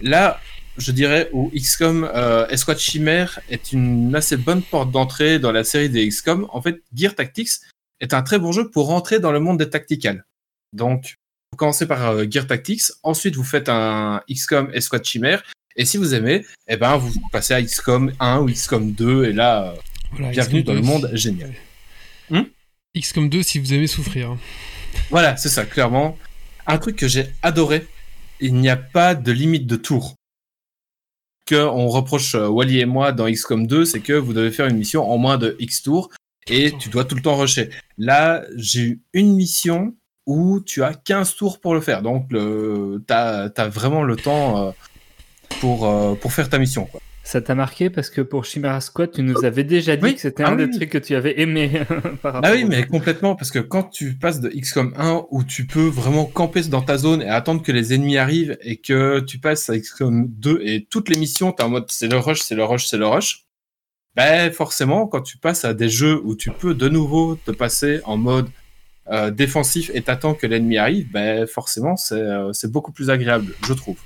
Là, 0.00 0.40
je 0.76 0.92
dirais 0.92 1.30
où 1.32 1.50
XCOM 1.54 2.04
euh, 2.04 2.46
Escouade 2.48 2.78
Chimère 2.78 3.40
est 3.48 3.72
une 3.72 4.14
assez 4.14 4.36
bonne 4.36 4.62
porte 4.62 4.90
d'entrée 4.90 5.38
dans 5.38 5.52
la 5.52 5.64
série 5.64 5.88
des 5.88 6.06
XCOM. 6.08 6.48
En 6.50 6.60
fait, 6.60 6.82
Gear 6.94 7.14
Tactics 7.14 7.60
est 8.00 8.12
un 8.12 8.22
très 8.22 8.38
bon 8.38 8.50
jeu 8.52 8.68
pour 8.68 8.88
rentrer 8.88 9.20
dans 9.20 9.32
le 9.32 9.40
monde 9.40 9.58
des 9.58 9.70
tacticals. 9.70 10.24
Donc, 10.72 11.16
vous 11.52 11.56
commencez 11.56 11.86
par 11.86 12.10
euh, 12.10 12.26
Gear 12.30 12.46
Tactics, 12.46 12.92
ensuite 13.02 13.34
vous 13.34 13.44
faites 13.44 13.68
un 13.68 14.22
XCOM 14.30 14.70
Escouade 14.72 15.04
Chimère, 15.04 15.42
et 15.74 15.84
si 15.84 15.96
vous 15.96 16.14
aimez, 16.14 16.46
eh 16.68 16.76
ben 16.76 16.96
vous 16.96 17.12
passez 17.32 17.54
à 17.54 17.62
XCOM 17.62 18.12
1 18.20 18.40
ou 18.40 18.46
XCOM 18.46 18.92
2, 18.92 19.24
et 19.24 19.32
là, 19.32 19.70
euh, 19.70 19.74
Voilà, 20.12 20.30
bienvenue 20.30 20.62
XCOM 20.62 20.74
dans 20.74 20.80
le 20.80 20.80
2, 20.80 20.86
monde 20.86 21.10
génial. 21.14 21.52
XCOM 22.96 23.28
2 23.28 23.42
si 23.42 23.58
vous 23.58 23.74
aimez 23.74 23.88
souffrir. 23.88 24.36
Voilà, 25.10 25.36
c'est 25.36 25.48
ça, 25.48 25.64
clairement. 25.64 26.16
Un 26.66 26.78
truc 26.78 26.96
que 26.96 27.08
j'ai 27.08 27.26
adoré, 27.42 27.86
il 28.40 28.54
n'y 28.54 28.68
a 28.68 28.76
pas 28.76 29.14
de 29.14 29.32
limite 29.32 29.66
de 29.66 29.76
tour. 29.76 30.14
Que 31.46 31.56
on 31.56 31.88
reproche 31.88 32.36
euh, 32.36 32.46
Wally 32.46 32.78
et 32.78 32.86
moi 32.86 33.10
dans 33.10 33.28
XCOM 33.28 33.66
2, 33.66 33.84
c'est 33.84 34.00
que 34.00 34.12
vous 34.12 34.32
devez 34.32 34.52
faire 34.52 34.66
une 34.66 34.76
mission 34.76 35.10
en 35.10 35.18
moins 35.18 35.36
de 35.36 35.56
X 35.58 35.82
tours 35.82 36.10
et 36.46 36.72
tu 36.78 36.88
dois 36.90 37.04
tout 37.04 37.16
le 37.16 37.22
temps 37.22 37.36
rusher. 37.36 37.70
Là, 37.98 38.44
j'ai 38.56 38.82
eu 38.82 39.02
une 39.12 39.34
mission 39.34 39.94
où 40.30 40.60
tu 40.60 40.82
as 40.84 40.94
15 40.94 41.34
tours 41.34 41.60
pour 41.60 41.74
le 41.74 41.80
faire. 41.80 42.02
Donc, 42.02 42.28
t'as, 43.06 43.48
as 43.56 43.68
vraiment 43.68 44.04
le 44.04 44.14
temps 44.14 44.68
euh, 44.68 44.70
pour, 45.60 45.88
euh, 45.88 46.14
pour 46.14 46.32
faire 46.32 46.48
ta 46.48 46.58
mission. 46.58 46.84
Quoi. 46.84 47.00
Ça 47.24 47.40
t'a 47.42 47.54
marqué 47.56 47.90
parce 47.90 48.10
que 48.10 48.20
pour 48.20 48.44
Chimera 48.44 48.80
Squad, 48.80 49.10
tu 49.10 49.22
nous 49.22 49.44
avais 49.44 49.64
déjà 49.64 49.96
dit 49.96 50.04
Oui. 50.04 50.14
que 50.14 50.20
c'était 50.20 50.44
Ah 50.44 50.50
un 50.52 50.56
des 50.56 50.64
oui. 50.66 50.70
trucs 50.76 50.90
que 50.90 50.98
tu 50.98 51.14
avais 51.16 51.40
aimé 51.40 51.82
par 52.22 52.40
Ah 52.44 52.52
oui, 52.52 52.64
mais 52.64 52.86
complètement, 52.86 53.34
parce 53.34 53.50
que 53.50 53.58
quand 53.58 53.82
tu 53.84 54.14
passes 54.14 54.40
de 54.40 54.48
XCOM 54.48 54.94
1 54.96 55.26
où 55.30 55.42
tu 55.42 55.66
peux 55.66 55.86
vraiment 55.88 56.24
camper 56.24 56.62
dans 56.62 56.80
ta 56.82 56.96
zone 56.96 57.22
et 57.22 57.28
attendre 57.28 57.62
que 57.62 57.72
les 57.72 57.92
ennemis 57.92 58.16
arrivent 58.16 58.56
et 58.62 58.76
que 58.76 59.18
tu 59.20 59.38
passes 59.38 59.68
à 59.68 59.76
XCOM 59.78 60.28
2 60.28 60.60
et 60.62 60.86
toutes 60.88 61.08
les 61.08 61.18
missions, 61.18 61.50
t'es 61.52 61.62
en 61.64 61.68
mode 61.70 61.86
c'est 61.88 62.08
le 62.08 62.18
rush, 62.18 62.40
c'est 62.40 62.54
le 62.54 62.64
rush, 62.64 62.86
c'est 62.86 62.98
le 62.98 63.06
rush. 63.06 63.44
Ben 64.16 64.50
forcément, 64.52 65.06
quand 65.06 65.20
tu 65.22 65.38
passes 65.38 65.64
à 65.64 65.74
des 65.74 65.88
jeux 65.88 66.20
où 66.24 66.34
tu 66.36 66.50
peux 66.50 66.74
de 66.74 66.88
nouveau 66.88 67.36
te 67.44 67.50
passer 67.52 68.00
en 68.04 68.16
mode 68.16 68.48
euh, 69.10 69.30
défensif 69.30 69.90
et 69.94 70.02
t'attends 70.02 70.34
que 70.34 70.46
l'ennemi 70.46 70.78
arrive, 70.78 71.10
ben 71.10 71.46
forcément 71.46 71.96
c'est 71.96 72.20
euh, 72.20 72.52
beaucoup 72.64 72.92
plus 72.92 73.10
agréable, 73.10 73.54
je 73.66 73.72
trouve. 73.72 73.98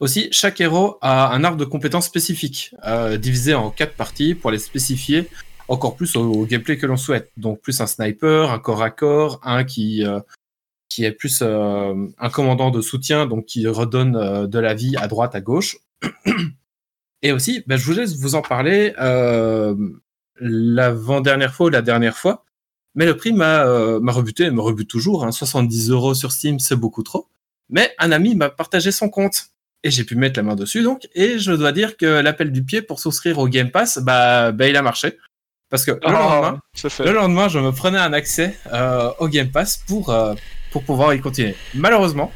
Aussi, 0.00 0.28
chaque 0.30 0.60
héros 0.60 0.96
a 1.00 1.32
un 1.32 1.42
arbre 1.42 1.56
de 1.56 1.64
compétences 1.64 2.06
spécifique, 2.06 2.74
euh, 2.86 3.16
divisé 3.16 3.54
en 3.54 3.70
quatre 3.70 3.94
parties 3.94 4.34
pour 4.34 4.50
les 4.50 4.58
spécifier 4.58 5.28
encore 5.66 5.96
plus 5.96 6.16
au, 6.16 6.46
gameplay 6.46 6.78
que 6.78 6.86
l'on 6.86 6.96
souhaite. 6.96 7.30
Donc 7.36 7.60
plus 7.60 7.80
un 7.80 7.86
sniper, 7.86 8.50
un 8.52 8.58
corps 8.58 8.82
à 8.82 8.90
corps, 8.90 9.40
un 9.42 9.64
qui 9.64 10.04
euh, 10.06 10.20
qui 10.88 11.04
est 11.04 11.12
plus 11.12 11.42
un 11.42 12.30
commandant 12.32 12.70
de 12.70 12.80
soutien, 12.80 13.26
donc 13.26 13.44
qui 13.44 13.66
redonne 13.68 14.46
de 14.46 14.58
la 14.58 14.72
vie 14.72 14.96
à 14.96 15.06
droite, 15.06 15.34
à 15.34 15.40
gauche. 15.40 15.76
Et 17.22 17.32
aussi, 17.32 17.64
ben, 17.66 17.76
je 17.76 17.84
vous 17.84 17.92
laisse 17.92 18.16
vous 18.16 18.34
en 18.34 18.42
parler 18.42 18.94
euh, 19.00 19.74
l'avant-dernière 20.40 21.52
fois 21.54 21.66
ou 21.66 21.70
la 21.70 21.82
dernière 21.82 22.16
fois. 22.16 22.44
Mais 22.98 23.06
le 23.06 23.16
prix 23.16 23.32
m'a 23.32 23.62
euh, 23.64 24.00
rebuté, 24.08 24.46
et 24.46 24.50
me 24.50 24.60
rebute 24.60 24.90
toujours. 24.90 25.24
Hein, 25.24 25.30
70 25.30 25.90
euros 25.90 26.14
sur 26.14 26.32
Steam, 26.32 26.58
c'est 26.58 26.74
beaucoup 26.74 27.04
trop. 27.04 27.28
Mais 27.70 27.94
un 28.00 28.10
ami 28.10 28.34
m'a 28.34 28.50
partagé 28.50 28.90
son 28.90 29.08
compte. 29.08 29.46
Et 29.84 29.92
j'ai 29.92 30.02
pu 30.02 30.16
mettre 30.16 30.36
la 30.36 30.42
main 30.42 30.56
dessus, 30.56 30.82
donc. 30.82 31.06
Et 31.14 31.38
je 31.38 31.52
dois 31.52 31.70
dire 31.70 31.96
que 31.96 32.06
l'appel 32.06 32.50
du 32.50 32.64
pied 32.64 32.82
pour 32.82 32.98
souscrire 32.98 33.38
au 33.38 33.46
Game 33.46 33.70
Pass, 33.70 34.00
bah, 34.02 34.50
bah 34.50 34.66
il 34.66 34.76
a 34.76 34.82
marché. 34.82 35.16
Parce 35.70 35.84
que 35.84 35.92
le 35.92 36.00
Ah, 36.02 36.10
lendemain, 36.10 36.60
le 37.04 37.12
lendemain, 37.12 37.48
je 37.48 37.60
me 37.60 37.70
prenais 37.70 37.98
un 37.98 38.12
accès 38.12 38.58
euh, 38.72 39.12
au 39.20 39.28
Game 39.28 39.52
Pass 39.52 39.80
pour, 39.86 40.10
euh, 40.10 40.34
pour 40.72 40.82
pouvoir 40.82 41.14
y 41.14 41.20
continuer. 41.20 41.54
Malheureusement, 41.74 42.32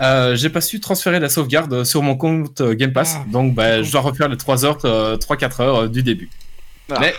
euh, 0.00 0.34
j'ai 0.34 0.50
pas 0.50 0.60
su 0.60 0.80
transférer 0.80 1.20
la 1.20 1.28
sauvegarde 1.28 1.84
sur 1.84 2.02
mon 2.02 2.16
compte 2.16 2.62
Game 2.62 2.92
Pass, 2.92 3.18
Ah, 3.20 3.24
donc 3.30 3.54
bah, 3.54 3.84
je 3.84 3.92
dois 3.92 4.00
refaire 4.00 4.28
les 4.28 4.36
3 4.36 4.64
heures, 4.64 4.78
euh, 4.86 5.16
3-4 5.16 5.60
heures 5.60 5.88
du 5.88 6.02
début. 6.02 6.30
Ah. 6.90 6.96
Mais 7.00 7.14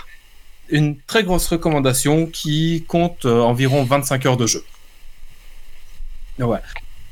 une 0.69 0.97
très 1.01 1.23
grosse 1.23 1.47
recommandation 1.47 2.27
qui 2.27 2.85
compte 2.87 3.25
euh, 3.25 3.41
environ 3.41 3.83
25 3.83 4.25
heures 4.25 4.37
de 4.37 4.47
jeu. 4.47 4.63
Voilà. 6.37 6.63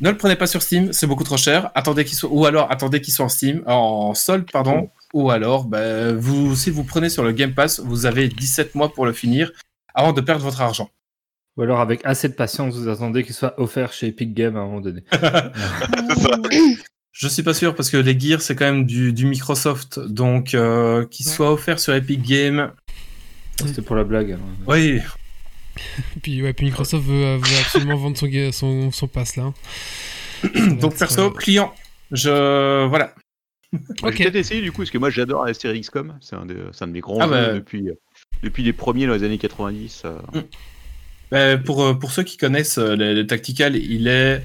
Ne 0.02 0.10
le 0.10 0.18
prenez 0.18 0.36
pas 0.36 0.48
sur 0.48 0.62
Steam, 0.62 0.92
c'est 0.92 1.08
beaucoup 1.08 1.24
trop 1.24 1.38
cher. 1.38 1.72
Attendez 1.76 2.04
qu'il 2.04 2.18
soit, 2.18 2.30
ou 2.30 2.46
alors 2.46 2.70
attendez 2.72 3.00
qu'il 3.00 3.14
soit 3.14 3.26
en 3.26 3.30
Steam, 3.30 3.64
en 3.68 4.14
solde, 4.14 4.52
pardon. 4.52 4.90
Ou 5.14 5.30
alors, 5.30 5.66
bah, 5.66 6.12
vous, 6.14 6.56
si 6.56 6.72
vous 6.72 6.84
prenez 6.84 7.10
sur 7.10 7.24
le 7.24 7.32
Game 7.32 7.54
Pass, 7.54 7.80
vous 7.80 8.06
avez 8.06 8.28
17 8.28 8.76
mois 8.76 8.94
pour 8.94 9.06
le 9.06 9.14
finir 9.14 9.52
avant 9.94 10.12
de 10.12 10.22
perdre 10.22 10.44
votre 10.44 10.62
argent. 10.62 10.90
Ou 11.56 11.62
alors 11.62 11.80
avec 11.80 12.02
assez 12.04 12.28
de 12.28 12.34
patience, 12.34 12.76
vous 12.76 12.90
attendez 12.90 13.24
qu'il 13.24 13.36
soit 13.36 13.60
offert 13.60 13.94
chez 13.94 14.08
Epic 14.08 14.34
Games 14.34 14.58
à 14.58 14.62
un 14.62 14.66
moment 14.66 14.82
donné. 14.82 15.04
Je 17.12 17.28
suis 17.28 17.44
pas 17.44 17.54
sûr 17.54 17.76
parce 17.76 17.92
que 17.92 17.98
les 17.98 18.20
Gears 18.20 18.42
c'est 18.42 18.56
quand 18.56 18.66
même 18.66 18.86
du, 18.88 19.14
du 19.14 19.28
Microsoft, 19.28 20.00
donc 20.00 20.56
euh, 20.56 21.06
qu'il 21.06 21.28
soit 21.28 21.52
offert 21.52 21.80
sur 21.80 21.94
Epic 21.94 22.24
Games. 22.24 22.72
C'était 23.66 23.82
pour 23.82 23.96
la 23.96 24.04
blague. 24.04 24.38
Oui, 24.68 25.00
Puis, 26.22 26.42
ouais, 26.44 26.54
puis 26.54 26.68
Microsoft 26.68 27.04
veut, 27.06 27.38
veut 27.38 27.58
absolument 27.62 27.96
vendre 27.98 28.16
son, 28.18 28.28
son, 28.52 28.92
son 28.92 29.08
pass 29.08 29.36
là. 29.38 29.54
Donc 30.80 30.96
perso, 30.98 31.22
euh, 31.22 31.30
client. 31.32 31.74
Je 32.12 32.86
voilà. 32.88 33.14
Bah, 33.72 33.80
Ok. 34.04 34.16
J'ai 34.18 34.24
peut-être 34.26 34.36
essayé 34.36 34.62
du 34.62 34.72
coup, 34.72 34.80
parce 34.82 34.92
que 34.92 35.00
moi 35.00 35.10
j'adore 35.10 35.46
la 35.46 35.54
série 35.56 35.82
XCOM. 35.82 36.16
C'est 36.22 36.36
un, 36.36 36.46
de- 36.46 36.68
c'est 36.72 36.84
un 36.84 36.88
de 36.88 36.92
mes 36.94 37.00
grands 37.00 37.18
Ah 37.22 37.26
jeux 37.26 37.32
bah. 37.32 37.54
depuis, 37.54 37.90
euh, 37.90 37.94
depuis 38.44 38.62
les 38.62 38.74
premiers 38.74 39.08
dans 39.08 39.14
les 39.16 39.24
années 39.24 39.40
90. 39.40 40.04
euh. 40.06 40.20
Ben, 41.32 41.62
pour, 41.62 41.84
euh, 41.84 41.94
pour 41.96 42.12
ceux 42.12 42.22
qui 42.24 42.38
connaissent 42.38 42.78
euh, 42.78 42.96
le, 42.96 43.14
le 43.16 43.26
tactical, 43.26 43.76
il 43.76 44.08
est. 44.08 44.44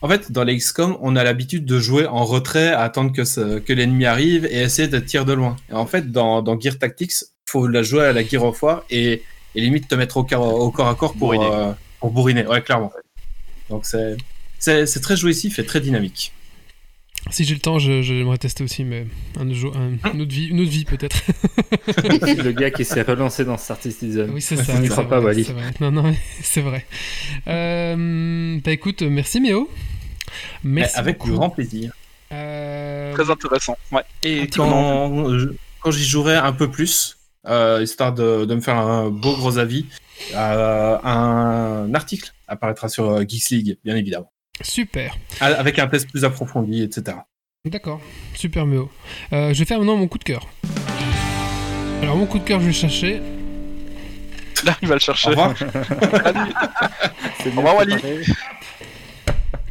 En 0.00 0.08
fait, 0.08 0.32
dans 0.32 0.44
les 0.44 0.56
XCOM, 0.56 0.96
on 1.00 1.16
a 1.16 1.24
l'habitude 1.24 1.64
de 1.66 1.78
jouer 1.78 2.06
en 2.06 2.24
retrait, 2.24 2.68
à 2.68 2.80
attendre 2.82 3.12
que, 3.12 3.24
ce- 3.24 3.58
que 3.58 3.72
l'ennemi 3.74 4.06
arrive 4.06 4.46
et 4.46 4.62
essayer 4.62 4.88
de 4.88 4.98
tirer 5.00 5.24
de 5.26 5.32
loin. 5.34 5.56
Et 5.70 5.74
en 5.74 5.86
fait, 5.86 6.10
dans, 6.10 6.40
dans 6.42 6.58
Gear 6.58 6.78
Tactics, 6.78 7.12
faut 7.48 7.66
la 7.68 7.82
jouer 7.82 8.04
à 8.06 8.12
la 8.12 8.24
Gear 8.26 8.42
of 8.44 8.62
War 8.62 8.84
et 8.90 9.22
et 9.54 9.60
limite 9.60 9.88
te 9.88 9.94
mettre 9.94 10.18
au, 10.18 10.24
car- 10.24 10.42
au 10.42 10.70
corps 10.70 10.88
à 10.88 10.94
corps 10.94 11.12
pour 11.12 11.28
Bourriner. 11.32 11.48
euh, 11.50 11.72
pour 12.00 12.10
bourriner. 12.10 12.46
Ouais, 12.46 12.60
clairement. 12.60 12.92
Donc 13.70 13.86
c'est 13.86 14.16
c'est 14.58 14.84
c'est 14.86 15.00
très 15.00 15.16
jouissif 15.16 15.58
et 15.58 15.64
très 15.64 15.80
dynamique. 15.80 16.32
Si 17.30 17.44
j'ai 17.44 17.54
le 17.54 17.60
temps, 17.60 17.78
je- 17.78 18.02
j'aimerais 18.02 18.36
tester 18.38 18.62
aussi, 18.62 18.84
mais 18.84 19.06
un, 19.38 19.48
un- 19.48 20.12
une 20.12 20.20
autre 20.22 20.30
vie, 20.32 20.46
une 20.48 20.60
autre 20.60 20.70
vie 20.70 20.84
peut-être. 20.84 21.16
Le 22.44 22.52
gars 22.52 22.70
qui 22.70 22.84
s'est 22.84 23.02
relancé 23.02 23.44
dans 23.44 23.56
Star 23.56 23.80
Citizen. 23.80 24.30
Oui, 24.32 24.40
c'est 24.42 24.56
ça. 24.56 24.74
Crois 24.90 25.08
pas, 25.08 25.18
vrai, 25.18 25.32
Wally. 25.32 25.44
c'est 25.44 25.52
vrai. 25.52 25.64
Non, 25.80 25.90
non, 25.90 26.14
c'est 26.42 26.60
vrai. 26.60 26.84
Euh, 27.48 28.60
bah 28.64 28.70
écoute, 28.72 29.02
merci 29.02 29.40
Méo. 29.40 29.68
Merci 30.62 30.96
avec 30.96 31.18
beaucoup. 31.18 31.32
grand 31.32 31.50
plaisir. 31.50 31.92
Euh, 32.32 33.12
Très 33.14 33.30
intéressant. 33.30 33.76
Ouais. 33.90 34.02
Et 34.22 34.46
quand, 34.48 35.36
je- 35.38 35.48
quand 35.80 35.90
j'y 35.90 36.04
jouerai 36.04 36.36
un 36.36 36.52
peu 36.52 36.70
plus, 36.70 37.16
histoire 37.82 38.12
de, 38.12 38.44
de 38.44 38.54
me 38.54 38.60
faire 38.60 38.76
un 38.78 39.08
beau 39.10 39.34
gros 39.36 39.58
avis, 39.58 39.86
euh, 40.34 40.98
un 41.02 41.92
article 41.94 42.32
apparaîtra 42.48 42.88
sur 42.88 43.10
euh, 43.10 43.24
Geeks 43.26 43.50
League, 43.50 43.78
bien 43.84 43.96
évidemment. 43.96 44.32
Super. 44.62 45.16
A- 45.40 45.46
Avec 45.46 45.78
un 45.78 45.86
test 45.86 46.08
plus 46.10 46.24
approfondi, 46.24 46.82
etc. 46.82 47.18
D'accord, 47.64 48.00
super 48.34 48.64
Méo. 48.66 48.90
Euh, 49.32 49.52
je 49.52 49.58
vais 49.58 49.64
faire 49.64 49.78
maintenant 49.78 49.96
mon 49.96 50.08
coup 50.08 50.18
de 50.18 50.24
cœur. 50.24 50.46
Alors 52.02 52.16
mon 52.16 52.26
coup 52.26 52.38
de 52.38 52.44
cœur, 52.44 52.58
je 52.60 52.64
vais 52.66 52.70
le 52.72 52.76
chercher. 52.76 53.20
Là, 54.64 54.76
il 54.82 54.88
va 54.88 54.94
le 54.94 55.00
chercher. 55.00 55.28
Au 55.28 55.30
revoir. 55.30 55.50
Au 57.46 57.50
revoir, 57.56 57.76
Wally. 57.76 57.94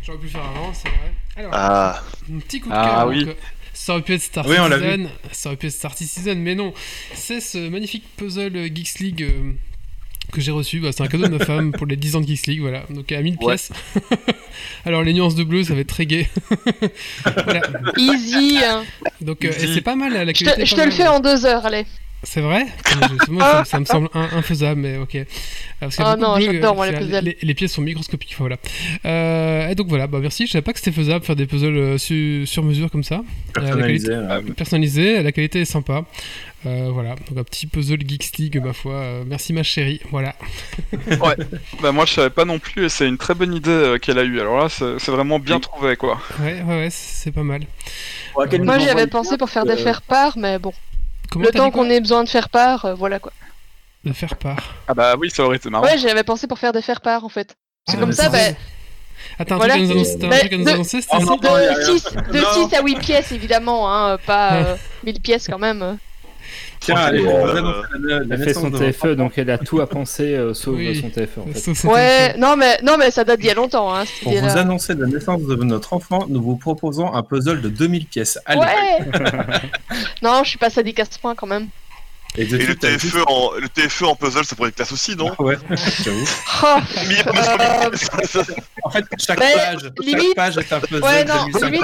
J'aurais 0.04 0.20
pu 0.20 0.28
faire 0.30 0.42
avant, 0.44 0.72
c'est 0.74 0.88
vrai. 0.90 1.12
Alors, 1.38 1.52
Ah, 1.54 2.02
un 2.34 2.40
petit 2.40 2.60
coup 2.62 2.70
de 2.70 2.76
Ah, 2.76 2.96
cœur. 3.00 3.08
oui. 3.08 3.26
donc, 3.26 3.36
euh, 3.36 3.40
Ça 3.86 3.94
aurait 3.94 4.02
pu 4.02 4.14
être 4.16 4.22
Star 4.24 4.48
Oui, 4.48 4.56
Citizen, 4.56 5.10
ça 5.32 5.50
aurait 5.50 5.58
pu 5.58 5.68
être 5.68 5.74
Star 5.74 5.96
Citizen, 5.96 6.40
mais 6.40 6.56
non. 6.56 6.74
C'est 7.14 7.40
ce 7.40 7.70
magnifique 7.70 8.04
puzzle 8.18 8.52
Geeks 8.74 8.98
League 9.00 9.22
euh, 9.22 9.52
que 10.32 10.42
j'ai 10.42 10.50
reçu. 10.50 10.80
Bah, 10.80 10.90
c'est 10.92 11.04
un 11.04 11.08
cadeau 11.08 11.28
de 11.28 11.38
ma 11.38 11.46
femme 11.46 11.72
pour 11.72 11.86
les 11.86 11.96
10 11.96 12.16
ans 12.16 12.22
de 12.22 12.26
Geeks 12.26 12.48
League, 12.48 12.62
voilà. 12.62 12.84
Donc 12.90 13.12
à 13.12 13.22
1000 13.22 13.36
Ouais. 13.42 13.54
pièces. 13.54 13.70
Alors 14.86 15.04
les 15.04 15.14
nuances 15.14 15.36
de 15.36 15.44
bleu, 15.44 15.64
ça 15.64 15.76
va 15.76 15.82
être 15.82 15.88
très 15.90 16.08
gai. 16.08 16.28
voilà. 17.26 17.62
Easy. 17.98 18.58
hein. 18.66 18.84
Donc 19.22 19.46
euh, 19.46 19.52
c'est 19.56 19.82
pas 19.82 19.96
mal, 19.96 20.14
la 20.14 20.26
Je 20.26 20.32
qualité. 20.32 20.62
te, 20.64 20.66
je 20.66 20.76
te 20.76 20.82
le 20.82 20.90
fais 20.90 21.08
en 21.08 21.20
deux 21.20 21.46
heures, 21.46 21.68
allez. 21.68 21.86
C'est 22.26 22.42
vrai 22.42 22.66
moi, 23.30 23.44
ça, 23.44 23.66
ça 23.66 23.80
me 23.80 23.86
semble 23.86 24.10
in- 24.14 24.30
infaisable, 24.38 24.82
mais 24.82 24.98
ok. 24.98 25.16
Euh, 25.16 25.24
Parce 25.80 25.96
Ah 26.00 26.16
non, 26.18 26.38
j'adore, 26.40 26.76
moi, 26.76 26.90
les 26.90 26.98
puzzles. 26.98 27.24
les, 27.24 27.38
les 27.42 27.54
pièces 27.54 27.74
sont 27.74 27.82
microscopiques, 27.82 28.36
voilà. 28.40 28.58
Euh, 29.06 29.70
et 29.70 29.76
donc 29.76 29.88
voilà, 29.88 30.08
bah 30.08 30.20
merci, 30.22 30.48
je 30.48 30.52
savais 30.54 30.62
pas 30.64 30.74
que 30.74 30.80
c'était 30.80 30.92
faisable 30.92 31.22
de 31.22 31.26
faire 31.26 31.36
des 31.36 31.46
puzzles 31.46 31.78
euh, 31.78 31.98
su- 31.98 32.46
sur 32.46 32.64
mesure 32.64 32.90
comme 32.92 33.04
ça. 33.04 33.16
Euh, 33.16 33.22
la 33.56 33.62
Personnalisé. 33.62 34.08
qualité- 34.08 34.32
euh, 34.50 34.54
personnalisé, 34.54 35.24
la 35.24 35.32
qualité 35.32 35.62
est 35.62 35.66
sympa. 35.66 36.04
Euh, 36.66 36.90
voilà, 36.92 37.10
donc 37.30 37.38
un 37.38 37.44
petit 37.44 37.68
puzzle 37.68 38.00
Geeks 38.08 38.38
League, 38.40 38.60
ma 38.64 38.74
foi. 38.74 38.94
Euh, 38.94 39.24
merci 39.28 39.54
ma 39.54 39.62
chérie, 39.62 40.02
voilà. 40.10 40.34
Bah, 41.82 41.92
moi, 41.92 42.06
je 42.06 42.14
savais 42.14 42.30
pas 42.32 42.46
non 42.46 42.58
plus, 42.60 42.86
et 42.86 42.90
c'est 42.90 43.08
une 43.08 43.18
très 43.20 43.36
bonne 43.36 43.54
idée 43.54 43.70
euh, 43.70 43.98
qu'elle 44.00 44.18
a 44.18 44.24
eue. 44.24 44.40
Alors 44.40 44.58
là, 44.58 44.68
c'est 44.70 45.12
vraiment 45.12 45.38
bien 45.40 45.60
trouvé, 45.60 45.96
quoi. 45.96 46.20
Ouais, 46.40 46.62
ouais, 46.66 46.76
ouais, 46.80 46.88
c'est 46.90 47.32
pas 47.32 47.44
mal. 47.44 47.62
Moi, 48.36 48.80
j'y 48.80 48.90
avais 48.90 49.08
pensé 49.08 49.38
pour 49.38 49.50
faire 49.50 49.66
des 49.66 49.74
euh, 49.74 49.78
faire-part, 49.78 50.38
mais 50.38 50.58
bon. 50.60 50.74
Comment 51.32 51.46
le 51.46 51.52
temps 51.52 51.72
qu'on 51.72 51.90
ait 51.90 52.00
besoin 52.02 52.24
de 52.24 52.30
faire-part, 52.30 52.86
euh, 52.86 52.94
voilà 52.94 53.20
quoi. 53.20 53.32
De 54.04 54.14
faire 54.14 54.36
part. 54.36 54.76
Ah 54.88 54.94
bah 54.94 55.16
oui, 55.20 55.30
ça 55.32 55.44
aurait 55.44 55.58
été 55.58 55.70
marrant. 55.70 55.84
Ouais, 55.86 55.98
j'y 55.98 56.08
avais 56.10 56.24
pensé 56.24 56.48
pour 56.48 56.60
faire 56.60 56.72
des 56.74 56.82
faire-part 56.82 57.24
en 57.24 57.30
fait. 57.30 57.56
C'est 57.88 57.96
Ah, 57.96 58.00
comme 58.00 58.10
mais 58.10 58.16
ça, 58.16 58.24
c'est- 58.32 58.52
bah, 58.54 58.58
Ah, 59.40 59.44
un 59.50 59.56
Voilà, 59.58 59.74
truc 59.76 59.90
à 59.90 59.94
nous 59.94 60.04
c'est- 60.06 60.12
annoncer, 60.12 60.20
t'as 60.20 60.26
un 60.26 60.30
bah, 60.30 60.40
truc 60.40 60.54
à 60.54 60.58
nous 60.58 60.64
de- 60.66 60.70
annoncer, 60.70 61.02
c'était 61.02 61.18
de 61.18 61.48
rien. 61.48 61.86
6, 61.86 62.04
de 62.34 62.40
Non. 62.40 62.68
6 62.70 62.76
à 62.76 62.82
8 62.82 62.96
pièces 63.00 63.32
évidemment, 63.32 63.92
hein, 63.92 64.18
pas 64.26 64.54
euh, 64.54 64.76
1000 65.04 65.20
pièces 65.22 65.48
quand 65.48 65.58
même. 65.60 65.98
Euh. 66.76 66.78
Tiens, 66.80 66.96
allez, 66.96 67.26
Euh, 67.26 68.26
Elle 68.30 68.44
fait 68.44 68.54
son 68.54 68.70
TFE, 68.72 69.16
donc 69.16 69.38
elle 69.38 69.50
a 69.50 69.58
tout 69.58 69.82
à 69.82 69.88
penser 69.88 70.36
euh, 70.36 70.54
sauf 70.54 70.76
Oui. 70.76 71.00
son 71.02 71.10
TFE 71.10 71.38
en 71.40 71.46
fait. 71.54 71.88
Ouais, 71.88 72.38
non 72.38 72.56
mais, 72.58 72.78
non 72.84 72.98
mais 72.98 73.12
ça 73.12 73.24
date 73.24 73.40
d'il 73.40 73.48
y 73.48 73.52
a 73.52 73.54
longtemps, 73.56 73.94
hein, 73.96 74.04
Pour 74.24 74.34
vous 74.34 74.58
annoncer 74.58 74.94
la 74.94 75.08
naissance 75.08 75.42
de 75.44 75.56
notre 75.64 75.94
enfant, 75.94 76.26
nous 76.30 76.42
vous 76.42 76.56
proposons 76.58 77.14
un 77.14 77.24
puzzle 77.24 77.62
de 77.62 77.70
2000 77.70 78.06
pièces. 78.08 78.40
Allez. 78.46 78.60
Ouais 78.62 79.12
Non, 80.22 80.44
je 80.44 80.50
suis 80.50 80.60
pas 80.60 80.70
sadique 80.70 81.00
à 81.00 81.06
ce 81.06 81.18
point 81.20 81.36
quand 81.36 81.48
même. 81.48 81.68
Et, 82.38 82.44
le 82.44 82.76
TFE, 82.76 83.24
en, 83.28 83.52
le 83.62 83.70
TFE 83.70 84.04
en 84.04 84.16
puzzle, 84.16 84.44
ça 84.44 84.58
pourrait 84.58 84.68
être 84.68 84.76
classe 84.76 84.92
aussi, 84.92 85.16
non 85.16 85.32
Ah 85.40 85.42
Ouais, 85.42 85.56
j'avoue. 86.04 86.28
Oh, 86.64 86.78
Euh, 86.98 87.90
En 88.84 88.90
fait, 88.90 89.06
chaque 89.18 89.40
Mais, 89.40 89.54
page, 89.54 89.80
chaque 89.84 90.00
limite- 90.06 90.36
page 90.36 90.58
est 90.58 90.74
un 90.74 90.80
puzzle 90.82 91.04
ouais, 91.04 91.24
non, 91.24 91.46
1500 91.46 91.66
limite, 91.68 91.84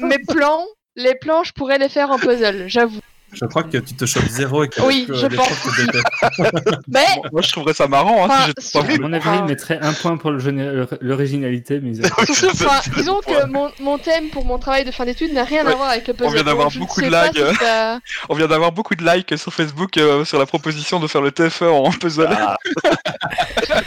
mes, 0.00 0.08
mes 0.08 0.18
plans, 0.18 0.64
les 0.96 1.14
plans, 1.14 1.44
je 1.44 1.52
pourrais 1.52 1.78
les 1.78 1.88
faire 1.88 2.10
en 2.10 2.18
puzzle, 2.18 2.64
j'avoue. 2.66 2.98
Je 3.32 3.44
crois 3.44 3.64
que 3.64 3.76
tu 3.78 3.94
te 3.94 4.06
chopes 4.06 4.28
zéro 4.28 4.64
et 4.64 4.68
que 4.68 4.80
Oui, 4.82 5.06
je 5.12 5.26
les 5.26 5.36
pense 5.36 5.48
te. 5.48 6.70
Mais, 6.88 7.04
moi, 7.32 7.42
je 7.42 7.50
trouverais 7.50 7.74
ça 7.74 7.86
marrant 7.88 8.24
hein, 8.24 8.28
Enfin, 8.30 8.52
si. 8.58 8.78
À 8.78 8.98
mon 8.98 9.12
avis, 9.12 9.28
il 9.40 9.44
mettrait 9.44 9.78
un 9.82 9.92
point 9.92 10.16
pour 10.16 10.30
l'originalité, 10.30 11.80
mais 11.82 11.92
enfin, 12.10 12.80
disons 12.96 13.20
que 13.20 13.46
mon, 13.46 13.70
mon 13.80 13.98
thème 13.98 14.28
pour 14.30 14.44
mon 14.44 14.58
travail 14.58 14.84
de 14.84 14.90
fin 14.90 15.04
d'études 15.04 15.32
n'a 15.32 15.44
rien 15.44 15.66
à 15.66 15.74
voir 15.74 15.90
avec 15.90 16.06
le 16.08 16.14
puzzle. 16.14 16.32
vient 16.34 16.44
d'avoir 16.44 16.70
beaucoup 16.70 17.00
de 17.00 17.06
si 17.06 17.10
ça- 17.58 17.98
On 18.28 18.34
vient 18.34 18.46
d'avoir 18.48 18.72
beaucoup 18.72 18.94
de 18.94 19.04
likes 19.04 19.36
sur 19.36 19.52
Facebook 19.52 19.96
euh, 19.98 20.24
sur 20.24 20.38
la 20.38 20.46
proposition 20.46 21.00
de 21.00 21.06
faire 21.06 21.20
le 21.22 21.32
TFE 21.32 21.62
en 21.62 21.90
puzzle. 21.90 22.28
Ah, 22.30 22.56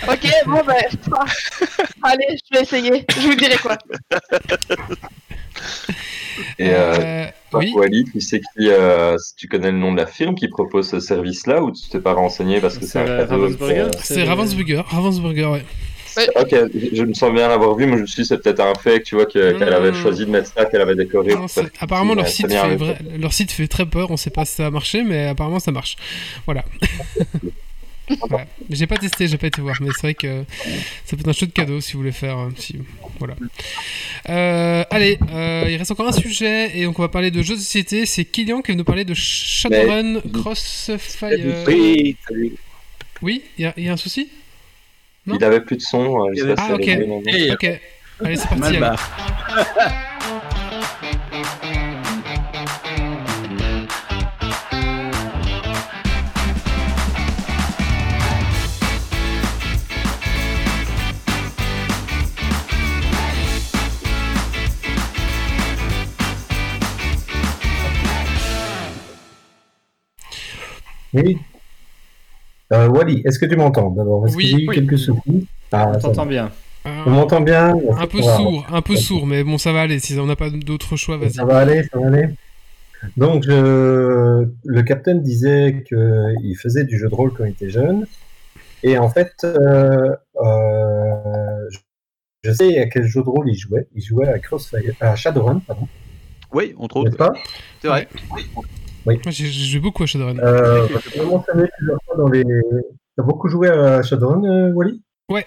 Ok, 0.08 0.28
bon 0.46 0.62
bah. 0.66 0.74
Allez, 2.04 2.38
je 2.52 2.58
vais 2.58 2.64
essayer. 2.64 3.06
Je 3.16 3.22
vous 3.28 3.36
dirai 3.36 3.58
quoi. 3.58 3.78
Et 6.58 6.70
euh, 6.70 6.94
Euh, 7.00 7.26
toi, 7.52 7.60
oui, 7.62 7.74
Wally, 7.76 8.06
tu 8.06 8.22
sais 8.22 8.40
qui, 8.40 8.70
euh, 8.70 9.18
si 9.18 9.36
tu 9.36 9.48
connais 9.48 9.72
le 9.72 9.78
nom 9.78 9.92
de 9.92 9.98
la 9.98 10.06
firme 10.06 10.36
qui 10.36 10.48
propose 10.48 10.90
ce 10.90 11.00
service-là 11.00 11.62
ou 11.64 11.72
tu 11.72 11.90
t'es 11.90 12.00
pas 12.00 12.14
renseigné 12.14 12.60
parce 12.62 12.78
que 12.78 12.86
c'est 12.86 13.00
un 13.00 13.06
cadeau 13.06 13.50
c'est 14.02 14.24
Ravensburger. 14.24 14.84
Ravensburger, 14.88 15.46
ouais. 15.52 15.66
Ok, 16.36 16.54
je 16.94 17.04
me 17.04 17.14
sens 17.14 17.32
bien 17.32 17.48
l'avoir 17.48 17.76
vu, 17.76 17.86
mais 17.86 17.96
je 17.96 18.02
me 18.02 18.06
suis 18.08 18.24
dit, 18.24 18.28
c'est 18.28 18.40
peut-être 18.42 18.60
un 18.60 18.74
fake, 18.76 19.04
tu 19.04 19.16
vois, 19.16 19.26
qu'elle 19.26 19.62
avait 19.74 19.94
choisi 19.94 20.26
de 20.26 20.32
mettre 20.32 20.52
ça, 20.52 20.66
qu'elle 20.66 20.82
avait 20.82 20.96
décoré. 20.96 21.34
Non, 21.34 21.46
apparemment, 21.80 22.14
leur 22.16 22.28
site, 22.28 22.48
fait 22.52 22.76
vrai- 22.76 22.98
leur 23.20 23.32
site 23.34 23.52
fait 23.52 23.68
très 23.68 23.86
peur. 23.86 24.12
On 24.12 24.18
sait 24.18 24.30
pas 24.32 24.44
si 24.46 24.56
ça 24.56 24.66
a 24.68 24.72
marché, 24.72 25.04
mais 25.04 25.28
apparemment 25.28 25.60
ça 25.60 25.72
marche. 25.72 25.96
Voilà. 26.46 26.64
Voilà. 28.30 28.46
J'ai 28.70 28.88
pas 28.88 28.98
testé, 28.98 29.28
j'ai 29.28 29.38
pas 29.38 29.48
été 29.48 29.62
voir, 29.62 29.76
mais 29.82 29.90
c'est 29.94 30.02
vrai 30.02 30.14
que 30.14 30.44
ça 31.06 31.16
peut 31.16 31.22
être 31.22 31.28
un 31.28 31.34
chouette 31.34 31.54
cadeau 31.54 31.80
si 31.82 31.94
vous 31.94 32.00
voulez 32.00 32.12
faire. 32.12 32.38
euh, 32.38 32.50
si- 32.58 32.76
Voilà. 33.20 33.36
Euh, 34.30 34.84
allez, 34.90 35.18
euh, 35.34 35.66
il 35.70 35.76
reste 35.78 35.92
encore 35.92 36.08
un 36.08 36.12
sujet 36.12 36.78
et 36.78 36.86
donc 36.86 36.98
on 37.00 37.02
va 37.02 37.10
parler 37.10 37.32
de 37.32 37.42
jeux 37.42 37.56
de 37.56 37.60
société. 37.60 38.06
C'est 38.06 38.26
Kylian 38.26 38.62
qui 38.62 38.72
va 38.72 38.78
nous 38.78 38.84
parler 38.84 39.06
de 39.06 39.14
Shadowrun 39.14 40.22
Crossfire. 40.34 41.30
Oui, 41.68 42.16
salut. 42.28 42.54
Oui, 43.22 43.44
il 43.58 43.64
y, 43.64 43.68
a- 43.68 43.74
il 43.78 43.84
y 43.86 43.90
a 43.90 43.94
un 43.94 43.98
souci? 43.98 44.30
Non? 45.26 45.36
Il 45.40 45.44
avait 45.44 45.62
plus 45.62 45.76
de 45.78 45.82
son. 45.82 46.26
euh, 46.28 46.56
Ah, 46.58 46.74
ok. 46.74 46.90
Ok. 47.54 47.80
Allez, 48.24 48.36
c'est 48.38 48.48
parti. 48.50 48.64
Allez. 48.64 48.80
Oui. 71.14 71.38
Euh, 72.72 72.88
Wally, 72.88 73.22
est-ce 73.26 73.40
que 73.40 73.46
tu 73.46 73.56
m'entends 73.56 73.90
d'abord? 73.90 74.22
Parce 74.24 74.36
Oui, 74.36 74.44
qu'il 74.46 74.52
y 74.52 74.56
a 74.56 74.64
eu 74.64 74.68
oui. 74.70 74.76
quelques 74.76 75.00
soucis. 75.00 75.48
Ah, 75.72 75.92
On 75.96 76.00
t'entend 76.00 76.26
bien. 76.26 76.52
On 76.86 77.10
m'entend 77.10 77.42
bien? 77.42 77.74
Un 77.98 78.08
peu 78.08 78.20
Voilà. 78.20 78.38
sourd, 78.38 78.66
un 78.72 78.82
peu 78.82 78.96
sourd, 78.96 79.26
mais 79.28 79.44
bon, 79.44 79.58
ça 79.58 79.72
va 79.74 79.82
aller. 79.82 80.00
Si 80.00 80.18
on 80.20 80.26
n'a 80.26 80.36
pas 80.36 80.50
d'autre 80.50 80.96
choix, 80.96 81.18
vas-y. 81.18 81.34
Ça 81.34 81.46
va 81.46 81.58
aller, 81.60 81.84
ça 81.84 82.00
va 82.00 82.08
aller. 82.08 82.30
Donc, 83.18 83.44
je... 83.44 84.48
le 84.66 84.82
capitaine 84.84 85.22
disait 85.22 85.84
qu'il 85.88 86.56
faisait 86.62 86.84
du 86.86 86.98
jeu 86.98 87.10
de 87.10 87.16
rôle 87.16 87.34
quand 87.34 87.46
il 87.46 87.52
était 87.52 87.70
jeune. 87.70 88.06
Et 88.84 88.98
en 88.98 89.10
fait, 89.10 89.34
euh, 89.44 90.16
euh, 90.42 91.70
je- 92.44 92.52
sais 92.52 92.80
à 92.80 92.88
quel 92.88 93.04
jeu 93.06 93.22
de 93.22 93.30
rôle 93.30 93.50
il 93.50 93.56
jouait. 93.58 93.88
Il 93.96 94.02
jouait 94.04 94.28
à 94.28 94.40
Crossfire, 94.40 94.94
à 95.02 95.16
Shadowrun, 95.16 95.60
pardon. 95.66 95.88
Oui, 96.54 96.74
entre 96.78 96.98
autres. 96.98 97.16
pas? 97.18 97.34
C'est 97.82 97.88
vrai. 97.90 98.08
Moi, 99.16 99.32
j'ai 99.32 99.80
beaucoup 99.80 100.04
à 100.04 100.06
Shadowrun. 100.06 100.38
euh, 100.40 100.88
J'ai 101.12 101.20
vraiment 101.20 101.44
savé 101.44 101.68
plusieurs 101.78 102.00
fois 102.06 102.18
dans 102.18 102.28
les. 102.30 102.44
T'as 103.18 103.24
beaucoup 103.24 103.50
joué 103.50 103.70
à 103.70 104.02
Shadowrun, 104.02 104.44
euh, 104.44 104.72
Wally? 104.74 105.02
Ouais. 105.30 105.46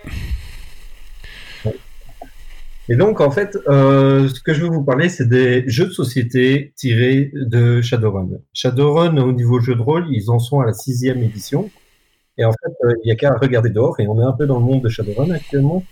Et 2.89 2.97
donc, 2.97 3.21
en 3.21 3.31
fait, 3.31 3.57
euh, 3.69 4.29
ce 4.29 4.41
que 4.41 4.53
je 4.53 4.63
veux 4.63 4.69
vous 4.69 4.83
parler, 4.83 5.09
c'est 5.09 5.29
des 5.29 5.63
jeux 5.69 5.87
de 5.87 5.93
société 5.93 6.73
tirés 6.77 7.31
de 7.35 7.81
Shadowrun. 7.81 8.29
Shadowrun, 8.53 9.17
au 9.19 9.33
niveau 9.33 9.61
jeu 9.61 9.75
de 9.75 9.81
rôle, 9.81 10.07
ils 10.11 10.31
en 10.31 10.39
sont 10.39 10.61
à 10.61 10.67
la 10.67 10.73
sixième 10.73 11.23
édition. 11.23 11.71
Et 12.39 12.45
en 12.45 12.51
fait, 12.51 12.73
euh, 12.85 12.95
il 13.05 13.07
n'y 13.07 13.13
a 13.13 13.17
qu'à 13.17 13.35
regarder 13.35 13.71
dehors, 13.71 14.01
et 14.01 14.09
on 14.09 14.21
est 14.21 14.25
un 14.25 14.33
peu 14.33 14.47
dans 14.47 14.59
le 14.59 14.65
monde 14.65 14.83
de 14.83 14.89
Shadowrun 14.89 15.31
actuellement. 15.31 15.85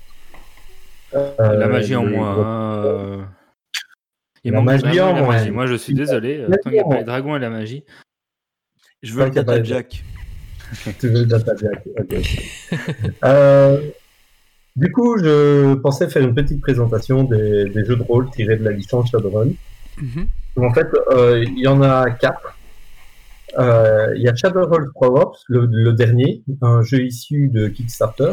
Euh, 1.15 1.33
la 1.39 1.69
magie 1.69 1.97
en 1.97 2.05
moins. 2.05 3.29
Il 4.45 4.53
La 4.53 4.61
manque 4.61 4.83
magie 4.83 5.01
en 5.01 5.27
magie. 5.27 5.51
Moi, 5.51 5.67
je 5.67 5.75
suis 5.75 5.95
désolé. 5.95 6.39
euh, 6.39 6.49
Tant 6.49 6.57
qu'il 6.71 6.73
n'y 6.73 6.79
a 6.81 6.85
pas 6.85 6.99
les 6.99 7.05
dragons 7.05 7.37
et 7.37 7.39
la 7.39 7.51
magie. 7.51 7.85
Je 9.03 9.13
veux 9.15 9.25
le 9.25 9.31
data 9.31 9.63
jack. 9.63 10.03
tu 10.99 11.09
veux 11.09 11.21
le 11.21 11.27
data 11.27 11.53
jack 11.61 11.83
ok. 11.99 12.17
Euh, 13.25 13.81
Du 14.77 14.91
coup, 14.93 15.19
je 15.19 15.75
pensais 15.75 16.09
faire 16.09 16.23
une 16.23 16.35
petite 16.35 16.61
présentation 16.61 17.25
des, 17.25 17.65
des 17.71 17.85
jeux 17.85 17.97
de 17.97 18.03
rôle 18.03 18.31
tirés 18.31 18.57
de 18.57 18.65
la 18.65 18.71
licence 18.73 19.11
Shadowrun. 19.11 19.51
Mhm. 20.01 20.27
En 20.57 20.73
fait, 20.73 20.87
euh, 21.13 21.43
il 21.45 21.59
y 21.59 21.67
en 21.67 21.83
a 21.83 22.11
quatre. 22.11 22.57
Euh, 23.59 24.13
Il 24.17 24.23
y 24.23 24.29
a 24.29 24.35
Shadowrun 24.35 24.87
Pro 24.95 25.19
Ops, 25.21 25.45
le, 25.49 25.67
le 25.71 25.93
dernier, 25.93 26.43
un 26.63 26.83
jeu 26.83 27.03
issu 27.05 27.49
de 27.49 27.69
Kickstarter. 27.69 28.33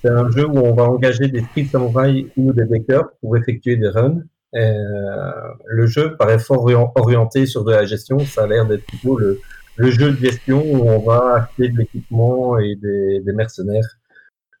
C'est 0.00 0.10
un 0.10 0.30
jeu 0.30 0.46
où 0.46 0.58
on 0.58 0.74
va 0.74 0.84
engager 0.84 1.28
des 1.28 1.42
street 1.42 1.66
samurai 1.70 2.26
ou 2.36 2.52
des 2.52 2.64
bakers 2.64 3.08
pour 3.20 3.36
effectuer 3.36 3.76
des 3.76 3.88
runs. 3.88 4.22
Euh, 4.54 5.32
le 5.66 5.86
jeu 5.86 6.16
paraît 6.16 6.38
fort 6.38 6.62
orient- 6.62 6.92
orienté 6.96 7.46
sur 7.46 7.64
de 7.64 7.72
la 7.72 7.84
gestion. 7.84 8.18
Ça 8.20 8.44
a 8.44 8.46
l'air 8.46 8.66
d'être 8.66 8.84
plutôt 8.84 9.16
le, 9.16 9.40
le 9.76 9.90
jeu 9.90 10.12
de 10.12 10.16
gestion 10.16 10.62
où 10.64 10.88
on 10.88 10.98
va 10.98 11.34
acheter 11.36 11.68
de 11.68 11.78
l'équipement 11.78 12.58
et 12.58 12.76
des, 12.76 13.22
mercenaires 13.32 13.98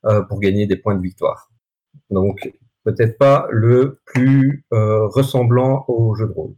euh, 0.06 0.22
pour 0.22 0.40
gagner 0.40 0.66
des 0.66 0.76
points 0.76 0.94
de 0.94 1.02
victoire. 1.02 1.50
Donc, 2.10 2.52
peut-être 2.84 3.18
pas 3.18 3.46
le 3.50 3.98
plus 4.06 4.64
euh, 4.72 5.06
ressemblant 5.08 5.84
au 5.88 6.14
jeu 6.14 6.26
de 6.26 6.32
rôle. 6.32 6.54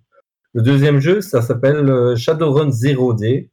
Le 0.52 0.62
deuxième 0.62 1.00
jeu, 1.00 1.20
ça 1.20 1.42
s'appelle 1.42 2.16
Shadowrun 2.16 2.68
0D. 2.68 3.50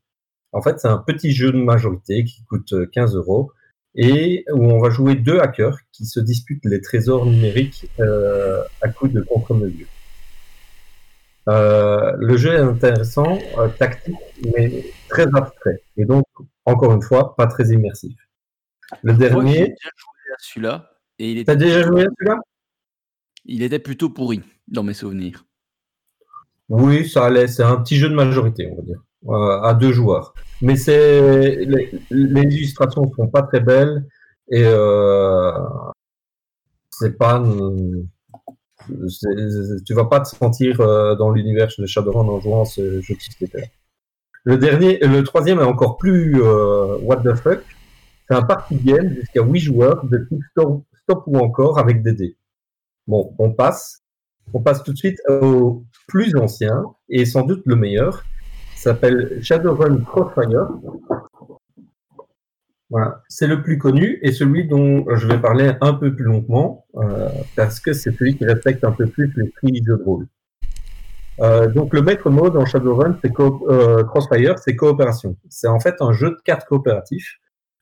En 0.52 0.62
fait, 0.62 0.80
c'est 0.80 0.88
un 0.88 0.98
petit 1.00 1.32
jeu 1.32 1.52
de 1.52 1.58
majorité 1.58 2.24
qui 2.24 2.44
coûte 2.44 2.74
euh, 2.74 2.86
15 2.86 3.16
euros 3.16 3.52
et 3.96 4.46
où 4.52 4.72
on 4.72 4.80
va 4.80 4.90
jouer 4.90 5.16
deux 5.16 5.40
hackers 5.40 5.78
qui 5.92 6.06
se 6.06 6.20
disputent 6.20 6.66
les 6.66 6.82
trésors 6.82 7.26
numériques 7.26 7.88
euh, 8.00 8.64
à 8.82 8.90
coup 8.90 9.08
de 9.08 9.22
contre-mesure. 9.22 9.88
Euh, 11.50 12.14
le 12.18 12.38
jeu 12.38 12.54
est 12.54 12.60
intéressant, 12.60 13.40
euh, 13.58 13.68
tactique, 13.68 14.16
mais 14.56 14.86
très 15.10 15.28
abstrait. 15.36 15.82
Et 15.98 16.06
donc, 16.06 16.26
encore 16.66 16.94
une 16.94 17.02
fois, 17.02 17.36
pas 17.36 17.48
très 17.48 17.70
immersif. 17.70 18.16
Le 19.02 19.14
que 19.14 19.22
j'ai 19.22 19.30
dernier, 19.30 19.54
déjà 19.54 19.90
joué 19.98 20.34
à 20.34 20.38
celui-là. 20.40 20.92
Et 21.20 21.32
il 21.32 21.46
T'as 21.46 21.54
était 21.54 21.66
déjà 21.66 21.84
joué 21.84 22.04
à 22.04 22.08
celui-là? 22.18 22.40
Il 23.46 23.64
était 23.64 23.80
plutôt 23.80 24.10
pourri 24.10 24.42
dans 24.68 24.84
mes 24.84 24.94
souvenirs. 24.94 25.46
Oui, 26.70 27.10
ça 27.10 27.26
allait. 27.26 27.48
C'est 27.48 27.64
un 27.64 27.78
petit 27.78 27.98
jeu 27.98 28.08
de 28.08 28.16
majorité, 28.16 28.70
on 28.72 28.76
va 28.76 28.82
dire, 28.84 29.04
euh, 29.28 29.62
à 29.62 29.74
deux 29.74 29.92
joueurs. 29.92 30.34
Mais 30.62 30.76
c'est 30.76 31.66
les, 31.66 31.92
les 32.12 32.42
illustrations 32.42 33.12
sont 33.16 33.28
pas 33.28 33.42
très 33.42 33.60
belles 33.60 34.06
et 34.52 34.64
euh, 34.64 35.52
c'est 36.92 37.18
pas. 37.18 37.44
Tu 39.86 39.94
vas 39.94 40.06
pas 40.06 40.20
te 40.20 40.28
sentir 40.28 40.82
euh, 40.82 41.16
dans 41.16 41.32
l'univers 41.32 41.70
de 41.78 41.86
Shadowrun 41.86 42.28
en 42.28 42.40
jouant 42.40 42.66
ce 42.66 43.02
jeu 43.02 43.16
de. 43.16 43.48
Le 44.44 44.58
dernier, 44.58 44.98
le 45.00 45.22
troisième 45.24 45.60
est 45.60 45.64
encore 45.64 45.98
plus 45.98 46.42
euh, 46.42 46.98
what 47.00 47.18
the 47.18 47.34
fuck. 47.36 47.64
C'est 48.28 48.36
un 48.36 48.42
party 48.42 48.76
game 48.76 49.14
jusqu'à 49.14 49.44
8 49.44 49.60
joueurs 49.60 50.06
de 50.06 50.18
type 50.18 50.42
stop, 50.52 50.84
stop 51.04 51.24
ou 51.28 51.38
encore 51.38 51.78
avec 51.80 52.02
des 52.02 52.14
dés. 52.14 52.38
Bon, 53.08 53.34
on 53.40 53.52
passe. 53.52 54.04
On 54.54 54.62
passe 54.62 54.84
tout 54.84 54.94
de 54.94 54.98
suite 54.98 55.20
au 55.30 55.84
plus 56.08 56.36
ancien 56.36 56.84
et 57.08 57.26
sans 57.26 57.44
doute 57.44 57.62
le 57.66 57.76
meilleur. 57.76 58.24
S'appelle 58.82 59.38
Shadowrun 59.44 60.00
Crossfire. 60.00 60.70
C'est 63.30 63.46
le 63.46 63.62
plus 63.62 63.78
connu 63.78 64.18
et 64.24 64.32
celui 64.32 64.68
dont 64.68 65.06
je 65.16 65.28
vais 65.28 65.40
parler 65.40 65.74
un 65.82 65.94
peu 65.94 66.16
plus 66.16 66.26
longuement 66.26 66.88
euh, 66.96 67.30
parce 67.56 67.80
que 67.80 67.94
c'est 67.94 68.12
celui 68.12 68.36
qui 68.36 68.44
respecte 68.44 68.84
un 68.84 68.92
peu 68.92 69.06
plus 69.06 69.32
les 69.38 69.50
prix 69.50 69.84
jeux 69.86 69.98
de 70.00 70.04
rôle. 70.04 70.26
Euh, 71.42 71.68
donc 71.68 71.94
le 71.94 72.02
maître 72.02 72.32
mot 72.32 72.50
dans 72.50 72.66
Shadowrun, 72.66 73.20
c'est 73.24 73.32
euh, 73.40 74.04
Crossfire, 74.04 74.58
c'est 74.58 74.76
coopération. 74.76 75.38
C'est 75.48 75.68
en 75.68 75.80
fait 75.80 75.98
un 76.00 76.12
jeu 76.12 76.32
de 76.32 76.40
cartes 76.44 76.68
coopératif 76.68 77.38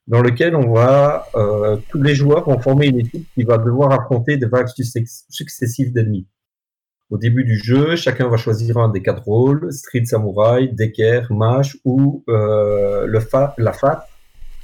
dans 0.08 0.22
lequel 0.22 0.54
on 0.54 0.74
va 0.74 1.28
tous 1.88 2.02
les 2.02 2.14
joueurs 2.14 2.44
vont 2.44 2.60
former 2.60 2.88
une 2.88 3.00
équipe 3.00 3.26
qui 3.36 3.44
va 3.44 3.58
devoir 3.58 3.94
affronter 3.94 4.36
des 4.36 4.48
vagues 4.48 4.68
succ- 4.68 5.24
successives 5.30 5.94
d'ennemis. 5.94 6.28
Au 7.10 7.18
début 7.18 7.44
du 7.44 7.58
jeu, 7.58 7.96
chacun 7.96 8.28
va 8.28 8.38
choisir 8.38 8.78
un 8.78 8.90
des 8.90 9.02
quatre 9.02 9.24
rôles 9.24 9.74
Street 9.74 10.06
Samurai, 10.06 10.68
Decker, 10.68 11.22
Mage 11.32 11.78
ou 11.84 12.24
euh, 12.30 13.08
le 13.08 13.20
la 13.58 13.74
FAT, 13.74 14.08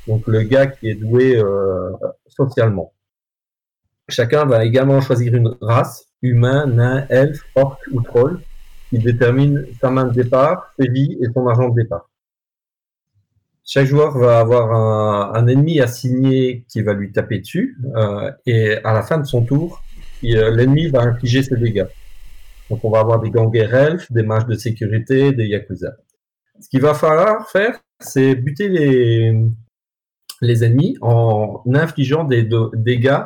donc 0.08 0.28
le 0.28 0.44
gars 0.44 0.68
qui 0.68 0.90
est 0.90 0.94
doué 0.94 1.38
euh, 1.38 1.92
socialement. 2.28 2.94
Chacun 4.10 4.46
va 4.46 4.64
également 4.64 5.02
choisir 5.02 5.34
une 5.34 5.56
race, 5.60 6.06
humain, 6.22 6.68
nain, 6.68 7.08
elfe, 7.10 7.42
orc 7.56 7.80
ou 7.92 8.02
troll, 8.02 8.40
qui 8.90 9.00
détermine 9.00 9.66
sa 9.82 9.90
main 9.90 10.06
de 10.06 10.14
départ, 10.14 10.72
ses 10.78 10.88
vies 10.88 11.18
et 11.22 11.26
son 11.34 11.48
argent 11.48 11.70
de 11.70 11.82
départ. 11.82 12.08
Chaque 13.64 13.88
joueur 13.88 14.16
va 14.16 14.38
avoir 14.38 14.72
un, 14.72 15.34
un 15.34 15.48
ennemi 15.48 15.80
assigné 15.80 16.64
qui 16.70 16.84
va 16.84 16.94
lui 16.94 17.12
taper 17.12 17.40
dessus, 17.40 17.76
euh, 17.96 18.32
et 18.46 18.78
à 18.84 18.94
la 18.94 19.02
fin 19.02 19.18
de 19.18 19.26
son 19.26 19.44
tour, 19.44 19.82
euh, 20.24 20.52
l'ennemi 20.52 20.88
va 20.90 21.02
infliger 21.02 21.42
ses 21.42 21.58
dégâts. 21.58 21.88
Donc 22.70 22.84
on 22.84 22.90
va 22.90 23.00
avoir 23.00 23.20
des 23.20 23.30
ganguers 23.30 23.70
elfes, 23.74 24.12
des 24.12 24.24
mages 24.24 24.46
de 24.46 24.56
sécurité, 24.56 25.32
des 25.32 25.48
yakuza. 25.48 25.96
Ce 26.60 26.70
qu'il 26.70 26.82
va 26.82 26.94
falloir 26.94 27.50
faire, 27.50 27.80
c'est 28.00 28.36
buter 28.36 28.70
les, 30.42 30.64
ennemis 30.64 30.98
en 31.02 31.64
infligeant 31.74 32.24
des 32.24 32.48
dégâts 32.74 33.24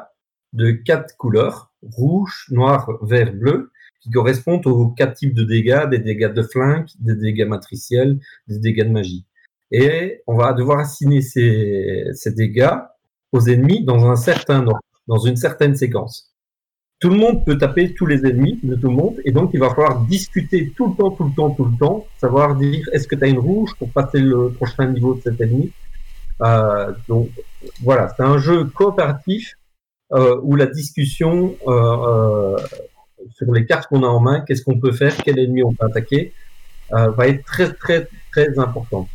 de 0.54 0.72
quatre 0.72 1.16
couleurs, 1.16 1.72
rouge, 1.84 2.48
noir, 2.50 2.90
vert, 3.02 3.34
bleu, 3.34 3.72
qui 4.02 4.10
correspondent 4.10 4.66
aux 4.68 4.90
quatre 4.90 5.16
types 5.16 5.34
de 5.34 5.44
dégâts, 5.44 5.88
des 5.90 6.00
dégâts 6.00 6.34
de 6.34 6.42
flingue, 6.42 6.88
des 7.00 7.16
dégâts 7.16 7.48
matriciels, 7.48 8.20
des 8.48 8.60
dégâts 8.60 8.86
de 8.86 8.92
magie. 8.92 9.26
Et 9.72 10.24
on 10.26 10.36
va 10.36 10.54
devoir 10.54 10.80
assigner 10.80 11.22
ces, 11.22 12.08
ces 12.14 12.32
dégâts 12.32 12.78
aux 13.32 13.42
ennemis 13.42 13.84
dans 13.84 14.10
un 14.10 14.16
certain 14.16 14.66
ordre, 14.66 14.82
dans 15.08 15.20
une 15.20 15.36
certaine 15.36 15.76
séquence 15.76 16.34
tout 17.00 17.10
le 17.10 17.16
monde 17.16 17.46
peut 17.46 17.58
taper 17.58 17.94
tous 17.94 18.06
les 18.06 18.26
ennemis 18.26 18.60
de 18.62 18.76
tout 18.76 18.88
le 18.88 18.96
monde, 18.96 19.16
et 19.24 19.32
donc 19.32 19.52
il 19.54 19.60
va 19.60 19.70
falloir 19.70 20.02
discuter 20.02 20.74
tout 20.76 20.90
le 20.90 20.96
temps, 20.96 21.12
tout 21.12 21.24
le 21.24 21.34
temps, 21.34 21.52
tout 21.52 21.66
le 21.66 21.78
temps, 21.78 22.06
savoir 22.18 22.56
dire 22.56 22.88
est-ce 22.92 23.08
que 23.08 23.16
tu 23.16 23.24
as 23.24 23.28
une 23.28 23.40
rouge 23.40 23.72
pour 23.80 23.90
passer 23.90 24.20
le 24.20 24.50
prochain 24.50 24.88
niveau 24.88 25.14
de 25.14 25.22
cet 25.22 25.40
ennemi? 25.40 25.72
Euh, 26.42 26.92
donc 27.08 27.30
voilà, 27.82 28.14
c'est 28.16 28.24
un 28.24 28.38
jeu 28.38 28.66
coopératif 28.66 29.56
euh, 30.12 30.40
où 30.42 30.56
la 30.56 30.66
discussion 30.66 31.56
euh, 31.68 31.72
euh, 31.72 32.58
sur 33.36 33.52
les 33.54 33.66
cartes 33.66 33.88
qu'on 33.88 34.04
a 34.04 34.08
en 34.08 34.20
main, 34.20 34.42
qu'est-ce 34.42 34.64
qu'on 34.64 34.80
peut 34.80 34.92
faire, 34.92 35.16
quel 35.18 35.38
ennemi 35.38 35.62
on 35.64 35.72
peut 35.72 35.86
attaquer, 35.86 36.34
va 36.92 37.28
être 37.28 37.46
très 37.46 37.72
très 37.72 38.08
très 38.32 38.58
important. 38.58 39.08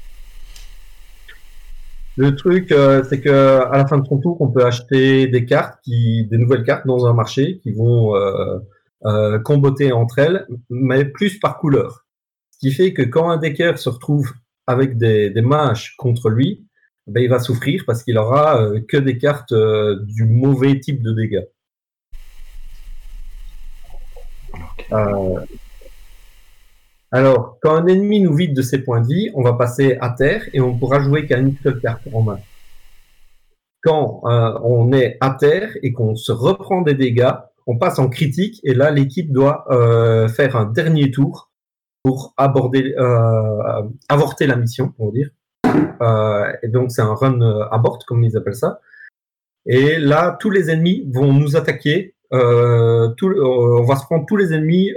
Le 2.16 2.36
truc, 2.36 2.70
euh, 2.70 3.02
c'est 3.08 3.20
que 3.20 3.60
à 3.60 3.76
la 3.76 3.86
fin 3.86 3.98
de 3.98 4.06
son 4.06 4.18
tour, 4.18 4.40
on 4.40 4.48
peut 4.48 4.64
acheter 4.64 5.26
des 5.26 5.44
cartes, 5.44 5.80
qui, 5.82 6.26
des 6.26 6.38
nouvelles 6.38 6.62
cartes 6.62 6.86
dans 6.86 7.06
un 7.06 7.12
marché 7.12 7.58
qui 7.62 7.72
vont 7.72 8.14
euh, 8.14 8.58
euh, 9.04 9.38
comboter 9.40 9.90
entre 9.92 10.20
elles, 10.20 10.46
mais 10.70 11.04
plus 11.04 11.40
par 11.40 11.58
couleur. 11.58 12.06
Ce 12.52 12.58
qui 12.60 12.72
fait 12.72 12.92
que 12.92 13.02
quand 13.02 13.30
un 13.30 13.36
decker 13.36 13.78
se 13.78 13.88
retrouve 13.88 14.32
avec 14.68 14.96
des, 14.96 15.30
des 15.30 15.42
mages 15.42 15.96
contre 15.98 16.30
lui, 16.30 16.64
ben, 17.08 17.22
il 17.22 17.28
va 17.28 17.40
souffrir 17.40 17.82
parce 17.86 18.04
qu'il 18.04 18.16
aura 18.16 18.64
que 18.88 18.96
des 18.96 19.18
cartes 19.18 19.52
du 19.52 20.24
mauvais 20.24 20.78
type 20.78 21.02
de 21.02 21.12
dégâts. 21.12 21.44
Alors, 27.14 27.58
quand 27.62 27.76
un 27.76 27.86
ennemi 27.86 28.18
nous 28.18 28.34
vide 28.34 28.56
de 28.56 28.62
ses 28.62 28.78
points 28.78 29.00
de 29.00 29.06
vie, 29.06 29.30
on 29.34 29.42
va 29.42 29.52
passer 29.52 29.96
à 30.00 30.10
terre 30.10 30.48
et 30.52 30.60
on 30.60 30.76
pourra 30.76 30.98
jouer 30.98 31.26
qu'à 31.26 31.38
une 31.38 31.54
carte 31.80 32.08
en 32.12 32.22
main. 32.22 32.40
Quand 33.84 34.22
euh, 34.24 34.58
on 34.64 34.90
est 34.90 35.16
à 35.20 35.30
terre 35.30 35.70
et 35.84 35.92
qu'on 35.92 36.16
se 36.16 36.32
reprend 36.32 36.82
des 36.82 36.94
dégâts, 36.94 37.30
on 37.68 37.78
passe 37.78 38.00
en 38.00 38.08
critique 38.08 38.60
et 38.64 38.74
là 38.74 38.90
l'équipe 38.90 39.30
doit 39.32 39.64
euh, 39.70 40.26
faire 40.26 40.56
un 40.56 40.64
dernier 40.64 41.12
tour 41.12 41.52
pour 42.02 42.34
aborder, 42.36 42.96
euh, 42.98 43.82
avorter 44.08 44.48
la 44.48 44.56
mission, 44.56 44.92
on 44.98 45.06
va 45.06 45.12
dire. 45.12 45.30
Et 46.64 46.68
donc 46.68 46.90
c'est 46.90 47.02
un 47.02 47.14
run 47.14 47.40
abort 47.70 48.00
comme 48.08 48.24
ils 48.24 48.36
appellent 48.36 48.56
ça. 48.56 48.80
Et 49.66 50.00
là, 50.00 50.36
tous 50.40 50.50
les 50.50 50.68
ennemis 50.68 51.08
vont 51.12 51.32
nous 51.32 51.54
attaquer. 51.54 52.16
On 52.32 53.14
va 53.86 53.96
se 53.96 54.04
prendre 54.04 54.26
tous 54.26 54.36
les 54.36 54.52
ennemis 54.52 54.92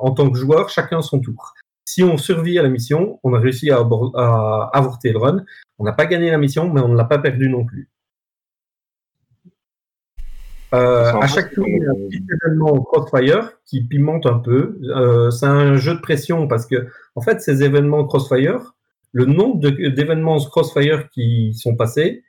en 0.00 0.12
tant 0.12 0.30
que 0.30 0.38
joueur, 0.38 0.68
chacun 0.68 1.02
son 1.02 1.20
tour. 1.20 1.54
Si 1.84 2.02
on 2.02 2.18
survit 2.18 2.58
à 2.58 2.62
la 2.62 2.68
mission, 2.68 3.20
on 3.22 3.34
a 3.34 3.38
réussi 3.38 3.70
à, 3.70 3.78
avorter 4.72 5.12
le 5.12 5.18
run. 5.18 5.44
On 5.78 5.84
n'a 5.84 5.92
pas 5.92 6.06
gagné 6.06 6.30
la 6.30 6.38
mission, 6.38 6.72
mais 6.72 6.80
on 6.80 6.88
ne 6.88 6.96
l'a 6.96 7.04
pas 7.04 7.18
perdu 7.18 7.48
non 7.48 7.64
plus. 7.64 7.88
Euh, 10.74 11.12
à 11.12 11.26
chaque 11.28 11.54
tour, 11.54 11.66
il 11.68 11.80
y 11.80 11.86
a 11.86 11.90
un 11.90 11.94
petit 11.94 12.24
événement 12.42 12.82
Crossfire 12.82 13.52
qui 13.64 13.84
pimente 13.84 14.26
un 14.26 14.38
peu. 14.38 14.78
Euh, 14.82 15.30
c'est 15.30 15.46
un 15.46 15.76
jeu 15.76 15.94
de 15.94 16.00
pression 16.00 16.48
parce 16.48 16.66
que, 16.66 16.88
en 17.14 17.20
fait, 17.20 17.40
ces 17.40 17.62
événements 17.62 18.04
Crossfire, 18.04 18.74
le 19.12 19.24
nombre 19.24 19.60
d'événements 19.60 20.38
Crossfire 20.38 21.08
qui 21.10 21.54
sont 21.54 21.76
passés 21.76 22.24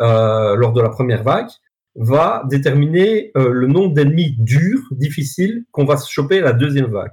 euh, 0.00 0.54
lors 0.54 0.72
de 0.72 0.80
la 0.80 0.88
première 0.88 1.24
vague 1.24 1.50
va 1.94 2.44
déterminer 2.48 3.32
euh, 3.36 3.50
le 3.50 3.66
nombre 3.66 3.94
d'ennemis 3.94 4.34
durs, 4.38 4.82
difficiles, 4.90 5.64
qu'on 5.72 5.84
va 5.84 5.96
se 5.96 6.10
choper 6.10 6.38
à 6.38 6.42
la 6.42 6.52
deuxième 6.52 6.90
vague. 6.90 7.12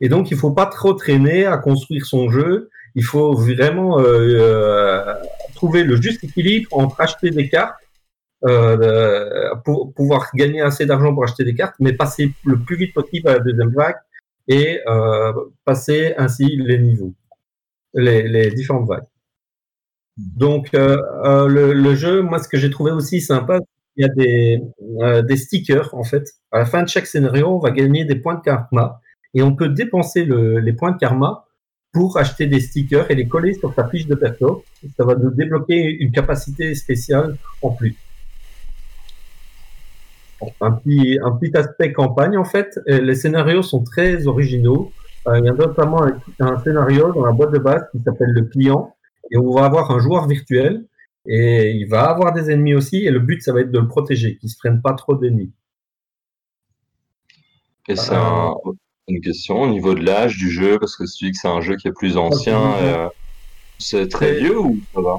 Et 0.00 0.08
donc, 0.08 0.30
il 0.30 0.36
faut 0.36 0.52
pas 0.52 0.66
trop 0.66 0.92
traîner 0.92 1.46
à 1.46 1.56
construire 1.58 2.06
son 2.06 2.28
jeu. 2.28 2.70
Il 2.94 3.04
faut 3.04 3.34
vraiment 3.34 3.98
euh, 3.98 4.04
euh, 4.04 5.14
trouver 5.54 5.84
le 5.84 5.96
juste 6.00 6.22
équilibre 6.22 6.68
entre 6.72 7.00
acheter 7.00 7.30
des 7.30 7.48
cartes 7.48 7.74
euh, 8.44 9.54
pour 9.64 9.92
pouvoir 9.92 10.30
gagner 10.34 10.60
assez 10.60 10.86
d'argent 10.86 11.12
pour 11.12 11.24
acheter 11.24 11.44
des 11.44 11.54
cartes, 11.54 11.74
mais 11.80 11.92
passer 11.92 12.32
le 12.44 12.58
plus 12.58 12.76
vite 12.76 12.94
possible 12.94 13.28
à 13.28 13.34
la 13.34 13.38
deuxième 13.40 13.72
vague 13.74 13.96
et 14.48 14.80
euh, 14.86 15.32
passer 15.64 16.14
ainsi 16.16 16.46
les 16.56 16.78
niveaux, 16.78 17.14
les, 17.94 18.28
les 18.28 18.50
différentes 18.50 18.86
vagues. 18.86 19.08
Donc 20.16 20.72
euh, 20.74 21.48
le, 21.48 21.72
le 21.72 21.94
jeu, 21.94 22.22
moi 22.22 22.38
ce 22.38 22.48
que 22.48 22.56
j'ai 22.58 22.70
trouvé 22.70 22.92
aussi 22.92 23.20
sympa, 23.20 23.58
il 23.96 24.02
y 24.02 24.04
a 24.04 24.08
des, 24.12 24.62
euh, 25.00 25.22
des 25.22 25.36
stickers 25.36 25.94
en 25.94 26.04
fait. 26.04 26.24
À 26.52 26.58
la 26.58 26.66
fin 26.66 26.82
de 26.82 26.88
chaque 26.88 27.06
scénario, 27.06 27.48
on 27.48 27.58
va 27.58 27.70
gagner 27.70 28.04
des 28.04 28.16
points 28.16 28.34
de 28.34 28.42
karma 28.42 29.00
et 29.34 29.42
on 29.42 29.54
peut 29.54 29.68
dépenser 29.68 30.24
le- 30.24 30.58
les 30.60 30.72
points 30.72 30.92
de 30.92 30.98
karma 30.98 31.44
pour 31.92 32.18
acheter 32.18 32.46
des 32.46 32.60
stickers 32.60 33.10
et 33.10 33.14
les 33.14 33.26
coller 33.26 33.54
sur 33.54 33.72
sa 33.74 33.88
fiche 33.88 34.06
de 34.06 34.14
perso. 34.14 34.64
Ça 34.96 35.04
va 35.04 35.14
nous 35.14 35.30
débloquer 35.30 35.80
une 35.98 36.12
capacité 36.12 36.74
spéciale 36.74 37.36
en 37.62 37.70
plus. 37.70 37.96
Un 40.60 40.72
petit, 40.72 41.18
un 41.24 41.32
petit 41.32 41.56
aspect 41.56 41.92
campagne 41.92 42.36
en 42.36 42.44
fait. 42.44 42.78
Euh, 42.88 43.00
Les 43.00 43.14
scénarios 43.14 43.62
sont 43.62 43.82
très 43.82 44.26
originaux. 44.26 44.92
Euh, 45.26 45.38
il 45.38 45.46
y 45.46 45.48
a 45.48 45.52
notamment 45.52 46.04
un, 46.04 46.18
un 46.40 46.58
scénario 46.62 47.12
dans 47.12 47.24
la 47.24 47.32
boîte 47.32 47.52
de 47.52 47.58
base 47.58 47.82
qui 47.90 48.00
s'appelle 48.04 48.30
le 48.30 48.42
client 48.42 48.94
et 49.30 49.38
on 49.38 49.50
va 49.52 49.64
avoir 49.64 49.90
un 49.90 49.98
joueur 49.98 50.28
virtuel 50.28 50.84
et 51.28 51.70
il 51.70 51.86
va 51.88 52.04
avoir 52.10 52.32
des 52.32 52.50
ennemis 52.50 52.74
aussi 52.74 53.04
et 53.04 53.10
le 53.10 53.20
but 53.20 53.42
ça 53.42 53.52
va 53.52 53.60
être 53.60 53.70
de 53.70 53.78
le 53.78 53.88
protéger, 53.88 54.36
qu'il 54.38 54.48
se 54.50 54.56
prenne 54.58 54.80
pas 54.82 54.94
trop 54.94 55.14
d'ennemis. 55.16 55.52
Et 57.88 57.96
c'est 57.96 58.14
un- 58.14 58.54
une 59.08 59.20
question 59.20 59.62
au 59.62 59.68
niveau 59.68 59.94
de 59.94 60.04
l'âge 60.04 60.36
du 60.36 60.50
jeu, 60.50 60.78
parce 60.78 60.96
que 60.96 61.06
si 61.06 61.18
tu 61.18 61.24
dis 61.26 61.30
que 61.32 61.38
c'est 61.38 61.48
un 61.48 61.60
jeu 61.60 61.76
qui 61.76 61.86
est 61.88 61.92
plus 61.92 62.16
ancien, 62.16 62.60
Ah, 62.60 62.78
c'est- 62.78 62.84
euh, 62.94 63.08
c'est 63.78 64.08
très 64.08 64.34
vieux 64.34 64.58
ou 64.58 64.80
ça 64.94 65.00
va? 65.00 65.16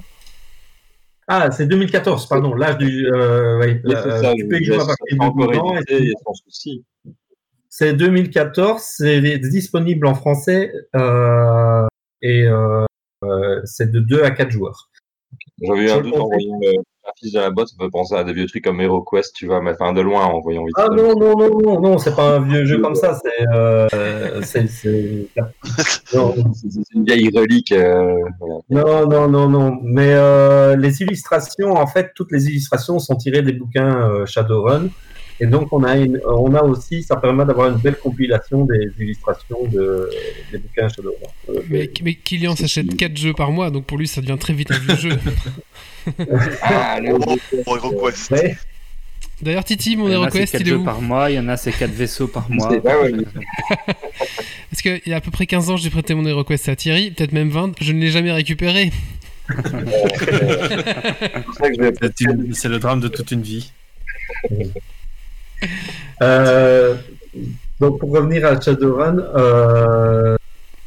Ah, 1.29 1.51
c'est 1.51 1.67
2014, 1.67 2.27
pardon, 2.27 2.53
l'âge 2.53 2.77
du. 2.77 3.05
Euh, 3.07 3.59
ouais, 3.59 3.81
euh, 3.85 4.01
c'est 4.03 4.23
ça, 4.23 4.33
tu 4.33 4.47
peux 4.47 4.55
y 4.59 4.63
je- 4.63 4.71
jouer 4.71 4.75
à 4.75 4.79
ça 4.79 4.87
partir 4.87 5.05
sera 5.17 5.25
de 5.25 5.31
encore 5.31 5.47
12 5.51 5.57
ans. 5.59 5.73
et 5.73 5.77
édité, 5.77 5.97
il 5.99 6.09
y 6.09 6.13
a 6.13 6.17
sans 6.25 6.33
souci. 6.33 6.85
C'est 7.69 7.93
2014, 7.93 8.81
c'est 8.81 9.21
disponible 9.39 10.07
en 10.07 10.15
français 10.15 10.71
euh, 10.95 11.85
et 12.21 12.47
euh, 12.47 12.85
c'est 13.65 13.91
de 13.91 13.99
2 13.99 14.23
à 14.23 14.31
4 14.31 14.51
joueurs. 14.51 14.89
J'avais 15.61 15.85
eu 15.85 15.89
un 15.89 16.01
doute 16.01 16.15
en 16.15 16.27
voyant 16.27 16.59
le 16.61 16.73
graphisme 17.03 17.35
de 17.37 17.41
la 17.41 17.49
boîte, 17.49 17.69
ça 17.69 17.75
peut 17.79 17.89
penser 17.89 18.15
à 18.15 18.23
des 18.23 18.33
vieux 18.33 18.45
trucs 18.47 18.63
comme 18.63 18.79
HeroQuest, 18.79 19.33
tu 19.35 19.47
vois, 19.47 19.61
mais 19.61 19.71
enfin 19.71 19.93
de 19.93 20.01
loin 20.01 20.25
en 20.25 20.39
voyant 20.39 20.63
vite. 20.65 20.75
Ah 20.77 20.87
non, 20.91 21.15
non, 21.15 21.35
non, 21.37 21.59
non, 21.59 21.81
non, 21.81 21.97
c'est 21.97 22.15
pas 22.15 22.35
un 22.35 22.41
vieux 22.41 22.65
jeu 22.65 22.79
comme 22.79 22.95
ça, 22.95 23.19
c'est. 23.23 23.47
Euh, 23.53 23.87
c'est- 24.43 24.67
une 26.93 27.05
vieille 27.05 27.29
relique. 27.35 27.71
euh. 27.71 28.13
Non, 28.69 29.07
non, 29.07 29.27
non, 29.27 29.49
non. 29.49 29.79
Mais 29.83 30.13
euh, 30.13 30.75
les 30.75 31.01
illustrations, 31.01 31.71
en 31.71 31.87
fait, 31.87 32.11
toutes 32.15 32.31
les 32.31 32.45
illustrations 32.47 32.99
sont 32.99 33.15
tirées 33.15 33.41
des 33.41 33.53
bouquins 33.53 34.25
Shadowrun. 34.25 34.89
Et 35.39 35.45
donc, 35.45 35.71
on 35.71 35.83
a, 35.83 35.95
une, 35.97 36.19
on 36.25 36.53
a 36.55 36.63
aussi, 36.63 37.03
ça 37.03 37.15
permet 37.17 37.45
d'avoir 37.45 37.69
une 37.69 37.77
belle 37.77 37.95
compilation 37.97 38.65
des 38.65 38.89
illustrations 38.99 39.65
de, 39.67 40.09
des 40.51 40.57
bouquins 40.57 40.89
Shadowrun. 40.89 41.15
Euh, 41.49 41.61
Mais, 41.69 41.89
mais 42.03 42.15
Kylian 42.15 42.55
s'achète 42.55 42.95
4 42.97 43.15
jeux 43.15 43.33
par 43.33 43.51
mois, 43.51 43.69
donc 43.69 43.85
pour 43.85 43.97
lui 43.99 44.07
ça 44.07 44.21
devient 44.21 44.37
très 44.39 44.53
vite 44.53 44.71
un 44.71 44.79
vieux 44.79 44.95
jeu. 44.95 45.11
Ah, 46.61 46.99
le- 47.01 47.09
HeroQuest. 47.67 48.31
ouais. 48.31 48.55
D'ailleurs, 49.41 49.65
Titi, 49.65 49.97
mon 49.97 50.07
Il 50.07 50.13
y 50.13 50.15
en 50.15 50.23
a, 50.23 50.29
c'est 50.31 50.37
HeroQuest, 50.39 50.51
4 50.53 50.61
il 50.61 50.69
est 50.69 50.73
où 50.73 50.83
par 50.85 51.01
mois, 51.01 51.29
il 51.29 51.35
y 51.35 51.39
en 51.39 51.47
a, 51.49 51.57
c'est 51.57 51.71
4 51.73 51.91
vaisseaux 51.91 52.27
par 52.29 52.49
mois. 52.49 52.69
Parce 54.71 54.81
qu'il 54.81 55.01
y 55.05 55.13
a 55.13 55.17
à 55.17 55.21
peu 55.21 55.29
près 55.31 55.45
15 55.45 55.69
ans, 55.69 55.75
j'ai 55.77 55.89
prêté 55.89 56.13
mon 56.15 56.25
HeroQuest 56.25 56.69
à 56.69 56.75
Thierry, 56.77 57.11
peut-être 57.11 57.33
même 57.33 57.49
20, 57.49 57.73
je 57.81 57.91
ne 57.91 57.99
l'ai 57.99 58.09
jamais 58.09 58.31
récupéré. 58.31 58.91
C'est 62.53 62.69
le 62.69 62.79
drame 62.79 62.99
de 63.01 63.07
toute 63.09 63.31
une 63.31 63.41
vie. 63.41 63.71
Euh, 66.23 66.95
donc 67.79 67.99
pour 67.99 68.11
revenir 68.11 68.45
à 68.45 68.59
Shadowrun, 68.59 69.19
euh, 69.19 70.35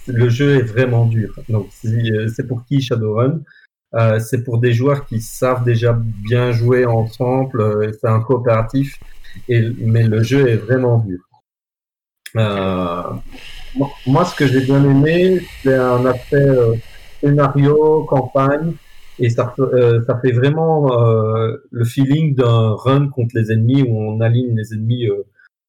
le 0.09 0.29
jeu 0.29 0.57
est 0.57 0.63
vraiment 0.63 1.07
dur. 1.07 1.39
Donc 1.49 1.69
euh, 1.85 2.27
c'est 2.35 2.49
pour 2.49 2.65
qui 2.65 2.81
Shadowrun? 2.81 3.41
C'est 4.21 4.45
pour 4.45 4.59
des 4.59 4.73
joueurs 4.73 5.07
qui 5.07 5.21
savent 5.21 5.65
déjà 5.65 5.93
bien 5.93 6.53
jouer 6.53 6.85
ensemble. 6.85 7.93
c'est 8.01 8.09
un 8.09 8.21
coopératif, 8.21 8.99
et, 9.49 9.69
mais 9.79 10.05
le 10.05 10.23
jeu 10.23 10.49
est 10.49 10.57
vraiment 10.57 10.99
dur. 10.99 11.21
Moi, 14.07 14.25
ce 14.25 14.35
que 14.37 14.47
j'ai 14.47 14.61
bien 14.61 14.85
aimé, 14.85 15.41
c'est 15.63 15.77
un 15.77 16.07
aspect 16.07 16.49
scénario, 17.21 18.05
campagne, 18.05 18.75
et 19.21 19.29
ça, 19.31 19.55
fe- 19.57 19.63
euh, 19.75 20.03
ça 20.07 20.19
fait 20.23 20.33
vraiment 20.33 20.77
euh, 21.01 21.57
le 21.71 21.85
feeling 21.85 22.35
d'un 22.35 22.73
run 22.85 23.09
contre 23.09 23.33
les 23.39 23.53
ennemis 23.53 23.83
où 23.83 23.95
on 24.11 24.21
aligne 24.21 24.57
les 24.57 24.73
ennemis 24.75 25.07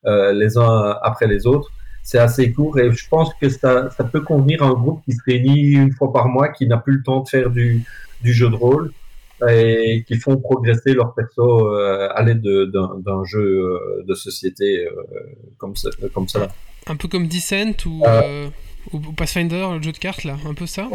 euh, 0.05 0.31
les 0.33 0.57
uns 0.57 0.97
après 1.03 1.27
les 1.27 1.45
autres. 1.45 1.69
C'est 2.03 2.17
assez 2.17 2.51
court 2.51 2.79
et 2.79 2.91
je 2.91 3.07
pense 3.09 3.29
que 3.39 3.47
ça, 3.49 3.89
ça 3.91 4.03
peut 4.03 4.21
convenir 4.21 4.63
à 4.63 4.67
un 4.67 4.73
groupe 4.73 5.01
qui 5.05 5.11
se 5.11 5.21
réunit 5.25 5.73
une 5.85 5.91
fois 5.91 6.11
par 6.11 6.27
mois, 6.27 6.49
qui 6.49 6.65
n'a 6.67 6.77
plus 6.77 6.95
le 6.97 7.03
temps 7.03 7.21
de 7.21 7.29
faire 7.29 7.49
du, 7.51 7.83
du 8.23 8.33
jeu 8.33 8.49
de 8.49 8.55
rôle 8.55 8.91
et 9.49 10.03
qui 10.07 10.15
font 10.15 10.37
progresser 10.37 10.93
leur 10.93 11.13
perso 11.13 11.67
à 11.67 12.21
l'aide 12.23 12.41
de- 12.41 12.65
d'un 13.05 13.23
jeu 13.25 14.03
de 14.07 14.13
société 14.15 14.87
comme, 15.57 15.75
ça, 15.75 15.89
comme 16.13 16.27
ça. 16.27 16.47
Un 16.87 16.95
peu 16.95 17.07
comme 17.07 17.27
Descent 17.27 17.73
ou, 17.85 18.03
ou 18.93 18.97
ou 18.97 19.11
Pathfinder, 19.13 19.67
le 19.77 19.81
jeu 19.83 19.91
de 19.91 19.97
cartes 19.99 20.23
là, 20.23 20.35
un 20.49 20.55
peu 20.55 20.65
ça 20.65 20.87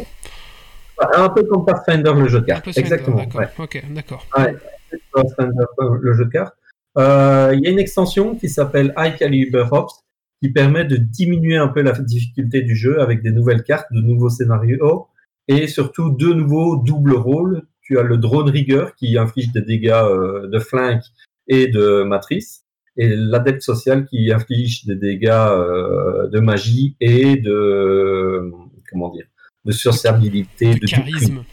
Un 0.99 1.29
peu 1.29 1.43
comme 1.45 1.65
Pathfinder, 1.65 2.13
le 2.15 2.29
jeu 2.29 2.41
de 2.41 2.47
cartes. 2.47 2.69
Exactement. 2.77 3.19
d'accord. 3.19 3.41
ouais. 3.41 3.49
Ok, 3.59 3.85
d'accord. 3.91 4.27
Ouais, 4.37 4.57
euh, 4.95 5.99
le 6.01 6.13
jeu 6.15 6.25
de 6.25 6.31
cartes. 6.31 6.55
Euh, 6.99 7.53
Il 7.55 7.65
y 7.65 7.69
a 7.69 7.71
une 7.71 7.79
extension 7.79 8.35
qui 8.35 8.49
s'appelle 8.49 8.95
High 8.97 9.17
Caliber 9.17 9.65
Ops 9.71 10.03
qui 10.43 10.51
permet 10.51 10.85
de 10.85 10.97
diminuer 10.97 11.57
un 11.57 11.69
peu 11.69 11.83
la 11.83 11.93
difficulté 11.93 12.63
du 12.63 12.75
jeu 12.75 13.01
avec 13.01 13.23
des 13.23 13.31
nouvelles 13.31 13.63
cartes, 13.63 13.87
de 13.93 14.01
nouveaux 14.01 14.29
scénarios 14.29 15.09
et 15.49 15.67
surtout 15.67 16.11
deux 16.11 16.35
nouveaux 16.35 16.77
doubles 16.77 17.15
rôles. 17.15 17.63
Tu 17.83 17.99
as 17.99 18.03
le 18.03 18.17
drone 18.17 18.51
rigger 18.51 18.87
qui 18.97 19.17
inflige 19.17 19.53
des 19.53 19.63
dégâts 19.63 19.91
euh, 19.91 20.49
de 20.49 20.59
flingue 20.59 21.03
et 21.49 21.69
de 21.69 22.03
matrice 22.03 22.65
et 22.97 23.15
l'adepte 23.15 23.63
social 23.63 24.07
qui 24.07 24.33
inflige 24.33 24.87
des 24.87 24.97
dégâts 24.97 25.29
euh, 25.31 26.29
de 26.29 26.41
magie 26.41 26.97
et 27.01 27.37
de 27.37 28.51
comment 28.91 29.11
dire 29.11 29.27
de 29.67 29.73
sociabilité, 29.73 30.75
Du 30.75 30.81
de 30.81 30.87
charisme, 30.87 31.45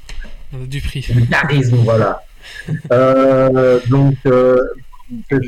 euh, 0.53 0.65
du 0.65 0.81
prix. 0.81 1.05
du 1.09 1.27
charisme, 1.27 1.77
voilà. 1.77 2.21
Euh, 2.91 3.79
donc, 3.89 4.15
euh, 4.25 4.61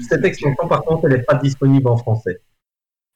cette 0.10 0.24
extension, 0.24 0.68
par 0.68 0.82
contre, 0.84 1.06
elle 1.06 1.18
n'est 1.18 1.24
pas 1.24 1.36
disponible 1.36 1.90
en 1.90 1.98
français. 1.98 2.40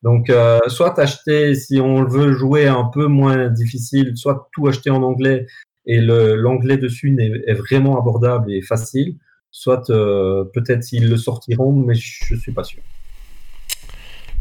Donc, 0.04 0.30
euh, 0.30 0.60
soit 0.68 1.00
acheter, 1.00 1.56
si 1.56 1.80
on 1.80 2.04
veut 2.04 2.34
jouer 2.34 2.68
un 2.68 2.84
peu 2.84 3.08
moins 3.08 3.48
difficile, 3.48 4.12
soit 4.16 4.50
tout 4.54 4.68
acheter 4.68 4.90
en 4.90 5.02
anglais 5.02 5.48
et 5.86 6.02
l'anglais 6.02 6.78
dessus 6.78 7.16
est 7.48 7.54
vraiment 7.54 7.98
abordable 7.98 8.52
et 8.52 8.62
facile, 8.62 9.16
soit 9.50 9.88
peut-être 9.88 10.84
s'ils 10.84 11.10
le 11.10 11.18
sortiront, 11.18 11.72
mais 11.72 11.96
je 11.96 12.36
suis 12.36 12.52
pas 12.52 12.66
sûr. 12.66 12.82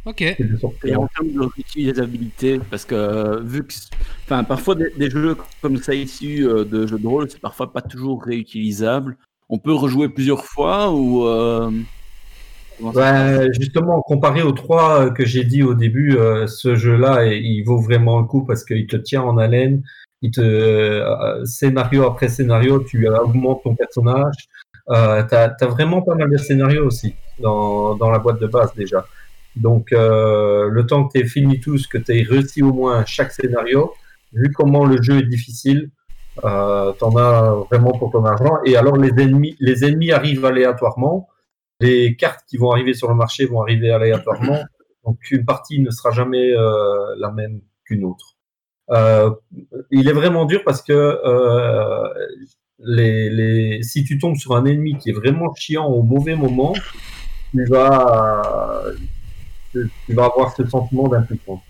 Ok. 0.09 0.23
Et 0.23 0.97
en 0.97 1.07
termes 1.09 1.33
de 1.33 1.41
réutilisabilité, 1.55 2.61
parce 2.71 2.85
que 2.85 2.95
euh, 2.95 3.41
vu 3.43 3.65
que, 3.67 3.75
enfin, 4.25 4.45
parfois 4.45 4.75
des, 4.75 4.91
des 4.97 5.11
jeux 5.11 5.37
comme 5.61 5.77
ça 5.77 5.95
issus 5.95 6.47
euh, 6.49 6.65
de 6.65 6.87
jeux 6.87 6.99
de 6.99 7.07
rôle, 7.07 7.31
c'est 7.31 7.41
parfois 7.41 7.73
pas 7.73 7.83
toujours 7.83 8.23
réutilisable. 8.25 9.17
On 9.49 9.59
peut 9.59 9.73
rejouer 9.75 10.09
plusieurs 10.09 10.45
fois 10.45 10.91
ou. 10.93 11.27
euh, 11.27 11.71
Ouais, 12.81 13.49
justement, 13.59 14.01
comparé 14.03 14.43
aux 14.43 14.53
trois 14.53 15.11
que 15.11 15.25
j'ai 15.27 15.43
dit 15.45 15.65
au 15.65 15.75
début, 15.75 16.17
euh, 16.17 16.47
ce 16.47 16.77
jeu-là, 16.77 17.27
il 17.27 17.45
il 17.45 17.63
vaut 17.65 17.81
vraiment 17.81 18.21
le 18.21 18.25
coup 18.27 18.45
parce 18.45 18.65
qu'il 18.65 18.87
te 18.87 18.97
tient 18.97 19.23
en 19.23 19.37
haleine. 19.37 19.83
Il 20.23 20.31
te 20.31 20.41
euh, 20.41 21.45
scénario 21.45 22.05
après 22.07 22.29
scénario, 22.29 22.79
tu 22.85 23.09
augmentes 23.09 23.63
ton 23.65 23.75
personnage. 23.75 24.35
Euh, 24.91 25.25
t'as 25.29 25.55
as 25.61 25.67
vraiment 25.67 26.03
pas 26.03 26.15
mal 26.15 26.31
de 26.31 26.37
scénarios 26.37 26.87
aussi 26.87 27.15
dans, 27.41 27.97
dans 27.97 28.11
la 28.11 28.19
boîte 28.21 28.41
de 28.41 28.47
base 28.47 28.73
déjà. 28.77 29.05
Donc, 29.61 29.93
euh, 29.93 30.69
le 30.69 30.87
temps 30.87 31.07
que 31.07 31.19
tu 31.19 31.25
aies 31.25 31.29
fini 31.29 31.61
tous, 31.61 31.87
que 31.87 31.99
tu 31.99 32.19
aies 32.19 32.23
réussi 32.23 32.63
au 32.63 32.73
moins 32.73 33.05
chaque 33.05 33.33
scénario, 33.33 33.95
vu 34.33 34.51
comment 34.53 34.85
le 34.85 35.03
jeu 35.03 35.19
est 35.19 35.27
difficile, 35.27 35.91
euh, 36.45 36.93
t'en 36.93 37.17
as 37.17 37.65
vraiment 37.71 37.93
pour 37.93 38.11
ton 38.13 38.25
argent. 38.25 38.59
Et 38.65 38.77
alors, 38.77 38.97
les 38.97 39.11
ennemis, 39.23 39.57
les 39.61 39.85
ennemis 39.85 40.13
arrivent 40.13 40.45
aléatoirement 40.45 41.29
les 41.81 42.17
cartes 42.17 42.45
qui 42.49 42.57
vont 42.57 42.73
arriver 42.73 42.95
sur 42.95 43.09
le 43.09 43.15
marché 43.15 43.47
vont 43.47 43.63
arriver 43.63 43.91
aléatoirement. 43.91 44.59
Donc 45.05 45.19
une 45.31 45.45
partie 45.45 45.81
ne 45.81 45.91
sera 45.91 46.11
jamais 46.11 46.53
euh, 46.53 47.15
la 47.19 47.31
même 47.31 47.61
qu'une 47.85 48.05
autre. 48.05 48.37
Euh, 48.91 49.31
il 49.91 50.09
est 50.09 50.13
vraiment 50.13 50.45
dur 50.45 50.63
parce 50.65 50.83
que 50.83 50.93
euh, 50.93 52.09
les, 52.79 53.31
les, 53.31 53.83
si 53.83 54.05
tu 54.05 54.19
tombes 54.19 54.37
sur 54.37 54.57
un 54.57 54.65
ennemi 54.65 54.97
qui 54.99 55.11
est 55.11 55.15
vraiment 55.15 55.55
chiant 55.55 55.87
au 55.87 56.03
mauvais 56.03 56.35
moment, 56.35 56.75
tu 57.53 57.65
vas, 57.67 58.83
tu 59.73 60.15
vas 60.15 60.27
avoir 60.27 60.55
ce 60.57 60.67
sentiment 60.67 61.09
d'impuissance. 61.09 61.61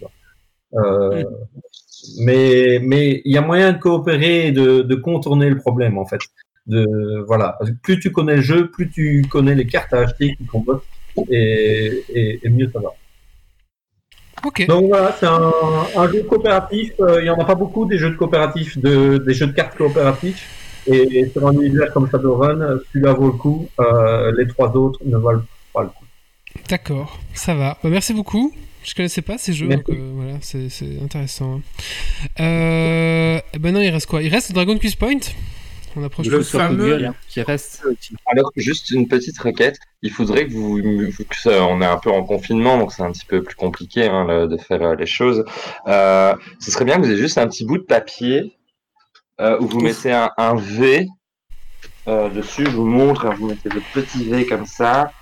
Euh, 0.74 1.24
Mais 2.24 2.78
mais 2.90 3.22
il 3.24 3.32
y 3.32 3.38
a 3.38 3.40
moyen 3.40 3.72
de 3.72 3.78
coopérer 3.78 4.48
et 4.48 4.52
de, 4.52 4.82
de 4.82 4.94
contourner 4.94 5.48
le 5.50 5.58
problème 5.58 5.98
en 5.98 6.06
fait. 6.06 6.20
De 6.66 6.84
voilà, 7.26 7.58
plus 7.82 7.98
tu 7.98 8.12
connais 8.12 8.36
le 8.36 8.42
jeu, 8.42 8.70
plus 8.70 8.88
tu 8.90 9.24
connais 9.34 9.54
les 9.60 9.66
cartes 9.66 9.92
à 9.94 10.00
acheter 10.04 10.36
qui 10.36 10.44
composent 10.46 10.86
et, 11.30 12.04
et, 12.18 12.40
et 12.44 12.48
mieux 12.50 12.70
ça 12.72 12.80
va. 12.80 12.90
Donc 14.66 14.84
voilà, 14.92 15.16
c'est 15.18 15.26
un, 15.26 15.52
un 16.02 16.06
jeu 16.12 16.22
coopératif. 16.22 16.92
euh, 17.00 17.20
Il 17.22 17.26
y 17.26 17.30
en 17.30 17.38
a 17.40 17.44
pas 17.44 17.56
beaucoup 17.56 17.84
des 17.86 17.98
jeux 17.98 18.10
de 18.10 18.16
coopératifs, 18.16 18.78
de, 18.78 19.18
des 19.18 19.34
jeux 19.34 19.48
de 19.48 19.52
cartes 19.52 19.76
coopératifs. 19.76 20.44
Et 20.86 21.28
sur 21.32 21.46
un 21.48 21.52
univers 21.52 21.92
comme 21.92 22.08
Shadowrun, 22.10 22.60
euh, 22.60 22.78
celui-là 22.92 23.12
vaut 23.14 23.26
le 23.34 23.38
coup. 23.44 23.68
euh, 23.80 24.32
les 24.38 24.46
trois 24.46 24.70
autres 24.76 25.00
ne 25.04 25.16
valent 25.16 25.42
pas 25.74 25.82
le 25.82 25.88
coup. 25.88 26.07
D'accord, 26.68 27.18
ça 27.34 27.54
va. 27.54 27.78
Bah, 27.82 27.88
merci 27.90 28.12
beaucoup. 28.12 28.52
Je 28.84 28.94
connaissais 28.94 29.22
pas 29.22 29.36
ces 29.38 29.52
jeux, 29.52 29.66
Merci. 29.66 29.84
donc 29.88 29.96
euh, 29.98 30.10
voilà, 30.14 30.32
c'est 30.40 30.68
c'est 30.70 31.02
intéressant. 31.02 31.60
Euh, 32.40 33.40
et 33.52 33.58
ben 33.58 33.74
non, 33.74 33.80
il 33.80 33.90
reste 33.90 34.06
quoi? 34.06 34.22
Il 34.22 34.28
reste 34.32 34.52
Dragon 34.52 34.78
Quest 34.78 34.96
Point 34.96 35.18
On 35.96 36.04
approche 36.04 36.26
Le 36.26 36.38
du- 36.38 36.44
fameux- 36.44 37.12
qui 37.28 37.42
reste. 37.42 37.82
Alors, 38.26 38.50
juste 38.56 38.90
une 38.90 39.08
petite 39.08 39.38
requête. 39.40 39.78
Il 40.02 40.10
faudrait 40.10 40.46
que 40.46 40.52
vous, 40.52 40.76
vu 40.76 41.12
que 41.28 41.36
ça- 41.36 41.64
on 41.66 41.82
est 41.82 41.86
un 41.86 41.98
peu 41.98 42.10
en 42.10 42.22
confinement, 42.22 42.78
donc 42.78 42.92
c'est 42.92 43.02
un 43.02 43.10
petit 43.12 43.26
peu 43.26 43.42
plus 43.42 43.56
compliqué 43.56 44.06
hein, 44.06 44.24
là, 44.24 44.46
de 44.46 44.56
faire 44.56 44.80
euh, 44.82 44.94
les 44.96 45.06
choses. 45.06 45.44
Euh, 45.86 46.34
ce 46.60 46.70
serait 46.70 46.84
bien 46.84 46.96
que 46.96 47.02
vous 47.02 47.10
ayez 47.10 47.18
juste 47.20 47.36
un 47.36 47.48
petit 47.48 47.64
bout 47.64 47.78
de 47.78 47.82
papier 47.82 48.56
euh, 49.40 49.58
où 49.60 49.66
vous 49.66 49.80
mettez 49.80 50.12
un, 50.12 50.30
un 50.38 50.54
V 50.54 51.08
euh, 52.06 52.28
dessus. 52.30 52.64
Je 52.66 52.70
vous 52.70 52.86
montre, 52.86 53.26
hein, 53.26 53.34
vous 53.38 53.48
mettez 53.48 53.68
le 53.70 53.82
petit 53.92 54.24
V 54.24 54.46
comme 54.46 54.66
ça. 54.66 55.12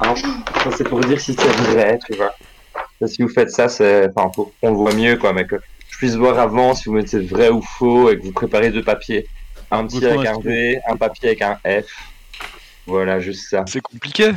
Hein, 0.00 0.14
ça 0.62 0.70
c'est 0.76 0.84
pour 0.88 1.00
dire 1.00 1.20
si 1.20 1.34
c'est 1.34 1.48
vrai, 1.72 1.98
tu 2.06 2.16
vois. 2.16 2.34
Si 3.06 3.22
vous 3.22 3.28
faites 3.28 3.50
ça, 3.50 3.68
c'est, 3.68 4.08
enfin, 4.14 4.28
pour 4.30 4.52
qu'on 4.60 4.70
le 4.70 4.76
voit 4.76 4.94
mieux, 4.94 5.16
quoi, 5.16 5.32
mais 5.32 5.44
que 5.46 5.56
je 5.90 5.96
puisse 5.98 6.14
voir 6.14 6.38
avant 6.38 6.74
si 6.74 6.84
vous 6.88 6.92
mettez 6.94 7.18
vrai 7.20 7.48
ou 7.48 7.62
faux 7.62 8.10
et 8.10 8.18
que 8.18 8.22
vous 8.24 8.32
préparez 8.32 8.70
deux 8.70 8.82
papiers. 8.84 9.26
Un 9.70 9.86
petit 9.86 10.04
avec 10.06 10.26
un 10.26 10.38
V, 10.40 10.80
un 10.88 10.96
papier 10.96 11.28
avec 11.30 11.42
un 11.42 11.56
F. 11.64 11.86
Voilà, 12.86 13.20
juste 13.20 13.50
ça. 13.50 13.64
C'est 13.66 13.80
compliqué. 13.82 14.30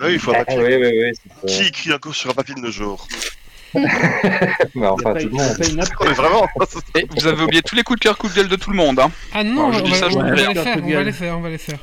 Oui, 0.00 0.14
il 0.14 0.18
faut 0.18 0.32
un 0.32 0.38
Ah, 0.40 0.44
papier. 0.44 0.76
oui, 0.78 1.12
oui. 1.44 1.48
Qui 1.48 1.68
écrit 1.68 1.92
un 1.92 1.98
cours 1.98 2.14
sur 2.14 2.30
un 2.30 2.34
papier 2.34 2.54
de 2.54 2.60
nos 2.60 2.70
jours? 2.70 3.06
Mais 3.74 4.86
enfin, 4.86 5.14
tout 5.14 5.26
le 5.26 5.30
monde. 5.30 5.56
Mais 6.04 6.12
vraiment 6.12 6.46
Vous 7.16 7.26
avez 7.26 7.42
oublié 7.42 7.62
tous 7.62 7.74
les 7.74 7.82
coups 7.82 7.98
de 8.00 8.04
cœur, 8.04 8.16
coups 8.18 8.34
de 8.34 8.40
gueule 8.40 8.48
de 8.48 8.56
tout 8.56 8.70
le 8.70 8.76
monde. 8.76 8.98
Hein. 8.98 9.10
Ah 9.32 9.44
non, 9.44 9.72
je 9.72 9.78
on, 9.80 9.82
dis 9.82 9.90
va, 9.92 9.96
ça, 9.96 10.08
je 10.10 10.16
on 10.16 10.22
me 10.22 10.28
va 10.30 10.34
dirais. 10.36 10.54
les 10.54 10.62
faire, 10.62 10.76
on 10.76 10.90
va 10.92 11.02
les 11.02 11.12
faire, 11.12 11.38
on 11.38 11.40
va 11.40 11.48
les 11.50 11.58
faire. 11.58 11.78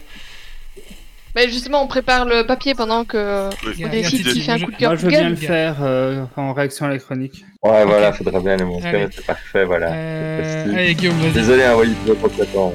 Mais 1.35 1.47
justement, 1.49 1.83
on 1.83 1.87
prépare 1.87 2.25
le 2.25 2.43
papier 2.45 2.75
pendant 2.75 3.05
que 3.05 3.49
Oui. 3.65 3.83
on 3.85 3.89
décide 3.89 4.25
qui 4.27 4.41
fait 4.41 4.51
un 4.51 4.59
coup 4.59 4.71
de 4.71 4.75
cœur, 4.77 4.91
Moi, 4.91 4.95
je 4.97 5.05
veux 5.05 5.11
de 5.11 5.17
bien 5.17 5.29
le 5.29 5.35
faire 5.35 5.77
euh, 5.81 6.25
en 6.35 6.53
réaction 6.53 6.85
à 6.85 6.89
la 6.89 6.97
chronique. 6.97 7.45
Ouais, 7.63 7.85
voilà, 7.85 8.11
faudrait 8.11 8.41
bien 8.41 8.57
le 8.57 8.65
montrer, 8.65 9.07
c'est 9.11 9.25
parfait, 9.25 9.63
voilà. 9.65 9.93
Euh, 9.93 10.73
allez, 10.73 10.95
Guillaume, 10.95 11.15
vas-y. 11.17 11.31
Désolé, 11.31 11.63
hein, 11.63 11.75
Walid, 11.75 11.95
de 12.05 12.45
temps. 12.45 12.73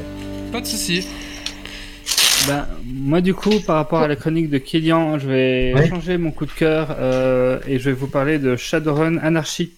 Pas 0.52 0.60
de 0.60 0.66
soucis. 0.66 1.06
Ben, 2.46 2.66
moi, 2.84 3.20
du 3.20 3.34
coup, 3.34 3.58
par 3.66 3.76
rapport 3.76 4.00
à 4.00 4.08
la 4.08 4.14
chronique 4.16 4.48
de 4.48 4.58
Kylian, 4.58 5.18
je 5.18 5.26
vais 5.28 5.72
Ouais. 5.74 5.88
changer 5.88 6.16
mon 6.16 6.30
coup 6.30 6.46
de 6.46 6.52
cœur 6.52 6.96
euh, 6.98 7.58
et 7.66 7.78
je 7.80 7.90
vais 7.90 7.92
vous 7.96 8.06
parler 8.06 8.38
de 8.38 8.54
Shadowrun 8.56 9.18
Anarchy. 9.18 9.72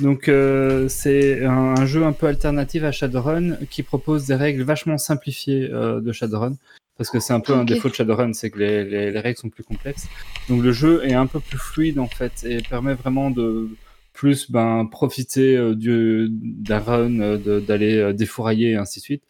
Donc, 0.00 0.28
euh, 0.28 0.88
c'est 0.88 1.44
un, 1.44 1.74
un 1.78 1.86
jeu 1.86 2.04
un 2.04 2.12
peu 2.12 2.26
alternatif 2.26 2.82
à 2.82 2.90
Shadowrun 2.90 3.56
qui 3.70 3.82
propose 3.84 4.26
des 4.26 4.34
règles 4.34 4.62
vachement 4.62 4.98
simplifiées 4.98 5.68
euh, 5.72 6.00
de 6.00 6.10
Shadowrun. 6.12 6.54
Parce 7.00 7.08
que 7.08 7.18
c'est 7.18 7.32
un 7.32 7.40
peu 7.40 7.54
un 7.54 7.64
défaut 7.64 7.88
de 7.88 7.94
Shadowrun, 7.94 8.34
c'est 8.34 8.50
que 8.50 8.58
les, 8.58 8.84
les- 8.84 9.10
les 9.10 9.20
règles 9.20 9.38
sont 9.38 9.48
plus 9.48 9.64
complexes. 9.64 10.06
Donc, 10.50 10.62
le 10.62 10.70
jeu 10.70 11.00
est 11.02 11.14
un 11.14 11.26
peu 11.26 11.40
plus 11.40 11.56
fluide 11.56 11.98
en 11.98 12.06
fait 12.06 12.44
et 12.44 12.58
permet 12.60 12.92
vraiment 12.92 13.30
de 13.30 13.70
plus 14.12 14.50
ben, 14.50 14.84
profiter 14.84 15.56
euh, 15.56 15.74
du- 15.74 16.28
d'un 16.30 16.78
run, 16.78 17.20
euh, 17.20 17.60
d'aller 17.60 17.96
euh, 17.96 18.12
défourailler 18.12 18.72
et 18.72 18.76
ainsi 18.76 18.98
de 18.98 19.04
suite. 19.04 19.22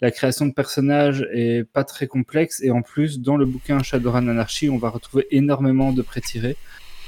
La 0.00 0.12
création 0.12 0.46
de 0.46 0.52
personnages 0.52 1.26
est 1.32 1.64
pas 1.64 1.82
très 1.82 2.06
complexe 2.06 2.62
et 2.62 2.70
en 2.70 2.82
plus 2.82 3.18
dans 3.18 3.36
le 3.36 3.44
bouquin 3.44 3.82
Shadowrun 3.82 4.28
Anarchy, 4.28 4.70
on 4.70 4.78
va 4.78 4.90
retrouver 4.90 5.26
énormément 5.32 5.92
de 5.92 6.02
pré-tirés. 6.02 6.56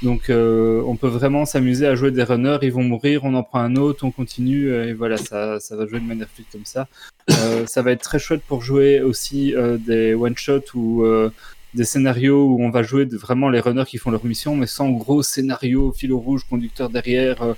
Donc 0.01 0.29
euh, 0.29 0.81
on 0.85 0.95
peut 0.95 1.07
vraiment 1.09 1.45
s'amuser 1.45 1.85
à 1.85 1.95
jouer 1.95 2.11
des 2.11 2.23
runners, 2.23 2.59
ils 2.61 2.71
vont 2.71 2.83
mourir, 2.83 3.25
on 3.25 3.33
en 3.33 3.43
prend 3.43 3.59
un 3.59 3.75
autre, 3.75 4.05
on 4.05 4.11
continue 4.11 4.69
euh, 4.69 4.87
et 4.87 4.93
voilà, 4.93 5.17
ça, 5.17 5.59
ça 5.59 5.75
va 5.75 5.85
jouer 5.87 5.99
de 5.99 6.05
manière 6.05 6.29
fluide 6.29 6.47
comme 6.51 6.65
ça. 6.65 6.87
Euh, 7.31 7.65
ça 7.67 7.81
va 7.81 7.91
être 7.91 8.01
très 8.01 8.17
chouette 8.17 8.41
pour 8.47 8.61
jouer 8.61 9.01
aussi 9.01 9.53
euh, 9.53 9.77
des 9.77 10.13
one-shots 10.13 10.73
ou 10.73 11.03
euh, 11.03 11.29
des 11.73 11.83
scénarios 11.83 12.45
où 12.47 12.63
on 12.63 12.69
va 12.69 12.81
jouer 12.81 13.05
de- 13.05 13.17
vraiment 13.17 13.49
les 13.49 13.59
runners 13.59 13.83
qui 13.85 13.97
font 13.97 14.09
leur 14.09 14.25
mission, 14.25 14.55
mais 14.55 14.67
sans 14.67 14.89
gros 14.89 15.21
scénario, 15.21 15.91
fil 15.91 16.13
rouge, 16.13 16.45
conducteur 16.49 16.89
derrière, 16.89 17.55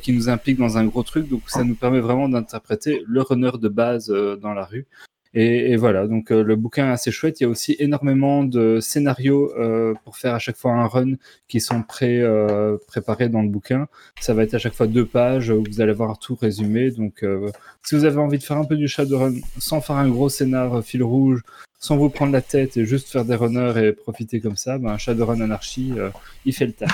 qui 0.00 0.12
nous 0.12 0.28
implique 0.28 0.58
dans 0.58 0.78
un 0.78 0.84
gros 0.84 1.02
truc. 1.02 1.28
Donc 1.28 1.42
ça 1.48 1.64
nous 1.64 1.74
permet 1.74 1.98
vraiment 1.98 2.28
d'interpréter 2.28 3.02
le 3.04 3.20
runner 3.22 3.50
de 3.60 3.68
base 3.68 4.10
euh, 4.10 4.36
dans 4.36 4.54
la 4.54 4.64
rue. 4.64 4.86
Et, 5.34 5.70
et 5.72 5.76
voilà, 5.76 6.06
donc 6.06 6.30
euh, 6.30 6.42
le 6.42 6.56
bouquin 6.56 6.88
est 6.88 6.92
assez 6.92 7.10
chouette. 7.10 7.40
Il 7.40 7.44
y 7.44 7.46
a 7.46 7.48
aussi 7.48 7.74
énormément 7.78 8.44
de 8.44 8.80
scénarios 8.80 9.50
euh, 9.58 9.94
pour 10.04 10.18
faire 10.18 10.34
à 10.34 10.38
chaque 10.38 10.56
fois 10.56 10.72
un 10.72 10.86
run 10.86 11.12
qui 11.48 11.58
sont 11.60 11.82
pré, 11.82 12.20
euh, 12.20 12.76
préparés 12.86 13.30
dans 13.30 13.40
le 13.40 13.48
bouquin. 13.48 13.86
Ça 14.20 14.34
va 14.34 14.42
être 14.42 14.52
à 14.52 14.58
chaque 14.58 14.74
fois 14.74 14.86
deux 14.86 15.06
pages 15.06 15.48
où 15.48 15.64
vous 15.66 15.80
allez 15.80 15.94
voir 15.94 16.18
tout 16.18 16.34
résumé. 16.34 16.90
Donc 16.90 17.22
euh, 17.22 17.50
si 17.82 17.94
vous 17.94 18.04
avez 18.04 18.18
envie 18.18 18.36
de 18.36 18.42
faire 18.42 18.58
un 18.58 18.64
peu 18.64 18.76
du 18.76 18.88
Shadowrun 18.88 19.34
sans 19.58 19.80
faire 19.80 19.96
un 19.96 20.08
gros 20.10 20.28
scénar 20.28 20.84
fil 20.84 21.02
rouge, 21.02 21.40
sans 21.78 21.96
vous 21.96 22.10
prendre 22.10 22.32
la 22.32 22.42
tête 22.42 22.76
et 22.76 22.84
juste 22.84 23.08
faire 23.08 23.24
des 23.24 23.34
runners 23.34 23.72
et 23.82 23.92
profiter 23.92 24.38
comme 24.40 24.56
ça, 24.56 24.76
ben 24.76 24.98
Shadowrun 24.98 25.40
Anarchy, 25.40 25.94
euh, 25.96 26.10
il 26.44 26.52
fait 26.54 26.66
le 26.66 26.72
taf. 26.72 26.90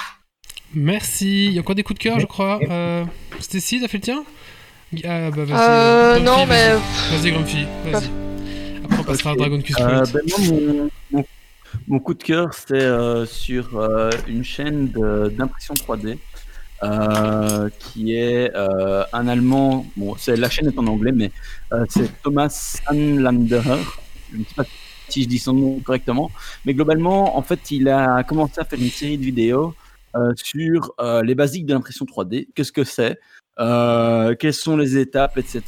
Merci. 0.74 1.46
Il 1.46 1.52
y 1.54 1.58
a 1.58 1.60
encore 1.60 1.74
des 1.74 1.82
coups 1.82 1.98
de 1.98 2.02
cœur, 2.04 2.20
je 2.20 2.26
crois. 2.26 2.60
Euh, 2.70 3.04
Stacy, 3.40 3.80
t'as 3.80 3.88
fait 3.88 3.98
le 3.98 4.02
tien? 4.02 4.24
Ah 5.04 5.30
bah 5.30 5.44
vas-y. 5.44 5.58
Euh, 5.58 6.18
non, 6.20 6.46
mais- 6.46 6.74
Vas-y, 7.10 7.32
Grumpy, 7.32 7.66
vas-y. 7.90 8.27
Après, 8.88 9.00
on 9.00 9.04
passera 9.04 9.30
à 9.32 9.36
Dragon 9.36 9.60
Quest 9.60 9.80
Euh, 9.80 10.02
ben 10.12 10.20
mon, 10.38 10.90
mon- 11.10 11.24
mon 11.86 11.98
coup 11.98 12.14
de 12.14 12.22
cœur, 12.22 12.54
c'est 12.54 12.72
euh, 12.80 13.26
sur 13.26 13.78
euh, 13.78 14.10
une 14.26 14.42
chaîne 14.44 14.88
d'impression 14.88 15.74
3D 15.74 16.18
euh, 16.82 17.68
qui 17.78 18.14
est 18.14 18.50
un 18.54 19.28
Allemand. 19.28 19.86
Bon, 19.96 20.14
c'est 20.18 20.36
la 20.36 20.48
chaîne 20.48 20.68
est 20.68 20.78
en 20.78 20.86
anglais, 20.86 21.12
mais 21.12 21.30
c'est 21.88 22.10
Thomas 22.22 22.48
Sanlander. 22.48 23.60
Je 24.32 24.38
ne 24.38 24.44
sais 24.44 24.54
pas 24.56 24.64
si 25.08 25.22
je 25.22 25.28
dis 25.28 25.38
son 25.38 25.54
nom 25.54 25.80
correctement, 25.80 26.30
mais 26.66 26.74
globalement, 26.74 27.36
en 27.38 27.42
fait, 27.42 27.70
il 27.70 27.88
a 27.88 28.22
commencé 28.24 28.60
à 28.60 28.64
faire 28.64 28.78
une 28.78 28.90
série 28.90 29.16
de 29.18 29.24
vidéos 29.24 29.74
euh, 30.14 30.32
sur 30.36 30.92
euh, 31.00 31.22
les 31.22 31.34
basiques 31.34 31.64
de 31.66 31.72
l'impression 31.74 32.04
3D. 32.04 32.48
Qu'est-ce 32.54 32.72
que 32.72 32.84
c'est? 32.84 33.18
Euh, 33.58 34.34
Quelles 34.38 34.52
sont 34.54 34.76
les 34.76 34.96
étapes, 34.98 35.36
etc. 35.38 35.62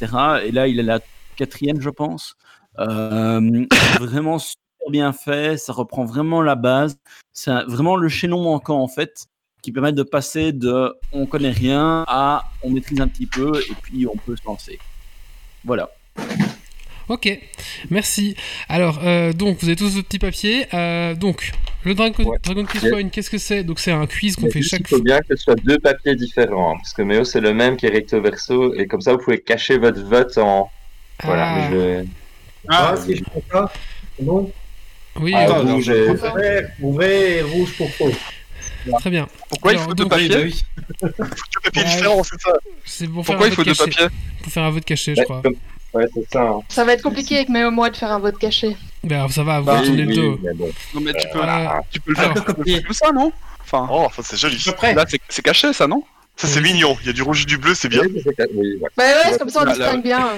Et 0.45 0.51
là, 0.51 0.67
il 0.67 0.79
est 0.79 0.83
la 0.83 0.99
quatrième, 1.35 1.81
je 1.81 1.89
pense. 1.89 2.35
Euh, 2.79 3.65
vraiment 3.99 4.39
super 4.39 4.57
bien 4.89 5.13
fait, 5.13 5.57
ça 5.57 5.73
reprend 5.73 6.05
vraiment 6.05 6.41
la 6.41 6.55
base. 6.55 6.97
C'est 7.33 7.51
vraiment 7.67 7.95
le 7.95 8.09
chaînon 8.09 8.41
manquant 8.41 8.81
en 8.81 8.87
fait 8.87 9.25
qui 9.61 9.71
permet 9.71 9.93
de 9.93 10.03
passer 10.03 10.51
de 10.53 10.95
on 11.11 11.27
connaît 11.27 11.51
rien 11.51 12.03
à 12.07 12.45
on 12.63 12.71
maîtrise 12.71 12.99
un 12.99 13.07
petit 13.07 13.27
peu 13.27 13.61
et 13.69 13.75
puis 13.83 14.07
on 14.07 14.17
peut 14.17 14.35
se 14.35 14.43
lancer. 14.45 14.79
Voilà. 15.63 15.89
Ok, 17.09 17.29
merci. 17.89 18.35
Alors, 18.69 19.01
euh, 19.03 19.33
donc, 19.33 19.57
vous 19.59 19.67
avez 19.67 19.75
tous 19.75 19.89
vos 19.89 20.01
petits 20.01 20.17
papiers. 20.17 20.65
Euh, 20.73 21.13
donc, 21.13 21.51
le 21.83 21.93
Dragon, 21.93 22.23
Dragon 22.41 22.63
Quest 22.65 22.85
Yeah. 22.85 22.93
Point, 22.93 23.09
qu'est-ce 23.09 23.29
que 23.29 23.37
c'est? 23.37 23.63
Donc, 23.63 23.79
c'est 23.79 23.91
un 23.91 24.07
quiz 24.07 24.35
qu'on 24.37 24.49
fait 24.49 24.61
chaque 24.61 24.81
Il 24.81 24.87
faut 24.87 25.01
bien 25.01 25.19
que 25.19 25.35
ce 25.35 25.43
soit 25.43 25.55
deux 25.55 25.77
papiers 25.77 26.15
différents, 26.15 26.77
parce 26.77 26.93
que 26.93 27.01
Méo 27.01 27.25
c'est 27.25 27.41
le 27.41 27.53
même 27.53 27.75
qui 27.75 27.85
est 27.85 27.89
recto 27.89 28.21
verso, 28.21 28.73
et 28.75 28.87
comme 28.87 29.01
ça 29.01 29.11
vous 29.11 29.17
pouvez 29.17 29.39
cacher 29.41 29.77
votre 29.77 30.01
vote 30.03 30.37
en. 30.37 30.71
Voilà, 31.23 31.49
Ah. 31.49 31.69
je 31.69 31.75
vais. 31.75 32.05
Ah, 32.67 32.95
si 32.97 33.15
je 33.15 33.23
fais 33.23 33.43
ça, 33.51 33.71
c'est 34.17 34.25
bon 34.25 34.51
Oui, 35.19 35.33
Ah, 35.35 35.39
attends, 35.41 35.59
rouge 35.61 35.67
non, 35.69 35.79
je- 35.81 35.91
Vert 35.93 36.63
pour 36.79 36.93
vrai 36.93 37.37
et 37.37 37.41
rouge 37.41 37.73
pour 37.77 37.91
faux. 37.95 38.11
Très 38.99 39.09
bien. 39.09 39.27
Pourquoi 39.49 39.73
il 39.73 39.79
faut 39.79 39.93
deux 39.93 40.07
papiers 40.07 40.27
Deux 41.01 41.11
papiers 41.63 41.83
différents, 41.83 42.23
c'est 42.23 42.39
ça 42.41 42.51
C'est 42.85 43.07
pour 43.07 43.23
Pourquoi 43.25 43.47
il 43.47 43.53
faut 43.53 43.63
deux 43.63 43.73
papiers 43.75 44.07
Pour 44.43 44.51
faire 44.51 44.63
un 44.63 44.69
vote 44.71 44.85
caché, 44.85 45.15
je 45.15 45.23
crois. 45.23 45.41
Ouais, 45.93 46.05
c'est 46.13 46.31
ça. 46.31 46.41
hein. 46.43 46.59
Ça 46.69 46.85
va 46.85 46.93
être 46.93 47.01
compliqué 47.01 47.35
avec 47.35 47.49
mes 47.49 47.69
moi 47.69 47.89
de 47.89 47.97
faire 47.97 48.11
un 48.11 48.19
vote 48.19 48.37
caché. 48.37 48.77
Ben, 49.03 49.17
alors, 49.17 49.31
ça 49.31 49.43
va, 49.43 49.59
vous 49.59 49.65
Bah, 49.65 49.81
tournez 49.83 49.91
Oui, 49.91 49.97
le 50.03 50.07
oui, 50.07 50.15
dos. 50.15 50.39
mais 50.41 50.53
bon. 50.53 50.69
Non 50.93 51.01
mais 51.01 51.13
tu 51.13 51.27
peux, 51.27 51.41
tu 51.91 51.99
peux 51.99 52.11
le 52.11 52.15
faire 52.15 52.31
tu 52.33 52.41
peux 52.53 52.63
le 52.63 52.71
faire 52.71 52.83
comme 52.85 52.93
ça, 52.93 53.11
non? 53.11 53.33
Enfin, 53.61 53.87
Oh, 53.91 54.03
enfin, 54.05 54.21
c'est 54.23 54.37
joli. 54.37 54.57
là 54.95 55.05
c'est 55.07 55.19
c'est 55.27 55.41
caché 55.41 55.73
ça, 55.73 55.87
non? 55.87 56.03
Ça, 56.37 56.47
c'est 56.47 56.61
mignon. 56.61 56.95
Il 57.01 57.07
y 57.07 57.09
a 57.09 57.13
du 57.13 57.21
rouge 57.21 57.43
et 57.43 57.45
du 57.45 57.57
bleu, 57.57 57.75
c'est 57.75 57.89
bien. 57.89 58.01
Oui, 58.03 58.21
c'est 58.23 58.33
ca- 58.35 58.47
oui, 58.55 58.77
ouais. 58.81 58.89
Bah 58.97 59.03
ouais, 59.03 59.31
c'est 59.33 59.37
comme 59.39 59.49
ça 59.49 59.63
on 59.63 59.69
distingue 59.69 60.01
bien. 60.03 60.29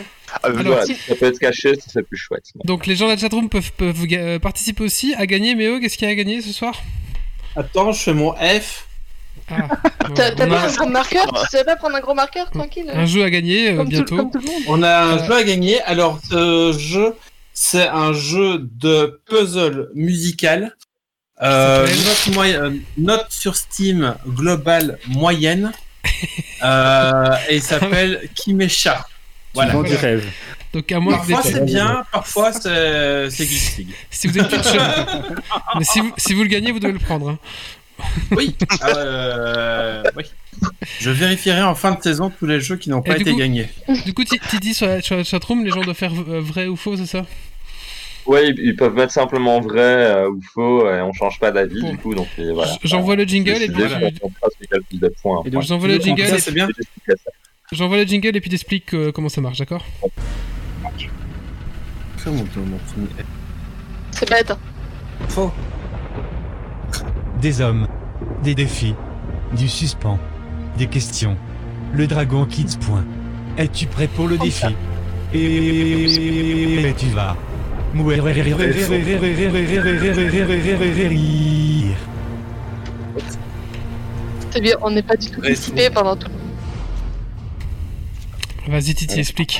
Ah, 0.41 0.49
mais 0.49 0.59
Alors, 0.61 0.73
voilà. 0.73 0.85
si- 0.85 0.95
Ça 0.95 1.15
peut 1.15 1.25
être 1.27 1.39
caché, 1.39 1.75
ça 1.79 1.89
serait 1.89 2.03
plus 2.03 2.17
chouette. 2.17 2.45
Donc, 2.65 2.87
les 2.87 2.95
gens 2.95 3.05
de 3.05 3.11
la 3.11 3.17
chatroom 3.17 3.49
peuvent, 3.49 3.71
peuvent 3.73 4.05
euh, 4.11 4.39
participer 4.39 4.83
aussi 4.83 5.13
à 5.15 5.25
gagner. 5.25 5.55
Méo, 5.55 5.79
qu'est-ce 5.79 5.97
qu'il 5.97 6.07
y 6.07 6.09
a 6.09 6.13
à 6.13 6.15
gagner 6.15 6.41
ce 6.41 6.51
soir? 6.51 6.81
Attends, 7.55 7.91
je 7.91 8.01
fais 8.01 8.13
mon 8.13 8.33
F. 8.35 8.87
Ah, 9.49 9.67
bon, 10.07 10.13
T'as 10.15 10.31
pas 10.35 10.43
a, 10.61 10.67
un 10.67 10.71
gros 10.73 10.87
marqueur? 10.89 11.25
Tu 11.43 11.49
savais 11.51 11.65
pas 11.65 11.75
prendre 11.75 11.95
un 11.95 11.99
gros 11.99 12.13
marqueur 12.13 12.49
tranquille 12.49 12.89
un 12.93 13.05
jeu 13.05 13.23
à 13.23 13.29
gagner 13.29 13.71
euh, 13.71 13.77
comme, 13.77 13.85
tout, 13.85 13.89
bientôt. 13.91 14.15
comme 14.17 14.31
tout 14.31 14.39
le 14.39 14.45
monde. 14.45 14.63
On 14.67 14.81
a 14.83 14.97
un 14.97 15.17
Euh, 15.19 15.25
jeu 15.25 15.35
à 15.35 15.43
gagner. 15.43 15.81
Alors, 15.81 16.19
ce 16.27 16.75
jeu, 16.79 17.15
c'est 17.53 17.87
un 17.87 18.13
jeu 18.13 18.59
de 18.59 19.21
puzzle 19.27 19.89
musical. 19.95 20.75
Euh, 21.41 21.85
note, 21.87 22.37
euh, 22.37 22.71
note 22.97 23.25
sur 23.29 23.55
Steam 23.55 24.15
globale 24.27 24.97
moyenne. 25.07 25.71
Euh, 26.63 27.35
et 27.49 27.55
il 27.57 27.61
s'appelle 27.61 28.29
Kimesha. 28.35 29.05
Voilà. 29.53 29.73
vends 29.73 29.83
du 29.83 29.95
rêve. 29.95 30.25
Donc 30.73 30.91
à 30.91 30.99
que 30.99 31.09
Parfois 31.11 31.41
c'est 31.43 31.65
bien, 31.65 32.03
parfois 32.11 32.51
c'est 32.53 33.29
League. 33.77 33.93
Si 34.09 34.27
vous 34.27 34.37
êtes 34.39 34.49
Twitch, 34.49 34.73
mais 35.77 35.83
si 35.85 35.99
vous, 35.99 36.11
si 36.17 36.33
vous 36.33 36.41
le 36.43 36.49
gagnez, 36.49 36.71
vous 36.71 36.79
devez 36.79 36.93
le 36.93 36.99
prendre. 36.99 37.29
hein. 37.29 37.37
Oui. 38.31 38.55
Euh, 38.87 40.01
oui. 40.17 40.23
Je 40.99 41.11
vérifierai 41.11 41.61
en 41.61 41.75
fin 41.75 41.91
de 41.91 42.01
saison 42.01 42.31
tous 42.37 42.47
les 42.47 42.59
jeux 42.59 42.75
qui 42.77 42.89
n'ont 42.89 43.01
pas 43.03 43.15
été 43.17 43.31
coup- 43.31 43.37
gagnés. 43.37 43.69
Du 44.05 44.13
coup, 44.13 44.23
Ti- 44.23 44.39
Titi 44.49 44.73
sur 44.73 44.87
la, 44.87 45.01
sur 45.01 45.15
la 45.15 45.23
chatroom, 45.23 45.63
les 45.63 45.69
gens 45.69 45.81
doivent 45.81 45.95
faire 45.95 46.11
euh, 46.27 46.39
vrai 46.41 46.65
ou 46.67 46.75
faux, 46.75 46.97
c'est 46.97 47.05
ça? 47.05 47.25
Ouais, 48.25 48.49
ils, 48.57 48.75
peuvent 48.75 48.93
mettre 48.95 49.11
simplement 49.11 49.59
vrai 49.59 49.81
euh, 49.81 50.29
ou 50.29 50.41
faux 50.53 50.89
et 50.89 51.01
on 51.01 51.11
change 51.13 51.39
pas 51.39 51.51
d'avis 51.51 51.83
du 51.83 51.97
coup. 51.97 52.15
Donc 52.15 52.27
et 52.37 52.51
voilà. 52.51 52.71
J'envoie 52.83 53.15
le 53.15 53.25
jingle 53.25 53.51
et 53.61 53.67
puis 53.67 53.83
points. 55.21 55.43
Et 55.45 55.49
donc 55.49 55.63
j'envoie 55.63 55.89
le 55.89 55.99
jingle. 55.99 56.25
ça, 56.25 56.37
et- 56.37 56.39
c'est 56.39 56.51
bien. 56.53 56.67
J'envoie 57.73 57.97
le 57.97 58.03
jingle 58.03 58.35
et 58.37 58.41
puis 58.41 58.51
t'expliques 58.51 58.93
euh, 58.93 59.11
comment 59.11 59.29
ça 59.29 59.41
marche, 59.41 59.57
d'accord 59.57 59.83
C'est 64.15 64.29
bête. 64.29 64.53
Faux. 65.29 65.51
Des 67.41 67.61
hommes, 67.61 67.87
des 68.43 68.53
défis, 68.53 68.93
du 69.57 69.67
suspens, 69.67 70.19
des 70.77 70.85
questions. 70.85 71.35
Le 71.93 72.05
dragon 72.05 72.45
quitte 72.45 72.79
point. 72.79 73.03
Es-tu 73.57 73.87
prêt 73.87 74.07
pour 74.07 74.27
le 74.27 74.37
défi 74.37 74.67
Et 75.33 76.93
tu 76.95 77.07
vas. 77.07 77.35
mourir. 77.95 78.23
C'est 84.51 84.61
bien, 84.61 84.75
on 84.81 84.91
n'est 84.91 85.01
pas 85.01 85.15
du 85.15 85.31
tout 85.31 85.41
dissipé 85.41 85.89
pendant 85.89 86.15
tout. 86.15 86.29
Vas-y, 88.67 88.93
Titi, 88.95 89.19
explique. 89.19 89.59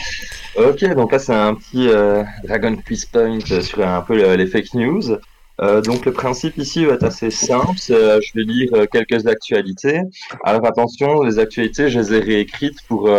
Ok, 0.56 0.84
donc 0.96 1.12
là 1.12 1.20
c'est 1.20 1.34
un 1.34 1.56
petit 1.56 1.88
euh, 1.90 2.24
Dragon 2.46 2.76
Quiz 2.76 3.06
Point 3.06 3.40
sur 3.62 3.86
un 3.86 4.02
peu 4.02 4.16
le- 4.16 4.36
les 4.36 4.48
fake 4.48 4.74
news. 4.76 5.18
Euh, 5.62 5.82
donc 5.82 6.06
le 6.06 6.14
principe 6.14 6.58
ici 6.58 6.86
va 6.86 6.94
être 6.94 7.04
assez 7.04 7.30
simple. 7.30 7.78
euh, 7.92 8.20
je 8.22 8.32
vais 8.36 8.44
lire 8.44 8.70
quelques 8.92 9.28
actualités. 9.28 10.02
Alors 10.44 10.66
attention, 10.66 11.22
les 11.24 11.38
actualités, 11.40 11.90
je 11.90 12.00
les 12.00 12.14
ai 12.14 12.20
réécrites 12.20 12.82
pour 12.88 13.10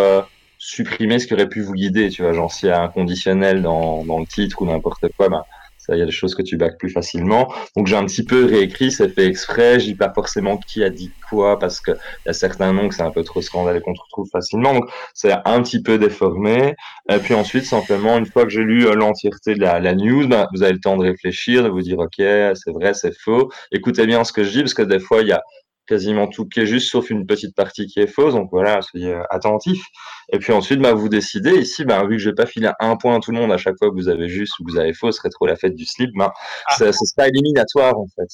supprimer 0.59 1.19
ce 1.19 1.27
qui 1.27 1.35
aurait 1.35 1.49
pu 1.49 1.61
vous 1.61 1.75
guider. 1.75 2.09
Tu 2.09 2.23
vois, 2.23 2.33
genre 2.33 2.51
s'il 2.53 2.71
y 2.71 2.73
a 2.73 2.81
un 2.83 2.89
conditionnel 2.89 3.63
dans, 3.63 4.05
dans 4.05 4.19
le 4.19 4.27
titre 4.27 4.63
ou 4.63 4.67
n'importe 4.67 5.05
quoi, 5.17 5.29
ben, 5.29 5.43
il 5.91 5.99
y 5.99 6.03
a 6.03 6.07
des 6.07 6.13
choses 6.13 6.35
que 6.35 6.43
tu 6.43 6.57
bacs 6.57 6.79
plus 6.79 6.91
facilement. 6.91 7.53
Donc 7.77 7.87
j'ai 7.87 7.97
un 7.97 8.05
petit 8.05 8.25
peu 8.25 8.47
réécrit, 8.47 8.91
c'est 8.93 9.09
fait 9.09 9.27
exprès. 9.27 9.81
Je 9.81 9.87
dis 9.87 9.95
pas 9.95 10.13
forcément 10.13 10.57
qui 10.57 10.83
a 10.85 10.91
dit 10.91 11.11
quoi 11.29 11.59
parce 11.59 11.81
que 11.81 11.93
il 11.93 12.27
y 12.27 12.31
a 12.31 12.33
certains 12.33 12.73
noms 12.73 12.89
que 12.89 12.95
c'est 12.95 13.03
un 13.03 13.11
peu 13.11 13.25
trop 13.25 13.43
scandaleux 13.43 13.81
qu'on 13.81 13.93
retrouve 13.93 14.29
facilement. 14.31 14.75
Donc 14.75 14.91
c'est 15.15 15.33
un 15.45 15.63
petit 15.63 15.83
peu 15.83 15.99
déformé. 15.99 16.75
Et 17.11 17.19
puis 17.19 17.35
ensuite, 17.35 17.65
simplement, 17.65 18.17
une 18.19 18.27
fois 18.27 18.45
que 18.45 18.51
j'ai 18.51 18.63
lu 18.63 18.87
euh, 18.87 18.95
l'entièreté 18.95 19.55
de 19.55 19.61
la, 19.61 19.81
la 19.81 19.95
news, 19.95 20.27
ben, 20.27 20.47
vous 20.55 20.63
avez 20.63 20.73
le 20.73 20.81
temps 20.81 20.97
de 20.97 21.05
réfléchir, 21.05 21.63
de 21.63 21.69
vous 21.69 21.83
dire, 21.83 21.99
OK, 21.99 22.15
c'est 22.17 22.73
vrai, 22.73 22.95
c'est 22.95 23.17
faux. 23.17 23.51
Écoutez 23.73 24.07
bien 24.07 24.25
ce 24.25 24.33
que 24.33 24.45
je 24.45 24.51
dis, 24.51 24.61
parce 24.61 24.75
que 24.75 24.83
des 24.83 24.99
fois, 24.99 25.21
il 25.21 25.29
y 25.29 25.33
a 25.33 25.43
quasiment 25.87 26.27
tout 26.27 26.47
qui 26.47 26.61
est 26.61 26.67
juste, 26.67 26.91
sauf 26.91 27.11
une 27.11 27.27
petite 27.27 27.55
partie 27.55 27.87
qui 27.87 28.01
est 28.01 28.07
fausse. 28.07 28.35
Donc 28.35 28.49
voilà, 28.51 28.81
soyez 28.83 29.13
euh, 29.13 29.23
attentifs. 29.31 29.85
Et 30.33 30.39
puis 30.39 30.53
ensuite, 30.53 30.81
ben, 30.81 30.95
vous 30.95 31.09
décidez. 31.09 31.53
Ici, 31.59 31.85
ben, 31.85 32.03
vu 32.07 32.17
que 32.17 32.23
je 32.23 32.31
vais 32.31 32.35
pas 32.35 32.47
filer 32.47 32.71
un 32.81 32.97
point 32.97 33.17
à 33.17 33.21
tout 33.21 33.33
le 33.33 33.39
monde 33.39 33.53
à 33.53 33.57
chaque 33.59 33.77
fois 33.79 33.91
que 33.91 33.95
vous 33.95 34.09
avez 34.09 34.29
juste 34.29 34.59
ou 34.59 34.65
que 34.65 34.73
vous 34.73 34.79
avez 34.79 34.93
faux, 34.95 35.11
ce 35.13 35.19
serait 35.19 35.31
trop 35.31 35.47
la 35.47 35.57
fête 35.57 35.75
du 35.75 35.85
slip, 35.85 36.11
ben, 36.17 36.31
ça- 36.77 36.93
ce 36.93 37.05
sera 37.05 37.29
éliminatoire, 37.29 37.99
en 37.99 38.07
fait. 38.17 38.29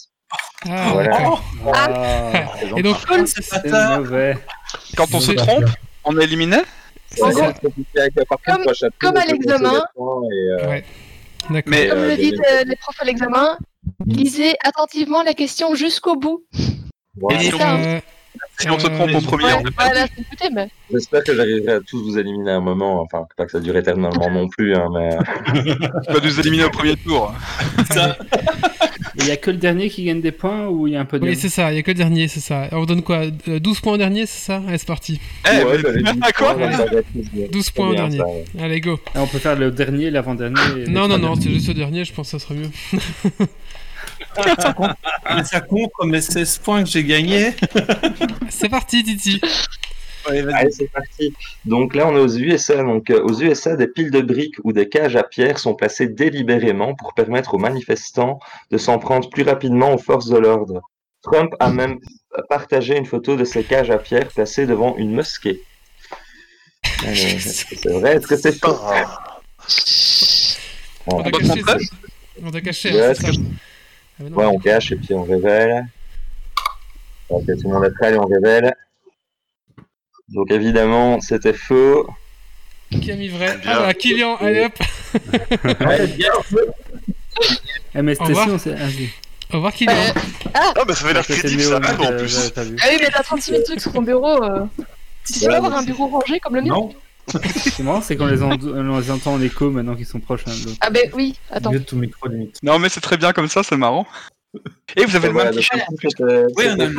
Ah, 0.68 0.90
Voilà. 0.92 1.10
d'accord. 1.10 1.42
Ah, 1.74 2.44
Et 2.76 2.82
donc, 2.82 2.96
c'est 3.26 3.98
mauvais. 3.98 4.36
Quand 4.96 5.06
on 5.12 5.20
se 5.20 5.32
trompe, 5.32 5.64
on 6.04 6.18
est 6.18 6.24
éliminé 6.24 6.58
comme, 7.18 8.64
comme 9.00 9.16
à 9.16 9.24
l'examen, 9.26 9.82
Ouais. 9.96 10.84
Mais 11.48 11.88
comme 11.88 11.98
euh, 11.98 12.08
le 12.10 12.16
disent 12.16 12.40
euh, 12.52 12.64
les 12.64 12.76
profs 12.76 13.00
à 13.00 13.04
l'examen, 13.04 13.58
lisez 14.06 14.54
attentivement 14.62 15.22
la 15.22 15.32
question 15.34 15.74
jusqu'au 15.74 16.14
bout. 16.16 16.44
Ça, 17.18 17.70
hein. 17.72 17.82
Euh, 17.84 18.00
Si 18.60 18.70
on 18.70 18.78
se 18.78 18.86
trompe 18.86 19.14
au 19.14 19.20
premier, 19.20 19.44
Ouais, 19.44 19.62
voilà, 19.76 20.06
mais. 20.54 20.68
J'espère 20.92 21.24
que 21.24 21.34
j'arriverai 21.34 21.72
à 21.72 21.80
tous 21.80 22.02
vous 22.02 22.18
éliminer 22.18 22.52
à 22.52 22.56
un 22.56 22.60
moment. 22.60 23.00
Enfin, 23.02 23.26
pas 23.36 23.46
que 23.46 23.50
ça 23.52 23.60
dure 23.60 23.76
éternellement 23.76 24.30
non 24.30 24.48
plus, 24.48 24.74
hein, 24.74 24.86
mais. 24.94 25.10
Tu 26.06 26.12
vas 26.12 26.20
nous 26.22 26.40
éliminer 26.40 26.64
au 26.64 26.70
premier 26.70 26.96
tour. 26.96 27.34
Il 29.18 29.26
y 29.26 29.32
a 29.32 29.36
que 29.36 29.50
le 29.50 29.56
dernier 29.56 29.90
qui 29.90 30.04
gagne 30.04 30.20
des 30.20 30.30
points 30.30 30.68
ou 30.68 30.86
il 30.86 30.92
y 30.92 30.96
a 30.96 31.00
un 31.00 31.04
peu 31.04 31.18
de. 31.18 31.24
Oui, 31.26 31.36
c'est 31.36 31.48
ça, 31.48 31.72
il 31.72 31.76
y 31.76 31.78
a 31.78 31.82
que 31.82 31.90
le 31.90 31.96
dernier, 31.96 32.28
c'est 32.28 32.40
ça. 32.40 32.68
On 32.72 32.84
donne 32.84 33.02
quoi 33.02 33.24
euh, 33.48 33.58
12 33.58 33.80
points 33.80 33.94
au 33.94 33.96
dernier, 33.98 34.24
c'est 34.26 34.44
ça? 34.46 34.62
Allez, 34.68 34.78
c'est 34.78 34.86
parti. 34.86 35.20
Eh, 35.46 35.64
Ouais, 35.64 35.78
quoi 36.36 36.54
bien. 36.54 36.70
12 37.50 37.64
C'est 37.64 37.74
points 37.74 37.88
au 37.88 37.94
dernier. 37.94 38.18
ça, 38.18 38.26
ouais. 38.26 38.44
Allez, 38.60 38.80
go. 38.80 39.00
On 39.16 39.26
peut 39.26 39.38
faire 39.38 39.56
le 39.56 39.72
dernier, 39.72 40.10
l'avant-dernier. 40.10 40.84
et 40.86 40.90
Non, 40.90 41.08
non, 41.08 41.18
non, 41.18 41.34
c'est 41.34 41.50
juste 41.50 41.68
le 41.68 41.74
dernier, 41.74 42.04
je 42.04 42.12
pense 42.12 42.30
que 42.30 42.38
ça 42.38 42.46
serait 42.46 42.54
mieux. 42.54 42.70
Mais 44.36 45.44
ça 45.44 45.60
compte 45.60 45.90
comme 45.94 46.12
les 46.12 46.20
16 46.20 46.58
points 46.58 46.82
que 46.82 46.88
j'ai 46.88 47.04
gagnés. 47.04 47.52
C'est 48.48 48.68
parti, 48.68 49.02
Titi. 49.02 49.40
Allez, 50.26 50.70
c'est 50.70 50.90
parti. 50.90 51.34
Donc 51.64 51.94
là, 51.94 52.06
on 52.06 52.16
est 52.16 52.20
aux 52.20 52.36
USA. 52.36 52.82
Donc, 52.82 53.10
euh, 53.10 53.22
aux 53.22 53.40
USA, 53.40 53.76
des 53.76 53.88
piles 53.88 54.10
de 54.10 54.20
briques 54.20 54.56
ou 54.64 54.72
des 54.72 54.88
cages 54.88 55.16
à 55.16 55.22
pierre 55.22 55.58
sont 55.58 55.74
placées 55.74 56.08
délibérément 56.08 56.94
pour 56.94 57.14
permettre 57.14 57.54
aux 57.54 57.58
manifestants 57.58 58.38
de 58.70 58.78
s'en 58.78 58.98
prendre 58.98 59.28
plus 59.30 59.42
rapidement 59.42 59.94
aux 59.94 59.98
forces 59.98 60.28
de 60.28 60.36
l'ordre. 60.36 60.82
Trump 61.22 61.52
a 61.58 61.70
même 61.70 61.98
partagé 62.48 62.96
une 62.96 63.06
photo 63.06 63.36
de 63.36 63.44
ces 63.44 63.64
cages 63.64 63.90
à 63.90 63.98
pierre 63.98 64.28
placées 64.28 64.66
devant 64.66 64.96
une 64.96 65.12
mosquée. 65.12 65.62
Que 66.82 67.14
c'est 67.14 67.88
vrai? 67.88 68.16
Est-ce 68.16 68.26
que 68.26 68.36
c'est 68.36 68.52
faux? 68.52 68.78
On 71.06 71.22
t'a 71.22 71.30
caché, 71.30 71.62
on 72.42 72.50
t'a 72.50 72.60
caché, 72.60 72.90
non. 74.20 74.36
Ouais, 74.36 74.46
on 74.46 74.58
cache 74.58 74.92
et 74.92 74.96
puis 74.96 75.14
on 75.14 75.24
révèle. 75.24 75.86
Ok, 77.28 77.44
tout 77.46 77.68
le 77.68 77.68
monde 77.68 77.84
est 77.84 77.90
prêt, 77.90 78.08
allez, 78.08 78.18
on 78.18 78.26
révèle. 78.26 78.74
Donc 80.28 80.50
évidemment, 80.50 81.20
c'était 81.20 81.52
faux. 81.52 82.08
Qui 82.90 83.12
a 83.12 83.16
mis 83.16 83.28
vrai 83.28 83.56
Bien. 83.58 83.72
Ah 83.72 83.80
bah, 83.80 83.94
Kylian, 83.94 84.36
allez 84.36 84.64
hop 84.64 84.72
Eh, 87.94 88.14
si, 88.14 88.22
on 88.24 88.58
s'est. 88.58 88.74
Ah, 88.78 88.88
si. 88.90 89.08
Au 89.52 89.56
revoir, 89.56 89.72
Kylian. 89.72 89.94
Ah, 90.54 90.72
bah 90.86 90.94
ça 90.94 91.04
avait 91.04 91.14
l'air 91.14 91.24
c'est 91.24 91.38
crédible, 91.38 91.62
ça 91.62 91.76
arrive 91.76 92.00
en 92.00 92.16
plus. 92.16 92.52
Ah 92.56 92.62
oui, 92.90 92.98
mais 93.00 93.08
t'as 93.10 93.22
36 93.22 93.50
000 93.50 93.62
trucs 93.64 93.80
sur 93.80 93.92
ton 93.92 94.02
bureau. 94.02 94.42
Euh... 94.42 94.64
Tu 95.26 95.34
sais 95.34 95.46
pas 95.46 95.56
avoir 95.56 95.76
un 95.76 95.82
bureau 95.82 96.06
rangé 96.08 96.40
comme 96.40 96.56
le 96.56 96.62
mien 96.62 96.74
Non. 96.74 96.94
C'est 97.56 97.82
marrant, 97.82 98.00
c'est 98.00 98.16
qu'on 98.16 98.26
les, 98.26 98.42
en- 98.42 98.50
on 98.60 98.98
les 98.98 99.10
entend 99.10 99.34
en 99.34 99.40
écho 99.42 99.70
maintenant 99.70 99.94
qu'ils 99.94 100.06
sont 100.06 100.20
proches 100.20 100.44
de 100.44 100.50
l'autre. 100.50 100.76
Ah 100.80 100.90
ben 100.90 101.10
oui, 101.14 101.36
attends. 101.50 101.70
Mieux 101.72 101.82
tout 101.84 101.96
micro 101.96 102.28
limite. 102.28 102.56
Non, 102.62 102.78
mais 102.78 102.88
c'est 102.88 103.00
très 103.00 103.16
bien 103.16 103.32
comme 103.32 103.48
ça, 103.48 103.62
c'est 103.62 103.76
marrant. 103.76 104.06
Et 104.96 105.04
vous 105.04 105.14
avez 105.14 105.28
le 105.28 105.34
même 105.34 105.44
donc, 105.46 105.54
t-shirt. 105.54 105.82
Oui, 106.56 106.64
on 106.68 106.80
a 106.80 106.86
le 106.86 106.94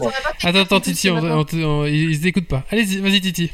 pas 0.00 0.10
Attends, 0.42 0.58
attends, 0.60 0.80
Titi, 0.80 1.08
on, 1.10 1.14
Maintenant. 1.14 1.44
on- 1.52 1.64
on- 1.64 1.86
ils 1.86 2.10
ils 2.10 2.26
écoutent 2.26 2.48
pas. 2.48 2.62
Allez, 2.70 2.84
vas-y, 3.00 3.20
Titi. 3.22 3.50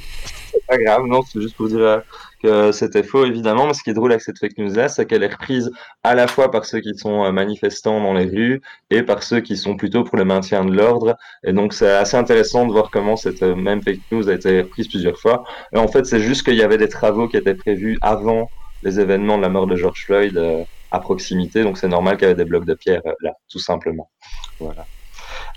C'est 0.53 0.67
pas 0.67 0.79
grave, 0.79 1.07
non, 1.07 1.23
c'est 1.23 1.41
juste 1.41 1.55
pour 1.55 1.69
dire 1.69 1.79
euh, 1.79 1.99
que 2.43 2.73
c'était 2.73 3.03
faux, 3.03 3.25
évidemment. 3.25 3.67
Mais 3.67 3.75
ce 3.75 3.83
qui 3.83 3.91
est 3.91 3.95
drôle 3.95 4.13
avec 4.13 4.23
cette 4.23 4.39
fake 4.39 4.59
news-là, 4.59 4.89
c'est 4.89 5.07
qu'elle 5.07 5.23
est 5.23 5.33
reprise 5.33 5.71
à 6.03 6.15
la 6.15 6.27
fois 6.27 6.51
par 6.51 6.65
ceux 6.65 6.81
qui 6.81 6.95
sont 6.97 7.25
euh, 7.25 7.33
manifestants 7.33 8.01
dans 8.01 8.15
les 8.15 8.25
rues 8.25 8.61
et 8.91 9.03
par 9.03 9.23
ceux 9.23 9.41
qui 9.41 9.57
sont 9.57 9.77
plutôt 9.77 10.05
pour 10.05 10.17
le 10.17 10.25
maintien 10.25 10.65
de 10.65 10.75
l'ordre. 10.75 11.17
Et 11.45 11.53
donc, 11.53 11.73
c'est 11.73 11.91
assez 11.91 12.17
intéressant 12.17 12.67
de 12.67 12.73
voir 12.73 12.91
comment 12.91 13.17
cette 13.17 13.43
euh, 13.43 13.55
même 13.55 13.83
fake 13.83 14.01
news 14.11 14.29
a 14.29 14.35
été 14.35 14.63
reprise 14.63 14.89
plusieurs 14.89 15.19
fois. 15.19 15.45
Et 15.75 15.79
en 15.79 15.89
fait, 15.89 16.07
c'est 16.07 16.21
juste 16.21 16.45
qu'il 16.45 16.57
y 16.57 16.63
avait 16.63 16.79
des 16.79 16.89
travaux 16.89 17.29
qui 17.29 17.37
étaient 17.37 17.55
prévus 17.55 17.99
avant 18.03 18.51
les 18.83 19.01
événements 19.01 19.37
de 19.37 19.43
la 19.43 19.49
mort 19.49 19.67
de 19.67 19.77
George 19.77 20.05
Floyd 20.05 20.37
euh, 20.37 20.65
à 20.91 21.01
proximité. 21.01 21.63
Donc, 21.63 21.79
c'est 21.79 21.89
normal 21.89 22.17
qu'il 22.17 22.29
y 22.29 22.31
avait 22.31 22.43
des 22.43 22.49
blocs 22.49 22.67
de 22.67 22.75
pierre 22.75 23.03
là, 23.21 23.33
tout 23.49 23.59
simplement. 23.59 24.11
Voilà. 24.59 24.87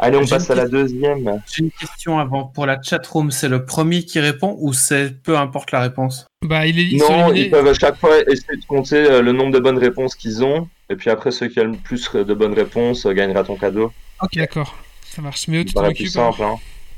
Allez, 0.04 0.18
on 0.18 0.26
passe 0.26 0.50
à 0.50 0.56
la 0.56 0.68
deuxième. 0.68 1.42
J'ai 1.50 1.64
une 1.64 1.72
question 1.72 2.20
avant. 2.20 2.44
Pour 2.46 2.66
la 2.66 2.82
chatroom, 2.82 3.32
c'est 3.32 3.48
le 3.48 3.66
premier 3.66 4.04
qui 4.04 4.20
répond 4.20 4.58
ou 4.60 4.74
c'est 4.74 5.22
peu 5.24 5.38
importe 5.38 5.72
la 5.72 5.80
réponse? 5.80 6.28
Bah, 6.44 6.68
il 6.68 6.78
est, 6.78 6.98
Non, 6.98 7.34
ils 7.34 7.50
peuvent 7.50 7.68
à 7.68 7.74
chaque 7.74 7.98
fois 7.98 8.20
essayer 8.30 8.58
de 8.58 8.66
compter 8.68 8.98
euh, 8.98 9.22
le 9.22 9.32
nombre 9.32 9.52
de 9.54 9.60
bonnes 9.60 9.78
réponses 9.78 10.16
qu'ils 10.16 10.44
ont. 10.44 10.68
Et 10.90 10.98
puis 10.98 11.10
après, 11.10 11.32
ceux 11.32 11.48
qui 11.48 11.62
ont 11.62 11.66
le 11.72 11.78
plus 11.78 12.12
de 12.14 12.34
bonnes 12.34 12.54
réponses 12.54 13.06
euh, 13.06 13.14
gagnera 13.14 13.46
ton 13.46 13.56
cadeau. 13.56 13.94
Ok, 14.22 14.36
d'accord. 14.36 14.76
Ça 15.10 15.22
marche. 15.22 15.48
Mais 15.48 15.64
tu 15.64 15.74
t'en 15.74 15.86
occupes. 15.86 16.08
hein. 16.08 16.10
simple. 16.10 16.44
Hein. 16.44 16.56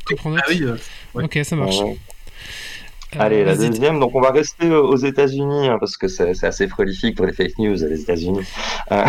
Tu 0.08 0.16
prends 0.16 0.32
note. 0.32 0.42
Ah 0.44 0.50
oui. 0.50 0.64
euh, 0.64 0.76
ouais. 1.14 1.26
Ok, 1.26 1.40
ça 1.44 1.56
marche. 1.56 1.80
Ouais. 1.82 1.98
Euh, 3.16 3.20
Allez, 3.24 3.44
la 3.46 3.56
deuxième. 3.56 4.00
Donc, 4.00 4.12
on 4.16 4.22
va 4.22 4.32
rester 4.32 4.68
euh, 4.68 4.82
aux 4.82 4.96
États-Unis 4.98 5.68
hein, 5.70 5.78
parce 5.80 5.98
que 5.98 6.08
c'est 6.08 6.44
assez 6.44 6.68
prolifique 6.68 7.16
pour 7.18 7.26
les 7.26 7.34
fake 7.34 7.58
news, 7.60 7.76
les 7.76 8.02
États-Unis. 8.02 8.46
Euh, 8.92 9.04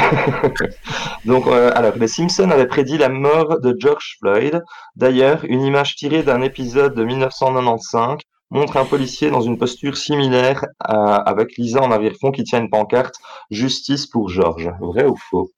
donc, 1.24 1.46
euh, 1.46 1.70
alors, 1.74 1.96
les 1.96 2.08
Simpsons 2.08 2.50
avaient 2.50 2.66
prédit 2.66 2.98
la 2.98 3.08
mort 3.08 3.60
de 3.60 3.74
George 3.78 4.16
Floyd. 4.20 4.62
D'ailleurs, 4.96 5.44
une 5.48 5.62
image 5.62 5.96
tirée 5.96 6.22
d'un 6.22 6.42
épisode 6.42 6.94
de 6.94 7.04
1995 7.04 8.18
montre 8.50 8.76
un 8.76 8.84
policier 8.84 9.30
dans 9.30 9.40
une 9.40 9.58
posture 9.58 9.96
similaire 9.96 10.64
à- 10.78 11.16
avec 11.16 11.56
Lisa 11.56 11.80
en 11.82 11.90
arrière-fond 11.90 12.30
qui 12.30 12.44
tient 12.44 12.60
une 12.60 12.70
pancarte 12.70 13.16
Justice 13.50 14.06
pour 14.06 14.28
George. 14.28 14.70
Vrai 14.80 15.04
ou 15.04 15.16
faux? 15.30 15.50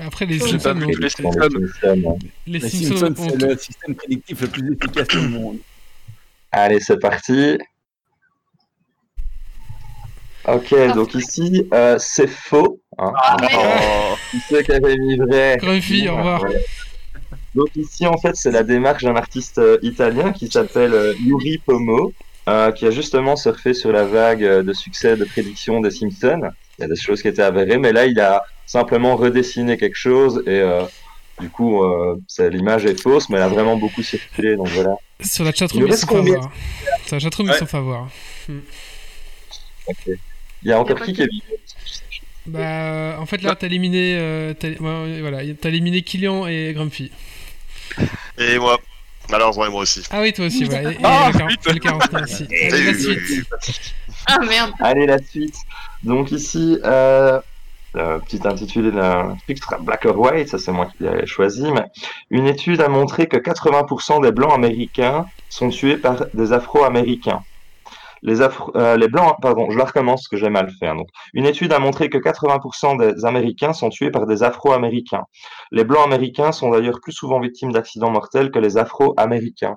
Après, 0.00 0.26
les 0.26 0.38
Simpsons, 0.38 0.58
pas, 0.58 0.74
mais 0.74 0.84
ont- 0.84 0.88
les 0.98 1.08
Simpsons. 1.08 2.18
les 2.46 2.58
Les 2.58 2.60
Simpsons 2.68 2.96
Simpsons, 2.98 3.22
ont- 3.22 3.30
c'est 3.30 3.46
le 3.46 3.56
système 3.56 3.94
prédictif 3.94 4.40
le 4.42 4.48
plus 4.48 4.72
efficace 4.72 5.14
au 5.14 5.22
monde. 5.22 5.58
Allez, 6.52 6.80
c'est 6.80 6.98
parti. 7.00 7.58
Ok, 10.48 10.74
donc 10.94 11.14
ici, 11.14 11.66
euh, 11.72 11.96
c'est 11.98 12.28
faux. 12.28 12.80
hein. 12.98 13.12
Ah, 13.16 13.36
Oh, 13.54 14.14
qui 14.30 14.38
c'est 14.48 14.64
qui 14.64 14.72
avait 14.72 14.96
mis 14.96 15.16
vrai? 15.16 15.56
Grumpy, 15.58 16.08
au 16.08 16.16
revoir. 16.16 16.42
Ouais. 16.42 16.64
Donc 17.54 17.68
ici, 17.74 18.06
en 18.06 18.16
fait, 18.18 18.36
c'est 18.36 18.52
la 18.52 18.62
démarche 18.62 19.02
d'un 19.02 19.16
artiste 19.16 19.58
euh, 19.58 19.78
italien 19.82 20.32
qui 20.32 20.48
s'appelle 20.48 20.92
euh, 20.94 21.14
Yuri 21.20 21.58
Pomo, 21.58 22.12
euh, 22.48 22.70
qui 22.70 22.86
a 22.86 22.90
justement 22.90 23.34
surfé 23.34 23.72
sur 23.74 23.90
la 23.92 24.04
vague 24.04 24.44
euh, 24.44 24.62
de 24.62 24.72
succès 24.72 25.16
de 25.16 25.24
prédiction 25.24 25.80
des 25.80 25.90
Simpsons. 25.90 26.42
Il 26.78 26.82
y 26.82 26.84
a 26.84 26.88
des 26.88 26.96
choses 26.96 27.22
qui 27.22 27.28
étaient 27.28 27.42
avérées, 27.42 27.78
mais 27.78 27.92
là, 27.92 28.06
il 28.06 28.20
a 28.20 28.42
simplement 28.66 29.16
redessiné 29.16 29.76
quelque 29.76 29.96
chose 29.96 30.42
et 30.46 30.50
euh, 30.60 30.82
du 31.40 31.48
coup, 31.50 31.82
euh, 31.84 32.18
l'image 32.50 32.84
est 32.86 33.00
fausse, 33.00 33.28
mais 33.28 33.36
elle 33.36 33.42
a 33.44 33.48
vraiment 33.48 33.76
beaucoup 33.76 34.02
circulé, 34.02 34.56
donc 34.56 34.68
voilà. 34.68 34.96
Sur 35.20 35.44
la 35.44 35.52
chatroom, 35.52 35.84
ils 35.84 35.90
reste 35.90 36.00
sont 36.02 36.06
combien 36.08 36.34
favorables. 36.34 36.54
Sur 37.06 37.16
la 37.16 37.20
chatroom, 37.20 37.46
ils 37.46 37.50
Ouais. 37.52 37.58
sont 37.58 37.66
favorables. 37.66 38.10
Hmm. 38.48 38.58
Ok. 39.86 39.96
Il 40.62 40.68
y 40.70 40.72
a 40.72 40.80
encore 40.80 41.00
qui 41.02 41.12
qui 41.12 41.22
est 41.22 41.28
vivant 41.30 41.44
Bah, 42.46 43.16
en 43.20 43.26
fait, 43.26 43.42
là, 43.42 43.54
t'as 43.54 43.66
éliminé, 43.66 44.16
euh, 44.18 44.54
t'as, 44.54 44.68
ouais, 44.70 45.20
voilà, 45.20 45.42
t'as 45.60 45.68
éliminé 45.68 46.02
Killian 46.02 46.46
et 46.46 46.72
Grumpy. 46.74 47.10
Et 48.38 48.58
moi. 48.58 48.78
Malheureusement, 49.28 49.66
et 49.66 49.70
moi 49.70 49.82
aussi. 49.82 50.02
Ah 50.10 50.20
oui, 50.20 50.32
toi 50.32 50.46
aussi, 50.46 50.64
voilà. 50.64 50.90
Et, 50.90 50.94
et 50.94 50.98
Ah, 51.02 51.30
et 51.34 51.72
le 51.72 51.78
49 51.80 52.22
aussi. 52.22 52.46
Allez, 52.70 52.84
la 52.84 52.94
suite. 52.98 53.46
Ah 54.26 54.38
merde. 54.38 54.72
Allez, 54.80 55.06
la 55.06 55.18
suite. 55.18 55.56
Donc 56.04 56.30
ici, 56.30 56.78
euh, 56.84 57.40
le 57.96 58.20
petit 58.20 58.40
intitulé 58.46 58.90
d'un 58.92 59.36
sera 59.60 59.78
Black 59.78 60.04
or 60.06 60.18
White, 60.18 60.48
ça 60.48 60.58
c'est 60.58 60.72
moi 60.72 60.86
qui 60.86 61.02
l'ai 61.02 61.26
choisi, 61.26 61.70
mais 61.72 61.84
une 62.30 62.46
étude 62.46 62.80
a 62.80 62.88
montré 62.88 63.26
que 63.26 63.36
80% 63.36 64.20
des 64.20 64.32
blancs 64.32 64.52
américains 64.52 65.24
sont 65.48 65.68
tués 65.70 65.96
par 65.98 66.26
des 66.34 66.52
afro-américains. 66.52 67.40
Les, 68.22 68.40
afro- 68.40 68.72
euh, 68.76 68.96
les 68.96 69.08
blancs, 69.08 69.36
pardon, 69.42 69.70
je 69.70 69.78
la 69.78 69.84
recommence 69.84 70.22
parce 70.22 70.28
que 70.28 70.36
j'ai 70.36 70.48
mal 70.50 70.70
fait. 70.80 70.86
hein. 70.88 70.96
Donc, 70.96 71.08
une 71.34 71.46
étude 71.46 71.72
a 71.72 71.78
montré 71.78 72.08
que 72.08 72.18
80% 72.18 72.96
des 72.96 73.24
Américains 73.24 73.72
sont 73.72 73.90
tués 73.90 74.10
par 74.10 74.26
des 74.26 74.42
Afro-Américains. 74.42 75.24
Les 75.70 75.84
blancs 75.84 76.04
américains 76.04 76.50
sont 76.50 76.70
d'ailleurs 76.70 77.00
plus 77.02 77.12
souvent 77.12 77.40
victimes 77.40 77.72
d'accidents 77.72 78.10
mortels 78.10 78.50
que 78.50 78.58
les 78.58 78.78
Afro-Américains. 78.78 79.76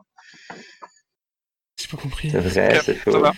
J'ai 1.80 1.88
pas 1.90 1.98
compris. 2.02 2.30
C'est 2.32 2.40
vrai, 2.40 2.80
c'est 2.84 2.96
faux. 2.96 3.12
Ça 3.12 3.20
va. 3.20 3.32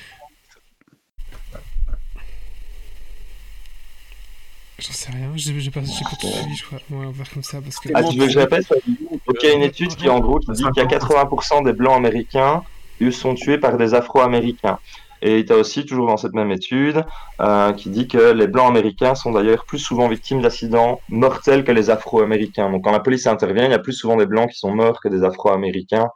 J'en 4.82 4.94
sais 4.94 5.12
rien, 5.12 5.32
j'ai, 5.36 5.70
pas, 5.70 5.82
pas 5.82 5.86
tout 5.86 6.28
suivi, 6.28 6.56
je 6.56 6.66
crois. 6.66 6.80
Ouais, 6.90 7.06
on 7.06 7.12
va 7.12 7.24
faire 7.24 7.34
comme 7.34 7.44
ça 7.44 7.62
parce 7.62 7.78
que. 7.78 7.90
Ah, 7.94 8.04
tu 8.04 8.18
veux 8.18 8.26
que 8.26 8.32
je 8.32 8.40
répète 8.40 8.66
Donc, 8.70 9.38
il 9.44 9.50
y 9.50 9.52
a 9.52 9.56
une 9.56 9.62
étude 9.62 9.96
qui, 9.96 10.10
en 10.10 10.20
gros, 10.20 10.40
qui 10.40 10.52
dit 10.52 10.64
qu'il 10.74 10.84
y 10.84 10.86
a 10.86 10.90
80% 10.90 11.64
des 11.64 11.74
blancs 11.74 11.96
américains 11.96 12.64
ils 13.02 13.14
sont 13.14 13.34
tués 13.34 13.58
par 13.58 13.78
des 13.78 13.94
afro-américains. 13.94 14.78
Et 15.24 15.46
tu 15.46 15.54
as 15.54 15.58
aussi, 15.58 15.86
toujours 15.86 16.08
dans 16.08 16.18
cette 16.18 16.34
même 16.34 16.52
étude, 16.52 17.04
euh, 17.42 17.74
qui 17.74 17.90
dit 17.90 18.08
que 18.08 18.32
les 18.32 18.48
blancs 18.48 18.70
américains 18.70 19.14
sont 19.16 19.32
d'ailleurs 19.32 19.66
plus 19.66 19.78
souvent 19.80 20.08
victimes 20.08 20.42
d'accidents 20.42 21.00
mortels 21.10 21.64
que 21.64 21.72
les 21.72 21.90
afro-américains. 21.90 22.72
Donc, 22.72 22.84
quand 22.84 22.92
la 22.92 23.00
police 23.00 23.28
intervient, 23.28 23.66
il 23.66 23.72
y 23.72 23.76
a 23.76 23.80
plus 23.80 23.94
souvent 23.94 24.16
des 24.18 24.26
blancs 24.26 24.50
qui 24.50 24.58
sont 24.58 24.74
morts 24.74 25.00
que 25.02 25.10
des 25.10 25.24
afro-américains 25.24 26.10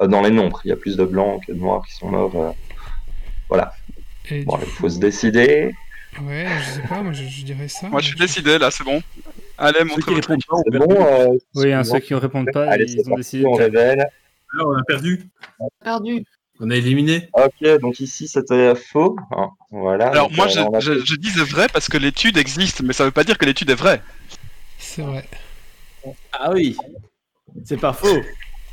euh, 0.00 0.06
dans 0.06 0.20
les 0.20 0.30
nombres. 0.30 0.60
Il 0.64 0.68
y 0.68 0.72
a 0.72 0.76
plus 0.76 0.96
de 0.96 1.04
blancs 1.04 1.40
que 1.46 1.52
de 1.52 1.58
noirs 1.58 1.82
qui 1.88 1.94
sont 1.96 2.08
morts. 2.08 2.36
euh, 2.36 2.52
Voilà. 3.48 3.72
Bon, 4.46 4.58
il 4.60 4.66
faut 4.66 4.88
se 4.88 4.98
décider. 4.98 5.72
Ouais, 6.20 6.46
je 6.60 6.70
sais 6.72 6.82
pas, 6.88 7.02
moi 7.02 7.12
je, 7.12 7.24
je 7.24 7.42
dirais 7.42 7.68
ça. 7.68 7.88
Moi, 7.88 8.00
je 8.00 8.08
suis 8.08 8.16
décidé, 8.18 8.58
là, 8.58 8.70
c'est 8.70 8.84
bon. 8.84 9.00
Allez, 9.56 9.82
montrez 9.84 10.12
votre 10.12 10.34
C'est 10.64 10.78
bon 10.78 10.86
euh, 11.06 11.38
Oui, 11.54 11.72
hein, 11.72 11.84
ceux 11.84 12.00
qui 12.00 12.12
ne 12.12 12.18
répondent 12.18 12.50
pas, 12.52 12.68
Allez, 12.70 12.84
ils 12.88 13.10
ont 13.10 13.16
décidé. 13.16 13.44
on 13.46 13.56
de- 13.56 13.62
révèle. 13.62 14.06
Alors, 14.54 14.68
on 14.68 14.76
a 14.78 14.82
perdu. 14.84 15.28
Perdu. 15.82 16.24
On 16.60 16.70
a 16.70 16.76
éliminé. 16.76 17.28
Ok, 17.32 17.80
donc 17.80 17.98
ici 18.00 18.28
c'était 18.28 18.74
faux. 18.74 19.16
hein, 19.30 19.50
Voilà. 19.70 20.08
Alors, 20.08 20.28
donc, 20.28 20.36
moi, 20.36 20.46
euh, 20.46 20.50
je, 20.50 20.60
on 20.60 20.74
a- 20.74 20.80
je, 20.80 21.04
je 21.04 21.14
disais 21.16 21.44
vrai 21.44 21.66
parce 21.72 21.88
que 21.88 21.96
l'étude 21.96 22.36
existe, 22.36 22.82
mais 22.82 22.92
ça 22.92 23.04
veut 23.04 23.10
pas 23.10 23.24
dire 23.24 23.38
que 23.38 23.46
l'étude 23.46 23.70
est 23.70 23.74
vraie. 23.74 24.02
C'est 24.78 25.02
vrai. 25.02 25.26
Ah 26.32 26.50
oui, 26.52 26.76
c'est 27.64 27.78
pas 27.78 27.92
faux. 27.92 28.22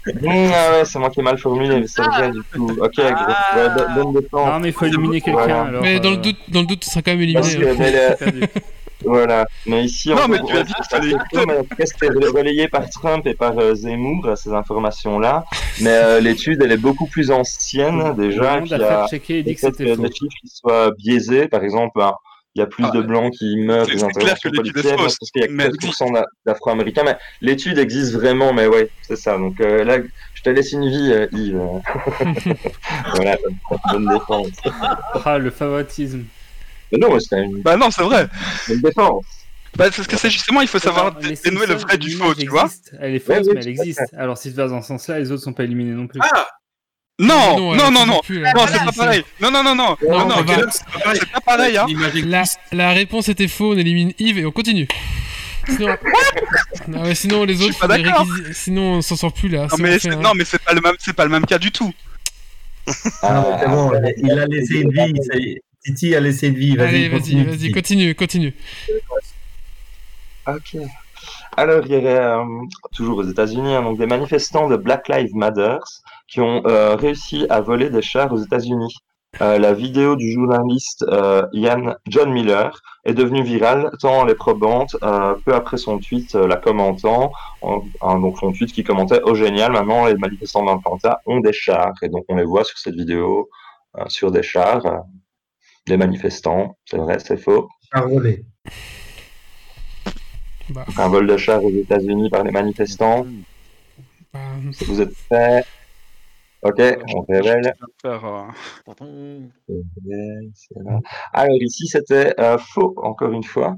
Mmh, 0.08 0.28
ah 0.54 0.72
ouais, 0.72 0.86
c'est 0.86 0.98
moi 0.98 1.10
qui 1.10 1.20
ai 1.20 1.24
mal 1.24 1.38
formulé, 1.38 1.80
mais 1.82 1.88
c'est 1.88 2.02
vrai 2.02 2.32
du 2.32 2.42
coup. 2.44 2.72
Ok, 2.82 2.96
gros. 2.96 3.06
Ouais, 3.06 3.70
do- 3.78 4.04
donne 4.04 4.14
des 4.22 4.28
temps. 4.28 4.48
Non, 4.48 4.60
mais 4.60 4.70
il 4.70 4.74
faut 4.74 4.86
éliminer 4.86 5.22
quelqu'un. 5.22 5.44
Voilà. 5.44 5.62
alors, 5.64 5.82
mais 5.84 6.00
dans 6.00 6.10
le 6.12 6.16
euh, 6.16 6.20
doute, 6.20 6.38
dans 6.48 6.62
le 6.62 6.66
doute, 6.68 6.80
tu 6.80 6.90
seras 6.90 7.02
quand 7.02 7.12
même 7.12 7.22
éliminé. 7.22 7.42
que, 7.56 7.66
hein. 7.70 7.76
mais 7.78 7.92
le- 7.92 8.16
perdu. 8.16 8.42
Voilà. 9.06 9.46
Mais 9.66 9.86
ici, 9.86 10.10
Non, 10.10 10.18
on 10.26 10.28
mais 10.28 10.40
peut- 10.40 10.44
tu 10.50 10.58
as 10.58 10.64
dit 10.64 10.74
fallait 10.90 11.14
cas, 11.78 11.86
c'était 11.86 12.08
relayé 12.10 12.68
par 12.68 12.90
Trump 12.90 13.26
et 13.28 13.34
par 13.34 13.58
euh, 13.58 13.74
Zemmour, 13.74 14.26
euh, 14.26 14.36
ces 14.36 14.52
informations-là. 14.52 15.46
Mais 15.80 15.90
euh, 15.92 16.20
l'étude, 16.20 16.62
elle 16.62 16.74
est 16.74 16.78
beaucoup 16.78 17.06
plus 17.08 17.32
ancienne 17.32 18.14
déjà. 18.18 18.56
Le 18.56 18.60
monde 18.60 18.68
qui 18.68 18.74
a 18.74 18.78
a 18.78 19.00
fact-checké 19.08 19.40
et 19.40 19.44
dit 19.44 19.50
le 19.52 19.56
que 19.56 19.62
fait 19.62 19.68
c'était 19.68 19.86
que 19.86 19.96
faux. 19.96 20.04
les 20.04 20.10
chiffres 20.12 20.36
ils 20.44 20.50
soient 20.50 20.92
biaisés. 20.98 21.48
Par 21.48 21.64
exemple, 21.64 22.02
hein, 22.02 22.14
il 22.56 22.60
y 22.60 22.62
a 22.64 22.66
plus 22.66 22.84
Ah, 22.86 22.92
de 22.92 23.02
blancs 23.02 23.32
qui 23.38 23.58
meurent 23.58 23.86
c'est- 23.86 23.92
des 23.94 24.00
c'est 24.00 24.06
clair 24.08 24.34
interventions 24.34 24.50
que 24.50 24.56
l'étude 24.56 24.68
est 24.70 24.74
policières 24.74 25.00
fausse, 25.00 25.18
parce 25.20 25.32
qu'il 25.32 25.42
y 25.42 25.46
a 25.46 25.48
mais 25.50 25.64
elle 25.66 25.72
15% 25.72 26.12
d'a- 26.12 26.26
d'afro-américains. 26.46 27.04
Mais 27.06 27.16
l'étude 27.42 27.78
existe 27.78 28.14
vraiment, 28.14 28.54
mais 28.54 28.68
ouais, 28.68 28.90
c'est 29.04 29.16
ça. 29.16 29.38
Donc 29.38 29.60
euh, 29.62 29.84
là, 29.84 29.98
je 30.34 30.42
te 30.42 30.50
laisse 30.50 30.72
une 30.72 30.90
vie, 30.90 31.12
euh, 31.14 31.28
Yves. 31.32 31.62
voilà, 33.14 33.38
bonne 33.92 34.08
défense. 34.08 34.48
Ah, 35.26 35.38
le 35.38 35.52
favoritisme. 35.52 36.24
Mais 36.92 36.98
non, 36.98 37.18
une 37.32 37.62
Bah 37.62 37.78
non, 37.78 37.92
c'est 37.92 38.04
vrai. 38.04 38.28
bonne 38.68 38.82
défense. 38.82 39.26
Bah, 39.78 39.86
c'est 39.92 40.02
ce 40.02 40.08
que 40.08 40.18
c'est 40.18 40.32
justement, 40.32 40.62
il 40.62 40.68
faut 40.68 40.80
savoir 40.80 41.14
dénouer 41.16 41.68
le 41.68 41.76
vrai 41.76 41.98
du 42.00 42.10
faux, 42.12 42.34
tu 42.34 42.48
vois. 42.48 42.64
existe, 42.64 42.96
Elle 43.00 43.14
est 43.16 43.20
fausse, 43.20 43.46
mais 43.54 43.60
elle 43.62 43.68
existe. 43.68 44.02
Alors, 44.18 44.38
si 44.38 44.50
tu 44.50 44.56
vas 44.56 44.68
dans 44.68 44.82
ce 44.82 44.88
sens-là, 44.88 45.20
les 45.20 45.32
autres 45.32 45.44
sont 45.44 45.54
pas 45.54 45.64
éliminés 45.64 45.92
non 45.92 46.08
plus. 46.08 46.20
Ah 46.24 46.48
Non, 47.20 47.36
Non, 47.60 47.60
non, 47.60 47.74
elle 47.74 47.94
non, 47.94 48.06
non. 48.06 48.22
là. 48.30 48.54
Non, 48.56 48.62
Ah, 48.64 48.68
c'est 48.68 48.86
pas 48.86 48.92
pareil. 48.94 49.24
Non, 49.42 49.52
non, 49.52 49.62
non, 49.64 49.76
non. 49.76 49.98
Non, 50.08 50.26
Non, 50.28 50.36
c'est 51.14 51.32
pas 51.32 51.42
pareil, 51.42 51.78
hein. 51.78 51.86
La, 52.26 52.44
la 52.72 52.92
réponse 52.94 53.28
était 53.28 53.48
faux, 53.50 53.74
on 53.74 53.78
élimine 53.78 54.14
Yves 54.20 54.38
et 54.40 54.46
on 54.46 54.52
continue. 54.52 54.88
Sinon, 55.68 55.88
non, 56.88 57.04
mais 57.04 57.16
sinon 57.16 57.44
les 57.44 57.62
autres, 57.62 57.76
sinon 58.54 58.82
on 58.94 59.02
s'en 59.02 59.16
sort 59.18 59.34
plus 59.34 59.50
là. 59.50 59.64
Non, 59.64 59.68
C'est 59.76 59.82
mais, 59.84 59.92
l'enfer, 59.92 60.12
c'est- 60.14 60.18
hein. 60.18 60.22
non, 60.24 60.32
mais 60.34 60.46
c'est 60.46 60.62
pas 60.64 60.74
le 60.74 60.82
même, 60.82 60.96
c'est 60.98 61.14
pas 61.14 61.26
le 61.26 61.30
même 61.32 61.46
cas 61.46 61.60
du 61.60 61.72
tout. 61.72 61.94
Ah, 63.22 63.58
c'est 63.60 63.68
bon, 63.68 63.92
il 64.18 64.32
a 64.40 64.46
laissé 64.48 64.80
une 64.80 64.92
vie. 64.92 65.14
Titi 65.84 66.16
a 66.16 66.20
laissé 66.22 66.48
une 66.48 66.56
vie. 66.56 66.76
Vas-y, 66.76 67.10
vas-y, 67.10 67.44
vas-y, 67.44 67.72
continue, 67.72 68.16
continue. 68.16 68.54
Ok. 70.48 70.78
Alors, 71.58 71.86
il 71.86 71.92
y 71.92 71.96
aurait 71.98 72.18
euh, 72.20 72.44
toujours 72.94 73.18
aux 73.20 73.30
États-Unis 73.30 73.76
hein, 73.76 73.82
donc 73.84 73.98
des 74.00 74.06
manifestants 74.08 74.70
de 74.70 74.78
Black 74.78 75.08
Lives 75.10 75.36
Matter 75.36 75.78
qui 76.32 76.42
ont 76.42 76.62
euh, 76.66 76.96
réussi 76.96 77.46
à 77.50 77.62
voler 77.62 77.90
des 77.90 78.02
chars 78.02 78.32
aux 78.32 78.38
États-Unis. 78.38 78.96
Euh, 79.42 79.60
la 79.60 79.74
vidéo 79.74 80.16
du 80.16 80.32
journaliste 80.32 81.06
euh, 81.08 81.46
Ian 81.54 81.94
John 82.08 82.32
Miller 82.32 82.82
est 83.06 83.14
devenue 83.14 83.44
virale 83.44 83.92
tant 84.02 84.24
elle 84.26 84.32
est 84.32 84.36
probante 84.36 84.96
euh, 85.04 85.36
peu 85.46 85.54
après 85.54 85.78
son 85.78 86.00
tweet 86.00 86.34
euh, 86.34 86.48
la 86.48 86.56
commentant 86.58 87.32
en- 87.62 87.84
en- 88.02 88.20
donc 88.20 88.40
son 88.40 88.52
tweet 88.52 88.72
qui 88.74 88.84
commentait 88.84 89.22
oh 89.26 89.36
génial 89.36 89.72
maintenant 89.72 90.08
les 90.08 90.16
manifestants 90.16 90.66
d'Atlanta 90.66 91.22
ont 91.28 91.42
des 91.42 91.54
chars 91.54 91.94
et 92.02 92.10
donc 92.10 92.26
on 92.28 92.38
les 92.38 92.44
voit 92.44 92.64
sur 92.64 92.80
cette 92.80 92.96
vidéo 92.96 93.50
euh, 94.00 94.06
sur 94.08 94.32
des 94.32 94.42
chars 94.42 94.84
euh, 94.88 94.98
des 95.86 95.98
manifestants. 95.98 96.76
C'est 96.86 96.98
vrai 96.98 97.20
c'est 97.20 97.38
faux. 97.38 97.70
À 97.92 98.02
rouler. 98.02 98.44
Bah, 100.70 100.86
un 100.98 101.08
vol 101.08 101.26
de 101.28 101.38
chars 101.38 101.64
aux 101.64 101.70
États-Unis 101.72 102.30
par 102.32 102.44
les 102.44 102.52
manifestants. 102.52 103.26
Bah, 104.34 104.40
Vous 104.88 105.02
êtes 105.02 105.14
prêts? 105.30 105.64
Ok, 106.62 106.82
on 107.16 107.22
révèle. 107.22 107.74
Euh. 108.06 108.18
Alors 111.34 111.58
ici, 111.62 111.88
c'était 111.88 112.34
euh, 112.40 112.58
faux, 112.58 112.94
encore 113.02 113.32
une 113.32 113.44
fois. 113.44 113.78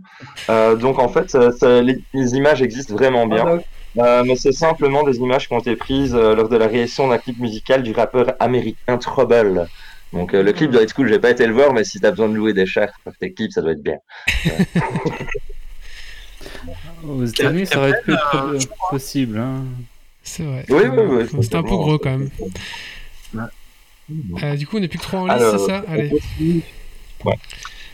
Euh, 0.50 0.76
donc 0.76 1.00
en 1.00 1.08
fait, 1.08 1.30
ça- 1.30 1.82
les, 1.82 2.00
les 2.14 2.36
images 2.36 2.62
existent 2.62 2.96
vraiment 2.96 3.28
bien. 3.28 3.60
Euh, 3.98 4.24
mais 4.26 4.36
c'est 4.36 4.54
simplement 4.54 5.04
des 5.04 5.18
images 5.18 5.48
qui 5.48 5.54
ont 5.54 5.60
été 5.60 5.76
prises 5.76 6.16
euh, 6.16 6.34
lors 6.34 6.48
de 6.50 6.58
la 6.58 6.68
réaction 6.68 7.10
d'un 7.10 7.18
clip 7.18 7.38
musical 7.40 7.84
du 7.84 7.92
rappeur 7.92 8.34
américain 8.40 8.98
Trouble. 8.98 9.68
Donc 10.14 10.34
euh, 10.34 10.44
le 10.44 10.54
clip 10.54 10.72
doit 10.72 10.82
être 10.82 10.94
cool, 10.94 11.10
j'ai 11.10 11.20
pas 11.20 11.30
été 11.30 11.46
le 11.46 11.54
voir, 11.54 11.74
mais 11.74 11.84
si 11.84 12.00
t'as 12.00 12.12
besoin 12.12 12.30
de 12.30 12.36
louer 12.36 12.54
des 12.54 12.66
chars 12.66 12.90
pour 13.04 13.14
tes 13.18 13.34
clips, 13.34 13.52
ça 13.52 13.62
doit 13.62 13.74
être 13.74 13.84
bien. 13.84 13.98
Aux 17.08 17.26
États-Unis, 17.26 17.66
ça 17.68 17.80
aurait 17.80 18.02
pu 18.04 18.14
être 18.14 18.36
euh, 18.46 18.60
possible. 18.90 19.38
Hein. 19.40 19.64
C'est 20.24 20.44
vrai. 20.44 20.66
Oui, 20.70 20.84
oui, 20.92 21.26
oui. 21.32 21.44
C'était 21.44 21.56
un 21.56 21.64
peu 21.64 21.70
gros 21.70 21.98
quand 21.98 22.18
même. 22.18 22.30
Euh, 24.44 24.56
du 24.56 24.68
coup, 24.68 24.78
on 24.78 24.80
n'est 24.82 24.88
plus 24.88 25.00
que 25.00 25.04
3 25.04 25.20
en 25.22 25.28
liste, 25.28 25.52
c'est 25.52 25.66
ça 25.68 25.84
Allez. 25.88 26.12
Ouais. 27.24 27.38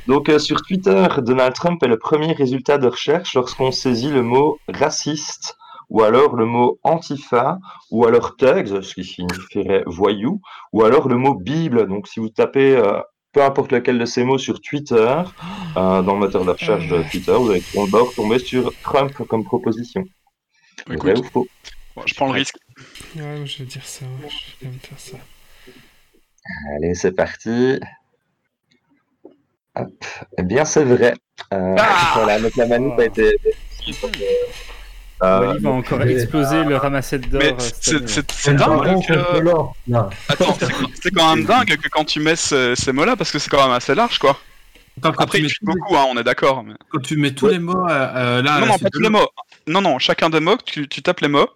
Donc 0.08 0.30
euh, 0.30 0.40
sur 0.40 0.62
Twitter, 0.62 1.06
Donald 1.18 1.54
Trump 1.54 1.84
est 1.84 1.88
le 1.88 2.00
premier 2.00 2.32
résultat 2.32 2.78
de 2.78 2.88
recherche 2.88 3.34
lorsqu'on 3.34 3.72
saisit 3.72 4.10
le 4.10 4.24
mot 4.24 4.58
raciste 4.70 5.58
ou 5.90 6.02
alors 6.02 6.36
le 6.36 6.46
mot 6.46 6.80
antifa 6.84 7.60
ou 7.92 8.06
alors 8.06 8.38
thugs, 8.38 8.82
ce 8.82 8.94
qui 8.94 9.04
signifierait 9.04 9.84
voyou, 9.86 10.42
ou 10.72 10.84
alors 10.84 11.10
le 11.10 11.18
mot 11.18 11.34
Bible. 11.34 11.88
Donc 11.88 12.08
si 12.08 12.22
vous 12.22 12.30
tapez 12.30 12.76
euh, 12.78 13.02
peu 13.34 13.44
importe 13.44 13.72
lequel 13.72 14.00
de 14.00 14.06
ces 14.06 14.24
mots 14.24 14.38
sur 14.38 14.62
Twitter, 14.62 14.96
euh, 15.76 16.02
dans 16.02 16.14
le 16.14 16.20
moteur 16.20 16.46
de 16.46 16.52
recherche 16.52 16.88
de 16.88 17.04
Twitter, 17.12 17.34
vous 17.34 17.52
allez 17.52 17.64
tomber 18.16 18.40
sur 18.40 18.74
Trump 18.82 19.12
comme 19.28 19.44
proposition. 19.44 20.04
Vrai 20.88 21.20
ou 21.20 21.24
faux? 21.24 21.48
Bon, 21.98 22.04
je 22.06 22.14
prends 22.14 22.28
le 22.28 22.34
risque. 22.34 22.56
Ouais, 23.16 23.44
je 23.46 23.58
vais 23.58 23.66
dire 23.66 23.84
ça. 23.84 24.06
ouais, 24.06 24.30
Je 24.30 24.66
vais 24.66 24.72
même 24.72 24.80
faire 24.80 25.00
ça. 25.00 25.18
Allez, 26.76 26.94
c'est 26.94 27.12
parti. 27.12 27.80
Hop. 29.76 30.06
Eh 30.38 30.44
bien, 30.44 30.64
c'est 30.64 30.84
vrai. 30.84 31.16
Euh, 31.54 31.76
voilà, 32.14 32.40
donc 32.40 32.56
la 32.56 32.68
manip 32.68 33.00
a 33.00 33.06
été. 33.06 33.36
Euh, 35.24 35.40
Wally 35.48 35.60
va 35.64 35.70
encore 35.72 36.04
exploser 36.04 36.64
le 36.66 36.78
ramasset 36.78 37.18
d'or. 37.18 37.42
Mais 37.42 37.52
euh, 37.52 37.56
cette 37.58 38.32
c'est 38.32 38.54
dingue 38.54 39.04
que... 39.08 39.14
Attends, 40.30 40.56
c'est- 41.02 41.10
quand 41.10 41.36
même 41.36 41.46
dingue 41.46 41.76
que 41.78 41.90
quand 41.90 42.06
tu 42.06 42.20
mets 42.20 42.36
ce- 42.36 42.76
ces 42.76 42.92
mots-là, 42.92 43.16
parce 43.16 43.32
que 43.32 43.40
c'est 43.40 43.50
quand 43.50 43.64
même 43.64 43.76
assez 43.76 43.96
large, 43.96 44.20
quoi. 44.20 44.40
Après, 45.02 45.40
il 45.40 45.48
tue 45.48 45.58
beaucoup, 45.64 45.96
hein, 45.96 46.06
on 46.12 46.18
est 46.18 46.24
d'accord. 46.24 46.64
Mais... 46.64 46.74
Quand 46.92 47.00
tu 47.00 47.18
mets 47.18 47.32
tous 47.34 47.48
les 47.48 47.58
mots 47.58 47.88
euh, 47.90 47.90
euh, 48.16 48.42
là. 48.44 48.60
non, 48.60 48.68
non, 48.68 48.78
pas 48.78 48.86
de 48.86 48.90
tous 48.92 49.00
les 49.02 49.10
mots. 49.10 49.28
Non, 49.66 49.82
non, 49.82 49.98
chacun 49.98 50.30
des 50.30 50.40
mots, 50.40 50.58
tu, 50.64 50.88
tu 50.88 51.02
tapes 51.02 51.22
les 51.22 51.28
mots. 51.28 51.50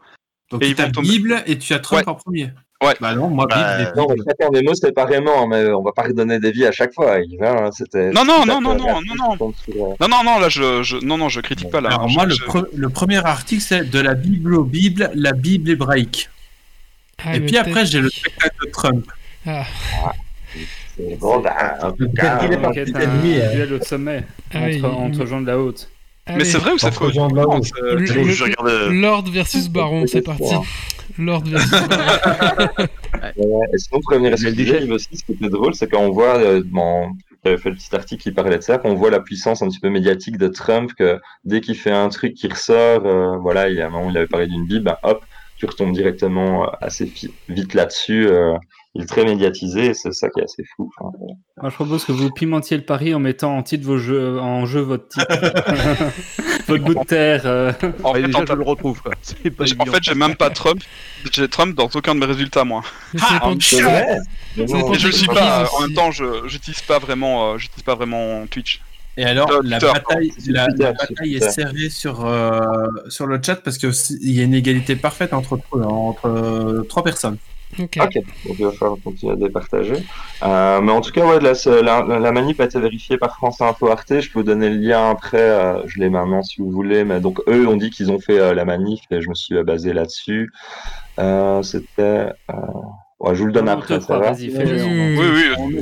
Donc 0.52 0.64
et 0.64 0.74
tu 0.76 0.92
tomber. 0.92 1.08
Bible 1.08 1.44
et 1.48 1.58
tu 1.58 1.74
as 1.74 1.80
Trump 1.80 2.06
Ouais. 2.06 2.10
en 2.12 2.16
premier. 2.16 2.50
Ouais. 2.84 2.96
Bah 3.00 3.14
non, 3.14 3.30
moi 3.30 3.46
Bah, 3.48 3.78
Bible. 3.78 3.94
non, 3.96 4.08
chacun 4.28 4.50
des 4.50 4.64
mots 4.64 4.74
séparément, 4.74 5.46
mais 5.48 5.68
on 5.72 5.84
va 5.84 5.92
pas 5.92 6.02
redonner 6.04 6.40
des 6.40 6.52
vies 6.52 6.66
à 6.66 6.72
chaque 6.72 6.94
fois. 6.94 7.16
Hein, 7.18 7.70
c'était. 7.72 8.10
Non, 8.10 8.26
non, 8.26 8.44
non, 8.46 8.60
non, 8.60 8.76
non, 8.76 9.00
non, 9.06 9.16
non. 9.16 9.34
euh, 9.70 9.94
Non, 10.00 10.08
non, 10.10 10.24
non, 10.26 10.40
là, 10.40 10.50
je, 10.50 10.82
je, 10.82 10.98
non, 10.98 11.18
non, 11.18 11.30
je 11.30 11.42
critique 11.42 11.70
pas, 11.70 11.80
là. 11.80 11.90
Alors 11.90 12.08
Je- 12.10 12.16
moi, 12.16 12.26
le, 12.26 12.34
je- 12.34 12.44
pre- 12.44 12.68
le 12.76 12.90
premier 12.90 13.24
article, 13.26 13.62
c'est 13.62 13.88
de 13.90 14.00
la 14.00 14.16
Bible 14.16 14.56
aux 14.56 14.64
Bible, 14.64 15.12
la 15.14 15.34
Bible 15.34 15.70
hébraïque. 15.70 16.30
Ah, 17.24 17.36
et 17.36 17.40
puis 17.40 17.56
après, 17.58 17.86
j'ai 17.86 18.00
le 18.02 18.10
spectacle 18.10 18.56
de 18.66 18.72
Trump. 18.72 19.06
Ah. 19.46 19.64
c'est 20.98 21.18
bon, 21.20 21.40
bah, 21.40 21.78
un 21.82 21.92
peu 21.92 22.08
Peut-être 22.08 22.40
qu'il 22.40 22.52
est 22.54 22.58
parti 22.58 22.80
hein. 22.80 23.52
duel 23.54 23.74
au 23.74 23.84
sommet 23.84 24.24
Ah 24.54 24.58
entre, 24.60 24.86
entre 24.90 25.22
il- 25.22 25.28
gens 25.28 25.42
de 25.42 25.48
la 25.48 25.60
haute. 25.60 25.88
Mais 26.36 26.42
Allez. 26.42 26.46
c'est 26.46 26.58
vrai 26.58 26.72
ou 26.74 26.78
c'est 26.78 26.94
faux 26.94 27.06
regardais. 28.44 28.90
Lord 28.94 29.24
versus 29.32 29.70
Baron, 29.76 30.06
c'est 30.08 30.22
parti. 30.22 30.54
Lord 31.18 31.44
versus 31.46 31.72
Baron. 31.88 32.68
Ouais, 33.38 33.66
Et 33.74 33.78
sinon, 33.78 34.00
pour 34.02 34.12
revenir 34.14 34.34
à 34.34 34.38
ce 34.38 34.46
que 34.46 34.50
disais, 34.50 34.90
aussi, 34.92 35.10
ce 35.14 35.24
qui 35.24 35.34
était 35.34 35.50
drôle, 35.50 35.76
c'est 35.76 35.88
quand 35.88 36.00
on 36.02 36.12
voit, 36.12 36.38
euh, 36.38 36.64
dans, 36.66 37.12
tu 37.44 37.50
avais 37.50 37.58
fait 37.58 37.70
le 37.70 37.76
petit 37.76 37.96
article 37.96 38.24
qui 38.24 38.32
parlait 38.32 38.58
de 38.58 38.64
ça, 38.64 38.78
qu'on 38.78 38.96
voit 38.96 39.12
la 39.12 39.20
puissance 39.20 39.62
un 39.62 39.68
petit 39.68 39.80
peu 39.80 39.90
médiatique 39.90 40.38
de 40.38 40.48
Trump, 40.48 40.92
que 40.98 41.20
dès 41.46 41.62
qu'il 41.62 41.76
fait 41.76 41.92
un 41.92 42.10
truc 42.10 42.34
qui 42.34 42.48
ressort, 42.48 43.06
euh, 43.06 43.38
voilà, 43.38 43.70
il 43.70 43.76
y 43.76 43.82
a 43.82 43.88
un 43.88 43.90
moment, 43.90 44.10
il 44.10 44.18
avait 44.18 44.28
parlé 44.28 44.48
d'une 44.48 44.66
Bible, 44.66 44.86
ben, 44.86 44.98
hop, 45.04 45.24
tu 45.58 45.66
retombes 45.68 45.94
directement 45.94 46.64
euh, 46.64 46.68
assez 46.82 47.12
vite 47.48 47.74
là-dessus. 47.76 48.28
euh, 48.28 48.56
il 48.94 49.04
est 49.04 49.06
très 49.06 49.24
médiatisé, 49.24 49.88
et 49.88 49.94
c'est 49.94 50.12
ça 50.12 50.30
qui 50.30 50.42
est 50.42 50.44
assez 50.44 50.64
fou. 50.76 50.92
Enfin. 50.98 51.16
Moi, 51.62 51.70
je 51.70 51.76
propose 51.76 52.04
que 52.04 52.12
vous 52.12 52.30
pimentiez 52.30 52.76
le 52.76 52.84
pari 52.84 53.14
en 53.14 53.20
mettant 53.20 53.58
en 53.58 53.64
titre 53.64 53.86
vos 53.86 53.98
jeux, 53.98 54.38
en 54.40 54.66
jeu 54.66 54.82
votre 54.82 55.08
titre. 55.08 55.28
votre 56.68 56.84
bout 56.84 56.96
de 56.96 57.06
terre. 57.06 57.44
euh. 57.46 57.72
En 58.04 58.14
fait, 58.14 58.24
déjà, 58.24 58.40
en 58.40 58.46
je 58.46 58.54
le 58.54 58.64
retrouve, 58.64 59.02
quoi. 59.02 59.14
C'est 59.22 59.50
pas 59.52 59.64
en 59.64 59.86
fait, 59.86 60.04
j'ai 60.04 60.16
même 60.16 60.36
pas 60.36 60.50
Trump. 60.50 60.82
J'ai 61.32 61.48
Trump 61.48 61.76
dans 61.76 61.90
aucun 61.94 62.16
de 62.16 62.20
mes 62.20 62.26
résultats, 62.26 62.66
moi. 62.66 62.82
Vrai 63.14 64.18
dépend 64.58 64.94
Et 64.94 65.00
je 65.00 65.08
le 65.08 65.14
suis 65.14 65.28
pas. 65.28 65.64
aussi. 65.64 65.76
En 65.76 65.82
même 65.82 65.94
temps, 65.94 66.12
je 66.12 66.48
j'utilise 66.48 66.82
pas 66.82 67.00
vraiment, 67.00 67.54
euh, 67.54 67.58
j'utilise 67.58 67.84
pas 67.84 67.96
vraiment 67.96 68.46
Twitch. 68.48 68.82
Et 69.18 69.24
alors, 69.26 69.48
Twitter, 69.48 69.70
la 69.70 69.80
bataille, 69.80 70.32
la, 70.48 70.68
bataille 70.68 71.36
est 71.36 71.50
serrée 71.50 71.90
sur, 71.90 72.26
euh, 72.26 72.88
sur 73.10 73.28
le 73.28 73.40
chat 73.44 73.58
parce 73.58 73.78
qu'il 73.78 73.92
y 74.32 74.40
a 74.40 74.44
une 74.44 74.54
égalité 74.54 74.96
parfaite 74.96 75.34
entre, 75.34 75.60
entre 75.74 76.28
euh, 76.28 76.84
trois 76.84 77.04
personnes. 77.04 77.38
Ok. 77.80 77.98
Ok, 78.02 78.14
donc 78.16 78.56
il 78.60 78.66
va 78.66 78.72
falloir 78.72 78.98
continuer 79.04 79.34
à 79.34 79.36
départager. 79.36 79.94
Euh, 80.44 80.82
mais 80.82 80.92
en 80.92 81.02
tout 81.02 81.12
cas, 81.12 81.26
ouais, 81.26 81.40
la, 81.40 81.54
la, 81.82 82.20
la 82.20 82.32
manip 82.32 82.60
a 82.60 82.66
été 82.66 82.80
vérifiée 82.80 83.18
par 83.18 83.36
France 83.36 83.62
Info 83.62 83.88
Arte. 83.90 84.20
Je 84.20 84.32
peux 84.32 84.40
vous 84.40 84.46
donner 84.46 84.70
le 84.70 84.76
lien 84.78 85.10
après. 85.12 85.38
euh, 85.40 85.82
je 85.88 86.00
l'ai 86.00 86.10
maintenant 86.10 86.44
si 86.44 86.62
vous 86.62 86.70
voulez. 86.72 87.04
Mais 87.04 87.20
donc, 87.20 87.40
eux 87.48 87.68
ont 87.68 87.78
dit 87.78 87.90
qu'ils 87.90 88.12
ont 88.12 88.20
fait 88.20 88.40
euh, 88.40 88.54
la 88.54 88.66
manif 88.66 89.02
et 89.12 89.22
je 89.22 89.30
me 89.30 89.34
suis 89.36 89.56
euh, 89.56 89.64
basé 89.64 89.94
là-dessus. 89.94 90.52
Euh, 91.20 91.62
C'était. 91.64 92.32
Euh... 92.50 92.54
Ouais, 93.20 93.36
je 93.36 93.42
vous 93.42 93.46
le 93.48 93.52
donne 93.52 93.70
après. 93.70 94.00
Ça 94.00 94.16
croit, 94.16 94.20
va 94.20 94.32
vas-y, 94.32 94.50
fais-le. 94.50 94.84
Oui, 94.84 95.54
Oui. 95.60 95.80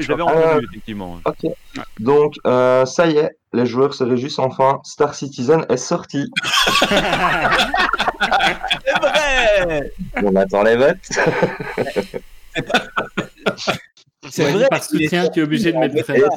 J'avais 0.00 0.22
Ah, 0.22 0.24
entendu, 0.24 0.66
effectivement. 0.70 1.18
Ok. 1.24 1.50
Donc, 1.98 2.34
euh, 2.46 2.84
ça 2.86 3.08
y 3.08 3.16
est, 3.16 3.30
les 3.52 3.66
joueurs 3.66 3.94
se 3.94 4.04
réjouissent 4.04 4.38
enfin. 4.38 4.80
Star 4.84 5.14
Citizen 5.14 5.64
est 5.68 5.76
sorti. 5.76 6.30
C'est 8.84 8.98
vrai 9.00 9.92
On 10.22 10.36
attend 10.36 10.62
les 10.62 10.76
votes. 10.76 11.10
C'est 14.30 14.50
vrai 14.52 14.68
par 14.70 14.82
soutien, 14.82 15.28
tu 15.28 15.40
es 15.40 15.42
obligé 15.42 15.72
de 15.72 15.78
mettre 15.78 15.96
Et 15.96 16.02
vrai. 16.20 16.28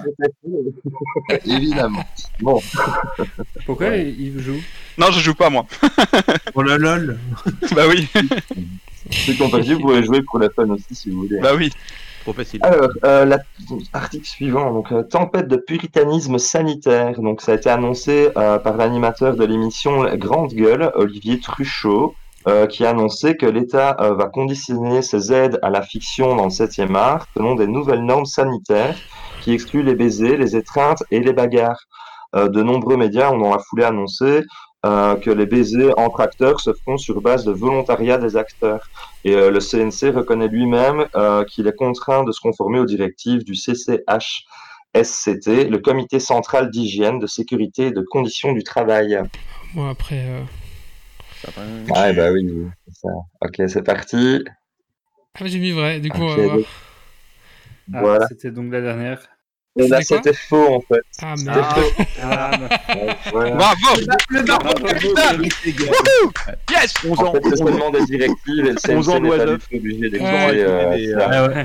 c'était- 1.30 1.42
Évidemment. 1.50 2.04
Bon. 2.42 2.60
Pourquoi 3.66 3.96
il 3.96 4.40
joue? 4.42 4.60
Non, 4.98 5.12
je 5.12 5.20
joue 5.20 5.36
pas, 5.36 5.50
moi. 5.50 5.66
Oh 6.56 6.64
là 6.64 6.78
lol. 6.78 7.18
bah 7.76 7.84
oui, 7.88 8.08
Ceux 9.12 9.34
qui 9.34 9.42
ont 9.42 9.48
vous 9.50 9.80
pouvez 9.80 10.04
jouer 10.04 10.22
pour 10.24 10.40
la 10.40 10.50
fun 10.50 10.68
aussi 10.70 10.96
si 10.96 11.10
vous 11.12 11.22
voulez. 11.24 11.40
bah 11.40 11.54
oui. 11.56 11.72
Alors, 12.64 12.89
euh, 13.03 13.26
la- 13.26 13.39
article 13.93 14.26
suivant, 14.26 14.72
donc 14.73 14.91
euh, 14.91 15.03
tempête 15.03 15.47
de 15.47 15.57
puritanisme 15.57 16.38
sanitaire. 16.38 17.19
Donc, 17.22 17.41
ça 17.41 17.52
a 17.52 17.56
été 17.56 17.69
annoncé 17.69 18.30
euh, 18.38 18.57
par 18.60 18.77
l'animateur 18.77 19.35
de 19.35 19.45
l'émission 19.45 20.03
Grande 20.15 20.53
Gueule, 20.53 20.91
Olivier 20.95 21.39
Truchot, 21.39 22.15
qui 22.69 22.85
a 22.85 22.91
annoncé 22.91 23.35
que 23.38 23.47
l'État 23.47 23.97
va 23.99 24.26
conditionner 24.26 25.02
ses 25.02 25.34
aides 25.34 25.57
à 25.64 25.72
la 25.72 25.81
fiction 25.81 26.35
dans 26.35 26.43
le 26.43 26.52
7e 26.52 26.93
art 26.95 27.26
selon 27.35 27.56
des 27.56 27.65
nouvelles 27.65 28.06
normes 28.06 28.27
sanitaires 28.27 28.95
qui 29.41 29.52
excluent 29.52 29.81
les 29.81 29.95
baisers, 29.95 30.38
les 30.38 30.56
étreintes 30.56 31.02
et 31.10 31.22
les 31.22 31.34
bagarres. 31.34 31.81
De 32.35 32.61
nombreux 32.61 32.97
médias 32.97 33.31
ont 33.31 33.39
dans 33.39 33.49
la 33.49 33.57
foulée 33.68 33.85
annoncé 33.85 34.43
que 34.84 35.31
les 35.31 35.47
baisers 35.47 35.97
entre 35.97 36.19
acteurs 36.22 36.60
se 36.60 36.69
font 36.85 36.97
sur 36.97 37.19
base 37.19 37.45
de 37.45 37.52
volontariat 37.52 38.19
des 38.19 38.38
acteurs. 38.38 38.85
Et 39.27 39.34
euh, 39.35 39.49
le 39.52 39.60
CNC 39.60 40.11
reconnaît 40.15 40.47
lui-même 40.47 41.07
euh, 41.15 41.43
qu'il 41.45 41.66
est 41.67 41.75
contraint 41.75 42.24
de 42.24 42.32
se 42.32 42.40
conformer 42.40 42.77
aux 42.80 42.85
directives 42.85 43.43
du 43.43 43.56
CCHSCT, 43.56 44.45
le 45.69 45.77
Comité 45.80 46.19
central 46.19 46.69
d'hygiène, 46.69 47.17
de 47.19 47.25
sécurité 47.27 47.88
et 47.88 47.91
de 47.91 48.01
conditions 48.01 48.53
du 48.53 48.64
travail. 48.64 49.19
Bon, 49.74 49.90
après. 49.90 50.24
euh, 50.27 50.41
Ah, 51.93 52.14
bah 52.14 52.32
oui, 52.32 52.48
c'est 52.88 52.93
ça. 53.01 53.09
Ok, 53.41 53.61
c'est 53.67 53.83
parti. 53.83 54.43
Ah, 55.33 55.40
mais 55.41 55.50
j'ai 55.50 55.59
mis 55.59 55.72
vrai, 55.72 56.00
du 56.00 56.09
coup, 56.11 56.22
on 56.22 56.30
Ok, 56.32 56.38
va 56.38 56.43
voir. 56.43 56.56
donc, 56.58 56.66
Ah, 57.93 58.01
Voilà. 58.01 58.27
C'était 58.27 58.51
donc 58.51 58.72
la 58.72 58.82
dernière. 58.82 59.27
Et 59.78 59.88
là, 59.90 60.02
C'était 60.02 60.34
faux 60.34 60.76
en 60.76 60.80
fait. 60.82 61.02
Ah, 61.22 61.34
C'était 61.36 61.52
merde. 61.52 61.74
faux. 61.76 62.04
Ah, 62.24 62.52
voilà. 63.32 63.52
Bravo 63.56 63.76
Le 64.30 64.42
Bravo, 64.44 64.74
capitaine 64.86 65.50
Yes 66.72 66.94
11 67.06 67.20
En 67.20 67.24
ans, 67.26 67.32
fait, 67.34 67.40
c'est 67.44 67.48
11 67.52 67.62
ans, 67.62 67.66
seulement 67.68 67.92
des 67.92 68.06
directives 68.06 68.66
et 68.66 68.72
le 68.72 68.95
11 68.98 69.10
ans 69.10 69.14
CNC 69.14 69.22
n'est 69.24 69.30
pas 69.38 69.45
du 69.45 69.58
tout 69.58 69.76
obligé 69.76 70.10
d'expliquer. 70.10 70.64
euh, 70.64 71.64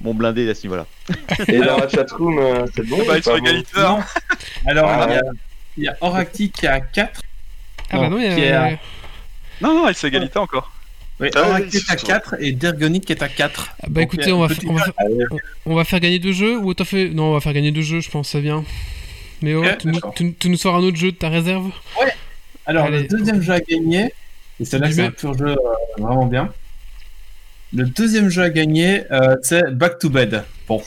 mon 0.00 0.14
blindé 0.14 0.48
à 0.50 0.54
ce 0.54 0.62
niveau-là. 0.62 0.86
Et 1.48 1.58
dans 1.58 1.76
la 1.76 1.88
chatroom, 1.88 2.38
euh, 2.38 2.66
c'est 2.74 2.86
bon 2.86 2.98
Bah, 3.06 3.18
ils 3.18 3.22
sont 3.22 3.32
bon 3.32 3.36
égaliteurs. 3.36 3.98
Alors, 4.66 4.88
Ah, 4.88 5.06
il 5.08 5.14
y 5.14 5.18
a- 5.18 5.20
il 5.76 5.84
y 5.84 5.88
a 5.88 5.96
Oracti 6.00 6.50
qui 6.50 6.66
a 6.66 6.80
4. 6.80 7.20
Ah, 7.90 7.98
bah 7.98 8.08
non, 8.08 8.18
il 8.18 8.24
y 8.24 8.28
a. 8.28 8.34
qui 8.34 8.40
est 8.40 8.52
à- 8.52 8.70
Non, 9.60 9.74
non, 9.74 9.90
c'est 9.94 10.08
égalité 10.08 10.38
encore. 10.38 10.72
Oui, 11.22 11.28
Ah, 11.36 11.56
oui, 11.60 11.62
est 11.72 11.76
à 11.90 11.96
c'est 11.96 12.02
4 12.04 12.34
et 12.40 12.52
Dergonic 12.52 13.08
est 13.10 13.22
à 13.22 13.28
4. 13.28 13.68
Ah, 13.82 13.86
bah 13.88 14.02
écoutez, 14.02 14.32
on 14.32 14.40
va, 14.40 14.48
on, 14.66 14.72
va 14.74 14.84
fa- 14.84 14.92
on- 15.66 15.74
va 15.76 15.84
faire 15.84 16.00
gagner 16.00 16.18
deux 16.18 16.32
jeux 16.32 16.58
ou 16.58 16.74
t'as 16.74 16.84
fait. 16.84 17.08
Non, 17.10 17.30
on 17.30 17.32
va 17.34 17.40
faire 17.40 17.52
gagner 17.52 17.70
deux 17.70 17.82
jeux, 17.82 18.00
je 18.00 18.10
pense, 18.10 18.28
ça 18.30 18.40
vient. 18.40 18.64
Mais 19.40 19.54
oh, 19.54 19.64
Ok, 19.64 19.78
tu, 19.78 19.86
nous, 19.86 19.94
d'accord. 19.94 20.14
tu- 20.14 20.34
tu 20.34 20.48
nous 20.50 20.56
sors 20.56 20.74
un 20.76 20.80
autre 20.82 20.96
jeu 20.96 21.12
de 21.12 21.16
ta 21.16 21.28
réserve? 21.28 21.70
Alors, 22.66 22.86
Allez. 22.86 23.02
le 23.02 23.08
deuxième 23.08 23.40
jeu 23.40 23.52
à 23.52 23.60
gagner, 23.60 24.12
et 24.60 24.64
celle-là, 24.64 24.88
Du 24.88 24.94
c'est 24.94 25.02
mets- 25.02 25.08
un 25.08 25.10
pur 25.12 25.36
jeu 25.38 25.46
euh, 25.48 25.56
vraiment 25.98 26.26
bien. 26.26 26.52
Le 27.74 27.84
deuxième 27.84 28.28
jeu 28.28 28.42
à 28.42 28.50
gagner, 28.50 29.02
euh, 29.12 29.36
c'est 29.42 29.70
Back 29.74 29.98
to 29.98 30.10
Bed. 30.10 30.44
Bon, 30.68 30.82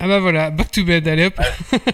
Ah 0.00 0.08
bah 0.08 0.18
voilà, 0.18 0.50
back 0.50 0.70
to 0.70 0.84
bed, 0.84 1.06
allez 1.08 1.26
hop. 1.26 1.40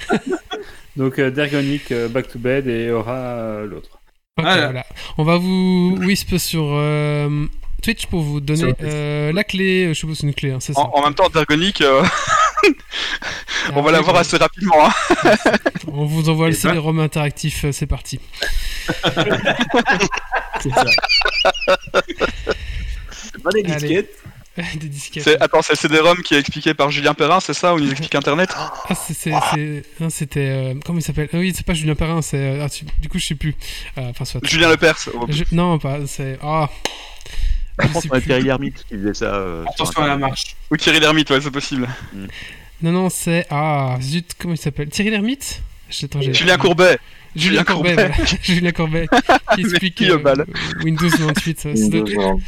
Donc, 0.96 1.18
euh, 1.18 1.30
Dergonic, 1.30 1.90
euh, 1.92 2.08
Back 2.08 2.28
to 2.28 2.38
Bed 2.38 2.66
et 2.68 2.90
Aura 2.90 3.16
euh, 3.16 3.66
l'autre. 3.66 3.98
Ok, 4.36 4.44
Voilà. 4.46 4.64
voilà. 4.64 4.84
On 5.16 5.22
va 5.22 5.36
vous 5.36 5.96
wisp 6.00 6.38
sur 6.38 6.64
euh, 6.72 7.46
Twitch 7.84 8.06
pour 8.06 8.20
vous 8.22 8.40
donner 8.40 8.74
euh, 8.82 9.32
la 9.32 9.44
clé. 9.44 9.86
Je 9.90 9.92
suppose 9.94 10.16
que 10.16 10.20
c'est 10.22 10.26
une 10.26 10.34
clé, 10.34 10.50
hein, 10.50 10.58
c'est 10.60 10.72
ça. 10.72 10.80
En, 10.80 10.90
en 10.92 11.04
même 11.04 11.14
temps, 11.14 11.28
Dergonic, 11.28 11.80
euh, 11.82 12.02
Ah, 12.04 12.68
on 13.76 13.82
va 13.82 13.86
oui, 13.86 13.92
l'avoir 13.92 14.14
bon. 14.14 14.20
assez 14.20 14.36
rapidement. 14.36 14.74
Hein. 14.88 15.34
On 15.86 16.04
vous 16.04 16.28
envoie 16.30 16.48
le 16.48 16.54
CD-ROM 16.54 16.98
interactif, 16.98 17.64
euh, 17.66 17.70
c'est 17.70 17.86
parti. 17.86 18.18
c'est 20.60 20.70
ça. 20.70 20.84
C'est 23.12 23.40
pas 23.40 23.50
des 24.76 25.36
Attends, 25.40 25.62
c'est 25.62 25.72
le 25.72 25.78
CD-ROM 25.78 26.18
qui 26.22 26.34
est 26.34 26.38
expliqué 26.38 26.74
par 26.74 26.90
Julien 26.90 27.12
Perrin, 27.14 27.40
c'est 27.40 27.54
ça 27.54 27.74
Où 27.74 27.78
il 27.78 27.84
nous 27.86 27.90
explique 27.90 28.14
Internet 28.14 28.50
Ah, 28.54 28.94
c'est, 28.94 29.14
c'est, 29.14 29.32
c'est- 29.54 29.82
non, 30.00 30.10
c'était. 30.10 30.48
euh, 30.48 30.74
comment 30.84 30.98
il 30.98 31.02
s'appelle? 31.02 31.28
Ah 31.32 31.38
Oui, 31.38 31.52
c'est 31.56 31.66
pas 31.66 31.74
Julien 31.74 31.94
Perrin, 31.94 32.22
c'est. 32.22 32.36
euh, 32.36 32.64
ah, 32.64 32.68
tu- 32.68 32.84
du 33.00 33.08
coup, 33.08 33.18
je 33.18 33.26
sais 33.26 33.34
plus. 33.34 33.54
Euh, 33.98 34.10
Enfin, 34.10 34.24
soit. 34.24 34.40
Julien 34.44 34.68
Lepers. 34.70 35.08
oh. 35.14 35.26
Je- 35.28 35.44
Non, 35.52 35.78
pas. 35.78 35.98
C'est. 36.06 36.38
Ah 36.42 36.68
Je 37.82 37.88
pense 37.88 38.06
qu'on 38.06 38.16
a 38.16 38.20
Thierry 38.20 38.42
Lhermitte 38.44 38.84
qui 38.88 38.94
faisait 38.96 39.14
ça. 39.14 39.34
euh, 39.34 39.64
Attention 39.68 40.02
à 40.02 40.06
la 40.06 40.16
marche. 40.16 40.54
Ou 40.70 40.76
Thierry 40.76 41.00
Lhermitte, 41.00 41.30
ouais, 41.30 41.40
c'est 41.40 41.50
possible. 41.50 41.88
Non, 42.82 42.92
non, 42.92 43.10
c'est. 43.10 43.46
Ah, 43.50 43.96
zut, 44.00 44.34
comment 44.38 44.54
il 44.54 44.58
s'appelle? 44.58 44.88
Thierry 44.88 45.10
Lhermitte? 45.10 45.62
Julien 45.90 46.56
Courbet. 46.58 46.98
Julien 47.36 47.64
Courbet, 47.64 47.94
Courbet. 47.96 48.12
voilà. 48.16 48.30
Julien 48.42 48.70
Courbet 48.72 49.06
qui 49.54 49.60
explique 49.60 49.94
qui, 49.96 50.10
euh, 50.10 50.18
Windows 50.84 51.08
98. 51.10 51.60
ça, 51.60 51.76
ça 51.76 51.88
doit- 51.88 52.02
95, 52.04 52.40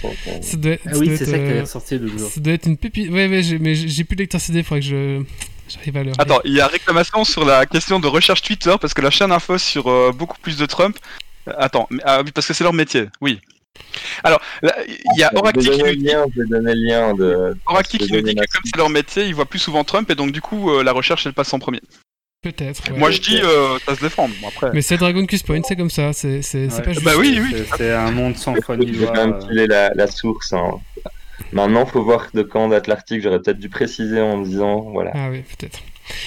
ça 0.43 0.57
doit- 0.57 0.73
Ah 0.87 0.93
ça 0.93 0.99
oui, 0.99 1.09
doit 1.09 1.17
c'est 1.17 1.23
être, 1.25 1.31
ça 1.31 1.39
que 1.39 1.47
t'avais 1.47 1.61
ressorti 1.61 1.99
l'autre 1.99 2.19
jour. 2.19 2.31
Ça 2.31 2.41
doit 2.41 2.53
être 2.53 2.67
une 2.67 2.77
pépite. 2.77 3.11
Ouais, 3.11 3.29
ouais, 3.29 3.43
j'ai- 3.43 3.59
mais 3.59 3.75
j'ai 3.75 4.05
plus 4.05 4.17
de 4.17 4.23
lecteur 4.23 4.41
CD, 4.41 4.63
faudrait 4.63 4.81
que 4.81 4.87
je. 4.87 5.23
J'arrive 5.69 5.97
à 5.97 6.05
le. 6.05 6.13
Attends, 6.19 6.41
il 6.45 6.53
y 6.55 6.61
a 6.61 6.69
réclamation 6.69 7.25
sur 7.25 7.45
la 7.45 7.67
question 7.67 7.99
de 7.99 8.07
recherche 8.07 8.43
Twitter 8.43 8.75
parce 8.81 8.95
que 8.95 9.03
la 9.03 9.11
chaîne 9.11 9.33
info 9.33 9.59
sur 9.59 9.89
euh, 9.91 10.13
beaucoup 10.17 10.39
plus 10.41 10.57
de 10.57 10.65
Trump. 10.67 10.97
Euh, 11.49 11.53
Attends, 11.59 11.89
mais- 11.91 12.03
ah 12.05 12.23
oui, 12.25 12.31
parce 12.33 12.47
que 12.47 12.55
c'est 12.55 12.63
leur 12.65 12.73
métier, 12.73 13.07
oui. 13.21 13.41
Alors, 14.25 14.41
là, 14.63 14.75
il 14.87 15.19
y 15.19 15.23
a 15.23 15.29
Je 15.29 15.35
vais 15.35 15.39
Oracti 15.41 15.61
qui 15.61 15.67
donner 15.67 15.79
nous 15.83 15.89
le 15.91 15.97
dit, 15.97 16.05
lien, 16.05 16.25
je 16.35 16.41
vais 16.43 16.49
donner 16.49 16.75
le 16.75 16.89
lien 16.89 17.15
de. 17.15 17.57
Oracti 17.67 17.99
qui 17.99 18.13
nous 18.13 18.21
dit 18.23 18.35
que 18.35 18.41
comme 18.41 18.63
c'est 18.65 18.77
leur 18.77 18.89
métier, 18.89 19.27
ils 19.27 19.35
voient 19.35 19.45
plus 19.45 19.59
souvent 19.59 19.85
Trump 19.85 20.09
et 20.11 20.15
donc 20.15 20.33
du 20.33 20.41
coup 20.41 20.71
euh, 20.71 20.83
la 20.83 20.93
recherche 20.93 21.27
elle 21.27 21.33
passe 21.35 21.53
en 21.53 21.59
premier. 21.59 21.81
Peut-être. 22.43 22.93
ouais. 22.93 22.99
Moi 22.99 23.11
je 23.11 23.21
dis 23.21 23.41
euh, 23.43 23.79
ça 23.87 23.97
se 23.97 24.01
défend. 24.01 24.29
Bon, 24.41 24.49
après. 24.49 24.71
Mais 24.73 24.83
c'est 24.83 24.97
Dragon 24.99 25.27
Quest 25.27 25.45
Point, 25.47 25.63
c'est 25.67 25.75
comme 25.77 25.91
ça, 25.91 26.13
c'est 26.13 26.41
Ouais. 26.55 26.69
pas 26.83 26.93
juste. 26.93 27.05
Bah 27.05 27.13
oui, 27.19 27.41
oui. 27.43 27.57
C'est- 27.77 27.93
un 27.93 28.11
monde 28.13 28.37
sans 28.37 28.55
ni 28.85 28.93
vais 28.93 29.07
loi. 29.07 29.13
quand 29.15 29.27
même 29.27 29.35
euh. 29.43 29.49
filer 29.49 29.67
la, 29.67 29.91
la 29.95 30.07
source. 30.07 30.53
hein. 30.53 30.71
Maintenant, 31.53 31.85
faut 31.87 32.03
voir 32.03 32.29
de 32.35 32.43
quand 32.43 32.69
date 32.69 32.87
l'article. 32.87 33.23
J'aurais 33.23 33.41
peut-être 33.41 33.59
dû 33.59 33.69
préciser 33.69 34.21
en 34.21 34.41
disant, 34.41 34.81
voilà. 34.93 35.11
Ah 35.15 35.29
oui, 35.31 35.43
peut-être. 35.59 35.81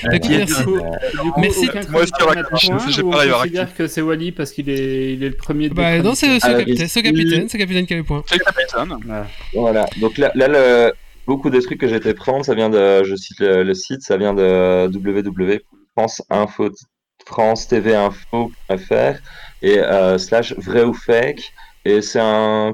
Euh, 0.06 0.12
Écoute, 0.12 0.30
merci. 0.30 0.64
Coup, 0.64 0.78
Merci. 1.38 1.70
Moi 1.90 2.02
aussi, 2.02 2.12
point, 2.12 2.92
j'ai 2.92 3.02
pareil, 3.04 3.32
considère 3.32 3.74
que 3.76 3.88
c'est 3.88 4.02
Wally 4.02 4.32
parce 4.34 4.52
qu'il 4.52 4.70
est, 4.70 5.14
il 5.14 5.24
est 5.24 5.30
le 5.30 5.36
premier 5.36 5.70
de 5.70 5.74
Bah 5.74 6.00
non, 6.00 6.16
c'est 6.16 6.40
c'est 6.40 6.48
Ah, 6.48 6.54
capitaine, 6.54 6.88
le 6.96 7.02
capitaine, 7.02 7.48
le 7.54 7.58
capitaine 7.58 7.86
qui 7.88 7.94
a 7.94 7.98
le 7.98 8.04
point. 8.04 8.24
C'est 8.28 8.40
le 8.40 8.44
capitaine. 8.44 8.98
Voilà. 9.06 9.28
Voilà. 9.54 9.86
Donc 10.02 10.18
là, 10.18 10.32
là 10.36 10.48
le- 10.50 10.94
beaucoup 11.26 11.50
des 11.50 11.62
trucs 11.62 11.80
que 11.80 11.88
j'ai 11.88 11.96
été 11.96 12.14
prendre, 12.14 12.44
ça 12.44 12.56
vient 12.56 12.70
de, 12.70 13.04
je 13.06 13.16
cite 13.16 13.40
le, 13.40 13.64
le 13.64 13.74
site, 13.74 14.02
ça 14.02 14.18
vient 14.18 14.34
de 14.34 14.88
www.franceinfo, 16.00 16.70
france-tv-info.fr 17.26 19.20
et 19.62 19.80
euh, 19.80 20.18
slash 20.18 20.54
vrai 20.58 20.84
ou 20.84 20.94
fake. 20.94 21.52
Et 21.86 22.02
c'est 22.02 22.20
une 22.20 22.72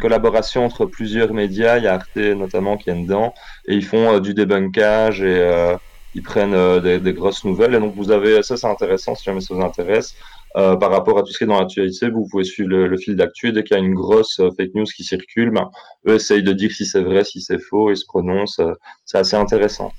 collaboration 0.00 0.64
entre 0.64 0.86
plusieurs 0.86 1.32
médias. 1.32 1.78
Il 1.78 1.84
y 1.84 1.86
a 1.86 1.94
Arte 1.94 2.16
notamment 2.16 2.76
qui 2.76 2.90
est 2.90 2.94
dedans 2.94 3.32
et 3.66 3.74
ils 3.74 3.84
font 3.84 4.14
euh, 4.14 4.20
du 4.20 4.34
débunkage 4.34 5.22
et 5.22 5.38
euh, 5.38 5.76
ils 6.14 6.22
prennent 6.22 6.80
des, 6.80 7.12
grosses 7.12 7.44
nouvelles. 7.44 7.74
Et 7.74 7.80
donc 7.80 7.94
vous 7.94 8.10
avez, 8.10 8.42
ça 8.42 8.56
c'est 8.56 8.66
intéressant 8.66 9.14
si 9.14 9.24
jamais 9.24 9.40
ça 9.40 9.54
vous 9.54 9.62
intéresse. 9.62 10.14
Par 10.54 10.90
rapport 10.90 11.18
à 11.18 11.22
tout 11.22 11.30
ce 11.30 11.36
qui 11.36 11.44
est 11.44 11.46
dans 11.46 11.58
l'actualité, 11.60 12.08
vous 12.08 12.26
pouvez 12.30 12.44
suivre 12.44 12.70
le, 12.70 12.96
fil 12.96 13.14
d'actu. 13.14 13.52
Dès 13.52 13.62
qu'il 13.62 13.76
y 13.76 13.78
a 13.78 13.82
une 13.82 13.92
grosse 13.92 14.40
fake 14.56 14.70
news 14.74 14.86
qui 14.86 15.04
circule, 15.04 15.50
ben, 15.50 15.68
eux 16.08 16.14
essayent 16.14 16.42
de 16.42 16.54
dire 16.54 16.72
si 16.72 16.86
c'est 16.86 17.02
vrai, 17.02 17.24
si 17.24 17.42
c'est 17.42 17.58
faux, 17.58 17.90
ils 17.90 17.98
se 17.98 18.06
prononcent. 18.06 18.62
c'est 19.04 19.18
assez 19.18 19.36
intéressant. 19.36 19.92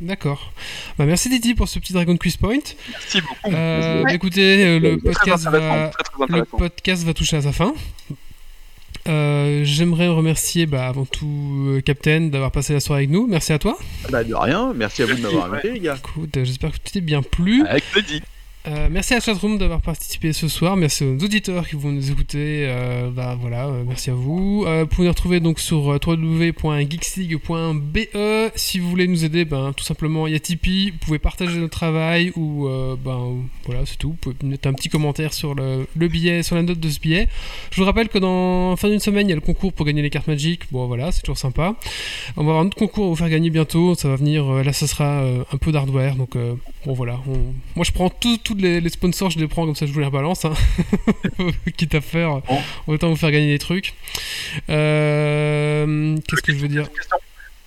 D'accord. 0.00 0.52
Bah, 0.98 1.04
merci 1.06 1.28
Didi 1.28 1.54
pour 1.54 1.68
ce 1.68 1.78
petit 1.78 1.92
Dragon 1.92 2.16
Quiz 2.16 2.36
Point. 2.36 2.58
Merci 2.90 3.20
beaucoup. 3.20 3.54
Euh, 3.54 4.02
Ouais. 4.04 4.14
Écoutez, 4.14 4.64
euh, 4.64 4.78
le 4.78 4.98
podcast, 4.98 5.44
va, 5.44 5.90
le 6.28 6.44
podcast 6.44 7.14
toucher 7.14 7.38
à 7.38 7.42
sa 7.42 7.52
fin. 7.52 7.72
Euh, 9.08 9.62
J'aimerais 9.64 10.08
remercier 10.08 10.66
bah, 10.66 10.86
avant 10.88 11.04
tout 11.06 11.66
euh, 11.68 11.80
Captain 11.80 12.22
d'avoir 12.22 12.50
passé 12.50 12.72
la 12.72 12.80
soirée 12.80 13.02
avec 13.02 13.10
nous. 13.10 13.26
Merci 13.26 13.52
à 13.52 13.58
toi. 13.58 13.78
Bah, 14.10 14.24
de 14.24 14.34
rien, 14.34 14.72
merci 14.74 15.02
à 15.02 15.06
vous 15.06 15.14
de 15.14 15.20
m'avoir 15.20 15.52
invité, 15.52 15.72
les 15.72 15.80
gars. 15.80 15.96
Écoute, 15.96 16.30
j'espère 16.42 16.72
que 16.72 16.78
tu 16.84 16.92
t'es 16.92 17.00
bien 17.00 17.22
plu. 17.22 17.64
Avec 17.66 17.84
plaisir. 17.90 18.20
Euh, 18.68 18.88
merci 18.90 19.14
à 19.14 19.20
chatroom 19.20 19.58
d'avoir 19.58 19.80
participé 19.80 20.32
ce 20.32 20.48
soir. 20.48 20.76
Merci 20.76 21.04
aux 21.04 21.22
auditeurs 21.22 21.68
qui 21.68 21.76
vont 21.76 21.92
nous 21.92 22.10
écouter. 22.10 22.66
Euh, 22.66 23.12
bah, 23.12 23.38
voilà, 23.40 23.66
euh, 23.66 23.84
merci 23.86 24.10
à 24.10 24.14
vous. 24.14 24.66
Vous 24.66 24.86
pouvez 24.86 25.06
nous 25.06 25.12
retrouver 25.12 25.38
donc 25.38 25.60
sur 25.60 25.86
www.geeksleague.be. 25.86 27.98
Si 28.56 28.80
vous 28.80 28.90
voulez 28.90 29.06
nous 29.06 29.24
aider, 29.24 29.44
ben, 29.44 29.72
tout 29.72 29.84
simplement, 29.84 30.26
il 30.26 30.32
y 30.32 30.36
a 30.36 30.40
Tipeee. 30.40 30.90
Vous 30.90 30.98
pouvez 30.98 31.20
partager 31.20 31.58
notre 31.58 31.78
travail 31.78 32.32
ou 32.34 32.68
ben, 33.04 33.36
voilà, 33.66 33.86
c'est 33.86 33.98
tout. 33.98 34.10
Vous 34.10 34.16
pouvez 34.32 34.34
mettre 34.42 34.68
un 34.68 34.72
petit 34.72 34.88
commentaire 34.88 35.32
sur 35.32 35.54
le, 35.54 35.86
le 35.94 36.08
billet, 36.08 36.42
sur 36.42 36.56
la 36.56 36.62
note 36.62 36.80
de 36.80 36.90
ce 36.90 36.98
billet. 36.98 37.28
Je 37.70 37.80
vous 37.80 37.86
rappelle 37.86 38.08
que 38.08 38.18
dans 38.18 38.74
fin 38.74 38.88
d'une 38.88 38.98
semaine, 38.98 39.28
il 39.28 39.30
y 39.30 39.32
a 39.32 39.36
le 39.36 39.40
concours 39.40 39.72
pour 39.72 39.86
gagner 39.86 40.02
les 40.02 40.10
cartes 40.10 40.26
Magic. 40.26 40.62
Bon, 40.72 40.88
voilà, 40.88 41.12
c'est 41.12 41.22
toujours 41.22 41.38
sympa. 41.38 41.76
On 42.36 42.42
va 42.42 42.50
avoir 42.50 42.64
un 42.64 42.66
autre 42.66 42.76
concours 42.76 43.06
à 43.06 43.10
vous 43.10 43.16
faire 43.16 43.30
gagner 43.30 43.50
bientôt. 43.50 43.94
Ça 43.94 44.08
va 44.08 44.16
venir. 44.16 44.44
là, 44.64 44.72
ça 44.72 44.88
sera 44.88 45.20
un 45.20 45.58
peu 45.58 45.70
d'hardware. 45.70 46.16
Donc, 46.16 46.36
bon, 46.84 46.94
voilà. 46.94 47.20
Moi, 47.76 47.84
je 47.84 47.92
prends 47.92 48.10
tous 48.10 48.55
tous 48.56 48.62
les, 48.62 48.80
les 48.80 48.88
sponsors, 48.88 49.30
je 49.30 49.38
les 49.38 49.48
prends 49.48 49.64
comme 49.66 49.74
ça, 49.74 49.86
je 49.86 49.92
vous 49.92 50.00
les 50.00 50.06
rebalance. 50.06 50.44
Hein. 50.44 50.54
Quitte 51.76 51.94
à 51.94 52.00
faire. 52.00 52.40
Autant 52.86 53.10
vous 53.10 53.16
faire 53.16 53.30
gagner 53.30 53.52
des 53.52 53.58
trucs. 53.58 53.94
Euh, 54.70 56.16
Qu'est-ce 56.28 56.42
que 56.42 56.52
je 56.52 56.58
veux 56.58 56.68
dire 56.68 56.88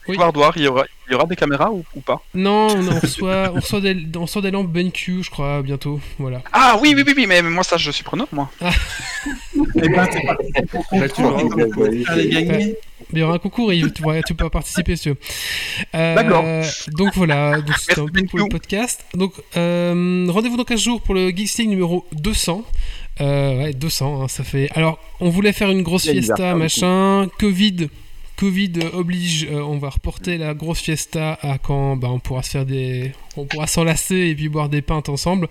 Oui. 0.09 0.17
Il 0.55 0.63
y 0.63 0.67
aura, 0.67 0.85
il 1.07 1.11
y 1.11 1.15
aura 1.15 1.25
des 1.25 1.35
caméras 1.35 1.71
ou, 1.71 1.83
ou 1.95 2.01
pas 2.01 2.21
Non, 2.33 2.67
on, 2.69 2.88
on 2.91 2.99
reçoit, 2.99 3.51
on, 3.53 3.59
reçoit 3.59 3.81
des, 3.81 3.95
on 4.15 4.21
reçoit 4.21 4.41
des 4.41 4.51
lampes 4.51 4.71
BenQ, 4.71 5.23
je 5.23 5.29
crois, 5.29 5.61
bientôt. 5.61 5.99
Voilà. 6.17 6.41
Ah 6.51 6.77
oui, 6.81 6.93
oui, 6.95 7.03
oui, 7.05 7.13
oui, 7.15 7.25
mais 7.27 7.41
mais 7.41 7.49
moi 7.49 7.63
ça 7.63 7.77
je 7.77 7.91
suis 7.91 8.03
preneur 8.03 8.27
moi. 8.31 8.49
Eh 8.61 9.89
ben, 9.89 10.07
c'est 10.11 10.25
pas 10.25 10.35
gagner. 12.25 12.75
Mais 13.11 13.19
il 13.19 13.19
y 13.19 13.23
aura 13.23 13.35
un 13.35 13.39
concours 13.39 13.71
et 13.71 13.81
tu 13.81 13.89
pourras, 14.01 14.21
tu 14.21 14.35
pourras 14.35 14.49
participer 14.49 14.95
si 14.95 15.03
tu 15.03 15.09
veux. 15.09 15.17
Euh, 15.95 16.15
D'accord. 16.15 16.43
Donc 16.97 17.15
voilà, 17.15 17.59
donc 17.61 17.75
c'était 17.77 17.99
un 17.99 18.05
peu 18.05 18.23
pour 18.25 18.39
le 18.39 18.45
podcast. 18.49 19.03
Donc 19.13 19.33
euh, 19.57 20.27
rendez-vous 20.29 20.57
dans 20.57 20.63
15 20.63 20.79
jours 20.79 21.01
pour 21.01 21.15
le 21.15 21.29
Geeks 21.29 21.57
League 21.57 21.69
numéro 21.69 22.05
200. 22.13 22.63
Euh, 23.21 23.63
ouais, 23.63 23.73
200, 23.73 24.23
hein, 24.23 24.27
ça 24.27 24.43
fait. 24.43 24.69
Alors, 24.75 24.99
on 25.19 25.29
voulait 25.29 25.53
faire 25.53 25.69
une 25.69 25.81
grosse 25.81 26.09
fiesta, 26.09 26.55
machin. 26.55 27.27
Covid. 27.39 27.89
Covid 28.39 28.71
oblige, 28.93 29.49
euh, 29.51 29.61
on 29.61 29.79
va 29.79 29.89
reporter 29.89 30.37
la 30.37 30.53
grosse 30.53 30.79
fiesta 30.79 31.37
à 31.41 31.57
quand 31.57 31.97
bah, 31.97 32.07
on 32.09 32.19
pourra 32.19 32.41
se 32.41 32.51
faire 32.51 32.65
des. 32.65 33.11
On 33.38 33.45
pourra 33.45 33.67
s'enlacer 33.67 34.16
et 34.16 34.35
puis 34.35 34.49
boire 34.49 34.69
des 34.69 34.82
pintes 34.82 35.08
ensemble. 35.09 35.48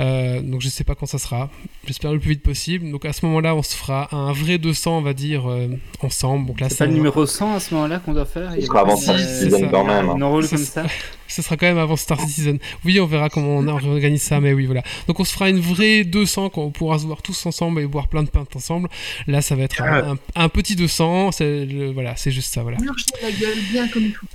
Euh, 0.00 0.40
donc 0.40 0.60
je 0.60 0.68
sais 0.68 0.84
pas 0.84 0.94
quand 0.94 1.06
ça 1.06 1.18
sera. 1.18 1.50
J'espère 1.86 2.12
le 2.12 2.18
plus 2.18 2.30
vite 2.30 2.42
possible. 2.42 2.90
Donc 2.90 3.04
à 3.04 3.12
ce 3.12 3.24
moment-là, 3.26 3.54
on 3.54 3.62
se 3.62 3.76
fera 3.76 4.08
un 4.14 4.32
vrai 4.32 4.58
200, 4.58 4.98
on 4.98 5.02
va 5.02 5.12
dire, 5.14 5.48
euh, 5.48 5.68
ensemble. 6.00 6.46
Donc 6.46 6.60
là, 6.60 6.68
C'est 6.68 6.78
pas 6.78 6.86
le 6.86 6.92
numéro 6.92 7.24
100 7.26 7.54
à 7.54 7.60
ce 7.60 7.74
moment-là 7.74 7.98
qu'on 8.00 8.12
doit 8.12 8.24
faire 8.26 8.52
Il 8.56 8.64
sera 8.66 8.80
avant 8.80 8.96
Star 8.96 9.18
Citizen 9.18 9.70
quand 9.70 9.84
même, 9.84 10.08
hein. 10.10 10.14
Une 10.16 10.24
rôle 10.24 10.44
Ça 10.44 10.56
comme 10.56 10.64
ça 10.64 10.84
Ce 11.28 11.42
sera 11.42 11.56
quand 11.56 11.66
même 11.66 11.78
avant 11.78 11.96
Star 11.96 12.18
Citizen. 12.20 12.58
Oui, 12.84 12.98
on 13.00 13.06
verra 13.06 13.28
comment 13.28 13.56
on 13.58 13.68
organise 13.68 14.22
ça, 14.22 14.40
mais 14.40 14.52
oui, 14.52 14.66
voilà. 14.66 14.82
Donc 15.06 15.20
on 15.20 15.24
se 15.24 15.32
fera 15.32 15.48
une 15.50 15.60
vraie 15.60 16.04
200 16.04 16.50
quand 16.50 16.62
on 16.62 16.70
pourra 16.70 16.98
se 16.98 17.06
voir 17.06 17.22
tous 17.22 17.44
ensemble 17.46 17.80
et 17.82 17.86
boire 17.86 18.08
plein 18.08 18.22
de 18.22 18.30
pintes 18.30 18.56
ensemble. 18.56 18.88
Là, 19.26 19.42
ça 19.42 19.54
va 19.54 19.64
être 19.64 19.80
un, 19.82 20.12
un- 20.12 20.18
un 20.34 20.48
petit 20.48 20.74
200. 20.76 21.32
c'est 21.32 21.66
le- 21.66 21.92
Voilà, 21.92 22.16
c'est 22.16 22.30
juste 22.30 22.52
ça, 22.52 22.62
voilà. 22.62 22.78
Marcher 22.78 23.04
la 23.22 23.30
gueule 23.30 23.58
bien 23.70 23.86
comme 23.88 24.04
il 24.04 24.12
faut. 24.12 24.26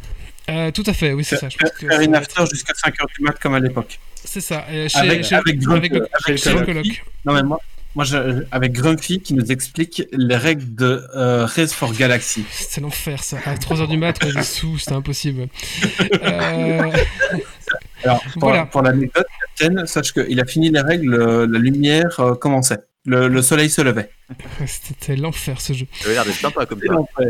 Euh, 0.50 0.72
tout 0.72 0.84
à 0.86 0.94
fait, 0.94 1.14
oui, 1.14 1.24
c'est 1.24 1.38
ça. 1.38 1.50
Je 1.50 1.58
pense 1.58 1.72
que 1.72 1.88
Faire 1.88 2.02
une 2.02 2.16
after 2.16 2.44
jusqu'à 2.52 2.74
5h 2.74 3.06
du 3.18 3.24
mat 3.24 3.38
comme 3.40 3.54
à 3.56 3.60
l'époque. 3.60 4.00
C'est 4.26 4.42
ça. 4.42 4.66
euh, 4.70 4.88
chez, 4.90 5.00
Avec, 5.00 5.24
chez- 5.24 5.36
avec, 5.36 5.60
Grumpy- 5.60 5.78
avec 5.78 5.92
le, 5.94 6.08
avec 6.26 6.38
chez 6.42 6.50
le 6.50 6.56
Grumpy. 6.62 6.72
coloc. 6.74 7.06
Non, 7.26 7.34
mais 7.34 7.44
moi, 7.44 7.60
moi 7.96 8.04
je- 8.06 8.44
avec 8.52 8.72
Grumpy 8.74 9.22
qui 9.22 9.34
nous 9.34 9.52
explique 9.52 10.04
les 10.12 10.36
règles 10.36 10.74
de 10.76 11.06
euh, 11.16 11.46
Race 11.46 11.74
for 11.74 11.94
Galaxy. 11.94 12.44
C'est 12.52 12.82
l'enfer, 12.82 13.24
ça. 13.24 13.38
À 13.46 13.56
3h 13.56 13.88
du 13.88 13.98
mat, 13.98 14.22
ouais, 14.24 14.32
j'ai 14.34 14.44
sous, 14.44 14.78
c'était 14.80 14.94
impossible. 14.94 15.48
Euh, 16.24 16.92
Alors, 18.04 18.22
pour, 18.34 18.50
Voilà. 18.50 18.66
pour 18.66 18.82
l'anecdote, 18.82 19.26
Captain, 19.58 19.86
sache 19.86 20.12
qu'il 20.14 20.40
a 20.42 20.46
fini 20.46 20.70
les 20.70 20.82
règles, 20.82 21.14
euh, 21.14 21.48
la 21.50 21.58
lumière 21.60 22.20
euh, 22.20 22.36
commençait. 22.36 22.80
Le, 23.06 23.28
le 23.28 23.42
soleil 23.42 23.70
se 23.70 23.82
levait. 23.82 24.10
C'était 24.66 25.16
l'enfer 25.18 25.60
ce 25.60 25.74
jeu. 25.74 25.86
Ça 26.00 26.06
avait 26.06 26.14
l'air 26.16 26.26
d'être 26.26 26.36
sympa 26.40 26.66
comme 26.66 26.80
ça. 26.80 26.96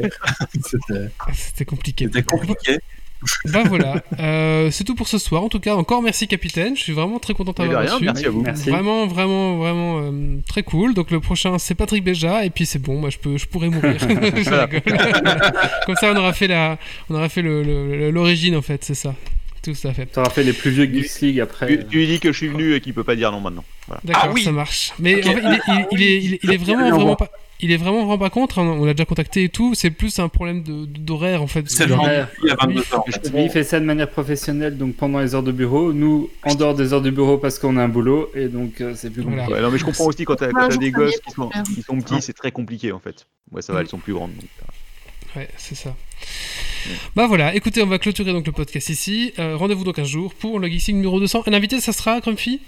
C'était 0.64 1.10
C'était 1.34 1.66
compliqué. 1.66 2.06
c'était 2.06 2.22
compliqué. 2.24 2.78
Bah 3.52 3.64
voilà, 3.68 4.02
euh, 4.20 4.72
c'est 4.72 4.84
tout 4.84 4.96
pour 4.96 5.08
ce 5.08 5.18
soir. 5.18 5.44
En 5.44 5.50
tout 5.50 5.60
cas, 5.60 5.76
encore 5.76 6.02
merci 6.02 6.28
capitaine. 6.28 6.76
Je 6.76 6.82
suis 6.84 6.94
vraiment 6.94 7.20
très 7.20 7.34
content 7.34 7.52
d'avoir 7.54 7.84
reçu. 7.84 8.04
merci 8.06 8.26
à 8.26 8.30
vous. 8.30 8.42
Merci. 8.42 8.70
Vraiment, 8.70 9.06
vraiment, 9.08 9.58
vraiment 9.58 10.00
euh, 10.02 10.38
très 10.48 10.64
cool. 10.64 10.94
Donc 10.94 11.12
le 11.12 11.20
prochain, 11.20 11.58
c'est 11.60 11.76
Patrick 11.76 12.04
Béja, 12.04 12.46
et 12.46 12.50
puis 12.50 12.66
c'est 12.66 12.80
bon, 12.80 13.00
moi 13.00 13.10
je 13.10 13.18
peux, 13.18 13.38
je 13.38 13.46
pourrais 13.48 13.70
mourir. 13.70 13.98
Comme 15.86 15.96
ça, 15.96 16.12
on 16.14 16.16
aura 16.16 16.34
fait 16.34 16.48
la, 16.48 16.78
on 17.10 17.16
aura 17.16 17.30
fait 17.30 17.42
le- 17.42 17.64
le- 17.64 18.12
l'origine 18.12 18.56
en 18.56 18.62
fait, 18.62 18.84
c'est 18.84 18.96
ça. 18.96 19.14
Tout 19.62 19.74
à 19.86 19.94
fait. 19.94 20.08
T'auras 20.08 20.30
fait 20.30 20.44
les 20.44 20.52
plus 20.52 20.72
vieux 20.72 20.86
Geeks 20.86 21.22
League 21.22 21.40
après. 21.40 21.86
Tu, 21.90 21.98
lui 21.98 22.08
dis 22.08 22.20
que 22.20 22.34
je 22.34 22.38
suis 22.38 22.50
venu 22.50 22.74
et 22.76 22.82
qu'il 22.82 22.94
peut 22.94 23.06
pas 23.06 23.16
dire 23.16 23.32
non 23.32 23.40
maintenant. 23.40 23.64
Voilà. 23.88 24.02
D'accord, 24.04 24.24
Ah 24.28 24.32
oui. 24.34 24.44
ça 24.44 24.52
marche. 24.52 24.92
Mais 25.00 25.16
Ok. 25.16 25.26
en 25.28 25.32
fait, 25.34 25.42
il, 25.42 25.54
est, 25.54 25.62
il- 25.68 25.88
il 25.92 26.02
est, 26.04 26.18
il 26.24 26.34
est- 26.34 26.40
il 26.44 26.52
est 26.54 26.58
vraiment, 26.58 26.90
vraiment 26.90 27.16
pas. 27.16 27.30
Il 27.64 27.72
est 27.72 27.78
vraiment 27.78 28.00
vraiment 28.00 28.18
pas 28.18 28.30
contre, 28.30 28.60
hein. 28.60 28.78
on 28.80 28.84
l'a 28.86 28.94
déjà 28.94 29.06
contacté 29.06 29.46
et 29.46 29.50
tout, 29.50 29.74
c'est 29.74 29.90
plus 29.90 30.20
un 30.20 30.28
problème 30.28 30.62
de- 30.64 30.86
d'horaire 30.86 31.42
en 31.42 31.48
fait. 31.48 31.64
C'est 31.70 31.88
le 31.88 31.96
Ouais. 31.96 32.26
il 32.44 32.52
a 32.52 32.56
22 32.62 32.82
ans. 32.94 33.06
Lui, 33.34 33.44
il 33.46 33.50
fait 33.50 33.64
ça 33.64 33.80
de 33.80 33.86
manière 33.86 34.10
professionnelle, 34.10 34.78
donc 34.78 34.96
pendant 34.96 35.20
les 35.20 35.34
heures 35.34 35.44
de 35.44 35.52
bureau. 35.54 35.94
Nous, 35.94 36.30
en 36.44 36.56
dehors 36.56 36.76
des 36.76 36.92
heures 36.94 37.02
de 37.02 37.10
bureau 37.10 37.38
parce 37.38 37.58
qu'on 37.60 37.78
a 37.78 37.84
un 37.84 37.88
boulot, 37.88 38.30
et 38.36 38.50
donc 38.50 38.82
euh, 38.82 38.94
c'est 38.96 39.10
plus 39.10 39.24
compliqué. 39.24 39.52
Ouais, 39.54 39.62
non, 39.62 39.72
mais 39.72 39.78
je 39.78 39.86
comprends 39.86 40.06
aussi 40.08 40.26
quand 40.26 40.36
t'as 40.36 40.50
Un 40.54 40.70
jour 40.70 40.80
des 40.80 40.92
gosses 40.92 41.18
qui 41.20 41.32
sont, 41.32 41.50
faire. 41.50 41.64
qui 41.64 41.82
sont 41.82 41.98
petits, 42.02 42.22
c'est 42.22 42.34
très 42.34 42.52
compliqué 42.52 42.92
en 42.92 43.00
fait. 43.00 43.26
Ouais, 43.52 43.62
ça 43.62 43.72
va, 43.74 43.80
elles 43.82 43.88
sont 43.88 43.98
plus 43.98 44.14
grandes. 44.14 44.34
donc, 44.36 44.44
euh, 44.62 45.40
Ouais, 45.40 45.48
c'est 45.58 45.76
ça. 45.76 45.96
Bah 47.16 47.28
voilà, 47.28 47.56
écoutez, 47.56 47.82
on 47.82 47.88
va 47.88 47.98
clôturer 47.98 48.34
donc 48.34 48.46
le 48.46 48.52
podcast 48.52 48.90
ici. 48.90 49.34
Euh, 49.40 49.56
Rendez-vous 49.56 49.84
dans 49.86 49.94
15 49.94 50.08
jours 50.08 50.34
pour 50.34 50.60
le 50.60 50.68
Geeksing 50.68 50.98
numéro 50.98 51.20
200. 51.20 51.44
Un 51.48 51.54
invité, 51.54 51.80
ça 51.80 51.94
sera 51.94 52.20
Grumpy? 52.20 52.60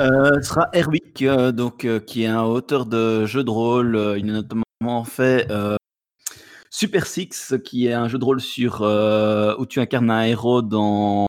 Euh, 0.00 0.40
ce 0.40 0.48
sera 0.48 0.68
Erwick, 0.72 1.22
euh, 1.22 1.50
donc, 1.50 1.84
euh, 1.84 1.98
qui 1.98 2.22
est 2.22 2.26
un 2.26 2.42
auteur 2.42 2.86
de 2.86 3.26
jeux 3.26 3.42
de 3.42 3.50
rôle. 3.50 3.96
Euh, 3.96 4.18
il 4.18 4.30
a 4.30 4.32
notamment 4.32 5.04
fait 5.04 5.50
euh, 5.50 5.76
Super 6.70 7.06
Six, 7.06 7.54
qui 7.64 7.86
est 7.88 7.92
un 7.92 8.08
jeu 8.08 8.18
de 8.18 8.24
rôle 8.24 8.40
sur, 8.40 8.82
euh, 8.82 9.56
où 9.58 9.66
tu 9.66 9.80
incarnes 9.80 10.10
un 10.10 10.24
héros 10.24 10.62
dans 10.62 11.26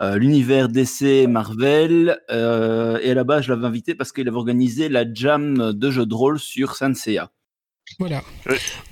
euh, 0.00 0.16
l'univers 0.16 0.68
DC 0.68 1.28
Marvel. 1.28 2.18
Euh, 2.30 2.98
et 3.02 3.12
à 3.12 3.14
la 3.14 3.22
base, 3.22 3.44
je 3.44 3.52
l'avais 3.52 3.66
invité 3.66 3.94
parce 3.94 4.10
qu'il 4.10 4.26
avait 4.26 4.36
organisé 4.36 4.88
la 4.88 5.04
jam 5.12 5.72
de 5.72 5.90
jeux 5.90 6.06
de 6.06 6.14
rôle 6.14 6.40
sur 6.40 6.74
Sanseiya. 6.74 7.30
Voilà. 7.98 8.22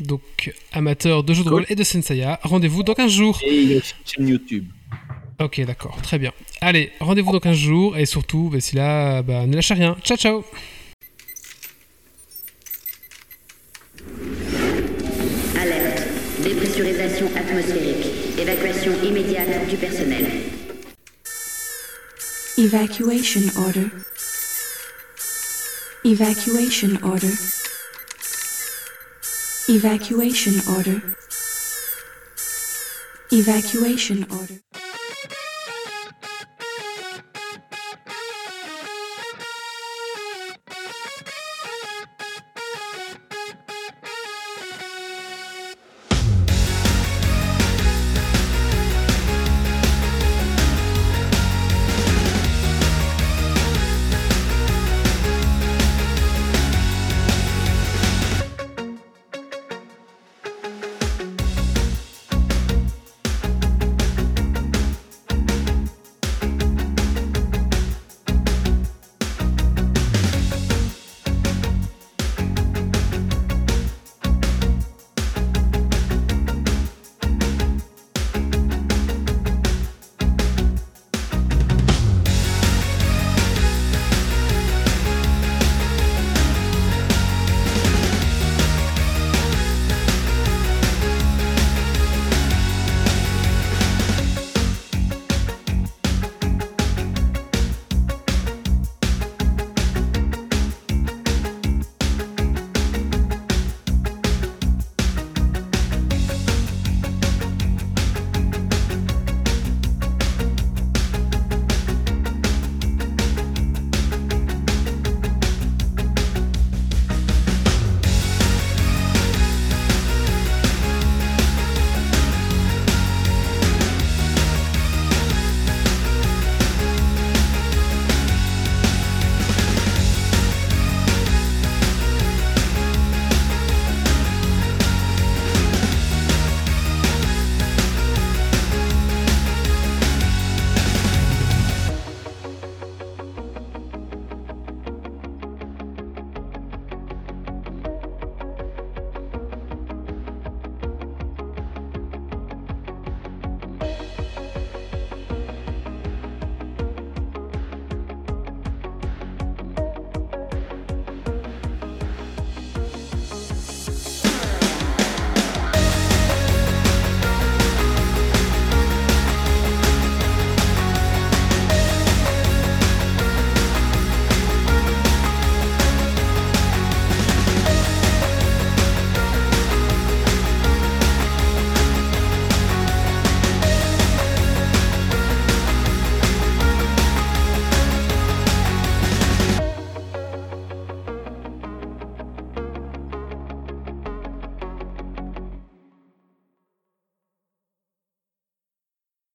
Donc, 0.00 0.54
amateur 0.72 1.24
de 1.24 1.32
jeux 1.34 1.44
de 1.44 1.50
rôle 1.50 1.66
et 1.68 1.74
de 1.74 1.84
Senseiya, 1.84 2.38
rendez-vous 2.42 2.84
dans 2.84 2.94
15 2.94 3.10
jours. 3.10 3.40
Et 3.42 3.62
il 3.62 3.74
a 3.74 3.78
aussi 3.78 3.94
une 3.98 4.06
chaîne 4.06 4.28
YouTube. 4.28 4.66
Ok, 5.40 5.60
d'accord, 5.60 5.96
très 6.02 6.18
bien. 6.18 6.32
Allez, 6.60 6.90
rendez-vous 6.98 7.30
dans 7.30 7.38
15 7.38 7.56
jours 7.56 7.96
et 7.96 8.06
surtout, 8.06 8.50
bah, 8.52 8.60
si 8.60 8.74
là, 8.74 9.22
bah, 9.22 9.46
ne 9.46 9.54
lâchez 9.54 9.74
rien. 9.74 9.96
Ciao, 10.02 10.16
ciao 10.16 10.44
Alerte. 15.60 16.08
Dépressurisation 16.42 17.26
atmosphérique. 17.36 18.06
Évacuation 18.36 18.92
immédiate 19.04 19.68
du 19.68 19.76
personnel. 19.76 20.26
Evacuation 22.56 23.42
order. 23.56 23.86
Evacuation 26.04 26.98
order. 27.04 27.32
Evacuation 29.68 30.52
order. 30.66 31.00
Evacuation 33.30 34.26
order. 34.32 34.87